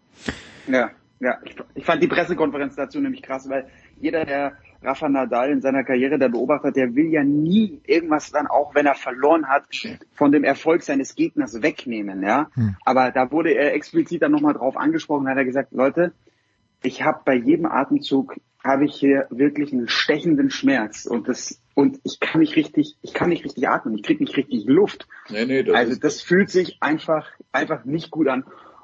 Ja, 0.73 0.91
ja. 1.19 1.37
Ich, 1.43 1.55
ich 1.75 1.85
fand 1.85 2.01
die 2.01 2.07
Pressekonferenz 2.07 2.75
dazu 2.75 2.99
nämlich 2.99 3.21
krass, 3.21 3.49
weil 3.49 3.67
jeder, 3.99 4.25
der 4.25 4.57
Rafa 4.81 5.09
Nadal 5.09 5.51
in 5.51 5.61
seiner 5.61 5.83
Karriere 5.83 6.17
da 6.17 6.27
beobachtet, 6.27 6.75
der 6.75 6.95
will 6.95 7.11
ja 7.11 7.23
nie 7.23 7.81
irgendwas 7.85 8.31
dann 8.31 8.47
auch, 8.47 8.73
wenn 8.73 8.87
er 8.87 8.95
verloren 8.95 9.47
hat, 9.47 9.65
von 10.13 10.31
dem 10.31 10.43
Erfolg 10.43 10.81
seines 10.81 11.15
Gegners 11.15 11.61
wegnehmen, 11.61 12.23
ja. 12.23 12.49
Hm. 12.55 12.75
Aber 12.83 13.11
da 13.11 13.31
wurde 13.31 13.51
er 13.51 13.73
explizit 13.73 14.21
dann 14.21 14.31
nochmal 14.31 14.53
drauf 14.53 14.77
angesprochen, 14.77 15.27
hat 15.27 15.37
er 15.37 15.45
gesagt, 15.45 15.71
Leute, 15.71 16.13
ich 16.83 17.03
habe 17.03 17.21
bei 17.25 17.35
jedem 17.35 17.67
Atemzug 17.67 18.35
habe 18.63 18.85
ich 18.85 18.95
hier 18.95 19.27
wirklich 19.29 19.73
einen 19.73 19.87
stechenden 19.87 20.49
Schmerz 20.51 21.05
und 21.05 21.27
das 21.27 21.59
und 21.73 21.99
ich 22.03 22.19
kann 22.19 22.41
nicht 22.41 22.55
richtig, 22.55 22.97
ich 23.01 23.13
kann 23.13 23.29
nicht 23.29 23.43
richtig 23.43 23.67
atmen, 23.67 23.95
ich 23.95 24.03
krieg 24.03 24.19
nicht 24.19 24.35
richtig 24.37 24.65
Luft. 24.65 25.07
Nee, 25.29 25.45
nee, 25.45 25.63
das 25.63 25.75
also 25.75 25.99
das 25.99 26.21
fühlt 26.21 26.49
sich 26.49 26.77
einfach 26.81 27.27
einfach 27.51 27.85
nicht 27.85 28.11
gut 28.11 28.27
an. 28.27 28.43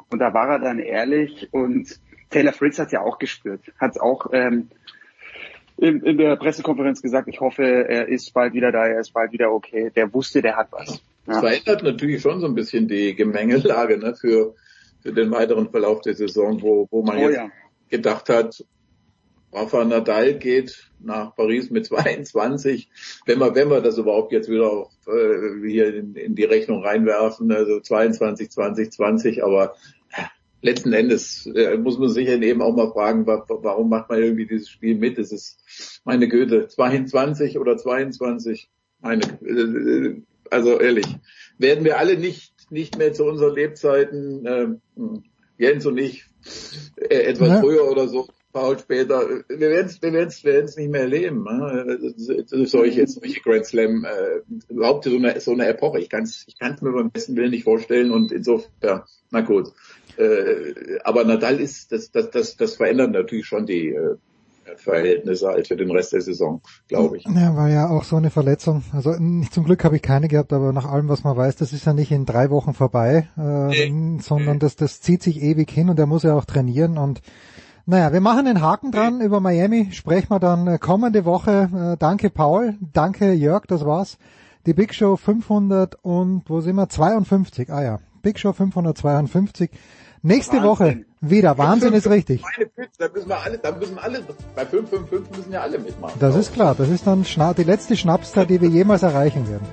Und 0.10 0.20
da 0.20 0.34
war 0.34 0.50
er 0.50 0.60
dann 0.60 0.80
ehrlich 0.80 1.50
und 1.52 2.00
Taylor 2.30 2.54
Fritz 2.54 2.80
hat 2.80 2.92
ja 2.92 3.02
auch 3.02 3.20
gespürt, 3.20 3.62
hat 3.80 4.00
auch 4.00 4.28
ähm, 4.34 4.70
in, 5.78 6.02
in 6.02 6.18
der 6.18 6.36
Pressekonferenz 6.36 7.02
gesagt, 7.02 7.28
ich 7.28 7.40
hoffe, 7.40 7.64
er 7.64 8.08
ist 8.08 8.34
bald 8.34 8.54
wieder 8.54 8.72
da, 8.72 8.86
er 8.88 9.00
ist 9.00 9.14
bald 9.14 9.32
wieder 9.32 9.52
okay. 9.52 9.92
Der 9.96 10.12
wusste, 10.14 10.42
der 10.42 10.56
hat 10.56 10.70
was. 10.72 11.02
das 11.26 11.36
Ja. 11.36 11.40
verändert 11.40 11.84
natürlich 11.84 12.22
schon 12.22 12.40
so 12.40 12.48
ein 12.48 12.56
bisschen 12.56 12.88
die 12.88 13.16
Gemengelage 13.16 13.98
ne, 13.98 14.16
für, 14.16 14.56
für 15.02 15.14
den 15.14 15.30
weiteren 15.32 15.70
Verlauf 15.70 16.02
der 16.02 16.16
Saison, 16.16 16.62
wo, 16.62 16.88
wo 16.90 17.04
man 17.04 17.18
Oh 17.18 17.22
jetzt 17.22 17.36
ja. 17.36 17.52
gedacht 17.90 18.30
hat, 18.30 18.66
Rafa 19.54 19.86
Nadal 19.86 20.34
geht 20.36 20.90
nach 21.00 21.36
Paris 21.36 21.70
mit 21.70 21.86
22. 21.86 22.90
Wenn 23.26 23.40
wir, 23.40 23.56
wenn 23.56 23.70
wir 23.70 23.82
das 23.82 23.98
überhaupt 23.98 24.32
jetzt 24.32 24.50
wieder 24.50 24.72
auf, 24.72 24.92
äh, 25.08 25.68
hier 25.68 25.94
in, 25.94 26.16
in 26.16 26.36
die 26.36 26.44
Rechnung 26.44 26.84
reinwerfen, 26.84 27.52
also 27.52 27.80
22, 27.80 28.50
20, 28.50 28.92
20, 28.92 29.44
aber 29.44 29.76
letzten 30.62 30.94
Endes 30.94 31.46
äh, 31.46 31.78
muss 31.78 31.98
man 31.98 32.10
sich 32.10 32.28
eben 32.28 32.62
auch 32.62 32.76
mal 32.76 32.92
fragen, 32.92 33.28
wa 33.28 33.46
warum 33.48 33.90
macht 33.90 34.10
man 34.10 34.22
irgendwie 34.22 34.48
dieses 34.48 34.70
Spiel 34.70 34.96
mit? 34.96 35.18
Es 35.18 35.32
ist, 35.32 36.02
meine 36.04 36.28
Güte, 36.28 36.68
22 36.68 37.60
oder 37.60 37.78
22, 37.78 38.70
meine, 39.02 39.24
äh, 39.42 40.22
also 40.50 40.80
ehrlich, 40.80 41.06
werden 41.58 41.86
wir 41.86 41.98
alle 41.98 42.18
nicht, 42.18 42.54
nicht 42.70 42.98
mehr 42.98 43.14
zu 43.14 43.26
unseren 43.26 43.56
Lebzeiten, 43.56 44.46
äh, 44.46 44.68
Jens 45.58 45.86
und 45.86 45.98
ich, 45.98 46.26
äh, 46.98 47.24
etwas 47.24 47.50
Ja. 47.50 47.62
früher 47.62 47.90
oder 47.90 48.08
so, 48.08 48.28
Paul 48.54 48.80
später, 48.80 49.44
wir 49.48 49.70
werden 49.70 49.86
es 49.86 50.02
wir 50.02 50.14
werden's, 50.14 50.44
wir 50.44 50.54
werden's 50.54 50.78
nicht 50.78 50.90
mehr 50.90 51.02
erleben. 51.02 51.44
Ne? 51.44 52.14
Solche, 52.66 53.06
solche 53.06 53.40
Grand 53.42 53.66
Slam, 53.66 54.04
äh, 54.06 54.42
überhaupt 54.74 55.04
so 55.04 55.16
eine, 55.16 55.40
so 55.40 55.52
eine 55.52 55.68
Epoche. 55.68 56.00
Ich 56.00 56.10
kann 56.10 56.24
es 56.24 56.44
ich 56.48 56.58
kann's 56.58 56.82
mir 56.82 56.92
beim 56.92 57.12
besten 57.12 57.36
Willen 57.36 57.52
nicht 57.52 57.66
vorstellen 57.66 58.10
und 58.12 58.32
insofern, 58.32 59.04
na 59.30 59.42
gut. 59.42 59.72
Äh, 60.18 61.00
aber 61.04 61.24
Nadal 61.24 61.60
ist, 61.60 61.92
das, 61.92 62.12
das, 62.12 62.32
das, 62.32 62.58
das 62.58 62.76
verändert 62.76 63.12
natürlich 63.12 63.46
schon 63.46 63.66
die 63.66 63.90
äh, 63.90 64.16
Verhältnisse 64.78 65.48
halt 65.48 65.68
für 65.68 65.76
den 65.76 65.92
Rest 65.92 66.14
der 66.14 66.22
Saison, 66.22 66.62
glaube 66.88 67.18
ich. 67.18 67.26
Ja, 67.26 67.56
war 67.56 67.70
ja 67.70 67.90
auch 67.90 68.04
so 68.04 68.16
eine 68.16 68.30
Verletzung. 68.30 68.84
Also 68.94 69.12
nicht 69.20 69.54
zum 69.54 69.64
Glück 69.64 69.84
habe 69.84 69.96
ich 69.96 70.02
keine 70.02 70.28
gehabt, 70.28 70.54
aber 70.54 70.74
nach 70.74 70.86
allem, 70.86 71.10
was 71.10 71.24
man 71.24 71.38
weiß, 71.38 71.56
das 71.56 71.74
ist 71.74 71.86
ja 71.86 71.94
nicht 71.94 72.12
in 72.12 72.26
drei 72.26 72.50
Wochen 72.50 72.74
vorbei, 72.74 73.28
äh, 73.38 74.20
sondern 74.20 74.60
das, 74.60 74.76
das 74.76 75.02
zieht 75.02 75.24
sich 75.24 75.42
ewig 75.42 75.70
hin 75.72 75.90
und 75.90 76.00
er 76.00 76.06
muss 76.06 76.24
ja 76.24 76.36
auch 76.36 76.46
trainieren 76.46 76.98
und 76.98 77.22
naja, 77.90 78.12
wir 78.12 78.20
machen 78.20 78.44
den 78.44 78.62
Haken 78.62 78.92
dran 78.92 79.22
über 79.22 79.40
Miami, 79.40 79.94
sprechen 79.94 80.30
wir 80.30 80.42
dann 80.42 80.68
äh, 80.68 80.78
kommende 80.78 81.24
Woche. 81.24 81.94
Äh, 81.94 81.98
danke 81.98 82.30
Paul, 82.30 82.76
danke 82.92 83.32
Jörg, 83.32 83.66
das 83.66 83.86
war's. 83.86 84.18
Die 84.66 84.74
Big 84.74 84.94
Show 84.94 85.16
500 85.16 85.96
und 86.04 86.44
wo 86.48 86.60
sind 86.60 86.76
wir? 86.76 86.90
52, 86.90 87.72
ah 87.72 87.82
ja, 87.82 88.00
Big 88.22 88.40
Show 88.40 88.52
552. 88.52 89.70
Nächste 90.28 90.58
Wahnsinn. 90.58 90.70
Woche 90.70 91.06
wieder. 91.22 91.58
Wahnsinn 91.58 91.94
ist 91.94 92.10
richtig. 92.10 92.42
Meine 92.42 92.70
Güte, 92.76 92.90
da 92.98 93.08
müssen 93.08 93.30
wir 93.30 93.42
alle, 93.42 93.58
da 93.58 93.72
müssen 93.72 93.98
alle, 93.98 94.22
bei 94.56 94.66
555 94.66 95.38
müssen 95.38 95.54
ja 95.54 95.62
alle 95.62 95.80
mitmachen. 95.80 96.20
Das 96.20 96.36
ist 96.36 96.54
klar. 96.54 96.76
Das 96.76 96.90
ist 96.90 97.08
dann 97.08 97.24
schna 97.24 97.54
die 97.54 97.64
letzte 97.64 97.96
Schnapszeit, 97.96 98.50
die 98.50 98.60
wir 98.60 98.68
jemals 98.68 99.04
erreichen 99.04 99.50
werden. 99.50 99.66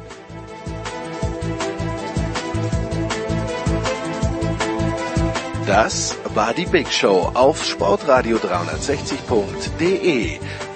Das 5.66 6.16
war 6.34 6.54
die 6.54 6.66
Big 6.66 6.92
Show 6.92 7.32
auf 7.34 7.64
Sportradio 7.64 8.36
360.de. 8.36 10.38